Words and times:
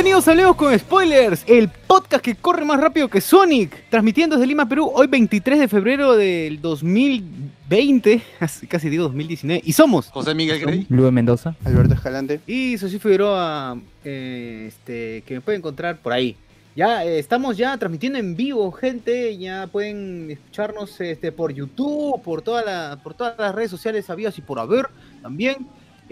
Bienvenidos 0.00 0.28
a 0.28 0.34
Leo 0.34 0.56
con 0.56 0.78
Spoilers, 0.78 1.44
el 1.46 1.68
podcast 1.68 2.24
que 2.24 2.34
corre 2.34 2.64
más 2.64 2.80
rápido 2.80 3.08
que 3.08 3.20
Sonic, 3.20 3.84
transmitiendo 3.90 4.36
desde 4.36 4.46
Lima, 4.46 4.66
Perú, 4.66 4.90
hoy 4.94 5.08
23 5.08 5.58
de 5.58 5.68
febrero 5.68 6.16
del 6.16 6.58
2020, 6.62 8.22
casi 8.38 8.66
casi 8.66 8.88
digo 8.88 9.04
2019, 9.04 9.60
y 9.62 9.74
somos 9.74 10.06
José 10.08 10.34
Miguel 10.34 10.58
Grey. 10.58 10.86
Luis 10.88 11.12
Mendoza. 11.12 11.54
Alberto 11.64 11.92
Escalante. 11.92 12.40
y 12.46 12.78
Sosi 12.78 12.98
Figueroa, 12.98 13.78
eh, 14.02 14.64
este, 14.68 15.22
que 15.26 15.34
me 15.34 15.42
pueden 15.42 15.58
encontrar 15.58 15.98
por 15.98 16.14
ahí. 16.14 16.34
Ya 16.74 17.04
eh, 17.04 17.18
estamos 17.18 17.58
ya 17.58 17.76
transmitiendo 17.76 18.18
en 18.18 18.36
vivo, 18.36 18.72
gente, 18.72 19.36
ya 19.36 19.66
pueden 19.66 20.30
escucharnos 20.30 20.98
este, 21.02 21.30
por 21.30 21.52
YouTube, 21.52 22.22
por, 22.22 22.40
toda 22.40 22.64
la, 22.64 23.00
por 23.02 23.12
todas 23.12 23.38
las 23.38 23.54
redes 23.54 23.70
sociales 23.70 24.08
habidas 24.08 24.38
y 24.38 24.40
por 24.40 24.60
haber 24.60 24.86
también. 25.20 25.58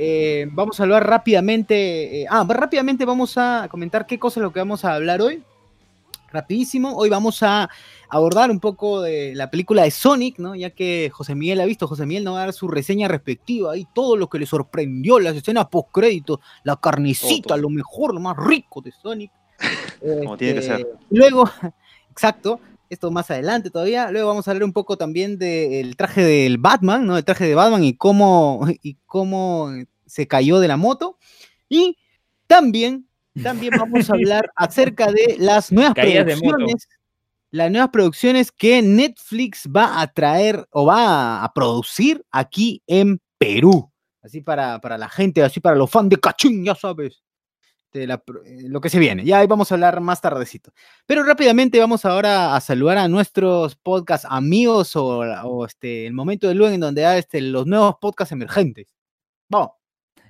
Eh, 0.01 0.49
vamos 0.53 0.79
a 0.79 0.85
hablar 0.85 1.07
rápidamente. 1.07 2.23
eh, 2.23 2.27
ah, 2.31 2.47
rápidamente 2.49 3.05
vamos 3.05 3.37
a 3.37 3.67
comentar 3.71 4.07
qué 4.07 4.19
cosa 4.19 4.39
es 4.41 4.45
lo 4.45 4.53
que 4.53 4.61
vamos 4.61 4.85
a 4.85 4.95
hablar 4.95 5.21
hoy. 5.21 5.43
Rapidísimo. 6.31 6.95
Hoy 6.97 7.09
vamos 7.09 7.43
a 7.43 7.69
abordar 8.09 8.51
un 8.51 8.61
poco 8.61 9.01
de 9.01 9.35
la 9.35 9.51
película 9.51 9.83
de 9.83 9.91
Sonic, 9.91 10.39
¿no? 10.39 10.55
Ya 10.55 10.71
que 10.71 11.11
José 11.13 11.35
Miguel 11.35 11.61
ha 11.61 11.65
visto, 11.65 11.89
José 11.89 12.07
Miguel 12.07 12.23
nos 12.25 12.35
va 12.35 12.43
a 12.43 12.45
dar 12.45 12.53
su 12.53 12.69
reseña 12.69 13.09
respectiva 13.09 13.77
y 13.77 13.87
todo 13.93 14.17
lo 14.17 14.29
que 14.29 14.39
le 14.39 14.47
sorprendió, 14.47 15.19
las 15.19 15.35
escenas 15.35 15.67
post 15.67 15.89
crédito, 15.91 16.41
la 16.65 16.77
carnecita, 16.77 17.57
lo 17.57 17.71
mejor, 17.71 18.15
lo 18.15 18.21
más 18.21 18.37
rico 18.37 18.81
de 18.83 18.93
Sonic. 18.93 19.33
Como 20.23 20.37
tiene 20.37 20.55
que 20.55 20.61
Este, 20.61 20.77
ser. 20.77 20.87
Luego, 21.11 21.51
exacto, 22.13 22.61
esto 22.89 23.11
más 23.11 23.31
adelante 23.31 23.71
todavía. 23.71 24.11
Luego 24.11 24.29
vamos 24.29 24.49
a 24.49 24.51
hablar 24.51 24.65
un 24.65 24.73
poco 24.73 24.97
también 24.97 25.39
del 25.39 25.97
traje 25.97 26.23
del 26.23 26.59
Batman, 26.59 27.07
¿no? 27.07 27.17
El 27.17 27.25
traje 27.25 27.47
de 27.47 27.55
Batman 27.55 27.85
y 27.85 27.95
cómo, 27.97 28.67
y 28.83 28.97
cómo 29.07 29.71
se 30.07 30.27
cayó 30.27 30.61
de 30.61 30.69
la 30.69 30.77
moto. 30.77 31.19
Y 31.69 31.97
también, 32.47 33.07
también 33.43 33.75
vamos 33.79 34.09
a 34.11 34.15
hablar 34.15 34.51
acerca 34.57 35.13
de 35.13 35.37
las 35.39 35.71
nuevas 35.71 35.95
Caídas 35.95 36.25
producciones. 36.25 36.89
Las 37.51 37.71
nuevas 37.71 37.91
producciones 37.91 38.53
que 38.53 38.83
Netflix 38.83 39.69
va 39.75 40.03
a 40.03 40.13
traer 40.13 40.67
o 40.71 40.87
va 40.87 41.43
a 41.43 41.53
producir 41.53 42.25
aquí 42.31 42.83
en 42.87 43.21
Perú. 43.39 43.91
Así 44.23 44.43
para, 44.43 44.81
para 44.81 44.99
la 44.99 45.09
gente, 45.09 45.43
así 45.43 45.61
para 45.61 45.77
los 45.77 45.91
fans 45.91 46.11
de 46.11 46.19
Cachín, 46.19 46.65
ya 46.65 46.75
sabes. 46.75 47.23
De 47.93 48.07
la 48.07 48.19
pro- 48.19 48.45
eh, 48.45 48.65
lo 48.69 48.81
que 48.81 48.91
se 48.91 48.99
viene. 48.99 49.25
Ya 49.25 49.39
ahí 49.39 49.47
vamos 49.47 49.71
a 49.73 49.75
hablar 49.75 50.01
más 50.01 50.21
tardecito. 50.21 50.73
Pero 51.07 51.23
rápidamente 51.23 51.79
vamos 51.79 52.05
ahora 52.05 52.55
a 52.55 52.61
saludar 52.61 52.99
a 52.99 53.09
nuestros 53.09 53.77
podcast 53.77 54.27
amigos 54.29 54.95
o, 54.95 55.65
este, 55.65 56.07
el 56.07 56.13
momento 56.13 56.49
de 56.49 56.55
luego 56.55 56.75
en 56.75 56.81
donde 56.81 57.03
da 57.03 57.17
este, 57.17 57.41
los 57.41 57.67
nuevos 57.67 57.95
podcast 58.01 58.33
emergentes. 58.33 58.87
Vamos. 59.49 59.71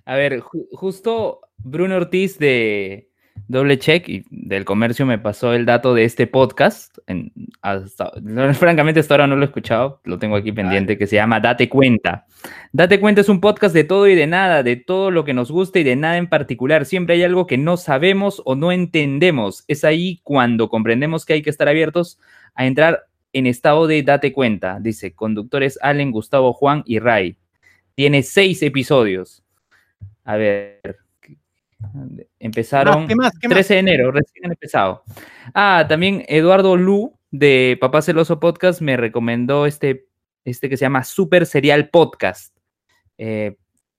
A 0.04 0.14
ver, 0.14 0.41
ju- 0.41 0.69
justo 0.72 1.41
Bruno 1.56 1.96
Ortiz 1.96 2.38
de 2.38 3.07
Doble 3.47 3.78
Check 3.78 4.09
y 4.09 4.25
del 4.31 4.65
comercio 4.65 5.06
me 5.06 5.19
pasó 5.19 5.53
el 5.54 5.65
dato 5.66 5.94
de 5.94 6.04
este 6.04 6.26
podcast. 6.26 6.99
En- 7.06 7.32
hasta- 7.62 8.12
no, 8.22 8.53
francamente, 8.54 9.00
hasta 9.00 9.15
ahora 9.15 9.26
no 9.26 9.37
lo 9.37 9.43
he 9.43 9.47
escuchado, 9.47 10.00
lo 10.04 10.19
tengo 10.19 10.37
aquí 10.37 10.53
pendiente, 10.53 10.99
que 10.99 11.06
se 11.06 11.16
llama 11.16 11.41
Date 11.41 11.69
Cuenta. 11.69 12.26
Date 12.72 13.00
Cuenta 13.00 13.21
es 13.21 13.28
un 13.28 13.41
podcast 13.41 13.75
de 13.75 13.84
todo 13.84 14.06
y 14.09 14.15
de 14.15 14.26
nada, 14.26 14.62
de 14.62 14.76
todo 14.76 15.10
lo 15.10 15.25
que 15.25 15.34
nos 15.34 15.50
gusta 15.50 15.78
y 15.78 15.84
de 15.84 15.97
nada 15.97 16.16
en 16.16 16.28
particular. 16.28 16.84
Siempre 16.84 17.15
hay 17.16 17.22
algo 17.22 17.47
que 17.47 17.59
no 17.59 17.76
sabemos 17.76 18.43
o 18.44 18.54
no 18.56 18.72
entendemos. 18.72 19.65
Es 19.69 19.84
ahí 19.84 20.20
cuando 20.25 20.69
comprendemos 20.69 21.25
que 21.25 21.34
hay 21.34 21.43
que 21.43 21.50
estar 21.50 21.69
abiertos 21.69 22.19
a 22.55 22.66
entrar 22.66 23.05
en 23.32 23.47
estado 23.47 23.87
de 23.87 24.03
Date 24.03 24.32
Cuenta. 24.32 24.78
Dice, 24.81 25.15
conductores 25.15 25.78
Allen, 25.82 26.10
Gustavo, 26.10 26.53
Juan 26.53 26.82
y 26.87 26.99
Ray. 26.99 27.37
Tiene 27.94 28.22
seis 28.22 28.62
episodios. 28.62 29.43
A 30.25 30.37
ver. 30.37 30.99
Empezaron 32.40 33.06
¿Qué 33.06 33.14
más? 33.14 33.32
¿Qué 33.38 33.48
más? 33.48 33.56
13 33.56 33.74
de 33.74 33.80
enero, 33.80 34.10
recién 34.10 34.44
han 34.46 34.52
empezado. 34.52 35.02
Ah, 35.54 35.86
también 35.88 36.24
Eduardo 36.28 36.76
Lu 36.76 37.16
de 37.30 37.76
Papá 37.80 38.02
Celoso 38.02 38.40
Podcast 38.40 38.80
me 38.80 38.96
recomendó 38.96 39.66
este, 39.66 40.06
este 40.44 40.68
que 40.68 40.76
se 40.76 40.84
llama 40.84 41.04
Super 41.04 41.46
Serial 41.46 41.88
Podcast. 41.90 42.56
Eh, 43.16 43.56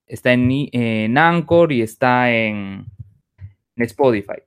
está 0.08 0.34
en, 0.34 0.50
en 0.72 1.18
Anchor 1.18 1.72
y 1.72 1.82
está 1.82 2.32
en, 2.32 2.86
en 3.76 3.84
Spotify. 3.84 4.42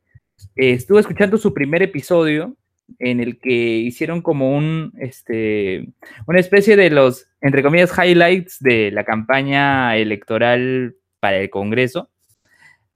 Eh, 0.57 0.73
estuve 0.73 1.01
escuchando 1.01 1.39
su 1.39 1.55
primer 1.55 1.83
episodio 1.83 2.57
en 2.99 3.21
el 3.21 3.39
que 3.39 3.51
hicieron 3.51 4.21
como 4.21 4.55
un, 4.55 4.93
este, 4.99 5.89
una 6.27 6.41
especie 6.41 6.77
de 6.77 6.91
los, 6.91 7.27
entre 7.41 7.63
comillas, 7.63 7.93
highlights 7.97 8.59
de 8.61 8.91
la 8.91 9.05
campaña 9.05 9.97
electoral 9.97 10.97
para 11.21 11.39
el 11.39 11.51
Congreso. 11.51 12.11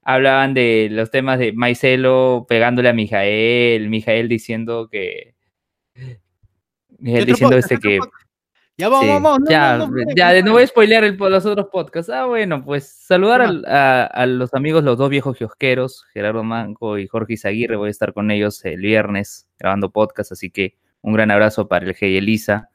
Hablaban 0.08 0.54
de 0.54 0.88
los 0.90 1.10
temas 1.10 1.40
de 1.40 1.52
Maicelo 1.52 2.46
pegándole 2.48 2.88
a 2.88 2.92
Mijael, 2.92 3.88
Mijael 3.88 4.28
diciendo 4.28 4.88
que... 4.88 5.34
Mijael 6.98 7.22
otro 7.24 7.32
diciendo 7.32 7.56
este 7.56 7.76
¿Qué 7.78 7.98
que... 7.98 8.00
Ya 8.78 8.88
vamos, 8.90 9.04
Sí, 9.06 9.10
vamos. 9.10 9.38
no, 9.40 9.50
ya, 9.50 9.76
no, 9.78 9.88
no, 9.88 9.96
ya, 10.14 10.42
no, 10.42 10.52
voy 10.52 10.62
a 10.62 10.66
spoilear 10.66 11.02
el, 11.02 11.16
los 11.16 11.46
otros 11.46 11.68
podcasts. 11.72 12.12
Ah, 12.12 12.26
bueno, 12.26 12.62
pues 12.62 12.86
saludar 12.86 13.40
¿Qué 13.40 13.46
al- 13.46 13.64
a, 13.66 14.04
a 14.04 14.26
los 14.26 14.52
amigos, 14.52 14.84
los 14.84 14.98
dos 14.98 15.08
viejos 15.08 15.36
kiosqueros, 15.36 16.04
Gerardo 16.12 16.44
Manco 16.44 16.98
y 16.98 17.06
Jorge 17.06 17.32
Izaguirre. 17.32 17.76
Voy 17.76 17.88
a 17.88 17.90
estar 17.90 18.12
con 18.12 18.30
ellos 18.30 18.62
el 18.66 18.80
viernes 18.82 19.48
grabando 19.58 19.90
podcast, 19.90 20.32
así 20.32 20.50
que 20.50 20.76
un 21.00 21.14
gran 21.14 21.30
abrazo 21.30 21.68
para 21.68 21.86
el 21.86 21.94
G 21.96 22.10
y 22.12 22.16
Elisa. 22.18 22.68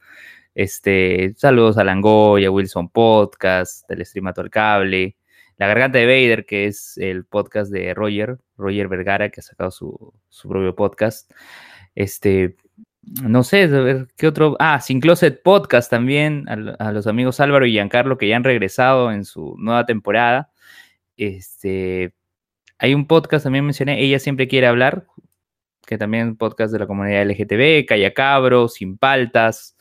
Este, 0.55 1.33
saludos 1.37 1.77
a 1.77 1.83
Langoya, 1.83 2.49
Wilson 2.49 2.89
Podcast, 2.89 3.87
Telestreamato 3.87 4.41
al 4.41 4.49
Cable, 4.49 5.15
La 5.61 5.67
Garganta 5.67 5.99
de 5.99 6.07
Vader, 6.07 6.47
que 6.47 6.65
es 6.65 6.97
el 6.97 7.23
podcast 7.23 7.71
de 7.71 7.93
Roger, 7.93 8.39
Roger 8.57 8.87
Vergara, 8.87 9.29
que 9.29 9.41
ha 9.41 9.43
sacado 9.43 9.69
su, 9.69 10.11
su 10.27 10.49
propio 10.49 10.75
podcast. 10.75 11.31
Este, 11.93 12.55
no 13.21 13.43
sé, 13.43 13.65
a 13.65 13.67
ver, 13.67 14.07
¿qué 14.17 14.25
otro? 14.25 14.55
Ah, 14.57 14.81
Sin 14.81 14.99
Closet 14.99 15.43
Podcast 15.43 15.91
también, 15.91 16.49
a, 16.49 16.55
lo- 16.55 16.75
a 16.79 16.91
los 16.91 17.05
amigos 17.05 17.39
Álvaro 17.39 17.67
y 17.67 17.73
Giancarlo 17.73 18.17
que 18.17 18.27
ya 18.27 18.37
han 18.37 18.43
regresado 18.43 19.11
en 19.11 19.23
su 19.23 19.55
nueva 19.59 19.85
temporada. 19.85 20.49
Este, 21.15 22.15
hay 22.79 22.95
un 22.95 23.05
podcast 23.05 23.43
también 23.43 23.63
mencioné, 23.63 24.01
Ella 24.01 24.17
Siempre 24.17 24.47
Quiere 24.47 24.65
Hablar, 24.65 25.05
que 25.85 25.99
también 25.99 26.23
es 26.23 26.31
un 26.31 26.37
podcast 26.37 26.73
de 26.73 26.79
la 26.79 26.87
comunidad 26.87 27.21
LGTB, 27.21 27.85
Calla 27.87 28.15
Cabro, 28.15 28.67
Sin 28.67 28.97
Paltas. 28.97 29.77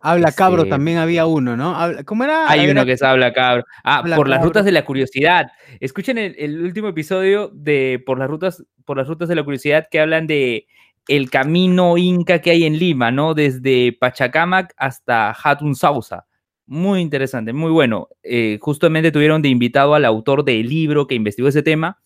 Habla 0.00 0.32
cabro, 0.32 0.58
Este- 0.62 0.70
también 0.70 0.98
había 0.98 1.26
uno, 1.26 1.56
¿no? 1.56 1.74
Habla- 1.74 2.04
¿Cómo 2.04 2.24
era? 2.24 2.48
Hay 2.48 2.68
uno 2.70 2.84
que 2.86 2.92
es 2.92 3.02
Habla 3.02 3.32
Cabro. 3.32 3.64
Ah, 3.82 3.98
Habla 3.98 4.16
por 4.16 4.28
las 4.28 4.38
Cabro. 4.38 4.48
rutas 4.50 4.64
de 4.64 4.72
la 4.72 4.84
curiosidad. 4.84 5.48
Escuchen 5.80 6.18
el, 6.18 6.34
el 6.38 6.60
último 6.62 6.88
episodio 6.88 7.50
de 7.52 8.02
por 8.06 8.18
las 8.18 8.28
rutas, 8.30 8.64
por 8.84 8.96
las 8.96 9.08
rutas 9.08 9.28
de 9.28 9.34
la 9.34 9.42
curiosidad 9.42 9.88
que 9.90 9.98
hablan 10.00 10.26
de 10.26 10.66
el 11.08 11.30
camino 11.30 11.96
inca 11.96 12.40
que 12.40 12.50
hay 12.50 12.64
en 12.64 12.78
Lima, 12.78 13.10
¿no? 13.10 13.34
Desde 13.34 13.92
Pachacamac 13.98 14.74
hasta 14.76 15.34
Hatun 15.42 15.74
Sausa. 15.74 16.26
Muy 16.66 17.00
interesante, 17.00 17.52
muy 17.54 17.70
bueno. 17.72 18.08
Eh, 18.22 18.58
justamente 18.60 19.10
tuvieron 19.10 19.40
de 19.42 19.48
invitado 19.48 19.94
al 19.94 20.04
autor 20.04 20.44
del 20.44 20.68
libro 20.68 21.06
que 21.06 21.14
investigó 21.14 21.48
ese 21.48 21.62
tema. 21.62 21.98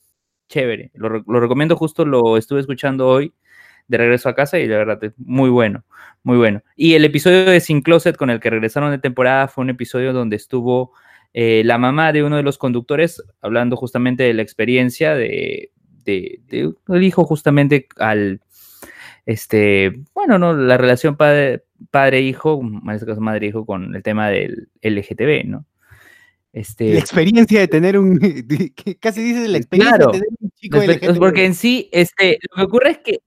Chévere, 0.49 0.91
lo, 0.95 1.09
lo 1.27 1.41
recomiendo, 1.41 1.77
justo 1.77 2.05
lo 2.05 2.37
estuve 2.37 2.61
escuchando 2.61 3.09
hoy 3.09 3.33
de 3.93 3.99
regreso 3.99 4.29
a 4.29 4.35
casa 4.35 4.59
y 4.59 4.67
la 4.67 4.79
verdad 4.79 5.05
es 5.05 5.13
muy 5.19 5.51
bueno, 5.51 5.85
muy 6.25 6.37
bueno. 6.39 6.63
Y 6.75 6.95
el 6.95 7.05
episodio 7.05 7.45
de 7.45 7.61
Sin 7.61 7.83
Closet 7.83 8.17
con 8.17 8.31
el 8.31 8.41
que 8.41 8.51
regresaron 8.51 8.91
de 8.91 8.99
temporada 8.99 9.47
fue 9.47 9.63
un 9.63 9.71
episodio 9.71 10.13
donde 10.13 10.35
estuvo 10.37 10.93
eh, 11.35 11.63
la 11.65 11.79
mamá 11.79 12.13
de 12.13 12.23
uno 12.25 12.37
de 12.37 12.43
los 12.43 12.59
conductores 12.59 13.23
hablando 13.41 13.77
justamente 13.77 14.23
de 14.25 14.35
la 14.35 14.43
experiencia 14.43 15.15
de, 15.15 15.71
de, 16.05 16.41
de- 16.49 16.73
del 16.89 17.03
hijo 17.05 17.25
justamente 17.25 17.87
al, 17.97 18.41
este, 19.27 19.93
bueno, 20.15 20.39
no, 20.39 20.55
la 20.55 20.77
relación 20.79 21.17
padre- 21.17 21.65
padre-hijo, 21.91 22.61
en 22.63 22.91
este 22.91 23.07
caso 23.07 23.21
madre-hijo, 23.21 23.65
con 23.67 23.95
el 23.95 24.03
tema 24.03 24.29
del 24.31 24.69
LGTB, 24.83 25.47
¿no? 25.47 25.67
Este, 26.53 26.93
La 26.93 27.01
experiencia 27.01 27.61
de 27.61 27.69
tener 27.69 27.99
un. 27.99 28.19
Casi 29.01 29.23
dices 29.23 29.49
la 29.49 29.57
experiencia 29.57 29.97
Claro. 29.97 30.13
de 30.13 30.19
tener 30.19 30.29
un 30.39 30.51
chico 30.51 30.79
porque 31.19 31.47
en 31.47 31.55
sí, 31.55 31.89
este, 31.93 32.39
lo 32.51 32.57
que 32.57 32.63
ocurre 32.65 32.91
es 32.91 32.99
que, 32.99 33.19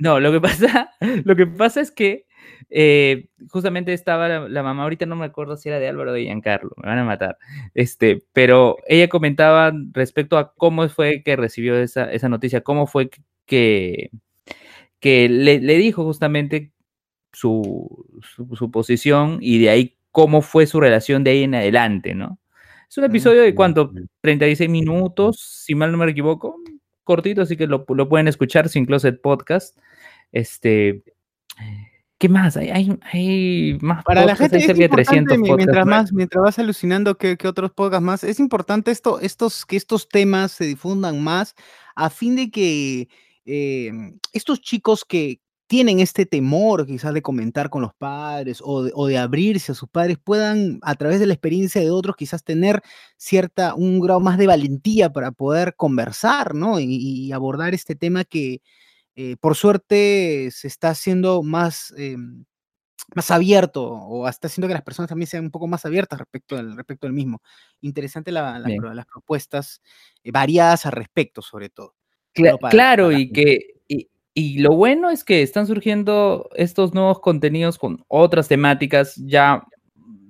no, 0.00 0.18
lo 0.18 0.32
que 0.32 0.40
pasa, 0.40 0.90
lo 1.24 1.36
que 1.36 1.46
pasa 1.46 1.80
es 1.80 1.90
que 1.90 2.26
eh, 2.70 3.28
justamente 3.50 3.92
estaba 3.92 4.28
la, 4.28 4.48
la 4.48 4.62
mamá, 4.62 4.82
ahorita 4.84 5.04
no 5.06 5.14
me 5.14 5.26
acuerdo 5.26 5.56
si 5.56 5.68
era 5.68 5.78
de 5.78 5.88
Álvaro 5.88 6.10
o 6.10 6.14
de 6.14 6.22
Giancarlo, 6.22 6.70
me 6.78 6.88
van 6.88 6.98
a 6.98 7.04
matar, 7.04 7.36
este, 7.74 8.24
pero 8.32 8.78
ella 8.86 9.08
comentaba 9.08 9.72
respecto 9.92 10.38
a 10.38 10.54
cómo 10.54 10.88
fue 10.88 11.22
que 11.22 11.36
recibió 11.36 11.76
esa, 11.78 12.10
esa 12.10 12.28
noticia, 12.30 12.62
cómo 12.62 12.86
fue 12.86 13.10
que, 13.44 14.10
que 15.00 15.28
le, 15.28 15.60
le 15.60 15.76
dijo 15.76 16.04
justamente 16.04 16.72
su, 17.32 18.06
su, 18.22 18.56
su 18.56 18.70
posición 18.70 19.38
y 19.40 19.60
de 19.60 19.70
ahí 19.70 19.96
cómo 20.12 20.40
fue 20.42 20.66
su 20.66 20.80
relación 20.80 21.24
de 21.24 21.32
ahí 21.32 21.42
en 21.44 21.54
adelante, 21.54 22.14
¿no? 22.14 22.38
Es 22.88 22.98
un 22.98 23.04
episodio 23.04 23.42
de 23.42 23.54
cuánto, 23.54 23.92
36 24.20 24.68
minutos, 24.68 25.38
si 25.64 25.76
mal 25.76 25.92
no 25.92 25.98
me 25.98 26.10
equivoco, 26.10 26.56
cortito, 27.04 27.42
así 27.42 27.56
que 27.56 27.66
lo, 27.66 27.84
lo 27.88 28.08
pueden 28.08 28.28
escuchar 28.28 28.68
sin 28.68 28.86
Closet 28.86 29.20
Podcast. 29.20 29.78
Este, 30.32 31.02
¿qué 32.18 32.28
más? 32.28 32.56
Hay, 32.56 32.70
hay, 32.70 32.98
hay 33.12 33.78
más 33.80 34.04
Para 34.04 34.24
la 34.26 34.36
gente 34.36 34.56
hay 34.56 34.62
es 34.62 34.66
cerca 34.66 34.78
de 34.78 34.84
importante, 34.84 35.04
300 35.04 35.38
mi- 35.38 35.48
podcasts. 35.48 35.56
mientras 35.66 35.86
más. 35.86 36.02
más, 36.04 36.12
mientras 36.12 36.42
vas 36.42 36.58
alucinando 36.58 37.16
que, 37.16 37.36
que 37.36 37.48
otros 37.48 37.70
podcasts 37.72 38.04
más, 38.04 38.24
es 38.24 38.38
importante 38.40 38.90
esto, 38.90 39.20
estos, 39.20 39.64
que 39.66 39.76
estos 39.76 40.08
temas 40.08 40.52
se 40.52 40.64
difundan 40.66 41.22
más 41.22 41.54
a 41.96 42.10
fin 42.10 42.36
de 42.36 42.50
que 42.50 43.08
eh, 43.46 43.90
estos 44.32 44.60
chicos 44.60 45.04
que 45.04 45.40
tienen 45.66 46.00
este 46.00 46.26
temor 46.26 46.84
quizás 46.84 47.14
de 47.14 47.22
comentar 47.22 47.70
con 47.70 47.80
los 47.82 47.94
padres 47.94 48.60
o 48.64 48.82
de, 48.82 48.90
o 48.92 49.06
de 49.06 49.18
abrirse 49.18 49.70
a 49.70 49.74
sus 49.76 49.88
padres 49.88 50.18
puedan 50.22 50.80
a 50.82 50.96
través 50.96 51.20
de 51.20 51.26
la 51.26 51.34
experiencia 51.34 51.80
de 51.80 51.90
otros 51.92 52.16
quizás 52.16 52.42
tener 52.42 52.82
cierta, 53.16 53.74
un 53.76 54.00
grado 54.00 54.18
más 54.18 54.36
de 54.36 54.48
valentía 54.48 55.12
para 55.12 55.30
poder 55.30 55.76
conversar, 55.76 56.56
¿no? 56.56 56.80
Y, 56.80 56.86
y 56.96 57.30
abordar 57.32 57.72
este 57.72 57.94
tema 57.94 58.24
que 58.24 58.62
eh, 59.16 59.36
por 59.40 59.56
suerte 59.56 60.50
se 60.52 60.68
está 60.68 60.90
haciendo 60.90 61.42
más... 61.42 61.92
em, 61.96 62.44
más 63.14 63.30
abierto 63.32 63.82
o 63.84 64.24
hasta 64.26 64.46
haciendo 64.46 64.68
que 64.68 64.74
las 64.74 64.84
personas 64.84 65.08
también 65.08 65.26
sean 65.26 65.44
un 65.44 65.50
poco 65.50 65.66
más 65.66 65.84
abiertas 65.84 66.16
respecto 66.18 66.56
al, 66.56 66.76
respecto 66.76 67.08
al 67.08 67.12
mismo. 67.12 67.42
Interesante 67.80 68.30
la- 68.30 68.58
las 68.60 69.06
propuestas 69.06 69.80
eh, 70.22 70.30
variadas 70.30 70.86
al 70.86 70.92
respecto, 70.92 71.42
sobre 71.42 71.70
todo. 71.70 71.96
Cla- 72.34 72.50
solo 72.50 72.58
para- 72.58 72.70
claro, 72.70 73.04
para- 73.06 73.18
y 73.18 73.32
que 73.32 73.58
y, 73.88 74.08
y 74.32 74.58
lo 74.58 74.76
bueno 74.76 75.10
es 75.10 75.24
que 75.24 75.42
están 75.42 75.66
surgiendo 75.66 76.48
estos 76.54 76.94
nuevos 76.94 77.18
contenidos 77.20 77.78
con 77.78 78.04
otras 78.06 78.46
temáticas. 78.46 79.16
Ya, 79.16 79.64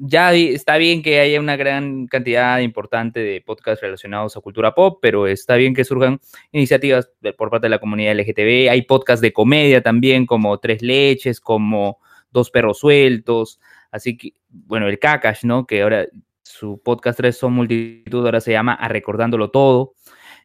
ya 0.02 0.32
está 0.32 0.79
bien 0.79 1.02
que 1.02 1.20
haya 1.20 1.38
una 1.38 1.56
gran 1.56 2.06
cantidad 2.06 2.58
importante 2.61 3.20
de 3.20 3.43
podcasts 3.43 3.82
relacionados 3.82 4.35
a 4.35 4.41
cultura 4.41 4.75
pop, 4.75 4.99
pero 5.02 5.26
está 5.26 5.56
bien 5.56 5.75
que 5.75 5.85
surjan 5.85 6.20
iniciativas 6.52 7.11
por 7.37 7.50
parte 7.50 7.67
de 7.67 7.70
la 7.70 7.81
comunidad 7.81 8.14
LGTB. 8.14 8.70
Hay 8.70 8.82
podcasts 8.82 9.20
de 9.20 9.35
comedia 9.35 9.82
también, 9.82 10.25
como 10.25 10.58
Tres 10.58 10.81
Leches, 10.81 11.38
como 11.38 11.99
Dos 12.31 12.50
Perros 12.50 12.79
Sueltos. 12.79 13.61
Así 13.91 14.17
que, 14.17 14.32
bueno, 14.49 14.88
el 14.88 14.99
Kakash, 14.99 15.44
¿no? 15.44 15.67
Que 15.67 15.82
ahora 15.82 16.06
su 16.43 16.81
podcast 16.82 17.19
Tres 17.19 17.37
son 17.37 17.53
multitud, 17.53 18.25
ahora 18.25 18.41
se 18.41 18.53
llama 18.53 18.73
A 18.73 18.88
Recordándolo 18.88 19.50
Todo. 19.50 19.93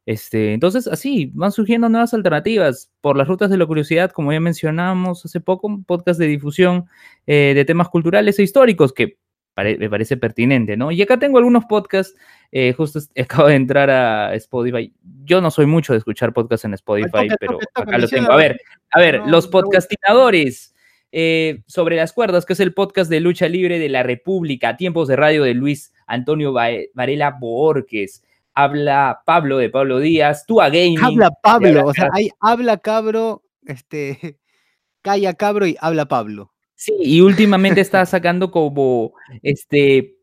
Este, 0.05 0.53
entonces, 0.53 0.85
así 0.87 1.31
van 1.33 1.53
surgiendo 1.53 1.87
nuevas 1.87 2.13
alternativas 2.13 2.91
por 2.99 3.15
las 3.15 3.27
rutas 3.27 3.49
de 3.49 3.57
la 3.57 3.65
curiosidad, 3.65 4.11
como 4.11 4.33
ya 4.33 4.41
mencionamos 4.41 5.23
hace 5.23 5.39
poco, 5.39 5.67
un 5.67 5.85
podcast 5.85 6.19
de 6.19 6.27
difusión 6.27 6.87
eh, 7.25 7.53
de 7.55 7.63
temas 7.63 7.87
culturales 7.87 8.37
e 8.37 8.43
históricos 8.43 8.91
que 8.91 9.17
pare- 9.55 9.77
me 9.79 9.89
parece 9.89 10.17
pertinente, 10.17 10.77
¿no? 10.77 10.91
Y 10.91 11.01
acá 11.01 11.17
tengo 11.17 11.39
algunos 11.39 11.65
podcasts, 11.65 12.15
eh, 12.51 12.73
justo 12.73 12.99
acabo 13.17 13.47
de 13.47 13.55
entrar 13.55 13.89
a 13.89 14.35
Spotify. 14.35 14.93
Yo 15.23 15.41
no 15.41 15.49
soy 15.49 15.65
mucho 15.65 15.93
de 15.93 15.97
escuchar 15.99 16.31
podcasts 16.33 16.65
en 16.65 16.75
Spotify, 16.75 17.27
pero 17.39 17.57
acá 17.73 17.97
lo 17.97 18.07
tengo. 18.07 18.31
A 18.31 18.35
ver, 18.37 18.59
a 18.91 18.99
ver, 18.99 19.19
no, 19.21 19.27
los 19.27 19.47
podcastinadores. 19.47 20.71
eh, 21.17 21.63
sobre 21.65 21.95
las 21.95 22.11
cuerdas, 22.11 22.45
que 22.45 22.51
es 22.53 22.59
el 22.59 22.73
podcast 22.73 23.09
de 23.09 23.21
lucha 23.21 23.47
libre 23.47 23.79
de 23.79 23.87
la 23.87 24.03
República, 24.03 24.75
tiempos 24.75 25.07
de 25.07 25.15
radio 25.15 25.43
de 25.43 25.53
Luis 25.53 25.93
Antonio 26.07 26.51
Va- 26.51 26.67
Varela 26.93 27.31
Borges, 27.39 28.21
habla 28.53 29.21
Pablo 29.25 29.57
de 29.57 29.69
Pablo 29.69 29.99
Díaz, 29.99 30.45
tú 30.45 30.59
a 30.61 30.67
Gaming. 30.69 30.99
Habla 31.01 31.31
Pablo, 31.41 31.85
o 31.87 31.93
sea, 31.93 32.09
hay 32.11 32.29
habla 32.41 32.77
cabro, 32.79 33.43
este, 33.65 34.39
calla 35.01 35.33
cabro 35.35 35.65
y 35.67 35.77
habla 35.79 36.05
Pablo. 36.05 36.51
Sí, 36.75 36.93
y 36.99 37.21
últimamente 37.21 37.81
está 37.81 38.05
sacando 38.05 38.51
como 38.51 39.13
este 39.43 40.17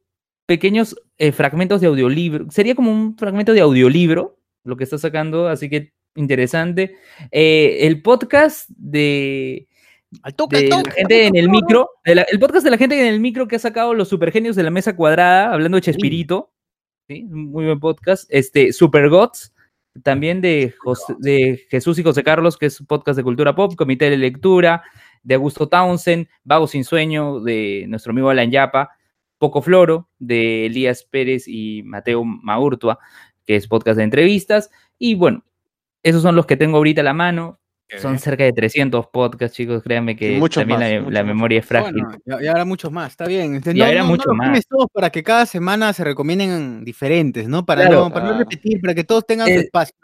pequeños 0.46 0.94
eh, 1.18 1.32
fragmentos 1.32 1.80
de 1.80 1.86
audiolibro. 1.86 2.50
Sería 2.50 2.74
como 2.74 2.92
un 2.92 3.16
fragmento 3.16 3.52
de 3.54 3.60
audiolibro 3.60 4.38
lo 4.64 4.76
que 4.76 4.84
está 4.84 4.98
sacando, 4.98 5.48
así 5.48 5.68
que 5.70 5.92
interesante. 6.14 6.96
Eh, 7.30 7.78
el 7.86 8.02
podcast 8.02 8.68
de, 8.68 9.66
Al 10.22 10.34
toque, 10.34 10.56
de 10.58 10.62
al 10.64 10.68
la 10.68 10.76
toque, 10.82 10.90
gente 10.92 11.26
en 11.26 11.36
el 11.36 11.48
micro, 11.48 11.88
la- 12.04 12.22
el 12.30 12.38
podcast 12.38 12.64
de 12.64 12.70
la 12.70 12.76
gente 12.78 13.00
en 13.00 13.14
el 13.14 13.20
micro 13.20 13.48
que 13.48 13.56
ha 13.56 13.58
sacado 13.58 13.94
los 13.94 14.08
supergenios 14.08 14.54
de 14.54 14.62
la 14.62 14.70
mesa 14.70 14.94
cuadrada, 14.94 15.52
hablando 15.54 15.76
de 15.76 15.82
Chespirito. 15.82 16.52
¿sí? 17.08 17.22
Muy 17.24 17.64
buen 17.64 17.80
podcast. 17.80 18.26
Este, 18.28 18.72
Super 18.74 19.08
Gods, 19.08 19.54
también 20.02 20.40
de, 20.42 20.74
Jos- 20.84 21.16
de 21.18 21.64
Jesús 21.70 21.98
y 21.98 22.02
José 22.02 22.22
Carlos, 22.22 22.58
que 22.58 22.66
es 22.66 22.78
un 22.80 22.86
podcast 22.86 23.16
de 23.16 23.22
cultura 23.24 23.54
pop, 23.54 23.74
Comité 23.74 24.10
de 24.10 24.18
Lectura, 24.18 24.82
de 25.22 25.34
Augusto 25.34 25.68
Townsend, 25.68 26.28
Vago 26.44 26.66
Sin 26.66 26.84
Sueño, 26.84 27.40
de 27.40 27.86
nuestro 27.88 28.10
amigo 28.12 28.30
Alan 28.30 28.50
Yapa, 28.50 28.90
Poco 29.38 29.62
Floro, 29.62 30.08
de 30.18 30.66
Elías 30.66 31.04
Pérez 31.04 31.48
y 31.48 31.82
Mateo 31.84 32.24
Maurtua, 32.24 32.98
que 33.44 33.56
es 33.56 33.66
podcast 33.66 33.98
de 33.98 34.04
entrevistas. 34.04 34.70
Y 34.98 35.14
bueno, 35.14 35.44
esos 36.02 36.22
son 36.22 36.36
los 36.36 36.46
que 36.46 36.56
tengo 36.56 36.76
ahorita 36.76 37.00
a 37.00 37.04
la 37.04 37.12
mano. 37.12 37.58
Son 38.00 38.18
cerca 38.18 38.44
de 38.44 38.52
300 38.52 39.06
podcasts, 39.08 39.56
chicos. 39.56 39.82
Créanme 39.82 40.16
que 40.16 40.38
muchos 40.38 40.62
también 40.62 40.80
más, 40.80 40.88
la, 40.90 40.98
muchos 41.00 41.12
la 41.12 41.20
más. 41.22 41.26
memoria 41.34 41.58
es 41.60 41.66
frágil. 41.66 42.02
Bueno, 42.24 42.42
y, 42.42 42.46
habrá 42.46 42.64
muchos 42.64 42.90
más, 42.92 43.10
está 43.10 43.26
bien. 43.26 43.56
Este, 43.56 43.72
Y 43.72 43.74
no, 43.74 43.84
habrá 43.84 43.98
no- 44.00 44.04
no 44.04 44.10
mucho 44.10 44.28
los 44.28 44.36
más. 44.36 44.66
todos 44.66 44.86
para 44.92 45.10
que 45.10 45.22
cada 45.22 45.46
semana 45.46 45.92
se 45.92 46.04
recomienden 46.04 46.84
diferentes, 46.84 47.48
¿no? 47.48 47.64
Para, 47.66 47.82
Claro. 47.86 48.04
no, 48.08 48.12
para 48.12 48.26
no 48.32 48.38
repetir, 48.38 48.80
para 48.80 48.94
que 48.94 49.04
todos 49.04 49.26
tengan 49.26 49.48
su 49.48 49.54
Eh, 49.54 49.56
espacio. 49.60 49.94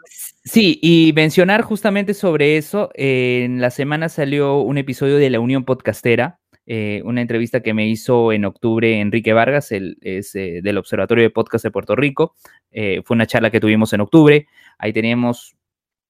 Sí, 0.43 0.79
y 0.81 1.11
mencionar 1.15 1.61
justamente 1.61 2.13
sobre 2.13 2.57
eso, 2.57 2.89
eh, 2.95 3.43
en 3.45 3.61
la 3.61 3.69
semana 3.71 4.09
salió 4.09 4.59
un 4.59 4.77
episodio 4.77 5.17
de 5.17 5.29
La 5.29 5.39
Unión 5.39 5.63
Podcastera, 5.65 6.39
eh, 6.71 7.01
una 7.03 7.21
entrevista 7.21 7.61
que 7.61 7.73
me 7.73 7.87
hizo 7.87 8.31
en 8.31 8.45
octubre 8.45 8.99
Enrique 8.99 9.33
Vargas, 9.33 9.71
el, 9.71 9.97
es 10.01 10.35
eh, 10.35 10.59
del 10.61 10.77
Observatorio 10.77 11.23
de 11.23 11.31
Podcast 11.31 11.63
de 11.63 11.71
Puerto 11.71 11.95
Rico. 11.95 12.35
Eh, 12.71 13.01
fue 13.03 13.15
una 13.15 13.25
charla 13.25 13.49
que 13.49 13.59
tuvimos 13.59 13.91
en 13.93 14.01
octubre. 14.01 14.45
Ahí 14.77 14.93
teníamos 14.93 15.55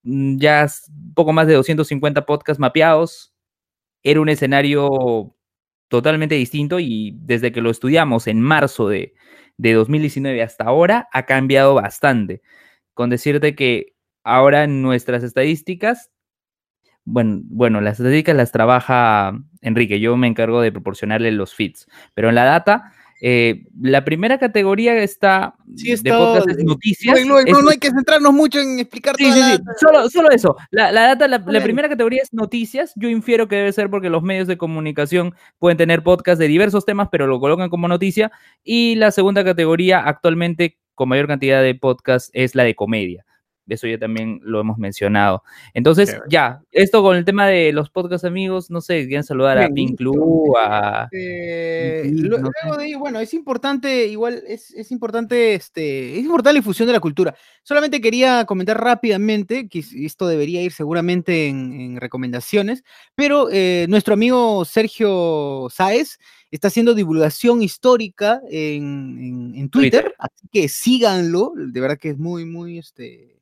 ya 0.04 0.64
s- 0.64 0.90
poco 1.14 1.32
más 1.32 1.46
de 1.46 1.54
250 1.54 2.26
podcasts 2.26 2.60
mapeados. 2.60 3.32
Era 4.02 4.20
un 4.20 4.28
escenario 4.30 5.34
totalmente 5.88 6.34
distinto 6.36 6.80
y 6.80 7.16
desde 7.20 7.52
que 7.52 7.60
lo 7.62 7.70
estudiamos 7.70 8.26
en 8.28 8.40
marzo 8.40 8.88
de, 8.88 9.14
de 9.58 9.72
2019 9.74 10.42
hasta 10.42 10.64
ahora 10.64 11.08
ha 11.12 11.26
cambiado 11.26 11.74
bastante. 11.74 12.42
Con 12.94 13.10
decirte 13.10 13.54
que 13.56 13.94
ahora 14.24 14.66
nuestras 14.68 15.24
estadísticas, 15.24 16.10
bueno, 17.04 17.40
bueno, 17.44 17.80
las 17.80 17.98
estadísticas 18.00 18.36
las 18.36 18.52
trabaja 18.52 19.32
Enrique, 19.62 20.00
yo 20.00 20.16
me 20.16 20.26
encargo 20.28 20.60
de 20.60 20.72
proporcionarle 20.72 21.32
los 21.32 21.54
feeds, 21.54 21.86
pero 22.14 22.28
en 22.28 22.34
la 22.34 22.44
data, 22.44 22.92
eh, 23.22 23.64
la 23.80 24.02
primera 24.04 24.38
categoría 24.38 24.96
está 25.02 25.54
Sí, 25.76 25.94
de 25.94 26.10
podcast 26.10 26.48
es 26.48 26.64
noticias. 26.64 27.18
Es- 27.18 27.26
no, 27.26 27.34
no 27.62 27.70
hay 27.70 27.78
que 27.78 27.90
centrarnos 27.90 28.32
mucho 28.32 28.58
en 28.60 28.78
explicar 28.78 29.14
Sí, 29.16 29.24
toda 29.24 29.34
sí, 29.34 29.40
la 29.40 29.46
sí. 29.46 29.52
data. 29.58 29.72
Solo, 29.78 30.10
solo 30.10 30.30
eso. 30.30 30.56
La, 30.70 30.90
la 30.90 31.02
data, 31.02 31.28
la, 31.28 31.44
primera 31.62 31.88
categoría 31.88 32.22
es 32.22 32.32
noticias. 32.32 32.92
Yo 32.96 33.08
infiero 33.08 33.46
que 33.46 33.56
debe 33.56 33.72
ser 33.72 33.90
porque 33.90 34.08
los 34.08 34.22
medios 34.22 34.48
de 34.48 34.56
comunicación 34.56 35.34
pueden 35.58 35.76
tener 35.76 36.02
podcast 36.02 36.40
de 36.40 36.48
diversos 36.48 36.86
temas, 36.86 37.08
pero 37.12 37.26
lo 37.26 37.38
colocan 37.40 37.68
como 37.68 37.88
noticia. 37.88 38.32
Y 38.64 38.94
la 38.94 39.10
segunda 39.10 39.44
categoría, 39.44 40.00
actualmente, 40.00 40.78
con 40.94 41.08
mayor 41.10 41.26
cantidad 41.26 41.62
de 41.62 41.74
podcast, 41.74 42.30
es 42.32 42.54
la 42.54 42.64
de 42.64 42.74
comedia. 42.74 43.24
Eso 43.70 43.86
ya 43.86 43.98
también 43.98 44.40
lo 44.42 44.60
hemos 44.60 44.78
mencionado. 44.78 45.42
Entonces, 45.74 46.18
ya, 46.28 46.62
esto 46.70 47.02
con 47.02 47.16
el 47.16 47.24
tema 47.24 47.46
de 47.46 47.72
los 47.72 47.90
podcast 47.90 48.24
amigos, 48.24 48.70
no 48.70 48.80
sé, 48.80 49.06
quieren 49.06 49.24
saludar 49.24 49.58
a 49.58 49.68
Pink. 49.68 49.96
Club, 49.96 50.56
a... 50.58 51.08
Eh, 51.12 52.10
no 52.12 52.38
luego 52.38 52.76
de 52.76 52.84
ahí, 52.84 52.94
bueno, 52.94 53.20
es 53.20 53.34
importante, 53.34 54.06
igual, 54.06 54.42
es, 54.46 54.70
es 54.72 54.90
importante, 54.90 55.54
este, 55.54 56.14
es 56.14 56.24
importante 56.24 56.52
la 56.54 56.58
difusión 56.60 56.86
de 56.86 56.92
la 56.94 57.00
cultura. 57.00 57.34
Solamente 57.62 58.00
quería 58.00 58.44
comentar 58.44 58.80
rápidamente, 58.82 59.68
que 59.68 59.80
es- 59.80 59.92
esto 59.92 60.26
debería 60.26 60.62
ir 60.62 60.72
seguramente 60.72 61.48
en, 61.48 61.72
en 61.80 61.96
recomendaciones, 62.00 62.84
pero 63.14 63.48
eh, 63.50 63.86
nuestro 63.88 64.14
amigo 64.14 64.64
Sergio 64.64 65.68
Sáez 65.70 66.18
está 66.50 66.68
haciendo 66.68 66.94
divulgación 66.94 67.62
histórica 67.62 68.40
en, 68.50 69.18
en- 69.20 69.54
en 69.56 69.68
Twitter, 69.70 70.02
Twitter. 70.02 70.14
así 70.18 70.48
que 70.50 70.68
síganlo, 70.68 71.52
de 71.56 71.80
verdad 71.80 71.98
que 71.98 72.10
es 72.10 72.18
muy, 72.18 72.44
muy, 72.44 72.78
este, 72.78 73.39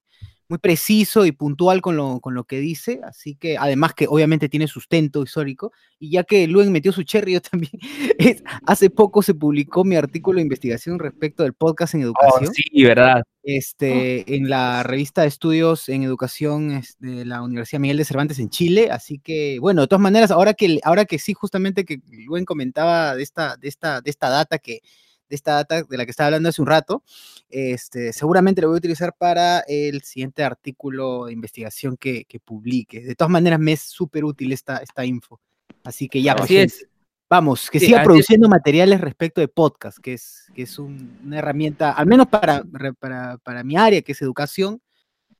muy 0.48 0.58
preciso 0.58 1.26
y 1.26 1.32
puntual 1.32 1.80
con 1.82 1.96
lo, 1.96 2.20
con 2.20 2.34
lo 2.34 2.44
que 2.44 2.58
dice, 2.58 3.00
así 3.04 3.34
que 3.34 3.58
además 3.58 3.92
que 3.94 4.06
obviamente 4.08 4.48
tiene 4.48 4.66
sustento 4.66 5.22
histórico, 5.22 5.72
y 5.98 6.10
ya 6.12 6.24
que 6.24 6.46
Luen 6.46 6.72
metió 6.72 6.90
su 6.92 7.02
cherry, 7.02 7.32
yo 7.34 7.42
también, 7.42 7.72
es- 8.18 8.42
hace 8.66 8.88
poco 8.90 9.22
se 9.22 9.34
publicó 9.34 9.84
mi 9.84 9.96
artículo 9.96 10.36
de 10.36 10.42
investigación 10.42 10.98
respecto 10.98 11.42
del 11.42 11.52
podcast 11.52 11.94
en 11.94 12.00
Oh, 12.00 12.04
educación, 12.06 12.54
sí, 12.54 12.82
verdad. 12.84 13.22
este, 13.42 14.36
en 14.36 14.48
la 14.48 14.82
revista 14.82 15.22
de 15.22 15.28
estudios 15.28 15.88
en 15.90 16.02
educación 16.02 16.82
de 16.98 17.24
la 17.26 17.42
Universidad 17.42 17.80
Miguel 17.80 17.98
de 17.98 18.04
Cervantes 18.04 18.38
en 18.38 18.48
Chile, 18.48 18.88
así 18.90 19.18
que, 19.18 19.58
bueno, 19.60 19.82
de 19.82 19.88
todas 19.88 20.02
maneras, 20.02 20.30
ahora 20.30 20.54
que, 20.54 20.78
ahora 20.82 21.04
que 21.04 21.18
sí, 21.18 21.34
justamente 21.34 21.84
que 21.84 22.00
Luen 22.26 22.44
comentaba 22.46 23.14
de 23.14 23.22
esta, 23.22 23.56
de 23.56 23.68
esta, 23.68 24.00
de 24.00 24.10
esta 24.10 24.30
data 24.30 24.58
que 24.58 24.80
de 25.28 25.36
esta 25.36 25.52
data 25.54 25.82
de 25.82 25.96
la 25.96 26.04
que 26.04 26.10
estaba 26.10 26.26
hablando 26.28 26.48
hace 26.48 26.60
un 26.62 26.68
rato, 26.68 27.02
este, 27.48 28.12
seguramente 28.12 28.60
lo 28.62 28.68
voy 28.68 28.76
a 28.76 28.78
utilizar 28.78 29.14
para 29.18 29.60
el 29.68 30.02
siguiente 30.02 30.42
artículo 30.44 31.26
de 31.26 31.32
investigación 31.32 31.96
que, 31.96 32.24
que 32.24 32.40
publique. 32.40 33.00
De 33.00 33.14
todas 33.14 33.30
maneras, 33.30 33.58
me 33.60 33.72
es 33.72 33.80
súper 33.82 34.24
útil 34.24 34.52
esta, 34.52 34.78
esta 34.78 35.04
info. 35.04 35.40
Así 35.84 36.08
que 36.08 36.22
ya, 36.22 36.34
pues, 36.34 36.44
Así 36.44 36.56
es. 36.58 36.78
gente, 36.78 36.92
vamos, 37.30 37.70
que 37.70 37.78
Sí, 37.80 37.86
siga 37.86 37.98
es. 38.00 38.04
produciendo 38.04 38.48
materiales 38.48 39.00
respecto 39.00 39.40
de 39.40 39.48
podcast, 39.48 39.98
que 39.98 40.14
es, 40.14 40.46
que 40.54 40.62
es 40.62 40.78
un- 40.78 41.18
una 41.24 41.38
herramienta, 41.38 41.92
al 41.92 42.06
menos 42.06 42.26
para, 42.28 42.62
para, 42.98 43.38
para 43.38 43.64
mi 43.64 43.76
área, 43.76 44.02
que 44.02 44.12
es 44.12 44.22
educación, 44.22 44.80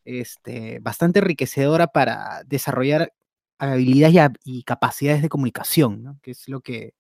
este, 0.05 0.79
bastante 0.81 1.19
enriquecedora 1.19 1.87
para 1.89 2.43
desarrollar 2.47 3.13
habilidades 3.59 4.31
y, 4.45 4.63
capacidades 4.63 5.21
de 5.23 5.29
comunicación, 5.29 6.03
¿no? 6.03 6.19
que 6.23 6.31
es 6.31 6.49
lo 6.49 6.61
que 6.61 6.95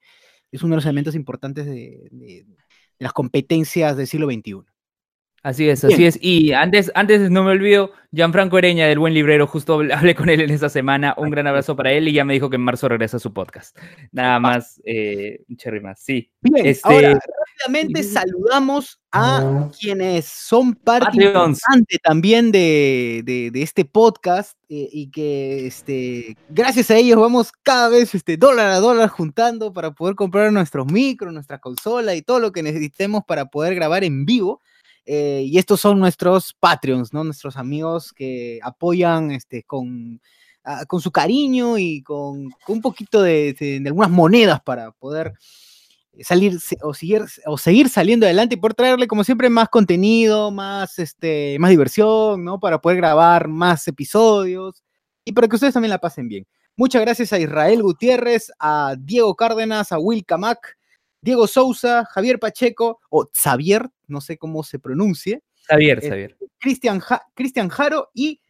es 0.50 0.62
uno 0.62 0.72
de 0.72 0.76
los 0.76 0.84
elementos 0.86 1.14
importantes 1.14 1.66
de, 1.66 2.08
de- 2.10 2.46
las 2.98 3.12
competencias 3.12 3.96
del 3.96 4.06
siglo 4.06 4.26
XXI. 4.26 4.64
Así 5.42 5.68
es, 5.68 5.82
Bien. 5.82 5.94
así 5.94 6.06
es. 6.06 6.18
Y 6.20 6.52
antes, 6.52 6.90
antes 6.96 7.30
no 7.30 7.44
me 7.44 7.52
olvido, 7.52 7.92
Gianfranco 8.10 8.58
Ereña 8.58 8.86
del 8.88 8.98
Buen 8.98 9.14
Librero, 9.14 9.46
justo 9.46 9.80
habl- 9.80 9.92
hablé 10.12 10.14
con 10.16 10.28
él 10.28 10.40
en 10.40 10.50
esta 10.50 10.68
semana. 10.68 11.14
Un 11.16 11.30
gran 11.30 11.46
abrazo 11.46 11.76
para 11.76 11.92
él 11.92 12.08
y 12.08 12.12
ya 12.12 12.24
me 12.24 12.34
dijo 12.34 12.50
que 12.50 12.56
en 12.56 12.62
marzo 12.62 12.88
regresa 12.88 13.18
a 13.18 13.20
su 13.20 13.32
podcast. 13.32 13.76
Nada 14.10 14.40
más, 14.40 14.80
eh, 14.84 15.40
un 15.48 15.56
cherry 15.56 15.80
más. 15.80 16.00
Sí. 16.00 16.30
Bien, 16.40 16.66
Este- 16.66 16.88
ahora 16.88 17.20
rápidamente 17.64 18.02
saludamos 18.02 18.98
a 19.12 19.70
quienes 19.80 20.24
son 20.26 20.74
parte 20.74 21.06
Patreons. 21.06 21.58
importante 21.60 21.96
también 22.02 22.50
de, 22.52 23.22
de- 23.24 23.50
de 23.52 23.62
este 23.62 23.84
podcast 23.84 24.58
eh, 24.68 24.88
y 24.92 25.08
que 25.10 25.66
este, 25.68 26.36
gracias 26.48 26.90
a 26.90 26.96
ellos 26.96 27.18
vamos 27.18 27.52
cada 27.62 27.88
vez 27.88 28.12
este, 28.14 28.36
dólar 28.36 28.66
a 28.72 28.80
dólar 28.80 29.08
juntando 29.08 29.72
para 29.72 29.92
poder 29.92 30.14
comprar 30.16 30.52
nuestros 30.52 30.86
micros, 30.92 31.32
nuestra 31.32 31.58
consola 31.58 32.14
y 32.16 32.22
todo 32.22 32.40
lo 32.40 32.50
que 32.52 32.62
necesitemos 32.64 33.22
para 33.26 33.46
poder 33.46 33.74
grabar 33.76 34.02
en 34.04 34.26
vivo. 34.26 34.60
Eh, 35.10 35.44
y 35.46 35.56
estos 35.56 35.80
son 35.80 35.98
nuestros 35.98 36.52
Patreons, 36.60 37.14
¿no? 37.14 37.24
Nuestros 37.24 37.56
amigos 37.56 38.12
que 38.12 38.60
apoyan 38.62 39.30
este, 39.30 39.62
con, 39.62 40.20
ah, 40.64 40.84
con 40.86 41.00
su 41.00 41.10
cariño 41.10 41.78
y 41.78 42.02
con, 42.02 42.50
un 42.68 42.82
poquito 42.82 43.22
de, 43.22 43.56
algunas 43.86 44.10
monedas 44.10 44.60
para 44.60 44.92
poder 44.92 45.32
salir 46.20 46.58
o 46.82 46.92
seguir, 46.92 47.24
o 47.46 47.56
seguir 47.56 47.88
saliendo 47.88 48.26
adelante 48.26 48.56
y 48.56 48.58
poder 48.58 48.74
traerle, 48.74 49.06
como 49.06 49.24
siempre, 49.24 49.48
más 49.48 49.70
contenido, 49.70 50.50
más, 50.50 50.98
este, 50.98 51.56
más 51.58 51.70
diversión, 51.70 52.44
¿no? 52.44 52.60
Para 52.60 52.78
poder 52.78 52.98
grabar 52.98 53.48
más 53.48 53.88
episodios 53.88 54.84
y 55.24 55.32
para 55.32 55.48
que 55.48 55.56
ustedes 55.56 55.72
también 55.72 55.90
la 55.90 56.00
pasen 56.00 56.28
bien. 56.28 56.46
Muchas 56.76 57.00
gracias 57.00 57.32
a 57.32 57.38
Israel 57.38 57.82
Gutiérrez, 57.82 58.52
a 58.58 58.94
Diego 58.98 59.34
Cárdenas, 59.36 59.90
a 59.90 59.98
Will 59.98 60.26
Camac, 60.26 60.76
Diego 61.22 61.46
Sousa, 61.46 62.04
Javier 62.04 62.38
Pacheco, 62.38 63.00
o 63.08 63.26
Xavier, 63.32 63.88
no 64.08 64.20
sé 64.20 64.36
cómo 64.38 64.62
se 64.62 64.78
pronuncie, 64.78 65.42
Javier, 65.66 66.00
Eh, 66.02 66.08
Javier. 66.08 66.36
Cristian 66.58 66.98
Ja- 67.00 67.22
Cristian 67.34 67.68
Jaro 67.68 68.10
y 68.14 68.40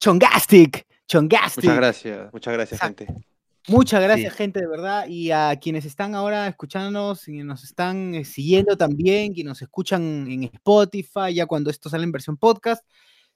Chongastic. 0.00 0.86
Chongastic. 1.06 1.64
Muchas 1.64 1.76
gracias, 1.76 2.32
muchas 2.32 2.54
gracias, 2.54 2.80
Exacto. 2.80 3.04
gente. 3.06 3.26
Muchas 3.68 4.02
gracias, 4.02 4.32
Sí. 4.32 4.36
gente, 4.38 4.60
de 4.60 4.66
verdad. 4.66 5.06
Y 5.08 5.30
a 5.30 5.56
quienes 5.58 5.86
están 5.86 6.14
ahora 6.14 6.46
escuchándonos 6.48 7.26
y 7.28 7.42
nos 7.42 7.64
están 7.64 8.14
eh, 8.14 8.24
siguiendo 8.26 8.76
también, 8.76 9.32
quienes 9.32 9.48
nos 9.52 9.62
escuchan 9.62 10.02
en 10.30 10.44
Spotify, 10.44 11.32
ya 11.34 11.46
cuando 11.46 11.70
esto 11.70 11.88
sale 11.88 12.04
en 12.04 12.12
versión 12.12 12.36
podcast, 12.36 12.84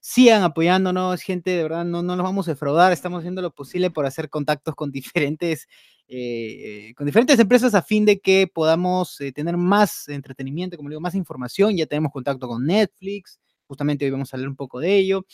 sigan 0.00 0.42
apoyándonos, 0.42 1.22
gente, 1.22 1.50
de 1.52 1.62
verdad, 1.62 1.84
no, 1.86 2.02
no 2.02 2.14
nos 2.14 2.24
vamos 2.24 2.46
a 2.46 2.52
defraudar. 2.52 2.92
Estamos 2.92 3.20
haciendo 3.20 3.40
lo 3.40 3.54
posible 3.54 3.90
por 3.90 4.04
hacer 4.04 4.28
contactos 4.28 4.74
con 4.74 4.90
diferentes, 4.92 5.66
eh, 6.08 6.88
eh, 6.88 6.94
con 6.94 7.04
diferentes 7.06 7.38
empresas 7.38 7.74
a 7.74 7.82
fin 7.82 8.06
de 8.06 8.18
que 8.18 8.46
podamos 8.46 9.20
eh, 9.20 9.30
tener 9.30 9.58
más 9.58 10.08
entretenimiento, 10.08 10.76
como 10.76 10.88
digo, 10.88 11.00
más 11.00 11.14
información. 11.14 11.76
Ya 11.76 11.86
tenemos 11.86 12.12
contacto 12.12 12.48
con 12.48 12.64
Netflix, 12.66 13.38
justamente 13.66 14.04
hoy 14.04 14.10
vamos 14.10 14.32
a 14.32 14.36
hablar 14.36 14.48
un 14.48 14.56
poco 14.56 14.80
de 14.80 14.96
ello. 14.96 15.26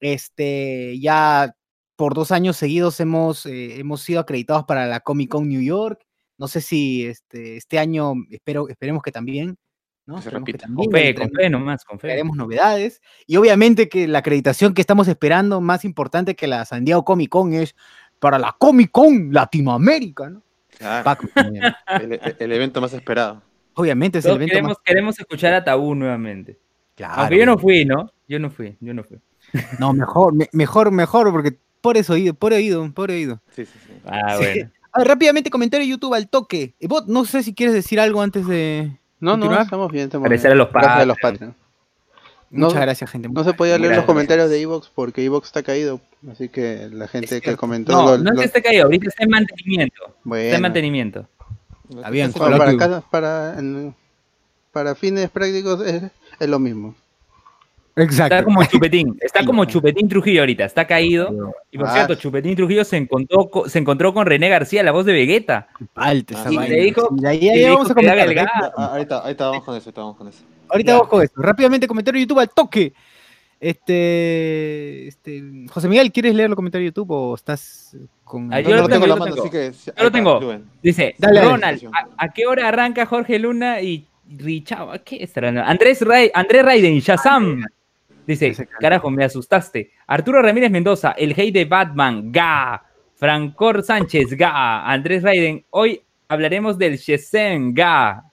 Este, 0.00 0.98
ya 0.98 1.54
por 1.96 2.14
dos 2.14 2.30
años 2.30 2.56
seguidos 2.56 3.00
hemos, 3.00 3.46
eh, 3.46 3.78
hemos 3.78 4.02
sido 4.02 4.20
acreditados 4.20 4.64
para 4.64 4.86
la 4.86 5.00
Comic 5.00 5.30
Con 5.30 5.48
New 5.48 5.62
York. 5.62 6.04
No 6.38 6.48
sé 6.48 6.60
si 6.60 7.06
este, 7.06 7.56
este 7.56 7.78
año, 7.78 8.12
espero, 8.30 8.68
esperemos 8.68 9.02
que 9.02 9.12
también, 9.12 9.56
¿no? 10.04 10.20
Se 10.20 10.30
repita. 10.30 10.68
Con 10.72 10.90
fe, 10.90 11.14
con 11.14 11.30
fe 11.30 11.48
nomás, 11.48 11.84
con 11.84 11.98
fe. 11.98 12.08
traeremos 12.08 12.36
novedades. 12.36 13.00
Y 13.26 13.36
obviamente 13.36 13.88
que 13.88 14.06
la 14.06 14.18
acreditación 14.18 14.74
que 14.74 14.82
estamos 14.82 15.08
esperando, 15.08 15.60
más 15.60 15.84
importante 15.84 16.36
que 16.36 16.46
la 16.46 16.64
San 16.64 16.84
Diego 16.84 17.04
Comic 17.04 17.30
Con, 17.30 17.54
es 17.54 17.74
para 18.18 18.38
la 18.38 18.54
Comic 18.58 18.90
Con 18.90 19.32
Latinoamérica, 19.32 20.30
¿no? 20.30 20.42
Claro, 20.78 21.04
Paco, 21.04 21.26
el, 22.38 22.52
evento 22.52 22.80
más 22.80 22.92
esperado. 22.92 23.42
obviamente 23.74 24.18
es 24.18 24.26
el 24.26 24.32
evento 24.32 24.50
queremos, 24.52 24.68
más... 24.70 24.78
queremos 24.84 25.18
escuchar 25.18 25.54
a 25.54 25.64
Tabú 25.64 25.94
nuevamente. 25.94 26.58
Claro, 26.94 27.22
Aunque 27.22 27.38
yo 27.38 27.46
no 27.46 27.58
fui, 27.58 27.84
¿no? 27.84 28.10
Yo 28.28 28.38
no 28.38 28.50
fui, 28.50 28.76
yo 28.80 28.92
no 28.94 29.04
fui. 29.04 29.18
no, 29.78 29.92
mejor, 29.92 30.34
me- 30.34 30.48
mejor, 30.52 30.90
mejor, 30.90 31.30
porque 31.32 31.56
por 31.80 31.96
eso 31.96 32.14
oído, 32.14 32.34
por 32.34 32.52
oído, 32.52 32.90
por 32.92 33.10
oído. 33.10 33.40
Sí, 33.54 33.64
sí, 33.64 33.78
sí. 33.86 33.92
Ah, 34.04 34.36
bueno. 34.36 34.70
A 34.92 34.98
ver, 34.98 35.08
rápidamente 35.08 35.50
comentario 35.50 35.84
de 35.86 35.90
YouTube 35.90 36.14
al 36.14 36.28
toque. 36.28 36.74
Eh, 36.80 36.88
Bot, 36.88 37.06
no 37.06 37.24
sé 37.24 37.42
si 37.42 37.54
quieres 37.54 37.74
decir 37.74 38.00
algo 38.00 38.22
antes 38.22 38.46
de... 38.46 38.98
No, 39.20 39.32
no, 39.32 39.40
¿Continuar? 39.40 39.62
estamos 39.62 39.92
bien, 39.92 40.04
estamos 40.06 40.24
Agradecer 40.24 40.50
bien. 40.50 40.60
a 40.60 40.64
los 40.64 40.72
Gracias 40.72 40.98
a 40.98 41.04
los. 41.06 41.54
No- 42.50 42.66
Muchas 42.68 42.80
gracias, 42.80 43.10
gente. 43.10 43.28
No 43.28 43.44
se 43.44 43.52
podía 43.54 43.72
leer 43.72 43.90
Gracias. 43.90 43.98
los 43.98 44.06
comentarios 44.06 44.50
de 44.50 44.60
Evox 44.60 44.90
porque 44.94 45.24
Evox 45.24 45.48
está 45.48 45.62
caído, 45.62 46.00
así 46.30 46.48
que 46.48 46.88
la 46.92 47.08
gente 47.08 47.40
que 47.40 47.56
comentó 47.56 47.92
No, 47.92 48.02
lo- 48.02 48.18
no 48.18 48.30
es 48.30 48.34
lo- 48.36 48.40
que 48.40 48.46
esté 48.46 48.62
caído, 48.62 48.84
ahorita 48.84 49.08
está 49.08 49.24
en 49.24 49.30
mantenimiento. 49.30 50.02
Está 50.06 50.18
bueno, 50.24 50.54
en 50.56 50.62
mantenimiento. 50.62 51.28
Está 51.88 52.10
bien, 52.10 52.32
Bueno, 52.32 52.56
para, 52.56 52.58
coloquio. 52.58 52.78
cada- 52.78 53.00
para, 53.02 53.58
en- 53.58 53.94
para 54.72 54.94
fines 54.94 55.30
prácticos 55.30 55.86
es, 55.86 56.02
es 56.40 56.48
lo 56.48 56.58
mismo. 56.58 56.94
Exacto. 57.98 58.34
Está 58.34 58.44
como 58.44 58.62
Chupetín, 58.64 59.16
está 59.22 59.40
Ahí 59.40 59.46
como 59.46 59.62
está. 59.62 59.72
Chupetín 59.72 60.06
Trujillo 60.06 60.40
ahorita, 60.40 60.64
está 60.66 60.86
caído. 60.86 61.54
Y 61.70 61.78
por 61.78 61.86
Ah. 61.88 61.94
cierto, 61.94 62.14
Chupetín 62.16 62.54
Trujillo 62.54 62.84
se 62.84 62.98
encontró, 62.98 63.48
co- 63.48 63.68
se 63.70 63.78
encontró 63.78 64.12
con 64.12 64.26
René 64.26 64.50
García, 64.50 64.82
la 64.82 64.92
voz 64.92 65.06
de 65.06 65.14
Vegeta. 65.14 65.68
Alta 65.94 66.42
Ah, 66.44 66.52
y 66.52 66.56
le 66.68 66.76
dijo- 66.82 67.08
ahí- 67.26 67.38
y 67.40 67.48
ahí 67.48 67.56
le 67.60 67.70
vamos 67.70 67.88
dijo 67.88 67.92
a 67.92 67.94
comentar. 67.94 68.18
ahí- 68.28 68.34
gato. 68.34 68.78
ahorita, 68.80 69.18
ahorita 69.20 69.46
vamos 69.48 69.64
con 69.64 69.76
eso, 69.76 69.84
ahorita 69.88 70.00
vamos 70.02 70.16
con 70.18 70.28
eso. 70.28 70.44
Ahorita 70.68 70.88
Ya. 70.92 70.94
vamos 70.96 71.08
con 71.08 71.22
esto. 71.22 71.40
Rápidamente, 71.40 71.86
comentario 71.86 72.20
YouTube 72.20 72.40
al 72.40 72.50
toque. 72.50 72.92
Este, 73.58 75.08
este, 75.08 75.42
José 75.70 75.88
Miguel, 75.88 76.12
¿quieres 76.12 76.34
leer 76.34 76.50
los 76.50 76.56
comentarios 76.56 76.84
de 76.84 76.90
YouTube 76.90 77.10
o 77.10 77.34
estás 77.34 77.96
con... 78.22 78.52
Ah, 78.52 78.60
yo 78.60 78.70
no 78.70 78.76
lo 78.76 78.82
lo 78.82 78.88
tengo 78.88 79.04
tengo, 79.04 79.16
yo 79.16 79.26
lo 79.26 79.34
tengo. 79.34 79.50
que... 79.50 79.72
Yo 80.02 80.12
tengo. 80.12 80.60
Dice, 80.82 81.14
Dale. 81.18 81.42
Ronald, 81.42 81.84
¿a, 81.92 82.24
a 82.24 82.28
qué 82.28 82.46
hora 82.46 82.68
arranca 82.68 83.06
Jorge 83.06 83.38
Luna 83.38 83.80
y 83.80 84.06
Richao? 84.28 84.92
¿Qué 85.04 85.22
estará? 85.22 85.48
Andrés, 85.66 86.02
Ray, 86.02 86.30
Andrés 86.34 86.64
Raiden, 86.64 86.98
Shazam. 86.98 87.64
Dice, 88.26 88.68
carajo, 88.80 89.08
me 89.10 89.24
asustaste. 89.24 89.92
Arturo 90.06 90.42
Ramírez 90.42 90.70
Mendoza, 90.70 91.12
el 91.12 91.32
hey 91.34 91.50
de 91.50 91.64
Batman, 91.64 92.30
ga. 92.32 92.82
Francor 93.14 93.82
Sánchez, 93.82 94.36
ga. 94.36 94.84
Andrés 94.86 95.22
Raiden, 95.22 95.64
hoy 95.70 96.02
hablaremos 96.28 96.76
del 96.76 96.98
Shazam, 96.98 97.72
ga. 97.72 98.24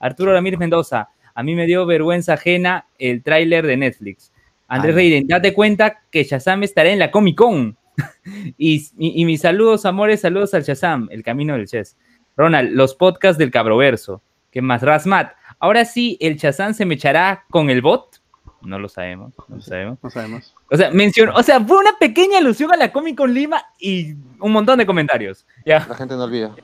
Arturo 0.00 0.32
Ramírez 0.32 0.58
Mendoza, 0.58 1.10
a 1.34 1.42
mí 1.44 1.54
me 1.54 1.66
dio 1.66 1.86
vergüenza 1.86 2.32
ajena 2.32 2.86
el 2.98 3.22
tráiler 3.22 3.64
de 3.66 3.76
Netflix. 3.76 4.31
Andrés 4.74 4.96
Ay. 4.96 5.02
Raiden, 5.10 5.26
date 5.28 5.52
cuenta 5.52 6.02
que 6.10 6.24
Shazam 6.24 6.62
estará 6.62 6.90
en 6.90 6.98
la 6.98 7.10
Comic 7.10 7.36
Con. 7.36 7.76
y, 8.58 8.76
y- 8.98 9.20
y 9.22 9.24
mis 9.24 9.40
saludos, 9.42 9.84
amores, 9.86 10.20
saludos 10.20 10.54
al 10.54 10.62
Shazam, 10.62 11.08
el 11.10 11.22
camino 11.22 11.54
del 11.54 11.66
chess. 11.66 11.96
Ronald, 12.36 12.72
los 12.72 12.94
podcasts 12.94 13.38
del 13.38 13.50
Cabroverso. 13.50 14.22
¿Qué 14.50 14.62
más? 14.62 14.82
Rasmat, 14.82 15.32
ahora 15.58 15.84
sí, 15.84 16.16
el 16.20 16.36
Shazam 16.36 16.74
se 16.74 16.84
me 16.86 16.94
echará 16.94 17.44
con 17.50 17.70
el 17.70 17.82
bot. 17.82 18.20
No 18.62 18.78
lo 18.78 18.88
sabemos, 18.88 19.34
no 19.48 19.56
lo 19.56 19.62
sabemos. 19.62 19.98
No 20.02 20.10
sabemos. 20.10 20.54
O 20.70 20.76
sea, 20.76 20.90
mencionó, 20.90 21.34
o 21.34 21.42
sea, 21.42 21.60
fue 21.60 21.78
una 21.78 21.92
pequeña 21.98 22.38
alusión 22.38 22.72
a 22.72 22.76
la 22.76 22.92
Comic 22.92 23.16
Con 23.16 23.34
Lima 23.34 23.60
y 23.78 24.14
un 24.38 24.52
montón 24.52 24.78
de 24.78 24.86
comentarios. 24.86 25.46
Ya, 25.66 25.84
La 25.88 25.94
gente 25.96 26.14
no 26.14 26.24
olvida. 26.24 26.54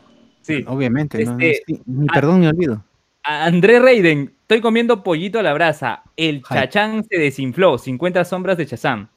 sí. 0.43 0.65
Obviamente, 0.67 1.23
no, 1.25 1.33
no, 1.33 1.39
Este, 1.41 1.75
sí, 1.75 1.83
ni 1.87 2.07
perdón 2.07 2.41
ni 2.41 2.47
olvido. 2.47 2.85
A 3.25 3.45
André 3.47 3.81
Reiden, 3.81 4.33
estoy 4.49 4.63
comiendo 4.63 5.03
pollito 5.03 5.39
a 5.39 5.43
la 5.43 5.53
brasa. 5.53 6.03
El 6.17 6.37
Ay. 6.49 6.61
chachán 6.61 7.05
se 7.05 7.19
desinfló. 7.19 7.77
50 7.77 8.25
sombras 8.25 8.57
de 8.57 8.65
Chazam. 8.65 9.09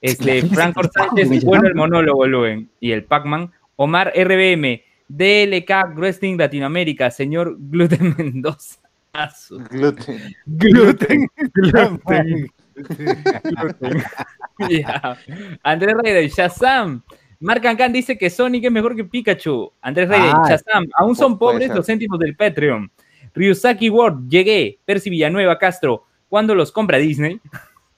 Este, 0.00 0.40
Franco 0.46 0.80
Sánchez, 0.90 1.44
bueno 1.44 1.68
el 1.68 1.74
monólogo, 1.74 2.26
Luen. 2.26 2.70
Y 2.80 2.92
el 2.92 3.04
Pac-Man. 3.04 3.52
Omar 3.76 4.10
RBM, 4.16 4.82
DLK 5.08 5.94
Wrestling 5.96 6.38
Latinoamérica, 6.38 7.10
señor 7.10 7.56
Gluten 7.58 8.14
Mendoza. 8.18 8.80
Su- 9.36 9.58
Gluten. 9.58 10.32
Gluten, 10.46 11.28
gluten. 11.52 12.50
Ya. 14.70 15.16
Andrés 15.62 15.94
Reyes, 16.02 16.34
Shazam. 16.34 17.02
Mark 17.40 17.62
Khan 17.62 17.92
dice 17.92 18.16
que 18.18 18.28
Sonic 18.30 18.64
es 18.64 18.70
mejor 18.72 18.94
que 18.96 19.04
Pikachu. 19.04 19.72
Andrés 19.82 20.08
Reyes. 20.08 20.32
Shazam. 20.48 20.86
Aún 20.96 21.14
son 21.16 21.38
pobres 21.38 21.68
ser. 21.68 21.76
los 21.76 21.86
céntimos 21.86 22.18
del 22.18 22.34
Patreon. 22.36 22.90
Ryusaki 23.34 23.90
Ward, 23.90 24.28
llegué. 24.28 24.78
Percy 24.84 25.10
Villanueva, 25.10 25.58
Castro. 25.58 26.04
¿Cuándo 26.28 26.54
los 26.54 26.72
compra 26.72 26.98
Disney? 26.98 27.40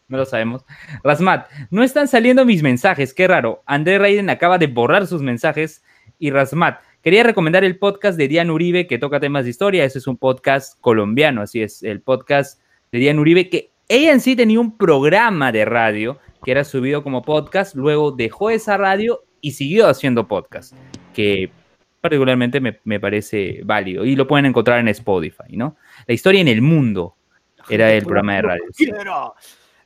No 0.09 0.19
lo 0.19 0.27
sabemos. 0.27 0.63
Rasmat, 1.03 1.49
no 1.71 1.83
están 1.83 2.07
saliendo 2.07 2.45
mis 2.45 2.63
mensajes, 2.63 3.15
qué 3.15 3.27
raro. 3.27 3.63
Andrés 3.65 3.99
Raiden 3.99 4.29
acaba 4.29 4.59
de 4.59 4.67
borrar 4.67 5.07
sus 5.07 5.23
mensajes. 5.23 5.83
Y 6.19 6.31
Rasmat, 6.31 6.81
quería 7.01 7.23
recomendar 7.23 7.65
el 7.65 7.79
podcast 7.79 8.19
de 8.19 8.29
Diana 8.29 8.53
Uribe 8.53 8.87
que 8.87 8.99
toca 8.99 9.21
temas 9.21 9.45
de 9.45 9.51
historia. 9.51 9.87
Ese 9.87 10.01
es 10.01 10.07
un 10.07 10.19
podcast 10.19 10.79
colombiano, 10.83 11.41
así 11.41 11.63
es, 11.63 11.83
el 11.83 12.03
podcast 12.03 12.61
de 12.91 12.99
Diana 12.99 13.23
Uribe, 13.23 13.49
que 13.49 13.71
ella 13.89 14.13
en 14.13 14.21
sí 14.21 14.37
tenía 14.37 14.61
un 14.61 14.77
programa 14.77 15.51
de 15.51 15.65
radio 15.65 16.19
que 16.45 16.51
era 16.51 16.65
subido 16.65 17.03
como 17.03 17.23
podcast, 17.23 17.75
luego 17.75 18.13
dejó 18.13 18.51
esa 18.51 18.77
radio 18.77 19.25
y 19.41 19.53
siguió 19.53 19.89
haciendo 19.89 20.29
podcast, 20.29 20.75
que 21.15 21.51
particularmente 22.03 22.61
me, 22.61 22.79
me 22.85 23.01
parece 23.01 23.63
válido. 23.65 24.05
Y 24.05 24.15
lo 24.17 24.27
pueden 24.27 24.45
encontrar 24.47 24.81
en 24.81 24.89
Spotify, 24.89 25.57
¿no? 25.57 25.77
La 26.07 26.13
historia 26.13 26.41
en 26.43 26.49
el 26.49 26.61
mundo 26.61 27.17
era 27.71 27.91
el 27.95 28.03
programa 28.05 28.35
de 28.37 28.43
radio. 28.43 28.63
sí. 28.75 28.91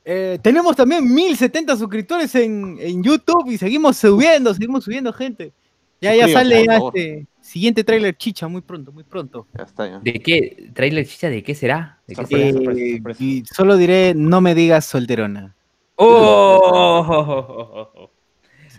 Eh, 0.09 0.39
tenemos 0.41 0.73
también 0.75 1.13
1070 1.13 1.75
suscriptores 1.77 2.33
en, 2.35 2.77
en 2.79 3.03
YouTube 3.03 3.49
y 3.49 3.57
seguimos 3.57 3.97
subiendo, 3.97 4.53
seguimos 4.53 4.83
subiendo 4.85 5.11
gente. 5.13 5.51
Ya, 5.99 6.13
ya 6.15 6.27
sale 6.29 6.63
ya 6.65 6.77
este 6.77 7.25
siguiente 7.41 7.83
tráiler 7.83 8.15
chicha, 8.15 8.47
muy 8.47 8.61
pronto, 8.61 8.91
muy 8.91 9.03
pronto. 9.03 9.47
Ya 9.57 9.63
está, 9.63 9.87
ya. 9.89 9.99
¿De 9.99 10.13
qué? 10.13 10.69
¿Trailer 10.73 11.05
chicha? 11.07 11.29
¿De 11.29 11.41
qué 11.43 11.55
será? 11.55 11.99
¿De 12.07 12.13
qué 12.15 12.21
Sorpresa. 12.21 12.45
será? 12.45 12.53
sorpresa, 12.53 12.81
Eh, 12.85 12.93
sorpresa. 12.97 13.23
y 13.23 13.43
solo 13.51 13.77
diré, 13.77 14.13
no 14.15 14.39
me 14.41 14.53
digas 14.55 14.85
solterona. 14.85 15.55
¡Oh! 15.95 18.09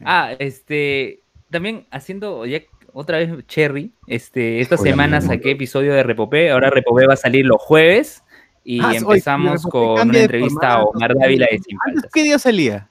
Ah, 0.05 0.33
este. 0.39 1.23
También 1.51 1.87
haciendo 1.91 2.47
ya 2.47 2.61
otra 2.93 3.19
vez 3.19 3.47
Cherry. 3.47 3.93
Este, 4.07 4.61
esta 4.61 4.75
Hola, 4.77 4.85
semana 4.91 5.21
saqué 5.21 5.53
episodio 5.53 5.95
de 5.95 6.03
Repopé. 6.03 6.51
Ahora 6.51 6.71
Repopé 6.71 7.07
va 7.07 7.15
a 7.15 7.17
salir 7.17 7.47
los 7.47 7.61
jueves. 7.61 8.23
Y 8.65 8.81
Ah, 8.81 8.89
oye, 8.89 8.97
empezamos 8.99 9.63
con 9.63 10.09
una 10.09 10.19
entrevista 10.19 10.73
a 10.75 10.83
Omar 10.83 11.15
Dávila 11.17 11.47
de 11.51 11.59
Sin 11.59 11.77
¿Antes 11.87 11.95
Faltas. 12.03 12.11
qué 12.13 12.23
día 12.23 12.39
salía? 12.39 12.89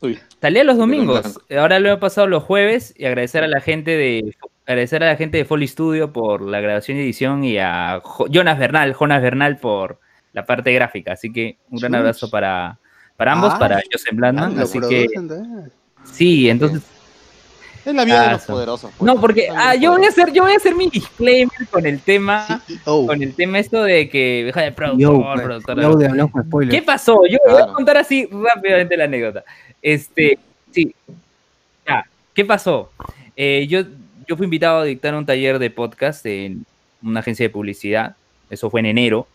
Uy, 0.00 0.18
Salía 0.40 0.62
los 0.64 0.76
domingos. 0.76 1.40
Ahora 1.50 1.78
lo 1.80 1.90
he 1.90 1.96
pasado 1.96 2.26
los 2.26 2.42
jueves. 2.44 2.94
Y 2.96 3.06
agradecer 3.06 3.42
a 3.42 3.48
la 3.48 3.60
gente 3.60 3.92
de. 3.92 4.36
Agradecer 4.66 5.02
a 5.02 5.06
la 5.06 5.16
gente 5.16 5.38
de 5.38 5.44
Foley 5.44 5.68
Studio 5.68 6.12
por 6.12 6.42
la 6.42 6.60
grabación 6.60 6.98
y 6.98 7.00
edición 7.00 7.44
y 7.44 7.58
a 7.58 8.00
Jo- 8.02 8.26
Jonas 8.28 8.58
Bernal, 8.58 8.94
Jonas 8.94 9.22
Bernal 9.22 9.58
por 9.58 10.00
la 10.32 10.44
parte 10.44 10.72
gráfica. 10.72 11.12
Así 11.12 11.32
que 11.32 11.56
un 11.70 11.78
gran 11.78 11.94
abrazo 11.94 12.28
para, 12.30 12.78
para 13.16 13.32
ambos, 13.32 13.52
Ah, 13.54 13.58
para 13.58 13.80
Joseph 13.90 14.14
Blandman. 14.14 14.58
Ah, 14.58 14.62
así 14.62 14.80
que 14.80 15.06
sí, 16.04 16.50
entonces 16.50 16.82
es 17.90 17.96
la 17.96 18.04
vida 18.04 18.22
de 18.26 18.30
los 18.32 18.42
so- 18.42 18.52
poderosos. 18.52 18.90
pues. 18.96 19.06
No, 19.06 19.20
porque 19.20 19.48
ah, 19.54 19.74
yo 19.74 19.92
voy 19.92 20.04
a 20.04 20.08
hacer, 20.08 20.32
yo 20.32 20.42
voy 20.44 20.52
a 20.52 20.56
hacer 20.56 20.74
mi 20.74 20.88
disclaimer 20.88 21.66
con 21.70 21.86
el 21.86 22.00
tema, 22.00 22.62
Oh, 22.84 23.06
con 23.06 23.22
el 23.22 23.34
tema 23.34 23.58
esto 23.58 23.82
de 23.82 24.08
que 24.08 24.42
deja 24.46 24.62
de 24.62 24.72
productor, 24.72 25.42
productor, 25.42 25.80
yo 25.80 25.94
de 25.96 26.06
hablar 26.08 26.30
con 26.30 26.44
spoilers. 26.44 26.74
¿Qué 26.80 26.82
pasó? 26.84 27.20
Yo 27.30 27.38
voy 27.48 27.62
a 27.62 27.66
contar 27.72 27.96
así 27.96 28.28
rápidamente 28.30 28.96
la 28.96 29.04
anécdota. 29.04 29.44
Este, 29.82 30.38
sí. 30.72 30.94
¿qué 32.34 32.44
pasó? 32.44 32.90
Eh, 33.36 33.66
yo, 33.68 33.80
yo 34.28 34.36
fui 34.36 34.44
invitado 34.44 34.80
a 34.80 34.84
dictar 34.84 35.14
un 35.14 35.24
taller 35.24 35.58
de 35.58 35.70
podcast 35.70 36.24
en 36.26 36.66
una 37.02 37.20
agencia 37.20 37.44
de 37.46 37.50
publicidad. 37.50 38.14
Eso 38.50 38.68
fue 38.70 38.80
en 38.80 38.86
enero. 38.86 39.26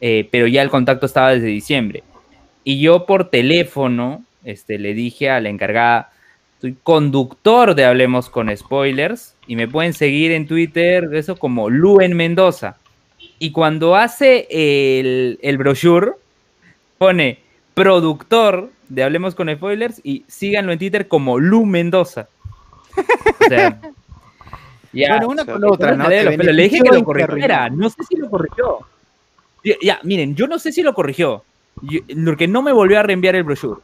eh, 0.00 0.28
pero 0.30 0.46
ya 0.46 0.62
el 0.62 0.70
contacto 0.70 1.06
estaba 1.06 1.30
desde 1.30 1.46
diciembre. 1.46 2.02
Y 2.64 2.80
yo 2.80 3.06
por 3.06 3.30
teléfono 3.30 4.22
este, 4.44 4.78
le 4.78 4.92
dije 4.94 5.30
a 5.30 5.40
la 5.40 5.48
encargada, 5.48 6.10
soy 6.60 6.76
conductor 6.82 7.74
de 7.74 7.84
Hablemos 7.84 8.28
con 8.28 8.54
Spoilers 8.54 9.34
y 9.46 9.56
me 9.56 9.66
pueden 9.68 9.92
seguir 9.94 10.30
en 10.32 10.46
Twitter, 10.46 11.08
eso 11.14 11.36
como 11.36 11.70
Luen 11.70 12.14
Mendoza. 12.16 12.76
Y 13.38 13.52
cuando 13.52 13.96
hace 13.96 14.46
el, 14.50 15.38
el 15.42 15.56
brochure, 15.58 16.12
pone 16.98 17.38
productor 17.74 18.70
de 18.88 19.02
Hablemos 19.04 19.34
con 19.34 19.48
Spoilers 19.54 20.00
y 20.04 20.24
síganlo 20.28 20.72
en 20.72 20.78
Twitter 20.78 21.08
como 21.08 21.38
Lu 21.38 21.64
Mendoza. 21.64 22.28
O 22.96 23.48
sea, 23.48 23.80
ya. 24.92 25.16
Bueno, 25.16 25.28
una 25.28 25.44
con 25.46 25.60
la 25.60 25.68
otra, 25.68 25.96
¿no? 25.96 26.06
Pelos. 26.08 26.36
Le 26.44 26.62
dije 26.64 26.80
que 26.80 26.90
lo 26.90 27.04
corrigiera. 27.04 27.70
No 27.70 27.88
sé 27.88 28.04
si 28.08 28.16
lo 28.16 28.28
corrigió. 28.28 28.78
Ya, 29.64 29.74
ya, 29.80 30.00
miren, 30.02 30.34
yo 30.34 30.46
no 30.46 30.58
sé 30.58 30.72
si 30.72 30.82
lo 30.82 30.92
corrigió. 30.92 31.42
Yo- 31.82 32.00
porque 32.24 32.46
no 32.48 32.60
me 32.60 32.72
volvió 32.72 32.98
a 32.98 33.02
reenviar 33.02 33.36
el 33.36 33.44
brochure. 33.44 33.80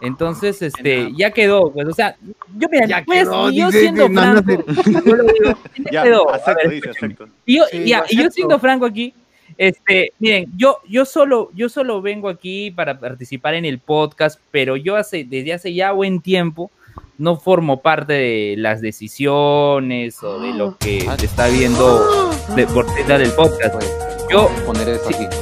Entonces, 0.00 0.60
este, 0.62 1.12
ya 1.16 1.30
quedó. 1.30 1.70
Pues, 1.72 1.86
o 1.88 1.92
sea, 1.92 2.16
yo, 2.56 2.68
mira, 2.70 2.86
Ya 2.86 3.02
pues, 3.04 3.20
quedó, 3.24 3.50
yo 3.50 3.66
dice, 3.66 3.80
siendo 3.80 4.08
no, 4.08 4.34
no 4.34 4.42
franco, 4.42 4.64
yo 5.06 5.16
lo 5.16 5.22
digo, 5.24 5.58
ya 5.76 5.90
Ya, 5.92 6.02
quedó. 6.02 6.30
A 6.30 6.36
acepto, 6.36 6.60
ver, 6.68 6.70
dice, 6.70 6.90
escúchenme. 6.90 7.14
acepto. 7.14 7.34
Y 7.46 7.56
yo, 7.56 7.64
Sí, 7.70 7.84
ya, 7.86 8.04
y 8.08 8.16
yo 8.22 8.30
siendo 8.30 8.58
franco 8.58 8.84
aquí, 8.86 9.14
este, 9.58 10.12
miren, 10.18 10.46
yo, 10.56 10.78
yo 10.88 11.04
solo, 11.06 11.50
yo 11.54 11.68
solo 11.68 12.02
vengo 12.02 12.28
aquí 12.28 12.70
para 12.70 12.98
participar 13.00 13.54
en 13.54 13.64
el 13.64 13.78
podcast, 13.78 14.38
pero 14.50 14.76
yo 14.76 14.96
hace, 14.96 15.24
desde 15.24 15.54
hace 15.54 15.72
ya 15.72 15.92
buen 15.92 16.20
tiempo 16.20 16.70
no 17.18 17.38
formo 17.38 17.80
parte 17.80 18.12
de 18.12 18.54
las 18.58 18.82
decisiones 18.82 20.22
o 20.22 20.38
de 20.40 20.52
lo 20.52 20.76
que 20.76 21.06
Ah. 21.08 21.16
se 21.18 21.24
está 21.26 21.48
viendo 21.48 22.30
de, 22.54 22.66
por 22.66 22.92
detrás 22.94 23.20
del 23.20 23.30
podcast. 23.32 23.74
Pues, 23.74 23.90
Yo- 24.30 24.50
poner 24.66 24.88
eso 24.88 25.08
sí. 25.08 25.14
aquí. 25.24 25.36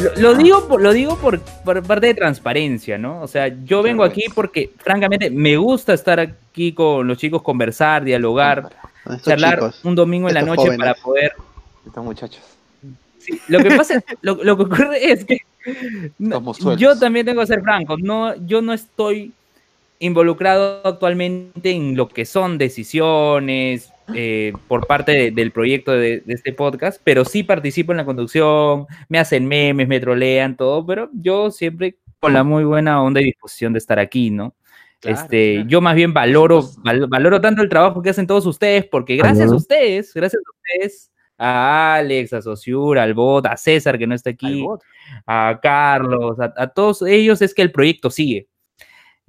Lo, 0.00 0.14
lo 0.16 0.34
digo, 0.34 0.68
por, 0.68 0.80
lo 0.80 0.92
digo 0.92 1.16
por, 1.16 1.40
por 1.40 1.82
parte 1.82 2.06
de 2.06 2.14
transparencia, 2.14 2.98
¿no? 2.98 3.22
O 3.22 3.26
sea, 3.26 3.48
yo 3.64 3.82
vengo 3.82 4.04
aquí 4.04 4.24
porque, 4.34 4.70
francamente, 4.78 5.30
me 5.30 5.56
gusta 5.56 5.94
estar 5.94 6.20
aquí 6.20 6.72
con 6.72 7.06
los 7.06 7.18
chicos, 7.18 7.42
conversar, 7.42 8.04
dialogar, 8.04 8.70
estos 9.04 9.22
charlar 9.22 9.54
chicos. 9.56 9.84
un 9.84 9.94
domingo 9.94 10.28
en 10.28 10.34
la 10.34 10.42
noche 10.42 10.62
jóvenes. 10.62 10.78
para 10.78 10.94
poder 10.94 11.32
Estos 11.86 12.04
muchachos. 12.04 12.42
Sí, 13.18 13.40
lo 13.48 13.58
que 13.60 13.70
pasa 13.70 13.94
es, 13.96 14.04
lo, 14.22 14.42
lo 14.42 14.56
que 14.56 14.62
ocurre 14.62 15.10
es 15.12 15.24
que 15.24 15.38
no, 16.18 16.76
yo 16.76 16.98
también 16.98 17.26
tengo 17.26 17.40
que 17.42 17.46
ser 17.46 17.62
franco, 17.62 17.96
no, 17.98 18.34
yo 18.46 18.62
no 18.62 18.72
estoy 18.72 19.32
involucrado 19.98 20.80
actualmente 20.84 21.70
en 21.70 21.96
lo 21.96 22.08
que 22.08 22.24
son 22.24 22.56
decisiones 22.56 23.92
eh, 24.14 24.52
por 24.68 24.86
parte 24.86 25.12
de- 25.12 25.30
del 25.30 25.50
proyecto 25.52 25.92
de, 25.92 26.20
de 26.20 26.34
este 26.34 26.52
podcast, 26.52 27.00
pero 27.04 27.24
sí 27.24 27.42
participo 27.42 27.92
en 27.92 27.98
la 27.98 28.04
conducción, 28.04 28.86
me 29.08 29.18
hacen 29.18 29.46
memes, 29.46 29.86
me 29.88 30.00
trolean, 30.00 30.56
todo, 30.56 30.84
pero 30.86 31.10
yo 31.12 31.50
siempre 31.50 31.96
con 32.20 32.32
la 32.32 32.42
muy 32.44 32.64
buena 32.64 33.02
onda 33.02 33.20
y 33.20 33.24
disposición 33.24 33.72
de 33.72 33.78
estar 33.78 33.98
aquí, 33.98 34.30
¿no? 34.30 34.54
Claro, 35.00 35.20
este, 35.20 35.54
claro. 35.56 35.68
yo 35.68 35.80
más 35.80 35.94
bien 35.94 36.12
valoro, 36.12 36.64
val- 36.78 37.06
valoro 37.06 37.40
tanto 37.40 37.62
el 37.62 37.68
trabajo 37.68 38.02
que 38.02 38.10
hacen 38.10 38.26
todos 38.26 38.44
ustedes, 38.46 38.84
porque 38.86 39.16
gracias 39.16 39.52
a 39.52 39.54
ustedes, 39.56 40.12
gracias 40.14 40.42
a 40.44 40.50
ustedes, 40.50 41.12
a 41.38 41.94
Alex, 41.94 42.32
a 42.32 42.42
Sociur, 42.42 42.98
al 42.98 43.14
Bot, 43.14 43.46
a 43.46 43.56
César 43.56 43.96
que 43.96 44.08
no 44.08 44.14
está 44.16 44.30
aquí, 44.30 44.64
a 45.26 45.60
Carlos, 45.62 46.40
a, 46.40 46.52
a 46.56 46.66
todos 46.66 47.02
ellos 47.02 47.40
es 47.42 47.54
que 47.54 47.62
el 47.62 47.70
proyecto 47.70 48.10
sigue. 48.10 48.48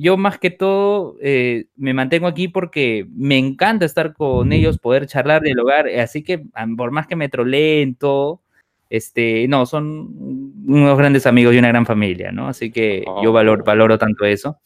Yo 0.02 0.16
más 0.16 0.40
que 0.40 0.50
todo 0.50 1.18
eh, 1.22 1.66
me 1.76 1.94
mantengo 1.94 2.26
aquí 2.26 2.48
porque 2.48 3.06
me 3.14 3.38
encanta 3.38 3.86
estar 3.86 4.14
con 4.14 4.54
ellos, 4.54 4.80
poder 4.80 5.08
charlar, 5.08 5.42
dialogar, 5.42 5.88
así 5.90 6.24
que 6.24 6.44
ah, 6.54 6.66
por 6.78 6.92
más 6.92 7.06
que 7.06 7.18
me 7.18 7.28
troleen 7.28 7.96
todo, 7.96 8.42
este, 8.90 9.46
no, 9.50 9.66
son 9.66 10.54
unos 10.66 10.98
grandes 10.98 11.28
amigos 11.28 11.54
y 11.54 11.58
una 11.60 11.68
gran 11.68 11.86
familia, 11.86 12.32
¿no? 12.32 12.48
Así 12.48 12.72
que 12.72 13.04
yo 13.22 13.34
valoro, 13.34 13.62
Oh. 13.62 13.66
valoro 13.66 13.98
tanto 13.98 14.24
eso. 14.26 14.60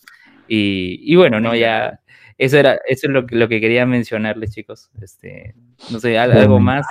Y, 0.48 1.00
y 1.02 1.16
bueno, 1.16 1.40
no, 1.40 1.56
ya, 1.56 2.00
eso 2.38 2.58
era, 2.60 2.74
eso 2.88 3.08
es 3.08 3.14
lo 3.14 3.26
que, 3.26 3.36
lo 3.36 3.50
que 3.50 3.60
quería 3.60 3.88
mencionarles, 3.88 4.52
chicos. 4.52 4.92
Este, 5.02 5.56
no 5.92 6.00
sé, 6.00 6.16
al- 6.20 6.32
algo 6.34 6.60
más. 6.60 6.86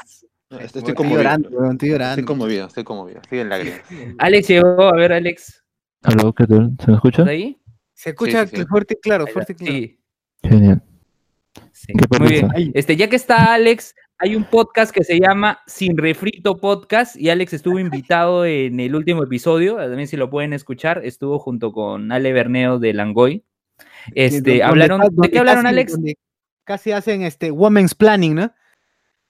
Estoy, 0.51 0.65
Estoy 0.67 0.79
estoy 0.81 0.95
conmovido. 0.95 1.23
llorando, 1.23 1.49
estoy 1.49 1.71
Estoy 1.71 1.89
llorando. 1.91 2.25
conmovido, 2.27 2.67
estoy 2.67 2.85
conmovido. 2.85 3.21
Estoy 3.23 3.39
en 3.39 3.49
lágrimas. 3.49 3.81
Alex 4.19 4.49
llegó, 4.49 4.83
a 4.83 4.97
ver, 4.97 5.13
Alex, 5.13 5.63
Aló, 6.03 6.33
¿qué 6.33 6.47
tal? 6.49 6.73
¿Se 6.85 6.91
me 6.91 6.95
escucha? 6.97 7.23
¿estás 7.23 7.29
ahí? 7.29 7.57
Se 8.03 8.11
escucha 8.11 8.47
sí, 8.47 8.57
sí. 8.57 8.65
fuerte 8.67 8.95
y 8.95 9.01
claro, 9.01 9.27
fuerte 9.29 9.53
y 9.53 9.57
claro. 9.57 9.73
Sí, 9.73 10.01
Genial. 10.43 10.83
sí. 11.73 11.93
¿Qué 11.93 12.19
Muy 12.19 12.29
bien. 12.29 12.49
Este, 12.75 12.97
ya 12.97 13.09
que 13.09 13.17
está 13.17 13.55
Alex, 13.55 13.95
hay 14.19 14.35
un 14.35 14.45
podcast 14.45 14.93
que 14.93 15.05
se 15.05 15.21
llama 15.21 15.61
Sin 15.67 15.97
Refrito 15.97 16.59
Podcast 16.59 17.17
y 17.17 17.31
Alex 17.31 17.53
estuvo 17.53 17.79
invitado 17.79 18.45
en 18.45 18.81
el 18.81 18.95
último 18.97 19.23
episodio, 19.23 19.77
también 19.77 20.09
si 20.09 20.17
lo 20.17 20.31
pueden 20.31 20.53
escuchar, 20.53 21.01
estuvo 21.05 21.39
junto 21.39 21.73
con 21.73 22.11
Ale 22.11 22.33
Berneo 22.33 22.79
de 22.79 22.93
Langoy. 22.93 23.45
Este, 24.15 24.39
donde- 24.39 24.63
hablaron, 24.65 25.01
donde- 25.01 25.29
¿de 25.29 25.31
qué 25.33 25.39
hablaron 25.39 25.63
casi- 25.65 25.75
Alex? 25.75 25.97
Casi 26.65 26.93
hacen 26.93 27.23
este 27.23 27.51
women's 27.51 27.95
planning, 27.95 28.35
¿no? 28.35 28.53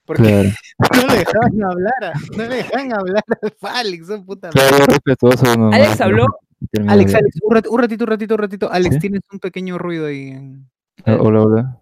Porque 0.04 0.22
Claro, 0.22 0.48
no 1.06 1.06
le 1.12 1.18
dejaban 1.18 1.62
hablar, 1.62 2.04
a- 2.04 2.12
no 2.36 2.42
le 2.44 2.56
dejaban 2.56 2.92
hablar 2.94 3.24
a 3.62 3.78
Alex, 3.80 4.06
son 4.06 4.24
puta 4.26 4.48
madre. 4.54 4.68
claro, 4.68 4.84
respetuoso. 4.86 5.56
No, 5.56 5.70
Alex 5.72 6.00
habló, 6.00 6.26
Alex, 6.88 7.14
Alex, 7.14 7.38
un, 7.42 7.54
rat- 7.54 7.66
un 7.68 7.78
ratito, 7.80 8.04
un 8.04 8.08
ratito, 8.10 8.34
un 8.34 8.38
ratito. 8.40 8.70
Alex, 8.72 8.94
¿Sí? 8.96 9.00
tienes 9.00 9.20
un 9.32 9.38
pequeño 9.38 9.78
ruido 9.78 10.06
ahí. 10.06 10.28
en- 10.28 10.68
Ah, 11.04 11.16
Hola, 11.20 11.42
hola. 11.42 11.78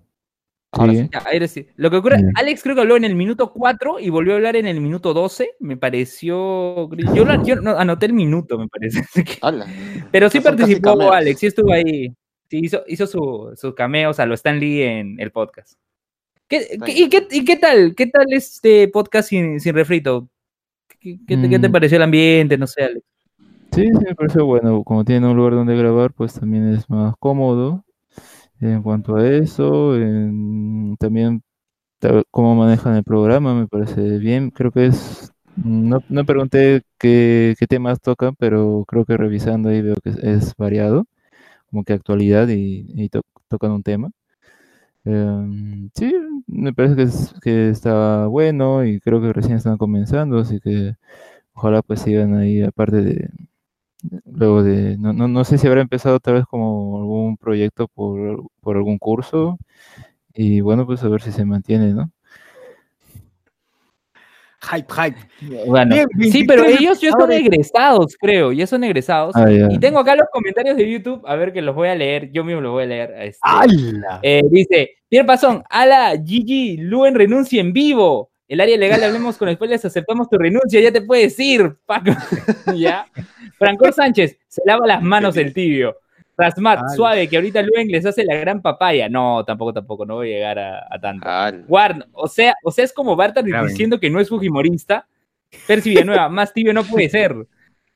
Ahora 0.73 0.93
Sí. 0.93 0.99
sí. 1.01 1.09
Ya, 1.13 1.19
ahora 1.19 1.49
sí. 1.49 1.67
Lo 1.77 1.91
que 1.91 1.97
ocurre, 1.97 2.17
Bien. 2.19 2.31
Alex 2.37 2.63
creo 2.63 2.75
que 2.77 2.81
habló 2.83 2.97
en 2.97 3.05
el 3.05 3.17
minuto 3.17 3.53
4 3.53 3.99
y 3.99 4.09
volvió 4.09 4.35
a 4.35 4.37
hablar 4.37 4.55
en 4.57 4.67
el 4.67 4.81
minuto 4.81 5.13
12. 5.13 5.51
Me 5.59 5.77
pareció. 5.77 6.89
Yo, 7.15 7.25
la- 7.25 7.43
yo 7.43 7.57
no, 7.57 7.71
anoté 7.77 8.07
el 8.07 8.13
minuto, 8.13 8.57
me 8.59 8.69
parece. 8.69 9.03
Hala. 9.43 9.67
Pero 10.13 10.31
sí 10.31 10.41
participó 10.41 10.93
cameos. 10.93 11.13
Alex, 11.13 11.41
sí 11.41 11.47
estuvo 11.47 11.73
ahí. 11.73 12.15
Sí, 12.49 12.61
hizo, 12.65 12.83
hizo 12.87 13.07
su, 13.07 13.53
su 13.57 13.75
cameo, 13.75 14.11
o 14.11 14.13
sea, 14.13 14.27
lo 14.27 14.35
Stan 14.35 14.59
Lee 14.61 14.83
en 14.83 15.21
el 15.21 15.31
podcast. 15.33 15.75
¿Qué, 16.49 16.79
qué- 16.85 16.93
y, 16.93 17.09
qué, 17.09 17.27
y 17.31 17.45
qué 17.45 17.57
tal? 17.57 17.95
¿Qué 17.97 18.07
tal 18.07 18.27
este 18.33 18.89
podcast 18.89 19.29
sin, 19.29 19.61
sin 19.61 19.75
refrito? 19.75 20.29
¿Qué, 21.01 21.19
qué 21.27 21.37
te, 21.37 21.49
qué 21.49 21.59
te 21.59 21.69
Mm. 21.69 21.73
pareció 21.73 21.97
el 21.97 22.03
ambiente? 22.03 22.57
No 22.59 22.67
sé, 22.67 22.83
Alex. 22.85 23.05
Sí, 23.73 23.85
sí, 23.87 24.05
me 24.05 24.15
parece 24.15 24.41
bueno. 24.43 24.83
Como 24.85 25.05
tiene 25.05 25.29
un 25.29 25.37
lugar 25.37 25.55
donde 25.55 25.77
grabar, 25.77 26.13
pues 26.13 26.35
también 26.35 26.69
es 26.75 26.89
más 26.91 27.15
cómodo 27.19 27.85
en 28.61 28.83
cuanto 28.83 29.17
a 29.17 29.27
eso. 29.29 29.95
también 30.99 31.43
ta- 32.01 32.23
cómo 32.31 32.55
manejan 32.57 32.97
el 32.97 33.05
programa, 33.05 33.55
me 33.55 33.69
parece 33.69 34.19
bien. 34.19 34.51
Creo 34.51 34.73
que 34.73 34.87
es. 34.89 35.33
No, 35.57 36.03
no 36.09 36.25
pregunté 36.27 36.83
qué, 36.99 37.55
temas 37.69 38.01
tocan, 38.01 38.35
pero 38.39 38.85
creo 38.89 39.05
que 39.07 39.17
revisando 39.19 39.69
ahí 39.71 39.83
veo 39.83 39.97
que 40.03 40.11
es, 40.11 40.55
variado, 40.57 41.07
como 41.71 41.85
que 41.85 41.95
actualidad 41.95 42.49
y, 42.49 42.87
y 42.95 43.09
to- 43.11 43.23
tocan 43.49 43.73
un 43.73 43.83
tema. 43.85 44.11
Em, 45.05 45.91
sí, 45.95 46.13
me 46.47 46.73
parece 46.75 46.97
que, 46.97 47.03
es- 47.05 47.35
que 47.43 47.71
está 47.71 48.27
bueno 48.27 48.85
y 48.85 49.01
creo 49.01 49.21
que 49.21 49.33
recién 49.33 49.57
están 49.57 49.79
comenzando, 49.79 50.39
así 50.39 50.61
que 50.61 50.95
ojalá 51.55 51.83
pues 51.83 52.03
sigan 52.03 52.35
ahí, 52.37 52.63
aparte 52.63 53.03
de, 53.03 53.31
luego 54.25 54.63
de, 54.63 54.97
no, 54.99 55.13
no, 55.13 55.29
no 55.29 55.45
sé 55.45 55.59
si 55.59 55.67
habrá 55.67 55.81
empezado 55.81 56.21
tal 56.21 56.35
vez 56.35 56.45
como 56.47 56.99
algún 56.99 57.37
proyecto 57.37 57.89
por, 57.89 58.43
por 58.61 58.77
algún 58.77 58.99
curso 58.99 59.59
y 60.35 60.61
bueno, 60.61 60.87
pues 60.87 61.03
a 61.03 61.09
ver 61.09 61.23
si 61.23 61.33
se 61.33 61.45
mantiene, 61.45 61.93
¿no? 61.93 62.11
Hype, 64.63 64.93
hype. 64.93 65.67
Bueno, 65.67 65.95
Bien, 65.95 66.31
sí, 66.31 66.45
pero 66.45 66.63
23 66.63 66.81
ellos 66.81 67.01
ya 67.01 67.13
son 67.13 67.33
egresados, 67.33 68.17
creo, 68.21 68.53
ya 68.53 68.67
son 68.67 68.85
egresados. 68.85 69.35
Ah. 69.35 69.47
Y 69.51 69.79
tengo 69.79 69.99
acá 69.99 70.15
los 70.15 70.29
comentarios 70.31 70.77
de 70.77 70.91
YouTube, 70.91 71.23
a 71.27 71.35
ver 71.35 71.53
que 71.53 71.63
los 71.63 71.75
voy 71.75 71.89
a 71.89 71.95
leer, 71.95 72.31
yo 72.31 72.45
mismo 72.45 72.61
los 72.61 72.73
voy 72.73 72.85
a 72.85 72.87
leer. 72.87 73.11
este, 73.23 73.41
eh, 74.23 74.43
dice, 74.51 74.91
Pierre 75.09 75.27
Pasón, 75.27 75.63
ala, 75.71 76.13
Gigi, 76.23 76.77
Luen 76.77 77.15
renuncia 77.15 77.61
en 77.61 77.73
vivo. 77.73 78.31
El 78.51 78.61
área 78.61 78.77
legal, 78.77 79.05
hablemos 79.05 79.37
con 79.37 79.55
spoilers, 79.55 79.85
aceptamos 79.85 80.29
tu 80.29 80.37
renuncia, 80.37 80.81
ya 80.81 80.91
te 80.91 81.03
puedes 81.03 81.39
ir, 81.39 81.77
Paco. 81.87 82.11
¿Ya? 82.77 83.07
Francor 83.57 83.93
Sánchez, 83.93 84.37
se 84.49 84.61
lava 84.65 84.89
las 84.89 85.01
manos 85.01 85.37
el 85.37 85.55
tibio. 85.55 85.97
Rasmat, 86.37 86.97
suave, 86.97 87.29
que 87.29 87.37
ahorita 87.37 87.63
Luen 87.63 87.87
les 87.87 88.05
hace 88.05 88.25
la 88.25 88.35
gran 88.35 88.61
papaya. 88.61 89.09
No, 89.09 89.45
tampoco, 89.45 89.73
tampoco, 89.73 90.05
no 90.05 90.17
voy 90.17 90.33
a 90.33 90.35
llegar 90.35 90.59
a, 90.59 90.85
a 90.91 90.99
tanto. 90.99 91.29
Warn, 91.69 92.07
o 92.11 92.27
sea, 92.27 92.57
o 92.65 92.73
sea, 92.73 92.85
es 92.85 92.93
como 92.93 93.15
Barton 93.15 93.47
Graben. 93.47 93.69
diciendo 93.69 94.01
que 94.01 94.11
no 94.11 94.19
es 94.19 94.29
fujimorista. 94.29 95.07
Percy 95.69 95.91
Villanueva, 95.91 96.29
más 96.29 96.53
tibio 96.53 96.73
no 96.73 96.83
puede 96.83 97.09
ser. 97.09 97.37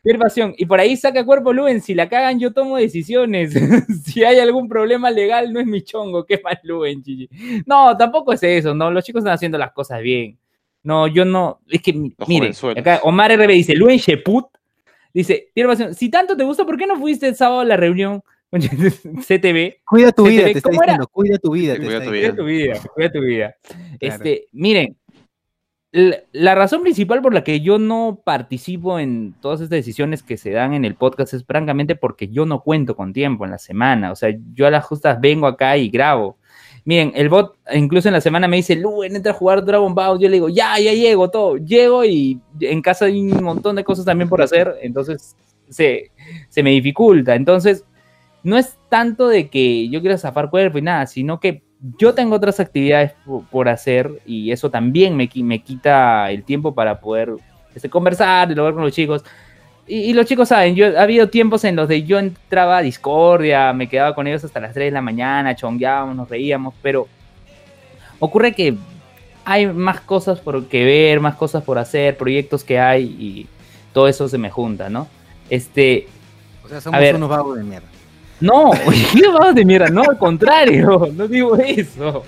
Pierre 0.02 0.20
Pasión, 0.20 0.54
y 0.56 0.66
por 0.66 0.78
ahí 0.78 0.96
saca 0.96 1.26
cuerpo 1.26 1.52
Luen, 1.52 1.80
si 1.80 1.94
la 1.94 2.08
cagan 2.08 2.38
yo 2.38 2.52
tomo 2.52 2.76
decisiones. 2.76 3.54
si 4.04 4.22
hay 4.22 4.38
algún 4.38 4.68
problema 4.68 5.10
legal, 5.10 5.52
no 5.52 5.58
es 5.58 5.66
mi 5.66 5.82
chongo, 5.82 6.24
qué 6.24 6.40
mal 6.44 6.60
Luen, 6.62 7.02
Gigi. 7.02 7.28
No, 7.66 7.96
tampoco 7.96 8.32
es 8.32 8.42
eso, 8.44 8.72
no, 8.72 8.92
los 8.92 9.02
chicos 9.02 9.22
están 9.22 9.34
haciendo 9.34 9.58
las 9.58 9.72
cosas 9.72 10.00
bien. 10.00 10.38
No, 10.84 11.06
yo 11.06 11.24
no, 11.24 11.60
es 11.68 11.80
que, 11.80 11.92
Los 11.92 12.28
mire, 12.28 12.52
acá 12.76 13.00
Omar 13.04 13.34
RB 13.34 13.48
dice, 13.48 13.74
Luen 13.74 13.96
Sheput, 13.96 14.44
dice, 15.14 15.50
si 15.96 16.10
tanto 16.10 16.36
te 16.36 16.44
gusta, 16.44 16.66
¿por 16.66 16.76
qué 16.76 16.86
no 16.86 16.98
fuiste 16.98 17.26
el 17.26 17.34
sábado 17.34 17.60
a 17.60 17.64
la 17.64 17.78
reunión 17.78 18.22
con 18.50 18.60
CTV? 19.26 19.78
Cuida 19.86 20.12
tu 20.12 20.26
vida, 20.26 20.44
te 20.44 20.50
está 20.50 20.68
¿cómo 20.68 20.82
era? 20.82 20.92
diciendo. 20.92 21.08
Cuida 21.10 21.38
tu 21.38 21.52
vida. 21.52 21.72
Te 21.74 21.80
cuida 21.80 21.92
está 21.92 22.04
tu. 22.04 22.10
Cuida 22.10 22.30
vida, 22.44 22.80
cuida 22.94 23.12
tu 23.12 23.20
vida. 23.20 23.56
Claro. 23.98 24.14
Este, 24.14 24.46
miren, 24.52 24.94
la, 25.90 26.18
la 26.32 26.54
razón 26.54 26.82
principal 26.82 27.22
por 27.22 27.32
la 27.32 27.44
que 27.44 27.60
yo 27.60 27.78
no 27.78 28.20
participo 28.22 28.98
en 28.98 29.34
todas 29.40 29.62
estas 29.62 29.78
decisiones 29.78 30.22
que 30.22 30.36
se 30.36 30.50
dan 30.50 30.74
en 30.74 30.84
el 30.84 30.96
podcast 30.96 31.32
es 31.32 31.46
francamente 31.46 31.96
porque 31.96 32.28
yo 32.28 32.44
no 32.44 32.60
cuento 32.60 32.94
con 32.94 33.14
tiempo 33.14 33.46
en 33.46 33.52
la 33.52 33.58
semana. 33.58 34.12
O 34.12 34.16
sea, 34.16 34.36
yo 34.52 34.66
a 34.66 34.70
las 34.70 34.84
justas 34.84 35.18
vengo 35.18 35.46
acá 35.46 35.78
y 35.78 35.88
grabo. 35.88 36.36
Miren, 36.86 37.12
el 37.14 37.28
bot 37.30 37.56
incluso 37.72 38.08
en 38.08 38.14
la 38.14 38.20
semana 38.20 38.46
me 38.46 38.56
dice, 38.56 38.76
Luen, 38.76 39.16
entra 39.16 39.32
a 39.32 39.34
jugar 39.34 39.64
Dragon 39.64 39.94
Ball. 39.94 40.18
Yo 40.18 40.28
le 40.28 40.34
digo, 40.34 40.48
ya, 40.50 40.78
ya 40.78 40.92
llego, 40.92 41.30
todo. 41.30 41.56
Llego 41.56 42.04
y 42.04 42.38
en 42.60 42.82
casa 42.82 43.06
hay 43.06 43.20
un 43.20 43.42
montón 43.42 43.76
de 43.76 43.84
cosas 43.84 44.04
también 44.04 44.28
por 44.28 44.42
hacer. 44.42 44.74
Entonces 44.82 45.34
se, 45.70 46.10
se 46.50 46.62
me 46.62 46.70
dificulta. 46.70 47.34
Entonces, 47.34 47.84
no 48.42 48.58
es 48.58 48.76
tanto 48.90 49.28
de 49.28 49.48
que 49.48 49.88
yo 49.88 50.00
quiera 50.02 50.18
zafar 50.18 50.50
cuerpo 50.50 50.76
y 50.76 50.82
nada, 50.82 51.06
sino 51.06 51.40
que 51.40 51.62
yo 51.98 52.14
tengo 52.14 52.36
otras 52.36 52.60
actividades 52.60 53.12
po- 53.24 53.44
por 53.50 53.68
hacer 53.70 54.10
y 54.26 54.50
eso 54.52 54.70
también 54.70 55.16
me, 55.16 55.30
me 55.36 55.62
quita 55.62 56.30
el 56.30 56.44
tiempo 56.44 56.74
para 56.74 57.00
poder 57.00 57.32
este, 57.74 57.88
conversar, 57.88 58.48
dialogar 58.48 58.74
con 58.74 58.82
los 58.82 58.92
chicos. 58.92 59.24
Y, 59.86 59.96
y 59.98 60.12
los 60.14 60.24
chicos 60.26 60.48
saben, 60.48 60.74
yo, 60.74 60.98
ha 60.98 61.02
habido 61.02 61.28
tiempos 61.28 61.62
en 61.64 61.76
los 61.76 61.88
de 61.88 62.04
yo 62.04 62.18
entraba 62.18 62.78
a 62.78 62.82
Discordia, 62.82 63.72
me 63.74 63.88
quedaba 63.88 64.14
con 64.14 64.26
ellos 64.26 64.42
hasta 64.44 64.58
las 64.60 64.72
3 64.72 64.86
de 64.86 64.90
la 64.92 65.02
mañana, 65.02 65.54
chongueábamos, 65.54 66.16
nos 66.16 66.28
reíamos, 66.28 66.72
pero 66.82 67.06
ocurre 68.18 68.52
que 68.54 68.74
hay 69.44 69.66
más 69.66 70.00
cosas 70.00 70.40
por 70.40 70.66
que 70.68 70.84
ver, 70.84 71.20
más 71.20 71.34
cosas 71.34 71.62
por 71.62 71.78
hacer, 71.78 72.16
proyectos 72.16 72.64
que 72.64 72.78
hay 72.80 73.02
y 73.04 73.46
todo 73.92 74.08
eso 74.08 74.26
se 74.28 74.38
me 74.38 74.50
junta, 74.50 74.88
¿no? 74.88 75.06
Este, 75.50 76.08
O 76.64 76.68
sea, 76.68 76.78
A 76.78 76.80
somos 76.80 77.00
ver. 77.00 77.16
unos 77.16 77.28
vagos 77.28 77.58
de 77.58 77.64
mierda. 77.64 77.86
no, 78.40 78.70
¿qué 79.12 79.28
vamos 79.28 79.54
de 79.54 79.64
mierda? 79.66 79.88
No, 79.88 80.02
al 80.02 80.16
contrario, 80.16 81.08
no 81.14 81.28
digo 81.28 81.56
eso. 81.58 82.24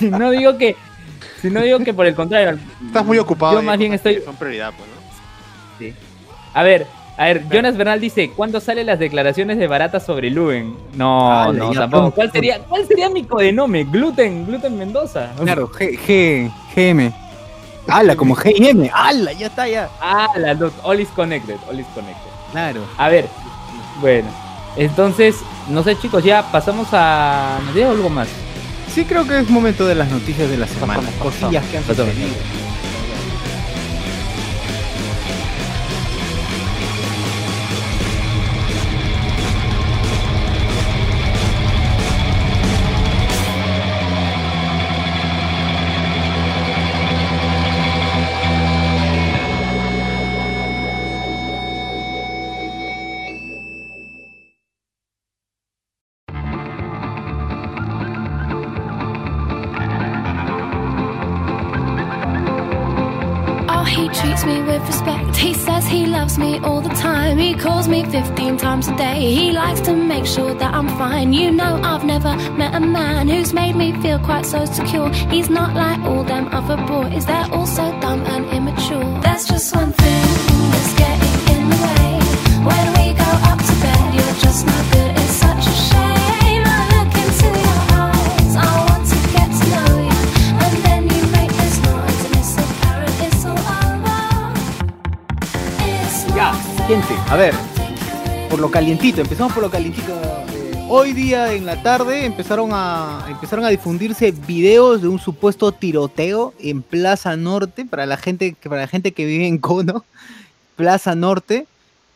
Si 0.00 0.10
no 0.10 0.30
digo 0.32 0.58
que, 0.58 0.74
si 1.40 1.48
no 1.48 1.60
digo 1.62 1.78
que 1.78 1.94
por 1.94 2.06
el 2.06 2.14
contrario. 2.16 2.58
Estás 2.84 3.06
muy 3.06 3.18
ocupado. 3.18 3.54
Yo 3.54 3.62
más 3.62 3.78
bien 3.78 3.92
estoy- 3.94 4.20
Son 4.24 4.34
prioridad, 4.34 4.72
pues, 4.76 4.88
¿no? 4.88 6.11
A 6.54 6.62
ver, 6.62 6.86
a 7.16 7.24
ver, 7.26 7.44
Jonas 7.50 7.76
Bernal 7.76 8.00
dice, 8.00 8.30
¿cuándo 8.30 8.60
salen 8.60 8.86
las 8.86 8.98
declaraciones 8.98 9.58
de 9.58 9.66
Barata 9.66 10.00
sobre 10.00 10.30
Luen? 10.30 10.76
No, 10.94 11.42
Ala, 11.42 11.52
no, 11.52 11.72
tampoco. 11.72 12.10
¿Cuál 12.12 12.32
sería, 12.32 12.58
¿Cuál 12.60 12.86
sería 12.86 13.08
mi 13.10 13.24
codenome? 13.24 13.84
Gluten, 13.84 14.46
Gluten 14.46 14.78
Mendoza. 14.78 15.32
Claro, 15.42 15.68
G, 15.68 15.98
G, 15.98 16.50
GM. 16.74 17.12
¡Hala! 17.88 18.16
Como 18.16 18.34
GM. 18.34 18.90
¡Hala! 18.92 19.32
Ya 19.32 19.46
está, 19.46 19.68
ya. 19.68 19.88
Ah, 20.00 20.28
la 20.36 20.54
dos, 20.54 20.72
all 20.82 21.00
is 21.00 21.08
connected, 21.08 21.56
all 21.68 21.78
is 21.78 21.86
connected. 21.94 22.30
Claro. 22.52 22.80
A 22.96 23.08
ver, 23.08 23.26
bueno, 24.00 24.28
entonces, 24.76 25.36
no 25.68 25.82
sé 25.82 25.96
chicos, 25.98 26.24
ya 26.24 26.50
pasamos 26.50 26.88
a... 26.92 27.58
¿Nos 27.66 27.76
algo 27.84 28.08
más? 28.08 28.28
Sí, 28.88 29.04
creo 29.04 29.26
que 29.26 29.38
es 29.38 29.48
momento 29.48 29.86
de 29.86 29.94
las 29.94 30.10
noticias 30.10 30.48
de 30.50 30.58
la 30.58 30.66
semana. 30.66 30.94
Pasamos, 31.00 31.14
pasamos. 31.18 31.40
Cosillas 31.40 31.64
que 31.66 31.76
han 31.78 31.82
Pasamos. 31.84 32.12
sucedido. 32.12 32.71
Times 68.72 68.88
a 68.88 68.96
day. 68.96 69.20
He 69.34 69.52
likes 69.52 69.82
to 69.82 69.94
make 69.94 70.24
sure 70.24 70.54
that 70.54 70.72
I'm 70.72 70.88
fine. 70.96 71.34
You 71.34 71.50
know, 71.50 71.78
I've 71.82 72.04
never 72.04 72.34
met 72.56 72.74
a 72.74 72.80
man 72.80 73.28
who's 73.28 73.52
made 73.52 73.76
me 73.76 73.92
feel 74.00 74.18
quite 74.18 74.46
so 74.46 74.64
secure. 74.64 75.10
He's 75.34 75.50
not 75.50 75.74
like 75.74 76.00
all 76.08 76.24
them 76.24 76.48
other 76.52 76.78
boys, 76.86 77.26
they're 77.26 77.48
all 77.52 77.66
so 77.66 77.84
dumb 78.00 78.22
and 78.34 78.44
immature. 78.56 79.20
There's 79.20 79.44
just 79.44 79.74
one 79.76 79.92
thing 79.92 80.24
that's 80.72 80.94
getting 81.02 81.36
in 81.54 81.62
the 81.72 81.78
way. 81.86 82.08
When 82.68 82.86
we 82.96 83.06
go 83.24 83.30
up 83.50 83.58
to 83.68 83.74
bed, 83.84 84.06
you're 84.16 84.38
just 84.46 84.64
no 84.64 84.78
good. 84.94 85.10
It's 85.20 85.36
such 85.44 85.64
a 85.72 85.76
shame. 85.88 86.64
I 86.76 86.80
look 86.94 87.12
into 87.24 87.48
your 87.66 87.80
eyes. 88.00 88.52
I 88.56 88.70
want 88.88 89.04
to 89.12 89.18
get 89.36 89.48
to 89.58 89.64
know 89.74 89.92
you. 90.08 90.20
And 90.64 90.74
then 90.86 91.02
you 91.14 91.22
make 91.36 91.52
this 91.60 91.76
noise, 91.88 92.20
and 92.26 92.34
it's 92.40 92.52
so 92.56 92.62
apparent 92.72 93.16
it's 93.26 93.44
all 93.50 93.64
over. 93.84 94.20
It's 95.92 96.18
Ya, 96.38 96.48
gente, 96.88 97.14
a 97.32 97.36
ver, 97.36 97.71
por 98.52 98.60
lo 98.60 98.70
calientito, 98.70 99.22
empezamos 99.22 99.54
por 99.54 99.62
lo 99.62 99.70
calientito. 99.70 100.12
Eh, 100.12 100.86
hoy 100.90 101.14
día 101.14 101.54
en 101.54 101.64
la 101.64 101.82
tarde 101.82 102.26
empezaron 102.26 102.68
a 102.74 103.24
empezaron 103.30 103.64
a 103.64 103.70
difundirse 103.70 104.30
videos 104.30 105.00
de 105.00 105.08
un 105.08 105.18
supuesto 105.18 105.72
tiroteo 105.72 106.52
en 106.60 106.82
Plaza 106.82 107.34
Norte 107.38 107.86
para 107.86 108.04
la 108.04 108.18
gente 108.18 108.54
que 108.60 108.68
para 108.68 108.82
la 108.82 108.88
gente 108.88 109.12
que 109.12 109.24
vive 109.24 109.46
en 109.46 109.56
Cono, 109.56 110.04
Plaza 110.76 111.14
Norte. 111.14 111.66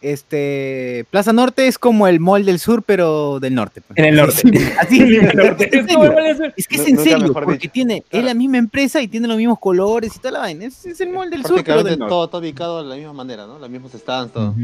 este 0.03 1.07
Plaza 1.11 1.33
Norte 1.33 1.69
es 1.69 1.79
como 1.79 2.07
el 2.07 2.21
mall 2.21 2.45
del 2.45 2.59
sur, 2.59 2.83
pero 2.83 3.41
del 3.41 3.55
norte. 3.55 3.81
pues. 3.81 3.99
En 3.99 4.05
el 4.05 4.17
norte. 4.17 4.43
Así, 4.79 5.01
En 5.01 5.31
el 5.31 5.37
norte. 5.39 5.71
Es 5.75 5.87
como 5.87 6.05
el 6.05 6.11
serio. 6.11 6.13
mall 6.13 6.25
del 6.25 6.37
sur. 6.37 6.55
Es 6.55 6.69
que 6.69 6.77
es 6.77 6.87
en 6.87 6.99
serio, 6.99 7.33
porque 7.33 7.53
dicho. 7.55 7.71
tiene, 7.73 8.05
es 8.11 8.23
la 8.23 8.35
misma 8.35 8.59
empresa 8.59 9.01
y 9.01 9.09
tiene 9.09 9.27
los 9.27 9.39
mismos 9.39 9.59
colores 9.59 10.15
y 10.15 10.19
toda 10.19 10.33
la 10.33 10.39
vaina. 10.41 10.67
Es, 10.67 10.85
es 10.85 11.01
el 11.01 11.09
mall 11.09 11.31
del 11.31 11.47
sur, 11.47 11.65
pero 11.65 11.83
del 11.83 11.99
norte. 11.99 12.11
todo, 12.11 12.29
todo 12.29 12.43
ubicado 12.43 12.83
de 12.83 12.91
la 12.91 12.97
misma 12.97 13.15
manera, 13.15 13.47
¿no? 13.47 13.59
Los 13.59 13.71
mismos 13.71 13.93
stands, 13.93 14.35
todo. 14.35 14.55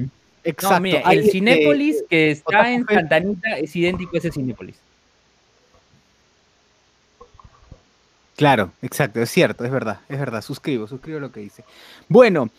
Exacto. 0.44 0.74
No, 0.74 0.81
mira, 0.81 1.02
Hay, 1.05 1.18
el 1.18 1.24
este, 1.24 1.33
Cinépolis 1.33 2.05
que 2.09 2.31
está 2.31 2.72
en 2.72 2.85
Santa 2.87 3.16
Anita 3.16 3.59
es 3.59 3.74
idéntico 3.76 4.16
a 4.16 4.18
ese 4.18 4.33
Cinépolis. 4.33 4.76
Claro, 8.37 8.72
exacto, 8.83 9.20
es 9.20 9.31
cierto, 9.31 9.64
es 9.64 9.70
verdad, 9.70 10.00
es 10.09 10.18
verdad, 10.18 10.42
suscribo, 10.42 10.88
suscribo 10.88 11.20
lo 11.20 11.31
que 11.31 11.40
dice. 11.40 11.64
Bueno, 12.09 12.50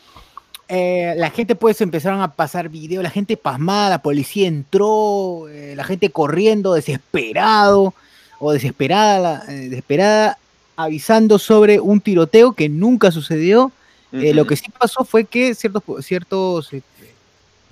eh, 0.69 1.13
la 1.17 1.29
gente 1.29 1.55
pues 1.55 1.81
empezaron 1.81 2.21
a 2.21 2.31
pasar 2.31 2.69
videos, 2.69 3.03
la 3.03 3.09
gente 3.09 3.35
pasmada, 3.35 3.89
la 3.89 4.01
policía 4.01 4.47
entró, 4.47 5.49
eh, 5.49 5.73
la 5.75 5.83
gente 5.83 6.09
corriendo, 6.09 6.73
desesperado 6.73 7.93
o 8.39 8.51
desesperada, 8.53 9.43
eh, 9.49 9.69
desesperada, 9.69 10.37
avisando 10.75 11.37
sobre 11.37 11.79
un 11.79 11.99
tiroteo 12.01 12.53
que 12.53 12.69
nunca 12.69 13.11
sucedió. 13.11 13.71
Eh, 14.13 14.33
Lo 14.33 14.45
que 14.45 14.55
sí 14.55 14.71
pasó 14.77 15.03
fue 15.03 15.25
que 15.25 15.55
ciertos, 15.55 15.83
ciertos 16.05 16.69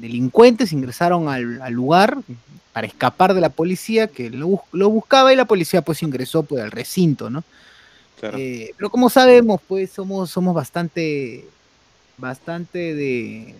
delincuentes 0.01 0.73
ingresaron 0.73 1.29
al, 1.29 1.61
al 1.61 1.73
lugar 1.73 2.17
para 2.73 2.87
escapar 2.87 3.33
de 3.33 3.41
la 3.41 3.49
policía 3.49 4.07
que 4.07 4.29
lo, 4.29 4.63
lo 4.71 4.89
buscaba 4.89 5.31
y 5.31 5.35
la 5.35 5.45
policía 5.45 5.81
pues 5.81 6.01
ingresó 6.03 6.43
pues, 6.43 6.63
al 6.63 6.71
recinto, 6.71 7.29
¿no? 7.29 7.43
Claro. 8.19 8.37
Eh, 8.37 8.73
pero 8.77 8.89
como 8.89 9.09
sabemos, 9.09 9.59
pues 9.67 9.91
somos, 9.91 10.29
somos 10.29 10.53
bastante, 10.53 11.45
bastante 12.17 12.93
de... 12.93 13.55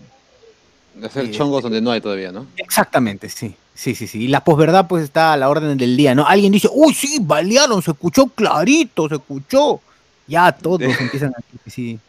De 0.96 1.08
hacer 1.08 1.26
eh, 1.26 1.32
chongos 1.32 1.64
donde 1.64 1.82
no 1.82 1.92
hay 1.92 2.02
todavía, 2.02 2.32
¿no? 2.32 2.46
Exactamente, 2.58 3.30
sí, 3.30 3.56
sí, 3.74 3.96
sí, 3.96 4.08
sí. 4.08 4.24
Y 4.24 4.28
la 4.28 4.44
posverdad 4.44 4.88
pues 4.88 5.04
está 5.06 5.34
a 5.34 5.38
la 5.38 5.50
orden 5.50 5.78
del 5.78 5.96
día, 5.96 6.14
¿no? 6.14 6.28
Alguien 6.28 6.52
dice, 6.52 6.70
uy, 6.72 6.94
sí, 6.94 7.20
balearon, 7.22 7.82
se 7.82 7.92
escuchó 7.92 8.28
clarito, 8.28 9.08
se 9.08 9.16
escuchó. 9.16 9.80
Ya 10.28 10.52
todos 10.52 10.80
De- 10.80 10.86
empiezan 10.86 11.30
a 11.30 11.38
decir 11.38 11.60
sí, 11.74 12.00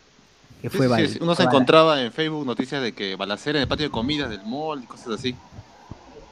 que 0.62 0.70
fue 0.70 1.08
sí, 1.08 1.18
Uno 1.20 1.34
se 1.34 1.42
encontraba 1.42 2.00
en 2.00 2.12
Facebook 2.12 2.46
noticias 2.46 2.80
de 2.80 2.92
que 2.92 3.16
balacera 3.16 3.58
en 3.58 3.62
el 3.62 3.68
patio 3.68 3.86
de 3.86 3.90
comidas 3.90 4.30
del 4.30 4.42
mall 4.44 4.84
y 4.84 4.86
cosas 4.86 5.08
así. 5.08 5.34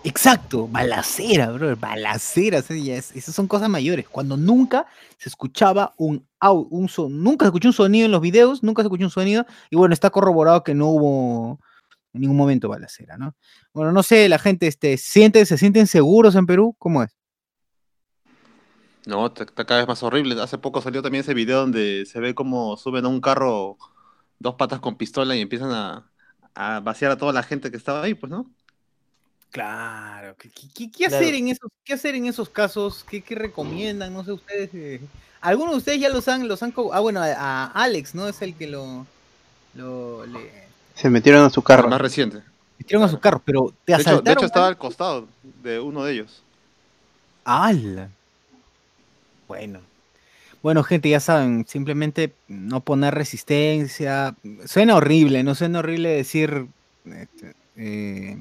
Exacto, 0.04 0.68
balacera, 0.68 1.50
bro, 1.50 1.76
balacera, 1.76 2.58
esas 2.60 3.34
son 3.34 3.48
cosas 3.48 3.68
mayores. 3.68 4.08
Cuando 4.08 4.36
nunca 4.36 4.86
se 5.18 5.28
escuchaba 5.28 5.92
un, 5.98 6.24
un 6.40 6.88
son, 6.88 7.22
nunca 7.22 7.44
se 7.44 7.48
escuchó 7.48 7.68
un 7.68 7.74
sonido 7.74 8.06
en 8.06 8.12
los 8.12 8.20
videos, 8.20 8.62
nunca 8.62 8.82
se 8.82 8.86
escuchó 8.86 9.04
un 9.04 9.10
sonido, 9.10 9.44
y 9.68 9.76
bueno, 9.76 9.92
está 9.92 10.08
corroborado 10.10 10.62
que 10.62 10.74
no 10.74 10.86
hubo 10.86 11.58
en 12.14 12.20
ningún 12.20 12.36
momento 12.36 12.68
balacera, 12.68 13.18
¿no? 13.18 13.34
Bueno, 13.74 13.92
no 13.92 14.02
sé, 14.02 14.28
la 14.28 14.38
gente 14.38 14.68
este, 14.68 14.96
siente, 14.96 15.44
se 15.44 15.58
sienten 15.58 15.86
seguros 15.86 16.34
en 16.36 16.46
Perú, 16.46 16.74
¿cómo 16.78 17.02
es? 17.02 17.14
No, 19.06 19.26
está 19.26 19.64
cada 19.64 19.80
vez 19.80 19.88
más 19.88 20.02
horrible. 20.02 20.40
Hace 20.40 20.56
poco 20.56 20.80
salió 20.80 21.02
también 21.02 21.22
ese 21.22 21.34
video 21.34 21.60
donde 21.60 22.06
se 22.06 22.20
ve 22.20 22.34
como 22.34 22.76
suben 22.76 23.04
a 23.04 23.08
un 23.08 23.20
carro 23.20 23.76
dos 24.40 24.56
patas 24.56 24.80
con 24.80 24.96
pistola 24.96 25.36
y 25.36 25.40
empiezan 25.42 25.70
a, 25.70 26.10
a 26.56 26.80
vaciar 26.80 27.12
a 27.12 27.16
toda 27.16 27.32
la 27.32 27.44
gente 27.44 27.70
que 27.70 27.76
estaba 27.76 28.02
ahí, 28.02 28.14
pues, 28.14 28.30
¿no? 28.30 28.50
Claro, 29.52 30.34
¿qué, 30.38 30.48
qué- 30.50 30.68
qué- 30.74 30.90
qué 30.90 31.06
Claro. 31.06 31.16
hacer 31.16 31.34
en 31.34 31.48
esos, 31.48 31.70
qué 31.84 31.92
hacer 31.94 32.14
en 32.14 32.26
esos 32.26 32.48
casos? 32.48 33.04
¿Qué, 33.08 33.20
qué 33.22 33.34
recomiendan? 33.34 34.12
No 34.12 34.24
sé, 34.24 34.32
ustedes, 34.32 34.70
eh, 34.74 35.00
algunos 35.40 35.72
de 35.72 35.78
ustedes 35.78 36.00
ya 36.00 36.08
los 36.08 36.26
han, 36.28 36.46
los 36.48 36.62
han, 36.62 36.72
ah, 36.92 37.00
bueno, 37.00 37.20
a, 37.20 37.32
a 37.32 37.66
Alex, 37.66 38.14
¿no? 38.14 38.28
Es 38.28 38.40
el 38.42 38.54
que 38.54 38.66
lo, 38.68 39.06
lo, 39.74 40.24
le 40.26 40.50
Se 40.94 41.10
metieron 41.10 41.44
a 41.44 41.50
su 41.50 41.60
El 41.60 41.64
carro. 41.64 41.88
más 41.88 42.00
reciente. 42.00 42.42
metieron 42.78 43.04
a 43.04 43.08
su 43.08 43.18
carro, 43.18 43.42
pero 43.44 43.74
te 43.84 43.94
De 43.96 44.00
hecho, 44.02 44.20
de 44.22 44.32
hecho 44.32 44.46
estaba 44.46 44.68
al 44.68 44.78
costado 44.78 45.26
de 45.62 45.80
uno 45.80 46.04
de 46.04 46.12
ellos. 46.12 46.42
¡Ala! 47.44 48.08
Bueno. 49.48 49.80
Bueno, 50.62 50.82
gente, 50.82 51.08
ya 51.08 51.20
saben, 51.20 51.64
simplemente 51.66 52.34
no 52.48 52.80
poner 52.80 53.14
resistencia. 53.14 54.36
Suena 54.66 54.96
horrible, 54.96 55.42
¿no? 55.42 55.54
Suena 55.54 55.78
horrible 55.78 56.10
decir. 56.10 56.66
este, 57.06 57.54
eh, 57.76 58.36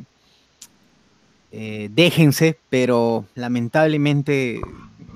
eh, 1.51 1.89
déjense, 1.91 2.58
pero 2.69 3.25
lamentablemente 3.36 4.60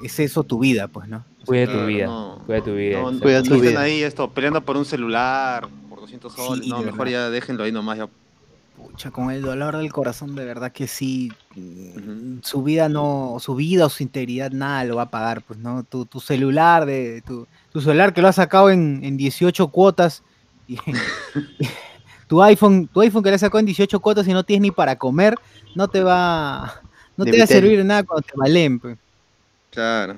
es 0.04 0.20
eso 0.20 0.44
tu 0.44 0.60
vida, 0.60 0.88
pues, 0.88 1.08
¿no? 1.08 1.26
Cuida 1.46 1.66
tu 1.72 1.86
vida. 1.86 2.06
no. 2.06 2.42
Cuida 2.46 2.64
tu 2.64 2.74
vida. 2.74 3.02
No, 3.02 3.12
no, 3.12 3.20
Cuida 3.20 3.44
tu 3.44 3.56
estén 3.56 3.70
vida. 3.72 3.82
ahí 3.82 4.02
esto, 4.02 4.30
peleando 4.32 4.62
por 4.62 4.78
un 4.78 4.86
celular, 4.86 5.68
por 5.90 6.00
200 6.00 6.32
Sí, 6.34 6.42
soles. 6.42 6.68
no, 6.68 6.78
mejor 6.82 7.00
verdad. 7.06 7.12
ya 7.12 7.30
déjenlo 7.30 7.64
ahí 7.66 7.72
nomás. 7.74 7.98
Ya. 7.98 8.08
Pucha, 8.78 9.12
con 9.12 9.32
el 9.32 9.42
dolor 9.42 9.78
del 9.78 9.92
corazón, 9.94 10.36
de 10.36 10.46
verdad 10.46 10.72
que 10.72 10.88
sí. 10.88 11.32
mm. 11.56 12.40
Su 12.44 12.64
vida 12.64 12.90
no, 12.90 13.38
su 13.40 13.56
vida 13.56 13.86
o 13.86 13.90
su 13.90 14.04
integridad, 14.04 14.52
nada 14.52 14.84
lo 14.86 14.96
va 14.96 15.04
a 15.04 15.10
pagar, 15.10 15.42
pues, 15.44 15.60
¿no? 15.60 15.84
Tu, 15.84 16.06
tu 16.06 16.20
celular, 16.20 16.86
de, 16.86 17.22
tu, 17.26 17.48
tu 17.72 17.82
celular 17.82 18.14
que 18.14 18.22
lo 18.22 18.28
has 18.28 18.36
sacado 18.36 18.70
en, 18.70 19.02
en 19.04 19.16
18 19.18 19.68
cuotas. 19.70 20.24
y- 20.68 20.78
tu 22.28 22.42
iPhone, 22.42 22.88
tu 22.88 23.02
iPhone 23.02 23.22
que 23.24 23.30
lo 23.30 23.36
has 23.36 23.42
sacado 23.42 23.60
en 23.60 23.66
18 23.68 24.00
cuotas 24.00 24.28
y 24.28 24.34
no 24.34 24.44
tienes 24.44 24.62
ni 24.62 24.72
para 24.72 24.96
comer, 24.98 25.36
no 25.76 25.88
te 25.88 26.02
va, 26.02 26.82
no 27.16 27.26
De 27.26 27.32
te 27.32 27.38
va 27.38 27.44
a 27.44 27.48
servir 27.48 27.78
de 27.78 27.84
nada 27.84 28.04
cuando 28.04 28.24
te 28.24 28.34
valen, 28.36 28.80
pues. 28.80 28.98
Claro. 29.70 30.18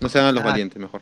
No 0.00 0.08
sean 0.08 0.32
los 0.34 0.44
Ah. 0.44 0.46
valientes, 0.48 0.78
mejor. 0.80 1.00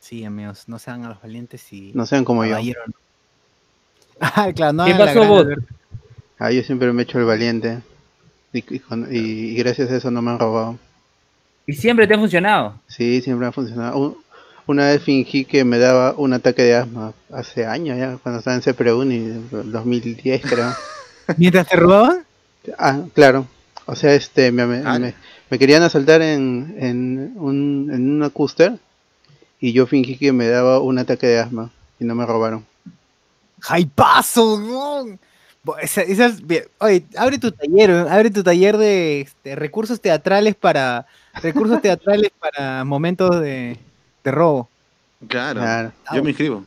Sí, 0.00 0.24
amigos, 0.24 0.64
no 0.66 0.78
sean 0.78 1.04
a 1.04 1.08
los 1.10 1.22
valientes 1.22 1.72
y 1.72 1.92
No 1.94 2.04
sean 2.06 2.24
como 2.24 2.44
yo. 2.44 2.56
Ah, 4.20 4.52
claro, 4.54 4.72
no 4.72 4.84
¿Qué 4.84 4.94
pasó 4.94 5.14
gran 5.20 5.28
vos? 5.28 5.46
Ah, 6.44 6.50
yo 6.52 6.62
siempre 6.62 6.92
me 6.92 7.02
he 7.02 7.04
hecho 7.04 7.18
el 7.18 7.24
valiente. 7.24 7.78
Y, 8.52 8.58
y 8.76 8.78
con- 8.78 9.08
y- 9.10 9.16
y 9.18 9.54
gracias 9.56 9.90
a 9.90 9.96
eso 9.96 10.10
no 10.10 10.20
me 10.22 10.30
han 10.32 10.38
robado. 10.38 10.78
Y 11.66 11.72
siempre 11.72 12.06
te 12.06 12.14
ha 12.14 12.18
funcionado. 12.18 12.80
Sí, 12.86 13.20
siempre 13.22 13.46
ha 13.46 13.52
funcionado. 13.52 13.98
Un- 13.98 14.16
una 14.66 14.86
vez 14.86 15.02
fingí 15.02 15.44
que 15.44 15.64
me 15.64 15.78
daba 15.78 16.14
un 16.16 16.32
ataque 16.32 16.62
de 16.62 16.74
asma. 16.76 17.12
Hace 17.32 17.66
años 17.66 17.98
ya, 17.98 18.16
cuando 18.22 18.38
estaba 18.38 18.56
en 18.56 18.62
CPRUNI, 18.62 19.48
2010 19.50 20.42
creo. 20.42 20.72
Mientras 21.36 21.68
te 21.68 21.76
robaban, 21.76 22.24
Ah, 22.78 23.00
claro. 23.14 23.46
O 23.86 23.94
sea, 23.94 24.14
este, 24.14 24.50
me, 24.52 24.66
me- 24.66 24.82
Ah. 24.84 24.98
me- 24.98 25.14
me 25.50 25.58
querían 25.58 25.82
asaltar 25.82 26.22
en, 26.22 26.74
en, 26.78 27.32
un, 27.36 27.90
en 27.92 28.10
una 28.10 28.30
custer 28.30 28.78
y 29.60 29.72
yo 29.72 29.86
fingí 29.86 30.16
que 30.16 30.32
me 30.32 30.48
daba 30.48 30.80
un 30.80 30.98
ataque 30.98 31.26
de 31.26 31.38
asma 31.40 31.70
y 32.00 32.04
no 32.04 32.14
me 32.14 32.24
robaron. 32.26 32.64
¡Jaipazo! 33.60 34.56
weón! 34.56 35.18
Esa- 35.80 36.04
oye, 36.78 37.04
abre 37.16 37.38
tu 37.38 37.50
taller, 37.50 37.90
weón, 37.90 38.08
abre 38.08 38.30
tu 38.30 38.42
taller 38.42 38.76
de 38.76 39.22
este, 39.22 39.56
recursos 39.56 40.00
teatrales 40.00 40.54
para 40.54 41.06
recursos 41.42 41.80
teatrales 41.80 42.30
para 42.38 42.84
momentos 42.84 43.40
de, 43.40 43.78
de 44.22 44.30
robo. 44.30 44.68
Claro. 45.26 45.60
Claro. 45.60 45.92
Yo 46.14 46.22
me 46.22 46.30
inscribo. 46.30 46.64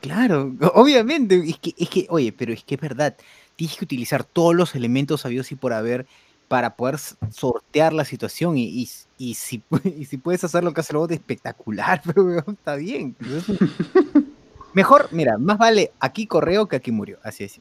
Claro, 0.00 0.54
obviamente, 0.74 1.42
es 1.48 1.58
que, 1.58 1.74
es 1.76 1.88
que, 1.88 2.06
oye, 2.10 2.30
pero 2.30 2.52
es 2.52 2.62
que 2.62 2.74
es 2.74 2.80
verdad, 2.80 3.16
tienes 3.56 3.76
que 3.76 3.84
utilizar 3.84 4.22
todos 4.22 4.54
los 4.54 4.74
elementos 4.74 5.22
sabios 5.22 5.50
y 5.50 5.54
por 5.56 5.72
haber 5.72 6.06
para 6.46 6.76
poder 6.76 6.98
sortear 7.30 7.92
la 7.94 8.04
situación 8.04 8.58
y, 8.58 8.64
y, 8.64 8.88
y 9.18 9.34
si, 9.34 9.62
y 9.98 10.04
si 10.04 10.18
puedes 10.18 10.44
hacer 10.44 10.62
lo 10.62 10.72
que 10.72 10.82
hace 10.82 10.92
el 10.92 10.96
robot 10.96 11.12
espectacular, 11.12 12.02
pero 12.14 12.38
está 12.46 12.76
bien. 12.76 13.16
Mejor, 14.72 15.08
mira, 15.10 15.38
más 15.38 15.58
vale 15.58 15.92
aquí 16.00 16.26
correo 16.26 16.66
que 16.68 16.76
aquí 16.76 16.92
murió, 16.92 17.18
así 17.22 17.44
es. 17.44 17.60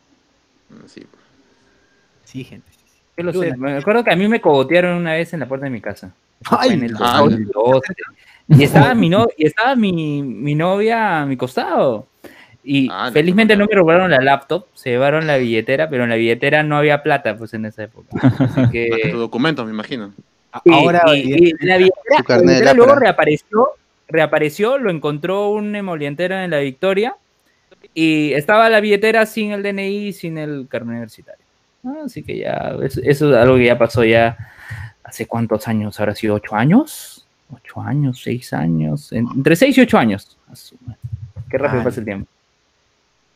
Sí. 0.87 1.03
Sí, 2.23 2.43
gente. 2.43 2.67
sí, 2.71 2.79
sí. 2.85 2.99
Yo 3.17 3.23
lo 3.23 3.33
sé. 3.33 3.55
Me 3.57 3.77
acuerdo 3.77 4.03
que 4.03 4.11
a 4.11 4.15
mí 4.15 4.27
me 4.27 4.41
cogotearon 4.41 4.97
una 4.97 5.13
vez 5.13 5.33
en 5.33 5.39
la 5.39 5.47
puerta 5.47 5.65
de 5.65 5.69
mi 5.69 5.81
casa. 5.81 6.13
Ay, 6.49 6.71
en 6.71 6.83
el 6.83 6.95
ah, 6.99 7.19
2012. 7.19 7.93
Y 8.49 8.63
estaba 8.63 8.93
mi 8.93 9.09
no, 9.09 9.27
y 9.37 9.45
estaba 9.45 9.75
mi, 9.75 10.21
mi 10.21 10.55
novia 10.55 11.21
a 11.21 11.25
mi 11.25 11.37
costado. 11.37 12.07
Y 12.63 12.87
Ah, 12.91 13.09
felizmente 13.11 13.55
no 13.55 13.65
me 13.65 13.75
robaron 13.75 14.09
la 14.09 14.21
laptop, 14.21 14.67
se 14.73 14.91
llevaron 14.91 15.27
la 15.27 15.37
billetera, 15.37 15.89
pero 15.89 16.03
en 16.03 16.09
la 16.09 16.15
billetera 16.15 16.63
no 16.63 16.77
había 16.77 17.03
plata 17.03 17.37
pues 17.37 17.53
en 17.53 17.65
esa 17.65 17.83
época. 17.83 18.09
Así 18.39 18.61
que 18.71 19.09
Tu 19.11 19.17
documento, 19.17 19.65
me 19.65 19.71
imagino. 19.71 20.13
Sí, 20.63 20.71
Ahora, 20.71 21.03
y, 21.15 21.49
y 21.49 21.65
la 21.65 21.77
billetera, 21.77 22.23
la 22.27 22.37
billetera 22.37 22.73
luego 22.73 22.95
reapareció, 22.95 23.69
reapareció, 24.07 24.77
lo 24.77 24.91
encontró 24.91 25.49
un 25.49 25.75
emolientero 25.75 26.35
en 26.35 26.51
la 26.51 26.59
Victoria 26.59 27.15
y 27.93 28.33
estaba 28.33 28.69
la 28.69 28.79
billetera 28.79 29.25
sin 29.25 29.51
el 29.51 29.61
DNI, 29.63 30.13
sin 30.13 30.37
el 30.37 30.67
carnet 30.69 30.91
universitario. 30.93 31.43
Ah, 31.85 32.03
Así 32.05 32.23
que 32.23 32.37
ya, 32.39 32.75
eso, 32.81 33.01
eso 33.03 33.29
es 33.31 33.35
algo 33.37 33.57
que 33.57 33.65
ya 33.65 33.77
pasó 33.77 34.03
ya 34.03 34.37
hace 35.03 35.25
cuántos 35.27 35.67
años, 35.67 35.99
habrá 35.99 36.15
sido 36.15 36.35
ocho 36.35 36.55
años, 36.55 37.25
ocho 37.51 37.81
años, 37.81 38.21
seis 38.23 38.53
años, 38.53 39.11
en- 39.11 39.27
entre 39.35 39.55
seis 39.55 39.77
y 39.77 39.81
ocho 39.81 39.97
años. 39.97 40.37
A 40.49 40.55
su 40.55 40.75
madre. 40.85 40.99
Qué 41.49 41.57
rápido 41.57 41.81
Ah, 41.81 41.83
pasa 41.83 41.99
el 41.99 42.05
tiempo. 42.05 42.27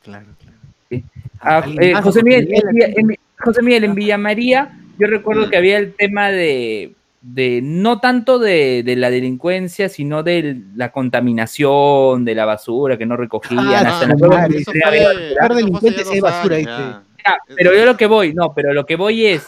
Claro, 0.03 0.25
claro. 0.41 0.57
Sí. 0.89 1.03
Ah, 1.41 1.57
¿Alguien 1.57 1.83
eh? 1.97 2.01
José, 2.01 2.23
Miguel, 2.23 2.47
en 2.51 3.11
en- 3.11 3.17
José 3.39 3.61
Miguel, 3.61 3.83
en 3.83 3.95
Villa 3.95 4.17
María, 4.17 4.71
yo 4.97 5.07
recuerdo 5.07 5.49
que 5.49 5.57
había 5.57 5.77
el 5.77 5.93
tema 5.93 6.29
de, 6.31 6.93
de 7.21 7.61
no 7.63 7.99
tanto 7.99 8.39
de, 8.39 8.83
de 8.83 8.95
la 8.95 9.09
delincuencia, 9.09 9.89
sino 9.89 10.23
de 10.23 10.61
la 10.75 10.91
contaminación, 10.91 12.25
de 12.25 12.35
la 12.35 12.45
basura 12.45 12.97
que 12.97 13.05
no 13.05 13.17
recogían. 13.17 13.59
Ah, 13.67 13.79
hasta 13.79 14.07
la 14.07 14.13
eso 14.45 14.71
fue, 14.71 14.83
había- 14.83 15.55
delincuentes 15.55 16.21
basura, 16.21 16.59
ya. 16.59 17.03
Ya, 17.25 17.37
pero 17.55 17.75
yo 17.75 17.85
lo 17.85 17.97
que 17.97 18.05
voy, 18.05 18.33
no, 18.33 18.53
pero 18.53 18.73
lo 18.73 18.85
que 18.85 18.95
voy 18.95 19.25
es, 19.25 19.47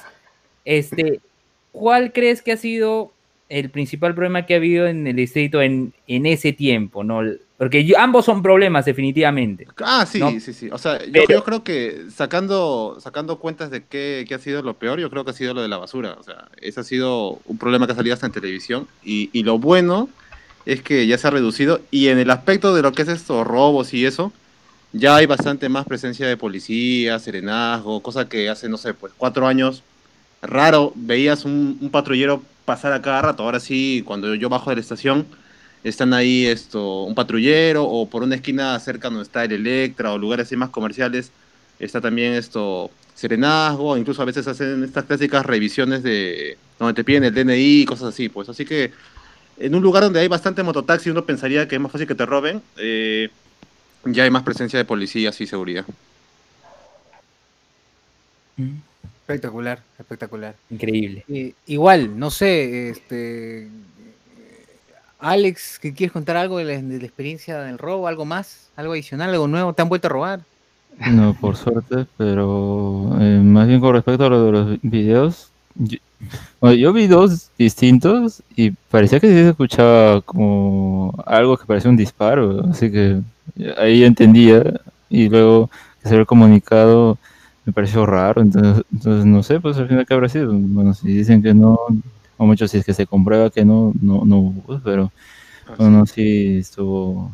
este, 0.66 1.22
¿cuál 1.72 2.12
crees 2.12 2.42
que 2.42 2.52
ha 2.52 2.58
sido 2.58 3.14
el 3.48 3.70
principal 3.70 4.14
problema 4.14 4.46
que 4.46 4.56
ha 4.56 4.58
habido 4.58 4.88
en 4.88 5.08
el 5.08 5.16
distrito 5.16 5.62
en, 5.62 5.94
en 6.08 6.26
ese 6.26 6.52
tiempo, 6.52 7.04
no? 7.04 7.22
Porque 7.60 7.84
yo- 7.86 8.00
ambos 8.00 8.24
son 8.26 8.41
problemas, 8.41 8.86
definitivamente. 8.86 9.67
Ah, 9.84 10.06
sí, 10.10 10.17
¿no? 10.19 10.32
sí, 10.39 10.54
sí. 10.54 10.69
O 10.72 10.78
sea, 10.78 10.98
yo, 11.06 11.12
Pero- 11.12 11.28
yo 11.28 11.43
creo 11.43 11.63
que 11.63 12.06
sacando, 12.10 12.98
sacando 13.02 13.38
cuentas 13.38 13.69
de 13.69 13.84
qué, 13.84 14.26
qué 14.28 14.34
ha 14.36 14.39
sido 14.39 14.62
lo 14.63 14.76
peor, 14.76 14.98
yo 15.00 15.10
creo 15.12 15.26
que 15.26 15.32
ha 15.32 15.34
sido 15.34 15.54
lo 15.54 15.62
de 15.62 15.67
la 15.67 15.78
basura. 15.78 16.15
O 16.17 16.24
sea, 16.24 16.48
ese 16.62 16.80
ha 16.80 16.84
sido 16.84 17.39
un 17.45 17.58
problema 17.58 17.86
que 17.86 17.91
ha 17.91 17.95
salido 17.95 18.13
hasta 18.13 18.26
en 18.28 18.32
televisión. 18.32 18.88
Y, 19.04 19.30
y 19.34 19.43
lo 19.43 19.60
bueno 19.60 20.08
es 20.65 20.82
que 20.82 21.06
ya 21.06 21.17
se 21.17 21.28
ha 21.28 21.32
reducido. 21.32 21.82
Y 21.91 22.08
en 22.08 22.17
el 22.17 22.30
aspecto 22.32 22.74
de 22.74 22.82
lo 22.82 22.93
que 22.93 23.02
es 23.02 23.10
estos 23.10 23.45
robos 23.45 23.93
y 23.93 24.06
eso, 24.06 24.32
ya 24.93 25.17
hay 25.17 25.26
bastante 25.26 25.67
más 25.67 25.86
presencia 25.86 26.26
de 26.28 26.38
policía, 26.38 27.19
serenazgo, 27.19 28.02
cosa 28.02 28.30
que 28.30 28.48
hace, 28.50 28.69
no 28.69 28.78
sé, 28.78 28.93
pues 28.93 29.12
cuatro 29.17 29.45
años, 29.48 29.84
raro, 30.41 30.93
veías 30.95 31.43
un, 31.43 31.78
un 31.82 31.89
patrullero 31.89 32.41
pasar 32.63 32.93
a 32.93 33.02
cada 33.02 33.22
rato. 33.22 33.43
Ahora 33.43 33.60
sí, 33.60 34.02
cuando 34.06 34.34
yo 34.36 34.48
bajo 34.48 34.69
de 34.69 34.78
la 34.78 34.82
estación, 34.82 35.26
están 35.84 36.13
ahí 36.13 36.46
esto, 36.46 37.04
un 37.04 37.15
patrullero 37.15 37.84
o 37.84 38.10
por 38.10 38.24
una 38.24 38.36
esquina 38.36 38.78
cerca 38.80 39.10
donde 39.10 39.24
está 39.24 39.44
el 39.44 39.54
Electra 39.54 40.12
o 40.12 40.18
lugares 40.18 40.48
así 40.48 40.56
más 40.56 40.70
comerciales 40.70 41.32
está 41.80 42.02
también 42.02 42.34
esto 42.34 42.92
serenazgo, 43.15 43.98
incluso 43.98 44.22
a 44.22 44.26
veces 44.26 44.48
hacen 44.48 44.84
estas 44.84 45.06
clásicas 45.06 45.46
revisiones 45.46 46.04
de 46.04 46.58
donde 46.78 46.94
te 46.94 47.04
piden 47.04 47.24
el 47.24 47.34
DNI 47.34 47.82
y 47.82 47.86
cosas 47.86 48.10
así, 48.10 48.30
pues 48.30 48.50
así 48.50 48.65
que 48.65 48.92
en 49.58 49.76
un 49.76 49.82
lugar 49.82 50.04
donde 50.04 50.20
hay 50.20 50.28
bastante 50.28 50.63
mototaxi 50.63 51.10
uno 51.10 51.26
pensaría 51.26 51.68
que 51.68 51.76
es 51.76 51.82
más 51.82 51.92
fácil 51.92 52.08
que 52.08 52.15
te 52.15 52.26
roben, 52.26 52.62
eh, 52.78 53.30
ya 54.06 54.24
hay 54.24 54.30
más 54.30 54.44
presencia 54.44 54.80
de 54.80 54.86
policías 54.86 55.39
y 55.42 55.48
seguridad. 55.48 55.86
Espectacular, 59.22 59.82
espectacular. 60.00 60.56
Increíble. 60.70 61.24
Eh, 61.30 61.54
igual, 61.68 62.18
no 62.18 62.32
sé, 62.32 62.89
este. 62.89 63.68
Alex, 65.20 65.80
¿qué 65.80 65.94
quieres 65.94 66.14
contar 66.14 66.38
algo 66.38 66.58
de 66.58 66.64
la, 66.64 66.82
de 66.82 66.98
la 66.98 67.06
experiencia 67.06 67.60
del 67.60 67.78
robo? 67.78 68.08
¿Algo 68.08 68.26
más? 68.26 68.70
¿Algo 68.76 68.94
adicional? 68.94 69.30
¿Algo 69.32 69.48
nuevo? 69.48 69.74
¿Te 69.74 69.82
han 69.82 69.90
vuelto 69.90 70.08
a 70.08 70.12
robar? 70.12 70.42
No, 71.12 71.34
por 71.34 71.56
suerte, 71.56 72.06
pero 72.18 73.16
eh, 73.20 73.40
más 73.44 73.68
bien 73.68 73.80
con 73.80 73.94
respecto 73.94 74.26
a 74.26 74.30
lo 74.30 74.46
de 74.46 74.52
los 74.52 74.82
videos, 74.82 75.50
yo, 75.76 75.98
yo 76.74 76.94
vi 76.94 77.08
dos 77.08 77.52
distintos 77.58 78.44
y 78.56 78.72
parecía 78.72 79.20
que 79.20 79.28
sí 79.28 79.34
se 79.34 79.50
escuchaba 79.50 80.22
como 80.22 81.14
algo 81.26 81.58
que 81.58 81.66
parecía 81.66 81.90
un 81.90 81.98
disparo, 81.98 82.66
así 82.70 82.92
que 82.92 83.22
ahí 83.78 84.04
entendía 84.04 84.82
y 85.10 85.30
luego 85.30 85.70
que 86.02 86.10
se 86.10 86.16
el 86.16 86.26
comunicado 86.26 87.18
me 87.66 87.72
pareció 87.72 88.06
raro, 88.06 88.42
entonces, 88.42 88.84
entonces 88.92 89.26
no 89.26 89.42
sé, 89.44 89.60
pues 89.62 89.78
al 89.78 89.88
final 89.88 90.06
qué 90.06 90.14
habrá 90.14 90.28
sido, 90.28 90.52
bueno, 90.54 90.94
si 90.94 91.08
dicen 91.08 91.42
que 91.42 91.54
no, 91.54 91.78
o 92.39 92.47
mucho 92.47 92.67
si 92.69 92.80
es 92.80 92.86
que 92.86 92.95
se 92.95 93.08
comprueba 93.08 93.52
que 93.52 93.65
no, 93.65 93.93
no, 94.02 94.25
no 94.25 94.38
hubo, 94.39 94.63
pues, 94.65 94.82
pero 94.84 95.12
bueno, 95.78 96.06
sí 96.08 96.60
estuvo... 96.60 97.32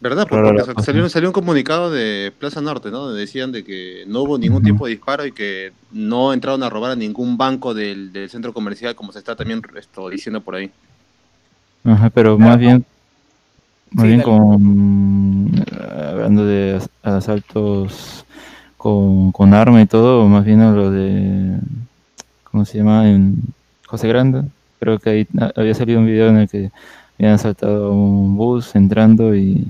¿Verdad? 0.00 0.28
Pues, 0.28 0.42
porque 0.42 0.62
cosa. 0.62 0.74
salió, 0.82 1.08
salió 1.08 1.28
un 1.30 1.32
comunicado 1.32 1.90
de 1.90 2.30
Plaza 2.38 2.60
Norte, 2.60 2.90
¿no? 2.90 2.98
Donde 3.06 3.20
decían 3.20 3.52
de 3.52 3.64
que 3.64 4.04
no 4.06 4.22
hubo 4.22 4.38
ningún 4.38 4.62
Ujú. 4.62 4.62
tipo 4.62 4.84
de 4.84 4.92
disparo 4.92 5.24
y 5.24 5.32
que 5.32 5.72
no 5.90 6.32
entraron 6.34 6.62
a 6.62 6.68
robar 6.68 6.90
a 6.92 6.96
ningún 6.96 7.38
banco 7.38 7.72
del, 7.72 8.12
del 8.12 8.28
centro 8.28 8.52
comercial, 8.52 8.94
como 8.94 9.12
se 9.12 9.20
está 9.20 9.34
también 9.34 9.62
esto, 9.76 10.10
diciendo 10.10 10.42
por 10.44 10.56
ahí. 10.56 10.70
Ajá, 11.84 12.10
pero 12.10 12.38
más 12.38 12.58
bien, 12.58 12.84
más 13.92 14.06
Sí, 14.06 14.08
bien 14.08 14.22
con, 14.22 15.50
hablando 15.80 16.44
de 16.46 16.76
as- 16.76 16.90
asaltos 17.02 18.26
con, 18.76 19.32
con 19.32 19.54
arma 19.54 19.82
y 19.82 19.86
todo, 19.86 20.26
más 20.28 20.44
bien 20.44 20.60
a 20.60 20.72
lo 20.72 20.90
de, 20.90 21.58
¿cómo 22.44 22.64
se 22.64 22.78
llama? 22.78 23.10
En 23.10 23.36
José 23.94 24.08
Grande, 24.08 24.42
creo 24.80 24.98
que 24.98 25.10
ahí 25.10 25.26
ah, 25.40 25.52
había 25.54 25.72
salido 25.72 26.00
un 26.00 26.06
video 26.06 26.28
en 26.28 26.38
el 26.38 26.48
que 26.48 26.72
habían 27.16 27.34
asaltado 27.34 27.92
un 27.92 28.36
bus 28.36 28.74
entrando 28.74 29.36
y 29.36 29.68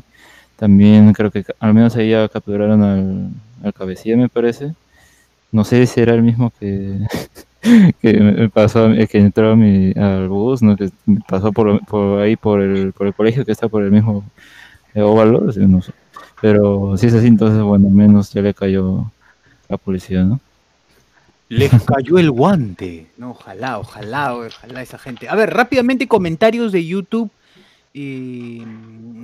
también 0.57 1.13
creo 1.13 1.31
que 1.31 1.45
al 1.61 1.75
menos 1.75 1.95
ahí 1.95 2.09
ya 2.11 2.27
capturaron 2.31 2.83
al, 2.83 3.29
al 3.63 3.75
cabecilla, 3.75 4.17
me 4.17 4.31
parece. 4.31 4.73
No 5.53 5.63
sé 5.63 5.87
si 5.87 6.01
era 6.01 6.15
el 6.15 6.23
mismo 6.23 6.53
que, 6.59 7.01
que 8.01 8.13
me 8.15 8.49
pasó, 8.49 8.89
que 9.11 9.19
entró 9.19 9.53
a 9.53 9.57
mi, 9.57 9.93
al 9.93 10.29
bus, 10.29 10.63
¿no? 10.63 10.75
que 10.75 10.89
pasó 11.29 11.53
por, 11.53 11.85
por 11.85 12.23
ahí 12.23 12.37
por 12.37 12.63
el, 12.63 12.95
por 12.95 13.07
el 13.07 13.13
colegio 13.13 13.45
que 13.45 13.53
está 13.53 13.69
por 13.69 13.83
el 13.85 13.91
mismo 13.91 14.25
eh, 14.95 15.03
óvalo, 15.03 15.41
no 15.55 15.83
sé. 15.83 15.93
Pero 16.41 16.97
si 16.97 17.09
es 17.09 17.15
así, 17.15 17.27
entonces, 17.27 17.63
bueno, 17.63 17.89
al 17.89 17.95
menos 17.95 18.33
ya 18.33 18.41
le 18.41 18.55
cayó 18.55 19.11
la 19.69 19.77
policía, 19.77 20.25
¿no? 20.25 20.41
Les 21.49 21.71
cayó 21.85 22.19
el 22.19 22.31
guante. 22.31 23.07
No, 23.17 23.31
ojalá, 23.31 23.79
ojalá, 23.79 24.35
ojalá 24.35 24.83
esa 24.83 24.99
gente. 24.99 25.29
A 25.29 25.35
ver, 25.35 25.53
rápidamente 25.53 26.09
comentarios 26.09 26.73
de 26.73 26.85
YouTube. 26.87 27.31
Eh, 27.93 28.65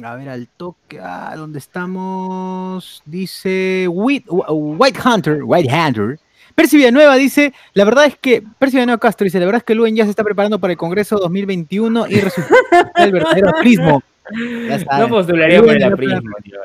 a 0.04 0.14
ver, 0.16 0.28
al 0.28 0.46
toque. 0.48 1.00
Ah, 1.00 1.34
¿dónde 1.36 1.58
estamos? 1.58 3.02
Dice 3.06 3.86
White, 3.88 4.26
White 4.28 5.00
Hunter. 5.04 5.40
White 5.42 5.72
Hunter. 5.72 6.20
Percy 6.54 6.76
Villanueva 6.76 7.16
dice, 7.16 7.54
la 7.74 7.84
verdad 7.84 8.04
es 8.06 8.16
que, 8.16 8.42
Percy 8.58 8.76
Villanueva 8.76 9.00
Castro 9.00 9.24
dice, 9.24 9.40
la 9.40 9.46
verdad 9.46 9.60
es 9.60 9.64
que 9.64 9.74
Luen 9.74 9.96
ya 9.96 10.04
se 10.04 10.10
está 10.10 10.22
preparando 10.22 10.58
para 10.58 10.72
el 10.72 10.76
Congreso 10.76 11.16
2021 11.18 12.08
y 12.08 12.20
resucitará 12.20 12.92
el 12.96 13.12
verdadero 13.12 13.48
aprismo. 13.50 14.02
Ya 14.32 14.78
No 14.98 15.08
postularía 15.08 15.60
por 15.60 15.74
el 15.74 15.82
aprismo, 15.82 16.36
tío. 16.44 16.60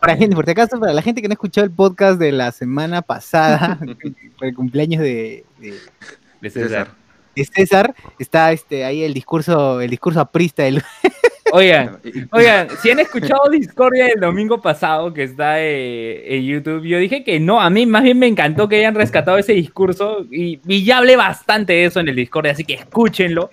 Para 0.00 0.16
gente, 0.16 0.34
por 0.34 0.44
si 0.46 0.50
acaso, 0.52 0.80
para 0.80 0.92
la 0.92 1.02
gente 1.02 1.20
que 1.20 1.28
no 1.28 1.32
escuchó 1.34 1.62
el 1.62 1.70
podcast 1.70 2.18
de 2.18 2.32
la 2.32 2.52
semana 2.52 3.02
pasada, 3.02 3.78
por 4.38 4.46
el 4.48 4.54
cumpleaños 4.54 5.02
de, 5.02 5.44
de- 5.58 5.74
De 6.40 6.50
César. 6.50 6.88
de 7.36 7.44
César, 7.44 7.94
está 8.18 8.50
este 8.52 8.84
ahí 8.84 9.02
el 9.02 9.12
discurso, 9.12 9.80
el 9.80 9.90
discurso 9.90 10.20
aprista 10.20 10.62
del 10.62 10.82
Oigan, 11.52 11.98
oigan, 12.30 12.68
si 12.80 12.90
han 12.92 13.00
escuchado 13.00 13.50
Discordia 13.50 14.06
del 14.06 14.20
domingo 14.20 14.60
pasado 14.62 15.12
que 15.12 15.24
está 15.24 15.60
eh, 15.60 16.36
en 16.36 16.44
YouTube, 16.44 16.84
yo 16.86 16.96
dije 16.98 17.24
que 17.24 17.40
no, 17.40 17.60
a 17.60 17.68
mí 17.70 17.86
más 17.86 18.04
bien 18.04 18.20
me 18.20 18.28
encantó 18.28 18.68
que 18.68 18.76
hayan 18.76 18.94
rescatado 18.94 19.36
ese 19.36 19.52
discurso 19.54 20.24
y, 20.30 20.60
y 20.66 20.84
ya 20.84 20.98
hablé 20.98 21.16
bastante 21.16 21.72
de 21.72 21.84
eso 21.86 21.98
en 21.98 22.08
el 22.08 22.14
Discordia, 22.14 22.52
así 22.52 22.62
que 22.64 22.74
escúchenlo, 22.74 23.50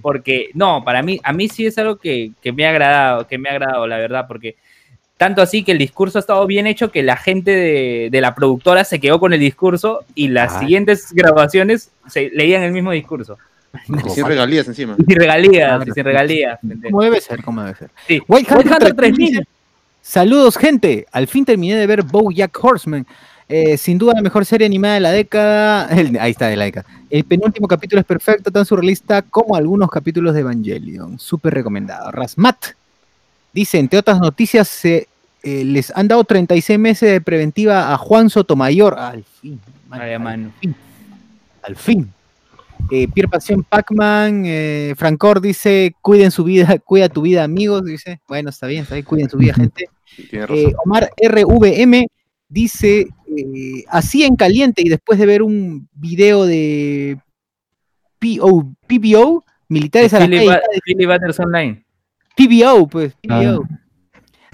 porque 0.00 0.50
no, 0.54 0.84
para 0.84 1.02
mí, 1.02 1.18
a 1.24 1.32
mí 1.32 1.48
sí 1.48 1.66
es 1.66 1.76
algo 1.78 1.96
que, 1.96 2.30
que 2.40 2.52
me 2.52 2.66
ha 2.66 2.70
agradado, 2.70 3.26
que 3.26 3.36
me 3.36 3.48
ha 3.48 3.52
agradado, 3.52 3.84
la 3.88 3.98
verdad, 3.98 4.26
porque 4.28 4.54
tanto 5.20 5.42
así 5.42 5.62
que 5.64 5.72
el 5.72 5.76
discurso 5.78 6.16
ha 6.16 6.20
estado 6.20 6.46
bien 6.46 6.66
hecho 6.66 6.90
que 6.90 7.02
la 7.02 7.14
gente 7.18 7.50
de, 7.50 8.08
de 8.10 8.20
la 8.22 8.34
productora 8.34 8.84
se 8.84 9.00
quedó 9.00 9.20
con 9.20 9.34
el 9.34 9.40
discurso 9.40 10.00
y 10.14 10.28
las 10.28 10.58
siguientes 10.60 11.12
grabaciones 11.12 11.90
se 12.08 12.30
leían 12.30 12.62
el 12.62 12.72
mismo 12.72 12.90
discurso. 12.90 13.36
y 14.06 14.08
sin 14.08 14.24
regalías 14.24 14.66
encima. 14.66 14.96
Y 14.98 15.04
sin 15.04 15.16
regalías, 15.20 15.68
Claro, 15.76 15.84
y 15.86 15.92
sin 15.92 16.04
regalías. 16.04 16.58
como 16.90 17.02
debe 17.02 17.20
ser, 17.20 17.42
como 17.44 17.62
debe 17.62 17.76
ser. 17.76 17.90
Sí. 18.08 18.14
White 18.26 18.54
White 18.54 18.68
Hunter 18.70 18.72
Hunter 18.88 18.94
3000. 18.94 19.46
Saludos, 20.00 20.56
gente. 20.56 21.06
Al 21.12 21.26
fin 21.28 21.44
terminé 21.44 21.76
de 21.76 21.86
ver 21.86 22.02
BoJack 22.02 22.58
Horseman. 22.64 23.06
Eh, 23.46 23.76
sin 23.76 23.98
duda 23.98 24.14
la 24.14 24.22
mejor 24.22 24.46
serie 24.46 24.66
animada 24.66 24.94
de 24.94 25.00
la 25.00 25.10
década. 25.12 25.86
El- 25.90 26.18
ahí 26.18 26.30
está, 26.30 26.48
de 26.48 26.56
la 26.56 26.64
década. 26.64 26.86
El 27.10 27.24
penúltimo 27.24 27.68
capítulo 27.68 28.00
es 28.00 28.06
perfecto, 28.06 28.50
tan 28.50 28.64
surrealista 28.64 29.20
como 29.20 29.54
algunos 29.54 29.90
capítulos 29.90 30.32
de 30.32 30.40
Evangelion. 30.40 31.18
Súper 31.18 31.52
recomendado. 31.52 32.10
Rasmat 32.10 32.56
dice, 33.52 33.78
entre 33.78 33.98
otras 33.98 34.18
noticias, 34.20 34.66
se, 34.68 35.08
eh, 35.42 35.64
les 35.64 35.92
han 35.96 36.08
dado 36.08 36.24
36 36.24 36.78
meses 36.78 37.10
de 37.10 37.20
preventiva 37.20 37.92
a 37.92 37.96
Juan 37.96 38.30
Sotomayor. 38.30 38.98
Al 38.98 39.24
fin, 39.24 39.60
man, 39.88 40.00
Ay, 40.00 40.12
al 40.14 40.52
fin. 40.60 40.74
Al 41.62 41.76
fin. 41.76 42.12
Eh, 42.90 43.06
Pierre 43.08 43.28
Pasión 43.28 43.62
Pacman, 43.62 44.42
eh, 44.46 44.94
Francor 44.96 45.40
dice, 45.40 45.94
cuiden 46.00 46.30
su 46.30 46.44
vida, 46.44 46.78
cuida 46.84 47.08
tu 47.08 47.22
vida, 47.22 47.44
amigos. 47.44 47.84
Dice, 47.84 48.20
bueno, 48.26 48.50
está 48.50 48.66
bien, 48.66 48.82
está 48.82 48.94
bien, 48.94 49.04
cuiden 49.04 49.30
su 49.30 49.36
vida, 49.38 49.54
gente. 49.54 49.88
Eh, 50.32 50.72
Omar 50.84 51.10
RVM 51.16 52.06
dice, 52.48 53.06
eh, 53.36 53.84
así 53.88 54.24
en 54.24 54.36
caliente 54.36 54.82
y 54.84 54.88
después 54.88 55.18
de 55.18 55.26
ver 55.26 55.42
un 55.42 55.88
video 55.94 56.44
de 56.44 57.18
PO, 58.18 58.72
PBO, 58.86 59.44
militares 59.68 60.12
a 60.14 60.20
la 60.20 60.26
calle. 60.26 60.60
PBO, 62.36 62.88
pues, 62.88 63.14
Ah. 63.28 63.58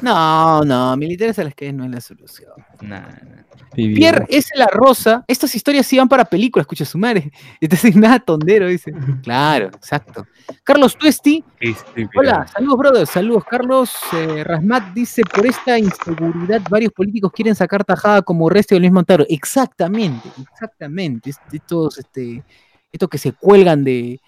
No, 0.03 0.63
no, 0.63 0.95
militares 0.97 1.39
a 1.39 1.45
las 1.45 1.55
calles 1.55 1.75
no 1.75 1.85
es 1.85 1.91
la 1.91 2.01
solución. 2.03 2.53
Nah, 2.83 3.01
nah. 3.01 3.43
Pierre 3.75 4.27
es 4.29 4.47
la 4.55 4.67
rosa. 4.67 5.25
Estas 5.27 5.55
historias 5.55 5.87
sí 5.87 5.97
van 5.99 6.09
para 6.09 6.25
películas, 6.27 6.65
escucha 6.65 6.85
su 6.85 6.99
madre. 6.99 7.31
Entonces, 7.61 7.97
nada 7.97 8.19
tondero, 8.19 8.69
dice. 8.69 8.93
Claro, 9.23 9.67
exacto. 9.69 10.27
Carlos 10.65 10.97
Tuesti, 10.99 11.43
hola, 12.15 12.47
saludos, 12.47 12.79
brothers. 12.79 13.11
Saludos, 13.11 13.45
Carlos. 13.49 13.91
Eh, 14.13 14.45
Rasmat 14.45 14.93
dice: 14.93 15.23
Por 15.23 15.47
esta 15.47 15.79
inseguridad, 15.79 16.61
varios 16.69 16.93
políticos 16.93 17.33
quieren 17.35 17.55
sacar 17.55 17.83
tajada 17.83 18.21
como 18.21 18.51
resto 18.51 18.75
del 18.75 18.83
mismo 18.83 18.97
Montaro. 18.97 19.25
Exactamente, 19.29 20.29
exactamente. 20.53 21.31
Est- 21.31 21.41
Estos, 21.55 21.99
este, 21.99 22.45
estos 22.93 23.09
que 23.09 23.19
se 23.19 23.33
cuelgan 23.33 23.83
de 23.83 24.21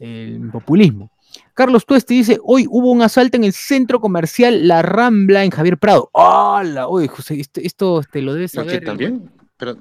el 0.00 0.50
populismo. 0.50 1.11
Carlos 1.54 1.84
Tuesti 1.86 2.14
dice, 2.16 2.38
hoy 2.44 2.66
hubo 2.68 2.90
un 2.90 3.02
asalto 3.02 3.36
en 3.36 3.44
el 3.44 3.52
centro 3.52 4.00
comercial 4.00 4.66
La 4.66 4.82
Rambla 4.82 5.44
en 5.44 5.50
Javier 5.50 5.78
Prado. 5.78 6.10
¡Hala! 6.14 6.88
Uy, 6.88 7.08
José, 7.08 7.40
esto, 7.40 7.60
esto, 7.62 8.00
este, 8.00 8.22
lo 8.22 8.34
debes 8.34 8.56
¿Aquí 8.56 8.68
saber. 8.68 8.84
también? 8.84 9.30
Pero, 9.56 9.76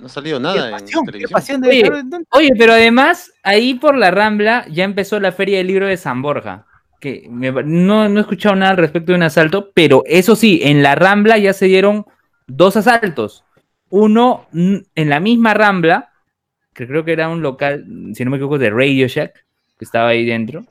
No 0.00 0.06
ha 0.06 0.08
salido 0.08 0.38
nada 0.40 0.66
en 0.66 0.72
pasión, 0.72 1.04
qué 1.06 1.12
televisión. 1.12 1.30
pasión 1.32 1.60
de 1.60 1.68
Oye, 1.68 1.82
estar- 1.82 2.08
¿dónde- 2.08 2.26
Oye, 2.32 2.50
pero 2.58 2.72
además, 2.72 3.32
ahí 3.42 3.74
por 3.74 3.96
la 3.96 4.10
Rambla 4.10 4.66
ya 4.70 4.84
empezó 4.84 5.18
la 5.20 5.32
Feria 5.32 5.58
del 5.58 5.68
Libro 5.68 5.86
de 5.86 5.96
San 5.96 6.20
Borja. 6.20 6.66
Que 7.00 7.26
me- 7.30 7.50
no, 7.52 8.08
no 8.08 8.18
he 8.18 8.20
escuchado 8.20 8.54
nada 8.56 8.72
al 8.72 8.76
respecto 8.78 9.12
de 9.12 9.16
un 9.16 9.22
asalto, 9.22 9.70
pero 9.74 10.02
eso 10.06 10.36
sí, 10.36 10.60
en 10.62 10.82
la 10.82 10.94
Rambla 10.94 11.38
ya 11.38 11.52
se 11.52 11.66
dieron 11.66 12.04
dos 12.46 12.76
asaltos. 12.76 13.44
Uno 13.88 14.46
en 14.52 15.08
la 15.08 15.20
misma 15.20 15.54
Rambla, 15.54 16.10
que 16.72 16.86
creo 16.88 17.04
que 17.04 17.12
era 17.12 17.28
un 17.28 17.40
local, 17.42 17.84
si 18.14 18.24
no 18.24 18.30
me 18.32 18.36
equivoco, 18.38 18.58
de 18.58 18.70
Radio 18.70 19.06
Shack, 19.06 19.32
que 19.78 19.84
estaba 19.84 20.08
ahí 20.08 20.24
dentro. 20.26 20.64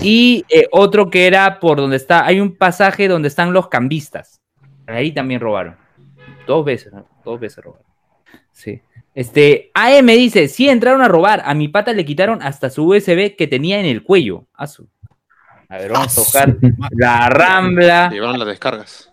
Y 0.00 0.44
eh, 0.48 0.66
otro 0.72 1.10
que 1.10 1.26
era 1.26 1.60
por 1.60 1.78
donde 1.78 1.96
está, 1.96 2.26
hay 2.26 2.40
un 2.40 2.56
pasaje 2.56 3.08
donde 3.08 3.28
están 3.28 3.52
los 3.52 3.68
cambistas. 3.68 4.40
Ahí 4.86 5.12
también 5.12 5.40
robaron. 5.40 5.76
Dos 6.46 6.64
veces, 6.64 6.92
¿no? 6.92 7.06
Dos 7.24 7.40
veces 7.40 7.64
robaron. 7.64 7.86
Sí. 8.52 8.82
Este, 9.14 9.70
AM 9.74 10.06
dice, 10.06 10.48
sí 10.48 10.68
entraron 10.68 11.00
a 11.00 11.08
robar, 11.08 11.42
a 11.44 11.54
mi 11.54 11.68
pata 11.68 11.92
le 11.92 12.04
quitaron 12.04 12.42
hasta 12.42 12.68
su 12.68 12.84
USB 12.84 13.36
que 13.36 13.46
tenía 13.46 13.78
en 13.78 13.86
el 13.86 14.02
cuello. 14.02 14.46
A 14.54 14.66
su. 14.66 14.88
A 15.68 15.78
ver, 15.78 15.92
vamos 15.92 16.18
a 16.18 16.24
tocar 16.24 16.56
la 16.90 17.28
Rambla, 17.28 18.10
Llevaron 18.10 18.38
las 18.38 18.48
descargas. 18.48 19.10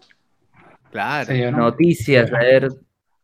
Claro. 0.91 1.33
Sí, 1.33 1.41
¿no? 1.43 1.51
noticias, 1.51 2.31
a 2.33 2.39
ver. 2.39 2.69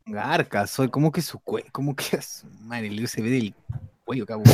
Garca, 0.05 0.67
soy 0.67 0.87
como 0.87 1.11
que 1.11 1.21
su 1.21 1.39
cuello, 1.39 1.67
como 1.71 1.95
que 1.95 2.21
su 2.21 2.47
madre, 2.61 2.87
el 2.87 3.03
USB 3.03 3.23
del 3.23 3.53
cuello, 4.05 4.25
cabrón. 4.25 4.45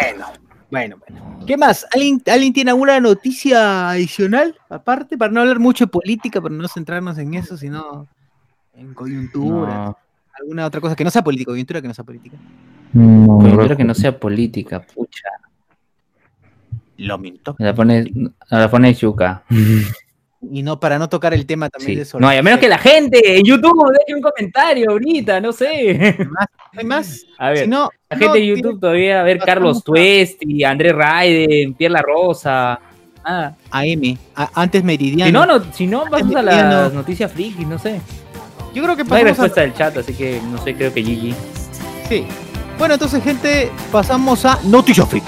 bueno, 0.00 0.26
bueno, 0.70 0.96
bueno. 0.98 1.38
¿Qué 1.46 1.56
más? 1.56 1.86
¿Alguien, 1.92 2.22
¿Alguien 2.26 2.52
tiene 2.52 2.70
alguna 2.70 2.98
noticia 3.00 3.90
adicional? 3.90 4.56
Aparte, 4.68 5.16
para 5.16 5.32
no 5.32 5.40
hablar 5.40 5.58
mucho 5.58 5.84
de 5.84 5.90
política, 5.90 6.40
para 6.40 6.54
no 6.54 6.68
centrarnos 6.68 7.18
en 7.18 7.34
eso, 7.34 7.56
sino 7.56 8.08
en 8.74 8.94
coyuntura. 8.94 9.86
No, 9.86 9.98
Alguna 10.38 10.66
otra 10.66 10.80
cosa 10.80 10.94
que 10.94 11.04
no 11.04 11.10
sea 11.10 11.22
política, 11.22 11.52
coyuntura 11.52 11.80
que 11.80 11.88
no 11.88 11.94
sea 11.94 12.04
política. 12.04 12.36
No, 12.92 13.38
coyuntura 13.38 13.76
que 13.76 13.84
no 13.84 13.94
sea 13.94 14.18
política, 14.18 14.80
pucha. 14.80 15.28
Lo 16.98 17.18
minto. 17.18 17.56
Me 17.58 17.66
la 17.66 17.74
pone, 17.74 18.10
me 18.14 18.30
la 18.50 18.70
pone 18.70 18.92
Yuka. 18.94 19.44
Y 20.52 20.62
no, 20.62 20.78
para 20.80 20.98
no 20.98 21.08
tocar 21.08 21.34
el 21.34 21.46
tema 21.46 21.68
también 21.68 21.90
Sí. 21.92 21.96
de 21.96 22.02
eso. 22.02 22.20
No, 22.20 22.32
y 22.32 22.36
a 22.36 22.42
menos 22.42 22.60
que 22.60 22.68
la 22.68 22.78
gente 22.78 23.38
en 23.38 23.44
YouTube 23.44 23.90
deje 23.92 24.14
un 24.14 24.22
comentario 24.22 24.90
ahorita, 24.90 25.40
no 25.40 25.52
sé. 25.52 26.16
¿No 26.18 26.80
hay 26.80 26.84
más? 26.84 27.24
A 27.38 27.50
ver, 27.50 27.58
Si 27.64 27.66
no, 27.68 27.88
la 28.10 28.16
no, 28.16 28.20
gente 28.20 28.38
de 28.38 28.44
tiene- 28.44 28.60
YouTube 28.62 28.80
todavía, 28.80 29.20
a 29.20 29.22
ver, 29.24 29.38
Carlos 29.38 29.78
pasamos 29.78 29.84
Tuesti, 29.84 30.64
Andrés 30.64 30.94
Raiden, 30.94 31.74
Pierre 31.74 31.92
La 31.92 32.02
Rosa. 32.02 32.80
Ah, 33.24 33.52
AM, 33.72 34.16
a- 34.36 34.50
antes 34.54 34.84
meridiano. 34.84 35.26
si 35.26 35.32
no, 35.32 35.46
no, 35.58 35.72
si 35.72 35.86
no, 35.86 36.04
vamos 36.08 36.34
a 36.36 36.42
las 36.42 36.92
noticias 36.92 37.32
frikis, 37.32 37.66
no 37.66 37.78
sé. 37.78 38.00
Yo 38.72 38.82
creo 38.84 38.94
que 38.96 39.02
No 39.04 39.14
hay 39.14 39.22
pasamos 39.24 39.38
a- 39.38 39.42
respuesta 39.42 39.60
del 39.62 39.74
chat, 39.74 39.96
así 39.96 40.14
que 40.14 40.40
no 40.50 40.62
sé, 40.62 40.74
creo 40.74 40.92
que 40.94 41.02
Gigi. 41.02 41.34
Sí. 42.08 42.24
Bueno, 42.78 42.94
entonces, 42.94 43.24
gente, 43.24 43.70
pasamos 43.90 44.44
a 44.44 44.58
Noticias 44.64 45.08
Friki. 45.08 45.26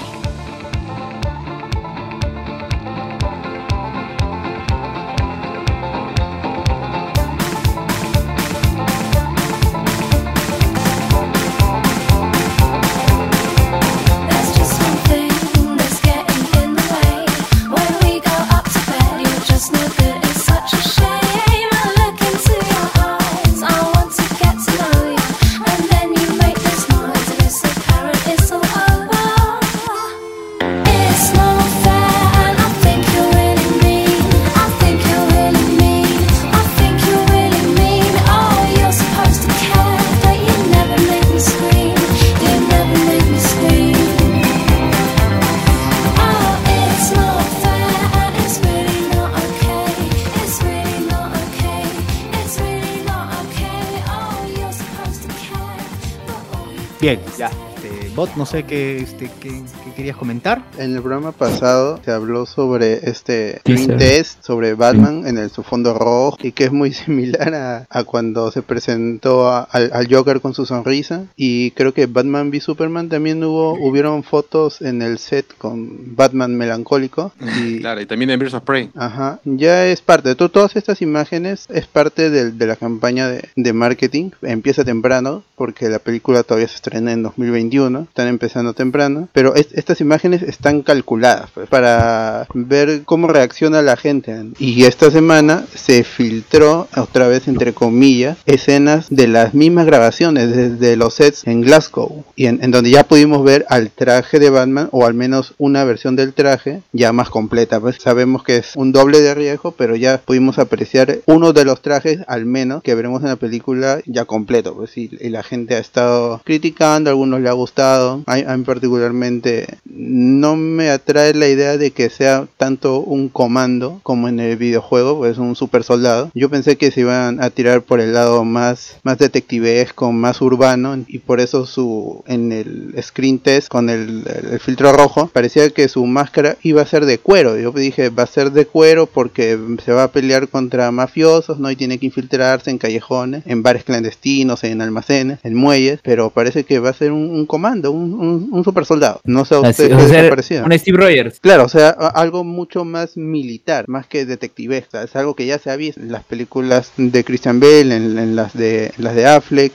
No 58.39 58.45
sé 58.45 58.63
qué, 58.63 58.99
este, 58.99 59.29
qué, 59.41 59.49
qué 59.83 59.91
querías 59.97 60.15
comentar. 60.15 60.63
En 60.77 60.95
el 60.95 61.01
programa 61.01 61.33
pasado 61.33 61.99
se 62.05 62.11
habló 62.11 62.45
sobre 62.45 63.09
este. 63.09 63.59
Green 63.65 63.97
Test, 63.97 64.41
sobre 64.45 64.75
Batman 64.75 65.27
en 65.27 65.37
el 65.37 65.49
su 65.49 65.61
fondo 65.61 65.93
rojo 65.93 66.37
y 66.41 66.53
que 66.53 66.63
es 66.63 66.71
muy 66.71 66.93
similar 67.05 67.53
a, 67.53 67.85
a 67.89 68.03
cuando 68.05 68.49
se 68.51 68.61
presentó 68.61 69.49
a- 69.49 69.63
al, 69.63 69.91
al 69.93 70.07
Joker 70.09 70.39
con 70.39 70.53
su 70.53 70.65
sonrisa 70.65 71.25
y 71.35 71.71
creo 71.71 71.93
que 71.93 72.05
Batman 72.05 72.47
v 72.49 72.61
Superman 72.61 73.09
también 73.09 73.43
hubo 73.43 73.73
hubieron 73.73 74.23
fotos 74.23 74.81
en 74.81 75.01
el 75.01 75.19
set 75.19 75.45
con 75.57 76.15
Batman 76.15 76.55
melancólico 76.55 77.33
y 77.61 77.79
Claro, 77.81 77.99
y 77.99 78.05
también 78.05 78.29
en 78.29 78.39
Birds 78.39 78.53
of 78.53 78.63
Prey. 78.63 78.89
Ajá, 78.95 79.41
ya 79.43 79.85
es 79.87 79.99
parte 80.01 80.29
de 80.29 80.35
to- 80.35 80.47
todas 80.49 80.77
estas 80.77 81.01
imágenes, 81.01 81.65
es 81.67 81.87
parte 81.87 82.29
del- 82.29 82.57
de, 82.57 82.67
la 82.67 82.77
campaña 82.77 83.27
de, 83.27 83.49
de 83.57 83.73
marketing. 83.73 84.31
Empieza 84.41 84.85
temprano, 84.85 85.43
porque 85.57 85.89
la 85.89 85.99
película 85.99 86.43
todavía 86.43 86.69
se 86.69 86.75
estrena 86.75 87.11
en 87.11 87.21
2021, 87.23 88.03
están 88.03 88.28
empezando 88.29 88.73
temprano, 88.73 89.27
pero 89.33 89.55
es- 89.55 89.73
estas 89.73 90.01
imágenes 90.01 90.41
están 90.43 90.81
calculadas 90.81 91.49
pues, 91.53 91.67
para 91.67 92.47
ver 92.53 93.01
cómo 93.05 93.27
reacciona 93.27 93.81
la 93.81 93.97
gente. 93.97 94.29
Y 94.59 94.83
esta 94.85 95.11
semana 95.11 95.65
se 95.75 96.03
filtró, 96.03 96.87
otra 96.95 97.27
vez 97.27 97.47
entre 97.47 97.73
comillas, 97.73 98.37
escenas 98.45 99.07
de 99.09 99.27
las 99.27 99.53
mismas 99.53 99.85
grabaciones 99.85 100.55
desde 100.55 100.95
los 100.95 101.15
sets 101.15 101.45
en 101.47 101.61
Glasgow, 101.61 102.23
y 102.35 102.45
en, 102.45 102.59
en 102.63 102.71
donde 102.71 102.91
ya 102.91 103.03
pudimos 103.03 103.43
ver 103.43 103.65
al 103.69 103.89
traje 103.89 104.39
de 104.39 104.49
Batman, 104.49 104.89
o 104.91 105.05
al 105.05 105.13
menos 105.13 105.53
una 105.57 105.83
versión 105.83 106.15
del 106.15 106.33
traje 106.33 106.81
ya 106.93 107.11
más 107.13 107.29
completa. 107.29 107.79
Pues 107.79 107.97
sabemos 107.99 108.43
que 108.43 108.57
es 108.57 108.71
un 108.75 108.91
doble 108.91 109.21
de 109.21 109.33
riesgo, 109.33 109.71
pero 109.71 109.95
ya 109.95 110.19
pudimos 110.19 110.59
apreciar 110.59 111.17
uno 111.25 111.53
de 111.53 111.65
los 111.65 111.81
trajes, 111.81 112.19
al 112.27 112.45
menos, 112.45 112.83
que 112.83 112.95
veremos 112.95 113.21
en 113.23 113.29
la 113.29 113.35
película 113.35 113.99
ya 114.05 114.25
completo. 114.25 114.75
Pues 114.75 114.97
y, 114.97 115.09
y 115.19 115.29
la 115.29 115.43
gente 115.43 115.75
ha 115.75 115.79
estado 115.79 116.41
criticando, 116.45 117.09
a 117.09 117.11
algunos 117.11 117.41
le 117.41 117.49
ha 117.49 117.53
gustado. 117.53 118.18
A, 118.27 118.57
mí 118.57 118.63
particularmente 118.63 119.67
no 119.85 120.55
me 120.55 120.89
atrae 120.89 121.33
la 121.33 121.47
idea 121.47 121.77
de 121.77 121.91
que 121.91 122.09
sea 122.09 122.47
tanto 122.57 122.99
un 122.99 123.29
comando 123.29 123.99
como 124.03 124.27
en 124.27 124.39
el 124.39 124.57
videojuego, 124.57 125.17
pues 125.17 125.37
un 125.37 125.55
super 125.55 125.83
soldado. 125.83 126.31
Yo 126.33 126.49
pensé 126.49 126.77
que 126.77 126.91
se 126.91 127.01
iban 127.01 127.41
a 127.41 127.49
tirar 127.49 127.81
por 127.81 127.99
el 127.99 128.13
lado 128.13 128.43
más, 128.45 128.97
más 129.03 129.17
detectivesco, 129.17 130.11
más 130.11 130.41
urbano, 130.41 131.03
y 131.07 131.19
por 131.19 131.39
eso 131.39 131.65
su 131.65 132.23
en 132.27 132.51
el 132.51 132.95
screen 133.01 133.39
test 133.39 133.67
con 133.67 133.89
el, 133.89 134.23
el- 134.27 134.49
el 134.53 134.59
filtro 134.59 134.91
rojo 134.93 135.27
parecía 135.33 135.69
que 135.69 135.87
su 135.87 136.05
máscara 136.05 136.57
iba 136.63 136.81
a 136.81 136.85
ser 136.85 137.05
de 137.05 137.17
cuero. 137.19 137.57
Yo 137.59 137.71
dije, 137.71 138.09
va 138.09 138.23
a 138.23 138.27
ser 138.27 138.51
de 138.51 138.65
cuero 138.65 139.05
porque 139.05 139.57
se 139.83 139.91
va 139.91 140.03
a 140.03 140.11
pelear 140.11 140.47
contra 140.47 140.91
mafiosos, 140.91 141.59
¿no? 141.59 141.69
Y 141.71 141.75
tiene 141.75 141.97
que 141.97 142.05
infiltrarse 142.07 142.69
en 142.69 142.77
callejones, 142.77 143.43
en 143.45 143.63
bares 143.63 143.83
clandestinos, 143.83 144.63
en 144.63 144.81
almacenes, 144.81 145.39
en 145.43 145.55
muelles, 145.55 145.99
pero 146.03 146.29
parece 146.29 146.63
que 146.63 146.79
va 146.79 146.89
a 146.89 146.93
ser 146.93 147.11
un, 147.11 147.29
un 147.29 147.45
comando, 147.45 147.91
un, 147.91 147.98
un, 147.99 148.49
un 148.51 148.63
super 148.63 148.85
soldado. 148.85 149.21
No 149.23 149.45
sé 149.45 149.55
a 149.55 149.59
usted 149.59 149.89
qué 149.89 150.61
un 150.63 150.79
Steve 150.79 150.97
Rogers. 150.97 151.39
Claro, 151.39 151.65
o 151.65 151.69
sea, 151.69 151.89
algo 151.89 152.43
mucho 152.43 152.85
más 152.85 153.17
militar, 153.17 153.85
más 153.87 154.07
que 154.07 154.25
detectivesca. 154.25 155.03
Es 155.03 155.15
algo 155.15 155.35
que 155.35 155.45
ya 155.45 155.59
se 155.59 155.71
ha 155.71 155.75
visto 155.75 155.99
en 156.01 156.11
las 156.11 156.23
películas 156.23 156.91
de 156.97 157.23
Christian 157.23 157.59
Bale, 157.59 157.95
en, 157.95 158.17
en 158.17 158.35
las 158.35 158.53
de 158.53 158.91
en 158.97 159.03
las 159.03 159.15
de 159.15 159.27
Affleck, 159.27 159.73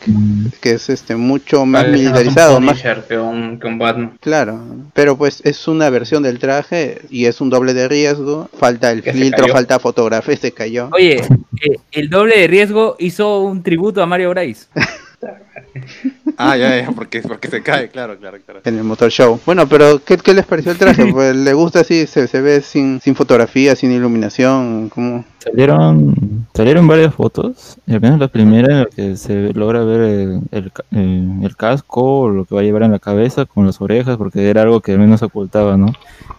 que 0.60 0.72
es 0.72 0.88
este 0.90 1.16
mucho 1.16 1.66
más 1.66 1.84
Parece 1.84 1.84
más 1.84 1.84
un 1.86 1.92
militarizado, 1.92 2.60
más 2.60 2.82
que 3.08 3.18
un, 3.18 3.58
que 3.58 3.66
un 3.66 3.78
Batman. 3.78 4.18
claro. 4.20 4.60
Pero 4.92 5.16
pues 5.16 5.40
es 5.44 5.68
una 5.68 5.90
versión 5.90 6.22
del 6.22 6.38
traje 6.38 7.02
y 7.10 7.26
es 7.26 7.40
un 7.40 7.50
doble 7.50 7.74
de 7.74 7.88
riesgo. 7.88 8.48
Falta 8.56 8.90
el 8.90 9.02
Que 9.02 9.12
filtro, 9.12 9.48
falta 9.48 9.78
fotografía, 9.78 10.36
se 10.36 10.52
cayó. 10.52 10.88
Oye, 10.92 11.22
eh, 11.62 11.76
el 11.92 12.08
doble 12.08 12.38
de 12.38 12.46
riesgo 12.46 12.96
hizo 12.98 13.40
un 13.40 13.62
tributo 13.62 14.02
a 14.02 14.06
Mario 14.06 14.30
Bryce. 14.30 14.66
Ah, 16.36 16.56
ya, 16.56 16.80
ya, 16.80 16.90
porque, 16.90 17.22
porque 17.22 17.48
se 17.48 17.62
cae, 17.62 17.88
claro, 17.88 18.18
claro, 18.18 18.38
claro. 18.44 18.60
en 18.64 18.78
el 18.78 18.84
motor 18.84 19.10
show. 19.10 19.40
Bueno, 19.46 19.68
pero 19.68 20.02
¿qué, 20.04 20.16
qué 20.16 20.34
les 20.34 20.46
pareció 20.46 20.72
el 20.72 20.78
traje? 20.78 21.04
Pues 21.14 21.36
le 21.36 21.52
gusta 21.52 21.80
así, 21.80 22.06
se, 22.06 22.26
se 22.26 22.40
ve 22.40 22.60
sin, 22.60 23.00
sin 23.00 23.14
fotografía, 23.14 23.76
sin 23.76 23.92
iluminación, 23.92 24.88
como 24.88 25.24
Salieron, 25.44 26.46
salieron 26.54 26.88
varias 26.88 27.14
fotos, 27.14 27.76
y 27.86 27.92
al 27.92 28.00
menos 28.00 28.18
la 28.18 28.28
primera 28.28 28.72
en 28.72 28.78
la 28.80 28.86
que 28.86 29.14
se 29.16 29.52
logra 29.52 29.84
ver 29.84 30.00
el, 30.00 30.40
el 30.52 30.72
eh, 30.92 31.38
el 31.42 31.56
casco, 31.56 32.20
o 32.22 32.28
lo 32.30 32.46
que 32.46 32.54
va 32.54 32.62
a 32.62 32.64
llevar 32.64 32.84
en 32.84 32.92
la 32.92 32.98
cabeza 32.98 33.44
con 33.44 33.66
las 33.66 33.78
orejas, 33.82 34.16
porque 34.16 34.48
era 34.48 34.62
algo 34.62 34.80
que 34.80 34.92
al 34.92 35.00
menos 35.00 35.22
ocultaba, 35.22 35.76
¿no? 35.76 35.92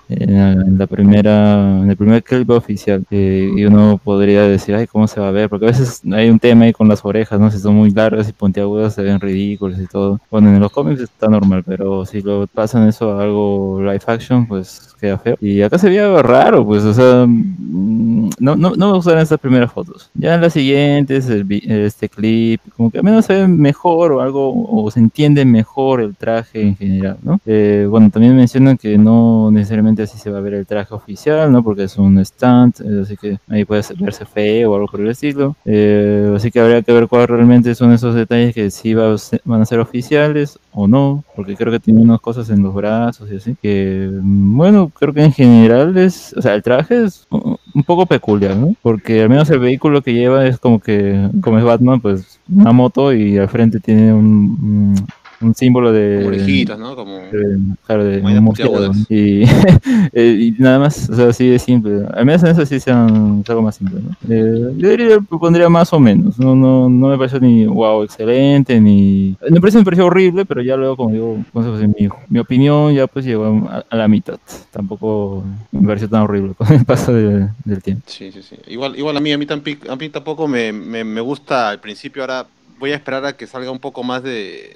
En 0.10 0.78
la, 0.78 0.86
primera, 0.88 1.82
en 1.82 1.90
el 1.90 1.98
primer 1.98 2.24
clip 2.24 2.50
oficial, 2.52 3.04
y 3.10 3.66
uno 3.66 4.00
podría 4.04 4.44
decir, 4.44 4.76
ay, 4.76 4.88
¿cómo 4.88 5.08
se 5.08 5.20
va 5.20 5.30
a 5.30 5.32
ver? 5.32 5.50
Porque 5.50 5.66
a 5.66 5.70
veces 5.70 6.02
hay 6.12 6.30
un 6.30 6.40
tema 6.40 6.66
ahí 6.66 6.74
con 6.74 6.88
las 6.88 7.04
orejas, 7.06 7.40
¿no? 7.40 7.50
Si 7.52 7.60
son 7.60 7.76
muy 7.76 7.92
largas 7.92 8.30
y 8.30 8.34
puntiagudas 8.34 8.94
se 8.94 9.02
ven 9.04 9.20
ridículos 9.20 9.80
y 9.80 9.88
todo. 9.88 10.20
Bueno, 10.30 10.50
en 10.50 10.60
los 10.60 10.72
cómics 10.72 11.02
está 11.02 11.28
normal, 11.28 11.64
pero 11.66 12.06
si 12.06 12.22
lo 12.22 12.48
pasan 12.48 12.88
eso 12.88 13.12
a 13.12 13.24
algo 13.24 13.80
live 13.82 14.02
action, 14.06 14.48
pues 14.48 14.96
queda 15.00 15.18
feo. 15.18 15.38
Y 15.42 15.62
acá 15.62 15.78
se 15.78 15.90
veía 15.90 16.22
raro, 16.22 16.66
pues, 16.66 16.84
o 16.84 16.94
sea, 16.94 17.26
mm, 17.28 18.30
no, 18.40 18.56
no, 18.56 18.76
no 18.76 18.95
gustaron 18.96 19.22
estas 19.22 19.40
primeras 19.40 19.72
fotos. 19.72 20.10
Ya 20.14 20.36
en 20.36 20.42
las 20.42 20.54
siguientes, 20.54 21.30
el 21.30 21.46
este 21.68 22.10
clip, 22.10 22.62
como 22.76 22.92
que 22.92 23.00
al 23.00 23.04
menos 23.04 23.26
se 23.26 23.34
ve 23.34 23.48
mejor 23.48 24.12
o 24.12 24.22
algo, 24.22 24.54
o 24.70 24.90
se 24.92 25.00
entiende 25.00 25.46
mejor 25.46 26.02
el 26.02 26.16
traje 26.16 26.62
en 26.62 26.76
general, 26.76 27.18
¿no? 27.24 27.40
Eh, 27.46 27.88
bueno, 27.90 28.10
también 28.10 28.36
mencionan 28.36 28.78
que 28.78 28.98
no 28.98 29.50
necesariamente 29.52 30.04
así 30.04 30.18
se 30.18 30.30
va 30.30 30.40
a 30.40 30.42
ver 30.42 30.54
el 30.54 30.66
traje 30.66 30.94
oficial, 30.94 31.52
¿no? 31.52 31.64
Porque 31.64 31.84
es 31.84 31.98
un 31.98 32.18
stand, 32.20 32.82
eh, 32.82 33.02
así 33.04 33.18
que 33.18 33.40
ahí 33.48 33.66
puede 33.66 33.84
verse 34.00 34.26
feo 34.26 34.72
o 34.72 34.76
algo 34.76 34.88
por 34.88 35.02
el 35.02 35.10
estilo. 35.10 35.56
Eh, 35.66 36.34
así 36.36 36.52
que 36.52 36.60
habría 36.60 36.82
que 36.82 36.92
ver 36.92 37.08
cuáles 37.08 37.30
realmente 37.30 37.76
son 37.76 37.92
esos 37.92 38.16
detalles 38.16 38.54
que 38.54 38.72
sí 38.72 38.94
va 38.94 39.16
van 39.46 39.62
a 39.62 39.66
ser 39.66 39.80
oficiales 39.80 40.60
o 40.72 40.88
no, 40.88 41.24
porque 41.36 41.56
creo 41.56 41.72
que 41.72 41.80
tiene 41.80 42.02
unas 42.02 42.20
cosas 42.20 42.50
en 42.50 42.62
los 42.62 42.74
brazos 42.74 43.32
y 43.32 43.38
así, 43.38 43.56
que 43.62 44.10
mm, 44.12 44.58
bueno, 44.58 44.92
creo 44.98 45.14
que 45.14 45.24
en 45.24 45.32
general 45.32 45.98
es, 45.98 46.34
o 46.38 46.42
sea, 46.42 46.54
el 46.54 46.64
traje 46.64 47.06
es 47.06 47.28
un 47.76 47.84
poco 47.84 48.06
peculiar, 48.06 48.56
¿no? 48.56 48.74
Porque 48.82 49.22
al 49.22 49.30
menos 49.30 49.50
el 49.50 49.60
vehículo 49.60 50.02
que 50.02 50.14
lleva 50.14 50.48
es 50.48 50.58
como 50.58 50.80
que, 50.80 51.30
como 51.42 51.60
es 51.60 51.64
Batman, 51.66 52.00
pues 52.00 52.40
una 52.50 52.72
moto 52.72 53.14
y 53.14 53.38
al 53.38 53.50
frente 53.50 53.82
tiene 53.82 54.14
un, 54.14 54.96
un, 55.42 55.54
símbolo 55.56 55.92
de... 55.92 56.16
Como 56.18 56.28
orejitas, 56.28 56.80
¿no? 56.80 56.96
Como... 56.96 57.18
de- 57.18 57.60
claro, 57.86 58.04
de 58.06 58.20
Como 58.20 58.30
de 58.34 58.38
un 58.40 58.44
murciélago, 58.44 58.86
puntiagudas. 58.86 58.98
¿no? 58.98 59.06
y, 59.10 59.44
eh, 60.14 60.38
y 60.40 60.52
nada 60.62 60.80
más, 60.80 61.10
o 61.10 61.16
sea, 61.16 61.28
así 61.30 61.48
de 61.50 61.60
simple. 61.60 62.06
Al 62.14 62.26
menos 62.26 62.44
en 62.44 62.50
eso 62.50 62.66
sí 62.66 62.80
sean, 62.80 63.44
algo 63.48 63.62
más 63.62 63.76
simple, 63.76 64.00
¿no? 64.02 64.12
Eh, 64.34 64.74
yo 64.78 64.90
diría, 64.90 65.20
pondría 65.20 65.70
más 65.70 65.92
o 65.94 66.00
menos. 66.00 66.40
No, 66.40 66.56
no, 66.56 66.90
no 66.90 67.08
me 67.10 67.18
pareció 67.18 67.40
ni 67.40 67.66
wow, 67.66 68.04
excelente, 68.04 68.80
ni. 68.80 69.36
Me 69.50 69.60
parece, 69.60 69.78
me 69.80 69.84
pareció 69.86 70.06
horrible, 70.06 70.46
pero 70.46 70.62
ya 70.62 70.76
luego, 70.78 70.96
como 70.98 71.12
digo, 71.12 71.38
¿cómo 71.52 71.66
se 71.66 71.72
dice? 71.88 71.94
mi, 72.00 72.10
mi 72.30 72.40
opinión 72.40 72.94
ya 72.94 73.08
pues 73.08 73.26
llegó 73.26 73.46
a, 73.70 73.84
a 73.90 73.96
la 73.96 74.08
mitad. 74.08 74.40
Tampoco 74.72 75.44
me 75.72 75.88
pareció 75.88 76.10
tan 76.10 76.22
horrible 76.22 76.54
con 76.56 76.72
el 76.72 76.86
paso 76.86 77.14
de- 77.14 77.48
del 77.64 77.82
tiempo. 77.82 78.04
Sí, 78.08 78.32
sí, 78.32 78.42
sí. 78.42 78.56
Igual, 78.68 78.98
igual 78.98 79.18
a 79.18 79.20
mí, 79.20 79.32
a 79.32 79.38
mí, 79.38 79.46
tampi- 79.46 79.90
a 79.90 79.96
mí 79.96 80.10
tampoco 80.10 80.48
me, 80.48 80.72
me, 80.72 81.04
me 81.04 81.22
gusta 81.22 81.70
al 81.70 81.80
principio. 81.80 82.24
Ahora 82.24 82.46
voy 82.80 82.92
a 82.92 82.96
esperar 82.96 83.26
a 83.26 83.34
que 83.38 83.48
salga 83.48 83.72
un 83.72 83.80
poco 83.80 84.04
más 84.04 84.22
de, 84.24 84.76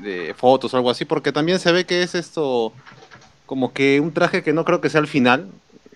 de 0.00 0.34
fotos 0.34 0.74
o 0.74 0.76
algo 0.76 0.90
así, 0.90 1.04
porque 1.04 1.32
también 1.32 1.58
se 1.58 1.72
ve 1.72 1.86
que 1.86 2.02
es 2.02 2.14
esto 2.14 2.72
como 3.46 3.72
que 3.72 4.00
un 4.00 4.12
traje 4.12 4.42
que 4.42 4.52
no 4.52 4.64
creo 4.64 4.80
que 4.80 4.90
sea 4.90 5.00
al 5.00 5.08
final. 5.08 5.48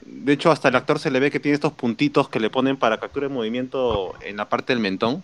De 0.05 0.33
hecho, 0.33 0.51
hasta 0.51 0.69
el 0.69 0.77
actor 0.77 0.99
se 0.99 1.11
le 1.11 1.21
ve 1.21 1.31
que 1.31 1.41
tiene 1.41 1.55
estos 1.55 1.73
puntitos 1.73 2.29
que 2.29 2.41
le 2.41 2.51
ponen 2.51 2.77
para 2.77 2.99
captura 2.99 3.29
de 3.29 3.35
movimiento 3.35 4.15
en 4.23 4.37
la 4.37 4.49
parte 4.49 4.73
del 4.73 4.81
mentón. 4.81 5.23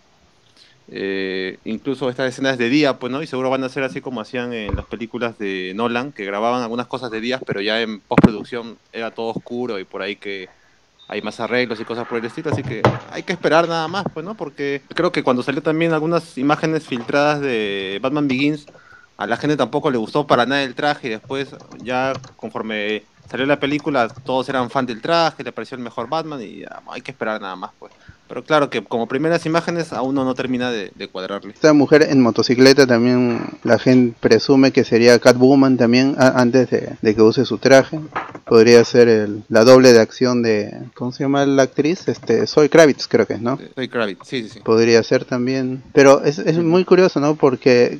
Eh, 0.93 1.59
incluso 1.65 2.11
estas 2.11 2.29
escenas 2.29 2.59
de 2.59 2.69
día, 2.69 2.99
pues, 2.99 3.13
¿no? 3.13 3.23
Y 3.23 3.27
seguro 3.27 3.51
van 3.51 3.63
a 3.65 3.69
ser 3.69 3.85
así 3.85 4.01
como 4.01 4.21
hacían 4.21 4.53
en 4.53 4.75
las 4.75 4.87
películas 4.87 5.39
de 5.39 5.73
Nolan, 5.75 6.13
que 6.13 6.25
grababan 6.25 6.63
algunas 6.63 6.89
cosas 6.89 7.11
de 7.11 7.21
días, 7.21 7.41
pero 7.47 7.61
ya 7.61 7.81
en 7.81 8.01
postproducción 8.01 8.77
era 8.93 9.13
todo 9.13 9.29
oscuro 9.31 9.79
y 9.79 9.85
por 9.85 10.03
ahí 10.03 10.17
que 10.17 10.49
hay 11.11 11.23
más 11.23 11.41
arreglos 11.41 11.81
y 11.81 11.85
cosas 11.85 12.07
por 12.07 12.19
el 12.19 12.25
estilo, 12.25 12.53
así 12.53 12.63
que 12.63 12.83
hay 13.11 13.25
que 13.25 13.33
esperar 13.33 13.67
nada 13.67 13.89
más, 13.89 14.05
pues, 14.15 14.25
¿no? 14.25 14.37
Porque 14.37 14.81
creo 14.95 15.11
que 15.11 15.25
cuando 15.25 15.43
salió 15.43 15.61
también 15.61 15.93
algunas 15.93 16.39
imágenes 16.39 16.87
filtradas 16.87 17.41
de 17.41 17.99
Batman 18.01 18.29
Begins, 18.29 18.67
a 19.17 19.27
la 19.27 19.37
gente 19.37 19.57
tampoco 19.57 19.91
le 19.91 19.99
gustó 19.99 20.29
para 20.29 20.47
nada 20.47 20.63
el 20.63 20.77
traje 20.77 21.09
y 21.09 21.11
después 21.11 21.49
ya 21.83 22.13
conforme 22.37 23.03
salió 23.29 23.45
la 23.45 23.59
película 23.59 24.09
todos 24.09 24.49
eran 24.49 24.71
fan 24.71 24.87
del 24.87 25.03
traje, 25.03 25.43
le 25.43 25.51
pareció 25.51 25.77
el 25.77 25.83
mejor 25.83 26.09
Batman 26.09 26.41
y 26.43 26.61
ya, 26.61 26.81
hay 26.89 27.01
que 27.01 27.11
esperar 27.11 27.41
nada 27.41 27.57
más, 27.57 27.73
pues. 27.77 27.93
Pero 28.31 28.45
claro 28.45 28.71
que 28.71 28.83
como 28.83 29.09
primeras 29.09 29.45
imágenes 29.45 29.93
aún 29.93 30.15
no, 30.15 30.25
no 30.25 30.35
termina 30.35 30.71
de, 30.71 30.91
de 30.95 31.09
cuadrarle. 31.09 31.53
Esta 31.53 31.73
mujer 31.73 32.07
en 32.09 32.23
motocicleta 32.23 32.87
también 32.87 33.41
la 33.65 33.79
gente 33.79 34.17
presume 34.21 34.71
que 34.71 34.85
sería 34.85 35.19
Catwoman 35.19 35.77
también 35.77 36.15
a- 36.17 36.41
antes 36.41 36.71
de, 36.71 36.97
de 37.03 37.15
que 37.17 37.23
use 37.23 37.45
su 37.45 37.59
traje. 37.59 37.99
Podría 38.47 38.85
ser 38.85 39.09
el- 39.09 39.43
la 39.49 39.65
doble 39.65 39.93
de 39.93 40.01
acción 40.01 40.43
de 40.43 40.73
¿cómo 40.95 41.11
se 41.13 41.25
llama 41.25 41.45
la 41.45 41.65
actriz? 41.65 42.07
Este 42.09 42.47
Zoe 42.47 42.71
Kravitz 42.71 43.09
creo 43.09 43.27
que 43.27 43.35
es, 43.35 43.43
¿no? 43.43 43.59
Soy 43.75 43.89
Kravitz, 43.89 44.21
sí, 44.25 44.45
sí, 44.45 44.49
sí. 44.49 44.61
Podría 44.61 45.03
ser 45.03 45.25
también, 45.25 45.83
pero 45.93 46.23
es, 46.25 46.39
es 46.39 46.57
muy 46.59 46.85
curioso, 46.85 47.19
¿no? 47.19 47.35
Porque 47.35 47.99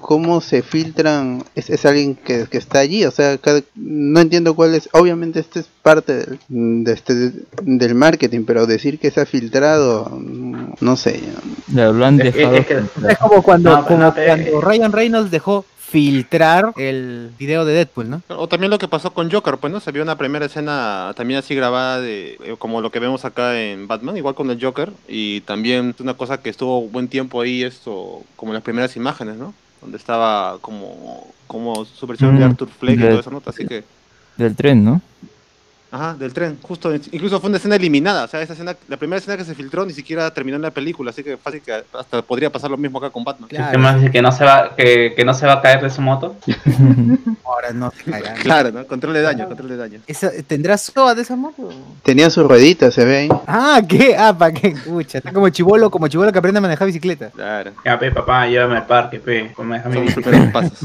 cómo 0.00 0.40
se 0.40 0.62
filtran 0.62 1.44
es, 1.54 1.70
es 1.70 1.84
alguien 1.86 2.14
que, 2.14 2.46
que 2.50 2.58
está 2.58 2.78
allí, 2.80 3.04
o 3.04 3.10
sea, 3.10 3.38
cada- 3.38 3.62
no 3.76 4.20
entiendo 4.20 4.54
cuál 4.54 4.74
es, 4.74 4.88
obviamente 4.92 5.40
este 5.40 5.60
es 5.60 5.66
parte 5.82 6.14
del, 6.16 6.38
de 6.84 6.92
este, 6.92 7.32
del 7.62 7.94
marketing, 7.94 8.44
pero 8.46 8.66
decir 8.66 8.98
que 8.98 9.10
se 9.10 9.20
ha 9.20 9.26
filtrado, 9.26 10.08
mm, 10.10 10.74
no 10.80 10.96
sé, 10.96 11.20
Ya, 11.68 11.90
Lo 11.92 12.04
han 12.06 12.20
Es 12.20 12.32
que- 12.32 12.38
dejado. 12.38 12.56
es 12.56 12.66
que- 12.66 12.74
filtrar. 12.80 13.12
Es 13.12 13.18
como 13.18 13.42
cuando, 13.42 13.70
No, 13.70 13.76
pero 13.76 13.86
como 13.88 14.00
no 14.00 14.12
te- 14.14 14.26
cuando 14.26 14.60
Ryan 14.60 14.92
Reynolds 14.92 15.30
dejó 15.30 15.64
filtrar 15.78 16.72
el 16.76 17.30
video 17.38 17.64
de 17.64 17.72
Deadpool, 17.72 18.10
¿no? 18.10 18.22
O 18.28 18.46
también 18.46 18.70
lo 18.70 18.78
que 18.78 18.88
pasó 18.88 19.14
con 19.14 19.30
Joker, 19.30 19.56
pues, 19.56 19.72
¿no? 19.72 19.80
Se 19.80 19.90
vio 19.90 20.02
una 20.02 20.18
primera 20.18 20.44
escena 20.44 21.12
también 21.16 21.38
así 21.38 21.54
grabada 21.54 21.98
de 22.00 22.38
eh, 22.44 22.56
como 22.58 22.82
lo 22.82 22.90
que 22.90 22.98
vemos 23.00 23.24
acá 23.24 23.58
en 23.58 23.88
Batman, 23.88 24.16
igual 24.18 24.34
con 24.34 24.50
el 24.50 24.62
Joker, 24.62 24.92
y 25.08 25.40
también 25.42 25.94
una 26.00 26.12
cosa 26.14 26.38
que 26.42 26.50
estuvo 26.50 26.82
buen 26.88 27.08
tiempo 27.08 27.40
ahí, 27.40 27.62
esto, 27.62 28.22
como 28.36 28.52
las 28.52 28.62
primeras 28.62 28.96
imágenes, 28.96 29.36
¿no? 29.36 29.54
Donde 29.80 29.96
estaba 29.96 30.58
como, 30.60 31.26
como 31.46 31.84
su 31.84 32.06
versión 32.06 32.38
de 32.38 32.44
Arthur 32.44 32.68
Fleck 32.68 32.94
y 32.94 33.02
de- 33.02 33.08
todo 33.10 33.20
eso, 33.20 33.30
¿no? 33.30 33.42
Así 33.46 33.66
que, 33.66 33.84
Del 34.36 34.54
tren, 34.56 34.84
¿no? 34.84 35.00
Ajá, 35.90 36.14
del 36.14 36.32
tren, 36.32 36.58
justo, 36.62 36.94
incluso 36.94 37.40
fue 37.40 37.48
una 37.48 37.56
escena 37.58 37.76
eliminada, 37.76 38.24
o 38.24 38.28
sea, 38.28 38.42
esa 38.42 38.52
escena, 38.52 38.76
la 38.88 38.96
primera 38.96 39.18
escena 39.18 39.36
que 39.36 39.44
se 39.44 39.54
filtró 39.54 39.86
ni 39.86 39.92
siquiera 39.92 40.30
terminó 40.32 40.56
en 40.56 40.62
la 40.62 40.70
película, 40.70 41.10
así 41.10 41.22
que 41.22 41.36
fácil 41.36 41.62
que 41.62 41.82
hasta 41.92 42.22
podría 42.22 42.50
pasar 42.50 42.70
lo 42.70 42.76
mismo 42.76 42.98
acá 42.98 43.10
con 43.10 43.24
Batman. 43.24 43.48
¿Qué 43.48 43.78
más 43.78 44.10
que 44.10 44.20
no 44.22 44.30
se 44.32 44.44
va 44.44 44.74
que, 44.76 45.14
que 45.16 45.24
no 45.24 45.32
se 45.34 45.46
va 45.46 45.54
a 45.54 45.62
caer 45.62 45.82
de 45.82 45.90
su 45.90 46.00
moto? 46.02 46.36
Ahora 47.44 47.72
no 47.72 47.90
se 47.90 48.10
caerá. 48.10 48.34
Claro, 48.42 48.70
¿no? 48.72 48.86
Control 48.86 49.14
de 49.14 49.22
daño, 49.22 49.46
control 49.48 49.68
de 49.70 49.76
daño. 49.76 50.00
Esa- 50.06 50.30
¿Tendrás 50.46 50.82
SOA 50.82 51.14
de 51.14 51.22
esa 51.22 51.36
moto? 51.36 51.70
tenía 52.02 52.30
sus 52.30 52.46
rueditas, 52.46 52.94
se 52.94 53.04
ven. 53.04 53.30
Ah, 53.46 53.80
¿qué? 53.86 54.16
Ah, 54.18 54.36
¿para 54.36 54.52
qué? 54.52 54.68
Escucha, 54.68 55.18
está 55.18 55.32
como 55.32 55.48
chivolo, 55.48 55.90
como 55.90 56.08
chivolo 56.08 56.30
que 56.32 56.38
aprende 56.38 56.58
a 56.58 56.62
manejar 56.62 56.86
bicicleta. 56.86 57.30
Claro, 57.30 57.72
Ya, 57.84 57.98
pe, 57.98 58.10
papá, 58.12 58.46
llévame 58.46 58.76
al 58.76 58.86
parque, 58.86 59.18
pe. 59.18 59.52
Pues 59.54 59.66
me 59.68 59.76
deja 59.76 59.88
mi 59.88 60.00
bicicleta. 60.02 60.52
pasos. 60.52 60.78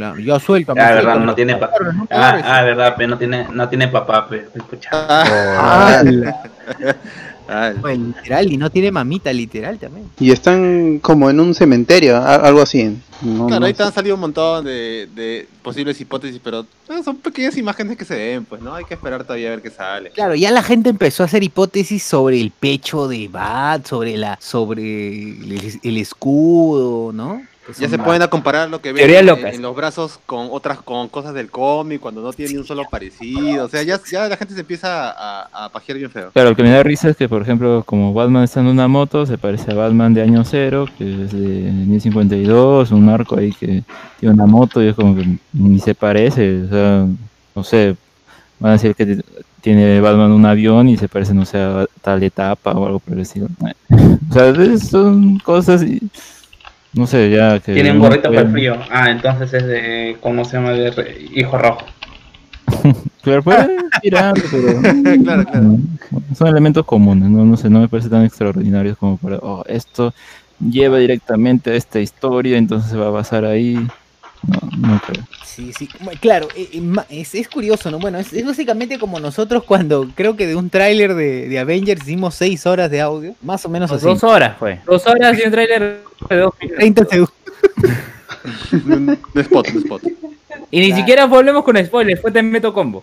Claro, 0.00 0.18
ya 0.20 0.40
suelta. 0.40 0.72
Ah, 0.72 0.92
verdad, 0.92 1.18
no 1.20 1.34
tiene 1.34 1.56
papá. 1.56 1.74
no 1.92 2.06
Ah, 2.10 2.40
ah, 2.42 2.62
verdad, 2.62 2.96
pe, 2.96 3.06
no 3.06 3.18
tiene, 3.18 3.46
no 3.52 3.68
tiene 3.68 3.88
papá, 3.88 4.26
pe. 4.28 4.46
Escucha. 4.54 4.90
Ah, 4.92 6.02
literal, 7.84 8.52
y 8.52 8.56
no 8.56 8.70
tiene 8.70 8.92
mamita, 8.92 9.32
literal 9.32 9.76
también. 9.78 10.06
Y 10.20 10.30
están 10.30 11.00
como 11.00 11.28
en 11.30 11.40
un 11.40 11.52
cementerio, 11.54 12.16
algo 12.24 12.62
así. 12.62 12.96
No- 13.22 13.46
Claro, 13.48 13.60
no 13.60 13.66
ahí 13.66 13.74
te 13.74 13.82
han 13.82 13.92
salido 13.92 14.14
un 14.14 14.20
montón 14.22 14.64
de, 14.64 15.08
de 15.14 15.46
posibles 15.62 16.00
hipótesis, 16.00 16.40
pero 16.42 16.60
eh, 16.88 17.02
son 17.04 17.16
pequeñas 17.16 17.56
imágenes 17.58 17.96
que 17.98 18.04
se 18.04 18.14
ven, 18.14 18.44
pues, 18.44 18.62
¿no? 18.62 18.74
Hay 18.74 18.84
que 18.84 18.94
esperar 18.94 19.24
todavía 19.24 19.48
a 19.48 19.50
ver 19.50 19.62
qué 19.62 19.70
sale. 19.70 20.10
Claro, 20.10 20.34
ya 20.36 20.50
la 20.52 20.62
gente 20.62 20.88
empezó 20.90 21.22
a 21.22 21.26
hacer 21.26 21.42
hipótesis 21.42 22.02
sobre 22.02 22.40
el 22.40 22.50
pecho 22.52 23.08
de 23.08 23.28
Bat, 23.28 23.84
sobre 23.86 24.16
la, 24.16 24.38
sobre 24.40 24.82
el, 24.82 25.78
el 25.82 25.96
escudo, 25.98 27.12
¿no? 27.12 27.42
Ya 27.78 27.88
se 27.88 27.98
pueden 27.98 28.22
a 28.22 28.28
comparar 28.28 28.68
lo 28.70 28.80
que 28.80 28.92
ven 28.92 29.10
en, 29.28 29.62
los 29.62 29.76
brazos 29.76 30.18
con 30.26 30.48
otras 30.50 30.80
con 30.82 31.08
cosas 31.08 31.34
del 31.34 31.50
cómic, 31.50 32.00
cuando 32.00 32.22
no 32.22 32.32
tiene 32.32 32.52
ni 32.52 32.58
un 32.58 32.66
solo 32.66 32.84
parecido. 32.90 33.66
O 33.66 33.68
sea, 33.68 33.82
ya, 33.82 34.00
ya 34.10 34.28
la 34.28 34.36
gente 34.36 34.54
se 34.54 34.60
empieza 34.60 35.10
a, 35.10 35.64
a 35.66 35.68
pajear 35.68 35.98
bien 35.98 36.10
feo. 36.10 36.30
Claro, 36.32 36.50
lo 36.50 36.56
que 36.56 36.62
me 36.62 36.70
da 36.70 36.82
risa 36.82 37.08
es 37.10 37.16
que, 37.16 37.28
por 37.28 37.42
ejemplo, 37.42 37.82
como 37.86 38.12
Batman 38.14 38.44
está 38.44 38.60
en 38.60 38.66
una 38.66 38.88
moto, 38.88 39.26
se 39.26 39.38
parece 39.38 39.70
a 39.72 39.74
Batman 39.74 40.14
de 40.14 40.22
año 40.22 40.44
cero, 40.44 40.86
que 40.98 41.24
es 41.24 41.32
de 41.32 41.38
1052, 41.40 42.90
un 42.92 43.08
arco 43.08 43.36
ahí 43.38 43.52
que 43.52 43.82
tiene 44.18 44.34
una 44.34 44.46
moto 44.46 44.82
y 44.82 44.88
es 44.88 44.94
como 44.94 45.14
que 45.16 45.26
ni 45.52 45.78
se 45.80 45.94
parece, 45.94 46.62
o 46.62 46.68
sea, 46.68 47.06
no 47.54 47.64
sé, 47.64 47.96
van 48.58 48.70
a 48.70 48.72
decir 48.74 48.94
que 48.94 49.22
tiene 49.60 50.00
Batman 50.00 50.32
un 50.32 50.46
avión 50.46 50.88
y 50.88 50.96
se 50.96 51.08
parece, 51.08 51.34
no 51.34 51.44
sé, 51.44 51.58
a 51.58 51.86
tal 52.02 52.22
etapa 52.22 52.72
o 52.72 52.86
algo 52.86 52.98
por 53.00 53.14
el 53.14 53.20
estilo. 53.20 53.48
O 54.30 54.32
sea, 54.32 54.50
es- 54.50 54.88
son 54.90 55.38
cosas, 55.40 55.82
y- 55.82 56.00
no 56.92 57.06
sé, 57.06 57.30
ya 57.30 57.60
que... 57.60 57.72
Tiene 57.74 57.92
un 57.92 57.98
no 57.98 58.04
gorrito 58.04 58.28
para 58.30 58.42
el 58.42 58.50
frío. 58.50 58.76
Ah, 58.90 59.10
entonces 59.10 59.52
es 59.54 59.66
de, 59.66 60.16
¿cómo 60.20 60.44
se 60.44 60.56
llama? 60.56 60.70
De 60.72 60.90
re- 60.90 61.16
hijo 61.34 61.56
rojo. 61.58 61.84
Claro, 63.22 63.42
tirar, 64.02 64.34
pero... 64.50 64.80
Claro, 65.22 65.44
claro. 65.44 65.76
Son 66.34 66.48
elementos 66.48 66.86
comunes, 66.86 67.28
no, 67.28 67.44
no 67.44 67.56
sé, 67.56 67.68
no 67.68 67.80
me 67.80 67.88
parece 67.88 68.08
tan 68.08 68.24
extraordinarios 68.24 68.96
como 68.96 69.18
para, 69.18 69.36
oh, 69.36 69.62
esto 69.66 70.14
lleva 70.58 70.96
directamente 70.98 71.70
a 71.70 71.74
esta 71.74 72.00
historia, 72.00 72.56
entonces 72.56 72.90
se 72.90 72.96
va 72.96 73.08
a 73.08 73.10
basar 73.10 73.44
ahí. 73.44 73.76
No, 74.46 74.88
no 74.88 75.02
creo. 75.06 75.24
Sí, 75.44 75.72
sí, 75.76 75.88
claro, 76.20 76.48
eh, 76.56 76.70
eh, 76.72 77.04
es, 77.10 77.34
es 77.34 77.48
curioso, 77.48 77.90
¿no? 77.90 77.98
Bueno, 77.98 78.18
es, 78.18 78.32
es 78.32 78.44
básicamente 78.44 78.98
como 78.98 79.20
nosotros 79.20 79.64
cuando 79.64 80.08
creo 80.14 80.36
que 80.36 80.46
de 80.46 80.56
un 80.56 80.70
tráiler 80.70 81.14
de, 81.14 81.48
de 81.48 81.58
Avengers 81.58 82.02
hicimos 82.02 82.34
seis 82.34 82.66
horas 82.66 82.90
de 82.90 83.00
audio, 83.00 83.34
más 83.42 83.64
o 83.64 83.68
menos 83.68 83.90
así. 83.92 84.04
Dos 84.04 84.24
horas 84.24 84.56
fue. 84.58 84.80
Dos 84.86 85.06
horas 85.06 85.38
y 85.38 85.42
un 85.42 85.50
tráiler 85.50 86.02
de 86.28 86.36
dos 86.36 86.54
minutos. 86.60 86.78
30 86.78 87.04
segundos. 87.06 87.34
Un 88.86 89.18
spot, 89.34 89.68
un 89.74 89.78
spot. 89.82 90.02
Y 90.72 90.78
ni 90.80 90.86
Claro. 90.86 91.00
siquiera 91.00 91.26
volvemos 91.26 91.64
con 91.64 91.76
spoilers, 91.84 92.20
fue 92.20 92.30
Te 92.30 92.42
Meto 92.42 92.72
Combo. 92.72 93.02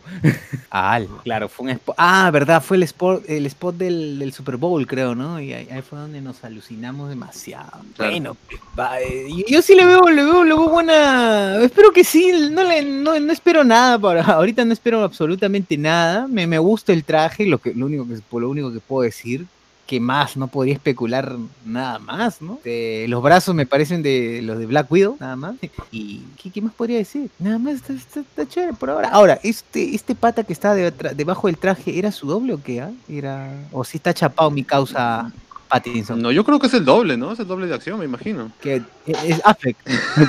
Ah, 0.71 1.01
claro, 1.23 1.49
fue 1.49 1.65
un 1.65 1.71
spot. 1.71 1.95
Ah, 1.97 2.29
verdad, 2.31 2.61
fue 2.63 2.77
el 2.77 2.83
spot, 2.83 3.23
el 3.27 3.45
spot 3.45 3.75
del, 3.75 4.19
del 4.19 4.31
Super 4.31 4.55
Bowl, 4.55 4.87
creo, 4.87 5.15
¿no? 5.15 5.39
Y 5.41 5.51
ahí, 5.51 5.67
ahí 5.69 5.81
fue 5.81 5.99
donde 5.99 6.21
nos 6.21 6.43
alucinamos 6.45 7.09
demasiado. 7.09 7.81
Claro. 7.95 8.11
Bueno, 8.11 8.37
va, 8.79 9.01
eh, 9.01 9.27
yo, 9.29 9.43
yo 9.49 9.61
sí 9.61 9.75
le 9.75 9.85
veo, 9.85 10.01
le 10.09 10.23
veo, 10.23 10.43
le 10.45 10.53
veo 10.53 10.69
buena. 10.69 11.57
Espero 11.61 11.91
que 11.91 12.05
sí, 12.05 12.31
no, 12.51 12.63
le, 12.63 12.83
no, 12.83 13.19
no 13.19 13.33
espero 13.33 13.65
nada 13.65 13.99
para. 13.99 14.21
Ahorita 14.23 14.63
no 14.63 14.71
espero 14.71 15.03
absolutamente 15.03 15.77
nada. 15.77 16.25
Me, 16.27 16.47
me 16.47 16.59
gusta 16.59 16.93
el 16.93 17.03
traje, 17.03 17.45
lo 17.45 17.57
que, 17.57 17.73
lo 17.73 17.85
único 17.87 18.07
que 18.07 18.15
por 18.29 18.41
lo 18.43 18.49
único 18.49 18.71
que 18.71 18.79
puedo 18.79 19.03
decir. 19.03 19.45
Que 19.87 19.99
más, 20.01 20.35
no 20.37 20.47
podría 20.47 20.73
especular 20.73 21.35
nada 21.65 21.97
más, 21.99 22.41
¿no? 22.41 22.59
Eh, 22.65 23.05
los 23.07 23.23
brazos 23.23 23.55
me 23.55 23.65
parecen 23.65 24.03
de 24.03 24.41
los 24.43 24.59
de 24.59 24.65
Black 24.65 24.91
Widow, 24.91 25.15
nada 25.19 25.35
más. 25.37 25.55
¿Y 25.91 26.19
qué, 26.41 26.51
qué 26.51 26.61
más 26.61 26.73
podría 26.73 26.97
decir? 26.97 27.29
Nada 27.39 27.57
más, 27.57 27.75
está, 27.75 27.93
está- 27.93 28.19
está 28.19 28.45
chévere 28.47 28.73
por 28.73 28.89
ahora. 28.89 29.07
Ahora, 29.09 29.39
este, 29.43 29.95
este 29.95 30.13
pata 30.13 30.43
que 30.43 30.51
está 30.53 30.75
de- 30.75 30.91
debajo 31.15 31.47
del 31.47 31.57
traje, 31.57 31.97
¿era 31.97 32.11
su 32.11 32.27
doble 32.27 32.53
o 32.53 32.61
qué? 32.61 32.81
ah? 32.81 32.91
Era... 33.07 33.49
O 33.71 33.83
si 33.85 33.95
está 33.97 34.13
chapado 34.13 34.51
mi 34.51 34.63
causa 34.65 35.31
Pattinson. 35.69 36.21
No, 36.21 36.31
yo 36.31 36.45
creo 36.45 36.59
que 36.59 36.67
es 36.67 36.73
el 36.75 36.85
doble, 36.85 37.17
¿no? 37.17 37.33
Es 37.33 37.39
el 37.39 37.47
doble 37.47 37.67
de 37.67 37.73
acción, 37.75 37.99
me 37.99 38.05
imagino. 38.05 38.51
Que 38.61 38.81
es, 39.05 39.41
Affleck. 39.43 39.75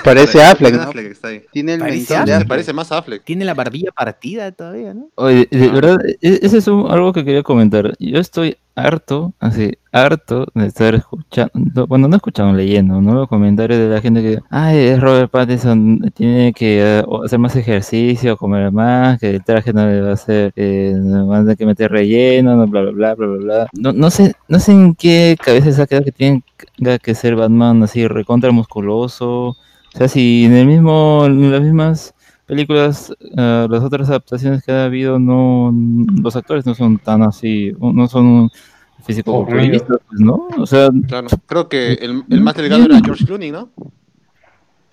Parece 0.03 0.43
Affleck, 0.43 0.75
¿no? 0.75 0.83
Affleck 0.83 1.07
que 1.07 1.13
está 1.13 1.29
ahí. 1.29 1.43
Tiene 1.53 1.75
el 1.75 1.81
Parece 1.81 2.17
Affleck. 2.17 2.49
Parece 2.49 2.73
más 2.73 2.91
Affleck. 2.93 3.23
Tiene 3.25 3.45
la 3.45 3.55
barbilla 3.55 3.93
partida 3.93 4.51
todavía, 4.53 4.95
¿no? 4.95 5.09
Oye, 5.15 5.47
de 5.51 5.67
Ah. 5.67 5.73
verdad, 5.73 5.99
e- 6.07 6.41
ese 6.43 6.59
es 6.59 6.67
un- 6.67 6.91
algo 6.91 7.13
que 7.13 7.25
quería 7.25 7.43
comentar. 7.45 7.95
Yo 8.01 8.19
estoy 8.19 8.57
harto, 8.79 9.35
así, 9.41 9.73
harto 9.93 10.47
de 10.55 10.67
estar 10.67 10.95
escuchando, 10.95 11.87
bueno, 11.87 12.09
no 12.09 12.17
escuchando, 12.17 12.57
leyendo, 12.57 13.01
¿no? 13.01 13.15
Los 13.15 13.29
comentarios 13.29 13.79
de 13.79 13.89
la 13.89 14.01
gente 14.01 14.23
que, 14.23 14.39
ay, 14.51 14.79
es 14.79 15.01
Robert 15.01 15.31
Pattinson, 15.31 16.13
tiene 16.15 16.53
que 16.53 17.03
o 17.07 17.25
hacer 17.25 17.39
más 17.39 17.57
ejercicio, 17.57 18.37
comer 18.37 18.71
más, 18.73 19.19
que 19.19 19.31
el 19.31 19.45
traje 19.45 19.73
no 19.73 19.87
le 19.87 20.01
va 20.01 20.11
a 20.11 20.15
hacer, 20.15 20.53
eh, 20.57 20.95
no 20.97 21.27
va 21.27 21.39
a 21.41 21.57
que 21.57 21.67
meter 21.67 21.91
relleno, 21.91 22.57
no, 22.57 22.67
bla, 22.67 22.83
bla, 22.83 22.93
bla, 22.93 23.15
bla, 23.15 23.27
bla, 23.27 23.39
bla. 23.39 23.69
No, 23.73 23.93
no 23.93 24.11
sé, 24.11 24.35
no 24.49 24.61
sé 24.61 24.73
en 24.73 24.95
qué 24.95 25.37
cabeza 25.43 25.73
se 25.73 25.87
que 25.87 26.13
tiene 26.13 26.43
que 27.03 27.15
ser 27.15 27.37
Batman 27.37 27.83
así 27.83 28.07
recontra 28.07 28.51
musculoso. 28.53 29.57
O 29.95 29.99
sea, 29.99 30.09
si 30.09 30.45
en 30.45 30.53
el 30.53 30.67
mismo, 30.67 31.25
en 31.27 31.51
las 31.51 31.63
mismas 31.63 32.15
películas, 32.49 33.13
eh, 33.21 33.67
las 33.71 33.85
otras 33.85 34.09
adaptaciones 34.09 34.65
que 34.65 34.73
ha 34.73 34.85
habido, 34.87 35.19
no, 35.21 35.73
los 36.21 36.35
actores 36.35 36.67
no 36.67 36.75
son 36.75 36.99
tan 36.99 37.23
así, 37.23 37.73
no 37.79 38.09
son 38.09 38.51
físico 39.05 39.33
Oh, 39.33 39.47
pues, 39.47 39.81
¿no? 40.19 40.49
O 40.59 40.67
sea, 40.67 40.89
Claro. 41.07 41.29
Creo 41.47 41.69
que 41.69 41.93
el, 41.93 42.25
el 42.29 42.41
más 42.41 42.57
delgado 42.57 42.85
era 42.85 42.99
George 43.05 43.25
Clooney, 43.27 43.51
¿no? 43.53 43.69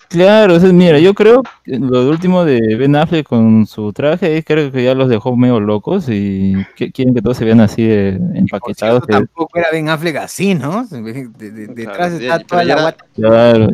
claro, 0.07 0.55
o 0.55 0.59
sea, 0.59 0.71
mira, 0.71 0.99
yo 0.99 1.13
creo 1.13 1.41
que 1.63 1.77
lo 1.79 2.07
último 2.09 2.45
de 2.45 2.75
Ben 2.75 2.95
Affleck 2.95 3.27
con 3.27 3.65
su 3.65 3.91
traje, 3.91 4.43
creo 4.43 4.71
que 4.71 4.83
ya 4.83 4.93
los 4.93 5.09
dejó 5.09 5.35
medio 5.35 5.59
locos 5.59 6.05
y 6.09 6.53
que- 6.75 6.91
quieren 6.91 7.13
que 7.15 7.21
todos 7.21 7.37
se 7.37 7.43
vean 7.45 7.59
así 7.59 7.83
de 7.83 8.09
empaquetados. 8.35 9.03
cierto, 9.03 9.07
que- 9.07 9.13
tampoco 9.13 9.57
era 9.57 9.67
Ben 9.71 9.89
Affleck 9.89 10.15
así, 10.17 10.53
¿no? 10.55 10.85
De- 10.85 11.01
de- 11.01 11.51
de- 11.51 11.67
detrás 11.67 12.11
Claro, 12.11 12.15
está 12.15 12.39
toda 12.39 12.63
la 12.63 12.73
era- 12.73 12.81
guata 12.83 13.05
claro, 13.15 13.67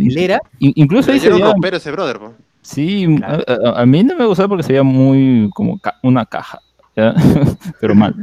incluso 0.60 1.12
ahí 1.12 1.20
se 1.20 1.30
rompero 1.30 1.78
ese 1.78 1.92
brother, 1.92 2.18
po. 2.20 2.34
Sí, 2.62 3.06
a, 3.24 3.42
a- 3.48 3.82
a 3.82 3.86
mí 3.86 4.04
no 4.04 4.16
me 4.16 4.26
gustaba 4.26 4.50
porque 4.50 4.64
se 4.64 4.74
veía 4.74 4.84
muy 4.84 5.50
como 5.54 5.80
ca- 5.80 5.98
una 6.04 6.26
caja, 6.26 6.60
¿ya? 6.96 7.14
pero 7.82 7.96
mal. 7.96 8.16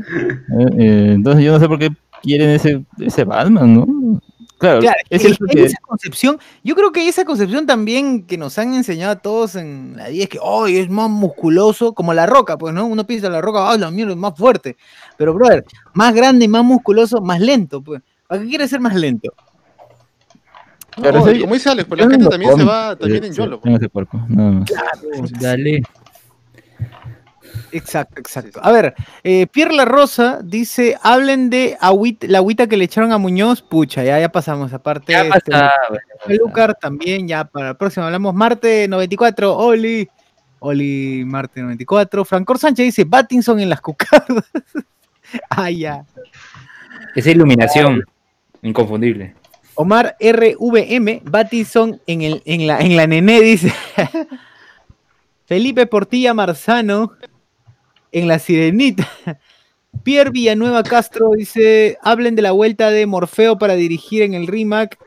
Eh, 0.59 0.67
eh, 0.79 1.13
entonces 1.15 1.45
yo 1.45 1.53
no 1.53 1.61
sé 1.61 1.69
por 1.69 1.79
qué 1.79 1.91
quieren 2.23 2.51
ese, 2.51 2.85
ese 2.99 3.25
Batman, 3.25 3.75
¿no? 3.75 4.21
Claro, 4.59 4.81
Claro, 4.81 4.99
es 5.09 5.25
y 5.25 5.37
que 5.37 5.65
esa 5.67 5.79
concepción, 5.83 6.39
yo 6.65 6.75
creo 6.75 6.91
que 6.91 7.07
esa 7.07 7.25
concepción 7.25 7.65
también 7.65 8.27
que 8.27 8.37
nos 8.37 8.59
han 8.59 8.75
enseñado 8.75 9.13
a 9.13 9.17
todos 9.21 9.55
en 9.55 9.97
la 9.97 10.09
vida 10.09 10.25
es 10.25 10.29
que, 10.29 10.41
hoy 10.43 10.79
es 10.79 10.91
más 10.91 11.09
musculoso, 11.09 11.93
como 11.95 12.13
la 12.13 12.27
roca, 12.27 12.59
pues, 12.59 12.75
¿no? 12.75 12.85
Uno 12.87 13.07
piensa 13.07 13.29
la 13.31 13.41
roca, 13.41 13.71
ah, 13.71 13.79
la 13.79 13.93
mierda 13.93 14.13
es 14.13 14.19
más 14.19 14.37
fuerte. 14.37 14.77
Pero, 15.17 15.33
brother, 15.33 15.65
más 15.95 16.13
grande, 16.13 16.49
más 16.49 16.65
musculoso, 16.65 17.21
más 17.21 17.39
lento, 17.41 17.81
pues. 17.81 18.03
¿Para 18.27 18.43
qué 18.43 18.49
quiere 18.49 18.67
ser 18.67 18.81
más 18.81 18.97
lento? 18.97 19.33
Claro, 21.01 21.21
No, 21.21 21.27
sí, 21.27 21.41
como 21.41 21.55
dice 21.55 21.71
Alex, 21.71 21.89
pues 21.89 22.01
la 22.01 22.07
no 22.07 22.11
gente 22.11 22.29
también 22.29 22.57
se 22.57 22.65
va 22.65 22.97
también 22.97 23.25
en 23.25 23.33
YOLO. 23.33 23.61
en 23.65 23.75
ese 23.75 23.89
cuerpo, 23.89 24.21
nada 24.29 24.51
más. 24.51 24.69
Dale. 25.41 25.83
Exacto, 27.73 28.21
exacto. 28.21 28.61
A 28.63 28.73
ver, 28.73 28.95
eh, 29.23 29.47
Pierre 29.47 29.75
La 29.75 29.85
Rosa 29.85 30.41
dice, 30.43 30.97
hablen 31.03 31.51
de 31.51 31.77
la 32.23 32.39
agüita 32.39 32.67
que 32.67 32.77
le 32.77 32.85
echaron 32.85 33.13
a 33.13 33.19
Muñoz, 33.19 33.63
pucha, 33.63 34.05
ya, 34.05 34.19
ya 34.19 34.31
pasamos, 34.31 34.73
aparte. 34.73 35.13
Ya 35.13 35.23
este, 35.23 35.51
pasa. 35.51 35.73
Lucar 36.29 36.75
también, 36.75 37.29
ya 37.29 37.45
para 37.45 37.71
el 37.71 37.77
próximo 37.77 38.07
hablamos. 38.07 38.35
Marte 38.35 38.89
94, 38.89 39.57
Oli. 39.57 40.09
Oli 40.61 41.25
Marte 41.25 41.61
94. 41.61 42.25
Francor 42.25 42.59
Sánchez 42.59 42.87
dice 42.87 43.05
Battinson 43.05 43.61
en 43.61 43.69
las 43.69 43.81
cucardas. 43.81 44.45
ah, 45.51 45.71
ya. 45.71 46.05
Esa 47.15 47.31
iluminación. 47.31 48.03
Inconfundible. 48.63 49.35
Omar 49.81 50.17
RVM, 50.21 51.21
Battinson 51.23 52.01
en, 52.09 52.23
el, 52.23 52.43
en, 52.45 52.67
la, 52.67 52.81
en 52.81 52.97
la 52.97 53.07
nené, 53.07 53.41
dice. 53.41 53.73
Felipe 55.47 55.87
Portilla 55.87 56.35
Marzano 56.35 57.13
en 58.11 58.27
la 58.27 58.41
sirenita. 58.41 59.09
Pierre 60.03 60.31
Villanueva 60.31 60.83
Castro 60.83 61.31
dice: 61.37 61.97
hablen 62.03 62.35
de 62.35 62.43
la 62.43 62.51
vuelta 62.53 62.91
de 62.91 63.07
Morfeo 63.07 63.57
para 63.57 63.75
dirigir 63.75 64.23
en 64.23 64.35
el 64.35 64.49
remake. 64.49 64.99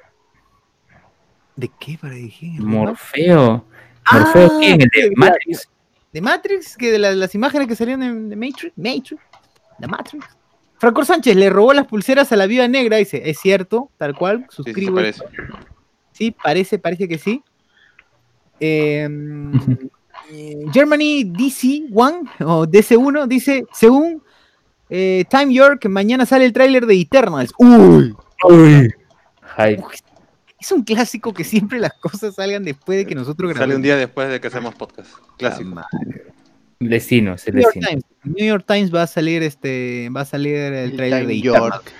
¿De 1.57 1.69
qué 1.80 1.97
para 2.01 2.13
dirigir 2.15 2.51
en 2.51 2.55
el? 2.55 2.61
Morfeo. 2.63 3.65
¿Morfeo 4.11 4.49
Ah, 4.53 4.57
quién? 4.59 4.82
¿El 4.82 4.89
sí, 4.93 5.01
de 5.01 5.11
Matrix? 5.15 5.69
de 6.13 6.22
Matrix, 6.22 6.78
que 6.78 6.91
de 6.91 6.99
la- 6.99 7.11
las 7.13 7.36
imágenes 7.36 7.67
que 7.67 7.76
salieron 7.76 8.03
en 8.03 8.30
de 8.30 8.36
Matrix, 8.36 8.74
Matrix, 8.78 9.15
de 9.80 9.88
Matrix. 9.88 10.26
Franco 10.82 11.05
Sánchez 11.05 11.36
le 11.36 11.51
robó 11.51 11.73
las 11.73 11.86
pulseras 11.86 12.32
a 12.32 12.36
la 12.36 12.47
viuda 12.47 12.67
negra, 12.67 12.97
dice, 12.97 13.21
es 13.29 13.39
cierto, 13.39 13.91
tal 13.97 14.15
cual, 14.15 14.47
Sí, 14.49 14.55
sí, 14.57 14.63
suscribo. 14.63 14.95
parece. 14.95 15.23
Sí, 16.11 16.32
parece, 16.32 16.79
parece 16.79 17.07
que 17.07 17.19
sí. 17.19 17.43
Em, 18.59 19.53
eh, 20.32 20.65
Germany 20.73 21.23
DC1 21.25 22.32
o 22.39 22.65
DC1 22.65 23.27
dice, 23.27 23.63
según 23.71 24.23
eh, 24.89 25.23
Time 25.29 25.53
York, 25.53 25.86
mañana 25.86 26.25
sale 26.25 26.45
el 26.45 26.51
tráiler 26.51 26.88
de 26.88 26.99
Eternals. 26.99 27.53
Uy, 27.59 28.15
Hype. 29.55 29.84
es 30.59 30.71
un 30.71 30.82
clásico 30.84 31.32
que 31.32 31.43
siempre 31.43 31.77
las 31.77 31.93
cosas 31.93 32.34
salgan 32.34 32.63
después 32.63 32.97
de 32.97 33.05
que 33.05 33.13
nosotros 33.13 33.51
grabemos. 33.51 33.67
Sale 33.67 33.75
un 33.75 33.84
día 33.84 33.97
después 33.97 34.29
de 34.29 34.41
que 34.41 34.47
hacemos 34.47 34.73
podcast. 34.73 35.11
Clásico. 35.38 35.75
madre. 35.75 36.34
Destino, 36.89 37.34
es 37.36 37.47
el 37.47 37.55
New 37.55 37.63
York. 37.63 37.77
Times. 37.88 38.03
New 38.23 38.45
York 38.47 38.65
Times 38.67 38.93
va 38.93 39.03
a 39.03 39.07
salir 39.07 39.43
este 39.43 40.09
va 40.15 40.21
a 40.21 40.25
salir 40.25 40.55
el 40.55 40.73
El 40.91 40.95
trailer 40.95 41.27
de 41.27 41.34
Time 41.36 41.49
Eternals. 41.49 41.71
York. 41.73 41.93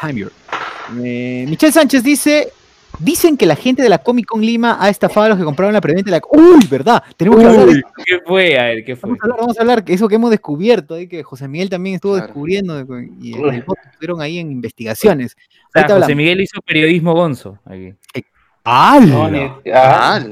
Time 0.00 0.14
York. 0.20 0.32
Eh, 1.02 1.44
Michelle 1.48 1.72
Sánchez 1.72 2.02
dice 2.02 2.52
Dicen 3.00 3.36
que 3.36 3.46
la 3.46 3.54
gente 3.54 3.80
de 3.80 3.88
la 3.88 3.98
Comic 3.98 4.26
Con 4.26 4.40
Lima 4.40 4.76
ha 4.80 4.88
estafado 4.88 5.26
a 5.26 5.28
los 5.28 5.38
que 5.38 5.44
compraron 5.44 5.72
la 5.72 5.80
preventa 5.80 6.10
de 6.10 6.16
la. 6.16 6.22
¡Uy, 6.32 6.66
verdad! 6.68 7.00
Tenemos 7.16 7.38
que 7.38 7.46
hablar 7.46 7.66
de 7.66 7.72
Uy, 7.74 7.82
¿Qué 8.04 8.18
fue? 8.26 8.58
A 8.58 8.64
ver, 8.64 8.84
¿qué 8.84 8.96
fue? 8.96 9.10
Vamos 9.10 9.20
a 9.20 9.24
hablar, 9.26 9.38
vamos 9.40 9.58
a 9.58 9.60
hablar, 9.60 9.84
que 9.84 9.92
eso 9.92 10.08
que 10.08 10.16
hemos 10.16 10.30
descubierto, 10.30 10.94
ahí 10.94 11.06
que 11.06 11.22
José 11.22 11.46
Miguel 11.46 11.70
también 11.70 11.94
estuvo 11.96 12.14
Claro. 12.14 12.26
descubriendo 12.26 12.74
de- 12.84 13.10
y 13.20 13.34
en 13.34 13.44
el 13.54 13.64
estuvieron 13.92 14.20
ahí 14.20 14.38
en 14.38 14.50
investigaciones. 14.50 15.36
O 15.68 15.78
sea, 15.78 15.88
José. 15.88 16.14
Miguel 16.16 16.40
hizo 16.40 16.60
periodismo 16.62 17.14
gonzo. 17.14 17.60
Aquí. 17.66 17.94
No, 18.64 19.30
ni- 19.30 19.52
ah. 19.72 20.24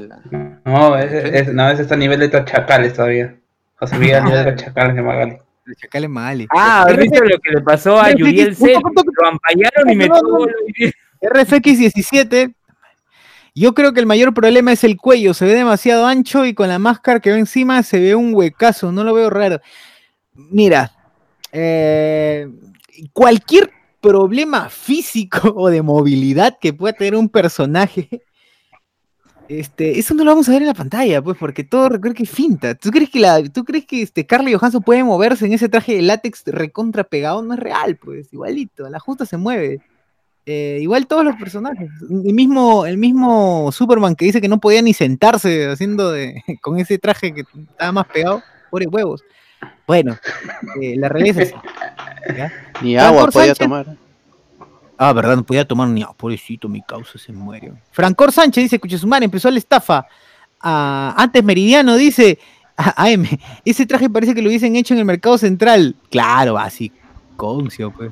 No, 0.67 0.95
ese, 0.97 1.37
ese- 1.39 1.53
no, 1.53 1.69
ese 1.69 1.81
está 1.83 1.95
a 1.95 1.97
nivel 1.97 2.19
de 2.19 2.27
los 2.29 2.45
chacales 2.45 2.93
todavía. 2.93 3.35
José 3.79 3.97
Miguel 3.97 4.15
a 4.17 4.21
nivel 4.21 4.45
de 4.45 4.51
los 4.51 4.61
chacales 4.63 4.95
de 4.95 5.01
Magali. 5.01 5.37
El 5.65 5.75
chacal 5.75 6.03
es 6.03 6.09
Magali. 6.09 6.47
Ah, 6.55 6.85
¿has 6.87 6.95
visto 6.97 7.23
lo 7.23 7.37
que 7.39 7.51
le 7.51 7.61
pasó 7.61 7.99
a 7.99 8.09
RFX, 8.09 8.19
Yuriel 8.19 8.55
poco- 8.55 9.03
Lo 9.21 9.27
ampallaron 9.27 9.89
y 9.89 9.95
no, 9.95 9.97
metió 9.97 10.21
no, 10.21 10.29
gol. 10.29 10.53
RFX17. 11.21 12.53
Yo 13.55 13.73
creo 13.73 13.91
que 13.93 13.99
el 13.99 14.05
mayor 14.05 14.33
problema 14.33 14.71
es 14.71 14.83
el 14.83 14.97
cuello. 14.97 15.33
Se 15.33 15.45
ve 15.45 15.53
demasiado 15.55 16.05
ancho 16.05 16.45
y 16.45 16.53
con 16.53 16.67
la 16.69 16.77
máscara 16.79 17.19
que 17.19 17.31
va 17.31 17.37
encima 17.37 17.81
se 17.83 17.99
ve 17.99 18.13
un 18.15 18.33
huecazo. 18.33 18.91
No 18.91 19.03
lo 19.03 19.13
veo 19.13 19.29
raro. 19.29 19.59
Mira, 20.33 20.91
eh, 21.51 22.47
cualquier 23.13 23.71
problema 23.99 24.69
físico 24.69 25.51
o 25.55 25.69
de 25.69 25.81
movilidad 25.81 26.57
que 26.61 26.71
pueda 26.73 26.93
tener 26.93 27.15
un 27.15 27.29
personaje, 27.29 28.21
este, 29.49 29.97
eso 29.99 30.13
no 30.13 30.23
lo 30.23 30.31
vamos 30.31 30.47
a 30.49 30.51
ver 30.51 30.61
en 30.61 30.67
la 30.67 30.73
pantalla, 30.73 31.21
pues, 31.21 31.37
porque 31.37 31.63
todo 31.63 31.89
recuerda 31.89 32.15
que 32.15 32.23
es 32.23 32.29
finta. 32.29 32.75
¿Tú 32.75 32.89
crees 32.91 33.09
que 33.09 33.19
la, 33.19 33.43
tú 33.43 33.63
crees 33.63 33.85
que 33.85 34.01
este 34.01 34.25
Carly 34.25 34.53
Johansson 34.53 34.81
puede 34.83 35.03
moverse 35.03 35.45
en 35.45 35.53
ese 35.53 35.69
traje 35.69 35.95
de 35.95 36.01
látex 36.01 36.43
recontra 36.45 37.03
pegado? 37.03 37.41
No 37.41 37.53
es 37.53 37.59
real, 37.59 37.95
pues, 37.95 38.31
igualito. 38.33 38.89
La 38.89 38.99
justa 38.99 39.25
se 39.25 39.37
mueve. 39.37 39.79
Eh, 40.45 40.79
igual 40.81 41.07
todos 41.07 41.25
los 41.25 41.35
personajes. 41.35 41.89
El 42.09 42.33
mismo, 42.33 42.85
el 42.85 42.97
mismo 42.97 43.69
Superman 43.73 44.15
que 44.15 44.25
dice 44.25 44.39
que 44.39 44.47
no 44.47 44.59
podía 44.59 44.81
ni 44.81 44.93
sentarse 44.93 45.67
haciendo 45.67 46.11
de, 46.11 46.41
con 46.61 46.79
ese 46.79 46.97
traje 46.97 47.33
que 47.33 47.41
estaba 47.41 47.91
más 47.91 48.07
pegado. 48.07 48.41
Pobre 48.69 48.87
huevos. 48.87 49.23
Bueno, 49.85 50.17
eh, 50.81 50.95
la 50.97 51.09
realidad 51.09 51.41
es 51.41 51.53
así. 51.53 51.61
¿ya? 52.37 52.51
Ni 52.81 52.97
agua 52.97 53.27
podía 53.27 53.53
Sánchez- 53.53 53.57
tomar. 53.57 54.06
Ah, 54.97 55.13
verdad, 55.13 55.35
no 55.35 55.43
podía 55.43 55.67
tomar 55.67 55.87
ni 55.89 56.01
agua. 56.01 56.15
Pobrecito, 56.17 56.67
mi 56.67 56.81
causa 56.81 57.19
se 57.19 57.31
muere. 57.31 57.71
Francor 57.91 58.31
Sánchez 58.31 58.63
dice, 58.63 58.79
Cuchesumar, 58.79 59.23
empezó 59.23 59.49
la 59.51 59.59
estafa. 59.59 60.07
Ah, 60.59 61.13
antes 61.17 61.43
Meridiano 61.43 61.95
dice, 61.95 62.39
"Ah, 62.77 62.93
AM, 62.97 63.25
ese 63.63 63.85
traje 63.85 64.09
parece 64.09 64.33
que 64.33 64.41
lo 64.41 64.49
hubiesen 64.49 64.75
hecho 64.75 64.93
en 64.93 64.99
el 64.99 65.05
mercado 65.05 65.37
central. 65.37 65.95
Claro, 66.09 66.57
así, 66.57 66.91
concio, 67.35 67.91
pues. 67.91 68.11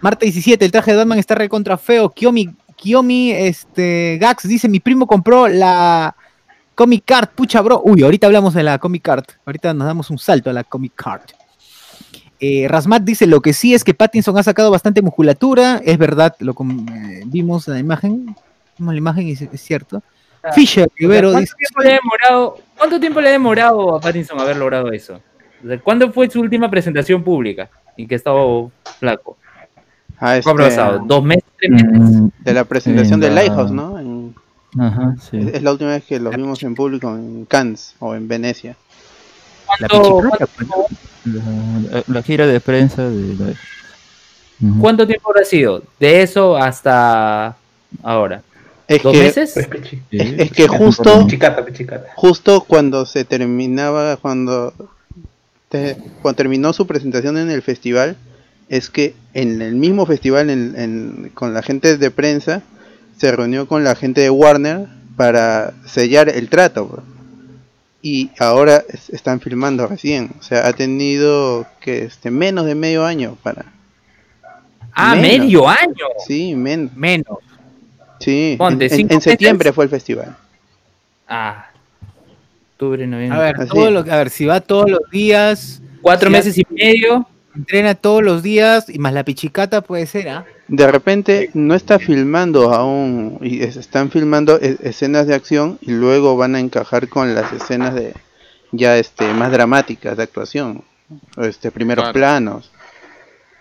Marta 0.00 0.24
17, 0.24 0.64
el 0.64 0.72
traje 0.72 0.92
de 0.92 0.96
Batman 0.96 1.18
está 1.18 1.34
recontra 1.34 1.76
feo. 1.76 2.10
Kiomi, 2.10 2.54
Kiomi, 2.76 3.32
este, 3.32 4.18
Gax 4.20 4.46
dice, 4.46 4.68
mi 4.68 4.78
primo 4.80 5.06
compró 5.06 5.48
la 5.48 6.14
Comic 6.74 7.04
Card, 7.04 7.30
pucha, 7.34 7.60
bro. 7.60 7.80
Uy, 7.84 8.02
ahorita 8.04 8.28
hablamos 8.28 8.54
de 8.54 8.62
la 8.62 8.78
Comic 8.78 9.02
Card. 9.02 9.24
Ahorita 9.44 9.74
nos 9.74 9.86
damos 9.86 10.10
un 10.10 10.18
salto 10.18 10.50
a 10.50 10.52
la 10.52 10.62
Comic 10.62 10.92
Card. 10.94 11.22
Eh, 12.40 12.66
Rasmat 12.68 13.02
dice, 13.02 13.26
lo 13.26 13.40
que 13.40 13.52
sí 13.52 13.74
es 13.74 13.82
que 13.84 13.94
Pattinson 13.94 14.38
ha 14.38 14.42
sacado 14.42 14.70
bastante 14.70 15.02
musculatura. 15.02 15.80
Es 15.84 15.98
verdad, 15.98 16.36
lo 16.40 16.52
eh, 16.52 17.22
vimos 17.26 17.66
en 17.68 17.74
la 17.74 17.80
imagen. 17.80 18.34
Vimos 18.78 18.94
la 18.94 18.98
imagen 18.98 19.26
y 19.28 19.32
es, 19.32 19.42
es 19.42 19.60
cierto. 19.60 20.02
Fisher 20.54 20.88
Rivero 20.96 21.32
¿Cuánto 21.32 21.40
dice, 21.40 21.54
tiempo, 21.56 21.80
le 21.82 21.88
ha 21.90 21.98
demorado, 22.00 22.58
¿Cuánto 22.76 23.00
tiempo 23.00 23.20
le 23.20 23.28
ha 23.28 23.32
demorado 23.32 23.96
a 23.96 24.00
Pattinson 24.00 24.38
haber 24.40 24.56
logrado 24.56 24.92
eso? 24.92 25.20
O 25.64 25.66
sea, 25.66 25.80
¿Cuándo 25.80 26.12
fue 26.12 26.30
su 26.30 26.40
última 26.40 26.70
presentación 26.70 27.24
pública? 27.24 27.68
Y 27.96 28.06
que 28.06 28.14
estaba 28.14 28.40
flaco. 29.00 29.36
Ah, 30.20 30.36
este, 30.36 30.44
¿Cuándo 30.44 30.64
ha 30.64 30.68
pasado? 30.68 31.02
¿Dos 31.04 31.24
meses? 31.24 31.44
¿Tres 31.58 31.70
meses? 31.72 31.90
Mm, 31.98 32.28
de 32.38 32.54
la 32.54 32.64
presentación 32.64 33.14
en 33.14 33.20
de 33.28 33.30
Lighthouse, 33.34 33.72
¿no? 33.72 33.98
En- 33.98 34.34
Ajá, 34.78 35.16
sí. 35.28 35.38
es, 35.38 35.54
es 35.54 35.62
la 35.62 35.72
última 35.72 35.90
vez 35.90 36.04
que 36.04 36.20
los 36.20 36.34
vimos 36.36 36.62
en 36.62 36.74
público 36.76 37.08
en 37.14 37.44
Cannes 37.46 37.96
o 37.98 38.14
en 38.14 38.28
Venecia. 38.28 38.76
la 39.80 39.88
¿Cuánto, 39.88 40.18
pichiplata, 40.20 40.46
cuánto- 40.54 40.86
La, 41.32 42.04
la 42.06 42.22
gira 42.22 42.46
de 42.46 42.60
prensa 42.60 43.08
de 43.08 43.34
la... 43.34 43.52
Cuánto 44.80 45.06
tiempo 45.06 45.30
habrá 45.30 45.44
sido? 45.44 45.82
De 46.00 46.22
eso 46.22 46.56
hasta 46.56 47.56
ahora. 48.02 48.42
Es 48.88 49.02
¿Dos 49.02 49.12
que, 49.12 49.22
meses? 49.22 49.56
Es- 49.56 49.68
es 50.10 50.50
que 50.50 50.66
justo- 50.66 51.24
Pichicata, 51.26 51.64
pichicata. 51.64 52.06
justo 52.16 52.62
cuando 52.66 53.04
se 53.06 53.24
terminaba, 53.24 54.16
cuando, 54.16 54.72
te- 55.68 55.96
cuando 56.22 56.36
terminó 56.36 56.72
su 56.72 56.86
presentación 56.86 57.36
en 57.38 57.50
el 57.50 57.62
festival, 57.62 58.16
es 58.68 58.88
que 58.90 59.14
en 59.34 59.62
el 59.62 59.74
mismo 59.76 60.06
festival, 60.06 60.50
en- 60.50 60.74
en- 60.76 61.30
con 61.34 61.54
la 61.54 61.62
gente 61.62 61.96
de 61.96 62.10
prensa, 62.10 62.62
se 63.16 63.30
reunió 63.30 63.68
con 63.68 63.84
la 63.84 63.94
gente 63.94 64.22
de 64.22 64.30
Warner 64.30 64.86
para 65.16 65.72
sellar 65.86 66.28
el 66.28 66.48
trato. 66.48 67.02
Y 68.00 68.30
ahora 68.38 68.82
es- 68.88 69.10
están 69.10 69.40
filmando 69.40 69.86
recién. 69.86 70.30
O 70.38 70.42
sea, 70.42 70.66
ha 70.68 70.72
tenido 70.72 71.66
que 71.80 72.04
este 72.04 72.30
menos 72.30 72.64
de 72.66 72.74
medio 72.74 73.04
año 73.04 73.36
para. 73.42 73.66
Ah, 74.92 75.14
Menos. 75.14 75.40
medio 75.46 75.68
año. 75.68 76.06
Sí, 76.26 76.54
men- 76.54 76.90
menos. 76.96 77.38
sí. 78.20 78.54
Ponte, 78.58 78.86
en- 78.92 79.12
en, 79.12 79.20
septiembre 79.20 79.66
meses. 79.68 79.74
fue 79.74 79.84
el 79.84 79.90
festival. 79.90 80.36
Ah. 81.28 81.66
Octubre, 82.72 83.06
noviembre. 83.06 83.38
A 83.38 83.42
ver, 83.42 83.68
todo 83.68 83.90
lo- 83.90 84.00
a 84.00 84.16
ver, 84.16 84.30
si 84.30 84.44
va 84.46 84.60
todos 84.60 84.88
los 84.90 85.00
días, 85.10 85.80
Cuatro 86.00 86.30
meses 86.30 86.56
y 86.58 86.66
medio. 86.70 87.26
entrena 87.54 87.94
todos 87.96 88.22
los 88.22 88.42
días, 88.42 88.88
y 88.88 88.98
más 88.98 89.12
la 89.12 89.24
pichicata 89.24 89.80
puede 89.82 90.06
ser, 90.06 90.28
¿ah? 90.28 90.46
De 90.68 90.86
repente 90.90 91.50
no 91.54 91.74
está 91.74 91.98
filmando 91.98 92.74
aún 92.74 93.38
y 93.40 93.62
es- 93.62 93.76
están 93.76 94.10
filmando 94.10 94.58
escenas 94.60 95.26
de 95.26 95.34
acción 95.34 95.78
y 95.80 95.92
luego 95.92 96.36
van 96.36 96.54
a 96.54 96.60
encajar 96.60 97.08
con 97.08 97.34
las 97.34 97.50
escenas 97.52 97.94
de 97.94 98.12
ya 98.72 98.98
este 98.98 99.32
más 99.32 99.50
dramáticas 99.50 100.16
de 100.18 100.22
actuación, 100.22 100.82
este 101.38 101.70
primeros 101.70 102.02
Claro. 102.04 102.12
planos, 102.12 102.70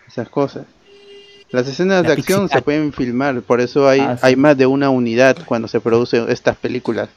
esas 0.05 0.27
cosas. 0.27 0.65
Las 1.49 1.65
escenas 1.69 2.03
La 2.03 2.09
de 2.09 2.13
acción 2.13 2.49
se 2.49 2.61
pueden 2.61 2.91
filmar, 2.91 3.41
por 3.41 3.61
eso 3.61 3.87
hay 3.87 4.01
Ah, 4.01 4.17
sí. 4.17 4.19
hay 4.23 4.35
más 4.35 4.57
de 4.57 4.65
una 4.65 4.89
unidad 4.89 5.37
cuando 5.45 5.69
se 5.69 5.79
producen 5.79 6.25
estas 6.29 6.57
películas 6.57 7.07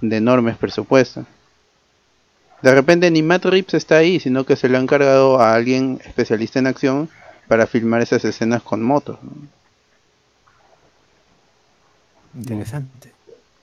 de 0.00 0.16
enormes 0.16 0.56
presupuestos. 0.56 1.26
De 2.62 2.74
repente 2.74 3.10
ni 3.10 3.22
Matt 3.22 3.44
Reeves 3.44 3.74
está 3.74 3.98
ahí, 3.98 4.20
sino 4.20 4.44
que 4.46 4.56
se 4.56 4.70
lo 4.70 4.78
han 4.78 4.84
encargado 4.84 5.38
a 5.38 5.54
alguien 5.54 6.00
especialista 6.02 6.58
en 6.58 6.66
acción 6.66 7.10
para 7.48 7.66
filmar 7.66 8.02
esas 8.02 8.24
escenas 8.24 8.62
con 8.62 8.82
motos. 8.82 9.18
¿no? 9.22 9.30
Interesante. 12.40 13.12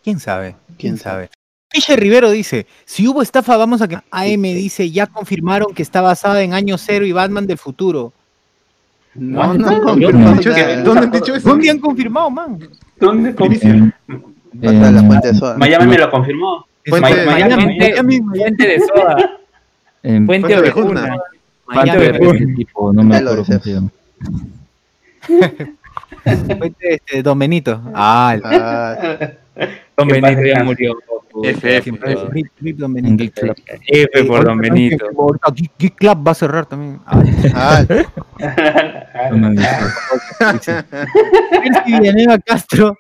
¿Quién 0.04 0.20
sabe? 0.20 0.56
¿Quién 0.68 0.78
¿Quién 0.78 0.98
sabe? 0.98 1.30
Fisher 1.72 2.00
Rivero 2.00 2.30
dice, 2.32 2.68
si 2.86 3.08
hubo 3.08 3.22
estafa, 3.22 3.58
vamos 3.58 3.82
a 3.82 3.88
que... 3.88 3.98
AM 4.12 4.42
dice, 4.42 4.90
ya 4.92 5.08
confirmaron 5.08 5.74
que 5.74 5.82
está 5.84 6.02
basada 6.02 6.42
en 6.42 6.54
Año 6.54 6.78
Cero 6.78 7.06
y 7.06 7.12
Batman 7.12 7.48
del 7.48 7.58
futuro. 7.58 8.14
No, 9.14 9.48
¿Dónde? 9.48 9.64
no, 9.66 9.80
¿Dónde 9.96 10.08
han 10.08 10.38
dicho 10.38 10.52
eso? 10.52 10.84
¿Dónde 10.84 11.02
han 11.06 11.12
dicho 11.12 11.36
eso? 11.36 11.50
¿Dónde 11.50 11.70
han 11.70 11.80
confirmado, 11.80 12.30
man? 12.30 12.60
¿Dónde? 13.00 13.34
De 14.54 15.34
soda. 15.34 15.58
Miami 15.58 15.88
me 15.88 15.98
lo 15.98 16.10
confirmó. 16.12 16.66
Fuente- 16.86 17.26
Miami, 17.26 17.26
Miami, 17.26 17.78
Miami. 17.78 18.20
fuente, 18.20 18.40
fuente 18.40 18.68
de 18.68 18.80
soda. 18.80 19.40
en 20.04 20.26
Fuente 20.26 20.56
Fuente 21.66 21.98
de 21.98 22.46
tipo, 22.56 22.94
no 22.94 23.04
me 23.04 23.18
acuerdo 23.18 23.44
cómo 23.46 23.60
se 23.60 23.74
llama. 23.74 23.90
fuente, 26.60 26.94
este, 26.96 27.24
Don 27.24 27.40
Benito. 27.40 27.82
Ah, 27.94 28.34
el- 28.36 28.42
Ah, 28.46 29.32
Don 29.98 30.08
Benito 30.08 30.42
ya 30.44 30.64
murió. 30.64 30.96
F, 31.44 31.78
F. 31.78 31.92
Don 32.78 32.98
En 32.98 33.18
Benito. 33.18 33.42
F 33.88 34.24
por 34.26 34.46
Don 34.46 34.58
Benito. 34.58 35.06
Geek, 35.78 35.96
Club 35.96 36.28
va 36.28 36.32
a 36.32 36.36
cerrar 36.36 36.66
también. 36.66 37.00
Villanueva 41.86 42.38
Castro. 42.40 42.98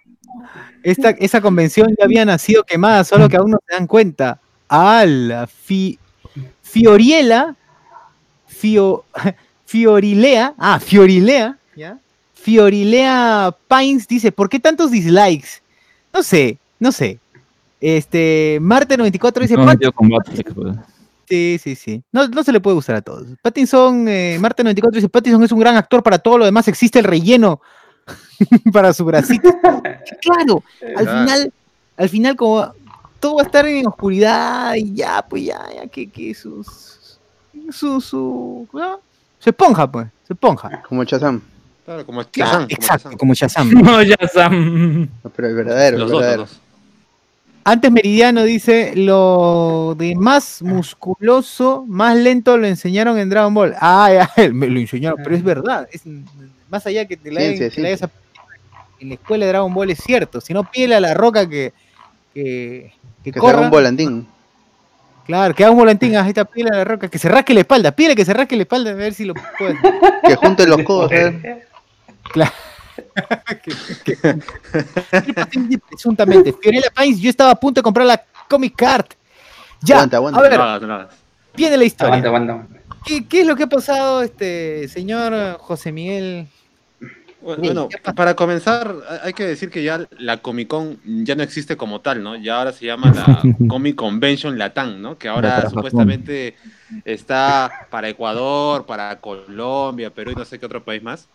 Esta, 0.84 1.10
esa 1.12 1.42
convención 1.42 1.96
ya 1.98 2.06
había 2.06 2.26
nacido 2.26 2.64
quemada, 2.64 3.04
solo 3.04 3.28
que 3.30 3.38
aún 3.38 3.52
no 3.52 3.58
se 3.68 3.76
dan 3.76 3.88
cuenta. 3.88 4.40
Fi, 5.48 5.98
Fioriela. 6.62 7.56
Fio, 8.58 9.04
Fiorilea. 9.66 10.54
Ah, 10.58 10.80
Fiorilea. 10.80 11.58
¿ya? 11.76 11.98
Fiorilea 12.34 13.56
Pines 13.68 14.08
dice: 14.08 14.32
¿Por 14.32 14.50
qué 14.50 14.60
tantos 14.60 14.92
dislikes? 14.92 15.62
No 16.14 16.24
sé, 16.24 16.58
no 16.80 16.92
sé. 16.92 17.20
Este, 17.82 18.60
Marte94 18.62 19.42
dice: 19.42 19.54
No 19.56 19.62
me 19.62 19.66
"Pat- 19.66 19.74
metido 19.76 19.92
con 19.92 20.10
Batfleck, 20.10 20.54
pues. 20.54 20.76
Sí, 21.28 21.60
sí, 21.62 21.76
sí. 21.76 22.04
No, 22.12 22.28
no 22.28 22.44
se 22.44 22.52
le 22.52 22.60
puede 22.60 22.76
gustar 22.76 22.98
a 22.98 23.02
todos. 23.02 23.28
Pattinson, 23.42 24.08
eh, 24.08 24.38
Marte94 24.40 24.92
dice, 24.92 25.10
Pattinson 25.10 25.44
es 25.44 25.52
un 25.52 25.60
gran 25.60 25.76
actor, 25.76 26.04
para 26.04 26.20
todo 26.20 26.38
lo 26.38 26.46
demás 26.46 26.68
existe 26.68 27.00
el 27.00 27.06
relleno 27.06 27.62
para 28.72 28.94
su 28.94 29.04
bracito. 29.06 29.50
claro, 30.22 30.64
al 30.96 31.08
final, 31.08 31.54
al 31.98 32.10
final 32.10 32.36
como 32.36 32.72
todo 33.20 33.38
va 33.38 33.42
a 33.42 33.46
estar 33.46 33.66
en 33.66 33.88
oscuridad 33.88 34.76
y 34.76 34.94
ya, 34.94 35.26
pues 35.28 35.46
ya, 35.46 35.66
ya 35.76 35.88
que, 35.88 36.08
que 36.12 36.36
sus, 36.36 36.95
su, 37.72 38.02
su, 38.02 38.68
¿no? 38.74 39.00
se 39.40 39.54
ponja, 39.54 39.90
pues, 39.92 40.08
se 40.28 40.36
ponja. 40.36 40.82
como 40.88 41.04
Chazam. 41.04 41.42
Claro, 41.86 42.06
como 42.06 42.24
Claro, 42.24 42.68
Shazam, 42.68 43.18
como 43.18 43.34
exacto, 43.34 43.64
Shazam. 43.64 43.72
como 43.74 44.02
Shazam. 44.04 45.10
No, 45.24 45.30
pero 45.36 45.48
el 45.50 45.56
verdadero, 45.56 45.98
Los 46.00 46.12
verdadero. 46.12 46.42
dos. 46.44 46.60
Antes 47.68 47.92
Meridiano 47.92 48.44
dice, 48.44 48.94
lo 48.96 49.96
de 49.98 50.16
más 50.16 50.62
musculoso, 50.62 51.84
más 51.88 52.16
lento 52.16 52.58
lo 52.58 52.68
enseñaron 52.68 53.18
en 53.18 53.30
Dragon 53.30 53.54
Ball. 53.54 53.74
Ah, 53.80 54.10
ya, 54.38 54.50
me 54.54 54.68
lo 54.68 54.80
enseñaron, 54.80 55.20
pero 55.24 55.36
es 55.36 55.44
verdad. 55.44 55.88
Es, 55.92 56.04
más 56.70 56.86
allá 56.86 57.08
que 57.08 57.18
te 57.18 57.32
la, 57.32 57.42
Ciencia, 57.42 57.70
que 57.72 57.82
la 57.82 57.88
hayas 57.88 58.02
en 59.00 59.10
la 59.10 59.16
escuela 59.16 59.46
de 59.46 59.52
Dragon 59.52 59.74
Ball 59.74 59.90
es 59.92 60.00
cierto. 60.00 60.42
Si 60.42 60.54
no, 60.54 60.64
pídele 60.70 60.96
a 60.96 61.00
la 61.00 61.14
roca 61.16 61.48
que, 61.50 61.74
que, 62.34 62.94
que 63.24 63.32
Que 63.32 63.40
corra. 63.40 63.58
haga 63.58 63.66
un 63.66 63.72
volantín. 63.72 64.28
Claro, 65.26 65.56
que 65.56 65.64
haga 65.64 65.72
un 65.72 65.78
volantín, 65.80 66.16
ahí 66.16 66.30
está, 66.30 66.46
pídele 66.46 66.76
a 66.76 66.80
la 66.80 66.84
roca, 66.84 67.08
que 67.10 67.18
se 67.18 67.30
rasque 67.30 67.54
la 67.54 67.62
espalda, 67.62 67.92
pídele 67.92 68.16
que 68.16 68.26
se 68.26 68.34
rasque 68.34 68.56
la 68.56 68.64
espalda, 68.64 68.92
a 68.92 68.94
ver 68.94 69.14
si 69.14 69.26
lo 69.26 69.34
puede. 69.58 69.76
Que 70.28 70.36
junte 70.36 70.68
los 70.68 70.84
codos. 70.84 71.12
¿eh? 71.12 71.64
Presuntamente. 75.90 76.54
Fiorella 76.54 76.90
Pines, 76.96 77.20
yo 77.20 77.30
estaba 77.30 77.52
a 77.52 77.56
punto 77.56 77.80
de 77.80 77.84
comprar 77.84 78.06
la 78.08 78.24
Comic 78.50 78.76
Card. 78.76 79.06
Ya, 79.82 79.96
Aguanta, 79.96 80.18
aguanta. 80.18 80.40
a 80.40 80.44
ver, 80.44 80.58
No 80.58 80.80
no 80.88 80.94
hagas. 80.96 81.16
viene 81.56 81.78
la 81.78 81.84
historia. 81.84 82.16
Aguanta, 82.16 82.54
aguanta. 82.56 82.80
¿Qué, 83.06 83.28
qué 83.28 83.42
es 83.42 83.48
lo 83.48 83.56
que 83.56 83.64
ha 83.64 83.68
pasado, 83.68 84.24
este 84.24 84.88
señor 84.88 85.58
José 85.60 85.92
Miguel? 85.92 86.48
Bueno, 87.46 87.90
para 88.16 88.36
comenzar, 88.36 88.96
hay 89.22 89.34
que 89.34 89.46
decir 89.46 89.70
que 89.70 89.84
ya 89.84 90.08
la 90.18 90.38
Comic 90.38 90.68
Con 90.68 91.00
ya 91.24 91.36
no 91.36 91.44
existe 91.44 91.78
como 91.78 92.02
tal, 92.02 92.24
¿no? 92.24 92.36
Ya 92.36 92.58
ahora 92.58 92.72
se 92.72 92.88
llama 92.88 93.14
la 93.14 93.40
Comic 93.68 93.96
Convention 93.96 94.58
Latam, 94.58 95.00
¿no? 95.00 95.16
Que 95.20 95.28
ahora 95.28 95.70
supuestamente 95.70 96.56
está 97.04 97.88
para 97.92 98.10
Ecuador, 98.10 98.88
para 98.88 99.20
Colombia, 99.20 100.10
Perú 100.10 100.32
y 100.32 100.36
no 100.36 100.44
sé 100.44 100.58
qué 100.58 100.66
otro 100.66 100.84
país 100.84 101.04
más. 101.04 101.28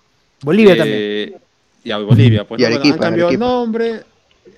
Bolivia 0.42 0.76
también. 0.76 0.98
Eh, 1.00 1.38
Y 1.84 1.92
a 1.92 1.98
Bolivia, 1.98 2.44
pues. 2.44 2.60
Y 2.60 2.64
Arequipa, 2.64 2.94
han 2.94 3.00
cambiado 3.00 3.30
el 3.30 3.38
nombre. 3.38 4.02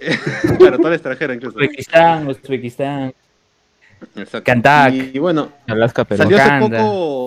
claro, 0.58 0.78
todo 0.78 0.88
el 0.88 0.94
extranjero 0.94 1.34
incluso. 1.34 1.56
Uzbekistán, 1.56 2.28
Uzbekistán, 2.28 3.12
Exacto. 4.16 4.52
Y 4.92 5.18
bueno, 5.18 5.52
Alaska. 5.66 6.06
Salió 6.16 6.36
hace 6.36 6.68
poco 6.68 7.22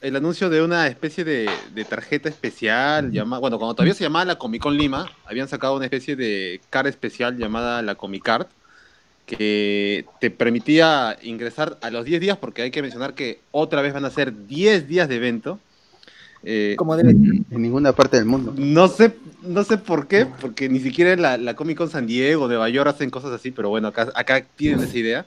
el 0.00 0.16
anuncio 0.16 0.50
de 0.50 0.62
una 0.62 0.86
especie 0.86 1.24
de, 1.24 1.48
de 1.74 1.84
tarjeta 1.84 2.28
especial, 2.28 3.10
llama, 3.10 3.38
bueno, 3.38 3.58
cuando 3.58 3.74
todavía 3.74 3.94
se 3.94 4.04
llamaba 4.04 4.24
la 4.24 4.38
Comic 4.38 4.62
Con 4.62 4.76
Lima, 4.76 5.10
habían 5.24 5.48
sacado 5.48 5.74
una 5.74 5.86
especie 5.86 6.16
de 6.16 6.60
card 6.70 6.86
especial 6.86 7.36
llamada 7.36 7.82
la 7.82 7.94
Comic 7.94 8.22
Card, 8.22 8.46
que 9.26 10.04
te 10.20 10.30
permitía 10.30 11.16
ingresar 11.22 11.78
a 11.82 11.90
los 11.90 12.04
10 12.04 12.20
días, 12.20 12.36
porque 12.36 12.62
hay 12.62 12.70
que 12.70 12.82
mencionar 12.82 13.14
que 13.14 13.40
otra 13.50 13.82
vez 13.82 13.92
van 13.92 14.04
a 14.04 14.10
ser 14.10 14.46
10 14.46 14.86
días 14.86 15.08
de 15.08 15.16
evento. 15.16 15.58
Eh, 16.44 16.76
Como 16.78 16.96
debe. 16.96 17.10
En 17.10 17.44
ninguna 17.50 17.92
parte 17.92 18.16
del 18.16 18.26
mundo. 18.26 18.54
no 18.56 18.86
sé, 18.86 19.16
no 19.42 19.64
sé 19.64 19.78
por 19.78 20.06
qué, 20.06 20.26
porque 20.40 20.68
ni 20.68 20.78
siquiera 20.78 21.16
la, 21.16 21.38
la 21.38 21.54
Comic 21.54 21.78
Con 21.78 21.90
San 21.90 22.06
Diego, 22.06 22.46
Nueva 22.46 22.68
York 22.68 22.88
hacen 22.88 23.10
cosas 23.10 23.32
así, 23.32 23.50
pero 23.50 23.70
bueno, 23.70 23.88
acá, 23.88 24.12
acá 24.14 24.44
tienen 24.54 24.80
esa 24.84 24.96
idea. 24.96 25.26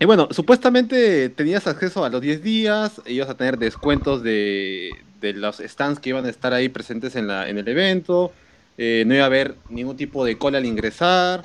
Y 0.00 0.06
bueno, 0.06 0.28
supuestamente 0.30 1.28
tenías 1.28 1.66
acceso 1.66 2.06
a 2.06 2.08
los 2.08 2.22
10 2.22 2.42
días, 2.42 3.02
ibas 3.04 3.28
a 3.28 3.36
tener 3.36 3.58
descuentos 3.58 4.22
de, 4.22 4.90
de 5.20 5.34
los 5.34 5.58
stands 5.58 6.00
que 6.00 6.08
iban 6.08 6.24
a 6.24 6.30
estar 6.30 6.54
ahí 6.54 6.70
presentes 6.70 7.16
en, 7.16 7.26
la, 7.26 7.50
en 7.50 7.58
el 7.58 7.68
evento, 7.68 8.32
eh, 8.78 9.04
no 9.06 9.14
iba 9.14 9.24
a 9.24 9.26
haber 9.26 9.56
ningún 9.68 9.98
tipo 9.98 10.24
de 10.24 10.38
cola 10.38 10.56
al 10.56 10.64
ingresar. 10.64 11.44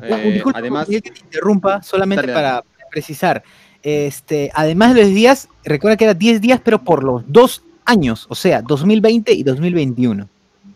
Eh, 0.00 0.30
disculpa, 0.34 0.60
además, 0.60 0.86
que 0.86 1.00
te 1.00 1.18
interrumpa 1.18 1.82
solamente 1.82 2.28
Dale, 2.28 2.32
para 2.32 2.64
precisar. 2.92 3.42
Este, 3.82 4.52
además 4.54 4.94
de 4.94 5.02
los 5.02 5.10
días, 5.10 5.48
recuerda 5.64 5.96
que 5.96 6.04
era 6.04 6.14
10 6.14 6.40
días, 6.40 6.60
pero 6.62 6.84
por 6.84 7.02
los 7.02 7.24
dos 7.26 7.64
años, 7.84 8.26
o 8.28 8.36
sea, 8.36 8.62
2020 8.62 9.32
y 9.32 9.42
2021. 9.42 10.28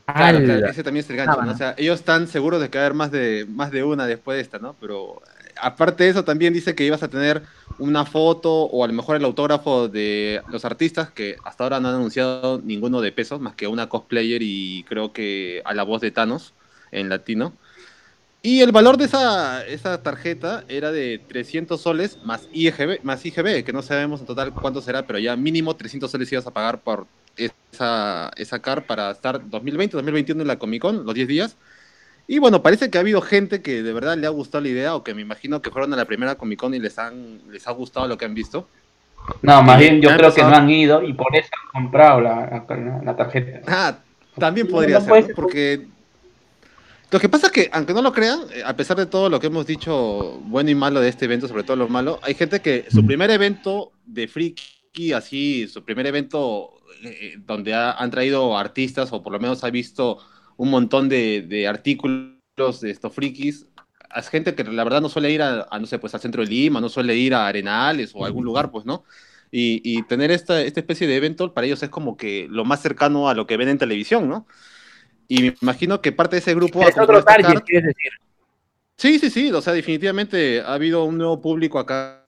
Claro, 0.06 0.44
claro, 0.44 0.66
ese 0.66 0.82
también 0.82 1.04
es 1.04 1.10
el 1.10 1.16
gancho, 1.16 1.38
Ah, 1.40 1.46
¿no? 1.46 1.52
O 1.52 1.56
sea, 1.56 1.74
ellos 1.78 2.00
están 2.00 2.26
seguros 2.26 2.60
de 2.60 2.70
que 2.70 2.78
va 2.78 2.82
a 2.82 2.86
haber 2.86 2.96
más 2.96 3.12
de, 3.12 3.46
más 3.48 3.70
de 3.70 3.84
una 3.84 4.08
después 4.08 4.34
de 4.34 4.42
esta, 4.42 4.58
¿no? 4.58 4.74
Pero 4.80 5.22
aparte 5.60 6.04
de 6.04 6.10
eso, 6.10 6.24
también 6.24 6.52
dice 6.52 6.74
que 6.74 6.84
ibas 6.84 7.02
a 7.02 7.08
tener 7.08 7.42
una 7.78 8.04
foto 8.04 8.64
o 8.64 8.84
a 8.84 8.88
lo 8.88 8.92
mejor 8.92 9.16
el 9.16 9.24
autógrafo 9.24 9.88
de 9.88 10.42
los 10.48 10.64
artistas 10.64 11.10
que 11.10 11.36
hasta 11.44 11.64
ahora 11.64 11.80
no 11.80 11.88
han 11.88 11.94
anunciado 11.94 12.60
ninguno 12.62 13.00
de 13.00 13.12
pesos, 13.12 13.40
más 13.40 13.54
que 13.54 13.66
una 13.66 13.88
cosplayer 13.88 14.42
y 14.42 14.84
creo 14.88 15.12
que 15.12 15.62
a 15.64 15.74
la 15.74 15.82
voz 15.82 16.00
de 16.00 16.10
Thanos 16.10 16.54
en 16.92 17.08
latino. 17.08 17.54
Y 18.42 18.60
el 18.60 18.72
valor 18.72 18.96
de 18.96 19.04
esa, 19.04 19.66
esa 19.66 20.02
tarjeta 20.02 20.64
era 20.68 20.92
de 20.92 21.18
300 21.28 21.78
soles 21.78 22.18
más 22.24 22.48
IGB, 22.52 23.02
más 23.02 23.24
IGB, 23.24 23.64
que 23.64 23.72
no 23.72 23.82
sabemos 23.82 24.20
en 24.20 24.26
total 24.26 24.54
cuánto 24.54 24.80
será, 24.80 25.06
pero 25.06 25.18
ya 25.18 25.36
mínimo 25.36 25.76
300 25.76 26.10
soles 26.10 26.32
ibas 26.32 26.46
a 26.46 26.52
pagar 26.52 26.80
por 26.80 27.06
esa, 27.36 28.30
esa 28.36 28.58
car 28.60 28.86
para 28.86 29.10
estar 29.10 29.48
2020, 29.48 29.94
2021 29.94 30.40
en 30.40 30.48
la 30.48 30.58
Comic 30.58 30.80
Con, 30.80 31.04
los 31.04 31.14
10 31.14 31.28
días. 31.28 31.56
Y 32.32 32.38
bueno, 32.38 32.62
parece 32.62 32.90
que 32.90 32.96
ha 32.96 33.00
habido 33.00 33.20
gente 33.22 33.60
que 33.60 33.82
de 33.82 33.92
verdad 33.92 34.16
le 34.16 34.24
ha 34.24 34.30
gustado 34.30 34.62
la 34.62 34.68
idea 34.68 34.94
o 34.94 35.02
que 35.02 35.14
me 35.14 35.20
imagino 35.20 35.60
que 35.60 35.70
fueron 35.72 35.92
a 35.92 35.96
la 35.96 36.04
primera 36.04 36.36
Comic 36.36 36.60
Con 36.60 36.72
y 36.72 36.78
les, 36.78 36.96
han, 36.96 37.40
les 37.50 37.66
ha 37.66 37.72
gustado 37.72 38.06
lo 38.06 38.16
que 38.16 38.24
han 38.24 38.34
visto. 38.34 38.68
No, 39.42 39.60
más 39.64 39.80
bien 39.80 40.00
yo 40.00 40.10
creo 40.16 40.32
que 40.32 40.42
no 40.42 40.54
han 40.54 40.70
ido 40.70 41.02
y 41.02 41.12
por 41.12 41.34
eso 41.34 41.48
han 41.74 41.82
comprado 41.82 42.20
la, 42.20 42.64
la- 42.68 43.00
la 43.04 43.16
tarjeta. 43.16 43.60
Ah, 43.66 43.98
también 44.38 44.68
podría 44.68 45.00
no 45.00 45.04
ser, 45.06 45.20
¿no? 45.22 45.26
ser. 45.26 45.34
porque 45.34 45.86
lo 47.10 47.18
que 47.18 47.28
pasa 47.28 47.48
es 47.48 47.52
que, 47.52 47.68
aunque 47.72 47.92
no 47.92 48.00
lo 48.00 48.12
crean, 48.12 48.42
eh, 48.54 48.62
a 48.64 48.76
pesar 48.76 48.96
de 48.96 49.06
todo 49.06 49.28
lo 49.28 49.40
que 49.40 49.48
hemos 49.48 49.66
dicho, 49.66 50.38
bueno 50.44 50.70
y 50.70 50.76
malo 50.76 51.00
de 51.00 51.08
este 51.08 51.24
evento, 51.24 51.48
sobre 51.48 51.64
todo 51.64 51.74
lo 51.76 51.88
malo, 51.88 52.20
hay 52.22 52.34
gente 52.34 52.60
que 52.60 52.84
su 52.92 53.04
primer 53.04 53.32
evento 53.32 53.90
de 54.06 54.28
Friki, 54.28 55.12
así, 55.14 55.66
su 55.66 55.82
primer 55.82 56.06
evento 56.06 56.70
eh, 57.02 57.34
donde 57.44 57.74
ha- 57.74 57.90
han 57.92 58.12
traído 58.12 58.56
artistas 58.56 59.12
o 59.12 59.20
por 59.20 59.32
lo 59.32 59.40
menos 59.40 59.64
ha 59.64 59.70
visto 59.70 60.18
un 60.56 60.70
montón 60.70 61.08
de, 61.08 61.42
de 61.42 61.66
artículos 61.66 62.80
de 62.80 62.90
estos 62.90 63.14
frikis, 63.14 63.66
es 64.14 64.28
gente 64.28 64.54
que 64.54 64.64
la 64.64 64.84
verdad 64.84 65.00
no 65.00 65.08
suele 65.08 65.30
ir 65.30 65.42
a, 65.42 65.66
a, 65.70 65.78
no 65.78 65.86
sé, 65.86 65.98
pues 65.98 66.14
al 66.14 66.20
centro 66.20 66.42
de 66.42 66.48
Lima, 66.48 66.80
no 66.80 66.88
suele 66.88 67.16
ir 67.16 67.34
a 67.34 67.46
Arenales 67.46 68.12
o 68.14 68.24
a 68.24 68.26
algún 68.26 68.44
lugar, 68.44 68.70
pues, 68.70 68.84
¿no? 68.84 69.04
Y, 69.52 69.80
y 69.84 70.02
tener 70.04 70.30
esta, 70.30 70.60
esta 70.62 70.80
especie 70.80 71.06
de 71.06 71.16
evento 71.16 71.54
para 71.54 71.66
ellos 71.66 71.82
es 71.82 71.88
como 71.88 72.16
que 72.16 72.46
lo 72.50 72.64
más 72.64 72.82
cercano 72.82 73.28
a 73.28 73.34
lo 73.34 73.46
que 73.46 73.56
ven 73.56 73.68
en 73.68 73.78
televisión, 73.78 74.28
¿no? 74.28 74.46
Y 75.28 75.42
me 75.42 75.56
imagino 75.62 76.00
que 76.00 76.12
parte 76.12 76.36
de 76.36 76.40
ese 76.40 76.54
grupo... 76.54 76.82
Es 76.82 76.98
otro 76.98 77.22
target, 77.22 77.46
carta. 77.46 77.60
quieres 77.64 77.94
decir. 77.94 78.12
Sí, 78.96 79.18
sí, 79.18 79.30
sí, 79.30 79.50
o 79.52 79.62
sea, 79.62 79.72
definitivamente 79.72 80.60
ha 80.60 80.74
habido 80.74 81.04
un 81.04 81.16
nuevo 81.16 81.40
público 81.40 81.78
acá 81.78 82.26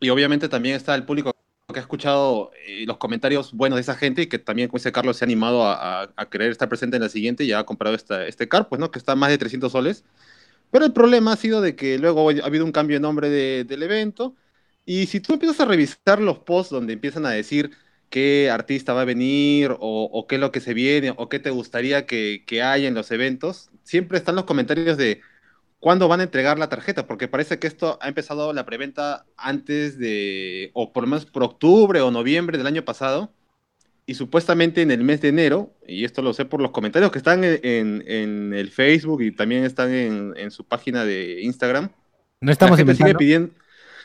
y 0.00 0.10
obviamente 0.10 0.48
también 0.48 0.74
está 0.74 0.94
el 0.94 1.04
público 1.04 1.32
que 1.72 1.80
ha 1.80 1.82
escuchado 1.82 2.50
eh, 2.66 2.84
los 2.86 2.98
comentarios 2.98 3.52
buenos 3.52 3.76
de 3.76 3.82
esa 3.82 3.94
gente 3.96 4.22
y 4.22 4.26
que 4.28 4.38
también, 4.38 4.68
como 4.68 4.78
dice 4.78 4.92
Carlos, 4.92 5.16
se 5.16 5.24
ha 5.24 5.26
animado 5.26 5.64
a, 5.66 6.02
a- 6.04 6.12
a 6.16 6.30
querer 6.30 6.50
estar 6.50 6.68
presente 6.68 6.96
en 6.96 7.02
la 7.02 7.08
siguiente 7.08 7.44
y 7.44 7.52
ha 7.52 7.64
comprado 7.64 7.94
esta, 7.96 8.26
este 8.26 8.48
car, 8.48 8.68
pues, 8.68 8.80
¿no? 8.80 8.90
Que 8.90 8.98
está 8.98 9.16
más 9.16 9.30
de 9.30 9.38
300 9.38 9.72
soles. 9.72 10.04
Pero 10.70 10.84
el 10.86 10.92
problema 10.92 11.32
ha 11.32 11.36
sido 11.36 11.60
de 11.60 11.76
que 11.76 11.98
luego 11.98 12.30
ha 12.30 12.46
habido 12.46 12.64
un 12.64 12.72
cambio 12.72 12.96
de 12.96 13.00
nombre 13.00 13.28
de- 13.30 13.64
del 13.64 13.82
evento 13.82 14.34
y 14.84 15.06
si 15.06 15.20
tú 15.20 15.34
empiezas 15.34 15.60
a 15.60 15.64
revisar 15.66 16.20
los 16.20 16.38
posts 16.40 16.70
donde 16.72 16.94
empiezan 16.94 17.26
a 17.26 17.30
decir 17.30 17.70
qué 18.10 18.50
artista 18.50 18.92
va 18.94 19.02
a 19.02 19.04
venir 19.04 19.70
o, 19.72 19.78
o 20.12 20.26
qué 20.26 20.36
es 20.36 20.40
lo 20.40 20.52
que 20.52 20.60
se 20.60 20.74
viene 20.74 21.14
o 21.16 21.28
qué 21.28 21.38
te 21.38 21.50
gustaría 21.50 22.06
que, 22.06 22.44
que 22.46 22.62
haya 22.62 22.88
en 22.88 22.94
los 22.94 23.10
eventos, 23.10 23.70
siempre 23.84 24.18
están 24.18 24.34
los 24.36 24.44
comentarios 24.44 24.96
de 24.98 25.20
cuándo 25.82 26.06
van 26.06 26.20
a 26.20 26.22
entregar 26.22 26.60
la 26.60 26.68
tarjeta, 26.68 27.08
porque 27.08 27.26
parece 27.26 27.58
que 27.58 27.66
esto 27.66 27.98
ha 28.00 28.06
empezado 28.06 28.52
la 28.52 28.64
preventa 28.64 29.26
antes 29.36 29.98
de, 29.98 30.70
o 30.74 30.92
por 30.92 31.02
lo 31.02 31.08
menos 31.08 31.26
por 31.26 31.42
octubre 31.42 32.00
o 32.00 32.12
noviembre 32.12 32.56
del 32.56 32.68
año 32.68 32.84
pasado, 32.84 33.32
y 34.06 34.14
supuestamente 34.14 34.80
en 34.82 34.92
el 34.92 35.02
mes 35.02 35.20
de 35.20 35.28
enero, 35.28 35.72
y 35.86 36.04
esto 36.04 36.22
lo 36.22 36.34
sé 36.34 36.44
por 36.44 36.60
los 36.60 36.70
comentarios 36.70 37.10
que 37.10 37.18
están 37.18 37.42
en, 37.42 37.58
en- 37.64 38.04
en 38.06 38.54
el 38.54 38.70
Facebook 38.70 39.22
y 39.22 39.32
también 39.32 39.64
están 39.64 39.92
en, 39.92 40.34
en 40.36 40.52
su 40.52 40.62
página 40.64 41.04
de 41.04 41.40
Instagram, 41.42 41.90
No 42.40 42.52
estamos 42.52 42.78
la 42.78 42.84
gente 42.84 42.94
sigue 42.94 43.14
pidiendo. 43.16 43.50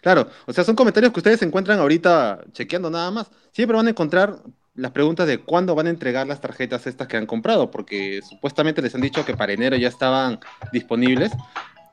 Claro, 0.02 0.30
o 0.48 0.54
sea, 0.54 0.64
son 0.64 0.76
comentarios 0.76 1.14
que 1.14 1.20
ustedes 1.20 1.42
encuentran 1.44 1.80
ahorita 1.80 2.44
chequeando 2.54 2.90
nada 2.90 3.12
más. 3.12 3.30
Siempre 3.52 3.78
van 3.78 3.86
a 3.88 3.92
encontrar 3.92 4.40
las 4.78 4.92
preguntas 4.92 5.28
de 5.28 5.40
cuándo 5.40 5.76
van 5.76 5.88
a 5.88 5.90
entregar 5.90 6.28
las 6.28 6.40
tarjetas 6.40 6.88
estas 6.88 7.08
que 7.08 7.18
han 7.18 7.26
comprado, 7.26 7.72
porque 7.72 8.22
supuestamente 8.22 8.82
les 8.82 8.94
han 8.96 9.02
dicho 9.02 9.26
que 9.26 9.36
para 9.36 9.52
enero 9.52 9.76
ya 9.76 9.88
estaban 9.88 10.40
disponibles, 10.72 11.32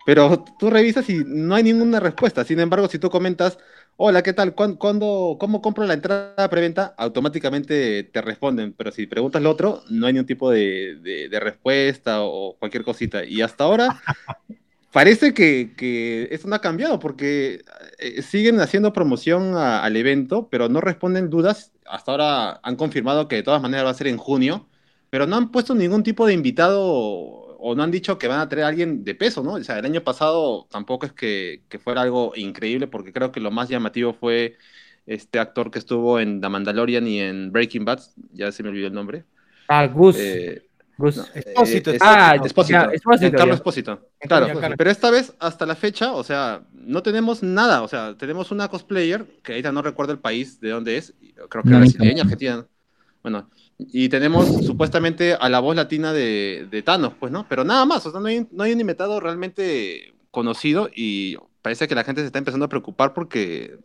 pero 0.05 0.45
tú 0.59 0.68
revisas 0.68 1.09
y 1.09 1.24
no 1.26 1.55
hay 1.55 1.62
ninguna 1.62 1.99
respuesta. 1.99 2.45
Sin 2.45 2.61
embargo, 2.61 2.87
si 2.89 2.99
tú 2.99 3.09
comentas, 3.09 3.59
hola, 3.97 4.22
¿qué 4.22 4.35
tal? 4.35 4.55
¿Cuán- 4.55 4.74
¿Cuándo, 4.76 5.39
¿Cómo 5.41 5.62
compro 5.62 5.87
la 5.87 5.95
entrada 5.95 6.51
preventa? 6.51 6.95
Automáticamente 6.99 8.05
te 8.05 8.20
responden, 8.20 8.74
pero 8.74 8.93
si 8.93 9.07
preguntas 9.07 9.41
lo 9.43 9.51
otro, 9.51 9.82
no 9.89 10.07
hay 10.07 10.12
ningún 10.12 10.26
tipo 10.26 10.51
de, 10.51 11.28
respuesta 11.41 12.22
o 12.22 12.57
cualquier 12.59 12.85
cosita. 12.85 13.24
Y 13.24 13.41
hasta 13.41 13.64
ahora 13.64 13.99
parece 14.93 15.32
que, 15.32 15.72
que 15.74 16.28
esto 16.30 16.49
no 16.49 16.55
ha 16.55 16.61
cambiado 16.61 16.99
porque 16.99 17.64
eh, 17.99 18.20
siguen 18.20 18.61
haciendo 18.61 18.93
promoción 18.93 19.57
al 19.57 19.97
evento, 19.97 20.49
pero 20.51 20.68
no 20.68 20.82
responden 20.82 21.30
dudas. 21.30 21.72
Hasta 21.87 22.12
ahora 22.12 22.61
han 22.62 22.76
confirmado 22.76 23.28
que 23.28 23.37
de 23.37 23.43
todas 23.43 23.62
maneras 23.62 23.87
va 23.87 23.91
a 23.91 23.95
ser 23.95 24.07
en 24.09 24.16
junio, 24.16 24.68
pero 25.11 25.26
no 25.26 25.37
han 25.37 25.51
puesto 25.51 25.74
ningún 25.74 26.03
tipo 26.03 26.26
de 26.26 26.35
invitado 26.35 26.82
o 27.66 27.74
no 27.74 27.82
han 27.82 27.91
dicho 27.91 28.18
que 28.18 28.28
van 28.28 28.41
a 28.41 28.49
traer 28.49 28.64
a 28.64 28.68
alguien 28.68 29.05
de 29.05 29.14
peso, 29.14 29.43
¿no? 29.43 29.55
O 29.55 29.64
sea, 29.64 29.78
el 29.78 29.87
año 29.87 30.03
pasado 30.03 30.66
tampoco 30.70 31.07
es 31.07 31.12
que, 31.12 31.62
que 31.68 31.78
fuera 31.78 32.03
algo 32.03 32.32
increíble 32.37 32.87
porque 32.89 33.12
creo 33.12 33.32
que 33.32 33.41
lo 33.41 33.51
más 33.51 33.68
llamativo 33.68 34.12
fue 34.12 34.59
este 35.07 35.39
actor 35.39 35.70
que 35.70 35.78
estuvo 35.78 36.20
en 36.20 36.41
The 36.41 36.49
Mandalorian 36.49 37.07
y 37.07 37.20
en 37.20 37.53
Breaking 37.53 37.85
Bad, 37.85 38.01
ya 38.32 38.53
se 38.53 38.62
me 38.62 38.68
olvidó 38.68 38.89
el 38.89 38.93
nombre. 38.93 39.24
Ah, 39.68 39.87
Gus. 39.87 40.16
Eh, 40.18 40.68
Gus. 40.97 41.16
no, 41.16 41.24
Espósito, 41.34 41.90
eh, 41.90 41.99
Ah, 42.01 42.36
Espósito. 42.42 42.72
ya, 42.72 42.90
Espósito. 43.53 44.09
Claro, 44.20 44.47
pero 44.76 44.90
esta 44.90 45.11
vez, 45.11 45.34
hasta 45.38 45.66
la 45.66 45.74
fecha, 45.74 46.12
o 46.12 46.22
sea, 46.22 46.62
no 46.72 47.03
tenemos 47.03 47.42
nada. 47.42 47.82
O 47.82 47.88
sea, 47.88 48.16
tenemos 48.16 48.51
una 48.51 48.68
cosplayer, 48.68 49.26
que 49.42 49.53
ahorita 49.53 49.72
no 49.72 49.82
recuerdo 49.82 50.12
el 50.12 50.18
país 50.18 50.61
de 50.61 50.70
dónde 50.70 50.97
es, 50.97 51.14
creo 51.49 51.62
que 51.64 51.70
No, 51.70 51.78
brasileña, 51.78 52.22
argentina. 52.22 52.66
Bueno, 53.22 53.49
y 53.78 54.09
tenemos 54.09 54.47
supuestamente 54.64 55.34
a 55.34 55.49
la 55.49 55.59
voz 55.61 55.74
latina 55.74 56.12
de, 56.12 56.68
de 56.70 56.82
Thanos, 56.82 57.14
pues, 57.18 57.32
¿no? 57.32 57.47
Pero 57.49 57.64
nada 57.64 57.84
más, 57.86 58.05
o 58.07 58.11
sea, 58.11 58.20
no 58.20 58.26
hay, 58.26 58.47
no 58.53 58.62
hay 58.64 58.72
un 58.72 58.80
invitado 58.80 59.18
realmente 59.18 60.14
conocido 60.30 60.90
y 60.95 61.36
parece 61.62 61.88
que 61.88 61.95
la 61.95 62.05
gente 62.05 62.20
se 62.20 62.26
está 62.26 62.38
empezando 62.38 62.66
a 62.66 62.68
preocupar 62.68 63.14
porque, 63.14 63.78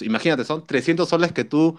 imagínate, 0.00 0.44
son 0.44 0.66
300 0.66 1.08
soles 1.08 1.32
que 1.32 1.44
tú 1.44 1.78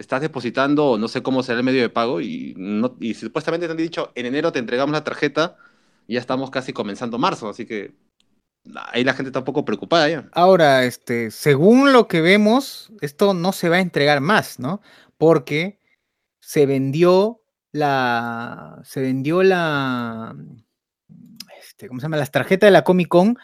estás 0.00 0.20
depositando, 0.20 0.98
no 0.98 1.08
sé 1.08 1.22
cómo 1.22 1.42
será 1.42 1.58
el 1.58 1.64
medio 1.64 1.82
de 1.82 1.88
pago, 1.88 2.20
y, 2.20 2.54
no, 2.56 2.96
y 3.00 3.14
supuestamente 3.14 3.66
te 3.66 3.72
han 3.72 3.76
dicho, 3.76 4.12
en 4.14 4.26
enero 4.26 4.50
te 4.52 4.58
entregamos 4.58 4.92
la 4.92 5.04
tarjeta, 5.04 5.56
y 6.06 6.14
ya 6.14 6.20
estamos 6.20 6.50
casi 6.50 6.72
comenzando 6.72 7.18
marzo, 7.18 7.48
así 7.48 7.66
que 7.66 7.94
ahí 8.92 9.04
la 9.04 9.12
gente 9.14 9.28
está 9.28 9.40
un 9.40 9.44
poco 9.44 9.64
preocupada 9.64 10.08
ya. 10.08 10.28
Ahora, 10.32 10.84
este, 10.84 11.30
según 11.30 11.92
lo 11.92 12.08
que 12.08 12.20
vemos, 12.20 12.90
esto 13.00 13.34
no 13.34 13.52
se 13.52 13.68
va 13.68 13.76
a 13.76 13.80
entregar 13.80 14.20
más, 14.20 14.58
¿no? 14.58 14.80
Porque 15.18 15.78
se 16.40 16.66
vendió 16.66 17.42
la, 17.72 18.80
se 18.84 19.00
vendió 19.00 19.42
la, 19.42 20.34
este, 21.60 21.88
¿cómo 21.88 22.00
se 22.00 22.04
llama? 22.04 22.16
Las 22.16 22.30
tarjetas 22.30 22.66
de 22.66 22.72
la 22.72 22.84
Comic 22.84 23.08
Con 23.08 23.38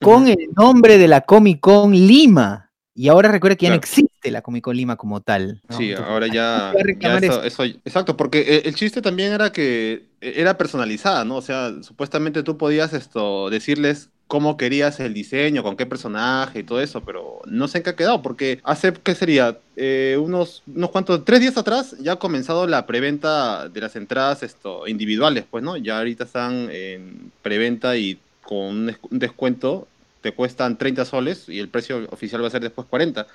con 0.00 0.28
el 0.28 0.50
nombre 0.56 0.96
de 0.96 1.08
la 1.08 1.22
Comic 1.22 1.60
Con 1.60 1.92
Lima. 1.92 2.67
Y 2.98 3.06
ahora 3.08 3.30
recuerda 3.30 3.54
que 3.54 3.66
ya 3.66 3.70
no 3.70 3.76
existe 3.76 4.28
la 4.32 4.42
Comic 4.42 4.64
Con 4.64 4.76
Lima 4.76 4.96
como 4.96 5.20
tal. 5.20 5.60
¿no? 5.68 5.78
Sí, 5.78 5.90
Entonces, 5.90 6.12
ahora 6.12 6.26
ya, 6.26 6.72
ya 6.98 7.16
eso, 7.18 7.44
eso. 7.44 7.62
eso- 7.62 7.78
exacto, 7.84 8.16
porque 8.16 8.40
eh, 8.40 8.62
el 8.64 8.74
chiste 8.74 9.00
también 9.00 9.32
era 9.32 9.52
que 9.52 10.06
eh, 10.20 10.32
era 10.34 10.58
personalizada, 10.58 11.24
¿no? 11.24 11.36
O 11.36 11.42
sea, 11.42 11.72
supuestamente 11.82 12.42
tú 12.42 12.58
podías 12.58 12.92
esto 12.94 13.50
decirles 13.50 14.08
cómo 14.26 14.56
querías 14.56 14.98
el 14.98 15.14
diseño, 15.14 15.62
con 15.62 15.76
qué 15.76 15.86
personaje 15.86 16.58
y 16.58 16.62
todo 16.64 16.80
eso, 16.80 17.02
pero 17.04 17.40
no 17.46 17.68
sé 17.68 17.78
en 17.78 17.84
qué 17.84 17.90
ha 17.90 17.96
quedado, 17.96 18.20
porque 18.20 18.58
hace, 18.64 18.92
¿qué 18.92 19.14
sería? 19.14 19.56
Eh, 19.76 20.18
unos, 20.20 20.64
unos 20.66 20.90
cuantos, 20.90 21.24
tres 21.24 21.38
días 21.38 21.56
atrás 21.56 21.94
ya 22.00 22.14
ha 22.14 22.16
comenzado 22.16 22.66
la 22.66 22.84
preventa 22.84 23.68
de 23.68 23.80
las 23.80 23.94
entradas 23.94 24.42
esto, 24.42 24.88
individuales, 24.88 25.44
pues, 25.48 25.62
¿no? 25.62 25.76
Ya 25.76 25.98
ahorita 25.98 26.24
están 26.24 26.68
en 26.72 27.30
preventa 27.42 27.96
y 27.96 28.18
con 28.42 28.88
un 29.10 29.18
descuento 29.18 29.86
cuestan 30.32 30.78
30 30.78 31.04
soles 31.04 31.48
y 31.48 31.58
el 31.58 31.68
precio 31.68 32.06
oficial 32.10 32.42
va 32.42 32.48
a 32.48 32.50
ser 32.50 32.62
después 32.62 32.86
40. 32.88 33.26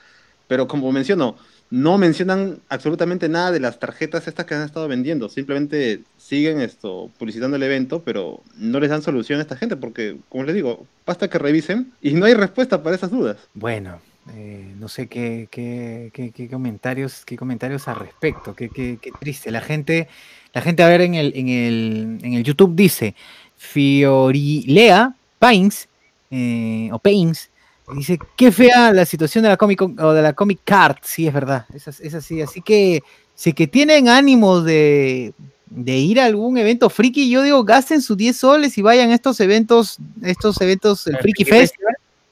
Pero 0.47 0.67
como 0.67 0.91
menciono, 0.91 1.37
no 1.69 1.97
mencionan 1.97 2.59
absolutamente 2.69 3.29
nada 3.29 3.51
de 3.51 3.59
las 3.61 3.79
tarjetas 3.79 4.27
estas 4.27 4.45
que 4.45 4.53
han 4.55 4.63
estado 4.63 4.87
vendiendo. 4.87 5.29
Simplemente 5.29 6.01
siguen 6.17 6.59
esto 6.59 7.09
publicitando 7.17 7.55
el 7.55 7.63
evento, 7.63 8.03
pero 8.03 8.41
no 8.57 8.79
les 8.79 8.89
dan 8.89 9.01
solución 9.01 9.39
a 9.39 9.43
esta 9.43 9.55
gente 9.55 9.77
porque, 9.77 10.17
como 10.29 10.43
les 10.43 10.53
digo, 10.55 10.85
basta 11.05 11.29
que 11.29 11.39
revisen 11.39 11.93
y 12.01 12.11
no 12.13 12.25
hay 12.25 12.33
respuesta 12.33 12.83
para 12.83 12.95
esas 12.95 13.09
dudas. 13.09 13.37
Bueno, 13.53 14.01
eh, 14.35 14.73
no 14.77 14.89
sé 14.89 15.07
qué, 15.07 15.47
qué, 15.49 16.11
qué- 16.13 16.49
comentarios, 16.49 17.23
qué 17.25 17.37
comentarios 17.37 17.87
al 17.87 17.95
respecto. 17.95 18.53
Qué, 18.53 18.99
triste. 19.19 19.49
La 19.49 19.61
gente, 19.61 20.07
la 20.53 20.61
gente 20.61 20.83
a 20.83 20.87
ver 20.89 21.01
en 21.01 21.15
el, 21.15 21.31
en 21.35 21.47
el, 21.49 22.19
en 22.21 22.33
el 22.33 22.43
YouTube 22.43 22.75
dice 22.75 23.15
Fiorilea 23.57 25.15
Pains 25.39 25.87
eh, 26.35 26.89
o 26.91 26.97
Pains 26.97 27.51
dice 27.95 28.17
qué 28.35 28.51
fea 28.51 28.91
la 28.91 29.05
situación 29.05 29.43
de 29.43 29.49
la 29.49 29.57
Comic 29.57 29.77
Con- 29.77 29.99
o 29.99 30.13
de 30.13 30.21
la 30.21 30.33
Comic 30.33 30.61
Card. 30.63 30.97
Sí, 31.03 31.27
es 31.27 31.33
verdad. 31.33 31.65
Es, 31.73 31.87
es 31.87 32.13
así. 32.13 32.41
Así 32.41 32.61
que 32.61 33.03
si 33.35 33.53
que 33.53 33.67
tienen 33.67 34.07
ánimos 34.07 34.63
de, 34.65 35.33
de 35.69 35.97
ir 35.97 36.19
a 36.19 36.25
algún 36.25 36.57
evento 36.57 36.89
friki, 36.89 37.29
yo 37.29 37.43
digo 37.43 37.63
gasten 37.63 38.01
sus 38.01 38.17
10 38.17 38.35
soles 38.37 38.77
y 38.77 38.81
vayan 38.81 39.11
a 39.11 39.15
estos 39.15 39.39
eventos, 39.41 39.97
estos 40.23 40.59
eventos, 40.61 41.05
el 41.07 41.17
Friki 41.17 41.45
Fest 41.45 41.75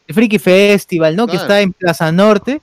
el 0.07 0.15
Friki 0.15 0.39
Festival, 0.39 1.15
¿no? 1.15 1.27
Que 1.27 1.37
está 1.37 1.61
en 1.61 1.73
Plaza 1.73 2.11
Norte. 2.11 2.61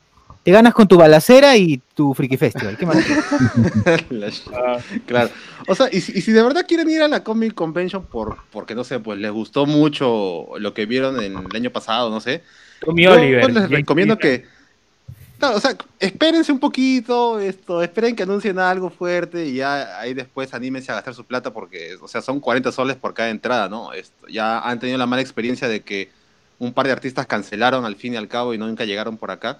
Te 0.49 0.53
ganas 0.53 0.73
con 0.73 0.89
tu 0.89 0.97
balacera 0.97 1.59
y 1.59 1.79
tu 1.93 2.15
Friki 2.15 2.39
Festival. 2.39 2.79
¿Qué 2.79 2.87
más? 2.87 2.97
Claro. 5.07 5.29
O 5.67 5.75
sea, 5.75 5.91
y 5.93 6.01
si, 6.01 6.17
y 6.17 6.23
si 6.23 6.33
de 6.33 6.43
verdad 6.43 6.65
quieren 6.67 6.89
ir 6.89 7.03
a 7.03 7.09
la 7.09 7.23
Comic 7.23 7.53
Convention 7.53 8.07
por, 8.07 8.39
porque, 8.51 8.75
no 8.75 8.83
sé, 8.83 8.99
pues 8.99 9.19
les 9.19 9.31
gustó 9.31 9.67
mucho 9.67 10.47
lo 10.59 10.73
que 10.73 10.87
vieron 10.87 11.23
en 11.23 11.37
el 11.37 11.55
año 11.55 11.69
pasado, 11.69 12.09
no 12.09 12.23
sé. 12.23 12.43
Tommy 12.81 13.03
Yo, 13.03 13.13
Oliver. 13.13 13.43
pues, 13.43 13.55
les 13.57 13.69
recomiendo 13.69 14.17
que. 14.17 14.47
Claro, 15.39 15.59
o 15.59 15.61
sea, 15.61 15.77
espérense 16.01 16.51
un 16.51 16.61
poquito, 16.61 17.39
esto, 17.41 17.83
esperen 17.83 18.17
que 18.17 18.23
anuncien 18.23 18.59
algo 18.59 18.89
fuerte 18.89 19.45
y 19.45 19.57
ya 19.57 20.01
ahí 20.01 20.15
después 20.15 20.55
anímense 20.55 20.91
a 20.91 20.95
gastar 20.95 21.13
su 21.13 21.27
plata 21.27 21.53
porque, 21.53 21.97
o 22.01 22.09
sea, 22.09 22.23
son 22.23 22.41
40 22.41 22.73
soles 22.73 22.97
por 22.97 23.13
cada 23.13 23.29
entrada, 23.29 23.69
¿no? 23.69 23.93
Esto, 23.93 24.27
ya 24.29 24.61
han 24.61 24.81
tenido 24.81 24.97
la 24.97 25.05
mala 25.05 25.21
experiencia 25.21 25.69
de 25.69 25.83
que 25.83 26.09
un 26.59 26.73
par 26.73 26.87
de 26.87 26.93
artistas 26.93 27.27
cancelaron 27.27 27.85
al 27.85 27.97
fin 27.97 28.15
y 28.15 28.17
al 28.17 28.29
cabo 28.29 28.55
y 28.55 28.59
no 28.59 28.67
nunca 28.67 28.87
llegaron 28.87 29.19
por 29.19 29.31
acá. 29.31 29.59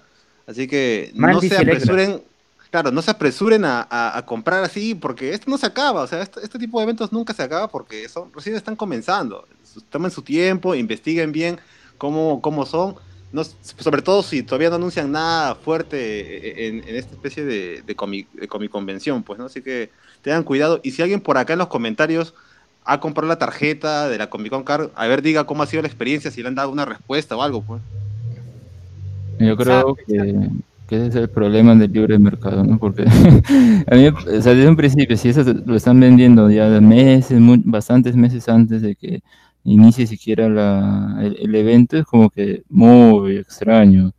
Así 0.49 0.67
que 0.67 1.11
no 1.13 1.39
se 1.49 1.55
apresuren, 1.77 2.23
claro, 2.71 2.91
no 2.91 3.01
se 3.03 3.11
apresuren 3.11 3.65
a, 3.65 3.87
a- 3.89 4.17
a 4.17 4.25
comprar 4.25 4.63
así 4.63 4.95
porque 4.95 5.31
esto 5.31 5.49
no 5.51 5.59
se 5.59 5.67
acaba, 5.67 6.01
o 6.01 6.07
sea, 6.07 6.23
este, 6.23 6.39
este 6.43 6.57
tipo 6.57 6.79
de 6.79 6.85
eventos 6.85 7.11
nunca 7.11 7.33
se 7.35 7.43
acaba 7.43 7.67
porque 7.67 8.09
son, 8.09 8.33
recién 8.33 8.55
están 8.55 8.75
comenzando. 8.75 9.47
Tomen 9.91 10.09
su 10.09 10.23
tiempo, 10.23 10.73
investiguen 10.73 11.31
bien 11.31 11.59
cómo, 11.99 12.41
cómo 12.41 12.65
son. 12.65 12.95
No, 13.31 13.43
sobre 13.43 14.01
todo 14.01 14.23
si 14.23 14.41
todavía 14.41 14.71
no 14.71 14.77
anuncian 14.77 15.11
nada 15.11 15.53
fuerte 15.53 16.67
en, 16.67 16.83
en 16.87 16.95
esta 16.95 17.13
especie 17.13 17.45
de, 17.45 17.83
de, 17.85 17.95
comic, 17.95 18.27
de 18.31 18.47
convención, 18.69 19.21
pues, 19.21 19.37
¿no? 19.37 19.45
Así 19.45 19.61
que 19.61 19.91
tengan 20.23 20.43
cuidado. 20.43 20.79
Y 20.81 20.91
si 20.91 21.03
alguien 21.03 21.21
por 21.21 21.37
acá 21.37 21.53
en 21.53 21.59
los 21.59 21.67
comentarios 21.67 22.33
ha 22.85 22.99
comprado 22.99 23.27
la 23.27 23.37
tarjeta 23.37 24.09
de 24.09 24.17
la 24.17 24.31
Comic 24.31 24.49
Con 24.51 24.63
Card, 24.63 24.89
a 24.95 25.05
ver, 25.05 25.21
diga 25.21 25.43
cómo 25.43 25.61
ha 25.61 25.67
sido 25.67 25.83
la 25.83 25.87
experiencia, 25.87 26.31
si 26.31 26.41
le 26.41 26.47
han 26.47 26.55
dado 26.55 26.71
una 26.71 26.85
respuesta 26.85 27.35
o 27.37 27.43
algo, 27.43 27.61
pues. 27.61 27.83
Yo 29.39 29.55
creo 29.57 29.95
que, 30.05 30.49
que 30.87 30.95
ese 30.97 31.07
es 31.07 31.15
el 31.15 31.29
problema 31.29 31.75
del 31.75 31.91
libre 31.91 32.19
mercado, 32.19 32.63
¿no? 32.63 32.77
Porque 32.77 33.03
a 33.87 33.95
mí, 33.95 34.07
o 34.07 34.41
sea, 34.41 34.53
desde 34.53 34.67
un 34.69 34.75
principio, 34.75 35.15
si 35.17 35.29
eso 35.29 35.43
lo 35.65 35.75
están 35.75 35.99
vendiendo 35.99 36.49
ya 36.51 36.69
de 36.69 36.81
meses, 36.81 37.39
mu- 37.39 37.61
bastantes 37.63 38.15
meses 38.15 38.49
antes 38.49 38.81
de 38.81 38.95
que 38.95 39.21
inicie 39.63 40.07
siquiera 40.07 40.49
la, 40.49 41.17
el, 41.21 41.37
el 41.41 41.55
evento, 41.55 41.97
es 41.97 42.05
como 42.05 42.29
que 42.29 42.63
muy 42.69 43.37
extraño. 43.37 44.11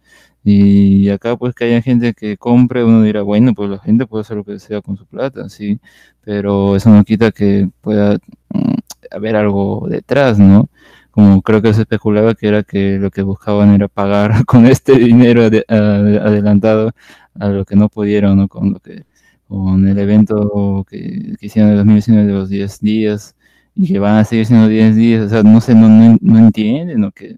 Y 0.43 1.11
acá 1.11 1.37
pues 1.37 1.55
que 1.55 1.65
haya 1.67 1.83
gente 1.83 2.15
que 2.15 2.39
compre, 2.39 2.83
uno 2.85 3.03
dirá, 3.03 3.21
bueno, 3.23 3.53
pues 3.55 3.69
la 3.71 3.79
gente 3.79 4.07
puede 4.07 4.23
hacer 4.23 4.39
lo 4.39 4.45
que 4.45 4.59
sea 4.59 4.81
con 4.81 4.97
su 4.97 5.05
plata, 5.07 5.49
sí, 5.51 5.79
pero 6.23 6.77
eso 6.77 6.89
no 6.91 7.05
quita 7.05 7.31
que 7.31 7.69
pueda 7.83 8.15
mm, 8.55 8.75
haber 9.11 9.37
algo 9.37 9.87
detrás, 9.89 10.39
¿no? 10.39 10.69
Como 11.11 11.43
creo 11.43 11.61
que 11.63 11.75
se 11.75 11.83
especulaba 11.83 12.35
que 12.35 12.49
era 12.49 12.63
que 12.63 12.99
lo 12.99 13.11
que 13.11 13.23
buscaban 13.23 13.75
era 13.75 13.89
pagar 13.89 14.45
con 14.47 14.67
este 14.67 14.95
dinero 14.97 15.43
adelantado 15.69 16.93
a 17.39 17.49
lo 17.49 17.65
que 17.65 17.77
no 17.77 17.89
pudieron, 17.89 18.37
¿no? 18.39 18.49
Con 18.49 18.75
lo 18.75 18.81
que 18.81 19.05
con 19.49 19.89
el 19.89 19.99
evento 19.99 20.87
que, 20.89 21.35
que 21.39 21.47
hicieron 21.47 21.73
en 21.73 21.79
2019 21.79 22.27
de 22.27 22.33
los 22.33 22.49
10 22.49 22.81
días 22.81 23.35
y 23.75 23.89
que 23.93 23.99
van 23.99 24.17
a 24.19 24.25
seguir 24.25 24.47
siendo 24.47 24.69
10 24.69 24.95
días, 24.95 25.27
o 25.27 25.29
sea, 25.29 25.43
no 25.43 25.61
sé, 25.61 25.75
no, 25.75 25.89
no, 25.89 26.17
no 26.21 26.39
entienden 26.39 27.03
o 27.05 27.11
que 27.11 27.37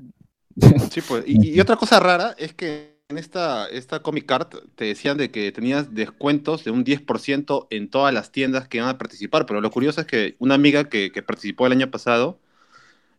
Sí, 0.90 1.00
pues. 1.00 1.24
Y, 1.26 1.56
y 1.56 1.60
otra 1.60 1.76
cosa 1.76 2.00
rara 2.00 2.34
es 2.38 2.52
que 2.54 2.92
en 3.08 3.18
esta, 3.18 3.66
esta 3.68 4.00
Comic 4.00 4.26
Card 4.26 4.48
te 4.74 4.86
decían 4.86 5.18
de 5.18 5.30
que 5.30 5.52
tenías 5.52 5.94
descuentos 5.94 6.64
de 6.64 6.70
un 6.70 6.84
10% 6.84 7.66
en 7.70 7.90
todas 7.90 8.12
las 8.12 8.32
tiendas 8.32 8.68
que 8.68 8.78
iban 8.78 8.88
a 8.88 8.98
participar, 8.98 9.46
pero 9.46 9.60
lo 9.60 9.70
curioso 9.70 10.00
es 10.00 10.06
que 10.06 10.36
una 10.38 10.54
amiga 10.54 10.88
que, 10.88 11.12
que 11.12 11.22
participó 11.22 11.66
el 11.66 11.72
año 11.72 11.90
pasado, 11.90 12.38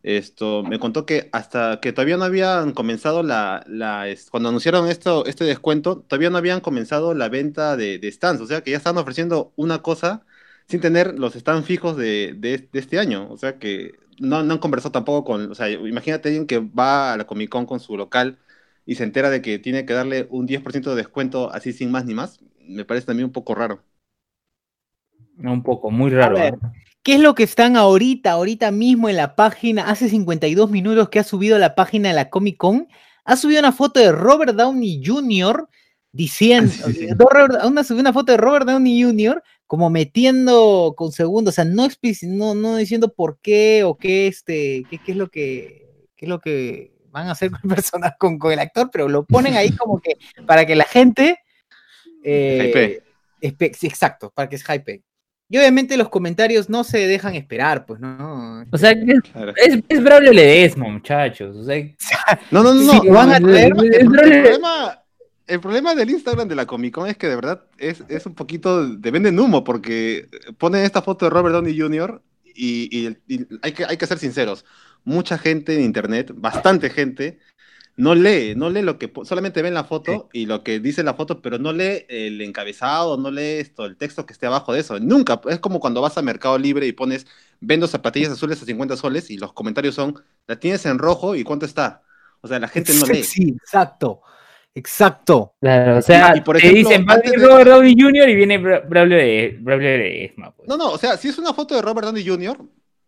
esto, 0.04 0.62
me 0.62 0.78
contó 0.78 1.06
que 1.06 1.30
hasta 1.32 1.80
que 1.80 1.92
todavía 1.92 2.16
no 2.18 2.24
habían 2.24 2.72
comenzado 2.72 3.22
la, 3.22 3.64
cuando 4.30 4.50
anunciaron 4.50 4.88
esto, 4.88 5.26
este 5.26 5.44
descuento, 5.44 6.00
todavía 6.02 6.30
no 6.30 6.38
habían 6.38 6.60
comenzado 6.60 7.14
la 7.14 7.28
venta 7.30 7.76
de, 7.76 7.98
de 7.98 8.12
stands, 8.12 8.42
o 8.42 8.46
sea 8.46 8.62
que 8.62 8.70
ya 8.72 8.76
estaban 8.78 8.98
ofreciendo 9.02 9.52
una 9.56 9.82
cosa 9.82 10.24
sin 10.68 10.80
tener 10.80 11.18
los 11.18 11.34
stands 11.34 11.66
fijos 11.66 11.96
de, 11.96 12.34
de, 12.38 12.58
de 12.72 12.78
este 12.78 12.98
año, 12.98 13.28
o 13.30 13.36
sea 13.38 13.58
que 13.58 13.92
no, 14.20 14.42
no 14.42 14.54
han 14.54 14.58
conversado 14.60 14.92
tampoco 14.92 15.24
con, 15.24 15.50
o 15.50 15.54
sea, 15.54 15.70
imagínate 15.70 16.28
alguien 16.28 16.46
que 16.46 16.58
va 16.58 17.14
a 17.14 17.16
la 17.16 17.26
Comic 17.26 17.50
Con 17.50 17.66
con 17.66 17.80
su 17.80 17.96
local 17.96 18.38
y 18.86 18.96
se 18.96 19.04
entera 19.04 19.30
de 19.30 19.42
que 19.42 19.58
tiene 19.58 19.86
que 19.86 19.94
darle 19.94 20.26
un 20.30 20.46
10% 20.46 20.90
de 20.90 20.96
descuento 20.96 21.50
así 21.52 21.72
sin 21.72 21.90
más 21.90 22.04
ni 22.04 22.14
más, 22.14 22.40
me 22.60 22.84
parece 22.84 23.06
también 23.06 23.26
un 23.26 23.32
poco 23.32 23.54
raro. 23.54 23.82
Un 25.38 25.62
poco, 25.62 25.90
muy 25.92 26.10
raro. 26.10 26.36
ver, 26.36 26.54
¿eh? 26.54 26.58
¿Qué 27.04 27.16
es 27.16 27.20
lo 27.20 27.34
que 27.34 27.42
están 27.42 27.76
ahorita, 27.76 28.32
ahorita 28.32 28.70
mismo 28.70 29.10
en 29.10 29.16
la 29.16 29.36
página? 29.36 29.90
Hace 29.90 30.08
52 30.08 30.70
minutos 30.70 31.10
que 31.10 31.18
ha 31.18 31.24
subido 31.24 31.56
a 31.56 31.58
la 31.58 31.74
página 31.74 32.08
de 32.08 32.14
la 32.14 32.30
Comic 32.30 32.56
Con. 32.56 32.88
Ha 33.26 33.36
subido 33.36 33.60
una 33.60 33.72
foto 33.72 34.00
de 34.00 34.10
Robert 34.10 34.54
Downey 34.56 35.02
Jr. 35.04 35.68
diciendo, 36.12 36.72
Sí, 36.72 36.92
sí, 36.94 37.06
Robert- 37.18 37.62
una, 37.66 37.84
subió 37.84 38.00
una 38.00 38.14
foto 38.14 38.32
de 38.32 38.38
Robert 38.38 38.64
Downey 38.66 39.02
Jr. 39.02 39.42
como 39.66 39.90
metiendo 39.90 40.94
con 40.96 41.12
segundos, 41.12 41.52
o 41.52 41.56
sea, 41.56 41.66
no, 41.66 41.86
no, 42.22 42.54
no 42.54 42.76
diciendo 42.76 43.12
por 43.12 43.38
qué 43.42 43.84
o 43.84 43.98
qué, 43.98 44.26
este, 44.26 44.84
qué, 44.88 44.98
qué 44.98 45.12
es 45.12 45.18
lo 45.18 45.28
que, 45.28 45.86
qué 46.16 46.24
es 46.24 46.28
lo 46.30 46.40
que 46.40 46.94
van 47.10 47.28
a 47.28 47.32
hacer 47.32 47.50
con 47.50 47.60
el 47.64 47.68
personaje, 47.74 48.16
con, 48.18 48.38
con 48.38 48.50
el 48.50 48.60
actor, 48.60 48.88
pero 48.90 49.10
lo 49.10 49.26
ponen 49.26 49.56
ahí 49.56 49.72
como 49.72 50.00
que 50.00 50.16
para 50.46 50.64
que 50.64 50.74
la 50.74 50.84
gente 50.84 51.38
eh, 52.24 53.02
Hype. 53.42 53.72
exacto, 53.82 54.32
para 54.34 54.48
que 54.48 54.56
es 54.56 54.64
hype. 54.64 55.02
Y 55.48 55.58
obviamente 55.58 55.96
los 55.96 56.08
comentarios 56.08 56.68
no 56.70 56.84
se 56.84 57.06
dejan 57.06 57.34
esperar, 57.34 57.84
pues, 57.86 58.00
¿no? 58.00 58.64
O 58.72 58.78
sea, 58.78 58.94
que 58.94 59.20
Claro. 59.32 59.52
es, 59.56 59.78
es 59.88 60.02
Braulio 60.02 60.32
Ledesma, 60.32 60.88
muchos. 60.88 61.40
O 61.56 61.62
sea, 61.64 61.76
No, 62.50 62.62
no, 62.62 62.74
no, 62.74 62.80
Si 62.80 62.86
no. 62.98 63.04
lo 63.04 63.12
van 63.12 63.30
a 63.30 63.36
el, 63.36 63.42
problema, 63.42 63.82
es 63.84 64.00
el 64.00 64.08
problema- 64.08 65.00
el 65.46 65.60
problema 65.60 65.94
del 65.94 66.08
Instagram 66.10 66.48
de 66.48 66.54
la 66.54 66.64
Comic 66.64 66.94
Con 66.94 67.06
es 67.06 67.18
que 67.18 67.28
de 67.28 67.36
verdad 67.36 67.64
es, 67.76 68.02
es 68.08 68.24
un 68.24 68.34
poquito 68.34 68.88
de 68.88 69.10
venden 69.10 69.38
humo 69.38 69.62
porque 69.62 70.28
ponen 70.56 70.82
esta 70.84 71.02
foto 71.02 71.26
de 71.26 71.30
Robert 71.30 71.54
Downey 71.54 71.78
Jr. 71.78 72.22
y, 72.56 72.88
y- 73.06 73.16
y 73.28 73.46
hay, 73.62 73.72
que, 73.72 73.84
hay 73.84 73.96
que 73.98 74.06
ser 74.06 74.18
sinceros. 74.18 74.64
Mucha 75.04 75.36
gente 75.36 75.74
en 75.74 75.82
internet, 75.82 76.32
bastante 76.34 76.88
gente, 76.88 77.38
no 77.96 78.14
lee, 78.14 78.54
no 78.56 78.70
lee 78.70 78.82
lo 78.82 78.98
que 78.98 79.12
solamente 79.24 79.62
ven 79.62 79.74
la 79.74 79.84
foto 79.84 80.28
y 80.32 80.46
lo 80.46 80.64
que 80.64 80.80
dice 80.80 81.02
la 81.04 81.14
foto, 81.14 81.40
pero 81.40 81.58
no 81.58 81.72
lee 81.72 82.04
el 82.08 82.40
encabezado, 82.40 83.16
no 83.16 83.30
lee 83.30 83.58
esto, 83.60 83.84
el 83.84 83.96
texto 83.96 84.26
que 84.26 84.32
esté 84.32 84.46
abajo 84.46 84.72
de 84.72 84.80
eso. 84.80 84.98
Nunca, 84.98 85.40
es 85.48 85.60
como 85.60 85.78
cuando 85.80 86.00
vas 86.00 86.18
a 86.18 86.22
Mercado 86.22 86.58
Libre 86.58 86.86
y 86.86 86.92
pones 86.92 87.26
vendo 87.60 87.86
zapatillas 87.86 88.32
azules 88.32 88.60
a 88.60 88.64
50 88.66 88.96
soles 88.96 89.30
y 89.30 89.38
los 89.38 89.52
comentarios 89.52 89.94
son, 89.94 90.20
la 90.46 90.56
tienes 90.58 90.84
en 90.86 90.98
rojo 90.98 91.36
y 91.36 91.44
cuánto 91.44 91.66
está. 91.66 92.02
O 92.40 92.48
sea, 92.48 92.58
la 92.58 92.68
gente 92.68 92.92
no 92.94 93.06
lee. 93.06 93.22
Sí, 93.22 93.50
exacto. 93.56 94.20
Exacto. 94.74 95.54
claro, 95.60 95.98
o 95.98 96.02
sea, 96.02 96.32
Y, 96.36 96.40
por 96.40 96.56
te 96.58 96.66
ejemplo, 96.66 96.88
dicen, 96.90 97.06
va 97.08 97.12
a 97.12 97.16
antes 97.16 97.30
venir 97.30 97.46
de- 97.46 97.52
Robert 97.52 97.70
Downey 97.70 97.94
Jr. 97.98 98.28
y 98.28 98.34
viene 98.34 98.60
Bra- 98.60 98.88
Braulio 98.88 99.16
de 99.18 99.56
Braulio 99.60 99.88
Ledesma. 99.96 100.50
Pues. 100.52 100.68
No, 100.68 100.76
no, 100.76 100.90
o 100.90 100.98
sea, 100.98 101.16
sí 101.16 101.28
es 101.28 101.38
una 101.38 101.54
foto 101.54 101.76
de 101.76 101.82
Robert 101.82 102.06
Downey 102.06 102.26
Jr., 102.26 102.58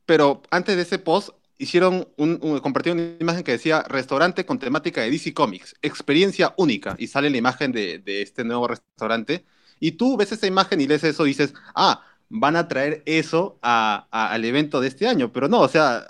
pero 0.05 0.43
antes 0.51 0.77
de 0.77 0.83
ese 0.83 1.01
post 1.01 1.31
hicieron 1.59 2.09
un, 2.17 2.39
un- 2.43 2.61
compartieron 2.61 3.01
una 3.01 3.17
imagen 3.21 3.43
que 3.45 3.53
decía 3.53 3.83
restaurante 3.89 4.45
con 4.47 4.59
temática 4.59 5.01
de 5.03 5.11
DC 5.11 5.35
Comics, 5.35 5.75
experiencia 5.83 6.55
única, 6.57 6.97
y 6.99 7.07
sale 7.09 7.31
la 7.31 7.37
imagen 7.39 7.73
de, 7.73 7.99
de 7.99 8.23
este 8.23 8.45
nuevo 8.45 8.69
restaurante, 8.69 9.45
y 9.81 9.93
tú 9.93 10.17
ves 10.17 10.33
esa 10.33 10.47
imagen 10.47 10.81
y 10.81 10.87
lees 10.87 11.05
eso 11.05 11.27
y 11.27 11.31
dices, 11.31 11.55
ah, 11.75 12.05
van 12.29 12.57
a 12.57 12.69
traer 12.69 13.03
eso 13.07 13.59
a- 13.63 14.09
a- 14.11 14.33
al 14.33 14.45
evento 14.45 14.81
de 14.81 14.89
este 14.89 15.07
año, 15.09 15.33
pero 15.33 15.49
no, 15.49 15.61
o 15.61 15.69
sea, 15.69 16.07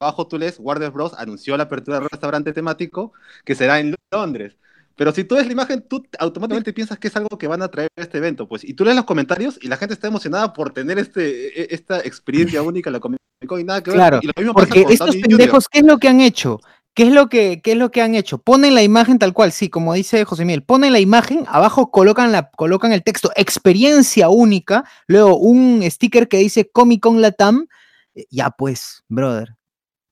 abajo 0.00 0.26
tú 0.28 0.38
lees, 0.38 0.58
Warner 0.58 0.90
Bros. 0.90 1.12
anunció 1.18 1.56
la 1.56 1.64
apertura 1.64 1.98
del 2.00 2.08
restaurante 2.08 2.52
temático 2.52 3.12
que 3.44 3.54
será 3.54 3.80
en 3.80 3.94
Londres. 4.12 4.56
Pero 4.96 5.12
si 5.12 5.24
tú 5.24 5.36
ves 5.36 5.46
la 5.46 5.52
imagen, 5.52 5.82
tú 5.88 6.04
automáticamente 6.18 6.72
piensas 6.72 6.98
que 6.98 7.08
es 7.08 7.16
algo 7.16 7.38
que 7.38 7.46
van 7.46 7.62
a 7.62 7.68
traer 7.68 7.88
a 7.96 8.02
este 8.02 8.18
evento, 8.18 8.48
pues. 8.48 8.64
Y 8.64 8.74
tú 8.74 8.84
lees 8.84 8.96
los 8.96 9.04
comentarios 9.04 9.58
y 9.62 9.68
la 9.68 9.76
gente 9.76 9.94
está 9.94 10.08
emocionada 10.08 10.52
por 10.52 10.72
tener 10.72 10.98
este, 10.98 11.62
e- 11.62 11.74
esta 11.74 12.00
experiencia 12.00 12.62
única 12.62 12.90
en 12.90 12.94
la 12.94 13.00
Con 13.46 13.60
y 13.60 13.64
nada 13.64 13.82
que 13.82 13.90
ver. 13.90 13.98
Claro, 13.98 14.18
Y 14.22 14.26
lo 14.26 14.32
mismo 14.36 14.54
pasa 14.54 14.66
porque 14.66 14.92
estos 14.92 15.16
pendejos, 15.16 15.68
¿qué 15.68 15.78
es 15.80 15.84
lo 15.84 15.98
que 15.98 16.08
han 16.08 16.20
hecho? 16.20 16.60
¿Qué 16.94 17.04
es 17.04 17.12
lo 17.12 17.28
que, 17.28 17.60
qué 17.62 17.72
es 17.72 17.78
lo 17.78 17.92
que 17.92 18.02
han 18.02 18.16
hecho? 18.16 18.38
Ponen 18.38 18.74
la 18.74 18.82
imagen 18.82 19.20
tal 19.20 19.32
cual, 19.32 19.52
sí, 19.52 19.68
como 19.68 19.94
dice 19.94 20.24
José 20.24 20.44
Miguel, 20.44 20.64
ponen 20.64 20.92
la 20.92 20.98
imagen, 20.98 21.44
abajo 21.46 21.92
colocan, 21.92 22.32
la, 22.32 22.50
colocan 22.50 22.92
el 22.92 23.04
texto 23.04 23.30
experiencia 23.36 24.28
única, 24.30 24.84
luego 25.06 25.38
un 25.38 25.80
sticker 25.88 26.26
que 26.26 26.38
dice 26.38 26.68
Comic 26.68 27.00
Con 27.00 27.20
Latam, 27.20 27.68
eh, 28.16 28.26
ya 28.30 28.50
pues, 28.50 29.04
brother, 29.06 29.54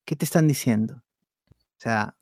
¿qué 0.05 0.15
te 0.15 0.23
están 0.23 0.47
diciendo? 0.47 1.03
O 1.51 1.79
sea, 1.79 2.15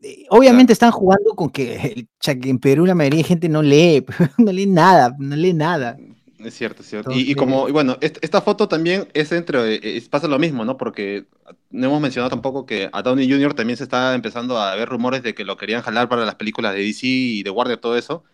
eh, 0.00 0.24
obviamente 0.30 0.72
están 0.72 0.92
jugando 0.92 1.34
con 1.34 1.50
que, 1.50 2.08
que 2.18 2.48
en 2.48 2.58
Perú 2.58 2.86
la 2.86 2.94
mayoría 2.94 3.18
de 3.18 3.24
gente 3.24 3.50
no 3.50 3.60
lee, 3.60 4.06
no 4.38 4.50
lee 4.50 4.66
nada, 4.66 5.14
no 5.18 5.36
lee 5.36 5.52
nada. 5.52 5.98
Es 6.38 6.54
cierto, 6.54 6.82
es 6.82 6.88
cierto. 6.90 7.10
Y, 7.12 7.14
y 7.14 7.30
Entonces- 7.32 7.36
como, 7.36 7.68
y 7.68 7.72
bueno, 7.72 7.96
est- 8.02 8.18
esta 8.20 8.42
foto 8.42 8.68
también 8.68 9.08
es 9.14 9.32
entre, 9.32 9.76
eh, 9.76 9.96
es- 9.96 10.08
pasa 10.08 10.28
lo 10.28 10.38
mismo, 10.38 10.64
¿no? 10.66 10.76
Porque 10.76 11.26
no 11.70 11.86
hemos 11.86 12.00
mencionado 12.00 12.28
tampoco 12.30 12.66
que 12.66 12.90
a 12.92 13.02
Downey 13.02 13.30
Jr. 13.30 13.54
también 13.54 13.76
se 13.78 13.84
está 13.84 14.14
empezando 14.14 14.58
a 14.58 14.74
ver 14.74 14.88
rumores 14.88 15.22
de 15.22 15.34
que 15.34 15.44
lo 15.44 15.56
querían 15.56 15.80
jalar 15.82 16.08
para 16.10 16.26
las 16.26 16.34
películas 16.34 16.74
de 16.74 16.80
DC 16.80 17.06
y 17.06 17.42
de 17.42 17.50
Warner, 17.50 17.78
todo 17.78 17.96
eso. 17.96 18.24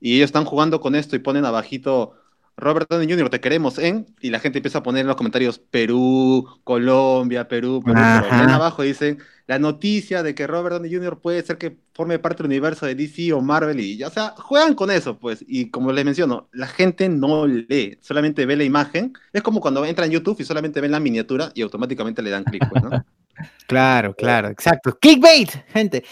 Y 0.00 0.16
ellos 0.16 0.26
están 0.26 0.44
jugando 0.46 0.80
con 0.80 0.94
esto 0.94 1.16
y 1.16 1.20
ponen 1.20 1.44
abajito, 1.44 2.14
Robert 2.56 2.88
Downey 2.88 3.10
Jr., 3.10 3.30
te 3.30 3.40
queremos 3.40 3.78
en, 3.78 4.06
y 4.20 4.30
la 4.30 4.38
gente 4.38 4.58
empieza 4.58 4.78
a 4.78 4.82
poner 4.82 5.02
en 5.02 5.08
los 5.08 5.16
comentarios 5.16 5.58
Perú, 5.58 6.46
Colombia, 6.62 7.48
Perú, 7.48 7.82
Perú, 7.84 7.94
pero 7.94 8.52
abajo 8.52 8.82
dicen 8.82 9.18
la 9.46 9.58
noticia 9.58 10.22
de 10.22 10.34
que 10.34 10.46
Robert 10.46 10.76
Downey 10.76 10.94
Jr. 10.94 11.20
puede 11.20 11.42
ser 11.42 11.58
que 11.58 11.76
forme 11.92 12.18
parte 12.18 12.42
del 12.42 12.50
universo 12.50 12.86
de 12.86 12.94
DC 12.94 13.32
o 13.32 13.40
Marvel 13.40 13.80
y 13.80 13.96
ya, 13.96 14.08
o 14.08 14.10
sea, 14.10 14.34
juegan 14.36 14.74
con 14.74 14.90
eso, 14.90 15.18
pues, 15.18 15.44
y 15.46 15.70
como 15.70 15.92
les 15.92 16.04
menciono, 16.04 16.48
la 16.52 16.66
gente 16.66 17.08
no 17.08 17.46
lee, 17.46 17.98
solamente 18.00 18.46
ve 18.46 18.56
la 18.56 18.64
imagen, 18.64 19.12
es 19.32 19.42
como 19.42 19.60
cuando 19.60 19.84
entran 19.84 20.06
en 20.06 20.12
YouTube 20.12 20.40
y 20.40 20.44
solamente 20.44 20.80
ven 20.80 20.92
la 20.92 21.00
miniatura 21.00 21.50
y 21.54 21.62
automáticamente 21.62 22.22
le 22.22 22.30
dan 22.30 22.44
clic, 22.44 22.68
pues, 22.70 22.82
¿no? 22.82 22.90
Claro, 23.66 24.14
claro, 24.14 24.48
exacto. 24.48 24.96
Clickbait, 24.96 25.50
gente. 25.72 26.04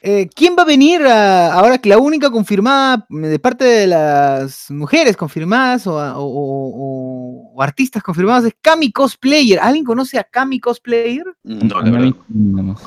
Eh, 0.00 0.28
¿Quién 0.32 0.54
va 0.56 0.62
a 0.62 0.66
venir 0.66 1.02
a- 1.02 1.52
ahora 1.54 1.78
que 1.78 1.88
la 1.88 1.98
única 1.98 2.30
confirmada 2.30 3.04
mm, 3.08 3.22
de 3.24 3.38
parte 3.40 3.64
de 3.64 3.86
las 3.88 4.70
mujeres 4.70 5.16
confirmadas 5.16 5.88
o, 5.88 5.98
a- 5.98 6.16
o- 6.16 6.24
o- 6.24 6.72
o- 6.76 7.52
o 7.56 7.62
artistas 7.62 8.00
confirmados 8.02 8.44
es 8.44 8.54
Kami 8.60 8.92
Cosplayer? 8.92 9.58
¿Alguien 9.58 9.84
conoce 9.84 10.16
a 10.18 10.22
Kami 10.24 10.60
Cosplayer? 10.60 11.24
No, 11.42 11.80
la 11.82 11.90
verdad. 11.90 12.12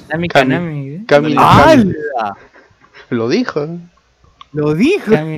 Cami. 0.07 0.27
Kanami, 0.29 0.87
¿eh? 0.89 1.03
Cami, 1.05 1.35
¡Hala! 1.37 1.85
lo 3.09 3.27
dijo. 3.27 3.67
Lo 4.53 4.73
dijo. 4.73 5.11
Kami, 5.11 5.37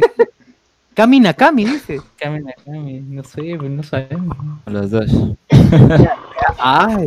Kami 0.93 1.19
Nakami, 1.21 1.65
dice. 1.65 1.99
Kami 2.19 2.39
Nakami, 2.41 2.99
no 3.01 3.23
sé, 3.23 3.55
pues 3.57 3.71
no 3.71 3.81
sabemos. 3.81 4.37
A 4.67 4.69
las 4.69 4.91
Dash. 4.91 5.11
¡Hala! 6.59 6.97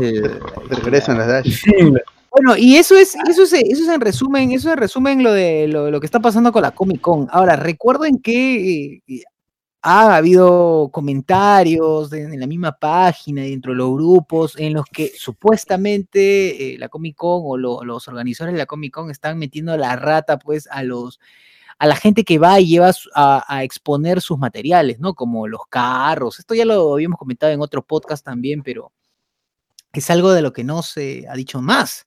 Regresan 0.71 1.19
las 1.19 1.29
Dash. 1.29 1.63
Bueno, 2.39 2.55
y 2.59 2.77
eso 2.77 2.95
es, 2.97 3.15
eso 3.31 3.45
es, 3.45 3.53
eso 3.55 3.83
es 3.85 3.89
en 3.89 4.01
resumen, 4.01 4.53
eso 4.53 4.69
es 4.69 4.75
en 4.75 4.79
resumen 4.79 5.23
lo 5.23 5.33
de 5.33 5.69
lo, 5.69 5.91
lo 5.91 6.01
que 6.01 6.07
está 6.07 6.21
pasando 6.21 6.53
con 6.53 6.61
la 6.61 6.73
Comic 6.73 7.01
Con. 7.01 7.29
Ahora, 7.31 7.57
recuerden 7.57 8.19
que 8.19 9.01
eh, 9.09 9.23
ha 9.81 10.17
habido 10.17 10.91
comentarios 10.93 12.13
en 12.13 12.39
la 12.39 12.47
misma 12.47 12.73
página, 12.79 13.41
dentro 13.43 13.73
de 13.73 13.79
los 13.79 13.91
grupos, 13.95 14.55
en 14.59 14.75
los 14.75 14.85
que 14.85 15.13
supuestamente 15.17 16.75
eh, 16.75 16.79
la 16.79 16.91
Comic 16.91 17.17
Con 17.17 17.41
o 17.45 17.57
lo- 17.57 17.85
los 17.85 18.07
organizadores 18.07 18.53
de 18.55 18.59
la 18.59 18.67
Comic 18.67 18.93
Con 18.93 19.11
están 19.11 19.39
metiendo 19.39 19.75
la 19.79 19.97
rata, 19.97 20.39
pues, 20.39 20.69
a 20.71 20.83
los 20.83 21.19
a 21.79 21.87
la 21.87 21.97
gente 21.97 22.25
que 22.25 22.39
va 22.39 22.59
y 22.61 22.67
lleva 22.69 22.91
a, 23.15 23.45
a 23.55 23.63
exponer 23.63 24.21
sus 24.23 24.39
materiales, 24.39 24.99
¿no? 24.99 25.15
Como 25.15 25.47
los 25.47 25.61
carros. 25.71 26.39
Esto 26.39 26.55
ya 26.55 26.65
lo 26.67 26.93
habíamos 26.95 27.19
comentado 27.19 27.53
en 27.53 27.61
otro 27.61 27.83
podcast 27.83 28.25
también, 28.25 28.63
pero 28.63 28.93
es 29.93 30.11
algo 30.11 30.33
de 30.33 30.43
lo 30.43 30.53
que 30.53 30.65
no 30.65 30.83
se 30.83 31.27
ha 31.29 31.35
dicho 31.35 31.61
más. 31.63 32.07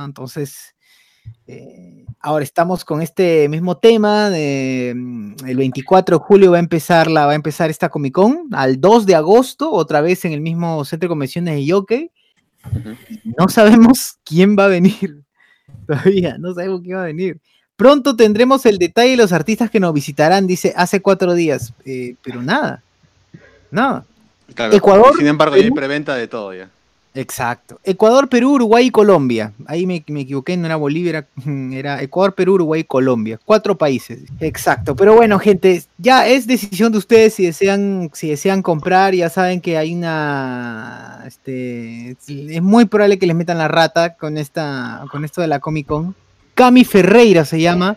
¿No? 0.00 0.06
Entonces, 0.06 0.74
eh, 1.46 2.04
ahora 2.20 2.44
estamos 2.44 2.84
con 2.84 3.02
este 3.02 3.48
mismo 3.48 3.76
tema. 3.78 4.30
de, 4.30 4.94
mm, 4.96 5.46
el 5.46 5.56
24 5.56 6.18
de 6.18 6.24
julio 6.24 6.50
va 6.52 6.56
a 6.56 6.60
empezar 6.60 7.10
la, 7.10 7.26
va 7.26 7.32
a 7.32 7.36
empezar 7.36 7.70
esta 7.70 7.88
Comic 7.88 8.14
Con. 8.14 8.48
Al 8.52 8.80
2 8.80 9.06
de 9.06 9.14
agosto, 9.14 9.70
otra 9.70 10.00
vez 10.00 10.24
en 10.24 10.32
el 10.32 10.40
mismo 10.40 10.84
centro 10.84 11.06
de 11.06 11.10
convenciones 11.10 11.54
de 11.54 11.64
Yoke. 11.64 12.10
Ujú. 12.64 12.96
No 13.38 13.48
sabemos 13.48 14.18
quién 14.24 14.56
va 14.58 14.64
a 14.66 14.68
venir. 14.68 15.22
Todavía, 15.86 16.36
no 16.38 16.54
sabemos 16.54 16.80
quién 16.82 16.96
va 16.96 17.02
a 17.02 17.06
venir. 17.06 17.40
Pronto 17.76 18.14
tendremos 18.14 18.66
el 18.66 18.76
detalle 18.78 19.12
de 19.12 19.16
los 19.16 19.32
artistas 19.32 19.70
que 19.70 19.80
nos 19.80 19.94
visitarán, 19.94 20.46
dice 20.46 20.74
hace 20.76 21.00
cuatro 21.00 21.34
días. 21.34 21.72
Eh, 21.86 22.14
pero 22.22 22.42
nada. 22.42 22.82
Nada. 23.70 24.04
Claro, 24.54 24.74
Ecuador, 24.76 25.16
Sin 25.16 25.26
embargo, 25.26 25.54
ya 25.54 25.62
hay 25.62 25.70
Perú. 25.70 25.76
preventa 25.76 26.14
de 26.14 26.28
todo 26.28 26.52
ya. 26.52 26.68
Exacto. 27.12 27.80
Ecuador, 27.82 28.28
Perú, 28.28 28.52
Uruguay 28.54 28.86
y 28.86 28.90
Colombia. 28.90 29.52
Ahí 29.66 29.84
me, 29.84 30.04
me 30.08 30.20
equivoqué, 30.20 30.56
no 30.56 30.66
era 30.66 30.76
Bolivia, 30.76 31.26
era, 31.72 32.00
Ecuador, 32.02 32.34
Perú, 32.34 32.54
Uruguay 32.54 32.82
y 32.82 32.84
Colombia. 32.84 33.40
Cuatro 33.44 33.76
países. 33.76 34.20
Exacto. 34.38 34.94
Pero 34.94 35.14
bueno, 35.16 35.38
gente, 35.40 35.82
ya 35.98 36.28
es 36.28 36.46
decisión 36.46 36.92
de 36.92 36.98
ustedes 36.98 37.34
si 37.34 37.46
desean, 37.46 38.10
si 38.12 38.28
desean 38.28 38.62
comprar. 38.62 39.14
Ya 39.14 39.28
saben 39.28 39.60
que 39.60 39.76
hay 39.76 39.92
una. 39.94 41.24
Este, 41.26 42.16
es 42.28 42.62
muy 42.62 42.84
probable 42.84 43.18
que 43.18 43.26
les 43.26 43.34
metan 43.36 43.58
la 43.58 43.68
rata 43.68 44.14
con 44.14 44.38
esta, 44.38 45.04
con 45.10 45.24
esto 45.24 45.40
de 45.40 45.48
la 45.48 45.58
Comic 45.58 45.86
Con. 45.88 46.14
Cami 46.54 46.84
Ferreira 46.84 47.44
se 47.44 47.60
llama. 47.60 47.96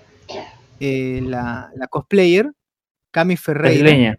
eh, 0.79 1.21
la, 1.23 1.69
la 1.75 1.87
cosplayer. 1.87 2.51
Cami 3.11 3.37
Ferreira. 3.37 3.83
Brasileña. 3.83 4.17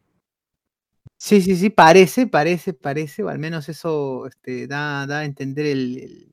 Sí, 1.24 1.40
sí, 1.40 1.56
sí, 1.56 1.70
parece, 1.70 2.26
parece, 2.26 2.74
parece, 2.74 3.22
o 3.22 3.30
al 3.30 3.38
menos 3.38 3.70
eso 3.70 4.26
este, 4.26 4.66
da, 4.66 5.06
da 5.06 5.20
a 5.20 5.24
entender 5.24 5.64
el, 5.64 5.96
el, 5.96 6.28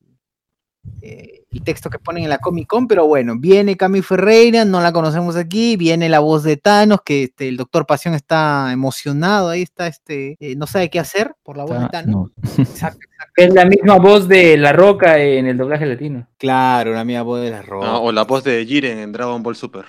eh, 1.02 1.46
el 1.50 1.64
texto 1.64 1.90
que 1.90 1.98
ponen 1.98 2.24
en 2.24 2.30
la 2.30 2.40
Comic 2.40 2.68
Con, 2.68 2.90
pero 2.90 3.08
bueno, 3.08 3.36
viene 3.38 3.78
Cami 3.78 4.02
Ferreira, 4.02 4.66
no 4.66 4.82
la 4.82 4.92
conocemos 4.92 5.38
aquí, 5.38 5.78
viene 5.78 6.10
la 6.10 6.20
voz 6.20 6.44
de 6.44 6.58
Thanos, 6.58 7.00
que 7.06 7.24
este, 7.24 7.48
el 7.48 7.56
doctor 7.56 7.86
Pasión 7.86 8.16
está 8.16 8.74
emocionado, 8.74 9.48
ahí 9.48 9.62
está, 9.62 9.88
este, 9.88 10.36
eh, 10.42 10.58
no 10.58 10.68
sabe 10.68 10.90
qué 10.90 11.00
hacer 11.00 11.36
por 11.42 11.56
la 11.56 11.64
voz 11.64 11.80
de 11.80 11.88
Thanos. 11.88 12.14
no. 12.14 12.32
Exacto, 12.62 13.00
exacto. 13.14 13.32
Es 13.38 13.54
la 13.54 13.64
misma 13.64 13.96
voz 13.98 14.28
de 14.28 14.58
La 14.58 14.74
Roca 14.74 15.20
en 15.20 15.48
el 15.48 15.56
doblaje 15.56 15.86
latino. 15.86 16.28
Claro, 16.38 16.92
la 16.92 17.06
mía 17.06 17.22
voz 17.22 17.40
de 17.40 17.52
la 17.52 17.62
ropa. 17.62 17.92
Ah, 17.92 18.00
o 18.00 18.12
la 18.12 18.26
voz 18.26 18.44
de 18.44 18.66
Jiren 18.66 19.00
en 19.00 19.14
Dragon 19.14 19.42
Ball 19.42 19.56
Super. 19.56 19.86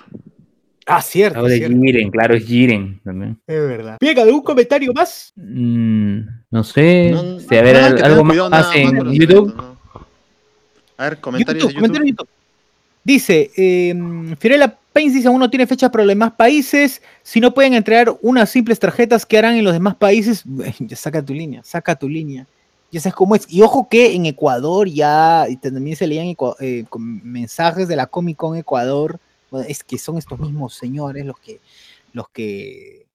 Ah, 0.87 1.01
cierto, 1.01 1.39
Ahora 1.39 1.53
es 1.53 1.59
cierto, 1.59 1.81
Jiren, 1.81 2.11
claro, 2.11 2.35
es 2.35 2.45
Jiren 2.45 3.01
también. 3.05 3.39
es 3.47 3.69
verdad. 3.69 3.99
Bien, 4.01 4.19
¿algún 4.19 4.43
comentario 4.43 4.93
más? 4.93 5.33
Mm, 5.37 6.19
no 6.51 6.65
sé. 6.65 7.11
No, 7.13 7.39
si, 7.39 7.57
a 7.57 7.63
ver, 7.63 7.91
no 7.91 7.97
que 7.97 8.03
algo 8.03 8.25
más 8.25 8.33
cuidado 8.33 8.51
nada 8.51 8.75
en 8.75 9.13
YouTube. 9.13 9.55
A 10.97 11.05
ver, 11.05 11.21
comentarios 11.21 11.65
YouTube, 11.65 11.69
de 11.69 11.75
YouTube. 11.75 11.75
comentario 11.75 12.05
de 12.05 12.11
YouTube. 12.11 12.29
Dice, 13.05 13.51
eh, 13.57 13.95
Fiorella 14.39 14.79
Paints 14.93 15.15
dice, 15.15 15.29
aún 15.29 15.41
no 15.41 15.51
tiene 15.51 15.67
fecha 15.67 15.91
para 15.91 16.05
los 16.05 16.11
demás 16.11 16.33
países. 16.33 17.03
Si 17.23 17.41
no 17.41 17.55
pueden 17.55 17.75
entregar 17.75 18.15
unas 18.21 18.51
simples 18.51 18.79
tarjetas, 18.79 19.25
¿qué 19.25 19.39
harán 19.39 19.57
en 19.57 19.65
los 19.65 19.73
demás 19.73 19.97
países? 19.97 20.45
Ya 20.79 20.97
saca 20.97 21.25
tu 21.25 21.33
línea, 21.33 21.63
saca 21.65 21.95
tu 21.95 22.09
línea. 22.09 22.47
Ya 22.91 23.01
sabes 23.01 23.15
cómo 23.15 23.35
es. 23.35 23.47
Y 23.49 23.63
ojo 23.63 23.89
que 23.89 24.15
en 24.15 24.27
Ecuador 24.27 24.87
ya 24.87 25.47
y 25.49 25.57
también 25.57 25.97
se 25.97 26.07
leían 26.07 26.35
eh, 26.61 26.85
con 26.89 27.23
mensajes 27.25 27.89
de 27.89 27.97
la 27.97 28.07
Comic 28.07 28.37
Con 28.37 28.57
Ecuador. 28.57 29.19
Es 29.67 29.85
que 29.85 29.99
son 29.99 30.19
estos 30.19 30.39
mismos 30.39 30.75
señores 30.75 31.25
los 31.25 31.39
que, 31.39 31.61
los 32.13 32.29
que, 32.29 33.07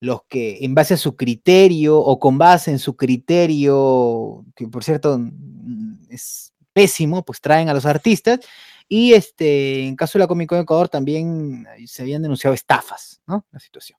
los 0.00 0.22
que 0.24 0.58
en 0.64 0.74
base 0.74 0.94
a 0.94 0.98
su 0.98 1.16
criterio 1.16 1.98
o 1.98 2.18
con 2.18 2.38
base 2.38 2.70
en 2.70 2.78
su 2.78 2.96
criterio, 2.96 4.44
que 4.54 4.66
por 4.68 4.84
cierto 4.84 5.18
mm, 5.18 6.10
es 6.10 6.52
pésimo, 6.72 7.24
pues 7.24 7.40
traen 7.40 7.68
a 7.68 7.74
los 7.74 7.86
artistas. 7.86 8.40
Y 8.88 9.14
este, 9.14 9.86
en 9.86 9.96
caso 9.96 10.18
de 10.18 10.24
la 10.24 10.26
Comic 10.26 10.48
Con 10.48 10.58
Ecuador 10.58 10.88
también 10.88 11.66
eh, 11.78 11.86
se 11.86 12.02
habían 12.02 12.22
denunciado 12.22 12.54
estafas, 12.54 13.22
¿no? 13.26 13.46
La 13.50 13.58
situación. 13.58 13.98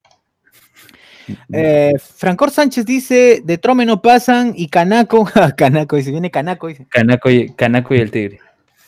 Mm. 1.28 1.34
Eh, 1.54 1.94
Francor 2.00 2.52
Sánchez 2.52 2.86
dice, 2.86 3.42
de 3.44 3.58
Trome 3.58 3.86
no 3.86 4.02
pasan 4.02 4.54
y 4.56 4.68
Canaco, 4.68 5.26
Canaco 5.58 5.96
dice, 5.96 6.12
viene 6.12 6.30
Canaco 6.30 6.68
dice. 6.68 6.86
Canaco 6.90 7.30
y, 7.30 7.54
Canaco 7.54 7.96
y 7.96 8.00
el 8.00 8.12
Tigre. 8.12 8.40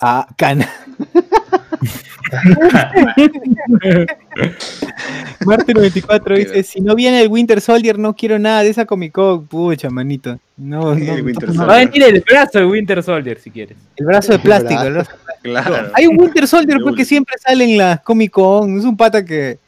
Ah, 0.01 0.27
Canaco. 0.37 0.71
Marte94 5.41 6.37
dice: 6.37 6.63
Si 6.63 6.81
no 6.81 6.95
viene 6.95 7.21
el 7.21 7.27
Winter 7.27 7.61
Soldier, 7.61 7.99
no 7.99 8.15
quiero 8.15 8.39
nada 8.39 8.63
de 8.63 8.69
esa 8.69 8.85
Comic 8.85 9.13
Con. 9.13 9.45
Pucha, 9.47 9.89
manito. 9.89 10.39
No, 10.57 10.95
no, 10.95 11.17
no, 11.17 11.67
va 11.67 11.75
a 11.75 11.79
venir 11.79 12.03
el 12.03 12.21
brazo 12.21 12.59
de 12.59 12.65
Winter 12.65 13.03
Soldier 13.03 13.39
si 13.39 13.51
quieres. 13.51 13.77
El 13.97 14.05
brazo 14.05 14.33
de 14.33 14.39
plástico. 14.39 14.81
Claro. 15.41 15.91
Hay 15.93 16.07
un 16.07 16.19
Winter 16.19 16.47
Soldier 16.47 16.79
porque 16.83 17.05
siempre 17.05 17.35
sale 17.37 17.65
en 17.65 17.77
las 17.77 18.01
Comic 18.01 18.31
Con. 18.31 18.77
Es 18.77 18.85
un 18.85 18.97
pata 18.97 19.23
que. 19.23 19.59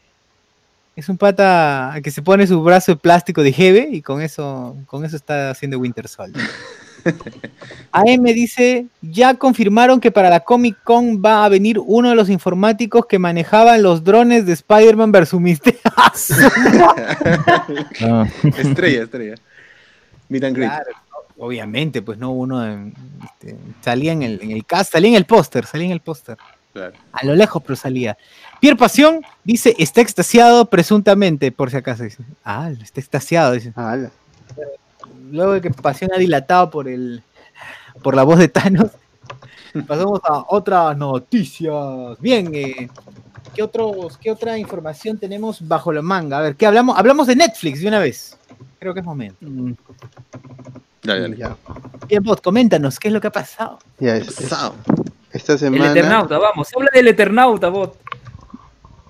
Es 0.95 1.09
un 1.09 1.17
pata 1.17 1.93
que 2.03 2.09
se 2.09 2.23
pone 2.23 2.47
su 2.47 2.63
brazo 2.63 2.93
de 2.93 2.97
plástico 2.97 3.43
de 3.43 3.53
Hebe 3.55 3.87
y 3.91 4.01
con 4.01 4.19
eso, 4.19 4.75
con 4.87 5.05
eso 5.05 5.15
está 5.15 5.51
haciendo 5.51 5.77
Winter 5.77 6.07
Soldier. 6.07 6.43
AM 7.91 8.23
dice, 8.23 8.87
ya 9.01 9.33
confirmaron 9.35 9.99
que 9.99 10.11
para 10.11 10.29
la 10.29 10.39
Comic 10.41 10.77
Con 10.83 11.21
va 11.23 11.45
a 11.45 11.49
venir 11.49 11.79
uno 11.79 12.09
de 12.09 12.15
los 12.15 12.29
informáticos 12.29 13.05
que 13.05 13.19
manejaban 13.19 13.81
los 13.83 14.03
drones 14.03 14.45
de 14.45 14.53
Spider-Man 14.53 15.11
vs. 15.11 15.33
Mysterio. 15.35 15.79
Ah, 18.01 18.25
Estrella, 18.57 19.03
estrella. 19.03 19.35
Claro, 20.29 20.85
no, 21.37 21.45
obviamente, 21.45 22.01
pues 22.01 22.17
no, 22.17 22.31
uno 22.31 22.65
en- 22.65 22.93
este, 23.23 23.55
salía 23.81 24.11
en 24.11 24.23
el, 24.23 24.39
en 24.41 24.51
el 24.51 24.65
cast, 24.65 24.91
salía 24.91 25.09
en 25.09 25.15
el 25.15 25.25
póster, 25.25 25.65
salía 25.65 25.87
en 25.87 25.93
el 25.93 26.01
póster. 26.01 26.37
Claro. 26.73 26.93
A 27.11 27.25
lo 27.25 27.35
lejos, 27.35 27.63
pero 27.63 27.75
salía. 27.75 28.17
Pierre 28.59 28.77
Pasión 28.77 29.21
dice, 29.43 29.73
está 29.79 30.01
extasiado 30.01 30.65
presuntamente, 30.65 31.51
por 31.51 31.71
si 31.71 31.77
acaso. 31.77 32.03
Dice, 32.03 32.23
ah, 32.43 32.69
está 32.83 32.99
extasiado. 32.99 33.53
Dice. 33.53 33.71
Ala. 33.75 34.11
Luego 35.31 35.53
de 35.53 35.61
que 35.61 35.69
Pasión 35.71 36.11
ha 36.13 36.17
dilatado 36.17 36.69
por 36.69 36.87
el 36.87 37.21
por 38.01 38.15
la 38.15 38.23
voz 38.23 38.37
de 38.39 38.47
Thanos, 38.47 38.91
pasamos 39.87 40.19
a 40.23 40.45
otras 40.49 40.95
noticias. 40.97 41.73
Bien, 42.19 42.49
eh, 42.53 42.89
¿qué, 43.55 43.63
otros, 43.63 44.17
¿qué 44.19 44.31
otra 44.31 44.57
información 44.57 45.17
tenemos 45.17 45.67
bajo 45.67 45.91
la 45.91 46.01
manga? 46.01 46.37
A 46.37 46.41
ver, 46.41 46.55
¿qué 46.55 46.65
hablamos? 46.67 46.97
Hablamos 46.97 47.27
de 47.27 47.35
Netflix 47.35 47.81
de 47.81 47.87
una 47.87 47.99
vez. 47.99 48.37
Creo 48.79 48.93
que 48.93 48.99
es 48.99 49.05
momento. 49.05 49.37
Dale, 51.03 51.21
dale. 51.21 51.37
Ya, 51.37 51.55
Bien, 52.07 52.23
Bot, 52.23 52.41
coméntanos, 52.41 52.99
¿qué 52.99 53.07
es 53.07 53.13
lo 53.13 53.19
que 53.21 53.27
ha 53.27 53.31
pasado? 53.31 53.79
ya 53.99 54.15
es- 54.17 54.31
Pasado. 54.33 54.75
esta 55.31 55.53
El 55.53 55.59
semana. 55.59 55.91
Eternauta, 55.91 56.37
vamos. 56.37 56.67
Habla 56.75 56.89
del 56.93 57.07
Eternauta, 57.07 57.69
bot. 57.69 57.97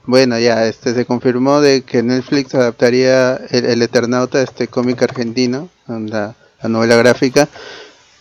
Bueno, 0.05 0.39
ya 0.39 0.65
este 0.65 0.93
se 0.93 1.05
confirmó 1.05 1.59
de 1.59 1.81
que 1.83 2.01
Netflix 2.01 2.55
adaptaría 2.55 3.35
el, 3.49 3.65
el 3.65 3.81
Eternauta, 3.81 4.41
este 4.41 4.67
cómic 4.69 5.03
argentino, 5.03 5.67
la, 5.87 6.35
la 6.61 6.69
novela 6.69 6.95
gráfica. 6.95 7.47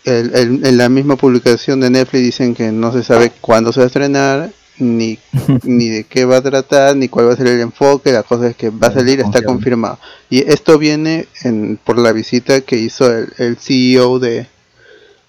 El- 0.05 0.35
el- 0.35 0.67
en 0.67 0.77
la 0.77 0.89
misma 0.89 1.17
publicación 1.17 1.81
de 1.81 1.91
Netflix 1.91 2.23
dicen 2.25 2.55
que 2.55 2.71
no 2.71 2.93
se 2.93 3.03
sabe 3.03 3.33
cuándo 3.41 3.73
se 3.73 3.81
va 3.81 3.85
a 3.85 3.87
estrenar, 3.89 4.51
ni, 4.79 5.19
ni 5.65 5.89
de 5.89 6.05
qué 6.05 6.25
va 6.25 6.37
a 6.37 6.43
tratar, 6.43 6.95
ni 6.97 7.09
cuál 7.09 7.29
va 7.29 7.33
a 7.33 7.37
ser 7.37 7.49
el 7.49 7.61
enfoque. 7.61 8.13
La 8.13 8.23
cosa 8.23 8.49
es 8.49 8.57
que 8.57 8.71
va 8.71 8.89
a 8.89 8.93
salir, 8.93 9.21
está 9.21 9.41
confirmado. 9.47 9.99
Y 10.31 10.41
esto 10.51 10.79
viene 10.79 11.27
en, 11.43 11.79
por 11.83 11.99
la 11.99 12.13
visita 12.13 12.61
que 12.61 12.77
hizo 12.77 13.11
el, 13.13 13.33
el 13.39 13.57
CEO 13.57 14.19
de, 14.19 14.47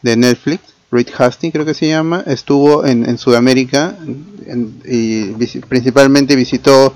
de 0.04 0.16
Netflix, 0.18 0.62
Reed 0.92 1.08
Hastings 1.18 1.52
creo 1.54 1.66
que 1.66 1.74
se 1.74 1.88
llama, 1.88 2.24
estuvo 2.28 2.86
en, 2.86 3.10
en 3.10 3.18
Sudamérica 3.18 3.98
en- 4.46 4.80
y 4.86 5.32
visi- 5.34 5.60
principalmente 5.66 6.36
visitó 6.36 6.94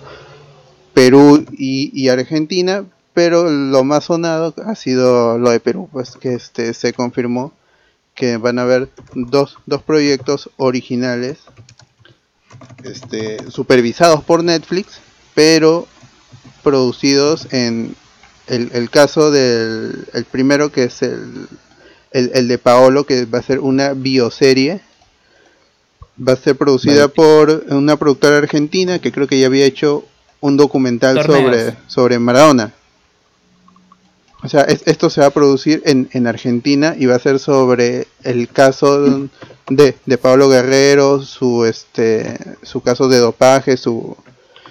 Perú 0.93 1.45
y, 1.57 1.91
y 1.99 2.09
Argentina, 2.09 2.84
pero 3.14 3.50
lo 3.50 3.84
más 3.84 4.06
sonado 4.06 4.54
ha 4.66 4.76
sido 4.76 5.38
lo 5.38 5.50
de 5.50 5.60
Perú, 5.60 5.90
pues 5.92 6.18
que 6.18 6.34
este 6.34 6.74
se 6.74 6.94
confirmó 6.94 7.54
que 8.16 8.38
van 8.38 8.60
a 8.60 8.64
haber 8.64 8.90
dos, 9.14 9.58
dos 9.66 9.82
proyectos 9.84 10.50
originales 10.58 11.40
este, 12.84 13.50
supervisados 13.50 14.24
por 14.24 14.44
Netflix, 14.44 15.00
pero 15.34 15.88
producidos 16.64 17.52
en 17.52 17.96
el, 18.48 18.70
el 18.74 18.90
caso 18.90 19.32
del 19.32 20.08
el 20.14 20.26
primero 20.26 20.72
que 20.72 20.84
es 20.84 21.02
el, 21.02 21.48
el, 22.12 22.32
el 22.34 22.48
de 22.48 22.58
Paolo, 22.58 23.06
que 23.06 23.26
va 23.26 23.40
a 23.40 23.44
ser 23.44 23.60
una 23.60 23.94
bioserie. 23.94 24.82
Va 26.28 26.34
a 26.34 26.36
ser 26.36 26.56
producida 26.56 27.08
por 27.08 27.66
una 27.70 27.96
productora 27.96 28.38
argentina 28.38 29.00
que 29.00 29.12
creo 29.12 29.28
que 29.28 29.40
ya 29.40 29.48
había 29.48 29.66
hecho 29.66 30.06
un 30.40 30.58
documental 30.58 31.16
Torneos. 31.16 31.42
sobre, 31.42 31.78
sobre 31.88 32.20
Maradona. 32.20 32.74
O 34.43 34.49
sea, 34.49 34.61
es- 34.63 34.84
esto 34.88 35.09
se 35.09 35.22
va 35.22 35.27
a 35.27 35.31
producir 35.31 35.81
en, 35.85 36.09
en 36.13 36.27
Argentina 36.27 36.95
y 36.97 37.05
va 37.05 37.15
a 37.15 37.19
ser 37.19 37.39
sobre 37.39 38.07
el 38.23 38.47
caso 38.49 39.27
de, 39.69 39.95
de 40.05 40.18
Pablo 40.18 40.49
Guerrero, 40.49 41.22
su 41.22 41.65
este 41.65 42.38
su 42.63 42.81
caso 42.81 43.07
de 43.07 43.18
dopaje, 43.19 43.77
su, 43.77 44.18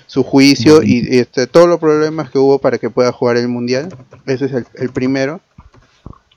su 0.07 0.25
juicio 0.25 0.83
y, 0.83 1.19
este, 1.19 1.47
todos 1.47 1.69
los 1.69 1.79
problemas 1.79 2.31
que 2.31 2.39
hubo 2.39 2.59
para 2.59 2.79
que 2.79 2.91
pueda 2.91 3.13
jugar 3.13 3.37
el 3.37 3.49
mundial. 3.49 3.89
Ese 4.27 4.47
es 4.47 4.53
el, 4.53 4.67
el 4.75 4.91
primero. 4.91 5.41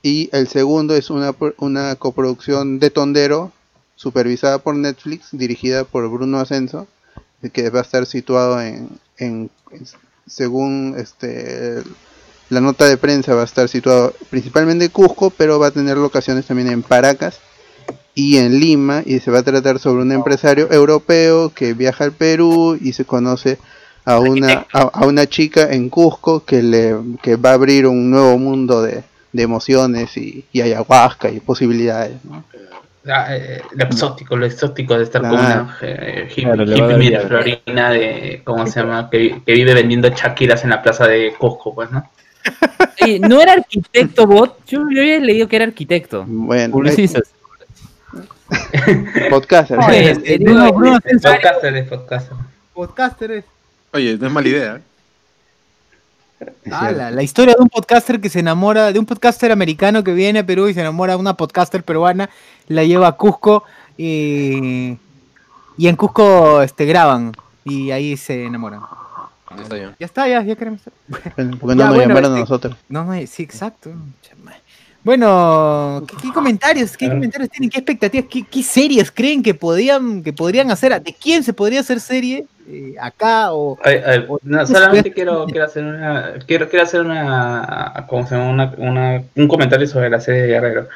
Y 0.02 0.28
el 0.32 0.48
segundo 0.48 0.94
es 0.94 1.10
una, 1.10 1.34
una 1.58 1.96
coproducción 1.96 2.78
de 2.78 2.90
Tondero, 2.90 3.52
supervisada 3.96 4.58
por 4.58 4.74
Netflix, 4.76 5.28
dirigida 5.32 5.84
por 5.84 6.08
Bruno 6.10 6.38
Ascenso, 6.38 6.86
que 7.52 7.70
va 7.70 7.78
a 7.80 7.82
estar 7.82 8.04
situado 8.06 8.60
en, 8.60 8.90
en 9.18 9.50
según 10.26 10.94
este 10.98 11.82
la 12.54 12.60
nota 12.60 12.86
de 12.86 12.96
prensa 12.96 13.34
va 13.34 13.42
a 13.42 13.44
estar 13.44 13.68
situado 13.68 14.14
principalmente 14.30 14.86
en 14.86 14.90
Cusco, 14.90 15.30
pero 15.30 15.58
va 15.58 15.66
a 15.66 15.70
tener 15.70 15.96
locaciones 15.96 16.46
también 16.46 16.68
en 16.68 16.82
Paracas 16.82 17.40
y 18.14 18.36
en 18.38 18.60
Lima 18.60 19.02
y 19.04 19.18
se 19.18 19.30
va 19.30 19.40
a 19.40 19.42
tratar 19.42 19.78
sobre 19.78 20.02
un 20.02 20.12
empresario 20.12 20.72
europeo 20.72 21.52
que 21.52 21.74
viaja 21.74 22.04
al 22.04 22.12
Perú 22.12 22.78
y 22.80 22.92
se 22.92 23.04
conoce 23.04 23.58
a 24.04 24.20
una 24.20 24.66
a, 24.72 24.82
a 24.82 25.06
una 25.06 25.26
chica 25.26 25.72
en 25.72 25.88
Cusco 25.88 26.44
que 26.44 26.62
le 26.62 26.94
que 27.22 27.36
va 27.36 27.50
a 27.50 27.54
abrir 27.54 27.86
un 27.86 28.10
nuevo 28.10 28.38
mundo 28.38 28.82
de, 28.82 29.02
de 29.32 29.42
emociones 29.42 30.16
y, 30.16 30.44
y 30.52 30.60
ayahuasca 30.60 31.30
y 31.30 31.40
posibilidades 31.40 32.24
¿no? 32.24 32.44
Ah, 33.06 33.36
eh, 33.36 33.60
lo 33.72 33.84
exótico, 33.84 34.34
lo 34.34 34.46
exótico 34.46 34.96
de 34.96 35.04
estar 35.04 35.20
con 35.20 35.32
una 35.32 35.76
eh, 35.82 36.26
hippie, 36.30 36.44
Claro, 36.54 37.28
florina 37.28 37.90
de, 37.90 38.40
¿cómo 38.44 38.66
se 38.66 38.80
llama? 38.80 39.10
Que 39.10 39.42
vive 39.44 39.74
vendiendo 39.74 40.08
chaquiras 40.08 40.64
en 40.64 40.70
la 40.70 40.80
plaza 40.80 41.06
de 41.06 41.34
Cusco, 41.38 41.74
pues, 41.74 41.90
¿no? 41.90 42.10
Oye, 43.02 43.18
¿no 43.20 43.40
era 43.40 43.52
arquitecto, 43.54 44.26
bot? 44.26 44.58
Yo, 44.66 44.80
yo 44.90 45.00
había 45.00 45.18
leído 45.20 45.48
que 45.48 45.56
era 45.56 45.64
arquitecto. 45.64 46.24
bueno 46.26 46.72
publicistas. 46.72 47.22
podcaster 49.30 49.78
Oye, 49.78 50.10
Eh, 50.10 50.20
eh, 50.24 50.38
Bruno- 50.40 50.72
Podcaster 51.00 51.76
es 51.76 51.88
podcaster. 51.88 52.36
podcaster 52.72 53.30
es. 53.30 53.44
Oye, 53.92 54.16
no 54.18 54.26
es 54.26 54.32
mala 54.32 54.48
idea. 54.48 54.76
¿eh? 56.40 56.50
Ah, 56.70 56.90
la, 56.92 57.10
la 57.10 57.22
historia 57.22 57.54
de 57.56 57.62
un 57.62 57.68
podcaster 57.68 58.20
que 58.20 58.28
se 58.28 58.40
enamora, 58.40 58.92
de 58.92 58.98
un 58.98 59.06
podcaster 59.06 59.50
americano 59.52 60.04
que 60.04 60.12
viene 60.12 60.40
a 60.40 60.46
Perú 60.46 60.68
y 60.68 60.74
se 60.74 60.80
enamora 60.80 61.14
de 61.14 61.20
una 61.20 61.34
podcaster 61.36 61.82
peruana, 61.82 62.28
la 62.68 62.84
lleva 62.84 63.08
a 63.08 63.12
Cusco 63.12 63.64
y, 63.96 64.96
y 65.78 65.88
en 65.88 65.96
Cusco 65.96 66.60
este, 66.62 66.84
graban 66.84 67.32
y 67.64 67.92
ahí 67.92 68.16
se 68.16 68.44
enamoran. 68.44 68.80
Ya 69.50 69.62
está. 69.62 69.76
Ya 69.78 70.06
está, 70.06 70.28
ya, 70.28 70.42
ya 70.42 70.56
queremos. 70.56 70.80
Bueno, 71.36 71.56
porque 71.60 71.76
no 71.76 71.82
Ya, 71.82 71.86
nos 71.86 71.94
bueno, 71.96 72.08
llamaron 72.08 72.32
a 72.32 72.36
este- 72.36 72.40
nosotros 72.40 72.76
No, 72.88 73.04
no, 73.04 73.26
sí, 73.26 73.42
exacto. 73.42 73.90
Bueno, 75.02 76.02
¿qué, 76.08 76.16
qué 76.22 76.32
comentarios? 76.32 76.96
¿Qué 76.96 77.08
comentarios 77.10 77.50
tienen? 77.50 77.68
¿Qué 77.68 77.78
expectativas? 77.78 78.26
¿Qué, 78.30 78.42
qué 78.42 78.62
series 78.62 79.10
creen 79.10 79.42
que 79.42 79.52
podían, 79.52 80.22
que 80.22 80.32
podrían 80.32 80.70
hacer? 80.70 80.98
¿De 81.02 81.12
quién 81.12 81.42
se 81.42 81.52
podría 81.52 81.80
hacer 81.80 82.00
serie? 82.00 82.46
Eh, 82.66 82.94
¿Acá 82.98 83.52
o...? 83.52 83.76
Ay, 83.84 83.96
ay, 84.06 84.26
no, 84.42 84.66
solamente 84.66 85.12
quiero, 85.12 85.44
quiero 85.44 85.66
hacer 85.66 85.84
una 85.84 86.32
quiero, 86.46 86.70
quiero 86.70 86.84
hacer 86.86 87.02
una, 87.02 88.06
¿cómo 88.08 88.26
se 88.26 88.34
llama? 88.34 88.48
Una, 88.50 88.74
una- 88.78 89.22
un 89.36 89.46
comentario 89.48 89.86
sobre 89.86 90.08
la 90.08 90.20
serie 90.22 90.42
de 90.42 90.48
Guerrero. 90.48 90.88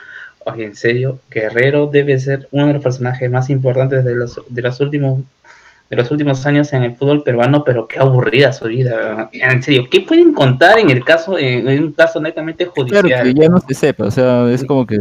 Oye, 0.46 0.64
en 0.64 0.74
serio, 0.74 1.18
Guerrero 1.30 1.86
debe 1.88 2.18
ser 2.18 2.48
uno 2.52 2.68
de 2.68 2.72
los 2.72 2.82
personajes 2.82 3.30
más 3.30 3.50
importantes 3.50 4.06
de 4.06 4.14
los, 4.14 4.40
de 4.48 4.62
los 4.62 4.80
últimos 4.80 5.20
de 5.90 5.96
los 5.96 6.10
últimos 6.10 6.44
años 6.44 6.72
en 6.74 6.82
el 6.84 6.94
fútbol 6.96 7.22
peruano, 7.22 7.64
pero 7.64 7.88
qué 7.88 7.98
aburrida 7.98 8.52
su 8.52 8.66
vida. 8.66 9.30
En 9.32 9.62
serio, 9.62 9.88
¿qué 9.90 10.00
pueden 10.02 10.32
contar 10.34 10.78
en 10.78 10.90
el 10.90 11.02
caso, 11.04 11.38
en, 11.38 11.66
en 11.68 11.82
un 11.84 11.92
caso 11.92 12.20
netamente 12.20 12.66
judicial? 12.66 13.04
Claro, 13.06 13.24
que 13.24 13.34
ya 13.34 13.48
no 13.48 13.58
se 13.60 13.74
sepa, 13.74 14.04
o 14.04 14.10
sea, 14.10 14.50
es 14.50 14.64
como 14.64 14.86
que. 14.86 14.98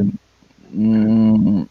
mm, 0.72 1.64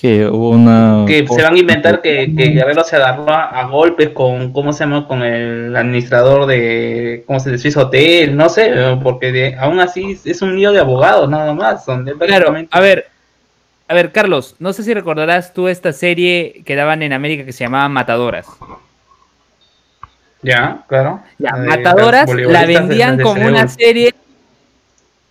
que 0.00 0.26
hubo 0.26 0.50
una. 0.50 1.04
que 1.06 1.26
se 1.26 1.42
van 1.42 1.54
a 1.54 1.58
inventar 1.58 2.02
que, 2.02 2.34
que 2.36 2.48
Guerrero 2.48 2.84
se 2.84 2.96
agarró 2.96 3.28
a, 3.30 3.44
a 3.60 3.68
golpes 3.68 4.10
con, 4.10 4.52
¿cómo 4.52 4.72
se 4.72 4.80
llama? 4.84 5.06
Con 5.06 5.22
el 5.22 5.74
administrador 5.74 6.46
de, 6.46 7.22
¿cómo 7.26 7.40
se 7.40 7.52
dice? 7.52 7.78
Hotel, 7.78 8.36
no 8.36 8.48
sé, 8.48 8.72
porque 9.02 9.32
de- 9.32 9.54
aún 9.56 9.80
así 9.80 10.18
es 10.24 10.42
un 10.42 10.56
lío 10.56 10.72
de 10.72 10.80
abogados 10.80 11.28
nada 11.30 11.54
más, 11.54 11.86
donde 11.86 12.12
Claro, 12.14 12.54
a 12.70 12.80
ver, 12.80 13.06
a 13.86 13.94
ver, 13.94 14.12
Carlos, 14.12 14.56
no 14.58 14.72
sé 14.72 14.82
si 14.82 14.94
recordarás 14.94 15.52
tú 15.52 15.68
esta 15.68 15.92
serie 15.92 16.62
que 16.64 16.74
daban 16.74 17.02
en 17.02 17.12
América 17.12 17.44
que 17.44 17.52
se 17.52 17.64
llamaba 17.64 17.88
Matadoras. 17.88 18.46
Ya, 20.42 20.84
claro. 20.88 21.22
Ya, 21.38 21.52
Matadoras 21.52 22.32
la 22.32 22.64
vendían 22.64 23.20
como 23.20 23.46
una 23.46 23.68
serie. 23.68 24.14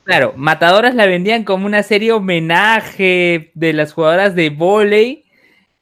Claro, 0.04 0.34
Matadoras 0.36 0.94
la 0.94 1.06
vendían 1.08 1.44
como 1.44 1.66
una 1.66 1.82
serie 1.82 2.12
homenaje 2.12 3.52
de 3.54 3.74
las 3.74 3.94
jugadoras 3.94 4.36
de 4.36 4.50
volei. 4.50 5.24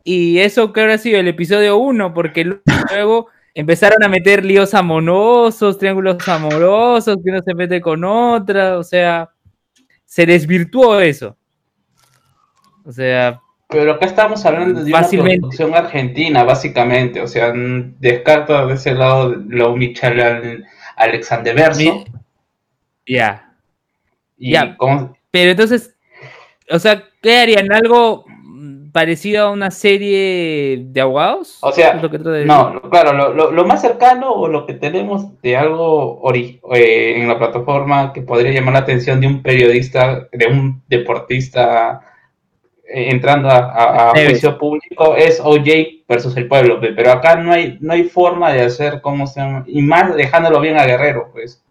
Y 0.03 0.39
eso 0.39 0.73
que 0.73 0.81
habrá 0.81 0.97
sido 0.97 1.19
el 1.19 1.27
episodio 1.27 1.77
1, 1.77 2.13
porque 2.13 2.45
luego 2.91 3.27
empezaron 3.53 4.01
a 4.03 4.07
meter 4.07 4.45
líos 4.45 4.73
amorosos, 4.73 5.77
triángulos 5.77 6.25
amorosos, 6.27 7.17
que 7.23 7.31
uno 7.31 7.41
se 7.41 7.53
mete 7.53 7.81
con 7.81 8.03
otra, 8.03 8.77
o 8.77 8.83
sea, 8.83 9.29
se 10.05 10.25
desvirtuó 10.25 10.99
eso. 10.99 11.37
O 12.85 12.91
sea, 12.91 13.39
Pero 13.69 13.93
acá 13.93 14.05
estamos 14.05 14.45
hablando 14.45 14.83
de 14.83 14.91
Fácilmente. 14.91 15.37
una 15.37 15.41
producción 15.41 15.75
argentina, 15.75 16.43
básicamente. 16.43 17.21
O 17.21 17.27
sea, 17.27 17.53
mm, 17.53 17.95
descarto 17.99 18.67
de 18.67 18.73
ese 18.73 18.93
lado 18.93 19.29
lo 19.47 19.75
Michel 19.75 20.19
Al- 20.19 20.65
Alexander 20.97 21.55
Verso. 21.55 22.03
Ya. 23.07 23.53
ya. 24.37 24.77
Pero 25.31 25.51
entonces, 25.51 25.95
o 26.69 26.79
sea, 26.79 27.03
¿qué 27.21 27.37
harían? 27.37 27.71
¿Algo 27.71 28.25
mm, 28.27 28.91
parecido 28.91 29.47
a 29.47 29.51
una 29.51 29.71
serie 29.71 30.83
de 30.87 31.01
abogados? 31.01 31.57
O 31.61 31.71
sea, 31.71 31.91
¿Es 31.91 32.01
lo 32.01 32.09
que? 32.11 32.17
No, 32.19 32.81
claro, 32.89 33.13
lo, 33.13 33.33
lo- 33.33 33.51
lo 33.51 33.65
más 33.65 33.81
cercano 33.81 34.31
o 34.31 34.47
lo 34.49 34.65
que 34.65 34.73
tenemos 34.73 35.41
de 35.41 35.55
algo 35.57 36.21
ori- 36.21 36.59
eh, 36.73 37.13
en 37.21 37.27
la 37.27 37.37
plataforma 37.39 38.11
que 38.13 38.21
podría 38.21 38.51
llamar 38.51 38.73
la 38.73 38.79
atención 38.81 39.19
de 39.21 39.27
un 39.27 39.41
periodista, 39.41 40.27
de 40.31 40.47
un 40.47 40.83
deportista 40.87 42.01
entrando 42.93 43.49
a, 43.49 43.57
a- 43.57 44.09
a 44.11 44.13
juicio 44.27 44.57
público 44.57 45.15
es 45.15 45.39
OJ 45.39 46.03
versus 46.07 46.35
el 46.37 46.47
pueblo, 46.47 46.79
pe, 46.81 46.93
pero 46.93 47.11
acá 47.11 47.35
no 47.35 47.51
hay, 47.53 47.77
no 47.81 47.93
hay 47.93 48.03
forma 48.03 48.51
de 48.51 48.61
hacer 48.61 49.01
cómo 49.01 49.27
se 49.27 49.39
llama, 49.41 49.63
y 49.67 49.81
más 49.81 50.15
dejándolo 50.15 50.59
bien 50.59 50.77
a 50.77 50.85
Guerrero, 50.85 51.29
pues. 51.31 51.63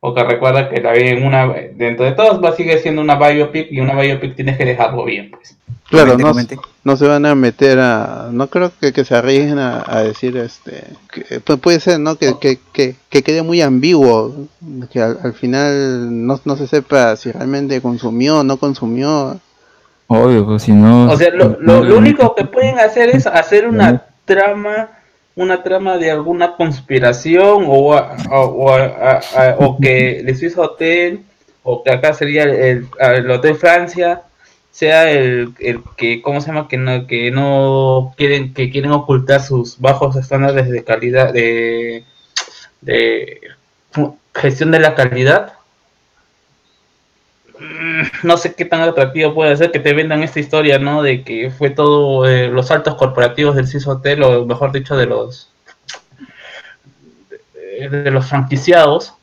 Porque 0.00 0.22
recuerda 0.22 0.68
que 0.68 0.76
en 1.10 1.26
una, 1.26 1.46
dentro 1.74 2.04
de 2.04 2.12
todos 2.12 2.42
va 2.42 2.50
a 2.50 2.54
seguir 2.56 2.78
siendo 2.78 3.02
una 3.02 3.16
biopic 3.16 3.66
y 3.72 3.80
una 3.80 4.00
biopic 4.00 4.36
tienes 4.36 4.56
que 4.56 4.64
dejarlo 4.64 5.04
bien, 5.04 5.30
pues. 5.30 5.56
Claro, 5.88 6.12
Comente, 6.12 6.22
no, 6.22 6.28
comente. 6.30 6.56
no 6.84 6.96
se 6.96 7.06
van 7.08 7.26
a 7.26 7.34
meter 7.34 7.78
a... 7.80 8.28
No 8.30 8.46
creo 8.48 8.70
que, 8.80 8.92
que 8.92 9.04
se 9.04 9.16
arriesguen 9.16 9.58
a, 9.58 9.82
a 9.86 10.02
decir, 10.02 10.36
este... 10.36 10.84
que- 11.10 11.40
pu- 11.42 11.58
puede 11.58 11.80
ser, 11.80 11.98
¿no? 11.98 12.14
Que, 12.16 12.34
que, 12.38 12.58
que, 12.72 12.94
que 13.08 13.22
quede 13.22 13.42
muy 13.42 13.60
ambiguo, 13.62 14.34
que 14.92 15.00
al, 15.00 15.18
al 15.24 15.32
final 15.32 16.26
no, 16.26 16.38
no 16.44 16.56
se 16.56 16.66
sepa 16.68 17.16
si 17.16 17.32
realmente 17.32 17.80
consumió 17.80 18.40
o 18.40 18.44
no 18.44 18.58
consumió. 18.58 19.40
Obvio, 20.08 20.46
pues 20.46 20.62
si 20.62 20.72
no. 20.72 21.10
O 21.10 21.16
sea, 21.16 21.30
lo, 21.30 21.56
lo, 21.60 21.82
lo 21.82 21.98
único 21.98 22.34
que 22.34 22.44
pueden 22.44 22.78
hacer 22.78 23.08
es 23.08 23.26
hacer 23.26 23.66
una 23.66 24.04
trama, 24.26 24.90
una 25.42 25.62
trama 25.62 25.96
de 25.98 26.10
alguna 26.10 26.56
conspiración 26.56 27.64
o, 27.66 27.94
a- 27.94 28.16
o, 28.30 28.40
o 28.40 28.70
a- 28.72 29.20
a- 29.36 29.56
o 29.58 29.78
que 29.78 30.20
el 30.26 30.36
Swiss 30.36 30.56
Hotel 30.58 31.20
o 31.62 31.82
que 31.82 31.90
acá 31.92 32.12
sería 32.14 32.42
el, 32.44 32.50
el- 32.50 32.88
el 33.16 33.30
Hotel 33.30 33.54
Francia 33.56 34.22
sea 34.70 35.10
el, 35.10 35.54
el 35.58 35.80
que, 35.96 36.22
¿cómo 36.22 36.40
se 36.40 36.48
llama? 36.48 36.68
Que 36.68 36.76
no, 36.76 37.06
que 37.08 37.30
no 37.32 38.14
quieren, 38.16 38.54
que 38.54 38.70
quieren 38.70 38.92
ocultar 38.92 39.42
sus 39.42 39.78
bajos 39.80 40.14
estándares 40.16 40.68
de 40.70 40.84
calidad, 40.84 41.32
de, 41.32 42.04
de 42.80 43.40
gestión 44.34 44.70
de 44.70 44.78
la 44.80 44.94
calidad 44.94 45.54
no 48.22 48.36
sé 48.36 48.54
qué 48.54 48.64
tan 48.64 48.82
atractivo 48.82 49.34
puede 49.34 49.56
ser 49.56 49.70
que 49.70 49.80
te 49.80 49.92
vendan 49.92 50.22
esta 50.22 50.40
historia, 50.40 50.78
¿no? 50.78 51.02
De 51.02 51.22
que 51.22 51.50
fue 51.50 51.70
todo 51.70 52.28
eh, 52.28 52.48
los 52.48 52.70
altos 52.70 52.94
corporativos 52.94 53.56
del 53.56 53.66
CIS 53.66 53.86
Hotel, 53.86 54.22
o 54.22 54.46
mejor 54.46 54.72
dicho, 54.72 54.96
de 54.96 55.06
los 55.06 55.50
de, 57.90 58.10
los 58.10 58.26
franquiciados 58.26 59.14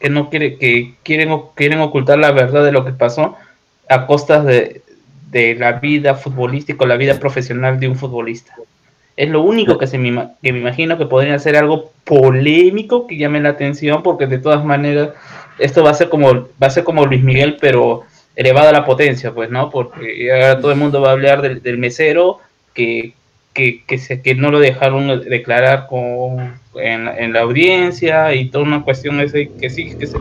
que 0.00 0.10
no 0.10 0.30
quiere 0.30 0.58
que 0.58 0.94
quieren 1.02 1.36
quieren 1.54 1.80
ocultar 1.80 2.18
la 2.18 2.32
verdad 2.32 2.64
de 2.64 2.72
lo 2.72 2.84
que 2.84 2.92
pasó 2.92 3.36
a 3.88 4.06
costas 4.06 4.44
de, 4.44 4.82
de 5.30 5.54
la 5.54 5.72
vida 5.72 6.14
futbolística 6.14 6.84
o 6.84 6.86
la 6.86 6.96
vida 6.96 7.18
profesional 7.18 7.78
de 7.78 7.88
un 7.88 7.96
futbolista. 7.96 8.54
Es 9.16 9.28
lo 9.28 9.42
único 9.42 9.76
que, 9.76 9.86
se 9.86 9.98
me, 9.98 10.30
que 10.42 10.52
me 10.52 10.60
imagino 10.60 10.96
que 10.96 11.06
podría 11.06 11.38
ser 11.38 11.56
algo 11.56 11.92
polémico 12.04 13.06
que 13.06 13.16
llame 13.16 13.40
la 13.40 13.50
atención, 13.50 14.02
porque 14.02 14.26
de 14.26 14.38
todas 14.38 14.64
maneras 14.64 15.10
esto 15.58 15.82
va 15.82 15.90
a 15.90 15.94
ser 15.94 16.08
como 16.08 16.48
va 16.62 16.66
a 16.66 16.70
ser 16.70 16.84
como 16.84 17.06
Luis 17.06 17.22
Miguel, 17.22 17.56
pero 17.60 18.04
elevado 18.36 18.68
a 18.68 18.72
la 18.72 18.84
potencia, 18.84 19.32
pues, 19.32 19.50
¿no? 19.50 19.70
Porque 19.70 20.30
ahora 20.32 20.60
todo 20.60 20.72
el 20.72 20.78
mundo 20.78 21.00
va 21.00 21.10
a 21.10 21.12
hablar 21.12 21.42
del, 21.42 21.62
del 21.62 21.78
mesero 21.78 22.38
que, 22.74 23.14
que, 23.52 23.84
que, 23.84 23.98
se, 23.98 24.22
que 24.22 24.34
no 24.34 24.50
lo 24.50 24.60
dejaron 24.60 25.20
declarar 25.28 25.86
con, 25.88 26.60
en, 26.76 27.08
en 27.08 27.32
la 27.32 27.40
audiencia 27.40 28.34
y 28.34 28.48
toda 28.48 28.64
una 28.64 28.82
cuestión 28.82 29.20
ese 29.20 29.50
que 29.60 29.70
sí, 29.70 29.96
que 29.96 30.06
se, 30.06 30.18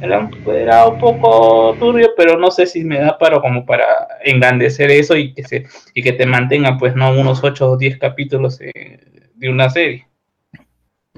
era 0.00 0.86
un 0.86 0.98
poco 0.98 1.76
turbio, 1.78 2.10
pero 2.16 2.38
no 2.38 2.50
sé 2.50 2.66
si 2.66 2.84
me 2.84 2.98
da 2.98 3.18
para 3.18 3.40
como 3.40 3.66
para 3.66 3.84
engrandecer 4.24 4.90
eso 4.90 5.16
y 5.16 5.34
que 5.34 5.44
se 5.44 5.66
y 5.94 6.02
que 6.02 6.12
te 6.12 6.26
mantenga, 6.26 6.78
pues, 6.78 6.94
no 6.96 7.12
unos 7.12 7.44
8 7.44 7.72
o 7.72 7.76
10 7.76 7.98
capítulos 7.98 8.60
eh, 8.60 9.00
de 9.34 9.48
una 9.50 9.68
serie. 9.70 10.06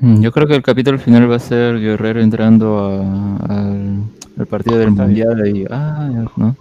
Mm, 0.01 0.23
Yo 0.23 0.33
creo 0.33 0.47
que 0.47 0.55
el 0.57 0.63
capítulo 0.63 0.99
final 0.99 1.31
va 1.31 1.37
a 1.37 1.39
ser 1.39 1.79
Guerrero 1.79 2.21
entrando 2.21 2.79
a- 2.79 3.37
al, 3.55 4.03
al 4.39 4.47
partido 4.47 4.79
del 4.79 4.91
mundial 4.91 5.47
y. 5.47 5.67
Ah, 5.71 6.09
¿no? 6.37 6.57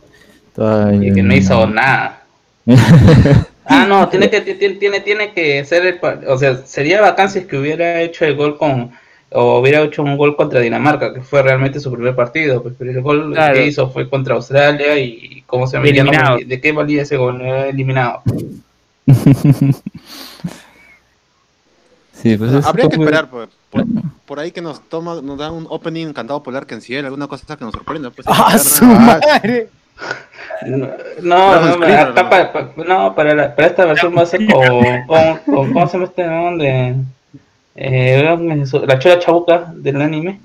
Toda- 0.55 0.93
y 0.93 1.13
que 1.13 1.23
no 1.23 1.33
hizo 1.35 1.67
nada. 1.67 2.23
Ah, 3.63 3.85
no, 3.87 4.09
tiene 4.09 4.29
que 4.29 4.41
tiene, 4.41 4.99
tiene, 4.99 5.31
que 5.31 5.63
ser 5.63 5.85
el, 5.85 5.99
o 6.27 6.37
sea, 6.37 6.57
sería 6.65 6.99
bacán 6.99 7.29
si 7.29 7.39
es 7.39 7.45
que 7.45 7.57
hubiera 7.57 8.01
hecho 8.01 8.25
el 8.25 8.35
gol 8.35 8.57
con 8.57 8.91
o 9.31 9.59
hubiera 9.59 9.81
hecho 9.81 10.03
un 10.03 10.17
gol 10.17 10.35
contra 10.35 10.59
Dinamarca, 10.59 11.13
que 11.13 11.21
fue 11.21 11.41
realmente 11.41 11.79
su 11.79 11.89
primer 11.89 12.13
partido, 12.13 12.61
pues, 12.61 12.73
pero 12.77 12.91
el 12.91 13.01
gol 13.01 13.31
Claro. 13.31 13.53
que 13.53 13.67
hizo 13.67 13.89
fue 13.89 14.09
contra 14.09 14.35
Australia 14.35 14.99
y 14.99 15.43
cómo 15.47 15.67
se 15.67 15.77
llama, 15.81 16.11
no. 16.11 16.37
¿de 16.45 16.59
qué 16.59 16.73
valía 16.73 17.03
ese 17.03 17.15
gol? 17.15 17.39
Eliminado. 17.41 18.23
sí, 22.21 22.37
pues 22.37 22.51
es 22.53 22.65
Habría 22.65 22.87
que 22.89 22.95
esperar 22.95 23.29
por, 23.29 23.49
por, 23.69 23.83
por 24.25 24.39
ahí 24.39 24.51
que 24.51 24.61
nos 24.61 24.81
toma, 24.89 25.21
nos 25.21 25.37
dan 25.37 25.53
un 25.53 25.67
opening 25.69 26.07
encantado 26.07 26.41
polar 26.43 26.65
que 26.65 26.75
en 26.75 26.81
sí 26.81 26.95
alguna 26.95 27.27
cosa 27.27 27.55
que 27.57 27.65
nos 27.65 27.73
sorprenda. 27.73 28.09
Pues, 28.11 28.27
¡Ah, 28.29 28.57
su 28.57 28.85
madre! 28.85 29.69
No, 30.65 30.87
no, 31.21 31.77
no, 31.77 31.85
acá 31.85 32.05
¿no? 32.23 32.29
pa- 32.29 32.51
pa- 32.53 32.71
no, 32.87 33.15
para, 33.15 33.33
la- 33.35 33.55
para 33.55 33.67
esta 33.67 33.85
versión 33.85 34.15
va 34.17 34.21
a 34.23 34.25
ser 34.25 34.41
con, 34.45 34.63
con, 35.05 35.37
con- 35.45 35.73
¿cómo 35.73 35.87
se 35.87 35.93
llama 35.93 36.05
este 36.05 36.25
nombre? 36.25 36.95
Eh, 37.75 38.37
la 38.85 38.99
chola 38.99 39.19
chabuca 39.19 39.71
del 39.75 40.01
anime. 40.01 40.39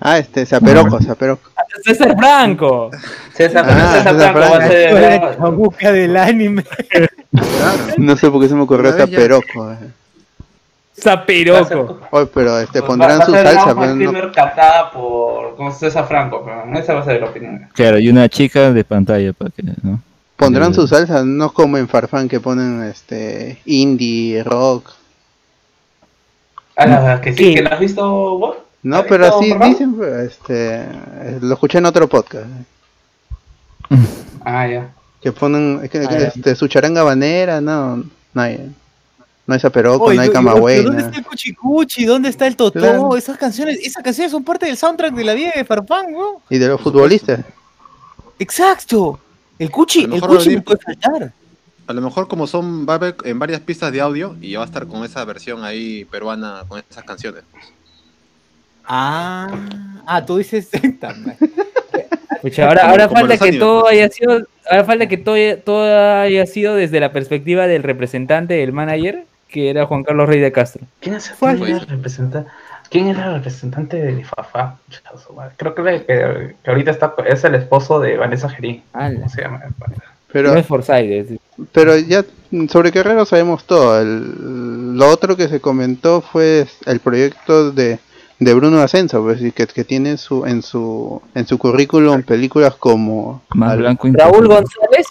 Ah, 0.00 0.18
este, 0.18 0.46
Zaperoco, 0.46 0.98
Zaperoco. 1.02 1.50
César 1.84 2.16
Franco. 2.16 2.90
César, 3.34 3.64
Ah, 3.68 3.92
César 3.94 4.14
César 4.14 4.32
Franco 4.32 4.38
va 4.40 4.46
a 4.46 4.50
Franco. 4.50 4.72
ser 4.72 4.92
La 5.20 5.36
chabuca 5.36 5.92
del 5.92 6.16
anime. 6.16 6.64
Claro. 6.88 7.06
No 7.98 8.16
sé 8.16 8.30
por 8.30 8.40
qué 8.40 8.48
se 8.48 8.54
me 8.54 8.62
ocurrió 8.62 8.92
Zaperoco. 8.92 9.70
eh. 9.72 9.76
Zapiroco. 11.00 12.00
Oye, 12.10 12.26
pero 12.34 12.58
este, 12.58 12.80
Va- 12.80 12.86
pondrán 12.86 13.18
va 13.18 13.22
a 13.22 13.26
su 13.26 13.32
ser 13.32 13.46
salsa, 13.46 13.74
pero 13.78 13.94
no- 13.94 14.32
cantada 14.32 14.90
por 14.90 15.72
César 15.72 16.06
Franco, 16.06 16.42
pero 16.44 16.78
esa 16.78 16.94
va 16.94 17.00
a 17.00 17.04
ser 17.04 17.20
la 17.20 17.28
opinión. 17.28 17.68
Claro, 17.74 17.98
y 17.98 18.08
una 18.08 18.28
chica 18.28 18.72
de 18.72 18.84
pantalla 18.84 19.32
para 19.32 19.50
que, 19.50 19.62
¿no? 19.82 20.00
pondrán 20.36 20.70
Eh, 20.72 20.74
su 20.74 20.86
salsa, 20.88 21.22
no 21.24 21.52
como 21.52 21.76
en 21.76 21.86
Farfán 21.88 22.28
que 22.28 22.40
ponen 22.40 22.82
este 22.84 23.58
indie, 23.66 24.42
rock. 24.42 24.90
Ah, 26.76 26.86
la- 26.86 27.20
que 27.20 27.32
sí, 27.32 27.36
¿Qué? 27.50 27.54
que 27.56 27.62
la 27.62 27.70
has 27.70 27.80
visto 27.80 28.02
vos. 28.38 28.56
No, 28.82 28.96
¿Has 28.98 29.04
pero 29.06 29.26
así 29.26 29.50
Farfán? 29.50 29.70
dicen, 29.70 29.94
pues, 29.94 30.12
este, 30.32 30.86
lo 31.42 31.52
escuché 31.52 31.76
en 31.78 31.84
otro 31.86 32.08
podcast, 32.08 32.46
Ah, 34.44 34.66
ya. 34.66 34.88
que 35.20 35.32
ponen, 35.32 35.80
es 35.82 35.90
que, 35.90 35.98
Ah, 35.98 36.08
ya. 36.10 36.18
este, 36.28 36.54
su 36.54 36.68
charanga 36.68 37.02
banera, 37.02 37.60
no, 37.60 37.96
no 38.32 38.40
hay, 38.42 38.70
no 39.50 39.54
hay 39.54 39.60
Zaperoco, 39.60 40.04
Oye, 40.04 40.16
no 40.16 40.22
hay 40.22 40.28
yo- 40.28 40.32
¿Dónde 40.32 40.48
Camagüey, 40.50 40.78
está 40.78 41.18
el 41.18 41.24
Cuchicuchi? 41.24 42.04
¿Dónde 42.04 42.28
está 42.28 42.46
el 42.46 42.54
Totó? 42.56 42.78
Claro. 42.78 43.16
Esas 43.16 43.36
canciones, 43.36 43.78
esas 43.82 44.02
canciones 44.02 44.30
son 44.30 44.44
parte 44.44 44.64
del 44.66 44.76
soundtrack 44.76 45.12
de 45.12 45.24
la 45.24 45.34
vida 45.34 45.50
de 45.54 45.64
Farfán, 45.64 46.14
weón. 46.14 46.36
y 46.48 46.56
de 46.58 46.68
los 46.68 46.80
futbolistas. 46.80 47.40
Exacto. 48.38 49.18
El 49.58 49.70
Cuchi, 49.70 50.04
el 50.04 50.10
Cuchi 50.10 50.20
no 50.22 50.38
venir- 50.38 50.64
puede 50.64 50.78
faltar. 50.80 51.32
A 51.86 51.92
lo 51.92 52.00
mejor 52.00 52.28
como 52.28 52.46
son, 52.46 52.86
va 52.88 52.92
a 52.92 52.96
haber 52.96 53.16
en 53.24 53.38
varias 53.40 53.60
pistas 53.60 53.90
de 53.92 54.00
audio 54.00 54.36
y 54.40 54.54
va 54.54 54.62
a 54.62 54.66
estar 54.66 54.86
con 54.86 55.04
esa 55.04 55.24
versión 55.24 55.64
ahí 55.64 56.04
peruana, 56.04 56.62
con 56.68 56.80
esas 56.88 57.02
canciones. 57.04 57.42
Ah, 58.84 59.48
ah, 60.06 60.24
tú 60.24 60.38
dices. 60.38 60.68
Pucha, 62.42 62.68
ahora, 62.68 62.88
ahora 62.90 63.08
como 63.08 63.20
falta 63.20 63.36
que 63.38 63.52
todo 63.58 63.82
pues. 63.82 63.92
haya 63.92 64.08
sido, 64.08 64.46
ahora 64.70 64.84
falta 64.84 65.06
que 65.08 65.18
todo, 65.18 65.36
todo 65.64 66.20
haya 66.22 66.46
sido 66.46 66.74
desde 66.74 66.98
la 67.00 67.12
perspectiva 67.12 67.66
del 67.66 67.82
representante 67.82 68.54
del 68.54 68.72
manager, 68.72 69.26
que 69.50 69.70
era 69.70 69.86
Juan 69.86 70.02
Carlos 70.04 70.28
Rey 70.28 70.40
de 70.40 70.52
Castro. 70.52 70.82
¿Quién, 71.00 71.16
es, 71.16 71.32
¿Cuál? 71.38 71.56
quién 71.58 71.68
era 71.70 71.78
el 71.78 71.86
representante? 71.88 72.50
¿Quién 72.88 73.06
era 73.08 73.26
el 73.26 73.34
representante 73.34 73.96
de 74.00 74.24
Fafá? 74.24 74.76
Creo 75.56 75.74
que, 75.74 75.82
le- 75.82 76.04
que, 76.06 76.54
que 76.64 76.70
ahorita 76.70 76.90
está, 76.90 77.14
es 77.26 77.44
el 77.44 77.54
esposo 77.54 78.00
de 78.00 78.16
Vanessa 78.16 78.48
Gerín. 78.48 78.82
Ala. 78.92 79.14
¿Cómo 79.14 79.28
se 79.28 79.42
llama? 79.42 79.60
Pero, 80.32 80.52
No 80.52 80.58
es 80.58 80.66
Forsyth, 80.66 81.30
es- 81.30 81.38
pero 81.72 81.96
ya 81.96 82.24
sobre 82.68 82.90
Guerrero 82.90 83.24
sabemos 83.24 83.64
todo. 83.64 84.00
El- 84.00 84.96
lo 84.96 85.08
otro 85.08 85.36
que 85.36 85.48
se 85.48 85.60
comentó 85.60 86.20
fue 86.20 86.66
el 86.86 86.98
proyecto 87.00 87.70
de, 87.70 87.98
de 88.40 88.54
Bruno 88.54 88.80
Ascenso, 88.80 89.22
pues, 89.22 89.40
que, 89.52 89.66
que 89.66 89.84
tiene 89.84 90.16
su, 90.16 90.44
en 90.46 90.62
su 90.62 91.22
en 91.34 91.46
su 91.46 91.58
currículum 91.58 92.22
películas 92.22 92.74
como 92.74 93.42
Más 93.54 93.78
Raúl. 93.78 94.48
González, 94.48 95.06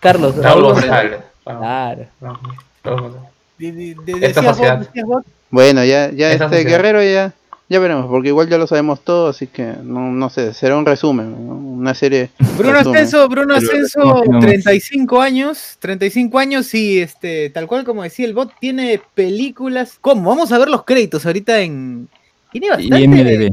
Carlos 0.00 0.34
Raúl 0.36 0.62
Raúl 0.62 0.62
González. 0.74 1.18
Claro. 1.44 2.06
De- 3.58 3.72
de- 3.72 3.94
de- 4.04 4.12
Esta 4.12 4.26
decías 4.26 4.44
vos, 4.44 4.56
sociedad. 4.56 4.78
decías 4.78 5.06
vos. 5.06 5.24
Bueno, 5.50 5.84
ya, 5.84 6.10
ya 6.10 6.32
este 6.32 6.44
sociedad. 6.44 6.70
Guerrero 6.70 7.02
ya, 7.02 7.32
ya 7.68 7.78
veremos, 7.78 8.06
porque 8.06 8.28
igual 8.28 8.48
ya 8.48 8.58
lo 8.58 8.66
sabemos 8.66 9.00
todo, 9.00 9.28
así 9.28 9.46
que 9.46 9.74
no, 9.82 10.12
no 10.12 10.30
sé, 10.30 10.52
será 10.54 10.76
un 10.76 10.86
resumen, 10.86 11.30
¿no? 11.46 11.54
una 11.54 11.94
serie. 11.94 12.30
Bruno 12.56 12.74
resumen. 12.74 12.96
Ascenso, 13.02 13.28
Bruno 13.28 13.54
Ascenso, 13.54 14.00
continuamos. 14.00 14.44
35 14.44 15.20
años, 15.20 15.76
35 15.78 16.38
años 16.38 16.74
y 16.74 16.98
este, 17.00 17.50
tal 17.50 17.66
cual 17.66 17.84
como 17.84 18.02
decía 18.02 18.26
el 18.26 18.34
bot, 18.34 18.52
tiene 18.60 19.00
películas. 19.14 19.96
¿Cómo? 20.00 20.28
Vamos 20.30 20.52
a 20.52 20.58
ver 20.58 20.68
los 20.68 20.84
créditos 20.84 21.24
ahorita 21.26 21.60
en. 21.60 22.08
Tiene 22.52 22.70
bastante, 22.70 23.50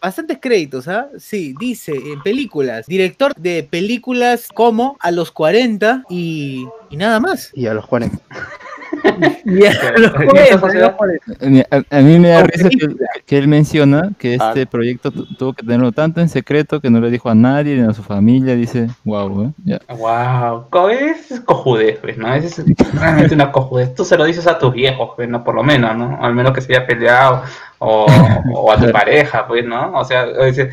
bastantes 0.00 0.38
créditos, 0.40 0.88
¿ah? 0.88 1.08
Sí, 1.18 1.54
dice 1.60 1.92
en 1.92 2.22
películas. 2.22 2.86
Director 2.86 3.34
de 3.36 3.62
películas 3.62 4.48
como 4.52 4.96
A 5.00 5.10
los 5.10 5.30
40 5.30 6.04
y, 6.08 6.66
y 6.90 6.96
nada 6.96 7.20
más. 7.20 7.50
Y 7.54 7.66
a 7.66 7.74
los 7.74 7.86
40. 7.86 8.18
A 9.04 9.98
los 9.98 10.10
¿Y 10.12 10.26
40, 10.26 10.42
esta 10.42 10.44
a 10.44 10.44
los 10.44 10.60
sociedad? 10.60 10.96
40. 10.96 11.66
A, 11.70 11.98
a 11.98 12.00
mí 12.00 12.18
me 12.18 12.28
da 12.30 12.42
risa 12.44 12.68
que, 13.26 13.38
él 13.38 13.48
menciona 13.48 14.10
que 14.18 14.36
Ah. 14.40 14.48
este 14.48 14.66
proyecto 14.66 15.10
tu- 15.10 15.26
tuvo 15.36 15.52
que 15.52 15.62
tenerlo 15.62 15.92
tanto 15.92 16.20
en 16.20 16.28
secreto 16.28 16.80
que 16.80 16.90
no 16.90 17.00
le 17.00 17.10
dijo 17.10 17.28
a 17.28 17.34
nadie 17.34 17.76
ni 17.76 17.88
a 17.88 17.92
su 17.92 18.02
familia. 18.02 18.54
Dice, 18.56 18.88
wow, 19.04 19.44
¿eh? 19.44 19.50
Ya. 19.64 19.80
Wow, 19.96 20.66
es 20.90 21.40
cojudez, 21.44 21.98
pues, 22.00 22.16
¿no? 22.18 22.32
Es 22.34 22.58
es 22.58 22.64
realmente 22.94 23.34
una 23.34 23.52
cojudez. 23.52 23.94
Tú 23.94 24.04
se 24.04 24.16
lo 24.16 24.24
dices 24.24 24.46
a 24.46 24.58
tus 24.58 24.72
viejos, 24.72 25.10
pues, 25.16 25.28
¿no? 25.28 25.44
Por 25.44 25.54
lo 25.54 25.62
menos, 25.62 25.96
¿no? 25.96 26.18
Al 26.20 26.34
menos 26.34 26.52
que 26.52 26.60
se 26.60 26.74
haya 26.74 26.86
peleado 26.86 27.42
o, 27.78 28.06
o 28.54 28.72
a 28.72 28.76
tu 28.76 28.90
pareja, 28.92 29.46
pues, 29.46 29.64
¿no? 29.64 29.92
O 29.98 30.04
sea, 30.04 30.26
dice, 30.44 30.70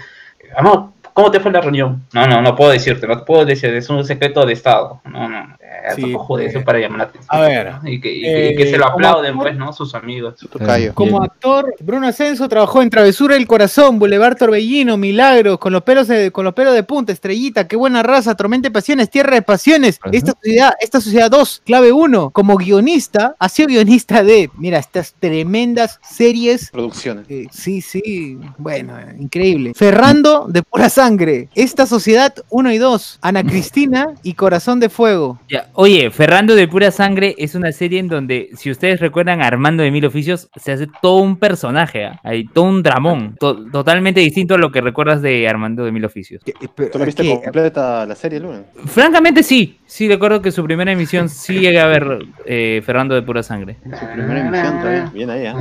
amor, 0.56 0.90
¿cómo 1.18 1.32
te 1.32 1.40
fue 1.40 1.52
la 1.52 1.62
reunión? 1.62 2.04
No, 2.14 2.28
no, 2.28 2.44
no 2.44 2.56
puedo 2.56 2.70
decirte, 2.70 3.08
no 3.08 3.18
te 3.18 3.26
puedo 3.26 3.44
decir, 3.44 3.74
es 3.74 3.90
un 3.90 4.06
secreto 4.06 4.46
de 4.46 4.54
Estado. 4.54 5.02
No, 5.04 5.28
no, 5.28 5.58
eh, 5.60 5.94
Sí, 5.96 6.12
cojudeces 6.12 6.54
pues. 6.54 6.66
para 6.66 6.78
llamar 6.80 7.00
la 7.00 7.04
atención. 7.06 7.36
A 7.36 7.42
ver, 7.42 7.74
¿no? 7.84 7.90
Y 7.90 8.00
que, 8.00 8.14
y 8.14 8.22
que- 8.22 8.50
y 8.52 8.56
que 8.56 8.64
eh, 8.64 8.70
se 8.72 8.78
lo 8.78 8.84
como 8.92 8.96
aplauden, 8.98 9.34
actor- 9.34 9.42
pues, 9.44 9.56
¿no? 9.58 9.74
Sus 9.74 9.96
amigos. 9.96 10.36
Su 10.38 10.48
tocayo. 10.48 10.94
Como 10.94 11.24
actor, 11.24 11.74
Bruno 11.80 12.08
Ascenso 12.08 12.48
trabajó 12.48 12.84
en 12.84 12.92
Travesura 12.92 13.34
del 13.34 13.48
Corazón, 13.48 13.98
Boulevard 13.98 14.36
Torbellino, 14.38 14.96
Milagros, 14.98 15.58
con 15.58 15.74
los 15.74 15.82
pelos 15.82 16.08
de, 16.08 16.32
con 16.32 16.46
los 16.46 16.54
pelos 16.54 16.76
de 16.76 16.84
punta, 16.84 17.12
Estrellita, 17.14 17.68
qué 17.68 17.76
buena 17.76 18.04
raza, 18.04 18.36
Tormenta 18.36 18.68
de 18.68 18.74
Pasiones, 18.74 19.10
Tierra 19.10 19.34
de 19.36 19.42
Pasiones, 19.42 20.00
Ajá. 20.02 20.12
esta 20.14 20.34
sociedad, 20.34 20.74
esta 20.80 21.02
sociedad 21.02 21.32
2, 21.32 21.64
clave 21.66 21.92
1, 21.92 22.30
como 22.30 22.58
guionista, 22.58 23.36
ha 23.40 23.50
sido 23.50 23.70
guionista 23.70 24.24
de, 24.24 24.52
mira, 24.58 24.78
estas 24.78 25.16
tremendas 25.20 26.00
series. 26.04 26.70
Producciones. 26.70 27.26
eh, 27.30 27.48
sí, 27.52 27.82
sí, 27.82 28.38
bueno, 28.58 29.00
eh, 29.00 29.16
increíble. 29.20 29.72
Ferrando 29.76 30.46
de 30.50 30.62
pura 30.64 30.90
sangre, 30.90 31.07
esta 31.56 31.86
sociedad 31.86 32.34
1 32.50 32.72
y 32.74 32.78
2, 32.78 33.20
Ana 33.22 33.44
Cristina 33.48 34.08
y 34.24 34.34
Corazón 34.34 34.80
de 34.80 34.90
Fuego. 34.90 35.40
Ya, 35.50 35.68
Oye, 35.74 36.12
Ferrando 36.12 36.56
de 36.56 36.68
Pura 36.68 36.92
Sangre 36.92 37.36
es 37.38 37.56
una 37.56 37.72
serie 37.72 38.00
en 38.00 38.08
donde, 38.08 38.50
si 38.58 38.70
ustedes 38.72 39.00
recuerdan 39.00 39.42
a 39.42 39.48
Armando 39.48 39.84
de 39.84 39.92
Mil 39.92 40.06
Oficios, 40.06 40.50
se 40.56 40.72
hace 40.74 40.88
todo 41.02 41.18
un 41.20 41.38
personaje, 41.38 42.06
¿ah? 42.06 42.20
hay 42.24 42.46
todo 42.46 42.66
un 42.66 42.84
dramón, 42.84 43.36
to- 43.40 43.70
totalmente 43.72 44.20
distinto 44.20 44.56
a 44.56 44.58
lo 44.58 44.72
que 44.72 44.82
recuerdas 44.82 45.22
de 45.22 45.48
Armando 45.48 45.86
de 45.86 45.92
Mil 45.92 46.04
Oficios. 46.06 46.42
Eh, 46.46 46.54
¿Tú 46.92 47.00
la 47.00 47.06
viste 47.06 47.24
¿qué? 47.24 47.40
completa 47.42 48.06
la 48.06 48.16
serie, 48.16 48.40
Luna? 48.40 48.64
Francamente 48.86 49.44
sí, 49.44 49.78
sí 49.88 50.08
recuerdo 50.08 50.42
que 50.42 50.52
su 50.52 50.64
primera 50.64 50.92
emisión 50.92 51.28
sí 51.30 51.60
llegué 51.60 51.80
a 51.80 51.88
ver 51.88 52.20
eh, 52.46 52.82
Ferrando 52.86 53.16
de 53.16 53.24
Pura 53.24 53.42
Sangre. 53.42 53.78
Su 53.84 54.06
primera 54.14 54.40
emisión 54.48 54.80
todavía. 54.80 55.12
Bien 55.14 55.30
ahí, 55.32 55.46
¿eh? 55.48 55.54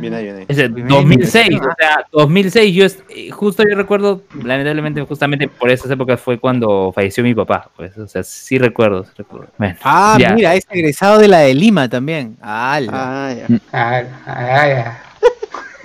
Bien 0.00 0.14
ahí, 0.14 0.22
bien 0.24 0.36
ahí. 0.36 0.44
Es 0.48 0.56
Primera 0.70 0.88
2006, 0.96 1.46
emisión. 1.48 1.70
o 1.70 1.74
sea, 1.78 2.04
2006, 2.12 2.74
yo 2.74 2.84
est- 2.86 3.00
eh, 3.10 3.30
justo 3.30 3.62
yo 3.68 3.76
recuerdo, 3.76 4.22
lamentablemente, 4.42 5.02
justamente 5.02 5.48
por 5.48 5.68
esas 5.70 5.90
épocas 5.90 6.20
fue 6.20 6.38
cuando 6.38 6.92
falleció 6.94 7.22
mi 7.22 7.34
papá, 7.34 7.70
pues, 7.76 7.96
o 7.98 8.06
sea, 8.06 8.22
sí 8.22 8.56
recuerdo, 8.58 9.04
sí 9.04 9.10
recuerdo. 9.18 9.48
Bueno, 9.58 9.76
Ah, 9.82 10.16
ya. 10.18 10.32
mira, 10.32 10.54
es 10.54 10.66
egresado 10.70 11.18
de 11.18 11.28
la 11.28 11.40
de 11.40 11.54
Lima 11.54 11.88
también. 11.88 12.36
Ah, 12.40 12.78
la- 12.80 12.92
Ah, 13.28 13.34
ya. 13.34 13.46
Ay, 13.72 14.06
ay, 14.26 14.70
ay. 14.72 14.84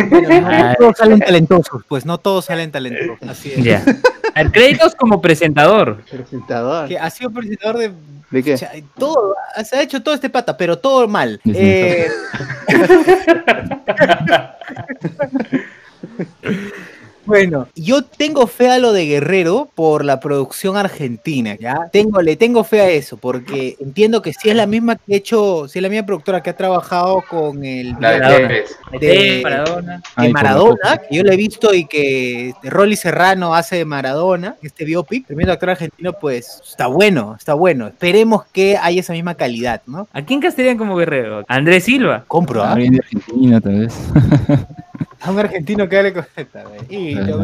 Bueno, 0.10 0.42
no 0.42 0.76
todos 0.78 0.98
salen 0.98 1.20
talentosos, 1.20 1.84
pues 1.88 2.06
no 2.06 2.18
todos 2.18 2.46
salen 2.46 2.72
talentosos. 2.72 3.28
Así 3.28 3.54
es. 3.54 3.64
Ya. 3.64 3.84
Ver, 4.36 4.52
créditos 4.52 4.96
como 4.96 5.22
presentador. 5.22 6.04
Presentador. 6.10 6.88
Que 6.88 7.00
ha 7.00 7.10
sido 7.10 7.32
presentador 7.32 7.78
de. 7.78 7.92
¿De 8.30 8.44
qué? 8.44 8.56
o 8.56 8.58
sea, 8.58 8.72
todo, 8.98 9.36
se 9.64 9.78
ha 9.78 9.82
hecho 9.82 10.04
todo 10.04 10.14
este 10.14 10.30
pata, 10.30 10.58
pero 10.58 10.78
todo 10.78 11.08
mal. 11.08 11.40
Eh, 11.46 12.10
Bueno, 17.28 17.68
yo 17.76 18.04
tengo 18.04 18.48
fe 18.48 18.70
a 18.70 18.80
lo 18.80 18.94
de 18.94 19.06
Guerrero 19.06 19.70
por 19.76 20.04
la 20.06 20.20
producción 20.20 20.78
argentina, 20.78 21.56
¿ya? 21.60 21.90
Tengo, 21.92 22.22
le 22.22 22.36
tengo 22.38 22.64
fe 22.64 22.82
a 22.82 22.90
eso, 22.90 23.18
porque 23.18 23.76
entiendo 23.80 24.22
que 24.22 24.34
si 24.34 24.50
es 24.50 24.56
la 24.56 24.66
misma 24.66 24.96
que 24.96 25.14
ha 25.14 25.18
hecho, 25.18 25.68
si 25.68 25.80
es 25.80 25.84
la 25.84 25.90
misma 25.90 26.06
productora 26.06 26.42
que 26.42 26.50
ha 26.50 26.56
trabajado 26.56 27.22
con 27.30 27.64
el 27.66 27.96
La 28.00 28.12
de 28.12 28.20
Maradona. 28.20 28.48
Tevez. 28.48 28.78
de- 29.02 29.40
Maradona. 29.44 29.98
de 29.98 30.04
Ay, 30.16 30.32
Maradona, 30.34 30.98
que 31.10 31.16
yo 31.18 31.24
lo 31.24 31.32
he 31.32 31.36
visto 31.38 31.74
y 31.74 31.86
que 31.86 32.50
este, 32.50 32.70
Rolly 32.70 32.96
Serrano 32.96 33.54
hace 33.54 33.76
de 33.76 33.86
Maradona, 33.86 34.56
este 34.62 34.86
biopic, 34.86 35.28
tremendo 35.28 35.52
actor 35.52 35.72
argentino, 35.72 36.14
pues 36.14 36.62
está 36.66 36.88
bueno, 36.88 37.36
está 37.38 37.54
bueno. 37.54 37.88
Esperemos 37.88 38.46
que 38.54 38.78
haya 38.82 39.02
esa 39.02 39.14
misma 39.14 39.36
calidad, 39.36 39.82
¿no? 39.86 40.08
¿A 40.14 40.22
quién 40.22 40.40
castellarían 40.40 40.78
como 40.78 40.96
guerrero? 40.96 41.44
Andrés 41.48 41.84
Silva. 41.84 42.24
Compro, 42.28 42.64
¿ah? 42.64 42.72
Alguien 42.74 42.94
de 42.94 43.00
Argentina, 43.00 43.60
tal 43.60 43.80
vez. 43.82 43.94
A 45.22 45.32
un 45.32 45.40
argentino 45.40 45.88
que 45.90 45.98
hable 45.98 46.14
con 46.14 46.26
esta. 46.36 46.64
Y 46.90 47.16
yo, 47.16 47.44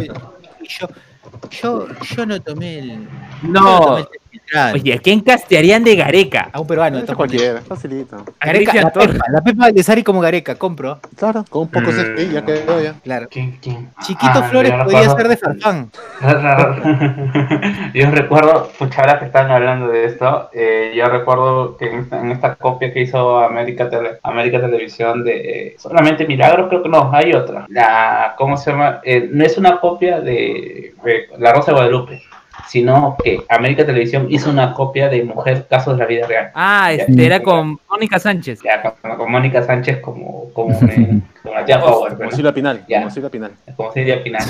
yo, 1.49 1.87
yo, 2.01 2.25
no 2.25 2.41
tomé 2.41 2.79
el. 2.79 2.89
yo 3.03 3.07
No. 3.43 3.79
tomé 3.81 4.01
el 4.01 4.07
central. 4.39 4.73
Oye, 4.75 4.93
¿a 4.93 4.97
quién 4.97 5.19
castearían 5.21 5.83
de 5.83 5.95
Gareca? 5.95 6.49
a 6.51 6.59
un 6.59 6.67
peruano. 6.67 6.97
Está 6.99 7.15
cualquiera, 7.15 7.61
facilito. 7.61 8.17
A 8.39 8.45
Gareca, 8.45 8.73
la. 8.73 8.89
Pepa, 8.91 9.25
la 9.31 9.41
Pepa 9.41 9.71
de 9.71 9.83
Sari 9.83 10.03
como 10.03 10.19
Gareca, 10.21 10.55
compro. 10.55 10.99
Claro, 11.15 11.45
con 11.49 11.63
un 11.63 11.67
poco 11.69 11.91
Mm. 11.91 12.15
de 12.15 12.29
ya 12.31 12.45
quedó 12.45 12.81
ya. 12.81 12.93
Claro. 13.03 13.27
¿Quién, 13.29 13.57
quién? 13.61 13.89
Chiquito 14.01 14.31
Ah, 14.35 14.43
Flores 14.49 14.73
podía 14.83 15.09
ser 15.09 15.27
de 15.27 15.37
Farfán. 15.37 15.91
yo 17.93 18.11
recuerdo, 18.11 18.69
pucha, 18.77 19.01
ahora 19.01 19.19
que 19.19 19.25
están 19.25 19.49
hablando 19.51 19.87
de 19.89 20.05
esto, 20.05 20.49
eh, 20.53 20.93
yo 20.95 21.05
recuerdo 21.07 21.77
que 21.77 21.89
en 21.91 21.99
esta, 21.99 22.19
en 22.21 22.31
esta 22.31 22.55
copia 22.55 22.91
que 22.93 23.01
hizo 23.01 23.39
América, 23.39 23.89
Tele- 23.89 24.19
América 24.23 24.59
Televisión 24.61 25.23
de 25.23 25.67
eh, 25.67 25.75
solamente 25.77 26.25
Milagros, 26.27 26.67
creo 26.69 26.83
que 26.83 26.89
no, 26.89 27.09
hay 27.13 27.33
otra. 27.33 27.65
La, 27.69 28.35
¿cómo 28.37 28.57
se 28.57 28.71
llama? 28.71 29.01
Eh, 29.03 29.29
no 29.31 29.43
es 29.45 29.57
una 29.57 29.79
copia 29.79 30.19
de, 30.19 30.93
de 31.03 31.27
La 31.37 31.53
Rosa 31.53 31.71
de 31.71 31.75
Guadalupe, 31.77 32.21
sino 32.67 33.15
que 33.23 33.39
América 33.49 33.85
Televisión 33.85 34.27
hizo 34.29 34.49
una 34.49 34.73
copia 34.73 35.09
de 35.09 35.23
Mujer 35.23 35.67
Casos 35.69 35.97
de 35.97 36.03
la 36.03 36.05
Vida 36.07 36.27
Real. 36.27 36.51
Ah, 36.53 36.91
este 36.93 37.25
era 37.25 37.41
con 37.41 37.79
Mónica 37.89 38.19
Sánchez. 38.19 38.61
Ya, 38.63 38.81
con, 38.81 39.17
con 39.17 39.31
Mónica 39.31 39.63
Sánchez 39.63 39.99
como, 39.99 40.51
como, 40.53 40.79
la 41.43 41.65
tía 41.65 41.79
Power, 41.81 42.13
Como 42.13 42.29
¿no? 42.29 42.31
Silvia 42.35 42.53
Pinal, 42.53 42.85
Ya. 42.87 42.99
como 42.99 43.09
Silvia 43.11 43.29
Pinal. 43.29 43.51
como 43.75 43.91
sería 43.91 44.19
final. 44.19 44.43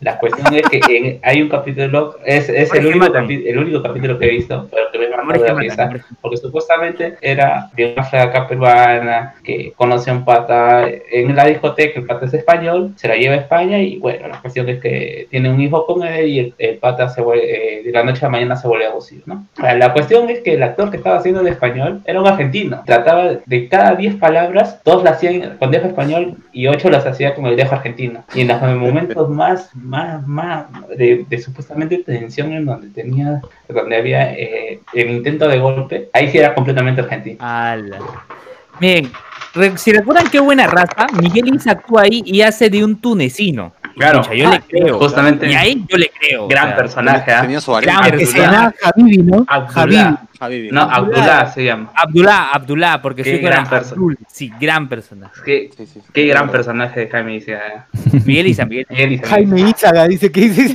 La 0.00 0.18
cuestión 0.18 0.52
es 0.54 0.62
que 0.68 0.80
en- 0.96 1.18
hay 1.22 1.40
un 1.40 1.48
capítulo, 1.48 2.16
es, 2.26 2.48
es 2.50 2.74
el, 2.74 2.86
único 2.88 3.06
capi- 3.06 3.42
el 3.46 3.58
único 3.58 3.82
capítulo 3.82 4.18
que 4.18 4.26
he 4.26 4.30
visto, 4.30 4.68
pero 4.70 4.84
que 4.92 4.98
me 4.98 5.04
que 5.06 5.42
de 5.44 5.54
risa, 5.54 5.84
amores. 5.84 6.02
porque 6.20 6.36
supuestamente 6.36 7.14
era 7.22 7.70
de 7.74 7.92
una 7.94 8.02
flaca 8.02 8.46
peruana 8.46 9.34
que 9.42 9.72
conoce 9.76 10.10
a 10.10 10.12
un 10.14 10.24
pata 10.26 10.86
en 11.10 11.34
la 11.34 11.46
discoteca, 11.46 11.98
el 12.00 12.06
pata 12.06 12.26
es 12.26 12.34
español, 12.34 12.92
se 12.96 13.08
la 13.08 13.14
lleva 13.16 13.34
a 13.34 13.38
España 13.38 13.78
y 13.78 13.96
bueno, 13.98 14.28
la 14.28 14.40
cuestión 14.42 14.68
es 14.68 14.80
que 14.80 15.26
tiene 15.30 15.48
un 15.50 15.58
hijo 15.60 15.86
con 15.86 16.02
él 16.02 16.28
y 16.28 16.38
el, 16.40 16.54
el 16.58 16.76
pata 16.76 17.08
se 17.08 17.22
vuelve, 17.22 17.78
eh, 17.78 17.82
de 17.84 17.90
la 17.92 18.02
noche 18.04 18.20
a 18.20 18.28
la 18.28 18.32
mañana 18.32 18.56
se 18.56 18.68
vuelve 18.68 18.86
abusivo, 18.86 19.22
¿no? 19.24 19.46
La 19.62 19.92
cuestión 19.94 20.28
es 20.28 20.40
que 20.40 20.54
el 20.54 20.62
actor 20.62 20.90
que 20.90 20.98
estaba 20.98 21.16
haciendo 21.16 21.42
de 21.42 21.50
español 21.50 22.02
era 22.04 22.20
un 22.20 22.26
argentino, 22.26 22.82
trataba 22.84 23.30
de 23.46 23.68
cada 23.70 23.94
10 23.94 24.16
palabras, 24.16 24.80
dos 24.84 25.02
las 25.02 25.14
hacían 25.14 25.56
con 25.58 25.70
dejo 25.70 25.86
español 25.86 26.33
y 26.52 26.66
ocho 26.66 26.90
las 26.90 27.06
hacía 27.06 27.34
con 27.34 27.46
el 27.46 27.56
dejo 27.56 27.74
argentino. 27.74 28.24
Y 28.34 28.42
en 28.42 28.48
los 28.48 28.60
momentos 28.60 29.28
más, 29.30 29.70
más, 29.74 30.26
más 30.26 30.66
de, 30.96 31.24
de 31.28 31.38
supuestamente 31.40 31.98
tensión 31.98 32.52
en 32.52 32.66
donde 32.66 32.88
tenía, 32.88 33.40
donde 33.68 33.96
había 33.96 34.32
eh, 34.32 34.80
el 34.92 35.10
intento 35.10 35.48
de 35.48 35.58
golpe, 35.58 36.08
ahí 36.12 36.30
sí 36.30 36.38
era 36.38 36.54
completamente 36.54 37.00
argentino. 37.00 37.38
Ala. 37.40 37.98
Bien, 38.80 39.10
re- 39.54 39.78
si 39.78 39.92
recuerdan 39.92 40.28
qué 40.30 40.40
buena 40.40 40.66
raza, 40.66 41.06
Miguel 41.20 41.54
Isa 41.54 41.72
actúa 41.72 42.02
ahí 42.02 42.22
y 42.26 42.42
hace 42.42 42.68
de 42.70 42.82
un 42.84 43.00
tunecino. 43.00 43.72
Claro. 43.96 44.22
Pucha, 44.22 44.34
yo 44.34 44.50
le 44.50 44.60
creo. 44.60 44.98
Justamente. 44.98 45.46
Y 45.48 45.54
ahí 45.54 45.84
yo 45.88 45.96
le 45.96 46.10
creo. 46.18 46.44
o 46.46 46.48
Gran 46.48 46.66
sea, 46.68 46.76
personaje, 46.76 47.30
¿ah? 47.30 47.42
Tenía 47.42 47.60
su 47.60 47.72
Gran. 47.72 48.18
Que 48.18 48.26
se 48.26 48.42
Abdullah. 48.44 48.72
llama 49.86 50.26
Habibi, 50.44 50.70
¿no? 50.70 50.82
Abdullah. 50.82 51.52
Se 51.52 51.64
llama. 51.64 51.92
Abdullah, 51.94 52.50
Abdullah, 52.52 53.02
porque 53.02 53.22
Qué 53.22 53.36
hijo 53.36 53.46
gran 53.46 53.68
persona. 53.68 53.92
Abdul. 53.92 54.18
Sí, 54.28 54.52
gran 54.60 54.88
personaje. 54.88 55.40
Qué, 55.44 55.70
Sí, 55.76 55.86
sí, 55.86 56.00
sí. 56.00 56.08
qué 56.12 56.26
gran 56.26 56.50
personaje 56.50 57.00
de 57.00 57.08
Jaime 57.08 57.32
dice. 57.32 57.54
ah. 57.56 57.86
Miguel 58.24 58.46
Isa, 58.48 58.64
Miguel. 58.66 58.86
Miguel 58.90 59.12
Isa. 59.12 59.26
Jaime 59.28 59.60
Izaga 59.60 60.08
dice 60.08 60.30
que 60.32 60.40
dice. 60.48 60.72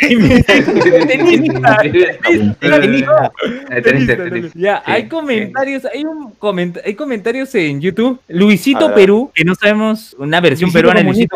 Tenista. 3.84 4.52
Ya, 4.56 4.82
hay 4.86 5.08
comentarios, 5.08 5.86
hay 5.86 6.04
un 6.06 6.34
coment- 6.38 6.82
hay 6.86 6.96
comentarios 6.96 7.54
en 7.56 7.82
YouTube. 7.82 8.20
Luisito. 8.28 8.94
Perú, 8.94 9.32
que 9.34 9.44
no 9.44 9.56
sabemos 9.56 10.16
una 10.20 10.42
versión 10.42 10.68
Luisito 10.70 10.78
peruana 10.80 11.00
de. 11.02 11.06
Luisito 11.06 11.36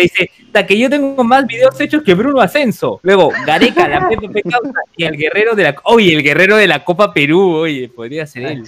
dice 0.00 0.30
"Ta, 0.52 0.64
que 0.66 0.78
yo 0.78 0.88
tengo 0.88 1.22
más 1.24 1.46
videos 1.46 1.78
hechos 1.80 2.02
que 2.02 2.14
Bruno 2.14 2.40
Ascenso. 2.40 2.98
Luego, 3.02 3.30
Gareca, 3.46 3.88
la 3.88 4.08
Pepe 4.08 4.42
Causa 4.42 4.80
y 4.96 5.04
el 5.04 5.16
guerrero 5.16 5.54
de 5.54 5.62
la 5.64 5.76
oye, 5.84 6.14
el 6.14 6.22
guerrero 6.22 6.56
de 6.56 6.66
la 6.66 6.84
Copa 6.84 7.12
Perú, 7.12 7.40
oye, 7.50 7.73
podría 7.94 8.26
ser 8.26 8.46
él. 8.46 8.64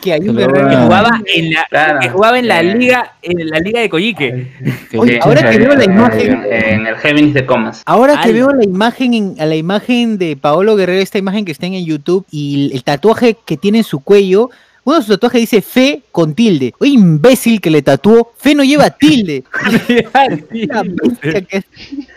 Que 0.00 0.12
hay 0.12 0.20
un 0.20 0.36
Que 0.36 0.42
lo 0.44 0.52
guerrero. 0.52 0.68
haga- 0.68 0.70
Que 0.70 0.76
jugaba 0.84 1.10
en 1.34 1.52
la, 1.52 1.66
Claro. 1.70 1.98
que 2.00 2.08
jugaba 2.10 2.38
en 2.38 2.48
la 2.48 2.60
Eh. 2.60 2.74
liga, 2.76 3.12
en 3.22 3.48
la 3.50 3.58
liga 3.58 3.80
de 3.80 3.88
Coyique. 3.88 4.52
Oye, 4.96 5.18
ahora 5.22 5.50
que 5.50 5.58
veo 5.58 5.74
la 5.74 5.84
imagen- 5.84 6.42
En, 6.50 6.86
el 6.86 6.96
Géminis 6.96 7.34
de 7.34 7.46
Comas. 7.46 7.82
Ahora 7.86 8.20
que 8.22 8.32
veo 8.32 8.52
la 8.52 8.64
imagen, 8.64 9.14
en, 9.14 9.36
a 9.40 9.46
la 9.46 9.56
imagen 9.56 10.18
de 10.18 10.36
Paolo 10.36 10.76
Guerrero, 10.76 11.00
esta 11.02 11.18
imagen 11.18 11.44
que 11.44 11.52
está 11.52 11.66
en 11.66 11.84
YouTube 11.84 12.24
y 12.30 12.66
el, 12.66 12.72
el 12.74 12.84
tatuaje 12.84 13.36
que 13.44 13.56
tiene 13.56 13.78
en 13.78 13.84
su 13.84 14.00
cuello, 14.00 14.50
uno 14.84 14.96
de 14.98 15.02
sus 15.02 15.14
tatuajes 15.16 15.40
dice 15.40 15.62
Fe 15.62 16.02
con 16.12 16.34
tilde. 16.34 16.72
Oye, 16.78 16.92
imbécil 16.92 17.60
que 17.60 17.70
le 17.70 17.82
tatuó, 17.82 18.32
Fe 18.36 18.54
no 18.54 18.62
lleva 18.62 18.90
tilde. 18.90 19.42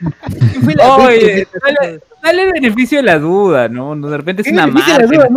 Oye, 1.00 1.46
dale, 1.62 2.00
dale 2.22 2.42
el 2.44 2.52
beneficio 2.52 2.98
de 2.98 3.04
la 3.04 3.18
duda, 3.18 3.68
¿no? 3.68 3.94
No, 3.94 4.08
De 4.08 4.16
repente 4.16 4.42
es 4.42 4.48
¿Qué 4.48 4.54
una 4.54 4.66
marca. 4.66 4.98
duda, 5.06 5.28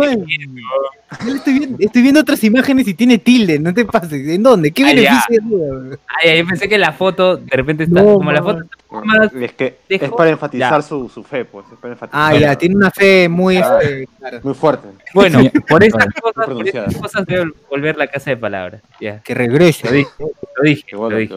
le 1.24 1.32
estoy, 1.36 1.58
viendo, 1.58 1.76
estoy 1.78 2.02
viendo 2.02 2.20
otras 2.20 2.42
imágenes 2.44 2.88
y 2.88 2.94
tiene 2.94 3.18
tilde, 3.18 3.58
no 3.58 3.72
te 3.72 3.84
pases. 3.84 4.12
¿En 4.28 4.42
dónde? 4.42 4.72
¿Qué 4.72 4.82
Ah, 4.82 4.86
beneficio 4.86 5.26
de 5.30 5.38
duda? 5.40 5.96
Ay, 6.22 6.38
yo 6.38 6.46
pensé 6.46 6.68
que 6.68 6.76
la 6.78 6.92
foto, 6.92 7.36
de 7.36 7.56
repente 7.56 7.84
está, 7.84 8.02
No, 8.02 8.14
como 8.14 8.32
la 8.32 8.42
foto 8.42 8.64
más 9.04 9.32
Es 9.32 9.52
que 9.52 9.78
es 9.88 10.10
para 10.10 10.30
enfatizar 10.30 10.82
su, 10.82 11.08
su 11.08 11.22
fe, 11.22 11.44
pues. 11.44 11.66
Es 11.72 11.78
para 11.78 11.92
enfatizar. 11.94 12.20
Ah, 12.34 12.36
ya, 12.38 12.56
tiene 12.56 12.76
una 12.76 12.90
fe 12.90 13.28
muy. 13.28 13.56
este, 13.58 14.08
claro. 14.18 14.40
Muy 14.42 14.54
fuerte. 14.54 14.88
Bueno, 15.14 15.40
Sí. 15.40 15.50
por 15.68 15.82
esas 15.84 16.04
Muy 16.06 16.20
cosas, 16.32 16.84
por 16.94 17.00
cosas 17.02 17.26
debo 17.26 17.52
volver 17.70 17.96
la 17.96 18.06
casa 18.08 18.30
de 18.30 18.36
palabras. 18.36 18.82
Ya, 19.00 19.20
Que 19.20 19.34
regrese. 19.34 19.86
lo 19.86 19.92
dije, 19.92 20.10
lo 20.18 20.62
dije, 20.62 20.86
lo 20.92 20.98
bueno, 20.98 21.16
dije. 21.16 21.34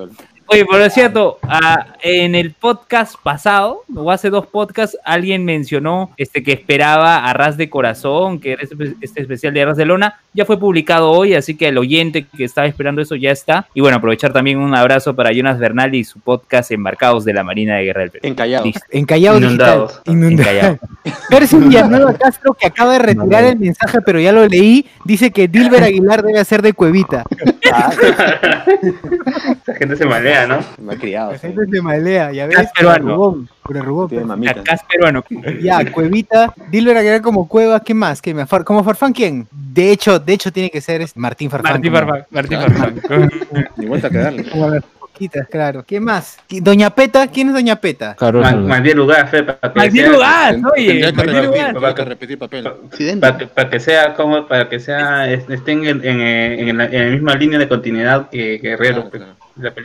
Oye, 0.50 0.66
por 0.66 0.90
cierto, 0.90 1.40
ah, 1.44 1.88
en 2.02 2.34
el 2.34 2.52
podcast 2.52 3.16
pasado, 3.22 3.84
o 3.94 4.12
hace 4.12 4.30
dos 4.30 4.48
podcasts, 4.48 4.98
alguien 5.04 5.44
mencionó 5.44 6.12
este 6.18 6.42
que 6.42 6.54
esperaba 6.54 7.26
a 7.26 7.34
Ras 7.34 7.58
de 7.58 7.70
Corazón, 7.70 8.40
que 8.40 8.54
era 8.54 8.64
este, 8.64 8.76
este 9.02 9.22
especial 9.22 9.54
de 9.54 9.66
Ras 9.66 9.78
de 9.78 9.86
Lona. 9.86 10.20
Ya 10.34 10.46
fue 10.46 10.60
publicado 10.60 11.12
hoy, 11.12 11.34
así 11.34 11.58
que 11.58 11.68
el 11.68 11.78
oyente 11.78 12.26
que 12.36 12.46
estaba 12.46 12.68
esperando 12.68 13.02
eso 13.02 13.16
ya 13.16 13.32
está. 13.32 13.68
Y 13.74 13.82
bueno, 13.82 13.98
aprovechar 13.98 14.32
también 14.32 14.60
un 14.60 14.74
abrazo 14.74 15.16
para 15.16 15.32
Jonas 15.34 15.60
Bernal 15.60 15.94
y 15.96 16.04
su 16.04 16.20
podcast 16.20 16.72
Embarcados 16.72 17.26
de 17.26 17.34
la 17.34 17.44
Marina 17.44 17.76
de 17.76 17.86
Guerra 17.86 18.02
del 18.02 18.12
Perú. 18.12 18.28
Encallado. 18.28 18.66
Listo. 18.66 18.82
En 18.92 19.06
Callao 19.06 19.38
Inundados. 19.38 20.02
Digital. 20.06 20.14
Inundado. 20.16 20.50
Encallado. 20.50 20.80
Percy 21.30 21.58
Villanueva 21.58 22.14
Castro, 22.14 22.54
que 22.54 22.68
acaba 22.68 22.94
de 22.94 23.00
retirar 23.00 23.28
No, 23.28 23.42
no. 23.42 23.48
el 23.50 23.60
mensaje, 23.60 23.98
pero 24.06 24.20
ya 24.20 24.32
lo 24.32 24.48
leí, 24.48 24.86
dice 25.04 25.32
que 25.32 25.48
Dilber 25.48 25.84
Aguilar 25.84 26.24
debe 26.24 26.44
ser 26.46 26.62
de 26.62 26.74
Cuevita. 26.74 27.24
Esa 27.68 29.74
gente 29.78 29.96
se 29.96 30.06
malea, 30.06 30.37
¿no? 30.46 30.60
Me 30.80 30.94
ha 30.94 30.98
criado. 30.98 31.32
La 31.32 31.38
sí. 31.38 31.48
gente 31.48 31.66
se 31.72 31.82
malea, 31.82 32.32
ya 32.32 32.46
ves. 32.46 32.60
Es 32.60 32.72
peruano. 32.74 33.16
Rubón, 33.16 33.50
pura 33.64 33.82
Rubón, 33.82 34.10
Tiene 34.10 34.26
pues. 34.26 34.56
es 34.74 34.82
peruano. 34.84 35.24
Ya, 35.62 35.92
Cuevita, 35.92 36.54
Dilber 36.70 36.98
Aguilar 36.98 37.22
como 37.22 37.48
Cueva, 37.48 37.80
¿qué 37.80 37.94
más? 37.94 38.22
¿Qué 38.22 38.34
más? 38.34 38.50
¿Como 38.66 38.84
Farfán 38.84 39.14
quién? 39.14 39.48
De 39.52 39.92
hecho, 39.92 40.20
de 40.20 40.34
hecho 40.34 40.52
tiene 40.52 40.70
que 40.70 40.82
ser 40.82 41.02
este 41.02 41.20
Martín 41.20 41.50
Farfán. 41.50 41.74
Martín 41.74 41.92
Farfán. 41.94 42.26
Martín 42.30 42.60
Farfán. 42.60 43.32
Ni 43.78 43.86
vuelta 43.86 44.08
a 44.08 44.10
quedarle. 44.12 44.44
claro. 45.50 45.84
¿Qué 45.84 46.00
más? 46.00 46.38
¿Qui- 46.48 46.62
Doña 46.62 46.92
Peta, 46.92 47.26
¿quién 47.28 47.48
es 47.48 47.54
Doña 47.56 47.76
Peta? 47.78 48.16
Bien 48.84 48.98
lugar, 48.98 49.28
Fe, 49.30 49.42
para 49.44 49.74
que 49.74 49.80
Martín 49.80 50.02
sea- 50.04 50.12
Lugar, 50.12 50.56
oye. 50.76 50.86
Tendría 50.86 51.14
que 51.96 52.06
repetir, 52.06 52.28
que 52.30 52.38
papel. 52.38 52.64
Para 53.20 53.38
que, 53.38 53.48
para 53.48 53.70
que 53.70 53.80
sea 53.80 54.14
como 54.14 54.48
para 54.48 54.70
que 54.70 54.80
sea 54.80 55.28
es- 55.32 55.50
estén 55.50 55.86
en, 55.86 56.06
en, 56.06 56.20
en 56.70 56.78
la, 56.78 56.86
en 56.86 57.06
la 57.06 57.12
misma 57.16 57.36
línea 57.36 57.58
de 57.58 57.68
continuidad 57.68 58.30
que 58.30 58.60
Guerrero 58.60 59.10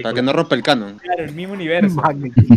Para 0.02 0.14
que 0.14 0.22
no 0.22 0.32
rompa 0.32 0.54
el 0.54 0.62
canon. 0.62 0.98
Claro, 0.98 1.24
el 1.24 1.34
mismo 1.34 1.54
universo. 1.54 2.02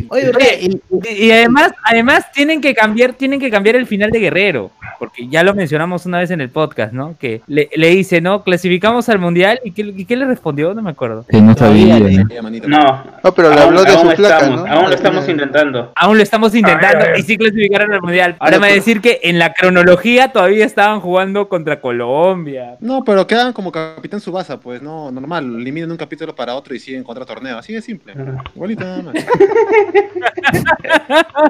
Oye, 0.09 0.31
Y 0.61 1.25
y 1.25 1.31
además, 1.31 1.73
además 1.83 2.31
tienen 2.31 2.61
que 2.61 2.73
cambiar, 2.73 3.13
tienen 3.13 3.39
que 3.39 3.49
cambiar 3.49 3.75
el 3.75 3.87
final 3.87 4.11
de 4.11 4.19
Guerrero, 4.19 4.71
porque 4.99 5.27
ya 5.27 5.43
lo 5.43 5.53
mencionamos 5.53 6.05
una 6.05 6.19
vez 6.19 6.31
en 6.31 6.41
el 6.41 6.49
podcast, 6.49 6.93
¿no? 6.93 7.15
Que 7.19 7.41
le, 7.47 7.69
le 7.75 7.89
dice, 7.89 8.21
¿no? 8.21 8.43
Clasificamos 8.43 9.07
al 9.09 9.19
mundial 9.19 9.59
y 9.63 9.71
qué, 9.71 9.81
y 9.95 10.05
qué 10.05 10.15
le 10.15 10.25
respondió, 10.25 10.73
no 10.73 10.81
me 10.81 10.91
acuerdo. 10.91 11.25
Que 11.29 11.41
no 11.41 11.55
sabía. 11.55 11.97
Todavía, 11.97 12.23
¿no? 12.23 12.49
No 12.67 13.03
No, 13.23 13.33
pero 13.33 13.49
le 13.49 13.55
aún- 13.55 13.63
habló 13.63 13.83
de 13.83 13.91
aún 13.91 14.09
su 14.09 14.15
placa, 14.15 14.37
estamos, 14.39 14.65
¿no? 14.65 14.71
aún 14.73 14.89
lo 14.89 14.95
estamos 14.95 15.29
intentando 15.29 15.91
Aún 15.95 16.17
lo 16.17 16.23
estamos 16.23 16.55
intentando 16.55 17.05
Ay, 17.05 17.11
ay. 17.15 17.21
y 17.21 17.23
sí 17.23 17.37
clasificaron 17.37 17.93
al 17.93 18.01
mundial. 18.01 18.35
Ahora 18.39 18.57
me 18.59 18.67
va 18.67 18.71
a 18.71 18.75
decir 18.75 19.01
que 19.01 19.19
en 19.23 19.39
la 19.39 19.53
cronología 19.53 20.31
todavía 20.31 20.65
estaban 20.65 20.99
jugando 20.99 21.47
contra 21.49 21.79
Colombia. 21.81 22.75
No, 22.79 23.03
pero 23.03 23.25
quedan 23.27 23.53
como 23.53 23.71
capitán 23.71 24.19
Subasa, 24.19 24.59
pues 24.59 24.81
no, 24.81 25.11
normal. 25.11 25.45
Eliminen 25.59 25.91
un 25.91 25.97
capítulo 25.97 26.35
para 26.35 26.55
otro 26.55 26.73
y 26.75 26.79
siguen 26.79 27.03
contra 27.03 27.25
torneo. 27.25 27.57
Así 27.57 27.73
de 27.73 27.81
simple. 27.81 28.13
Igualito 28.55 28.83
nada 28.83 29.01
más. 29.03 29.13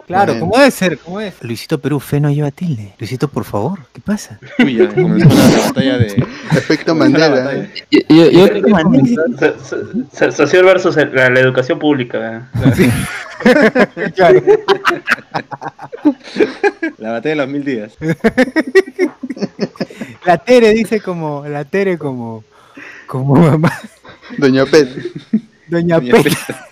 Claro. 0.07 0.39
¿cómo 0.39 0.57
debe 0.57 0.71
ser? 0.71 0.97
¿Cómo 0.99 1.19
es? 1.19 1.35
Luisito 1.41 1.79
Perú, 1.79 1.99
fe 1.99 2.19
no 2.19 2.29
lleva 2.29 2.51
tilde. 2.51 2.93
Luisito, 2.99 3.27
por 3.35 3.43
favor, 3.43 3.79
¿qué 3.93 3.99
pasa? 3.99 4.39
Uy, 4.59 4.75
ya 4.77 4.87
comenzó 4.95 5.27
la 5.27 5.65
batalla 5.67 5.97
de. 5.97 6.25
Efecto 6.51 6.95
Mandela. 6.95 7.27
batalla. 7.29 7.67
Yo, 7.91 7.99
yo- 8.07 8.31
yo 8.31 8.47
so- 9.61 9.91
so- 10.13 10.31
Social 10.31 10.63
versus 10.63 10.95
el- 10.95 11.13
la, 11.13 11.29
la 11.29 11.41
educación 11.41 11.77
pública 11.77 12.17
¿verdad? 12.17 12.43
Claro. 14.15 14.41
La 16.97 17.11
batalla 17.11 17.29
de 17.31 17.35
los 17.35 17.47
mil 17.49 17.65
días. 17.65 17.91
La 20.25 20.37
Tere 20.37 20.69
dice 20.73 21.01
como, 21.01 21.45
la 21.47 21.65
Tere 21.65 21.97
como, 21.99 22.43
como 23.05 23.35
mamá, 23.35 23.71
Doña 24.37 24.65
Pet. 24.65 24.87
Doña 25.67 25.99
Doña 25.99 26.23
Peta. 26.23 26.67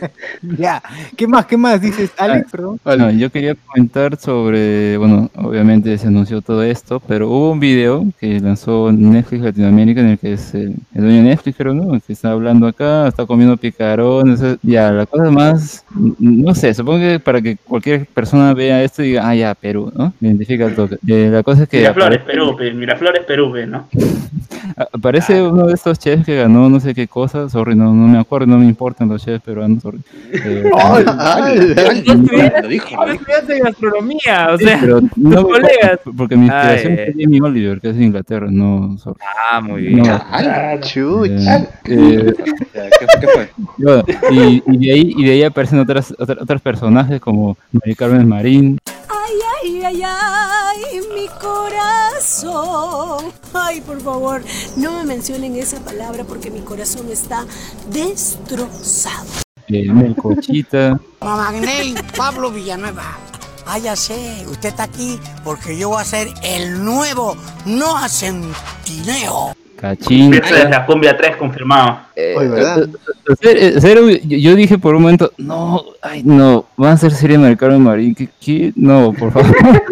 ya, 0.58 0.82
¿qué 1.16 1.26
más? 1.26 1.46
¿Qué 1.46 1.56
más 1.56 1.80
dices, 1.80 2.12
Alex? 2.16 2.50
Perdón. 2.50 2.80
No, 2.84 3.10
yo 3.10 3.30
quería 3.30 3.54
comentar 3.54 4.16
sobre, 4.16 4.96
bueno, 4.96 5.30
obviamente 5.36 5.96
se 5.98 6.08
anunció 6.08 6.40
todo 6.40 6.62
esto, 6.62 7.00
pero 7.00 7.28
hubo 7.28 7.52
un 7.52 7.60
video 7.60 8.04
que 8.18 8.40
lanzó 8.40 8.90
Netflix 8.92 9.42
Latinoamérica 9.42 10.00
en 10.00 10.08
el 10.08 10.18
que 10.18 10.32
es 10.34 10.54
el, 10.54 10.74
el 10.94 11.02
dueño 11.02 11.16
de 11.16 11.22
Netflix, 11.22 11.56
creo, 11.56 11.74
¿no? 11.74 11.94
El 11.94 12.02
que 12.02 12.12
está 12.12 12.32
hablando 12.32 12.66
acá, 12.66 13.08
está 13.08 13.26
comiendo 13.26 13.56
picarones, 13.56 14.42
ya, 14.62 14.90
la 14.92 15.06
cosa 15.06 15.30
más, 15.30 15.84
no 16.18 16.54
sé, 16.54 16.74
supongo 16.74 17.00
que 17.00 17.20
para 17.20 17.40
que 17.40 17.56
cualquier 17.56 18.06
persona 18.06 18.54
vea 18.54 18.82
esto 18.82 19.02
y 19.02 19.08
diga, 19.08 19.28
ah, 19.28 19.34
ya, 19.34 19.54
Perú, 19.54 19.92
¿no? 19.94 20.12
Me 20.20 20.28
identifica 20.28 20.66
el 20.66 20.74
toque. 20.74 20.96
Eh, 21.06 21.28
la 21.30 21.42
cosa 21.42 21.64
es 21.64 21.68
que 21.68 21.78
Miraflores, 21.78 22.22
Perú, 22.22 22.56
pe, 22.56 22.72
Miraflores, 22.72 23.24
Perú, 23.24 23.52
pe, 23.52 23.66
¿no? 23.66 23.88
aparece 24.92 25.42
uno 25.42 25.66
de 25.66 25.74
estos 25.74 25.98
chefs 25.98 26.24
que 26.24 26.36
ganó 26.36 26.68
no 26.68 26.80
sé 26.80 26.94
qué 26.94 27.08
cosa, 27.08 27.48
sorry, 27.48 27.74
no, 27.74 27.92
no 27.94 28.08
me 28.08 28.18
acuerdo, 28.18 28.46
no 28.46 28.58
me 28.58 28.66
importan 28.66 29.08
los 29.08 29.24
chefs 29.24 29.42
peruanos, 29.42 29.84
sorry. 29.86 30.00
Eh, 30.32 30.70
Ah, 30.74 31.50
dijo, 32.68 32.96
No 33.06 33.12
estudiaste 33.12 33.58
gastronomía, 33.60 34.48
o 34.52 34.58
Sí, 34.58 34.64
sea. 34.64 34.78
pero 34.80 35.00
no 35.16 35.42
colegas. 35.44 36.00
Porque 36.16 36.36
mi 36.36 36.46
inspiración 36.46 36.92
Ay, 36.92 36.98
ay. 36.98 37.04
es 37.08 37.14
Jamie 37.24 37.40
Oliver, 37.42 37.80
que 37.80 37.90
es 37.90 37.96
de 37.96 38.04
Inglaterra, 38.04 38.46
no 38.50 38.98
sorry. 38.98 39.18
Ah, 39.52 39.60
muy 39.60 39.82
bien. 39.82 40.02
No, 40.02 40.20
Chuch. 40.80 41.30
eh, 41.30 41.68
eh, 41.84 42.34
¿Qué 42.36 42.54
fue? 42.72 43.18
¿Qué 43.20 43.26
fue? 43.28 44.04
y, 44.30 44.62
y 44.66 44.76
de 44.86 44.92
ahí 44.92 45.12
y 45.16 45.24
de 45.24 45.32
ahí 45.32 45.42
aparecen 45.44 45.78
otras 45.78 46.12
otra- 46.18 46.38
otros 46.40 46.60
personajes 46.60 47.20
como 47.20 47.56
Mari 47.72 47.94
Carmen 47.94 48.28
Marín, 48.28 48.78
Ay, 49.08 49.34
ay, 49.62 49.82
ay, 49.84 50.02
ay, 50.04 51.00
mi 51.14 51.26
corazón. 51.40 53.32
Ay, 53.54 53.80
por 53.80 54.00
favor, 54.00 54.42
no 54.76 54.92
me 54.98 55.04
mencionen 55.04 55.56
esa 55.56 55.78
palabra 55.80 56.24
porque 56.24 56.50
mi 56.50 56.60
corazón 56.60 57.06
está 57.10 57.44
destrozado. 57.90 59.45
Eh, 59.68 59.92
Mel 59.92 60.14
Cochita, 60.16 60.98
Mamagney, 61.20 61.94
Pablo 62.16 62.50
Villanueva. 62.50 63.16
Ya 63.82 63.96
sé, 63.96 64.46
usted 64.48 64.70
está 64.70 64.84
aquí 64.84 65.18
porque 65.44 65.76
yo 65.76 65.90
voy 65.90 66.00
a 66.00 66.04
ser 66.04 66.28
el 66.42 66.82
nuevo 66.84 67.36
Noah 67.66 68.08
Centineo. 68.08 69.54
Cachín. 69.76 70.34
Esa 70.34 70.62
es 70.64 70.70
la 70.70 70.86
cumbia 70.86 71.16
3 71.16 71.36
confirmado. 71.36 71.98
Oye, 72.16 72.48
¿verdad? 72.48 72.88
En 73.28 73.36
serio, 73.36 73.62
en 73.62 73.80
serio, 73.80 74.08
yo, 74.26 74.54
dije 74.54 74.78
por 74.78 74.94
un 74.94 75.02
momento, 75.02 75.32
no, 75.36 75.82
ay, 76.00 76.22
no, 76.24 76.64
van 76.76 76.92
a 76.92 76.94
hacer 76.94 77.12
serie 77.12 77.36
de 77.36 77.56
Carmen 77.58 77.82
Marín, 77.82 78.14
¿qué, 78.14 78.28
qué? 78.40 78.72
No, 78.74 79.12
por 79.12 79.32
favor. 79.32 79.54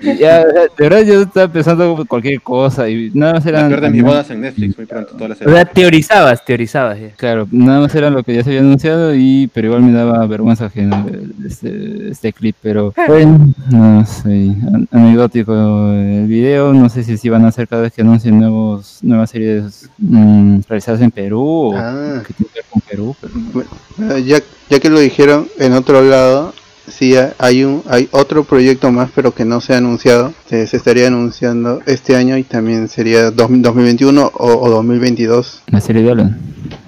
ya, 0.18 0.38
de 0.46 0.68
verdad 0.78 1.02
yo 1.02 1.20
estaba 1.22 1.48
pensando 1.52 2.02
cualquier 2.08 2.40
cosa 2.40 2.88
y 2.88 3.10
nada 3.12 3.34
más 3.34 3.46
eran... 3.46 3.68
de 3.78 3.90
mis 3.90 4.02
bodas 4.02 4.30
en 4.30 4.40
Netflix, 4.40 4.76
muy 4.78 4.86
pronto, 4.86 5.12
toda 5.12 5.28
la 5.28 5.34
O 5.34 5.38
serie. 5.38 5.52
sea, 5.54 5.64
teorizabas, 5.66 6.44
teorizabas. 6.44 6.98
ya. 6.98 7.10
Claro, 7.16 7.46
nada 7.50 7.80
más 7.80 7.94
era 7.94 8.08
lo 8.08 8.22
que 8.22 8.34
ya 8.34 8.42
se 8.42 8.50
había 8.50 8.60
anunciado 8.60 9.14
y 9.14 9.50
pero 9.52 9.66
igual 9.68 9.82
me 9.82 9.92
daba 9.92 10.26
vergüenza 10.26 10.70
ver 10.74 11.24
este, 11.46 12.08
este 12.10 12.32
clip, 12.32 12.56
pero 12.62 12.94
bueno, 13.06 13.52
no 13.70 14.06
sé, 14.06 14.54
an- 14.72 14.88
anecdótico 14.90 15.92
el 15.92 16.26
video, 16.26 16.72
no 16.72 16.88
sé 16.88 17.02
si, 17.04 17.18
si 17.18 17.28
van 17.28 17.44
a 17.44 17.48
hacer 17.48 17.68
cada 17.68 17.82
vez 17.82 17.92
que 17.92 18.00
anuncien 18.00 18.38
nuevos 18.38 19.00
nuevas 19.02 19.25
series 19.30 19.88
mm, 19.98 20.60
realizadas 20.68 21.00
en 21.00 21.10
Perú 21.10 21.72
o 21.74 22.22
que 22.26 22.32
tiene 22.34 22.50
que 22.52 22.60
ver 22.60 22.64
con 22.70 22.80
Perú, 22.82 23.16
pero 23.20 23.34
Bueno, 23.52 24.18
ya, 24.18 24.38
ya 24.70 24.80
que 24.80 24.90
lo 24.90 24.98
dijeron 25.00 25.48
en 25.58 25.72
otro 25.72 26.02
lado, 26.02 26.52
sí 26.88 27.16
ha- 27.16 27.34
hay 27.38 27.64
un 27.64 27.82
hay 27.88 28.08
otro 28.12 28.44
proyecto 28.44 28.90
más, 28.92 29.10
pero 29.14 29.34
que 29.34 29.44
no 29.44 29.60
se 29.60 29.74
ha 29.74 29.78
anunciado. 29.78 30.32
Se, 30.48 30.66
se 30.66 30.76
estaría 30.76 31.08
anunciando 31.08 31.80
este 31.86 32.14
año 32.16 32.36
y 32.38 32.44
también 32.44 32.88
sería 32.88 33.30
dos- 33.30 33.50
2021 33.50 34.30
o, 34.34 34.46
o 34.60 34.70
2022. 34.70 35.62
la 35.68 35.80
serie 35.80 36.02
de 36.02 36.10
Alan, 36.12 36.38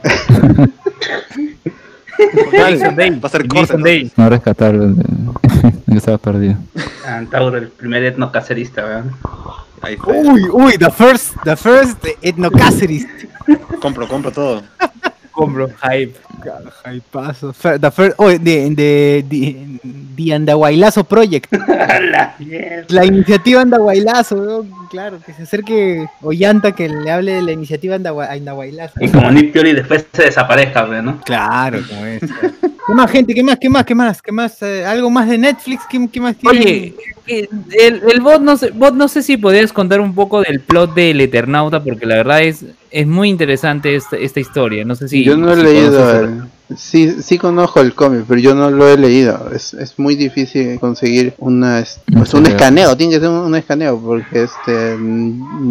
Jason 2.53 2.97
Day. 2.97 3.11
Va 3.11 3.27
a 3.27 3.29
ser 3.29 3.47
Jason. 3.49 3.83
Day. 3.83 4.11
no 4.17 4.29
rescatar 4.29 4.79
de, 4.79 4.89
de 4.95 5.93
que 5.93 5.97
estaba 5.97 6.19
perdido. 6.19 6.57
Antauro, 7.07 7.57
el 7.57 7.69
primer 7.69 8.03
etno 8.05 8.31
cacerista, 8.33 8.83
¿verdad? 8.83 9.05
Uy, 10.07 10.49
uy, 10.53 10.79
the 10.79 10.91
first, 10.91 11.35
the 11.45 11.57
first 11.57 12.05
etnocaceres. 12.23 13.07
Compro, 13.81 14.09
compro 14.09 14.33
todo. 14.33 14.63
Compro, 15.39 15.69
hype. 15.83 16.15
Paso. 17.13 17.53
The 17.53 17.91
first, 17.93 18.15
oh, 18.19 18.29
de, 18.29 18.39
de, 18.39 19.25
de, 19.29 19.81
de 19.85 20.35
Andahuaylazo 20.35 21.05
Project. 21.05 21.53
La 22.89 23.05
iniciativa 23.05 23.61
Andahuaylazo, 23.63 24.67
claro, 24.91 25.19
que 25.25 25.33
se 25.33 25.45
acerque 25.45 26.07
Ollanta 26.23 26.73
que 26.73 26.89
le 26.89 27.11
hable 27.11 27.35
de 27.35 27.43
la 27.43 27.53
iniciativa 27.53 27.97
Andahua- 27.97 28.31
Andahuaylazo. 28.31 28.95
Y 29.01 29.09
como 29.09 29.31
Nick 29.31 29.53
Fury 29.57 29.75
después 29.75 30.07
se 30.13 30.25
desaparezca, 30.25 30.87
¿no? 31.03 31.21
Claro, 31.21 31.81
como 31.89 32.05
es. 32.07 32.21
¿Qué 32.21 32.95
más, 32.95 33.11
gente? 33.11 33.35
¿Qué 33.35 33.43
más? 33.43 33.59
¿Qué 33.59 33.69
más? 33.69 33.85
¿Qué 33.85 33.95
más? 33.95 34.23
¿Qué 34.23 34.33
más? 34.33 34.63
Eh, 34.63 34.85
¿Algo 34.85 35.11
más 35.11 35.29
de 35.29 35.39
Netflix? 35.39 35.83
¿Qué, 35.91 36.09
qué 36.11 36.21
más 36.21 36.37
tiene? 36.37 36.59
Oye, 36.59 36.95
el, 37.27 38.01
el 38.11 38.21
bot, 38.23 38.41
no 38.41 38.57
sé, 38.57 38.71
bot, 38.71 38.95
no 38.95 39.07
sé 39.09 39.23
si 39.23 39.37
podrías 39.37 39.73
contar 39.73 40.01
un 40.01 40.15
poco 40.15 40.41
del 40.41 40.61
plot 40.61 40.95
del 40.95 41.21
Eternauta, 41.21 41.83
porque 41.83 42.07
la 42.07 42.17
verdad 42.17 42.43
es, 42.43 42.65
es 42.91 43.07
muy 43.07 43.29
interesante 43.29 43.95
esta, 43.95 44.17
esta 44.17 44.41
historia. 44.41 44.85
No 44.85 44.95
sé 44.95 45.09
si. 45.09 45.25
yo 45.25 45.37
no 45.37 45.53
he 45.53 45.57
si 45.57 45.63
leído 45.63 46.21
el- 46.21 46.43
sí 46.77 47.23
sí 47.23 47.39
conozco 47.39 47.81
el 47.81 47.95
cómic 47.95 48.25
pero 48.29 48.39
yo 48.41 48.55
no 48.55 48.71
lo 48.71 48.87
he 48.89 48.99
leído 48.99 49.51
es, 49.55 49.73
es 49.73 49.99
muy 49.99 50.17
difícil 50.17 50.79
conseguir 50.79 51.33
una 51.39 51.79
es- 51.81 51.99
pues 52.13 52.35
un 52.35 52.45
escaneo 52.45 52.95
tiene 52.95 53.15
que 53.15 53.21
ser 53.21 53.31
un, 53.31 53.37
un 53.37 53.55
escaneo 53.55 53.99
porque 53.99 54.43
este 54.43 54.99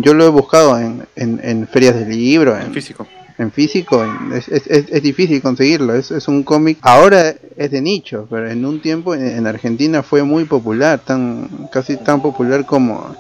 yo 0.02 0.16
lo 0.16 0.26
he 0.26 0.30
buscado 0.30 0.80
en, 0.80 1.04
en, 1.16 1.40
en 1.44 1.68
ferias 1.68 1.94
de 1.96 2.08
libro 2.08 2.56
en, 2.58 2.64
En 2.68 2.74
físico. 2.74 3.06
en 3.38 3.52
físico 3.52 4.04
en- 4.04 4.34
es, 4.38 4.48
es, 4.48 4.66
es, 4.66 4.86
es 4.90 5.04
difícil 5.04 5.40
conseguirlo 5.40 5.94
es, 5.94 6.10
es 6.10 6.28
un 6.28 6.42
cómic 6.42 6.80
ahora 6.82 7.36
es 7.56 7.70
de 7.70 7.80
nicho 7.80 8.26
pero 8.28 8.50
en 8.50 8.66
un 8.66 8.82
tiempo 8.82 9.14
en, 9.14 9.24
en 9.28 9.46
Argentina 9.46 10.02
fue 10.02 10.24
muy 10.24 10.46
popular 10.46 11.00
tan 11.06 11.48
casi 11.72 11.98
tan 11.98 12.24
popular 12.24 12.66
como 12.66 13.16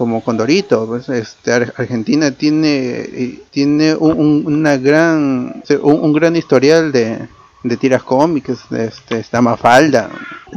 como 0.00 0.24
Condorito 0.24 0.86
pues 0.86 1.10
este 1.10 1.52
Ar- 1.52 1.74
Argentina 1.76 2.30
tiene 2.30 3.00
eh, 3.00 3.38
tiene 3.50 3.94
un- 3.94 4.44
una 4.46 4.78
gran 4.78 5.62
un, 5.82 5.92
un 6.00 6.12
gran 6.14 6.36
historial 6.36 6.90
de 6.90 7.28
de 7.62 7.76
tiras 7.76 8.02
cómicas, 8.02 8.58
este, 8.70 9.18
está 9.20 9.40
Mafalda. 9.42 10.08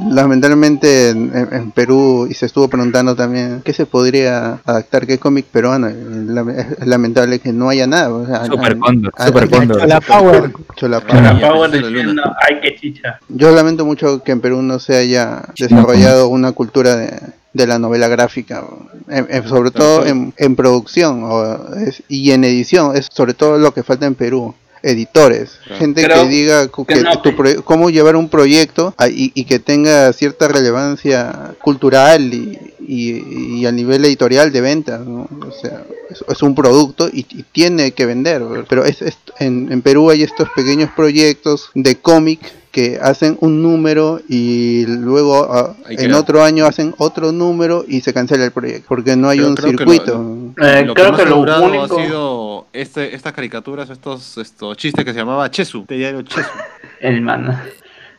Lamentablemente 0.09 1.09
en, 1.09 1.31
en- 1.35 1.49
en 1.53 1.71
Perú, 1.71 2.27
y 2.29 2.33
se 2.33 2.45
estuvo 2.45 2.67
preguntando 2.67 3.15
también 3.15 3.61
qué 3.63 3.73
se 3.73 3.85
podría 3.85 4.59
adaptar, 4.65 5.05
qué 5.05 5.17
cómic 5.17 5.45
peruano. 5.45 5.87
Es 5.87 6.87
lamentable 6.87 7.39
que 7.39 7.51
no 7.53 7.69
haya 7.69 7.87
nada. 7.87 8.11
o 8.13 8.25
sea, 8.25 8.45
Super 8.45 9.49
Cóndor, 9.49 9.79
Cóndor. 9.79 9.79
Chola 9.81 10.01
Power. 10.01 10.51
Chola 10.75 10.99
Power. 11.01 11.71
Diciendo, 11.71 12.23
ay, 12.47 12.55
qué 12.61 12.75
chicha. 12.75 13.19
Yo 13.29 13.51
lamento 13.51 13.85
mucho 13.85 14.23
que 14.23 14.31
en 14.31 14.41
Perú 14.41 14.61
no 14.61 14.79
se 14.79 14.95
haya 14.97 15.43
desarrollado 15.57 16.27
una 16.27 16.51
cultura 16.53 16.95
de, 16.95 17.19
de 17.53 17.67
la 17.67 17.77
novela 17.79 18.07
gráfica, 18.07 18.63
en- 19.09 19.27
en- 19.29 19.47
sobre 19.47 19.71
todo 19.71 20.05
en, 20.05 20.33
en 20.37 20.55
producción 20.55 21.21
o 21.23 21.75
es- 21.75 22.01
y 22.07 22.31
en 22.31 22.43
edición, 22.45 22.95
es 22.95 23.07
sobre 23.11 23.33
todo 23.33 23.57
lo 23.57 23.73
que 23.73 23.83
falta 23.83 24.05
en 24.05 24.15
Perú. 24.15 24.55
Editores, 24.83 25.59
Claro. 25.63 25.79
gente 25.79 26.03
Creo 26.03 26.23
que 26.23 26.29
diga 26.29 26.67
que 26.67 26.85
que 26.85 27.01
no, 27.01 27.21
tu 27.21 27.29
proye- 27.31 27.63
cómo 27.63 27.89
llevar 27.89 28.15
un 28.17 28.27
proyecto 28.29 28.93
a- 28.97 29.07
y, 29.07 29.31
y 29.33 29.45
que 29.45 29.57
tenga 29.59 30.11
cierta 30.13 30.47
relevancia 30.49 31.55
cultural 31.61 32.33
y, 32.33 32.59
y- 32.85 33.59
y 33.61 33.65
a 33.65 33.71
nivel 33.71 34.03
editorial 34.05 34.51
de 34.51 34.59
ventas. 34.61 34.99
¿no? 35.05 35.21
O 35.47 35.51
sea, 35.61 35.83
es, 36.09 36.23
es 36.27 36.41
un 36.43 36.53
producto 36.53 37.07
y, 37.11 37.25
y 37.29 37.43
tiene 37.51 37.91
que 37.93 38.05
vender. 38.05 38.43
Pero 38.67 38.83
es, 38.83 39.01
es- 39.01 39.17
en, 39.39 39.71
en 39.71 39.81
Perú 39.81 40.09
hay 40.09 40.21
estos 40.23 40.49
pequeños 40.55 40.89
proyectos 40.95 41.69
de 41.73 41.95
cómic 41.95 42.39
que 42.73 42.97
hacen 43.01 43.37
un 43.39 43.61
número 43.61 44.19
y 44.27 44.85
luego 44.87 45.47
Ahí 45.85 45.95
en 45.95 46.07
queda. 46.07 46.19
otro 46.19 46.43
año 46.43 46.65
hacen 46.65 46.93
otro 46.97 47.31
número 47.31 47.85
y 47.87 48.01
se 48.01 48.13
cancela 48.13 48.43
el 48.45 48.51
proyecto 48.51 48.85
porque 48.89 49.15
no 49.15 49.29
hay 49.29 49.37
Pero 49.37 49.49
un 49.49 49.55
creo 49.55 49.71
que 49.71 49.77
circuito. 49.77 50.13
Eh, 50.61 50.83
lo 50.83 50.93
creo 50.95 51.11
más 51.11 51.19
que 51.21 51.25
ha 51.27 51.29
lo 51.29 51.37
único... 51.39 51.83
ha 51.99 52.03
sido 52.03 52.65
este, 52.73 53.15
estas 53.15 53.31
caricaturas, 53.31 53.89
estos, 53.91 54.37
estos 54.39 54.75
chistes 54.75 55.05
que 55.05 55.13
se 55.13 55.19
llamaba 55.19 55.49
Chesu, 55.51 55.85
de 55.87 55.95
diario 55.97 56.21
Chesu. 56.23 56.49
El 56.99 57.21
man. 57.21 57.61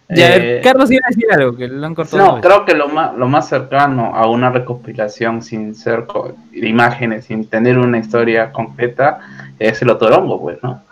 Ya, 0.08 0.36
Eh, 0.36 0.60
Carlos 0.62 0.88
iba 0.92 1.00
a 1.04 1.08
decir 1.08 1.24
algo, 1.32 1.56
que 1.56 1.66
lo 1.66 1.84
han 1.84 1.94
cortado. 1.94 2.36
No, 2.36 2.40
creo 2.40 2.64
que 2.64 2.74
lo 2.74 2.88
más, 2.88 3.16
lo 3.16 3.26
más 3.26 3.48
cercano 3.48 4.14
a 4.14 4.28
una 4.28 4.50
recopilación 4.50 5.42
sin 5.42 5.74
ser 5.74 6.06
co- 6.06 6.36
de 6.52 6.68
imágenes, 6.68 7.24
sin 7.24 7.46
tener 7.46 7.76
una 7.78 7.98
historia 7.98 8.52
concreta, 8.52 9.18
es 9.58 9.82
el 9.82 9.90
Otorongo, 9.90 10.40
pues, 10.40 10.58
¿no? 10.62 10.82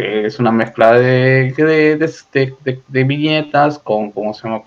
Es 0.00 0.38
una 0.38 0.52
mezcla 0.52 0.92
de, 0.92 1.52
de, 1.56 2.54
de, 2.88 3.04
viñetas 3.04 3.78
con, 3.78 4.10
¿cómo 4.10 4.34
se 4.34 4.48
llama? 4.48 4.62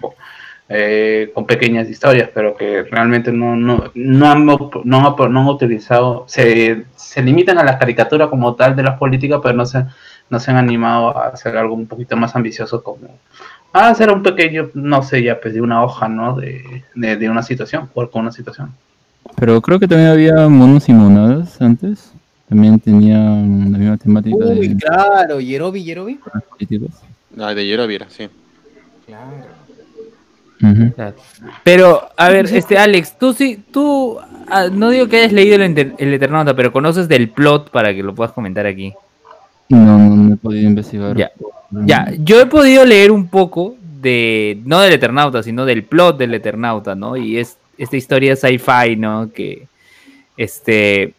Eh, 0.69 1.29
con 1.33 1.45
pequeñas 1.45 1.89
historias, 1.89 2.29
pero 2.33 2.55
que 2.55 2.83
realmente 2.83 3.31
no, 3.31 3.55
no, 3.55 3.91
no, 3.93 4.31
han, 4.31 4.45
no, 4.45 4.71
no 4.85 5.15
han 5.17 5.47
utilizado, 5.47 6.23
se, 6.27 6.85
se 6.95 7.21
limitan 7.21 7.57
a 7.57 7.63
la 7.63 7.77
caricatura 7.77 8.29
como 8.29 8.55
tal 8.55 8.75
de 8.75 8.83
las 8.83 8.97
políticas, 8.97 9.39
pero 9.43 9.55
no 9.55 9.65
se, 9.65 9.85
no 10.29 10.39
se 10.39 10.51
han 10.51 10.57
animado 10.57 11.15
a 11.17 11.27
hacer 11.27 11.57
algo 11.57 11.75
un 11.75 11.85
poquito 11.85 12.15
más 12.15 12.35
ambicioso 12.35 12.81
como 12.81 13.09
a 13.73 13.89
hacer 13.89 14.09
un 14.09 14.23
pequeño, 14.23 14.69
no 14.73 15.03
sé, 15.03 15.21
ya 15.21 15.39
pues 15.41 15.53
de 15.53 15.61
una 15.61 15.83
hoja, 15.83 16.07
¿no? 16.07 16.35
De, 16.35 16.83
de, 16.95 17.17
de 17.17 17.29
una 17.29 17.43
situación, 17.43 17.89
jugar 17.93 18.09
con 18.09 18.21
una 18.21 18.31
situación. 18.31 18.71
Pero 19.35 19.61
creo 19.61 19.79
que 19.79 19.87
también 19.87 20.09
había 20.09 20.47
monos 20.47 20.87
y 20.89 20.93
monadas 20.93 21.61
antes. 21.61 22.13
También 22.53 22.79
tenían 22.79 23.71
la 23.71 23.77
misma 23.79 23.97
temática 23.97 24.35
Uy, 24.35 24.67
de 24.67 24.77
claro, 24.77 25.39
Yerobi, 25.39 25.83
Yerobi. 25.83 26.19
las 26.31 26.43
políticas. 26.43 27.01
Ah, 27.39 27.55
de 27.55 27.65
Yero 27.65 27.87
Viera, 27.87 28.05
sí. 28.11 28.29
Claro. 29.07 29.31
Pero, 31.63 32.09
a 32.15 32.29
ver, 32.29 32.45
este 32.53 32.77
Alex, 32.77 33.17
tú 33.17 33.33
sí, 33.33 33.59
tú, 33.71 34.19
ah, 34.47 34.67
no 34.71 34.91
digo 34.91 35.07
que 35.07 35.17
hayas 35.17 35.33
leído 35.33 35.55
el, 35.55 35.95
el 35.97 36.13
Eternauta, 36.13 36.55
pero 36.55 36.71
conoces 36.71 37.07
del 37.07 37.29
plot 37.29 37.71
para 37.71 37.91
que 37.91 38.03
lo 38.03 38.13
puedas 38.13 38.33
comentar 38.33 38.67
aquí. 38.67 38.93
No, 39.69 39.97
no, 39.97 40.15
no 40.15 40.33
he 40.35 40.37
podido 40.37 40.69
investigar. 40.69 41.17
Ya. 41.17 41.31
Ya, 41.71 42.13
yo 42.19 42.39
he 42.39 42.45
podido 42.45 42.85
leer 42.85 43.11
un 43.11 43.29
poco 43.29 43.73
de, 43.99 44.61
no 44.63 44.79
del 44.79 44.93
Eternauta, 44.93 45.41
sino 45.41 45.65
del 45.65 45.85
plot 45.85 46.19
del 46.19 46.35
Eternauta, 46.35 46.93
¿no? 46.93 47.17
Y 47.17 47.39
es 47.39 47.57
esta 47.79 47.97
historia 47.97 48.35
sci-fi, 48.35 48.95
¿no? 48.95 49.31
Que, 49.33 49.65
este, 50.37 51.15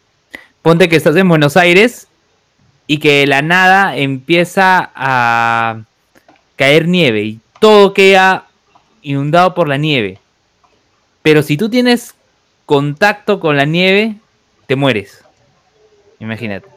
ponte 0.65 0.89
que 0.89 0.95
estás 0.95 1.15
en 1.15 1.29
Buenos 1.29 1.57
Aires 1.57 2.07
y 2.87 2.97
que 2.97 3.19
de 3.19 3.27
la 3.27 3.43
nada 3.43 3.95
empieza 3.95 4.89
a 4.95 5.83
caer 6.55 6.87
nieve 6.87 7.21
y 7.21 7.39
todo 7.59 7.93
queda 7.93 8.47
inundado 9.03 9.53
por 9.53 9.67
la 9.67 9.77
nieve. 9.77 10.17
Pero 11.21 11.43
si 11.43 11.55
tú 11.55 11.69
tienes 11.69 12.15
contacto 12.65 13.39
con 13.39 13.57
la 13.57 13.65
nieve, 13.65 14.15
te 14.65 14.75
mueres. 14.75 15.23
Imagínate. 16.19 16.67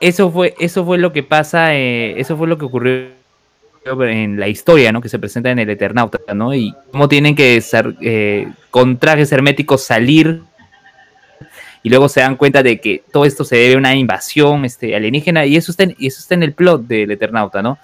Eso 0.00 0.32
fue, 0.32 0.56
eso 0.58 0.84
fue 0.84 0.98
lo 0.98 1.12
que 1.12 1.22
pasa, 1.22 1.76
eh, 1.76 2.18
eso 2.18 2.36
fue 2.36 2.48
lo 2.48 2.58
que 2.58 2.64
ocurrió 2.64 3.06
en 3.84 4.40
la 4.40 4.48
historia, 4.48 4.90
¿no? 4.90 5.00
Que 5.00 5.08
se 5.08 5.20
presenta 5.20 5.52
en 5.52 5.60
el 5.60 5.70
Eternauta, 5.70 6.34
¿no? 6.34 6.52
Y 6.52 6.74
cómo 6.90 7.08
tienen 7.08 7.36
que 7.36 7.60
ser, 7.60 7.94
eh, 8.00 8.48
con 8.72 8.98
trajes 8.98 9.30
herméticos 9.30 9.84
salir 9.84 10.42
y 11.86 11.88
luego 11.88 12.08
se 12.08 12.18
dan 12.18 12.34
cuenta 12.34 12.64
de 12.64 12.80
que 12.80 13.04
todo 13.12 13.24
esto 13.24 13.44
se 13.44 13.54
debe 13.54 13.74
a 13.74 13.78
una 13.78 13.94
invasión 13.94 14.64
este, 14.64 14.96
alienígena 14.96 15.46
y 15.46 15.54
eso 15.54 15.70
está 15.70 15.84
en, 15.84 15.94
y 15.96 16.08
eso 16.08 16.18
está 16.18 16.34
en 16.34 16.42
el 16.42 16.52
plot 16.52 16.82
del 16.88 17.12
Eternauta, 17.12 17.62
¿no? 17.62 17.78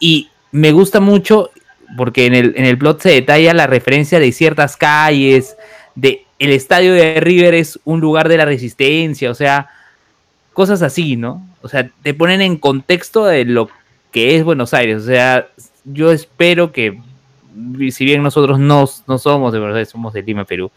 Y 0.00 0.30
me 0.52 0.72
gusta 0.72 1.00
mucho 1.00 1.50
porque 1.98 2.24
en 2.24 2.34
el, 2.34 2.54
en 2.56 2.64
el 2.64 2.78
plot 2.78 3.02
se 3.02 3.10
detalla 3.10 3.52
la 3.52 3.66
referencia 3.66 4.18
de 4.18 4.32
ciertas 4.32 4.78
calles, 4.78 5.58
de 5.94 6.24
el 6.38 6.50
estadio 6.50 6.94
de 6.94 7.20
River 7.20 7.52
es 7.52 7.78
un 7.84 8.00
lugar 8.00 8.30
de 8.30 8.38
la 8.38 8.46
resistencia, 8.46 9.30
o 9.30 9.34
sea, 9.34 9.68
cosas 10.54 10.80
así, 10.80 11.16
¿no? 11.16 11.46
O 11.60 11.68
sea, 11.68 11.90
te 12.02 12.14
ponen 12.14 12.40
en 12.40 12.56
contexto 12.56 13.26
de 13.26 13.44
lo 13.44 13.68
que 14.12 14.34
es 14.34 14.44
Buenos 14.44 14.72
Aires, 14.72 15.02
o 15.02 15.06
sea, 15.06 15.48
yo 15.84 16.10
espero 16.10 16.72
que, 16.72 16.98
si 17.90 18.06
bien 18.06 18.22
nosotros 18.22 18.58
no, 18.58 18.88
no 19.06 19.18
somos 19.18 19.52
de 19.52 19.58
Buenos 19.58 19.76
Aires, 19.76 19.90
somos 19.90 20.14
de 20.14 20.22
Lima, 20.22 20.46
Perú, 20.46 20.70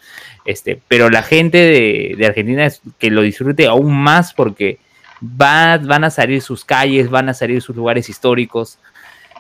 este, 0.46 0.80
pero 0.88 1.10
la 1.10 1.24
gente 1.24 1.58
de, 1.58 2.16
de 2.18 2.26
Argentina 2.26 2.66
es 2.66 2.82
que 3.00 3.10
lo 3.12 3.22
disfrute 3.24 3.66
aún 3.68 3.94
más 3.94 4.34
porque 4.34 4.78
va- 5.22 5.78
van 5.78 6.04
a 6.04 6.10
salir 6.10 6.42
sus 6.42 6.64
calles, 6.64 7.10
van 7.10 7.30
a 7.30 7.34
salir 7.34 7.62
sus 7.62 7.76
lugares 7.76 8.08
históricos, 8.10 8.78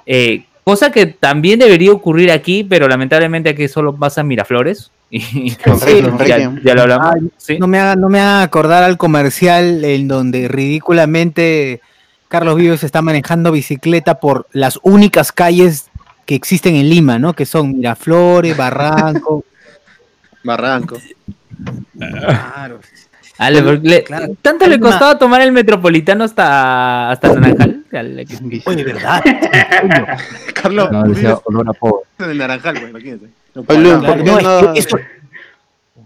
eh, 0.05 0.45
cosa 0.63 0.91
que 0.91 1.05
también 1.05 1.59
debería 1.59 1.91
ocurrir 1.91 2.31
aquí, 2.31 2.63
pero 2.63 2.87
lamentablemente 2.87 3.49
aquí 3.49 3.67
solo 3.67 3.95
pasa 3.95 4.23
Miraflores. 4.23 4.91
Y 5.11 5.55
Enrique, 5.99 6.49
ya, 6.63 6.73
lo 6.73 6.81
hablamos. 6.81 7.07
Ay, 7.15 7.21
¿sí? 7.37 7.57
No 7.59 7.67
me 7.67 7.77
haga, 7.79 7.95
no 7.95 8.09
me 8.09 8.19
haga 8.19 8.41
acordar 8.41 8.83
al 8.83 8.97
comercial 8.97 9.85
en 9.85 10.07
donde 10.07 10.47
ridículamente 10.47 11.79
Carlos 12.27 12.55
Vives 12.55 12.83
está 12.83 13.01
manejando 13.03 13.51
bicicleta 13.51 14.19
por 14.19 14.47
las 14.51 14.79
únicas 14.81 15.31
calles 15.31 15.89
que 16.25 16.33
existen 16.35 16.75
en 16.75 16.89
Lima, 16.89 17.19
¿no? 17.19 17.33
Que 17.33 17.45
son 17.45 17.77
Miraflores, 17.77 18.57
Barranco. 18.57 19.45
Barranco. 20.45 20.97
Claro. 21.97 22.79
Ale, 23.37 23.61
porque 23.63 23.87
le- 23.87 24.03
Claro. 24.03 24.27
¿Tanto 24.41 24.65
le 24.67 24.75
una- 24.77 24.89
costaba 24.89 25.17
tomar 25.19 25.41
el 25.41 25.51
metropolitano 25.51 26.23
hasta, 26.23 27.11
hasta 27.11 27.33
Naranjal? 27.33 27.83
Ale, 27.91 28.25
que- 28.25 28.61
Oye, 28.65 28.83
¿verdad? 28.83 29.21
Carlos, 30.53 30.89
No, 30.91 31.03
decía 31.03 31.29
vives 31.29 31.41
olor 31.45 31.69
a 31.69 31.73
pobre. 31.73 32.05
en 32.19 32.29
el 32.29 32.37
Naranjal, 32.37 32.79
güey, 32.79 32.89
imagínate. 32.91 33.25
No 33.55 33.63
Oye, 33.67 33.97
¿por 33.97 34.23
qué 34.23 34.31
No, 34.41 34.73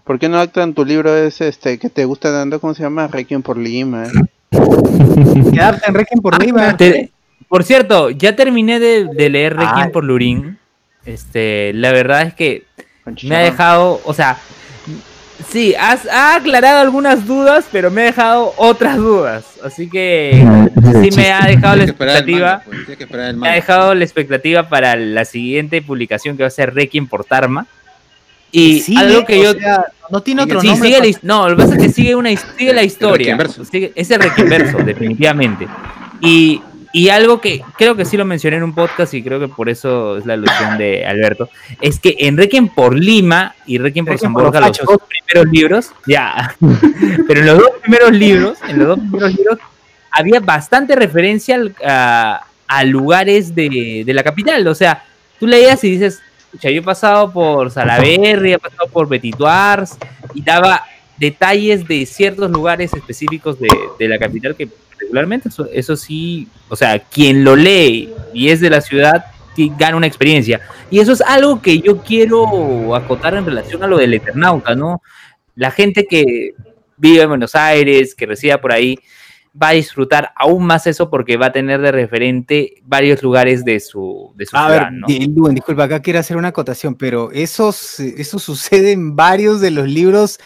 ¿Por 0.03 0.17
qué 0.19 0.27
no 0.29 0.37
adaptan 0.37 0.73
tu 0.73 0.83
libro 0.85 1.15
ese 1.15 1.47
este, 1.47 1.77
que 1.77 1.89
te 1.89 2.03
gusta 2.05 2.31
tanto? 2.31 2.59
¿Cómo 2.59 2.73
se 2.73 2.81
llama? 2.81 3.07
Requiem 3.07 3.43
por 3.43 3.57
Lima. 3.57 4.05
¿eh? 4.07 4.11
Que 5.53 5.59
adapten 5.61 5.93
Requiem 5.93 6.21
por 6.21 6.33
Ah, 6.35 6.39
Lima. 6.39 6.77
te- 6.77 7.11
por 7.47 7.63
cierto, 7.63 8.09
ya 8.09 8.35
terminé 8.35 8.79
de, 8.79 9.05
de 9.05 9.29
leer 9.29 9.55
Requiem 9.55 9.85
Ay. 9.87 9.91
por 9.91 10.03
Lurín. 10.03 10.57
Este, 11.05 11.73
la 11.73 11.91
verdad 11.91 12.23
es 12.23 12.33
que 12.33 12.65
me 13.23 13.35
ha 13.35 13.39
dejado, 13.39 14.01
o 14.03 14.13
sea, 14.13 14.37
sí, 15.51 15.73
has, 15.79 16.05
ha 16.07 16.35
aclarado 16.35 16.79
algunas 16.79 17.25
dudas, 17.25 17.65
pero 17.71 17.89
me 17.91 18.01
ha 18.01 18.05
dejado 18.05 18.53
otras 18.57 18.97
dudas. 18.97 19.45
Así 19.63 19.89
que 19.89 20.43
sí 21.01 21.09
me 21.15 21.31
ha 21.31 21.45
dejado 21.47 21.75
la 21.77 21.83
expectativa. 21.83 22.61
manga, 22.65 23.07
pues, 23.09 23.35
Me 23.37 23.49
ha 23.49 23.53
dejado 23.53 23.95
la 23.95 24.03
expectativa 24.03 24.67
para 24.69 24.95
la 24.95 25.25
siguiente 25.25 25.81
publicación 25.81 26.37
que 26.37 26.43
va 26.43 26.47
a 26.47 26.51
ser 26.51 26.73
Requiem 26.73 27.07
por 27.07 27.23
Tarma. 27.25 27.65
Y 28.51 28.79
Sí, 28.79 28.95
algo 28.97 29.25
que 29.25 29.39
O 29.39 29.43
yo. 29.43 29.59
sea, 29.59 29.85
no 30.09 30.21
tiene 30.21 30.41
otro 30.41 30.59
Sí, 30.61 30.67
nombre. 30.67 30.89
sigue 30.89 30.99
la 30.99 31.05
his- 31.07 31.23
no, 31.23 31.49
lo 31.49 31.55
que 31.55 31.61
pasa 31.63 31.75
es 31.75 31.81
que 31.83 31.89
sigue, 31.89 32.15
una, 32.15 32.29
sigue 32.35 32.73
la 32.73 32.81
historia. 32.83 33.37
Sigue- 33.69 33.91
es 33.95 34.09
el 34.09 34.19
Requiemverso, 34.21 34.77
definitivamente. 34.85 35.67
Y, 36.21 36.59
y 36.91 37.09
algo 37.09 37.39
que 37.39 37.61
creo 37.77 37.95
que 37.95 38.05
sí 38.05 38.17
lo 38.17 38.25
mencioné 38.25 38.57
en 38.57 38.63
un 38.63 38.73
podcast 38.73 39.13
y 39.13 39.21
creo 39.21 39.39
que 39.39 39.47
por 39.47 39.69
eso 39.69 40.17
es 40.17 40.25
la 40.25 40.33
alusión 40.33 40.77
de 40.77 41.05
Alberto, 41.05 41.49
es 41.81 41.99
que 41.99 42.15
en 42.19 42.35
Requiem 42.37 42.67
por 42.69 42.97
Lima 42.97 43.53
y 43.65 43.77
Requiem 43.77 44.05
por 44.05 44.17
San 44.17 44.33
Borja, 44.33 44.59
los 44.59 44.77
dos 44.79 44.97
primeros 45.07 45.53
libros, 45.53 45.91
ya, 46.07 46.55
pero 47.27 47.39
en 47.41 47.45
los 47.45 47.57
dos 47.59 47.71
primeros 47.81 48.11
libros, 48.11 48.57
en 48.67 48.79
los 48.79 48.87
dos 48.87 48.99
primeros 48.99 49.35
libros, 49.35 49.59
había 50.11 50.39
bastante 50.39 50.95
referencia 50.95 51.55
al- 51.55 51.75
a, 51.85 52.43
a 52.67 52.83
lugares 52.85 53.53
de, 53.53 54.03
de 54.05 54.13
la 54.13 54.23
capital. 54.23 54.65
O 54.67 54.73
sea, 54.75 55.03
tú 55.39 55.45
leías 55.45 55.83
y 55.83 55.91
dices, 55.91 56.19
"Pucha, 56.51 56.69
yo 56.71 56.79
he 56.79 56.83
pasado 56.83 57.31
por 57.31 57.69
Salaberry, 57.69 58.53
he 58.53 58.59
pasado 58.59 58.87
por 58.91 59.07
Betituars, 59.07 59.95
y 60.33 60.41
daba 60.41 60.83
detalles 61.17 61.87
de 61.87 62.05
ciertos 62.07 62.49
lugares 62.49 62.91
específicos 62.93 63.59
de, 63.59 63.69
de 63.99 64.07
la 64.07 64.17
capital 64.17 64.55
que 64.55 64.67
particularmente 64.99 65.47
eso, 65.47 65.67
eso 65.71 65.95
sí, 65.95 66.47
o 66.67 66.75
sea, 66.75 66.99
quien 66.99 67.45
lo 67.45 67.55
lee 67.55 68.13
y 68.33 68.49
es 68.49 68.59
de 68.59 68.69
la 68.69 68.81
ciudad 68.81 69.25
gana 69.77 69.97
una 69.97 70.07
experiencia. 70.07 70.61
Y 70.89 70.99
eso 70.99 71.11
es 71.11 71.21
algo 71.21 71.61
que 71.61 71.79
yo 71.79 71.97
quiero 71.97 72.95
acotar 72.95 73.35
en 73.35 73.45
relación 73.45 73.83
a 73.83 73.87
lo 73.87 73.97
del 73.97 74.13
Eternauta, 74.13 74.75
¿no? 74.75 75.01
La 75.55 75.71
gente 75.71 76.05
que 76.09 76.53
vive 76.95 77.21
en 77.21 77.29
Buenos 77.29 77.55
Aires, 77.55 78.15
que 78.15 78.25
resida 78.25 78.61
por 78.61 78.71
ahí, 78.71 78.97
va 79.61 79.69
a 79.69 79.73
disfrutar 79.73 80.31
aún 80.35 80.65
más 80.65 80.87
eso 80.87 81.09
porque 81.09 81.35
va 81.35 81.47
a 81.47 81.51
tener 81.51 81.81
de 81.81 81.91
referente 81.91 82.75
varios 82.83 83.21
lugares 83.21 83.65
de 83.65 83.79
su, 83.79 84.31
de 84.35 84.45
su 84.45 84.55
A 84.55 84.67
ciudad, 84.67 84.91
ver, 84.91 84.93
¿no? 84.93 85.07
Luen, 85.35 85.55
disculpa, 85.55 85.83
acá 85.83 86.01
quiero 86.01 86.19
hacer 86.19 86.37
una 86.37 86.49
acotación, 86.49 86.95
pero 86.95 87.31
eso, 87.31 87.69
eso 87.69 88.39
sucede 88.39 88.93
en 88.93 89.15
varios 89.15 89.59
de 89.59 89.71
los 89.71 89.87
libros 89.87 90.39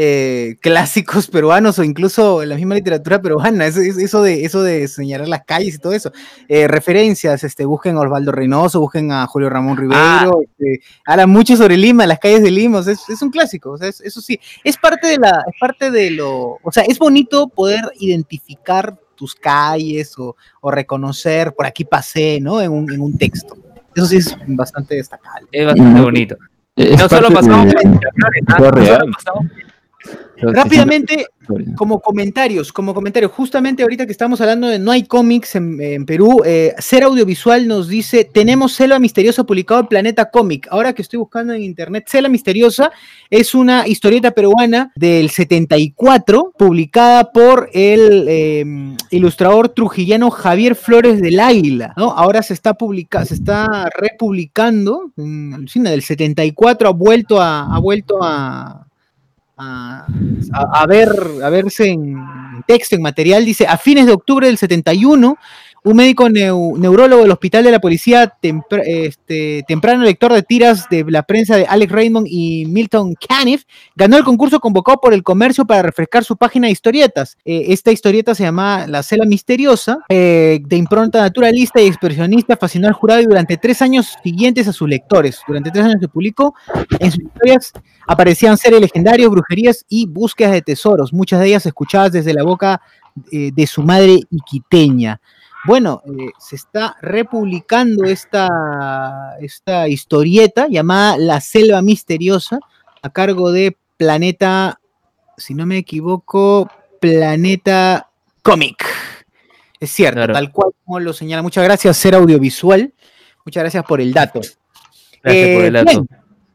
eh, 0.00 0.56
clásicos 0.60 1.26
peruanos 1.26 1.76
o 1.80 1.82
incluso 1.82 2.40
en 2.40 2.50
la 2.50 2.54
misma 2.54 2.76
literatura 2.76 3.20
peruana, 3.20 3.66
eso, 3.66 3.80
de, 4.22 4.44
eso 4.44 4.62
de 4.62 4.86
señalar 4.86 5.26
las 5.26 5.42
calles 5.44 5.74
y 5.74 5.78
todo 5.78 5.92
eso. 5.92 6.12
Eh, 6.46 6.68
referencias, 6.68 7.42
este, 7.42 7.64
busquen 7.64 7.96
a 7.96 8.00
Osvaldo 8.02 8.30
Reynoso, 8.30 8.78
busquen 8.78 9.10
a 9.10 9.26
Julio 9.26 9.50
Ramón 9.50 9.76
Rivero, 9.76 10.40
este, 10.42 10.82
hablan 11.04 11.30
mucho 11.30 11.56
sobre 11.56 11.76
Lima, 11.76 12.06
las 12.06 12.20
calles 12.20 12.44
de 12.44 12.50
Lima, 12.52 12.78
o 12.78 12.82
sea, 12.84 12.92
es, 12.92 13.08
es 13.08 13.20
un 13.22 13.30
clásico, 13.30 13.72
o 13.72 13.76
sea, 13.76 13.88
es- 13.88 14.00
eso 14.02 14.20
sí, 14.20 14.38
es 14.62 14.76
parte 14.76 15.08
de 15.08 15.16
la, 15.18 15.42
es 15.52 15.58
parte 15.60 15.90
de 15.90 16.12
lo, 16.12 16.58
o 16.62 16.70
sea, 16.72 16.84
es 16.84 16.96
bonito 16.98 17.48
poder 17.48 17.80
identificar 17.98 18.96
tus 19.16 19.34
calles 19.34 20.16
o, 20.16 20.36
o 20.60 20.70
reconocer, 20.70 21.52
por 21.54 21.66
aquí 21.66 21.84
pasé, 21.84 22.38
¿no? 22.40 22.60
En 22.62 22.70
un, 22.70 22.92
en 22.92 23.00
un 23.00 23.18
texto. 23.18 23.56
Eso 23.96 24.06
sí 24.06 24.18
es 24.18 24.36
bastante 24.46 24.94
destacable. 24.94 25.48
Es 25.50 25.66
bastante 25.66 26.00
Mm. 26.00 26.04
bonito. 26.04 26.36
Es 26.76 26.96
no 27.00 27.08
solo 27.08 27.30
pasamos 27.32 27.66
de- 27.66 27.72
por 28.56 28.78
¿ah? 28.78 28.78
No 28.78 28.86
solo 28.86 29.12
pasamos- 29.12 29.46
Rápidamente, 30.40 31.26
como 31.76 32.00
comentarios, 32.00 32.72
como 32.72 32.94
comentarios, 32.94 33.32
justamente 33.32 33.82
ahorita 33.82 34.06
que 34.06 34.12
estamos 34.12 34.40
hablando 34.40 34.68
de 34.68 34.78
No 34.78 34.92
hay 34.92 35.02
cómics 35.02 35.56
en, 35.56 35.80
en 35.80 36.06
Perú, 36.06 36.42
eh, 36.44 36.74
Ser 36.78 37.02
Audiovisual 37.02 37.66
nos 37.66 37.88
dice, 37.88 38.24
tenemos 38.24 38.72
Selva 38.72 39.00
Misteriosa 39.00 39.44
publicado 39.44 39.80
en 39.80 39.88
Planeta 39.88 40.30
Cómic. 40.30 40.68
Ahora 40.70 40.92
que 40.92 41.02
estoy 41.02 41.18
buscando 41.18 41.52
en 41.52 41.62
internet, 41.62 42.04
Selva 42.06 42.28
Misteriosa 42.28 42.92
es 43.30 43.54
una 43.54 43.88
historieta 43.88 44.30
peruana 44.30 44.92
del 44.94 45.30
74, 45.30 46.52
publicada 46.56 47.32
por 47.32 47.68
el 47.72 48.26
eh, 48.28 48.64
ilustrador 49.10 49.70
trujillano 49.70 50.30
Javier 50.30 50.76
Flores 50.76 51.20
del 51.20 51.40
Águila, 51.40 51.94
¿no? 51.96 52.12
Ahora 52.12 52.42
se 52.42 52.54
está 52.54 52.74
publica 52.74 53.24
se 53.24 53.34
está 53.34 53.90
republicando, 53.98 55.12
alucina, 55.16 55.90
del 55.90 56.02
74 56.02 56.88
ha 56.88 56.92
vuelto 56.92 57.40
a, 57.40 57.74
ha 57.74 57.78
vuelto 57.80 58.18
a, 58.22 58.87
a, 59.58 60.86
ver, 60.88 61.08
a 61.42 61.50
verse 61.50 61.88
en 61.88 62.16
texto, 62.66 62.96
en 62.96 63.02
material, 63.02 63.44
dice, 63.44 63.66
a 63.66 63.76
fines 63.76 64.06
de 64.06 64.12
octubre 64.12 64.46
del 64.46 64.58
71, 64.58 65.36
un 65.84 65.96
médico 65.96 66.28
neu- 66.28 66.76
neurólogo 66.78 67.22
del 67.22 67.30
Hospital 67.30 67.64
de 67.64 67.72
la 67.72 67.78
Policía, 67.80 68.34
este, 68.84 69.64
temprano 69.66 70.04
lector 70.04 70.32
de 70.32 70.42
tiras 70.42 70.88
de 70.90 71.04
la 71.08 71.22
prensa 71.22 71.56
de 71.56 71.66
Alex 71.66 71.92
Raymond 71.92 72.26
y 72.28 72.66
Milton 72.66 73.14
Caniff, 73.14 73.64
ganó 73.94 74.16
el 74.16 74.24
concurso 74.24 74.60
convocado 74.60 74.98
por 75.00 75.14
el 75.14 75.22
comercio 75.22 75.64
para 75.64 75.82
refrescar 75.82 76.24
su 76.24 76.36
página 76.36 76.66
de 76.66 76.72
historietas. 76.72 77.36
Eh, 77.44 77.66
esta 77.68 77.92
historieta 77.92 78.34
se 78.34 78.42
llama 78.42 78.86
La 78.86 79.02
Cela 79.02 79.24
Misteriosa, 79.24 79.98
eh, 80.08 80.60
de 80.64 80.76
impronta 80.76 81.20
naturalista 81.20 81.80
y 81.80 81.86
expresionista, 81.86 82.56
fascinó 82.56 82.88
al 82.88 82.94
jurado 82.94 83.20
y 83.20 83.26
durante 83.26 83.56
tres 83.56 83.80
años 83.80 84.14
siguientes 84.22 84.68
a 84.68 84.72
sus 84.72 84.88
lectores. 84.88 85.40
Durante 85.46 85.70
tres 85.70 85.84
años 85.84 85.98
se 86.00 86.08
publicó, 86.08 86.54
en 86.98 87.10
sus 87.12 87.22
historias 87.22 87.72
aparecían 88.06 88.56
seres 88.56 88.80
legendarios, 88.80 89.30
brujerías 89.30 89.84
y 89.88 90.06
búsquedas 90.06 90.52
de 90.52 90.62
tesoros, 90.62 91.12
muchas 91.12 91.40
de 91.40 91.46
ellas 91.48 91.66
escuchadas 91.66 92.12
desde 92.12 92.34
la 92.34 92.42
boca 92.42 92.80
eh, 93.32 93.50
de 93.54 93.66
su 93.66 93.82
madre 93.82 94.20
iquiteña. 94.30 95.20
Bueno, 95.64 96.02
eh, 96.06 96.30
se 96.38 96.56
está 96.56 96.96
republicando 97.02 98.04
esta, 98.04 99.36
esta 99.40 99.88
historieta 99.88 100.66
llamada 100.68 101.16
La 101.18 101.40
Selva 101.40 101.82
Misteriosa 101.82 102.60
a 103.02 103.10
cargo 103.10 103.50
de 103.52 103.76
Planeta, 103.96 104.80
si 105.36 105.54
no 105.54 105.66
me 105.66 105.78
equivoco, 105.78 106.70
Planeta 107.00 108.08
Comic. 108.42 108.84
Es 109.80 109.90
cierto, 109.90 110.16
Claro. 110.16 110.32
tal 110.34 110.50
cual 110.52 110.72
como 110.84 111.00
lo 111.00 111.12
señala. 111.12 111.42
Muchas 111.42 111.64
gracias, 111.64 111.96
Ser 111.96 112.14
Audiovisual. 112.14 112.92
Muchas 113.44 113.62
gracias 113.62 113.84
por 113.84 114.00
el 114.00 114.12
dato. 114.12 114.40
Gracias 115.22 115.48
por 115.54 115.64
Eh, 115.64 115.66
el 115.66 115.72
dato. 115.72 115.90
bien, 115.90 116.08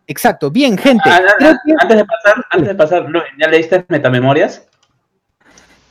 exacto, 0.07 0.49
bien, 0.51 0.77
gente. 0.77 1.03
Ah, 1.09 1.21
ah, 1.27 1.33
ah, 1.41 1.59
que- 1.65 1.73
Antes 1.79 1.97
de 1.97 2.05
pasar, 2.05 2.45
antes 2.51 2.67
de 2.69 2.75
pasar, 2.75 3.07
¿ya 3.39 3.47
leíste 3.47 3.85
Metamemorias? 3.89 4.67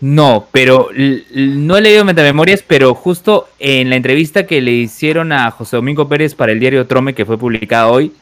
No, 0.03 0.49
pero 0.51 0.89
no 1.33 1.77
he 1.77 1.81
leído 1.81 2.05
Metamemorias, 2.05 2.65
pero 2.67 2.93
justo 2.93 3.49
en 3.61 3.89
la 3.89 3.95
entrevista 3.97 4.47
que 4.47 4.61
le 4.61 4.73
hicieron 4.73 5.31
a 5.33 5.49
José 5.53 5.77
Domingo 5.77 6.09
Pérez 6.09 6.35
para 6.35 6.51
el 6.51 6.59
diario 6.59 6.87
Trome, 6.89 7.15
que 7.15 7.25
fue 7.25 7.39
publicada 7.39 7.87
hoy, 7.87 8.13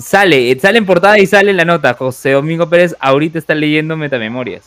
sale, 0.00 0.56
sale 0.60 0.78
en 0.78 0.86
portada 0.86 1.18
y 1.18 1.26
sale 1.26 1.50
en 1.50 1.56
la 1.56 1.64
nota. 1.64 1.94
José 1.94 2.30
Domingo 2.32 2.68
Pérez 2.70 2.94
ahorita 3.00 3.36
está 3.36 3.56
leyendo 3.56 3.96
Metamemorias. 3.96 4.62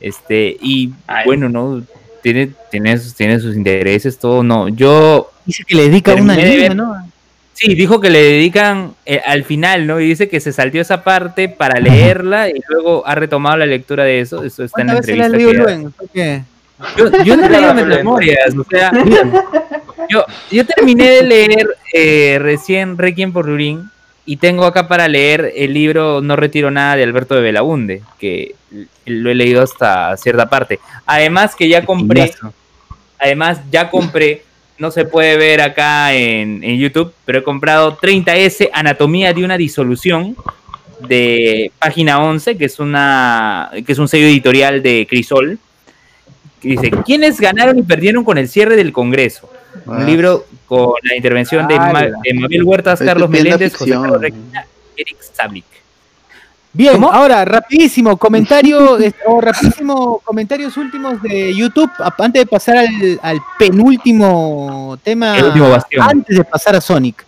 Este, 0.00 0.58
y 0.60 0.90
Ay. 1.06 1.24
bueno, 1.24 1.48
no, 1.48 1.82
tiene, 2.22 2.50
tiene, 2.70 2.98
sus- 2.98 3.14
tiene 3.14 3.40
sus 3.40 3.56
intereses, 3.56 4.18
todo, 4.18 4.42
no. 4.42 4.68
Yo 4.68 5.30
Dice 5.46 5.64
que 5.66 5.74
le 5.76 5.84
dedica 5.88 6.14
una 6.14 6.36
línea, 6.36 6.74
¿no? 6.74 6.94
Sí, 7.60 7.74
dijo 7.74 8.00
que 8.00 8.08
le 8.08 8.22
dedican 8.22 8.94
eh, 9.04 9.20
al 9.24 9.44
final, 9.44 9.86
¿no? 9.86 10.00
Y 10.00 10.06
dice 10.06 10.30
que 10.30 10.40
se 10.40 10.50
saltió 10.50 10.80
esa 10.80 11.04
parte 11.04 11.50
para 11.50 11.78
leerla 11.78 12.48
y 12.48 12.54
luego 12.68 13.06
ha 13.06 13.14
retomado 13.14 13.58
la 13.58 13.66
lectura 13.66 14.04
de 14.04 14.20
eso. 14.20 14.42
Eso 14.42 14.64
está 14.64 14.80
en 14.80 14.86
la 14.86 14.92
¿Cuántas 14.94 15.06
veces 15.14 15.18
le 15.18 15.24
has 15.24 15.42
entrevista. 15.42 15.90
que- 16.00 16.08
qué? 16.14 16.42
Yo, 16.96 17.10
yo 17.24 17.36
no 17.36 17.44
he 17.44 17.48
leído 17.50 17.60
Claro, 17.72 17.74
Metamemorias, 17.74 18.54
o 18.56 18.64
sea, 18.64 18.90
yo, 20.08 20.24
yo 20.50 20.64
terminé 20.64 21.10
de 21.10 21.22
leer 21.22 21.68
eh, 21.92 22.38
recién 22.40 22.96
Requiem 22.96 23.30
por 23.32 23.44
Rurín 23.44 23.90
y 24.24 24.38
tengo 24.38 24.64
acá 24.64 24.88
para 24.88 25.06
leer 25.06 25.52
el 25.54 25.74
libro 25.74 26.22
No 26.22 26.36
retiro 26.36 26.70
nada 26.70 26.96
de 26.96 27.02
Alberto 27.02 27.34
de 27.34 27.42
Belaunde, 27.42 28.00
que 28.18 28.54
lo 29.04 29.30
he 29.30 29.34
leído 29.34 29.62
hasta 29.62 30.16
cierta 30.16 30.48
parte. 30.48 30.80
Además 31.04 31.54
que 31.54 31.68
ya 31.68 31.84
compré, 31.84 32.32
además 33.18 33.60
ya 33.70 33.90
compré, 33.90 34.44
no 34.80 34.90
se 34.90 35.04
puede 35.04 35.36
ver 35.36 35.60
acá 35.60 36.14
en, 36.14 36.64
en 36.64 36.78
YouTube, 36.78 37.12
pero 37.24 37.38
he 37.40 37.42
comprado 37.42 37.96
30S 37.98 38.70
Anatomía 38.72 39.32
de 39.32 39.44
una 39.44 39.56
disolución 39.58 40.34
de 41.06 41.70
página 41.78 42.22
11, 42.22 42.56
que 42.56 42.64
es 42.64 42.80
una 42.80 43.70
que 43.86 43.92
es 43.92 43.98
un 43.98 44.08
sello 44.08 44.26
editorial 44.26 44.82
de 44.82 45.06
Crisol, 45.08 45.58
que 46.60 46.68
dice, 46.68 46.90
¿quiénes 47.04 47.40
ganaron 47.40 47.78
y 47.78 47.82
perdieron 47.82 48.24
con 48.24 48.36
el 48.38 48.48
cierre 48.48 48.76
del 48.76 48.92
Congreso? 48.92 49.50
Ah, 49.86 49.92
Un 49.98 50.06
libro 50.06 50.46
con 50.66 50.92
la 51.02 51.14
intervención 51.16 51.66
de, 51.68 51.76
Ma- 51.76 51.88
¡Hala! 51.90 52.18
de 52.22 52.34
Mabel 52.34 52.62
Huertas, 52.64 52.94
Estoy 52.94 53.06
Carlos 53.06 53.30
Meléndez, 53.30 53.74
José. 53.76 53.90
Carlos 53.92 54.20
Requena, 54.20 54.66
Eric 54.96 55.16
Sablik. 55.20 55.64
Bien, 56.72 56.92
¿Cómo? 56.94 57.10
ahora, 57.12 57.44
rapidísimo, 57.44 58.16
comentario, 58.16 58.96
de- 58.98 59.12
o 59.26 59.40
rapidísimo, 59.40 60.20
comentarios 60.24 60.76
últimos 60.76 61.20
de 61.22 61.54
YouTube, 61.54 61.90
antes 62.18 62.42
de 62.42 62.46
pasar 62.46 62.76
al, 62.78 63.18
al 63.22 63.40
penúltimo 63.58 64.96
tema, 65.02 65.36
El 65.36 65.46
último 65.46 65.70
bastión. 65.70 66.06
antes 66.08 66.36
de 66.36 66.44
pasar 66.44 66.76
a 66.76 66.80
Sonic. 66.80 67.26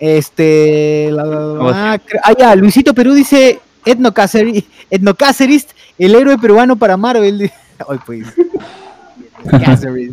Este, 0.00 1.10
la- 1.12 1.24
la- 1.24 1.40
la- 1.40 1.64
la- 1.70 2.00
ah, 2.24 2.32
ya, 2.38 2.54
Luisito 2.54 2.94
Perú 2.94 3.12
dice, 3.14 3.60
Etno 3.84 4.14
Cáceres, 4.14 4.64
Etno 4.90 5.14
Cáceres, 5.14 5.66
el 5.98 6.14
héroe 6.14 6.38
peruano 6.38 6.76
para 6.76 6.96
Marvel. 6.96 7.50
Ay, 7.88 7.98
pues. 8.06 8.26
Cáceres. 9.64 10.12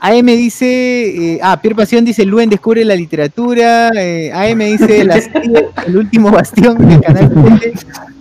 AM 0.00 0.26
dice, 0.26 1.34
eh, 1.34 1.40
ah, 1.42 1.60
Pierre 1.60 1.74
Pasión 1.76 2.04
dice, 2.04 2.24
Luen 2.24 2.48
descubre 2.48 2.84
la 2.84 2.94
literatura, 2.94 3.90
eh, 3.96 4.30
AM 4.32 4.58
dice, 4.60 5.00
el 5.00 5.96
último 5.96 6.30
bastión 6.30 6.78
del 6.78 7.00
canal 7.00 7.58
7, 7.60 7.72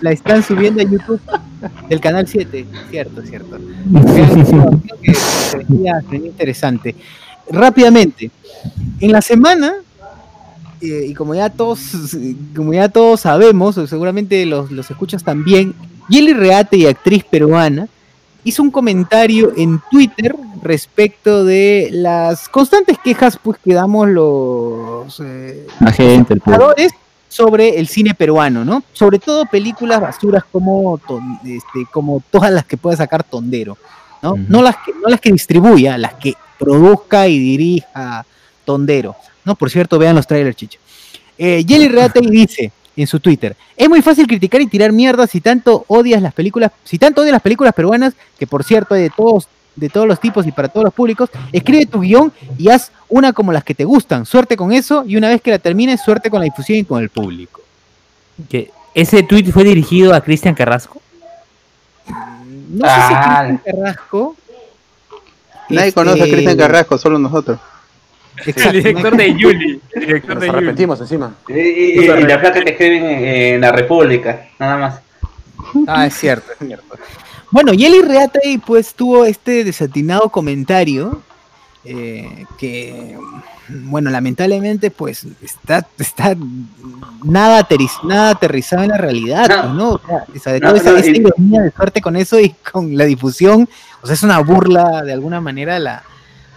la 0.01 0.11
están 0.11 0.41
subiendo 0.41 0.81
a 0.81 0.85
YouTube 0.85 1.21
del 1.87 1.99
canal 1.99 2.27
7, 2.27 2.65
cierto, 2.89 3.21
cierto. 3.21 3.59
Que 5.03 5.13
se 5.13 5.57
venía- 5.57 6.01
se 6.01 6.07
venía 6.11 6.27
interesante. 6.29 6.95
Rápidamente, 7.51 8.31
en 8.99 9.11
la 9.11 9.21
semana, 9.21 9.73
eh, 10.81 11.05
y 11.09 11.13
como 11.13 11.35
ya 11.35 11.49
todos, 11.49 11.79
como 12.55 12.73
ya 12.73 12.89
todos 12.89 13.21
sabemos, 13.21 13.77
o 13.77 13.85
seguramente 13.87 14.45
los, 14.47 14.71
los 14.71 14.89
escuchas 14.89 15.23
también, 15.23 15.75
Yeli 16.09 16.33
Reate 16.33 16.77
y 16.77 16.85
actriz 16.87 17.23
peruana, 17.23 17.87
hizo 18.43 18.63
un 18.63 18.71
comentario 18.71 19.53
en 19.55 19.79
Twitter 19.91 20.35
respecto 20.61 21.43
de 21.45 21.89
las 21.91 22.49
constantes 22.49 22.97
quejas 23.03 23.37
pues, 23.41 23.57
que 23.63 23.73
damos 23.73 24.07
los 24.09 25.19
eh, 25.19 25.67
espectadores 26.31 26.91
sobre 27.29 27.77
el 27.79 27.87
cine 27.87 28.13
peruano, 28.13 28.63
¿no? 28.63 28.83
Sobre 28.93 29.19
todo 29.19 29.45
películas 29.45 29.99
basuras 29.99 30.43
como, 30.51 30.97
ton- 30.97 31.39
este, 31.43 31.85
como 31.91 32.21
todas 32.31 32.51
las 32.51 32.65
que 32.65 32.77
puede 32.77 32.97
sacar 32.97 33.23
Tondero, 33.23 33.77
¿no? 34.21 34.35
no, 34.47 34.61
las 34.61 34.77
que, 34.77 34.93
no 34.93 35.09
las 35.09 35.19
que 35.19 35.31
distribuya, 35.31 35.97
las 35.97 36.13
que 36.15 36.33
produzca 36.57 37.27
y 37.27 37.37
dirija 37.37 38.25
Tondero, 38.65 39.15
¿no? 39.45 39.55
Por 39.55 39.69
cierto, 39.69 39.99
vean 39.99 40.15
los 40.15 40.25
trailers, 40.25 40.55
chicha. 40.55 40.79
Eh, 41.37 41.63
Jelly 41.67 41.87
Reate 41.89 42.21
dice 42.21 42.71
en 42.95 43.05
su 43.05 43.19
Twitter, 43.19 43.55
es 43.75 43.87
muy 43.87 44.01
fácil 44.01 44.25
criticar 44.25 44.59
y 44.59 44.65
tirar 44.65 44.91
mierda 44.91 45.27
si 45.27 45.39
tanto 45.39 45.85
odias 45.87 46.19
las 46.21 46.33
películas, 46.33 46.71
si 46.83 46.97
tanto 46.97 47.21
odias 47.21 47.33
las 47.33 47.43
películas 47.43 47.73
peruanas, 47.75 48.13
que 48.39 48.47
por 48.47 48.63
cierto 48.63 48.95
hay 48.95 49.03
de 49.03 49.11
todos, 49.11 49.47
de 49.77 49.87
todos 49.89 50.05
los 50.07 50.19
tipos 50.19 50.45
y 50.45 50.51
para 50.51 50.67
todos 50.67 50.83
los 50.85 50.93
públicos, 50.93 51.29
escribe 51.53 51.85
tu 51.85 52.01
guion 52.01 52.33
y 52.57 52.67
haz 52.69 52.91
una 53.07 53.31
como 53.31 53.51
las 53.53 53.63
que 53.63 53.73
te 53.73 53.85
gustan, 53.85 54.25
suerte 54.25 54.57
con 54.57 54.73
eso, 54.73 55.03
y 55.07 55.15
una 55.15 55.29
vez 55.29 55.41
que 55.41 55.51
la 55.51 55.59
termines, 55.59 56.01
suerte 56.01 56.29
con 56.29 56.39
la 56.39 56.45
difusión 56.45 56.79
y 56.79 56.83
con 56.83 57.01
el 57.01 57.09
público. 57.09 57.61
Que 58.49 58.71
ese 58.93 59.23
tweet 59.23 59.45
fue 59.51 59.63
dirigido 59.63 60.13
a 60.13 60.21
Cristian 60.21 60.53
Carrasco. 60.55 61.01
No 62.69 62.85
sé 62.85 62.93
si 63.07 63.13
Ah. 63.13 63.45
Cristian 63.47 63.61
Carrasco. 63.77 64.35
Nadie 65.69 65.87
este, 65.89 65.93
conoce 65.99 66.23
a 66.23 66.25
Cristian 66.27 66.57
Carrasco, 66.57 66.97
solo 66.97 67.19
nosotros. 67.19 67.59
exacto, 68.45 68.69
el 68.77 68.83
director 68.83 69.11
no- 69.11 69.17
de 69.17 69.35
Yuli. 69.35 69.81
El 69.93 70.01
director 70.05 70.33
Nos 70.35 70.41
de 70.41 70.47
Yuli. 70.47 70.57
arrepentimos 70.57 71.01
encima. 71.01 71.33
Y, 71.49 71.53
y- 71.53 71.99
y 71.99 72.07
la 72.07 72.39
flaca 72.39 72.63
que 72.63 72.69
escriben 72.71 73.05
en, 73.05 73.25
en 73.55 73.61
la 73.61 73.71
República, 73.71 74.47
nada 74.59 74.77
más. 74.77 74.99
Ah, 75.87 76.05
es 76.05 76.13
cierto, 76.15 76.51
es 76.59 76.65
cierto. 76.67 76.95
Bueno, 77.51 77.73
Yeli 77.73 78.01
Reatay 78.01 78.57
pues 78.57 78.93
tuvo 78.93 79.25
este 79.25 79.63
desatinado 79.63 80.29
comentario 80.29 81.21
eh, 81.85 82.45
que, 82.57 83.17
bueno, 83.85 84.09
lamentablemente 84.09 84.91
pues 84.91 85.25
está, 85.41 85.87
está 85.97 86.35
nada, 87.23 87.63
aterriz- 87.65 88.03
nada 88.03 88.31
aterrizado 88.31 88.83
en 88.83 88.89
la 88.89 88.97
realidad, 88.97 89.47
No. 89.47 89.61
pues, 89.61 89.73
¿no? 89.73 89.89
O 89.91 90.01
sea, 90.05 90.25
esa, 90.35 90.51
de 90.51 90.59
No, 90.59 90.75
esa, 90.75 90.91
no, 90.91 90.97
esa 90.97 91.09
y- 91.09 91.17
ironía 91.17 91.61
de 91.61 91.71
suerte 91.71 92.01
con 92.01 92.17
eso 92.17 92.37
y 92.39 92.53
con 92.71 92.97
la 92.97 93.05
difusión, 93.05 93.69
o 94.01 94.05
sea, 94.07 94.13
es 94.15 94.23
una 94.23 94.39
burla 94.39 95.03
de 95.03 95.13
alguna 95.13 95.39
manera 95.39 95.77
a 95.77 95.79
la... 95.79 96.03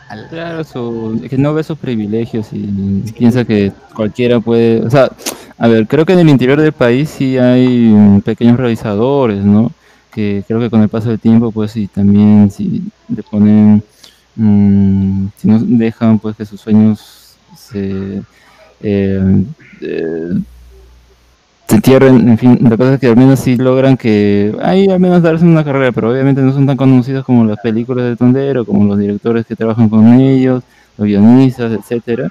a 0.09 0.17
la- 0.17 0.29
Claro, 0.29 0.65
su- 0.65 1.25
que 1.31 1.39
no 1.39 1.55
ve 1.55 1.63
sus 1.63 1.79
privilegios 1.79 2.49
y 2.53 3.03
piensa 3.17 3.45
que 3.45 3.71
cualquiera 3.95 4.41
puede, 4.41 4.83
o 4.85 4.91
sea, 4.91 5.09
a 5.57 5.69
ver, 5.69 5.87
creo 5.87 6.05
que 6.05 6.15
en 6.15 6.19
el 6.21 6.29
interior 6.29 6.61
del 6.61 6.73
país 6.73 7.09
sí 7.17 7.39
hay 7.39 7.69
mm, 7.69 8.23
pequeños 8.23 8.57
realizadores, 8.59 9.45
¿no? 9.45 9.71
Que 10.13 10.45
creo 10.47 10.61
que 10.61 10.71
con 10.71 10.83
el 10.83 10.89
paso 10.89 11.09
del 11.09 11.21
tiempo, 11.21 11.53
pues, 11.53 11.77
y 11.77 11.87
también 11.87 12.51
si 12.51 12.83
le 13.09 13.23
ponen, 13.23 13.83
mm, 14.37 15.27
si 15.37 15.49
no 15.49 15.59
dejan, 15.61 16.19
pues, 16.19 16.37
que 16.37 16.45
sus 16.45 16.61
sueños 16.61 17.37
se, 17.57 18.23
eh, 18.83 19.45
eh, 19.81 20.41
en 21.73 22.39
fin, 22.39 22.59
la 22.63 22.77
cosa 22.77 22.95
es 22.95 23.01
que 23.01 23.07
al 23.07 23.17
menos 23.17 23.41
sí 23.41 23.57
logran 23.57 23.97
que, 23.97 24.55
ahí 24.63 24.89
al 24.89 25.01
menos 25.01 25.23
darse 25.23 25.45
una 25.45 25.65
carrera, 25.65 25.93
pero 25.93 26.11
obviamente 26.11 26.43
no 26.43 26.53
son 26.53 26.67
tan 26.67 26.77
conocidos 26.77 27.25
como 27.25 27.45
las 27.45 27.59
películas 27.61 28.05
de 28.05 28.17
Tondero, 28.17 28.65
como 28.65 28.85
los 28.85 28.99
directores 28.99 29.47
que 29.47 29.57
trabajan 29.57 29.89
con 29.89 30.13
ellos, 30.15 30.63
los 30.99 31.07
guionistas, 31.07 31.73
etcétera. 31.73 32.29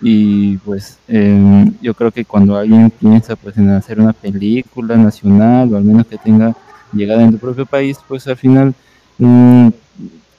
Y 0.00 0.56
pues 0.58 0.98
eh, 1.06 1.70
yo 1.80 1.94
creo 1.94 2.10
que 2.10 2.24
cuando 2.24 2.56
alguien 2.56 2.90
piensa 2.90 3.36
pues 3.36 3.56
en 3.56 3.70
hacer 3.70 4.00
una 4.00 4.12
película 4.12 4.96
nacional 4.96 5.72
o 5.72 5.76
al 5.76 5.84
menos 5.84 6.06
que 6.06 6.18
tenga 6.18 6.54
llegada 6.92 7.22
en 7.22 7.32
tu 7.32 7.38
propio 7.38 7.66
país, 7.66 7.98
pues 8.06 8.26
al 8.26 8.36
final 8.36 8.74
mm, 9.18 9.68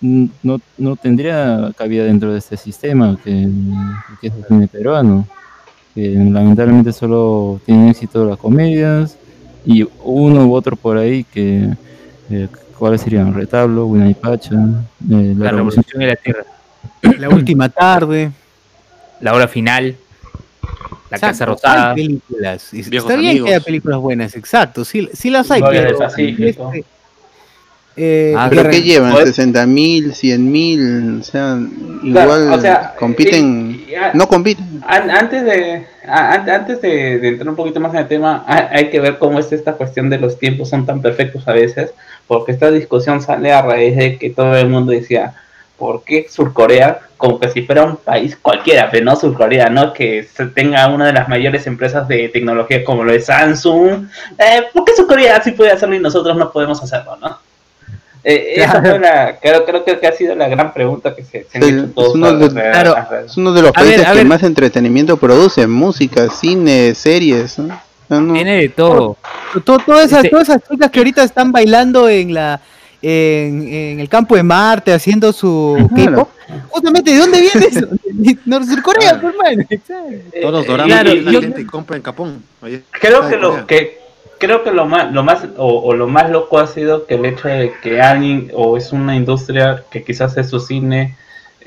mm, 0.01 0.25
no, 0.43 0.61
no 0.77 0.95
tendría 0.95 1.71
cabida 1.77 2.03
dentro 2.03 2.31
de 2.31 2.39
este 2.39 2.57
sistema 2.57 3.17
que, 3.23 3.47
que 4.21 4.27
es 4.27 4.33
el 4.33 4.45
cine 4.45 4.67
peruano 4.67 5.27
que 5.93 6.09
lamentablemente 6.09 6.91
solo 6.91 7.61
tienen 7.65 7.89
éxito 7.89 8.25
las 8.25 8.37
comedias 8.37 9.17
y 9.65 9.87
uno 10.03 10.47
u 10.47 10.53
otro 10.53 10.75
por 10.75 10.97
ahí 10.97 11.23
que 11.23 11.69
eh, 12.29 12.47
cuáles 12.77 13.01
serían 13.01 13.33
retablo 13.33 13.89
Pacha 14.19 14.55
eh, 14.55 15.35
La 15.37 15.51
revolución 15.51 15.99
de 15.99 16.07
la 16.07 16.15
tierra. 16.15 16.43
la 17.19 17.29
última 17.29 17.69
tarde. 17.69 18.31
La 19.21 19.33
hora 19.33 19.47
final. 19.47 19.95
La 21.13 21.17
Exacto, 21.17 21.31
casa 21.33 21.45
rosada. 21.45 21.89
hay 21.91 21.95
películas. 22.07 22.73
Está 22.73 23.15
bien 23.17 23.43
que 23.45 23.49
haya 23.53 23.59
películas 23.63 23.99
buenas, 23.99 24.35
exacto. 24.35 24.83
Sí, 24.83 25.07
sí 25.13 25.29
las 25.29 25.51
hay, 25.51 25.61
pero. 25.61 26.03
Este, 26.07 26.83
eh, 27.95 28.33
Ah, 28.35 28.47
¿Pero 28.49 28.67
qué 28.71 28.81
llevan? 28.81 29.11
Pues- 29.11 29.37
¿60 29.37 29.67
mil? 29.67 30.13
¿100 30.15 30.39
mil? 30.39 31.19
O 31.21 31.23
sea, 31.23 31.59
igual 32.01 32.11
Claro, 32.25 32.53
o 32.55 32.59
sea, 32.59 32.95
compiten. 32.97 33.83
y- 33.87 33.91
y- 33.91 33.95
ah, 33.95 34.09
no 34.15 34.27
compiten. 34.27 34.81
An- 34.87 35.11
Antes 35.11 35.43
de 35.45 35.85
antes 36.07 36.81
de, 36.81 37.19
de 37.19 37.27
entrar 37.27 37.47
un 37.49 37.55
poquito 37.55 37.79
más 37.79 37.93
en 37.93 37.99
el 37.99 38.07
tema, 38.07 38.43
hay, 38.47 38.63
hay 38.71 38.89
que 38.89 38.99
ver 38.99 39.19
cómo 39.19 39.37
es 39.37 39.51
esta 39.51 39.73
cuestión 39.73 40.09
de 40.09 40.17
los 40.17 40.39
tiempos 40.39 40.69
son 40.69 40.87
tan 40.87 40.99
perfectos 41.03 41.47
a 41.47 41.53
veces, 41.53 41.91
porque 42.27 42.51
esta 42.53 42.71
discusión 42.71 43.21
sale 43.21 43.53
a 43.53 43.61
raíz 43.61 43.95
de 43.95 44.17
que 44.17 44.31
todo 44.31 44.55
el 44.57 44.67
mundo 44.69 44.91
decía, 44.91 45.35
¿por 45.77 46.03
qué 46.03 46.25
Surcorea? 46.27 46.99
Como 47.23 47.39
que 47.39 47.47
si 47.51 47.61
fuera 47.61 47.83
un 47.85 47.95
país 47.95 48.37
cualquiera, 48.41 48.89
pero 48.91 49.05
no 49.05 49.15
Surcorea, 49.15 49.69
¿no? 49.69 49.93
Que 49.93 50.23
se 50.23 50.47
tenga 50.47 50.89
una 50.89 51.05
de 51.05 51.13
las 51.13 51.29
mayores 51.29 51.65
empresas 51.67 52.05
de 52.05 52.27
tecnología 52.27 52.83
como 52.83 53.05
lo 53.05 53.13
es 53.13 53.27
Samsung. 53.27 54.07
Eh, 54.37 54.63
¿Por 54.73 54.83
qué 54.83 54.93
Surcorea 54.93 55.41
sí 55.41 55.51
puede 55.53 55.71
hacerlo 55.71 55.95
y 55.95 55.99
nosotros 55.99 56.35
no 56.35 56.51
podemos 56.51 56.83
hacerlo, 56.83 57.15
no? 57.21 57.39
Eh, 58.25 58.55
Esa 58.57 58.81
fue 58.81 58.99
la, 58.99 59.37
creo, 59.41 59.63
creo 59.63 59.85
que 59.85 60.05
ha 60.05 60.11
sido 60.11 60.35
la 60.35 60.49
gran 60.49 60.73
pregunta 60.73 61.15
que 61.15 61.23
se, 61.23 61.45
se 61.49 61.57
han 61.57 61.63
Es- 61.63 61.69
hecho 61.69 61.83
es 61.85 61.93
todos. 61.95 62.15
uno 62.15 62.33
de- 62.33 62.45
alrededor- 62.47 62.71
Claro. 62.73 62.95
alrededor. 62.97 63.25
Es 63.29 63.37
uno 63.37 63.53
de 63.53 63.61
los 63.61 63.71
ver, 63.71 63.83
países 63.85 64.05
que 64.05 64.15
ver. 64.17 64.25
más 64.25 64.43
entretenimiento 64.43 65.15
produce, 65.15 65.65
música, 65.65 66.29
cine, 66.29 66.93
series. 66.93 67.57
¿no? 67.57 67.79
No- 68.09 68.33
Tiene 68.33 68.57
de 68.57 68.67
todo. 68.67 69.15
To- 69.63 69.77
todas, 69.79 70.07
esas, 70.07 70.17
Este- 70.25 70.29
todas 70.29 70.49
esas 70.49 70.61
chicas 70.69 70.91
que 70.91 70.99
ahorita 70.99 71.23
están 71.23 71.53
bailando 71.53 72.09
en 72.09 72.33
la 72.33 72.59
en, 73.03 73.67
en 73.67 73.99
el 73.99 74.07
campo 74.09 74.35
de 74.35 74.43
Marte 74.43 74.93
haciendo 74.93 75.31
su 75.33 75.75
Claro. 75.93 76.11
K-pop, 76.11 76.29
justamente 76.69 77.11
¿de 77.11 77.17
dónde 77.17 77.41
viene 77.41 77.65
eso? 77.67 77.87
Norte 78.45 78.67
Surcorea, 78.67 79.19
pues, 79.21 79.35
man. 79.35 79.67
Todos 80.41 80.53
los 80.53 80.63
Eh, 80.65 80.67
doramas 80.67 80.93
claro, 80.93 81.11
que 81.11 81.21
la 81.21 81.31
yo- 81.31 81.41
gente 81.41 81.65
compra 81.67 81.97
en 81.97 82.03
Japón. 82.03 82.43
Creo 82.91 83.27
que 83.29 83.37
lo 83.37 83.67
que 83.67 83.99
creo 84.39 84.63
que 84.63 84.71
lo 84.71 84.85
más 84.85 85.11
lo 85.13 85.23
más 85.23 85.45
o, 85.57 85.67
o 85.83 85.93
lo 85.93 86.07
más 86.07 86.29
loco 86.29 86.59
ha 86.59 86.67
sido 86.67 87.05
que 87.05 87.15
el 87.15 87.25
hecho 87.25 87.47
de 87.47 87.73
que 87.81 88.01
alguien 88.01 88.51
o 88.53 88.75
es 88.77 88.91
una 88.91 89.15
industria 89.15 89.83
que 89.91 90.03
quizás 90.03 90.35
es 90.37 90.49
su 90.49 90.59
cine 90.59 91.15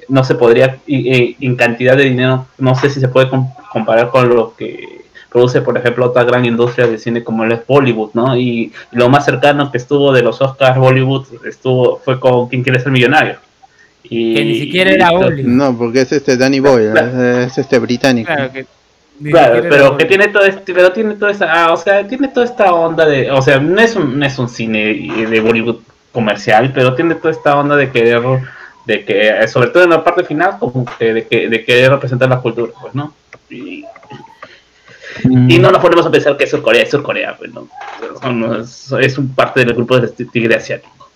no 0.08 0.22
se 0.24 0.34
podría 0.34 0.78
y- 0.86 1.14
y- 1.16 1.36
en 1.40 1.56
cantidad 1.56 1.96
de 1.96 2.04
dinero 2.04 2.46
no 2.58 2.74
sé 2.74 2.90
si 2.90 3.00
se 3.00 3.08
puede 3.08 3.28
com- 3.30 3.48
comparar 3.72 4.10
con 4.10 4.28
lo 4.28 4.54
que 4.56 5.05
produce 5.36 5.60
por 5.60 5.76
ejemplo 5.76 6.06
otra 6.06 6.24
gran 6.24 6.46
industria 6.46 6.86
de 6.86 6.98
cine 6.98 7.22
como 7.22 7.44
es 7.44 7.60
Bollywood 7.66 8.10
no 8.14 8.34
y, 8.34 8.72
lo 8.92 9.10
más 9.10 9.26
cercano 9.26 9.70
que 9.70 9.76
estuvo 9.76 10.10
de 10.10 10.22
los 10.22 10.40
Oscars 10.40 10.78
Bollywood 10.78 11.26
estuvo 11.44 11.98
fue 11.98 12.18
con 12.18 12.48
quién 12.48 12.62
quiere 12.62 12.80
ser 12.80 12.90
millonario 12.90 13.36
y 14.02 14.34
Que 14.34 14.44
ni 14.44 14.58
siquiera 14.60 14.90
era 14.92 15.10
Bollywood. 15.10 15.50
No, 15.50 15.76
porque 15.76 16.02
es 16.02 16.12
este 16.12 16.36
Danny 16.36 16.60
Boyle, 16.60 16.92
Claro. 16.92 17.08
es, 17.08 17.52
es 17.52 17.58
este 17.58 17.78
británico. 17.80 18.32
Claro, 19.30 19.62
que 19.62 19.68
pero 19.68 19.96
que 19.98 20.04
tiene 20.04 20.28
todo 20.28 20.44
este, 20.44 20.72
pero 20.72 20.92
tiene 20.92 21.14
toda 21.14 21.32
esa, 21.32 21.46
ah, 21.52 21.72
o 21.72 21.76
sea, 21.76 22.06
tiene 22.06 22.28
toda 22.28 22.46
esta 22.46 22.72
onda 22.72 23.04
de, 23.04 23.30
o 23.30 23.42
sea, 23.42 23.58
no 23.58 23.80
es 23.80 23.96
un, 23.96 24.18
no 24.18 24.24
es 24.24 24.38
un 24.38 24.48
cine 24.48 24.78
de 25.28 25.40
Bollywood 25.40 25.80
comercial, 26.12 26.70
pero 26.72 26.94
tiene 26.94 27.16
toda 27.16 27.32
esta 27.32 27.58
onda 27.58 27.76
de 27.76 27.90
querer, 27.90 28.22
de 28.86 29.04
que, 29.04 29.48
sobre 29.48 29.70
todo 29.70 29.82
en 29.82 29.90
la 29.90 30.04
parte 30.04 30.22
final, 30.22 30.58
como 30.60 30.86
que 30.98 31.12
de, 31.12 31.26
que, 31.26 31.48
de 31.48 31.64
querer 31.64 31.90
representar 31.90 32.28
la 32.28 32.40
cultura, 32.40 32.72
pues, 32.80 32.94
¿no? 32.94 33.12
Y, 33.50 33.84
Mm, 35.24 35.50
y 35.50 35.58
no 35.58 35.70
nos 35.70 35.80
ponemos 35.80 36.06
a 36.06 36.10
pensar 36.10 36.36
que 36.36 36.44
es 36.44 36.50
Surcorea, 36.50 36.82
es 36.82 36.90
Surcorea, 36.90 37.36
pues, 37.36 37.52
¿no? 37.52 37.68
Es, 38.60 38.92
es 39.00 39.18
un 39.18 39.34
parte 39.34 39.64
del 39.64 39.74
grupo 39.74 39.98
de 39.98 40.08
tigre 40.08 40.54
asiático. 40.54 41.08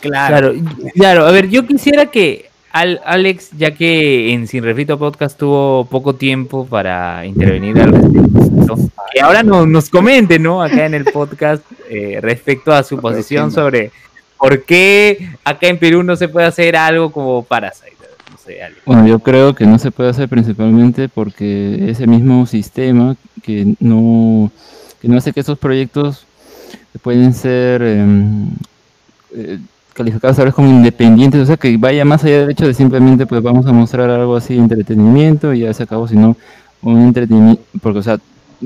Claro. 0.00 0.52
Claro, 0.52 0.54
claro, 0.94 1.26
a 1.26 1.30
ver, 1.30 1.48
yo 1.48 1.66
quisiera 1.66 2.06
que 2.06 2.50
Al, 2.70 3.00
Alex, 3.04 3.50
ya 3.56 3.72
que 3.72 4.32
en 4.32 4.46
Sin 4.46 4.62
Refrito 4.62 4.98
Podcast 4.98 5.38
tuvo 5.38 5.86
poco 5.86 6.14
tiempo 6.14 6.66
para 6.66 7.24
intervenir 7.24 7.80
al 7.80 7.92
respecto, 7.92 8.76
que 9.12 9.20
ahora 9.20 9.42
no, 9.42 9.66
nos 9.66 9.88
comente, 9.88 10.38
¿no? 10.38 10.62
Acá 10.62 10.84
en 10.84 10.94
el 10.94 11.04
podcast 11.04 11.62
eh, 11.88 12.18
respecto 12.20 12.72
a 12.72 12.82
su 12.82 12.98
posición 13.00 13.50
sobre 13.50 13.90
por 14.36 14.64
qué 14.64 15.30
acá 15.44 15.68
en 15.68 15.78
Perú 15.78 16.02
no 16.02 16.16
se 16.16 16.28
puede 16.28 16.46
hacer 16.46 16.76
algo 16.76 17.10
como 17.10 17.42
Parasite. 17.42 17.95
Bueno, 18.84 19.06
yo 19.06 19.18
creo 19.18 19.54
que 19.54 19.66
no 19.66 19.78
se 19.78 19.90
puede 19.90 20.10
hacer 20.10 20.28
principalmente 20.28 21.08
porque 21.08 21.90
ese 21.90 22.06
mismo 22.06 22.46
sistema 22.46 23.16
que 23.42 23.74
no, 23.80 24.50
que 25.00 25.08
no 25.08 25.18
hace 25.18 25.32
que 25.32 25.40
esos 25.40 25.58
proyectos 25.58 26.26
pueden 27.02 27.34
ser 27.34 27.82
em, 27.82 28.48
eh, 29.34 29.58
calificados 29.92 30.36
tal 30.36 30.46
vez 30.46 30.54
como 30.54 30.68
independientes, 30.68 31.40
o 31.40 31.46
sea, 31.46 31.56
que 31.56 31.76
vaya 31.76 32.04
más 32.04 32.24
allá 32.24 32.40
del 32.40 32.50
hecho 32.50 32.66
de 32.66 32.74
simplemente 32.74 33.26
pues 33.26 33.42
vamos 33.42 33.66
a 33.66 33.72
mostrar 33.72 34.10
algo 34.10 34.36
así 34.36 34.54
de 34.54 34.60
entretenimiento 34.60 35.52
y 35.54 35.60
ya 35.60 35.72
se 35.72 35.82
acabó, 35.82 36.06
sino 36.06 36.36
un 36.82 37.00
entretenimiento, 37.02 37.62
porque 37.82 37.98
o 38.00 38.02
sea, 38.02 38.18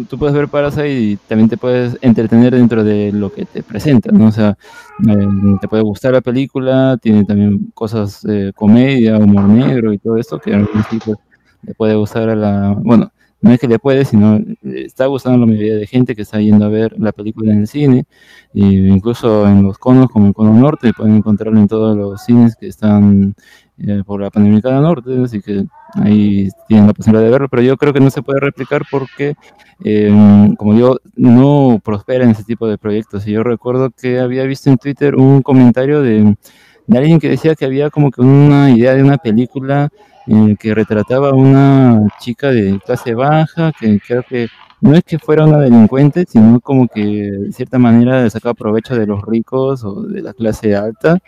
tú 0.08 0.18
puedes 0.18 0.34
ver 0.34 0.48
Parasite 0.48 0.90
y 0.90 1.16
también 1.16 1.48
te 1.48 1.56
puedes 1.56 1.98
entretener 2.00 2.54
dentro 2.54 2.84
de 2.84 3.12
lo 3.12 3.32
que 3.32 3.44
te 3.44 3.62
presenta, 3.62 4.10
¿no? 4.12 4.28
O 4.28 4.32
sea, 4.32 4.56
eh, 5.08 5.28
te 5.60 5.68
puede 5.68 5.82
gustar 5.82 6.12
la 6.12 6.20
película, 6.20 6.96
tiene 7.00 7.24
también 7.24 7.70
cosas 7.74 8.22
de 8.22 8.52
comedia, 8.54 9.18
humor 9.18 9.44
negro 9.44 9.92
y 9.92 9.98
todo 9.98 10.16
esto, 10.16 10.38
que 10.38 10.52
a 10.54 10.58
algún 10.58 10.82
tipo 10.90 11.20
le 11.62 11.74
puede 11.74 11.94
gustar 11.94 12.28
a 12.28 12.36
la, 12.36 12.74
bueno, 12.78 13.10
no 13.42 13.52
es 13.52 13.60
que 13.60 13.68
le 13.68 13.78
puede, 13.78 14.04
sino 14.04 14.38
le 14.62 14.84
está 14.84 15.06
gustando 15.06 15.38
la 15.38 15.46
mayoría 15.46 15.76
de 15.76 15.86
gente 15.86 16.14
que 16.14 16.22
está 16.22 16.40
yendo 16.40 16.64
a 16.64 16.68
ver 16.68 16.94
la 16.98 17.12
película 17.12 17.52
en 17.52 17.60
el 17.60 17.66
cine, 17.66 18.04
e 18.54 18.60
incluso 18.60 19.48
en 19.48 19.62
los 19.62 19.78
conos 19.78 20.08
como 20.10 20.28
el 20.28 20.34
cono 20.34 20.52
norte, 20.52 20.92
pueden 20.92 21.16
encontrarlo 21.16 21.58
en 21.58 21.68
todos 21.68 21.96
los 21.96 22.22
cines 22.22 22.56
que 22.56 22.68
están 22.68 23.34
eh, 23.78 24.02
por 24.04 24.20
la 24.20 24.30
Panamericana 24.30 24.80
Norte, 24.80 25.10
así 25.24 25.40
que 25.40 25.64
ahí 25.94 26.48
tienen 26.68 26.86
la 26.86 26.92
posibilidad 26.92 27.24
de 27.24 27.30
verlo, 27.30 27.48
pero 27.48 27.62
yo 27.62 27.76
creo 27.78 27.94
que 27.94 28.00
no 28.00 28.10
se 28.10 28.22
puede 28.22 28.40
replicar 28.40 28.82
porque, 28.90 29.34
eh, 29.84 30.54
como 30.58 30.74
digo, 30.74 30.98
no 31.16 31.80
prospera 31.82 32.24
en 32.24 32.30
ese 32.30 32.44
tipo 32.44 32.66
de 32.66 32.76
proyectos. 32.76 33.26
Y 33.26 33.32
yo 33.32 33.42
recuerdo 33.42 33.90
que 33.90 34.20
había 34.20 34.44
visto 34.44 34.68
en 34.68 34.76
Twitter 34.76 35.14
un 35.16 35.40
comentario 35.40 36.02
de, 36.02 36.36
de 36.86 36.98
alguien 36.98 37.20
que 37.20 37.30
decía 37.30 37.54
que 37.54 37.64
había 37.64 37.88
como 37.88 38.10
que 38.10 38.20
una 38.20 38.70
idea 38.70 38.94
de 38.94 39.02
una 39.02 39.16
película 39.16 39.88
eh, 40.32 40.56
que 40.60 40.74
retrataba 40.76 41.30
a 41.30 41.34
una 41.34 42.06
chica 42.20 42.52
de 42.52 42.78
clase 42.86 43.14
baja, 43.14 43.72
que 43.78 43.98
creo 43.98 44.22
que 44.22 44.46
no 44.80 44.94
es 44.94 45.02
que 45.02 45.18
fuera 45.18 45.44
una 45.44 45.58
delincuente, 45.58 46.24
sino 46.28 46.60
como 46.60 46.86
que 46.86 47.02
de 47.02 47.52
cierta 47.52 47.80
manera 47.80 48.30
sacaba 48.30 48.54
provecho 48.54 48.94
de 48.94 49.06
los 49.06 49.22
ricos 49.22 49.82
o 49.82 50.02
de 50.02 50.22
la 50.22 50.32
clase 50.32 50.76
alta, 50.76 51.18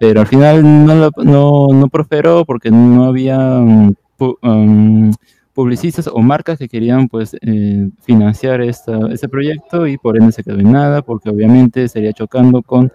pero 0.00 0.22
al 0.22 0.26
final 0.26 0.62
no, 0.86 1.10
no, 1.18 1.68
no 1.72 1.88
prosperó 1.88 2.44
porque 2.44 2.72
no 2.72 3.04
había 3.04 3.38
um, 3.38 3.94
um, 4.42 5.12
publicistas 5.54 6.08
o 6.08 6.18
marcas 6.18 6.58
que 6.58 6.68
querían 6.68 7.06
pues 7.06 7.36
eh, 7.42 7.90
financiar 8.00 8.60
esta, 8.60 8.98
este 9.12 9.28
proyecto 9.28 9.86
y 9.86 9.98
por 9.98 10.16
ende 10.16 10.32
se 10.32 10.42
quedó 10.42 10.58
en 10.58 10.72
nada 10.72 11.02
porque 11.02 11.30
obviamente 11.30 11.86
sería 11.86 12.12
chocando 12.12 12.62
con 12.62 12.90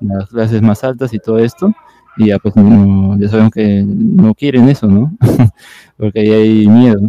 las 0.00 0.28
clases 0.28 0.60
más 0.60 0.84
altas 0.84 1.14
y 1.14 1.18
todo 1.18 1.38
esto 1.38 1.72
y 2.20 2.28
ya 2.28 2.38
pues 2.38 2.54
no- 2.56 3.18
ya 3.18 3.28
sabemos 3.28 3.52
que 3.52 3.82
no 3.86 4.34
quieren 4.34 4.68
eso, 4.68 4.86
¿no? 4.86 5.12
porque 5.96 6.20
ahí 6.20 6.30
hay 6.30 6.66
miedo. 6.68 7.00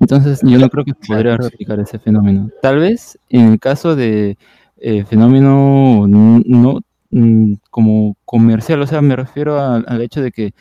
Entonces 0.00 0.40
yo 0.42 0.58
no 0.58 0.68
creo 0.70 0.84
que 0.84 0.94
podría 0.94 1.36
replicar 1.36 1.78
ese 1.80 1.98
fenómeno. 1.98 2.50
Tal 2.62 2.78
vez 2.78 3.18
en 3.28 3.52
el 3.52 3.58
caso 3.60 3.96
de 3.96 4.38
eh, 4.78 5.04
fenómeno 5.04 6.06
no 6.08 6.80
mm, 7.10 7.54
como 7.70 8.16
comercial, 8.24 8.80
o 8.82 8.86
sea, 8.86 9.02
me 9.02 9.16
refiero 9.16 9.58
a- 9.58 9.76
al 9.76 10.00
hecho 10.02 10.22
de 10.22 10.32
que, 10.32 10.54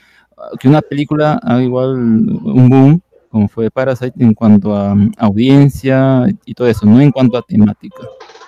que 0.59 0.67
una 0.67 0.81
película 0.81 1.33
haga 1.43 1.63
igual 1.63 1.89
un 1.95 2.69
boom, 2.69 3.01
como 3.29 3.47
fue 3.47 3.69
Parasite, 3.71 4.13
en 4.23 4.33
cuanto 4.33 4.75
a 4.75 4.95
mm, 4.95 5.11
audiencia 5.17 6.25
y 6.45 6.53
todo 6.53 6.67
eso, 6.67 6.85
no 6.85 6.99
en 6.99 7.11
cuanto 7.11 7.37
a 7.37 7.41
temática. 7.43 8.03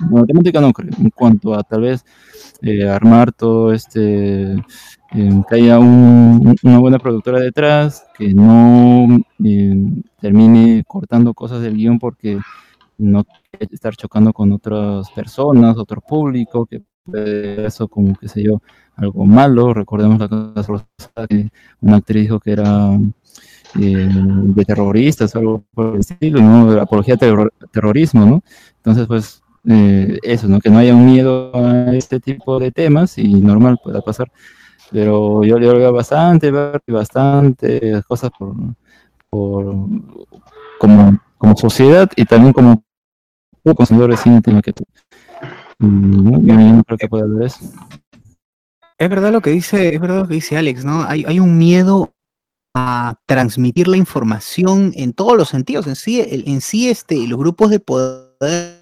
Bueno, 0.10 0.26
temática 0.26 0.60
no 0.61 0.72
creo, 0.73 0.91
en 0.99 1.10
cuanto 1.11 1.53
a 1.53 1.64
tal 1.64 1.82
vez 1.82 2.03
eh, 2.61 2.88
armar 2.90 3.32
todo 3.32 3.73
este, 3.73 4.53
eh, 4.53 4.60
que 5.49 5.56
haya 5.56 5.80
un- 5.80 6.56
una 6.64 6.80
buena 6.80 6.99
productora 6.99 7.40
detrás, 7.40 8.06
que 8.18 8.34
no 8.34 9.19
eh, 9.44 9.76
termine 10.19 10.84
cortando 10.88 11.34
cosas 11.34 11.61
del 11.61 11.76
guion 11.76 11.99
porque 11.99 12.40
no 12.98 13.23
estar 13.60 13.95
chocando 13.95 14.34
con 14.34 14.52
otras 14.53 15.10
personas, 15.11 15.78
otro 15.78 16.02
público, 16.02 16.65
que 16.65 16.84
puede 17.06 17.65
eso 17.68 17.88
como, 17.88 18.15
qué 18.15 18.28
sé 18.30 18.44
yo, 18.44 18.61
algo 18.95 19.26
malo. 19.26 19.73
Recordemos 19.73 20.19
la 20.19 20.28
rosada, 20.64 21.28
que 21.30 21.49
una 21.82 21.98
actriz 21.98 22.23
dijo 22.23 22.40
que 22.40 22.52
era 22.53 22.91
eh, 23.80 24.10
de 24.11 24.65
terroristas 24.65 25.36
o 25.36 25.40
algo 25.40 25.64
por 25.73 25.94
el 25.95 25.99
estilo, 26.02 26.41
¿no? 26.41 26.72
Apología 26.82 27.15
al 27.15 27.19
terror- 27.19 27.53
terrorismo, 27.72 28.26
¿no? 28.26 28.41
Entonces, 28.78 29.07
pues, 29.07 29.41
eh, 29.67 30.19
eso, 30.23 30.47
¿no? 30.47 30.59
Que 30.59 30.69
no 30.69 30.79
haya 30.79 30.95
un 30.95 31.05
miedo 31.05 31.51
a 31.53 31.95
este 31.95 32.19
tipo 32.19 32.59
de 32.59 32.71
temas 32.71 33.17
y 33.17 33.41
normal 33.41 33.77
pueda 33.83 34.01
pasar. 34.01 34.31
Pero 34.91 35.43
yo 35.43 35.57
le 35.57 35.67
veo 35.67 35.93
bastante, 35.93 36.51
bastante 36.88 38.01
cosas 38.07 38.31
por, 38.38 38.55
por 39.29 39.75
como, 40.79 41.19
como 41.38 41.55
sociedad 41.55 42.09
y 42.15 42.25
también 42.25 42.53
como 42.53 42.83
consumidor 43.75 44.11
de 44.11 44.17
cine 44.17 44.41
tema 44.41 44.61
que. 44.61 44.73
Mm, 45.79 46.77
¿no? 46.77 46.83
Creo 46.83 46.97
que 46.97 47.07
pueda 47.07 47.25
haber 47.25 47.43
eso. 47.43 47.65
Es 48.97 49.09
verdad 49.09 49.31
lo 49.31 49.41
que 49.41 49.51
dice, 49.51 49.95
es 49.95 49.99
verdad 49.99 50.19
lo 50.19 50.27
que 50.27 50.35
dice 50.35 50.57
Alex, 50.57 50.85
¿no? 50.85 51.03
Hay, 51.03 51.23
hay 51.25 51.39
un 51.39 51.57
miedo 51.57 52.13
a 52.75 53.15
transmitir 53.25 53.88
la 53.88 53.97
información 53.97 54.93
en 54.95 55.13
todos 55.13 55.38
los 55.38 55.49
sentidos. 55.49 55.88
En 55.88 55.95
sí, 55.95 56.21
en 56.21 56.61
sí 56.61 56.89
este, 56.89 57.27
los 57.27 57.39
grupos 57.39 57.69
de 57.69 57.79
poder 57.79 58.81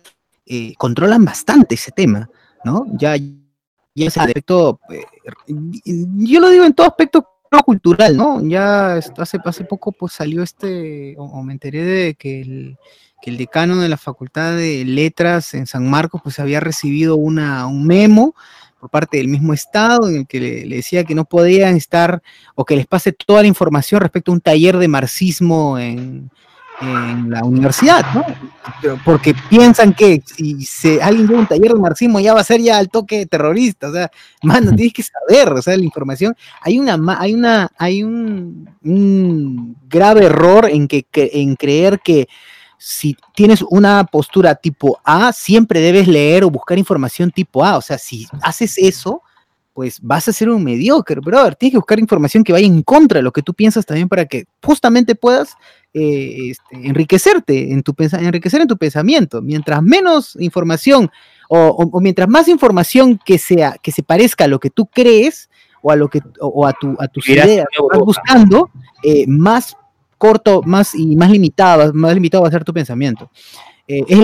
eh, 0.51 0.73
controlan 0.79 1.23
bastante 1.23 1.75
ese 1.75 1.91
tema, 1.91 2.27
¿no? 2.65 2.87
Ya, 2.93 3.15
ya 3.15 4.07
ese 4.07 4.19
aspecto, 4.19 4.79
eh, 4.89 5.03
yo 5.45 6.39
lo 6.39 6.49
digo 6.49 6.65
en 6.65 6.73
todo 6.73 6.87
aspecto 6.87 7.23
cultural, 7.63 8.17
¿no? 8.17 8.41
Ya 8.43 8.95
hace, 8.95 9.37
hace 9.45 9.63
poco 9.63 9.91
pues 9.91 10.13
salió 10.13 10.41
este, 10.41 11.15
o, 11.19 11.25
o 11.25 11.43
me 11.43 11.53
enteré 11.53 11.83
de 11.83 12.15
que 12.15 12.41
el, 12.41 12.77
que 13.21 13.29
el 13.29 13.37
decano 13.37 13.77
de 13.77 13.89
la 13.89 13.97
Facultad 13.97 14.55
de 14.55 14.83
Letras 14.85 15.53
en 15.53 15.67
San 15.67 15.87
Marcos 15.87 16.21
pues 16.23 16.39
había 16.39 16.59
recibido 16.59 17.15
una, 17.15 17.67
un 17.67 17.85
memo 17.85 18.33
por 18.79 18.89
parte 18.89 19.17
del 19.17 19.27
mismo 19.27 19.53
Estado 19.53 20.09
en 20.09 20.15
el 20.15 20.27
que 20.27 20.39
le, 20.39 20.65
le 20.65 20.77
decía 20.77 21.03
que 21.03 21.13
no 21.13 21.25
podían 21.25 21.75
estar 21.75 22.23
o 22.55 22.65
que 22.65 22.75
les 22.75 22.87
pase 22.87 23.11
toda 23.11 23.43
la 23.43 23.47
información 23.47 24.01
respecto 24.01 24.31
a 24.31 24.33
un 24.35 24.41
taller 24.41 24.77
de 24.77 24.87
marxismo 24.87 25.77
en, 25.77 26.31
en 26.81 27.29
la 27.29 27.43
universidad, 27.43 28.05
¿no? 28.13 28.23
Pero 28.81 28.97
porque 29.03 29.35
piensan 29.49 29.93
que 29.93 30.21
si 30.25 30.63
se, 30.63 31.01
alguien 31.01 31.27
lleva 31.27 31.39
un 31.41 31.47
taller 31.47 31.73
de 31.73 31.79
marxismo 31.79 32.19
ya 32.19 32.33
va 32.33 32.41
a 32.41 32.43
ser 32.45 32.61
ya 32.61 32.77
al 32.77 32.89
toque 32.89 33.25
terrorista, 33.25 33.89
o 33.89 33.93
sea, 33.93 34.09
mano, 34.43 34.73
tienes 34.75 34.93
que 34.93 35.03
saber, 35.03 35.51
o 35.53 35.61
sea, 35.61 35.75
la 35.75 35.83
información. 35.83 36.35
Hay 36.61 36.79
una, 36.79 36.97
hay 37.19 37.33
una, 37.33 37.69
hay 37.77 38.03
un, 38.03 38.69
un 38.83 39.75
grave 39.89 40.25
error 40.25 40.67
en 40.69 40.87
que, 40.87 41.03
que- 41.03 41.31
en 41.33 41.55
creer 41.55 41.99
que 41.99 42.27
si 42.77 43.17
tienes 43.35 43.61
una 43.69 44.05
postura 44.05 44.55
tipo 44.55 44.99
A, 45.03 45.33
siempre 45.33 45.81
debes 45.81 46.07
leer 46.07 46.45
o 46.45 46.49
buscar 46.49 46.77
información 46.77 47.29
tipo 47.29 47.65
A. 47.65 47.75
O 47.75 47.81
sea, 47.81 47.97
si 47.97 48.25
haces 48.41 48.77
eso, 48.77 49.21
pues 49.79 49.97
vas 50.01 50.27
a 50.27 50.33
ser 50.33 50.49
un 50.49 50.61
mediocre, 50.61 51.21
brother. 51.21 51.55
Tienes 51.55 51.71
que 51.71 51.77
buscar 51.77 51.97
información 52.01 52.43
que 52.43 52.51
vaya 52.51 52.67
en 52.67 52.83
contra 52.83 53.19
de 53.19 53.23
lo 53.23 53.31
que 53.31 53.41
tú 53.41 53.53
piensas 53.53 53.85
también 53.85 54.09
para 54.09 54.25
que 54.25 54.43
justamente 54.61 55.15
puedas 55.15 55.53
eh, 55.93 56.49
este, 56.49 56.85
enriquecerte 56.85 57.71
en 57.71 57.81
tu 57.81 57.95
enriquecer 58.19 58.59
en 58.59 58.67
tu 58.67 58.75
pensamiento. 58.75 59.41
Mientras 59.41 59.81
menos 59.81 60.35
información 60.37 61.09
o, 61.47 61.57
o- 61.57 61.89
o 61.97 62.01
mientras 62.01 62.27
más 62.27 62.49
información 62.49 63.17
que 63.23 63.37
sea 63.37 63.77
que 63.81 63.93
se 63.93 64.03
parezca 64.03 64.43
a 64.43 64.47
lo 64.49 64.59
que 64.59 64.69
tú 64.69 64.85
crees 64.85 65.49
o 65.81 65.91
a 65.91 65.95
lo 65.95 66.09
que 66.09 66.19
o, 66.41 66.47
o 66.47 66.65
a 66.67 66.73
tu 66.73 66.97
a 66.99 67.07
tus 67.07 67.23
ideas 67.45 67.65
que 67.71 67.81
vas 67.81 67.99
buscando, 68.05 68.69
eh, 69.01 69.25
más 69.27 69.77
corto, 70.17 70.61
más 70.65 70.93
y 70.93 71.15
más 71.15 71.31
limitado, 71.31 71.93
más 71.93 72.13
limitado 72.13 72.41
va 72.43 72.49
a 72.49 72.51
ser 72.51 72.65
tu 72.65 72.73
pensamiento. 72.73 73.31
Eh, 73.91 74.05
es, 74.07 74.19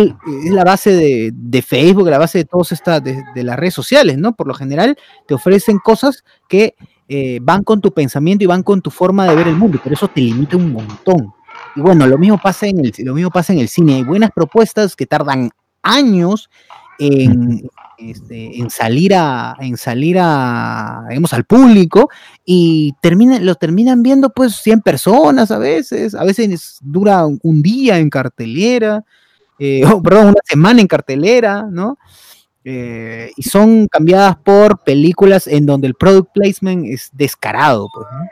es 0.45 0.51
la 0.51 0.63
base 0.63 0.91
de, 0.91 1.31
de 1.33 1.61
Facebook, 1.63 2.07
la 2.07 2.19
base 2.19 2.37
de 2.37 2.45
todas 2.45 2.71
estas, 2.71 3.03
de, 3.03 3.23
de 3.33 3.43
las 3.43 3.57
redes 3.57 3.73
sociales, 3.73 4.15
¿no? 4.15 4.35
Por 4.35 4.45
lo 4.45 4.53
general 4.53 4.95
te 5.27 5.33
ofrecen 5.33 5.79
cosas 5.79 6.23
que 6.47 6.75
eh, 7.09 7.39
van 7.41 7.63
con 7.63 7.81
tu 7.81 7.91
pensamiento 7.91 8.43
y 8.43 8.47
van 8.47 8.61
con 8.61 8.83
tu 8.83 8.91
forma 8.91 9.27
de 9.27 9.35
ver 9.35 9.47
el 9.47 9.55
mundo, 9.55 9.79
pero 9.83 9.95
eso 9.95 10.07
te 10.07 10.21
limita 10.21 10.55
un 10.55 10.71
montón. 10.71 11.33
Y 11.75 11.81
bueno, 11.81 12.05
lo 12.05 12.19
mismo 12.19 12.39
pasa 12.39 12.67
en 12.67 12.85
el, 12.85 12.93
lo 12.99 13.15
mismo 13.15 13.31
pasa 13.31 13.53
en 13.53 13.59
el 13.59 13.67
cine. 13.67 13.95
Hay 13.95 14.03
buenas 14.03 14.29
propuestas 14.35 14.95
que 14.95 15.07
tardan 15.07 15.49
años 15.81 16.47
en, 16.99 17.67
este, 17.97 18.59
en 18.59 18.69
salir 18.69 19.15
a, 19.15 19.55
en 19.59 19.77
salir 19.77 20.17
a, 20.19 21.05
digamos, 21.09 21.33
al 21.33 21.45
público 21.45 22.09
y 22.45 22.93
terminan, 23.01 23.43
lo 23.43 23.55
terminan 23.55 24.03
viendo 24.03 24.29
pues 24.29 24.57
100 24.57 24.81
personas 24.81 25.49
a 25.49 25.57
veces, 25.57 26.13
a 26.13 26.23
veces 26.23 26.77
dura 26.81 27.25
un 27.25 27.61
día 27.63 27.97
en 27.97 28.11
cartelera, 28.11 29.03
eh, 29.59 29.83
oh, 29.85 30.01
perdón, 30.03 30.27
una 30.27 30.41
semana 30.43 30.81
en 30.81 30.87
cartelera, 30.87 31.63
¿no? 31.69 31.97
Eh, 32.63 33.31
y 33.37 33.43
son 33.43 33.87
cambiadas 33.87 34.37
por 34.37 34.83
películas 34.83 35.45
en 35.47 35.65
donde 35.67 35.87
el 35.87 35.93
product 35.93 36.31
placement 36.33 36.87
es 36.87 37.09
descarado, 37.13 37.87
pues, 37.93 38.07
¿no? 38.11 38.25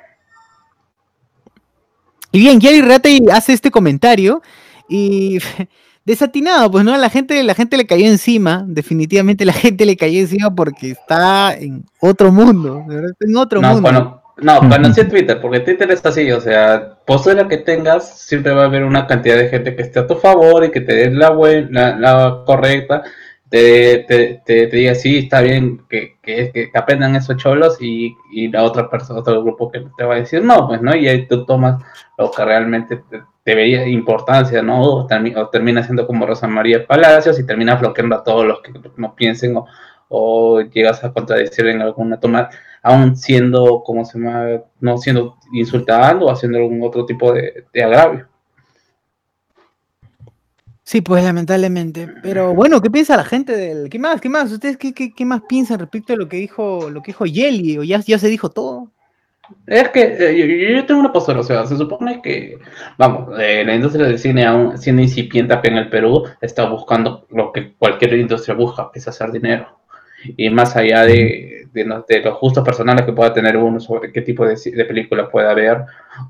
Y 2.32 2.40
bien, 2.40 2.58
Gary 2.58 2.82
Reate 2.82 3.22
hace 3.32 3.54
este 3.54 3.70
comentario 3.70 4.42
y 4.90 5.38
desatinado, 6.06 6.72
pues 6.72 6.84
no, 6.84 6.98
la 6.98 7.10
gente, 7.12 7.44
la 7.44 7.54
gente 7.54 7.78
le 7.78 7.86
cayó 7.86 8.08
encima, 8.08 8.66
definitivamente 8.68 9.46
la 9.46 9.54
gente 9.54 9.86
le 9.86 9.96
cayó 9.96 10.20
encima 10.20 10.54
porque 10.54 10.92
está 10.92 11.54
en 11.56 11.86
otro 12.02 12.32
mundo, 12.32 12.84
está 12.90 13.26
en 13.28 13.38
otro 13.38 13.62
No, 13.62 13.68
mundo. 13.74 13.82
cuando, 13.84 14.23
no, 14.38 14.68
conocí 14.68 15.04
Twitter, 15.08 15.40
porque 15.40 15.60
Twitter 15.62 15.90
es 15.92 16.06
así, 16.06 16.32
o 16.32 16.42
sea, 16.42 16.98
postura 17.06 17.48
que 17.48 17.58
tengas, 17.58 18.20
siempre 18.20 18.52
va 18.54 18.64
a 18.64 18.66
haber 18.66 18.84
una 18.84 19.06
cantidad 19.08 19.38
de 19.38 19.50
gente 19.50 19.76
que 19.76 19.84
esté 19.84 20.00
a 20.00 20.08
tu 20.08 20.16
favor 20.16 20.66
y 20.66 20.72
que 20.72 20.82
te 20.82 20.94
dé 20.96 21.12
la, 21.12 21.30
buen- 21.32 21.70
la, 21.72 21.96
la 21.98 22.44
correcta, 22.46 23.04
te, 23.50 24.00
te, 24.08 24.42
te, 24.46 24.68
te 24.68 24.76
diga, 24.78 24.96
sí, 24.96 25.20
está 25.20 25.42
bien 25.42 25.84
que, 25.88 26.16
que, 26.24 26.52
que 26.52 26.72
aprendan 26.74 27.16
esos 27.16 27.38
cholos 27.38 27.78
y, 27.80 28.16
y 28.32 28.48
la 28.50 28.64
otra 28.64 28.90
persona, 28.90 29.20
otro 29.20 29.44
grupo 29.44 29.72
que 29.72 29.86
te 29.96 30.04
va 30.04 30.16
a 30.16 30.20
decir, 30.20 30.44
no, 30.44 30.68
pues, 30.68 30.82
¿no? 30.82 30.96
Y 30.96 31.08
ahí 31.08 31.28
tú 31.28 31.46
tomas 31.46 31.84
lo 32.18 32.32
que 32.32 32.44
realmente 32.46 33.04
te, 33.44 33.56
veía 33.56 33.88
importancia, 33.88 34.64
¿no? 34.64 34.82
O, 34.82 35.08
termi- 35.08 35.36
o 35.38 35.50
termina 35.50 35.84
siendo 35.84 36.08
como 36.08 36.26
Rosa 36.26 36.48
María 36.48 36.88
Palacios 36.88 37.40
y 37.40 37.46
termina 37.46 37.76
bloqueando 37.76 38.16
a 38.16 38.24
todos 38.24 38.46
los 38.46 38.62
que 38.62 38.72
no 38.98 39.14
piensen 39.16 39.56
o, 39.58 39.68
o 40.16 40.62
llegas 40.62 41.04
a 41.04 41.12
contradecir 41.12 41.66
en 41.68 41.82
alguna 41.82 42.20
toma, 42.20 42.50
aún 42.84 43.18
siendo, 43.18 43.82
como 43.84 44.06
se 44.06 44.20
llama, 44.20 44.62
no 44.80 44.98
siendo 45.00 45.38
insultando 45.54 46.28
o 46.28 46.32
haciendo 46.32 46.60
algún 46.60 46.84
otro 46.84 47.06
tipo 47.06 47.34
de, 47.34 47.66
de 47.74 47.84
agravio. 47.84 48.28
Sí, 50.84 51.02
pues 51.02 51.24
lamentablemente. 51.24 52.08
Pero 52.22 52.54
bueno, 52.54 52.80
¿qué 52.80 52.92
piensa 52.92 53.18
la 53.18 53.24
gente 53.24 53.56
del. 53.56 53.90
¿Qué 53.90 53.98
más? 53.98 54.22
¿Qué 54.22 54.30
más? 54.30 54.52
¿Ustedes 54.52 54.78
qué, 54.78 54.94
qué, 54.94 55.14
qué 55.14 55.26
más 55.26 55.42
piensan 55.48 55.80
respecto 55.80 56.14
a 56.14 56.18
lo 56.18 56.30
que 56.30 56.38
dijo, 56.38 56.90
lo 56.92 57.02
que 57.02 57.12
dijo 57.12 57.26
Yeli? 57.26 57.80
¿O 57.80 57.84
ya, 57.84 58.00
ya 58.00 58.20
se 58.20 58.28
dijo 58.28 58.50
todo? 58.50 58.92
Es 59.66 59.90
que 59.90 60.04
eh, 60.20 60.38
yo, 60.38 60.76
yo 60.76 60.86
tengo 60.86 61.00
una 61.00 61.12
postura, 61.12 61.40
o 61.40 61.44
sea, 61.44 61.66
se 61.66 61.76
supone 61.76 62.22
que, 62.22 62.60
vamos, 62.98 63.40
eh, 63.40 63.64
la 63.66 63.76
industria 63.76 64.06
del 64.06 64.20
cine, 64.20 64.46
aún 64.46 64.78
siendo 64.78 65.02
incipiente 65.02 65.58
en 65.64 65.78
el 65.78 65.90
Perú, 65.90 66.26
está 66.42 66.70
buscando 66.70 67.26
lo 67.30 67.52
que 67.52 67.74
cualquier 67.74 68.14
industria 68.14 68.56
busca, 68.56 68.90
que 68.92 69.00
es 69.00 69.08
hacer 69.08 69.32
dinero. 69.32 69.83
Y 70.38 70.50
más 70.50 70.76
allá 70.76 71.04
de, 71.04 71.68
de, 71.74 71.84
de 72.08 72.22
los 72.24 72.40
gustos 72.40 72.64
personales 72.64 73.06
que 73.06 73.14
pueda 73.14 73.34
tener 73.34 73.58
uno 73.58 73.80
sobre 73.80 74.12
qué 74.12 74.22
tipo 74.22 74.46
de, 74.46 74.56
de 74.56 74.86
película 74.86 75.30
pueda 75.30 75.54
ver 75.54 75.82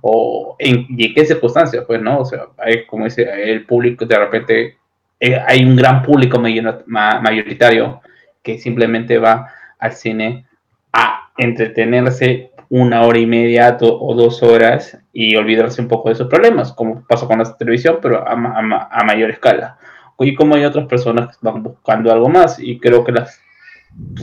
o 0.02 0.56
en, 0.60 0.86
y 0.90 1.08
en 1.08 1.14
qué 1.14 1.26
circunstancias, 1.26 1.84
pues, 1.86 2.02
¿no? 2.02 2.20
O 2.20 2.26
sea, 2.26 2.48
hay, 2.58 2.86
como 2.86 3.06
dice, 3.06 3.28
el 3.52 3.66
público, 3.66 4.06
de 4.06 4.18
repente, 4.18 4.78
eh, 5.20 5.40
hay 5.46 5.64
un 5.64 5.76
gran 5.76 6.02
público 6.02 6.40
mayor- 6.40 6.84
ma- 6.88 7.20
mayoritario 7.22 8.02
que 8.42 8.58
simplemente 8.58 9.18
va 9.18 9.50
al 9.80 9.92
cine 9.94 10.46
a 10.92 11.30
entretenerse 11.38 12.52
una 12.70 13.04
hora 13.04 13.20
y 13.20 13.26
media 13.26 13.78
o 13.82 14.16
dos 14.16 14.42
horas 14.42 14.98
y 15.12 15.36
olvidarse 15.36 15.82
un 15.82 15.88
poco 15.88 16.10
de 16.10 16.16
sus 16.16 16.28
problemas, 16.28 16.74
como 16.74 17.06
pasó 17.08 17.28
con 17.28 17.38
la 17.40 17.56
televisión, 17.58 18.00
pero 18.02 18.28
a, 18.28 18.32
a 18.32 18.90
a 18.92 19.04
mayor 19.04 19.30
escala. 19.30 19.78
Y 20.20 20.34
como 20.36 20.56
hay 20.56 20.64
otras 20.66 20.88
personas 20.88 21.38
que 21.38 21.46
van 21.48 21.62
buscando 21.64 22.12
algo 22.12 22.30
más, 22.30 22.60
y 22.60 22.80
creo 22.80 23.04
que 23.04 23.12
las, 23.12 23.42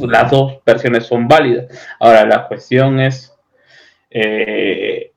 las 0.00 0.30
dos 0.30 0.58
versiones 0.64 1.06
son 1.06 1.28
válidas. 1.28 1.66
Ahora, 1.98 2.24
la 2.26 2.46
cuestión 2.48 3.00
es, 3.00 3.34
eh, 4.10 5.12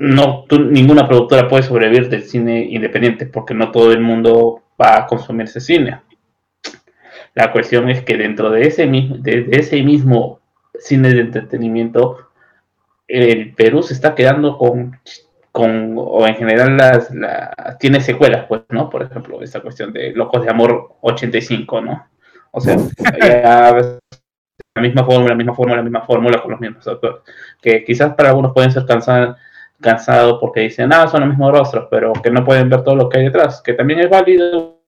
no, 0.00 0.44
ninguna 0.50 1.06
productora 1.08 1.48
puede 1.48 1.62
sobrevivir 1.64 2.08
del 2.08 2.24
cine 2.24 2.60
independiente, 2.70 3.26
porque 3.26 3.54
no 3.54 3.70
todo 3.70 3.92
el 3.92 4.00
mundo 4.00 4.62
va 4.80 4.98
a 4.98 5.06
consumir 5.06 5.44
ese 5.46 5.60
cine. 5.60 6.00
La 7.34 7.52
cuestión 7.52 7.88
es 7.88 8.02
que 8.02 8.16
dentro 8.16 8.50
de 8.50 8.62
ese 8.66 8.86
de, 8.86 9.48
ese 9.52 9.82
mismo 9.82 10.40
cine 10.78 11.12
de 11.14 11.20
entretenimiento, 11.20 12.30
el 13.06 13.54
Perú 13.54 13.82
se 13.82 13.94
está 13.94 14.14
quedando 14.14 14.58
con, 14.58 14.98
con 15.52 15.94
o 15.98 16.26
en 16.26 16.36
general 16.36 16.76
las, 16.76 17.10
la- 17.14 17.76
tiene 17.80 18.00
secuelas, 18.00 18.46
pues, 18.48 18.62
¿no? 18.70 18.90
Por 18.90 19.02
ejemplo, 19.02 19.42
esta 19.42 19.60
cuestión 19.60 19.92
de 19.92 20.12
Locos 20.12 20.42
de 20.44 20.50
Amor 20.50 20.96
85, 21.02 21.80
¿no? 21.80 22.06
O 22.50 22.60
sea, 22.60 22.76
la 24.74 24.82
misma 24.82 25.04
fórmula, 25.04 25.30
la 25.30 25.34
misma 25.36 25.54
fórmula, 25.54 25.76
la 25.76 25.82
misma 25.82 26.02
fórmula 26.02 26.40
con 26.42 26.50
los 26.52 26.60
mismos 26.60 26.86
actores, 26.86 27.18
que 27.60 27.84
quizás 27.84 28.14
para 28.14 28.30
algunos 28.30 28.52
pueden 28.52 28.70
ser 28.70 28.84
cansa- 28.84 29.36
cansados 29.80 30.38
porque 30.40 30.60
dicen, 30.60 30.92
ah, 30.92 31.06
son 31.08 31.20
los 31.20 31.30
mismos 31.30 31.52
rostros, 31.52 31.88
pero 31.90 32.12
que 32.12 32.30
no 32.30 32.44
pueden 32.44 32.68
ver 32.68 32.82
todo 32.82 32.96
lo 32.96 33.08
que 33.08 33.18
hay 33.18 33.24
detrás, 33.24 33.60
que 33.62 33.72
también 33.74 34.00
es 34.00 34.10
válido 34.10 34.78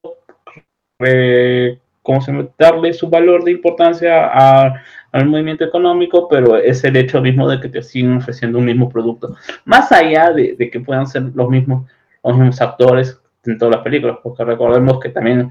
eh, 1.01 1.79
¿cómo 2.03 2.21
se 2.21 2.33
llama? 2.33 2.49
darle 2.59 2.93
su 2.93 3.09
valor 3.09 3.45
de 3.45 3.53
importancia 3.53 4.27
a- 4.33 4.83
al 5.13 5.27
movimiento 5.27 5.65
económico, 5.65 6.29
pero 6.29 6.57
es 6.57 6.85
el 6.85 6.97
hecho 6.97 7.21
mismo 7.21 7.49
de 7.49 7.61
que 7.61 7.69
te 7.69 7.83
siguen 7.83 8.19
ofreciendo 8.19 8.59
un 8.59 8.65
mismo 8.67 8.89
producto. 8.89 9.35
Más 9.65 9.91
allá 9.91 10.31
de, 10.33 10.55
de 10.57 10.71
que 10.71 10.79
puedan 10.81 11.07
ser 11.07 11.23
los 11.35 11.49
mismos, 11.49 11.91
los 12.23 12.37
mismos 12.37 12.61
actores 12.61 13.21
en 13.45 13.59
todas 13.59 13.75
las 13.75 13.83
películas, 13.85 14.19
porque 14.23 14.45
recordemos 14.45 15.01
que 15.01 15.09
también 15.09 15.51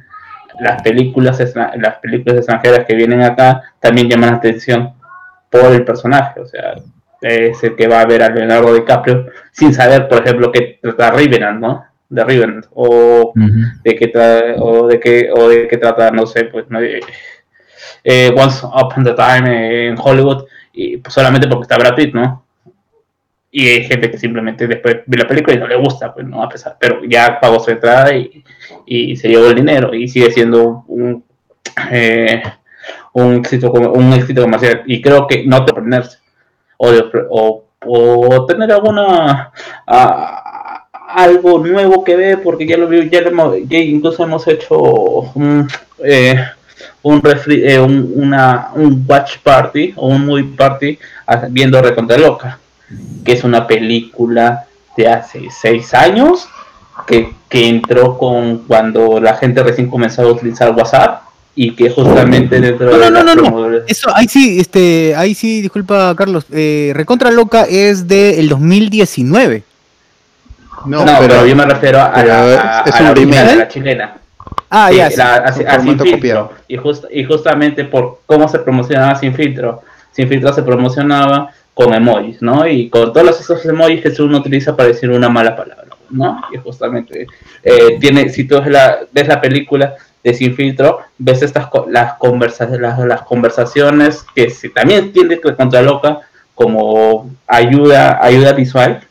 las 0.60 0.82
películas, 0.82 1.40
las 1.56 1.96
películas 2.00 2.38
extranjeras 2.38 2.86
que 2.86 2.96
vienen 2.96 3.22
acá 3.22 3.64
también 3.80 4.10
llaman 4.10 4.32
la 4.32 4.38
atención 4.38 4.94
por 5.50 5.72
el 5.72 5.84
personaje, 5.84 6.40
o 6.40 6.46
sea, 6.46 6.76
es 7.22 7.64
el 7.64 7.76
que 7.76 7.88
va 7.88 8.02
a 8.02 8.06
ver 8.06 8.24
a 8.24 8.30
Leonardo 8.30 8.74
DiCaprio 8.74 9.28
sin 9.52 9.74
saber, 9.74 10.08
por 10.08 10.22
ejemplo, 10.22 10.52
que 10.52 10.80
trata 10.82 11.12
Revenant, 11.12 11.60
¿no? 11.60 11.86
De 12.08 12.24
Revenant, 12.24 12.66
o 12.74 13.34
de 13.84 13.96
que 13.96 14.12
o 14.58 14.88
de 14.88 15.00
que 15.00 15.30
o 15.32 15.50
de 15.50 15.68
que 15.68 15.78
trata 15.78 16.10
no 16.12 16.26
sé 16.26 16.46
pues 16.46 16.66
no, 16.70 16.80
eh, 16.82 17.02
eh, 18.04 18.34
Once 18.36 18.66
Upon 18.66 19.08
a 19.08 19.16
Time 19.16 19.88
en 19.90 19.96
Hollywood 20.00 20.46
y 20.74 20.98
pues, 20.98 21.14
solamente 21.14 21.48
porque 21.48 21.64
está 21.64 21.78
Brad 21.78 21.96
Pitt 21.96 22.14
no 22.16 22.44
y 23.52 23.68
hay 23.68 23.84
gente 23.86 24.12
que 24.12 24.18
simplemente 24.18 24.68
después 24.68 24.98
ve 25.08 25.18
la 25.18 25.28
película 25.28 25.56
y 25.56 25.60
no 25.60 25.68
le 25.68 25.76
gusta 25.76 26.14
pues 26.14 26.26
no 26.28 26.44
a 26.44 26.50
pesar 26.50 26.78
pero 26.80 27.02
ya 27.06 27.40
pagó 27.40 27.60
su 27.60 27.72
entrada 27.72 28.14
y, 28.16 28.44
y 28.86 29.16
se 29.16 29.28
llevó 29.30 29.48
el 29.48 29.56
dinero 29.56 29.94
y 29.94 30.08
sigue 30.08 30.32
siendo 30.32 30.84
un 30.88 31.24
eh, 31.92 32.44
un 33.14 33.36
éxito 33.36 33.72
un 33.72 34.14
éxito 34.14 34.42
comercial. 34.44 34.84
Y 34.86 35.02
creo 35.02 35.28
que 35.28 35.46
no 35.46 35.66
te 35.66 35.74
ponerse 35.74 36.18
o, 36.78 36.92
de- 36.92 37.06
o, 37.30 37.64
o 37.86 38.46
tener 38.46 38.72
alguna 38.72 39.52
algo 41.16 41.60
nuevo 41.60 42.04
que 42.04 42.16
ver 42.16 42.42
porque 42.44 42.68
ya 42.68 42.78
lo 42.78 42.88
vi 42.88 43.10
ya, 43.10 43.22
ya 43.68 43.78
incluso 43.80 44.24
hemos 44.24 44.48
hecho 44.48 44.78
un 44.80 45.68
eh, 46.04 46.40
un, 47.02 47.22
refri- 47.22 47.64
eh, 47.66 47.80
un, 47.80 48.14
una, 48.16 48.70
un 48.76 49.04
watch 49.08 49.38
party 49.40 49.94
o 49.96 50.08
un 50.08 50.26
movie 50.26 50.56
party 50.56 50.98
ah, 51.28 51.48
viendo 51.50 51.82
Recontra 51.82 52.18
Loca 52.18 52.60
que 53.24 53.32
es 53.34 53.44
una 53.44 53.68
película 53.68 54.66
de 54.98 55.08
hace 55.08 55.48
seis 55.52 55.94
años 55.94 56.48
que, 57.08 57.34
que 57.48 57.68
entró 57.68 58.18
con 58.18 58.60
cuando 58.68 59.20
la 59.20 59.36
gente 59.36 59.64
recién 59.64 59.90
comenzó 59.90 60.24
a 60.24 60.28
utilizar 60.28 60.72
WhatsApp 60.76 61.22
y 61.56 61.76
que 61.76 61.90
justamente 61.90 62.60
dentro 62.60 62.90
No, 62.92 62.98
de 62.98 63.12
no, 63.12 63.24
no, 63.24 63.36
no, 63.36 63.70
no. 63.70 63.78
Eso, 63.88 64.10
ahí 64.16 64.28
sí, 64.28 64.60
este, 64.60 65.16
ahí 65.16 65.34
sí, 65.36 65.62
disculpa, 65.62 66.14
Carlos. 66.16 66.46
Eh, 66.52 66.92
Recontra 66.96 67.32
Loca 67.32 67.64
es 67.70 68.08
del 68.08 68.48
2019. 68.50 69.64
No, 70.86 71.04
pero, 71.20 71.46
yo 71.46 71.56
me 71.56 71.66
refiero 71.66 72.00
a, 72.02 72.24
la, 72.24 72.80
a- 72.80 72.84
es 72.86 72.96
a 72.96 73.00
un 73.00 73.04
la 73.06 73.12
original, 73.12 73.46
remake. 73.46 73.52
a 73.54 73.56
la 73.58 73.68
chilena. 73.68 74.14
Ah, 74.70 74.88
Sí, 74.92 74.98
ya, 74.98 75.10
sí. 75.12 75.18
la- 75.18 75.80
filtro. 75.82 76.52
Y, 76.68 76.78
just- 76.78 77.06
y 77.12 77.24
justamente 77.26 77.84
por 77.86 78.20
cómo 78.26 78.48
se 78.48 78.60
promocionaba 78.60 79.16
sin 79.16 79.34
filtro. 79.34 79.82
Sin 80.14 80.30
filtro 80.30 80.54
se 80.54 80.64
promocionaba 80.64 81.50
con 81.74 81.94
emojis, 81.94 82.42
¿no? 82.42 82.68
Y 82.68 82.90
con 82.90 83.14
todos 83.14 83.40
esos 83.40 83.66
emojis 83.66 84.02
que 84.02 84.22
uno 84.22 84.40
utiliza 84.40 84.76
para 84.76 84.90
decir 84.90 85.10
una 85.10 85.30
mala 85.30 85.56
palabra, 85.56 85.96
¿no? 86.10 86.42
Y 86.54 86.58
justamente 86.58 87.28
eh, 87.64 87.98
tiene, 88.00 88.30
si 88.30 88.46
tú 88.46 88.60
ves 88.60 88.68
la, 88.68 89.00
ves 89.12 89.28
la 89.28 89.40
película 89.40 89.96
de 90.24 90.34
Sin 90.34 90.56
Filtro, 90.56 91.00
ves 91.18 91.42
estas 91.42 91.70
las, 91.88 92.14
conversa, 92.16 92.66
las, 92.66 93.00
las 93.00 93.22
conversaciones 93.22 94.26
que 94.36 94.54
también 94.74 95.14
tiene 95.14 95.40
contra 95.40 95.82
loca 95.82 96.20
como 96.56 97.30
ayuda, 97.48 98.20
ayuda 98.22 98.52
visual, 98.52 99.02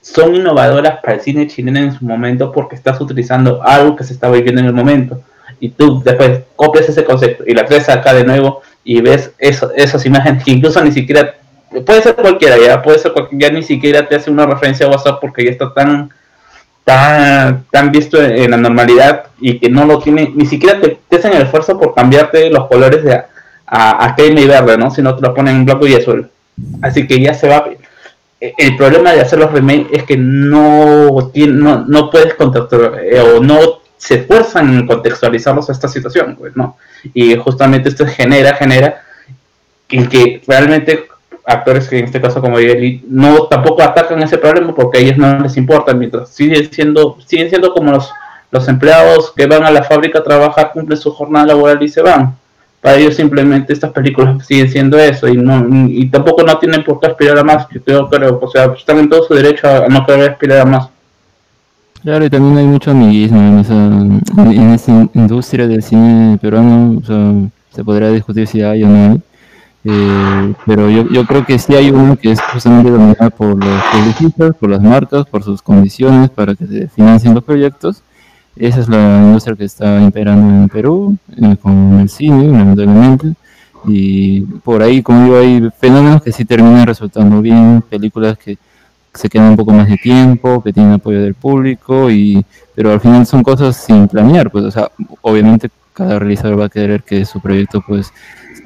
son 0.00 0.34
innovadoras 0.34 1.00
para 1.00 1.14
el 1.14 1.20
cine 1.20 1.46
chileno 1.46 1.78
en 1.80 1.92
su 1.92 2.04
momento 2.04 2.50
porque 2.50 2.76
estás 2.76 2.98
utilizando 3.00 3.62
algo 3.62 3.94
que 3.94 4.04
se 4.04 4.14
está 4.14 4.30
viviendo 4.30 4.60
en 4.60 4.68
el 4.68 4.72
momento 4.72 5.20
y 5.60 5.70
tú 5.70 6.02
después 6.02 6.40
copias 6.56 6.88
ese 6.88 7.04
concepto 7.04 7.44
y 7.46 7.54
la 7.54 7.64
traes 7.64 7.88
acá 7.88 8.14
de 8.14 8.24
nuevo 8.24 8.62
y 8.84 9.00
ves 9.00 9.32
eso, 9.38 9.70
esas 9.74 10.04
imágenes 10.06 10.44
que 10.44 10.52
incluso 10.52 10.82
ni 10.82 10.92
siquiera 10.92 11.34
puede 11.84 12.02
ser 12.02 12.14
cualquiera 12.16 12.56
ya 12.58 12.82
puede 12.82 12.98
ser 12.98 13.12
cualquiera, 13.12 13.48
ya 13.48 13.54
ni 13.54 13.62
siquiera 13.62 14.08
te 14.08 14.16
hace 14.16 14.30
una 14.30 14.46
referencia 14.46 14.86
a 14.86 14.90
WhatsApp 14.90 15.20
porque 15.20 15.44
ya 15.44 15.50
está 15.50 15.72
tan 15.72 16.10
tan, 16.84 17.64
tan 17.70 17.92
visto 17.92 18.22
en, 18.22 18.32
en 18.36 18.50
la 18.50 18.56
normalidad 18.56 19.24
y 19.40 19.58
que 19.58 19.68
no 19.68 19.84
lo 19.84 19.98
tiene 19.98 20.32
ni 20.34 20.46
siquiera 20.46 20.80
te, 20.80 20.98
hacen 21.16 21.34
el 21.34 21.42
esfuerzo 21.42 21.78
por 21.78 21.94
cambiarte 21.94 22.50
los 22.50 22.66
colores 22.66 23.04
de 23.04 23.14
a, 23.14 24.04
a, 24.04 24.14
crema 24.14 24.40
y 24.40 24.46
verde 24.46 24.78
no 24.78 24.90
sino 24.90 25.14
te 25.14 25.20
lo 25.20 25.34
ponen 25.34 25.56
en 25.56 25.64
blanco 25.66 25.86
y 25.86 25.94
azul. 25.94 26.30
Así 26.82 27.06
que 27.06 27.20
ya 27.20 27.34
se 27.34 27.48
va. 27.48 27.68
El 28.40 28.76
problema 28.76 29.12
de 29.12 29.20
hacer 29.20 29.38
los 29.38 29.50
remakes 29.50 29.88
es 29.92 30.04
que 30.04 30.16
no, 30.16 31.30
tiene, 31.32 31.54
no, 31.54 31.84
no 31.86 32.10
puedes 32.10 32.34
contextualizar 32.34 33.04
eh, 33.04 33.20
o 33.20 33.40
no 33.40 33.80
se 33.96 34.14
esfuerzan 34.14 34.74
en 34.74 34.86
contextualizarlos 34.86 35.68
a 35.68 35.72
esta 35.72 35.88
situación, 35.88 36.36
pues, 36.36 36.56
¿no? 36.56 36.76
Y 37.14 37.36
justamente 37.36 37.88
esto 37.88 38.06
genera, 38.06 38.54
genera 38.54 39.02
en 39.88 40.08
que 40.08 40.40
realmente 40.46 41.08
actores 41.48 41.88
que 41.88 41.98
en 41.98 42.04
este 42.04 42.20
caso 42.20 42.40
como 42.42 42.60
Yeli 42.60 43.02
no 43.08 43.44
tampoco 43.44 43.82
atacan 43.82 44.22
ese 44.22 44.36
problema 44.36 44.74
porque 44.74 44.98
a 44.98 45.00
ellos 45.00 45.16
no 45.16 45.40
les 45.40 45.56
importa 45.56 45.94
mientras 45.94 46.28
siguen 46.28 46.70
siendo 46.70 47.16
siguen 47.26 47.48
siendo 47.48 47.72
como 47.72 47.90
los 47.90 48.12
los 48.50 48.68
empleados 48.68 49.32
que 49.34 49.46
van 49.46 49.64
a 49.64 49.70
la 49.70 49.82
fábrica 49.82 50.18
a 50.18 50.22
trabajar 50.24 50.70
cumplen 50.72 50.98
su 50.98 51.10
jornada 51.10 51.46
laboral 51.46 51.82
y 51.82 51.88
se 51.88 52.02
van. 52.02 52.34
Para 52.80 52.96
ellos 52.96 53.16
simplemente 53.16 53.72
estas 53.72 53.92
películas 53.92 54.46
siguen 54.46 54.68
siendo 54.68 54.98
eso 54.98 55.26
y 55.26 55.36
no 55.36 55.86
y 55.88 56.06
tampoco 56.08 56.42
no 56.42 56.58
tienen 56.58 56.84
por 56.84 57.00
qué 57.00 57.06
aspirar 57.08 57.38
a 57.38 57.44
más 57.44 57.66
yo 57.70 58.08
creo, 58.08 58.38
o 58.40 58.48
sea 58.50 58.72
están 58.76 58.98
en 58.98 59.08
todo 59.08 59.22
su 59.24 59.34
derecho 59.34 59.66
a, 59.68 59.88
no 59.88 60.04
querer 60.04 60.30
aspirar 60.30 60.60
a 60.60 60.64
más. 60.64 60.88
Claro, 62.02 62.24
y 62.24 62.30
también 62.30 62.58
hay 62.58 62.64
mucho 62.64 62.92
amiguismo 62.92 63.40
en 63.40 63.58
esa, 63.58 63.74
en 63.74 64.70
esa 64.70 64.92
in- 64.92 65.10
industria 65.14 65.66
del 65.66 65.82
cine 65.82 66.38
peruano, 66.40 67.00
o 67.02 67.04
sea, 67.04 67.32
se 67.74 67.82
podría 67.82 68.10
discutir 68.10 68.46
si 68.46 68.62
hay 68.62 68.84
o 68.84 68.86
no 68.86 69.20
eh, 69.90 70.54
pero 70.66 70.90
yo, 70.90 71.08
yo 71.08 71.24
creo 71.24 71.46
que 71.46 71.58
sí 71.58 71.74
hay 71.74 71.90
uno 71.90 72.14
que 72.16 72.32
es 72.32 72.40
justamente 72.42 72.90
dominado 72.90 73.30
por 73.30 73.56
los 73.56 73.82
publicistas, 73.90 74.54
por 74.56 74.68
las 74.68 74.82
marcas, 74.82 75.24
por 75.24 75.42
sus 75.42 75.62
condiciones 75.62 76.28
para 76.28 76.54
que 76.54 76.66
se 76.66 76.88
financien 76.88 77.34
los 77.34 77.42
proyectos. 77.42 78.02
Esa 78.54 78.80
es 78.80 78.88
la 78.90 79.22
industria 79.24 79.56
que 79.56 79.64
está 79.64 79.98
imperando 80.02 80.46
en 80.46 80.68
Perú, 80.68 81.16
eh, 81.34 81.56
con 81.56 82.00
el 82.00 82.10
cine, 82.10 82.48
lamentablemente. 82.48 83.32
Y 83.86 84.42
por 84.42 84.82
ahí, 84.82 85.02
como 85.02 85.24
digo, 85.24 85.38
hay 85.38 85.70
fenómenos 85.78 86.20
que 86.20 86.32
sí 86.32 86.44
terminan 86.44 86.86
resultando 86.86 87.40
bien, 87.40 87.82
películas 87.88 88.36
que 88.36 88.58
se 89.14 89.30
quedan 89.30 89.50
un 89.50 89.56
poco 89.56 89.72
más 89.72 89.88
de 89.88 89.96
tiempo, 89.96 90.62
que 90.62 90.74
tienen 90.74 90.92
apoyo 90.92 91.22
del 91.22 91.34
público, 91.34 92.10
y 92.10 92.44
pero 92.74 92.92
al 92.92 93.00
final 93.00 93.24
son 93.24 93.42
cosas 93.42 93.74
sin 93.76 94.06
planear, 94.06 94.50
pues, 94.50 94.64
o 94.66 94.70
sea, 94.70 94.90
obviamente 95.22 95.70
cada 95.94 96.18
realizador 96.18 96.60
va 96.60 96.66
a 96.66 96.68
querer 96.68 97.02
que 97.04 97.24
su 97.24 97.40
proyecto, 97.40 97.82
pues, 97.86 98.12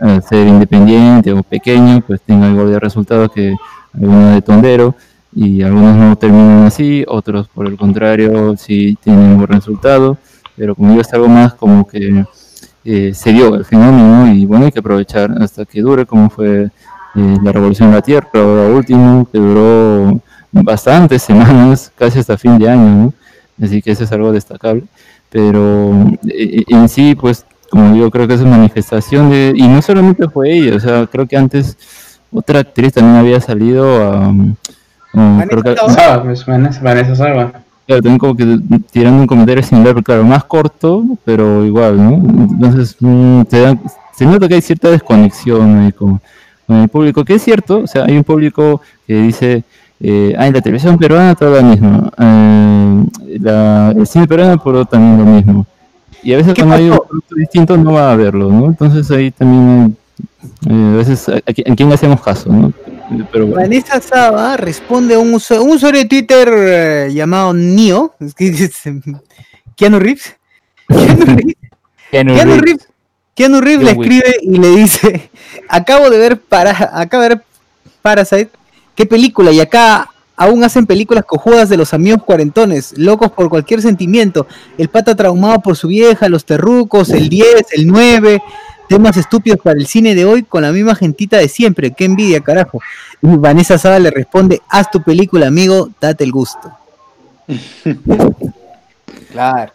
al 0.03 0.23
ser 0.23 0.47
independiente 0.47 1.33
o 1.33 1.43
pequeño, 1.43 2.03
pues 2.07 2.21
tenga 2.21 2.47
algo 2.47 2.67
de 2.67 2.79
resultado 2.79 3.31
que 3.31 3.55
algunos 3.95 4.35
de 4.35 4.43
tondero, 4.43 4.95
y 5.35 5.63
algunos 5.63 5.97
no 5.97 6.17
terminan 6.17 6.67
así, 6.67 7.05
otros 7.09 7.49
por 7.49 7.67
el 7.67 7.77
contrario 7.77 8.55
sí 8.57 8.99
tienen 9.03 9.39
buen 9.39 9.49
resultado, 9.49 10.19
pero 10.57 10.75
como 10.75 10.91
digo, 10.91 11.01
es 11.01 11.13
algo 11.15 11.29
más 11.29 11.55
como 11.55 11.87
que 11.87 12.25
eh, 12.85 13.15
se 13.15 13.33
dio 13.33 13.55
el 13.55 13.65
fenómeno 13.65 14.33
y 14.35 14.45
bueno, 14.45 14.67
hay 14.67 14.73
que 14.73 14.81
aprovechar 14.81 15.31
hasta 15.41 15.65
que 15.65 15.81
dure, 15.81 16.05
como 16.05 16.29
fue 16.29 16.65
eh, 17.15 17.37
la 17.43 17.53
Revolución 17.53 17.91
de 17.91 17.97
la 17.97 18.03
Tierra, 18.03 18.29
ahora 18.35 18.69
último, 18.69 19.27
que 19.31 19.39
duró 19.39 20.21
bastantes 20.51 21.23
semanas, 21.23 21.93
casi 21.97 22.19
hasta 22.19 22.37
fin 22.37 22.59
de 22.59 22.69
año, 22.69 22.89
¿no? 22.89 23.15
Así 23.65 23.81
que 23.81 23.93
eso 23.93 24.05
es 24.05 24.13
algo 24.13 24.33
destacable. 24.33 24.85
Pero 25.31 26.11
eh, 26.29 26.65
en 26.69 26.89
sí, 26.89 27.15
pues, 27.15 27.47
como 27.73 27.95
digo, 27.95 28.11
creo 28.11 28.29
que 28.29 28.35
es 28.35 28.43
una 28.43 28.59
manifestación 28.59 29.31
de... 29.31 29.55
Y 29.57 29.67
no 29.67 29.81
solamente 29.81 30.29
fue 30.29 30.53
ella, 30.53 30.77
o 30.77 30.81
sea, 30.81 31.07
creo 31.07 31.27
que 31.27 31.39
antes 31.39 32.19
otra 32.31 32.61
actriz 32.61 32.93
también 32.93 33.17
había 33.17 33.41
salido 33.41 34.03
a... 34.03 34.29
um, 34.29 34.55
creo 35.49 35.63
que- 35.63 35.77
Saba, 35.77 36.23
pues, 36.23 36.45
Vanessa, 36.45 36.81
Vanessa 36.83 37.17
Saba. 37.17 37.53
Claro, 37.87 38.03
también 38.03 38.19
como 38.19 38.37
que 38.37 38.59
tirando 38.91 39.23
un 39.23 39.27
comentario 39.27 39.63
similar, 39.63 39.95
pero 39.95 40.05
claro, 40.05 40.25
más 40.25 40.45
corto, 40.45 41.03
pero 41.25 41.65
igual, 41.65 41.97
¿no? 41.97 42.15
Entonces, 42.15 42.95
mm, 43.01 43.43
te 43.45 43.61
dan- 43.63 43.81
se 44.15 44.27
nota 44.27 44.47
que 44.49 44.55
hay 44.57 44.61
cierta 44.63 44.91
desconexión 44.91 45.79
ahí 45.79 45.93
con, 45.93 46.21
con 46.67 46.77
el 46.77 46.89
público, 46.91 47.25
que 47.25 47.37
es 47.37 47.43
cierto, 47.43 47.79
o 47.81 47.87
sea, 47.87 48.05
hay 48.05 48.17
un 48.19 48.25
público 48.25 48.83
que 49.07 49.15
dice, 49.23 49.65
eh, 49.99 50.35
ah, 50.39 50.47
en 50.47 50.53
la 50.53 50.61
televisión 50.61 50.99
peruana 50.99 51.35
todo 51.35 51.57
lo 51.57 51.63
mismo, 51.63 52.11
eh, 52.19 53.05
la- 53.41 53.95
el 53.97 54.07
cine 54.07 54.27
peruano 54.29 54.59
por 54.63 54.85
también 54.87 55.19
lo 55.19 55.25
mismo. 55.25 55.67
Y 56.23 56.33
a 56.33 56.37
veces 56.37 56.55
cuando 56.55 56.75
hay 56.77 56.89
un 56.91 56.99
producto 56.99 57.35
distinto 57.35 57.77
no 57.77 57.93
va 57.95 58.13
a 58.13 58.17
verlo, 58.17 58.51
¿no? 58.51 58.67
Entonces 58.67 59.11
ahí 59.11 59.31
también 59.31 59.97
eh, 60.69 60.91
a 60.95 60.97
veces, 60.97 61.29
¿a, 61.29 61.33
a 61.37 61.41
qui- 61.53 61.71
a 61.71 61.75
quién 61.75 61.93
hacemos 61.93 62.21
caso, 62.23 62.51
no? 62.53 62.73
Pero 63.33 63.47
bueno. 63.47 63.61
Vanessa 63.63 64.01
Saba 64.01 64.57
responde 64.57 65.15
a 65.15 65.19
un, 65.19 65.33
usu- 65.35 65.61
un 65.61 65.71
usuario 65.71 66.01
de 66.01 66.07
Twitter 66.09 66.49
eh, 66.57 67.11
llamado 67.13 67.53
Nio, 67.53 68.15
es 68.21 68.35
que 68.35 68.49
es, 68.49 68.81
Keanu 69.77 69.99
Reeves. 69.99 70.37
Keanu 70.89 71.25
Reeves. 71.27 71.57
Keanu 72.11 72.35
Keanu 72.35 72.51
Reeves. 72.51 72.61
Reeves, 72.63 72.89
Keanu 73.35 73.61
Reeves 73.61 73.85
le 73.87 73.93
Wick. 73.93 74.11
escribe 74.13 74.37
y 74.43 74.59
le 74.59 74.69
dice, 74.77 75.31
acabo 75.69 76.09
de 76.11 76.19
ver 76.19 76.39
para, 76.41 76.91
acabo 77.01 77.23
de 77.25 77.29
ver 77.31 77.43
Parasite, 78.01 78.51
qué 78.95 79.07
película, 79.07 79.51
y 79.53 79.61
acá 79.61 80.09
aún 80.43 80.65
hacen 80.65 80.87
películas 80.87 81.25
cojudas 81.25 81.69
de 81.69 81.77
los 81.77 81.95
amigos 81.95 82.25
cuarentones, 82.25 82.95
locos 82.99 83.31
por 83.31 83.49
cualquier 83.49 83.81
sentimiento, 83.81 84.49
el 84.77 84.89
pata 84.89 85.15
traumado 85.15 85.61
por 85.61 85.77
su 85.77 85.89
vieja, 85.89 86.29
los 86.29 86.45
terrucos, 86.45 87.11
el 87.11 87.29
10, 87.29 87.67
el 87.73 87.87
9, 87.87 88.43
temas 88.89 89.17
estúpidos 89.17 89.61
para 89.63 89.79
el 89.79 89.87
cine 89.87 90.17
de 90.17 90.25
hoy 90.25 90.43
con 90.43 90.63
la 90.63 90.73
misma 90.73 90.97
gentita 90.97 91.37
de 91.39 91.49
siempre, 91.49 91.93
qué 91.93 92.07
envidia, 92.07 92.41
carajo. 92.41 92.81
Y 93.23 93.37
Vanessa 93.37 93.79
Saba 93.79 94.01
le 94.01 94.11
responde, 94.11 94.61
haz 94.69 94.91
tu 94.91 95.01
película, 95.01 95.47
amigo, 95.47 95.91
date 96.01 96.25
el 96.25 96.33
gusto. 96.33 96.73
claro. 99.31 99.73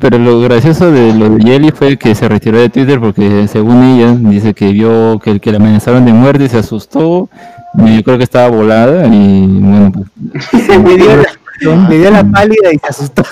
Pero 0.00 0.18
lo 0.18 0.40
gracioso 0.40 0.90
de 0.90 1.14
lo 1.14 1.30
de 1.30 1.44
Yeli 1.44 1.70
fue 1.70 1.96
que 1.96 2.16
se 2.16 2.28
retiró 2.28 2.58
de 2.58 2.68
Twitter 2.68 2.98
porque 2.98 3.46
según 3.46 3.84
ella 3.84 4.16
dice 4.18 4.52
que 4.52 4.72
vio 4.72 5.20
que 5.20 5.30
el 5.30 5.40
que 5.40 5.52
la 5.52 5.58
amenazaron 5.58 6.04
de 6.04 6.12
muerte 6.12 6.44
y 6.44 6.48
se 6.48 6.58
asustó. 6.58 7.28
Yo 7.74 8.02
creo 8.02 8.18
que 8.18 8.24
estaba 8.24 8.48
volada 8.48 9.06
y 9.06 9.46
bueno, 9.46 9.92
pues, 9.92 10.68
le, 10.68 10.96
dio 10.96 11.16
la, 11.16 11.88
le 11.88 11.98
dio 11.98 12.10
la 12.10 12.24
pálida 12.24 12.72
y 12.72 12.78
se 12.78 12.86
asustó. 12.88 13.22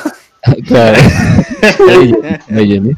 claro. 0.67 0.97
Eh, 2.51 2.93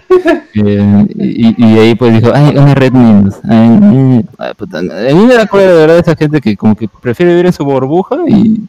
y, 1.14 1.64
y 1.64 1.78
ahí 1.78 1.94
pues 1.94 2.14
dijo, 2.14 2.32
ay, 2.34 2.56
una 2.58 2.74
red 2.74 2.92
memes. 2.92 3.36
Ay, 3.48 4.24
ay, 4.38 4.52
puta, 4.54 4.80
a 4.80 4.82
mí 4.82 5.26
me 5.26 5.34
da 5.34 5.46
cólera 5.46 5.72
de 5.72 5.78
verdad 5.78 5.98
esa 5.98 6.14
gente 6.16 6.42
que 6.42 6.56
como 6.56 6.74
que 6.74 6.88
prefiere 6.88 7.32
vivir 7.32 7.46
en 7.46 7.52
su 7.52 7.64
burbuja 7.64 8.16
y 8.28 8.60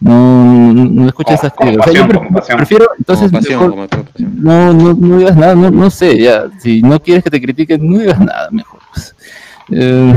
no, 0.00 0.72
no, 0.72 0.84
no 0.84 1.08
esas 1.08 1.14
cosas. 1.14 1.54
O 1.54 1.54
sea, 1.62 1.72
yo 1.72 1.78
pasión, 1.78 2.08
pre- 2.08 2.18
como 2.18 2.30
pasión. 2.30 2.56
prefiero, 2.58 2.86
entonces, 2.98 3.30
pasión, 3.30 3.60
mejor- 3.70 3.88
pasión. 3.88 4.32
no, 4.42 4.72
no, 4.72 4.94
no 4.94 5.18
digas 5.18 5.36
nada, 5.36 5.54
no, 5.54 5.70
no 5.70 5.90
sé, 5.90 6.18
ya, 6.18 6.44
si 6.58 6.82
no 6.82 7.00
quieres 7.00 7.22
que 7.24 7.30
te 7.30 7.40
critiquen, 7.40 7.88
no 7.88 7.98
digas 7.98 8.18
nada, 8.18 8.48
mejor. 8.50 8.80
pues. 8.92 9.14
Eh, 9.72 10.14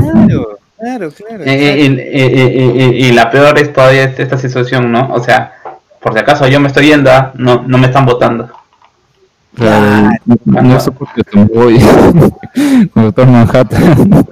Claro, 0.76 1.10
claro, 1.10 1.10
claro. 1.12 1.42
Eh, 1.46 1.86
eh, 1.86 2.90
y 2.94 3.12
la 3.12 3.30
peor 3.30 3.58
es 3.58 3.72
todavía 3.72 4.04
esta 4.04 4.36
situación, 4.36 4.92
¿no? 4.92 5.08
O 5.14 5.22
sea, 5.22 5.54
por 6.00 6.12
si 6.12 6.18
acaso 6.18 6.46
yo 6.48 6.60
me 6.60 6.68
estoy 6.68 6.88
yendo, 6.88 7.10
ah, 7.10 7.32
no, 7.36 7.62
no 7.66 7.78
me 7.78 7.86
están 7.86 8.04
votando. 8.04 8.50
claro, 9.56 10.10
no, 10.44 10.62
no 10.62 10.80
sé 10.80 10.90
por 10.90 11.08
qué 11.14 11.22
me 11.32 11.44
voy 11.44 11.78
con 12.92 13.04
Doctor 13.04 13.28
Manhattan. 13.28 14.26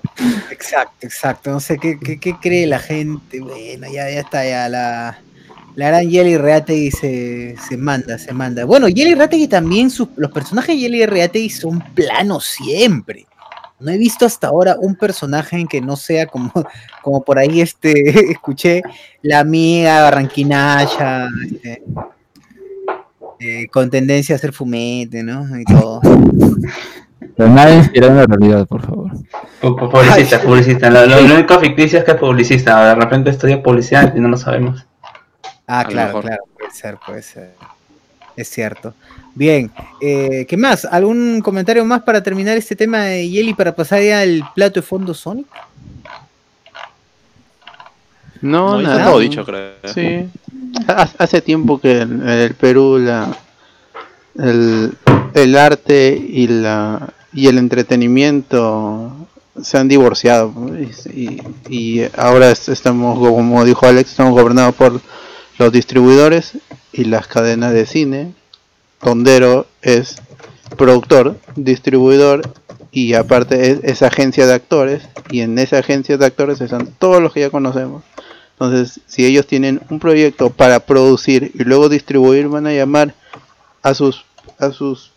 Exacto, 0.50 1.06
exacto. 1.06 1.50
No 1.52 1.60
sé 1.60 1.78
qué, 1.78 1.98
qué, 1.98 2.18
qué 2.18 2.34
cree 2.40 2.66
la 2.66 2.78
gente. 2.80 3.40
Bueno, 3.40 3.86
ya, 3.86 4.10
ya 4.10 4.20
está, 4.20 4.44
ya 4.44 4.68
la, 4.68 5.18
la 5.76 5.88
gran 5.88 6.08
Yeli 6.10 6.36
Reategui 6.36 6.90
se, 6.90 7.56
se 7.68 7.76
manda, 7.76 8.18
se 8.18 8.32
manda. 8.32 8.64
Bueno, 8.64 8.88
Yeli 8.88 9.14
Reategui 9.14 9.48
también, 9.48 9.90
sus- 9.90 10.08
los 10.16 10.30
personajes 10.30 10.74
de 10.74 10.80
Yeli 10.80 11.06
Reategui 11.06 11.48
son 11.50 11.80
planos 11.94 12.44
siempre. 12.44 13.26
No 13.80 13.90
he 13.90 13.98
visto 13.98 14.26
hasta 14.26 14.46
ahora 14.48 14.76
un 14.78 14.94
personaje 14.94 15.56
en 15.58 15.66
que 15.66 15.80
no 15.80 15.96
sea 15.96 16.26
como, 16.26 16.52
como 17.02 17.22
por 17.24 17.38
ahí 17.38 17.60
este, 17.60 17.92
escuché, 18.32 18.82
la 19.22 19.40
amiga 19.40 20.02
barranquinacha, 20.02 21.26
este, 21.44 21.82
eh, 23.40 23.66
con 23.68 23.90
tendencia 23.90 24.34
a 24.34 24.36
hacer 24.36 24.52
fumete, 24.52 25.22
¿no? 25.22 25.46
Y 25.58 25.64
todo. 25.64 26.00
Pero 27.36 27.48
nada 27.48 27.74
inspirado 27.74 28.12
en 28.12 28.18
la 28.18 28.26
realidad, 28.26 28.66
por 28.66 28.82
favor. 28.82 29.10
Pu- 29.60 29.76
pu- 29.76 29.90
Publicista, 29.90 30.40
publicista. 30.42 30.90
Lo, 30.90 31.06
lo- 31.06 31.20
lo 31.20 31.34
único 31.34 31.58
ficticio 31.58 31.98
es 31.98 32.04
que 32.04 32.12
es 32.12 32.16
publicista. 32.18 32.88
De 32.88 32.94
repente 32.94 33.30
estudia 33.30 33.62
publicidad 33.62 34.14
y 34.14 34.20
no 34.20 34.28
lo 34.28 34.36
sabemos. 34.36 34.86
Ah, 35.74 35.84
claro, 35.88 36.20
claro, 36.20 36.44
puede 36.58 36.70
ser, 36.70 36.98
puede 37.04 37.22
ser. 37.22 37.54
Es 38.36 38.48
cierto. 38.48 38.94
Bien, 39.34 39.70
eh, 40.00 40.44
¿qué 40.48 40.56
más? 40.56 40.84
¿Algún 40.84 41.40
comentario 41.40 41.84
más 41.84 42.02
para 42.02 42.22
terminar 42.22 42.56
este 42.58 42.76
tema 42.76 43.04
de 43.04 43.28
Yeli 43.28 43.54
para 43.54 43.74
pasar 43.74 44.02
ya 44.02 44.20
al 44.20 44.42
plato 44.54 44.80
de 44.80 44.86
fondo 44.86 45.14
Sonic? 45.14 45.46
No, 48.40 48.80
nada. 48.80 48.96
está 48.96 49.10
todo 49.10 49.18
dicho, 49.20 49.44
creo. 49.44 49.72
Sí. 49.94 50.28
Ha- 50.88 51.08
Hace 51.18 51.40
tiempo 51.40 51.80
que 51.80 52.00
en 52.00 52.28
el 52.28 52.54
Perú 52.54 52.98
la, 52.98 53.34
el, 54.38 54.92
el 55.34 55.56
arte 55.56 56.08
y 56.14 56.48
la 56.48 57.08
y 57.34 57.46
el 57.46 57.56
entretenimiento 57.58 59.10
se 59.62 59.78
han 59.78 59.88
divorciado 59.88 60.52
y, 60.78 60.90
y- 61.18 61.42
y 61.68 62.02
ahora 62.16 62.50
es- 62.50 62.68
estamos 62.68 63.18
como 63.18 63.64
dijo 63.64 63.86
Alex 63.86 64.10
estamos 64.10 64.32
gobernados 64.32 64.74
por 64.74 65.00
los 65.58 65.72
distribuidores 65.72 66.52
y 66.92 67.04
las 67.04 67.26
cadenas 67.26 67.72
de 67.72 67.86
cine 67.86 68.32
Tondero 69.00 69.66
es 69.82 70.16
productor 70.76 71.36
distribuidor 71.56 72.42
y 72.90 73.14
aparte 73.14 73.70
es, 73.70 73.80
es 73.82 74.02
agencia 74.02 74.46
de 74.46 74.54
actores 74.54 75.02
y 75.30 75.40
en 75.40 75.58
esa 75.58 75.78
agencia 75.78 76.16
de 76.16 76.26
actores 76.26 76.60
están 76.60 76.88
todos 76.98 77.22
los 77.22 77.32
que 77.32 77.40
ya 77.40 77.50
conocemos. 77.50 78.02
Entonces, 78.52 79.00
si 79.06 79.24
ellos 79.24 79.46
tienen 79.46 79.80
un 79.90 79.98
proyecto 79.98 80.50
para 80.50 80.80
producir 80.80 81.50
y 81.54 81.64
luego 81.64 81.88
distribuir, 81.88 82.48
van 82.48 82.66
a 82.66 82.72
llamar 82.72 83.14
a 83.82 83.94
sus 83.94 84.24
a 84.58 84.70
sus 84.70 85.10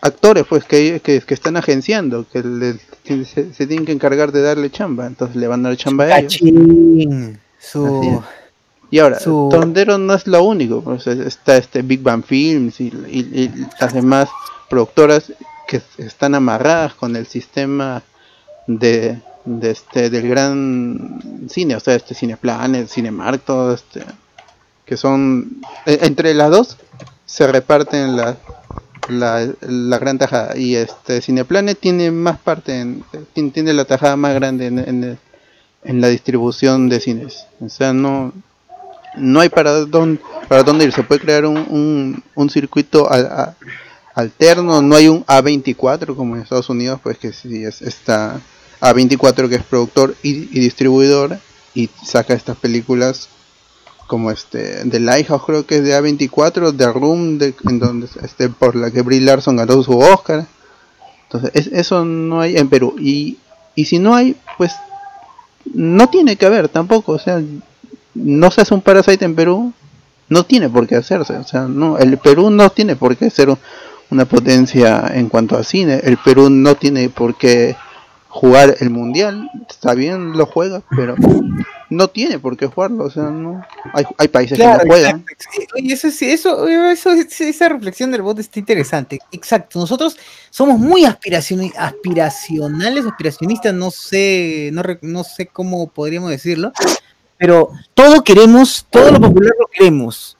actores 0.00 0.44
pues 0.48 0.64
que, 0.64 1.00
que, 1.04 1.20
que 1.20 1.34
están 1.34 1.56
agenciando, 1.58 2.24
que, 2.32 2.42
le- 2.42 2.78
que 3.04 3.24
se, 3.26 3.52
se 3.52 3.66
tienen 3.66 3.84
que 3.84 3.92
encargar 3.92 4.32
de 4.32 4.40
darle 4.40 4.70
chamba, 4.70 5.06
entonces 5.06 5.36
le 5.36 5.46
van 5.46 5.66
a 5.66 5.70
dar 5.70 5.76
chamba 5.76 6.04
a 6.04 6.08
ellos. 6.20 6.40
Su... 7.58 8.22
Y 8.90 8.98
ahora, 8.98 9.20
su- 9.20 9.48
Tondero 9.50 9.98
no 9.98 10.14
es 10.14 10.26
lo 10.26 10.42
único, 10.42 10.82
pues, 10.82 11.06
está 11.06 11.56
este 11.56 11.82
Big 11.82 12.02
Bang 12.02 12.24
Films 12.24 12.80
y, 12.80 12.86
y- 13.08 13.40
y 13.44 13.66
las 13.80 13.94
demás 13.94 14.28
productoras 14.68 15.32
que 15.68 15.80
están 15.98 16.34
amarradas 16.34 16.94
con 16.94 17.14
el 17.14 17.26
sistema 17.26 18.02
de, 18.66 19.18
de 19.44 19.70
este 19.70 20.10
del 20.10 20.28
gran 20.28 21.46
cine, 21.48 21.76
o 21.76 21.80
sea, 21.80 21.94
este 21.94 22.14
Cineplanet, 22.14 22.88
Cinemark, 22.88 23.42
todo 23.44 23.74
este 23.74 24.02
que 24.84 24.96
son 24.96 25.60
e- 25.86 26.00
entre 26.02 26.34
las 26.34 26.50
dos 26.50 26.76
se 27.26 27.46
reparten 27.46 28.16
la, 28.16 28.36
la, 29.08 29.48
la 29.60 29.98
gran 29.98 30.18
tajada 30.18 30.56
y 30.56 30.74
este 30.74 31.20
Cineplanet 31.20 31.78
tiene 31.78 32.10
más 32.10 32.38
parte 32.40 32.80
en, 32.80 33.04
tiene, 33.32 33.50
tiene 33.50 33.72
la 33.72 33.84
tajada 33.84 34.16
más 34.16 34.34
grande 34.34 34.66
en, 34.66 34.78
en, 34.80 35.18
en 35.84 36.00
la 36.00 36.08
distribución 36.08 36.88
de 36.88 36.98
cines. 36.98 37.46
O 37.60 37.68
sea 37.68 37.92
no 37.92 38.32
no 39.16 39.40
hay 39.40 39.48
para 39.48 39.72
dónde 39.72 40.20
para 40.48 40.62
dónde 40.62 40.84
ir. 40.84 40.92
Se 40.92 41.02
puede 41.02 41.20
crear 41.20 41.46
un, 41.46 42.22
un, 42.34 42.50
circuito 42.50 43.08
alterno. 44.14 44.82
No 44.82 44.96
hay 44.96 45.08
un 45.08 45.24
A24 45.26 46.14
como 46.16 46.36
en 46.36 46.42
Estados 46.42 46.68
Unidos 46.68 47.00
pues 47.02 47.18
que 47.18 47.32
sí 47.32 47.64
es 47.64 47.82
está 47.82 48.40
A24 48.80 49.48
que 49.48 49.56
es 49.56 49.62
productor 49.62 50.14
y, 50.22 50.56
y 50.56 50.60
distribuidor 50.60 51.38
y 51.74 51.88
saca 52.04 52.34
estas 52.34 52.56
películas 52.56 53.28
como 54.06 54.32
este 54.32 54.84
The 54.90 54.98
Lighthouse 54.98 55.42
creo 55.46 55.66
que 55.66 55.76
es 55.76 55.84
de 55.84 55.96
A24 55.96 56.76
The 56.76 56.92
Room 56.92 57.38
de, 57.38 57.54
en 57.68 57.78
donde 57.78 58.08
este 58.22 58.48
por 58.48 58.74
la 58.74 58.90
que 58.90 59.02
Brie 59.02 59.20
Larson 59.20 59.56
ganó 59.56 59.82
su 59.82 59.96
Oscar. 59.98 60.46
Entonces 61.24 61.50
es- 61.54 61.72
eso 61.72 62.04
no 62.04 62.40
hay 62.40 62.56
en 62.56 62.68
Perú. 62.68 62.96
Y 62.98 63.38
y 63.76 63.84
si 63.84 63.98
no 64.00 64.14
hay 64.16 64.36
pues 64.58 64.72
no 65.72 66.08
tiene 66.08 66.34
que 66.36 66.46
haber 66.46 66.68
tampoco. 66.68 67.12
O 67.12 67.18
sea 67.20 67.40
no 68.14 68.50
se 68.50 68.60
hace 68.62 68.74
un 68.74 68.80
Parasite 68.82 69.24
en 69.24 69.34
Perú 69.34 69.72
no 70.28 70.44
tiene 70.44 70.68
por 70.68 70.86
qué 70.86 70.96
hacerse 70.96 71.34
o 71.36 71.44
sea 71.44 71.62
no 71.62 71.98
el 71.98 72.18
Perú 72.18 72.50
no 72.50 72.70
tiene 72.70 72.96
por 72.96 73.16
qué 73.16 73.30
ser 73.30 73.50
un- 73.50 73.58
una 74.10 74.24
potencia 74.24 75.10
en 75.14 75.28
cuanto 75.28 75.56
a 75.56 75.62
cine 75.64 76.00
el 76.02 76.16
Perú 76.18 76.50
no 76.50 76.74
tiene 76.74 77.08
por 77.08 77.36
qué 77.36 77.76
jugar 78.28 78.76
el 78.80 78.90
mundial 78.90 79.48
está 79.68 79.94
bien 79.94 80.32
lo 80.36 80.46
juega 80.46 80.82
pero 80.96 81.14
no 81.90 82.06
tiene 82.08 82.38
por 82.38 82.56
qué 82.56 82.66
jugarlo 82.66 83.04
o 83.04 83.10
sea 83.10 83.24
no 83.24 83.64
hay, 83.92 84.04
hay 84.18 84.28
países 84.28 84.56
que 84.56 84.62
Claro, 84.64 84.82
no 84.84 84.90
juegan 84.92 85.24
Oye, 85.74 85.92
eso, 85.94 86.08
eso, 86.08 86.68
eso, 86.68 87.10
esa 87.12 87.68
reflexión 87.68 88.10
del 88.12 88.22
bot 88.22 88.38
está 88.38 88.58
interesante. 88.60 89.18
Exacto. 89.32 89.78
Nosotros 89.80 90.16
somos 90.50 90.78
muy 90.78 91.02
aspiracioni- 91.04 91.72
aspiracionales, 91.76 93.04
aspiracionistas, 93.06 93.74
no 93.74 93.90
sé, 93.90 94.70
no, 94.72 94.82
no 95.02 95.24
sé 95.24 95.46
cómo 95.46 95.88
podríamos 95.88 96.30
decirlo, 96.30 96.72
pero 97.40 97.70
todo 97.94 98.22
queremos, 98.22 98.86
todo 98.90 99.10
lo 99.12 99.18
popular 99.18 99.52
lo 99.58 99.66
queremos. 99.72 100.36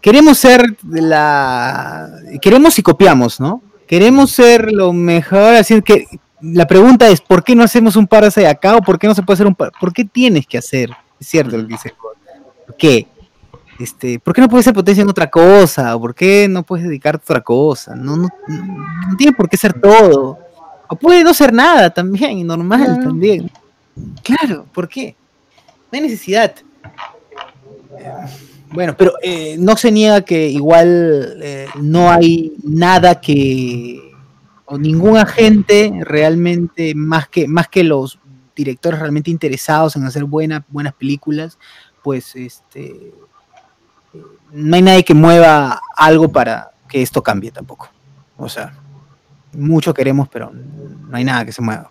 Queremos 0.00 0.38
ser 0.38 0.78
la, 0.82 2.08
queremos 2.40 2.78
y 2.78 2.82
copiamos, 2.82 3.38
¿no? 3.38 3.60
Queremos 3.86 4.30
ser 4.30 4.72
lo 4.72 4.94
mejor, 4.94 5.56
así 5.56 5.82
que 5.82 6.06
la 6.40 6.66
pregunta 6.66 7.06
es, 7.08 7.20
¿por 7.20 7.44
qué 7.44 7.54
no 7.54 7.64
hacemos 7.64 7.96
un 7.96 8.06
Parasite 8.06 8.46
acá 8.46 8.76
o 8.76 8.80
por 8.80 8.98
qué 8.98 9.06
no 9.08 9.14
se 9.14 9.22
puede 9.22 9.34
hacer 9.34 9.46
un 9.46 9.54
par- 9.54 9.72
¿Por 9.78 9.92
qué 9.92 10.06
tienes 10.06 10.46
que 10.46 10.56
hacer? 10.56 10.90
Es 11.20 11.26
cierto 11.26 11.58
lo 11.58 11.66
que 11.66 11.72
dice. 11.74 11.94
¿Por 12.66 12.76
qué? 12.76 13.06
Este, 13.78 14.18
¿por 14.18 14.34
qué 14.34 14.40
no 14.40 14.48
puedes 14.48 14.64
ser 14.64 14.72
potencia 14.74 15.02
en 15.02 15.08
otra 15.10 15.28
cosa? 15.28 15.94
¿O 15.96 16.00
por 16.00 16.14
qué 16.14 16.48
no 16.48 16.62
puedes 16.62 16.86
dedicarte 16.86 17.24
a 17.24 17.26
otra 17.34 17.40
cosa? 17.44 17.94
No, 17.94 18.16
no, 18.16 18.28
no 18.46 19.16
tiene 19.18 19.32
por 19.34 19.50
qué 19.50 19.56
ser 19.58 19.78
todo. 19.78 20.38
O 20.88 20.96
puede 20.96 21.22
no 21.24 21.34
ser 21.34 21.52
nada 21.52 21.90
también, 21.90 22.46
normal 22.46 23.00
también. 23.02 23.50
Claro, 24.22 24.64
¿por 24.72 24.88
qué? 24.88 25.14
No 25.90 25.96
hay 25.96 26.00
necesidad. 26.00 26.54
Bueno, 28.70 28.94
pero 28.96 29.14
eh, 29.22 29.56
no 29.58 29.76
se 29.76 29.90
niega 29.90 30.20
que 30.20 30.48
igual 30.48 31.38
eh, 31.42 31.68
no 31.80 32.10
hay 32.10 32.52
nada 32.62 33.20
que 33.20 34.12
o 34.66 34.76
ningún 34.76 35.16
agente 35.16 35.92
realmente 36.02 36.94
más 36.94 37.28
que 37.28 37.48
más 37.48 37.68
que 37.68 37.82
los 37.82 38.18
directores 38.54 39.00
realmente 39.00 39.30
interesados 39.30 39.96
en 39.96 40.04
hacer 40.04 40.24
buenas 40.24 40.64
buenas 40.68 40.92
películas, 40.92 41.58
pues 42.02 42.36
este 42.36 43.14
no 44.52 44.76
hay 44.76 44.82
nadie 44.82 45.04
que 45.04 45.14
mueva 45.14 45.80
algo 45.96 46.30
para 46.30 46.72
que 46.88 47.00
esto 47.00 47.22
cambie 47.22 47.50
tampoco. 47.50 47.88
O 48.36 48.48
sea, 48.48 48.74
mucho 49.52 49.94
queremos, 49.94 50.28
pero 50.28 50.52
no 50.52 51.16
hay 51.16 51.24
nada 51.24 51.44
que 51.44 51.52
se 51.52 51.62
mueva. 51.62 51.90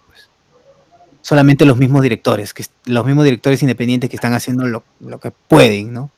Solamente 1.21 1.65
los 1.65 1.77
mismos 1.77 2.01
directores, 2.01 2.53
que 2.53 2.63
los 2.85 3.05
mismos 3.05 3.25
directores 3.25 3.61
independientes 3.61 4.09
que 4.09 4.15
están 4.15 4.33
haciendo 4.33 4.65
lo, 4.65 4.83
lo 5.01 5.19
que 5.19 5.31
pueden, 5.31 5.93
¿no? 5.93 6.09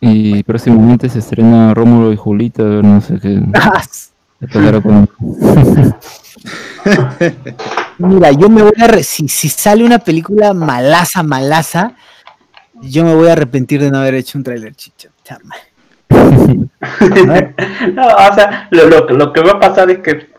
Y 0.00 0.42
próximamente 0.44 1.08
se 1.08 1.18
estrena 1.20 1.74
Rómulo 1.74 2.12
y 2.12 2.16
Julita, 2.16 2.62
no 2.62 3.00
sé 3.00 3.18
qué. 3.20 3.40
con- 4.82 5.08
Mira, 7.98 8.30
yo 8.32 8.48
me 8.48 8.62
voy 8.62 8.72
a 8.80 8.86
re- 8.86 9.02
si, 9.02 9.28
si 9.28 9.48
sale 9.48 9.84
una 9.84 9.98
película 9.98 10.54
malaza, 10.54 11.22
malaza, 11.22 11.92
yo 12.80 13.04
me 13.04 13.14
voy 13.14 13.28
a 13.28 13.32
arrepentir 13.32 13.80
de 13.80 13.90
no 13.90 13.98
haber 13.98 14.14
hecho 14.14 14.38
un 14.38 14.44
tráiler 14.44 14.74
chicha. 14.74 15.08
chama. 15.24 15.54
No, 17.94 18.06
o 18.06 18.34
sea, 18.34 18.68
lo, 18.70 18.86
lo, 18.88 19.08
lo 19.08 19.32
que 19.32 19.40
va 19.42 19.52
a 19.52 19.60
pasar 19.60 19.90
es 19.90 19.98
que 19.98 20.30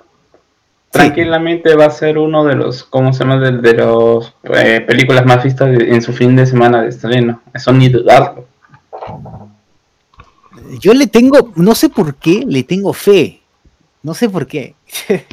tranquilamente 0.91 1.76
va 1.76 1.86
a 1.86 1.91
ser 1.91 2.18
uno 2.18 2.44
de 2.45 2.56
los, 2.56 2.84
¿cómo 2.84 3.14
se 3.14 3.20
llama? 3.20 3.38
De, 3.40 3.52
de 3.57 3.74
los 3.76 4.34
eh, 4.44 4.82
películas 4.86 5.26
más 5.26 5.44
vistas 5.44 5.70
de- 5.78 5.90
en 5.94 6.02
su 6.02 6.14
fin 6.14 6.36
de 6.36 6.45
semana 6.45 6.82
de 6.82 6.90
estreno. 6.90 7.41
Eso 7.53 7.72
ni 7.74 7.90
dudarlo. 7.90 8.45
Yo 10.80 10.94
le 10.94 11.07
tengo, 11.07 11.52
no 11.56 11.74
sé 11.76 11.90
por 11.90 12.16
qué, 12.16 12.44
le 12.48 12.64
tengo 12.64 12.94
fe. 12.94 13.41
No 14.03 14.14
sé 14.14 14.30
por 14.30 14.48
qué. 14.48 14.76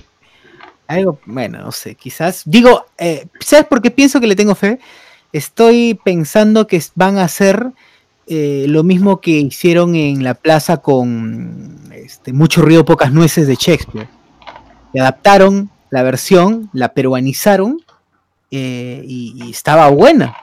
Algo, 0.87 1.19
bueno, 1.27 1.59
no 1.59 1.73
sé, 1.73 1.95
quizás. 1.95 2.43
Digo, 2.45 2.87
eh, 2.99 3.27
¿sabes 3.41 3.66
por 3.66 3.83
qué 3.83 3.91
pienso 3.91 4.20
que 4.20 4.27
le 4.27 4.37
tengo 4.37 4.55
fe? 4.55 4.78
Estoy 5.33 5.99
pensando 6.05 6.66
que 6.66 6.81
van 6.95 7.19
a 7.19 7.24
hacer 7.24 7.73
eh, 8.28 8.66
lo 8.69 8.83
mismo 8.85 9.20
que 9.20 9.33
hicieron 9.33 9.95
en 9.97 10.23
la 10.24 10.35
plaza 10.35 10.78
con 10.78 11.81
este, 11.93 12.33
Mucho 12.33 12.62
Río, 12.62 12.85
Pocas 12.85 13.12
Nueces 13.12 13.47
de 13.49 13.57
Shakespeare. 13.57 14.09
Adaptaron 15.01 15.70
la 15.90 16.02
versión, 16.02 16.70
la 16.73 16.93
peruanizaron 16.94 17.81
eh, 18.51 19.02
y, 19.06 19.51
estaba 19.51 19.89
buena. 19.89 20.36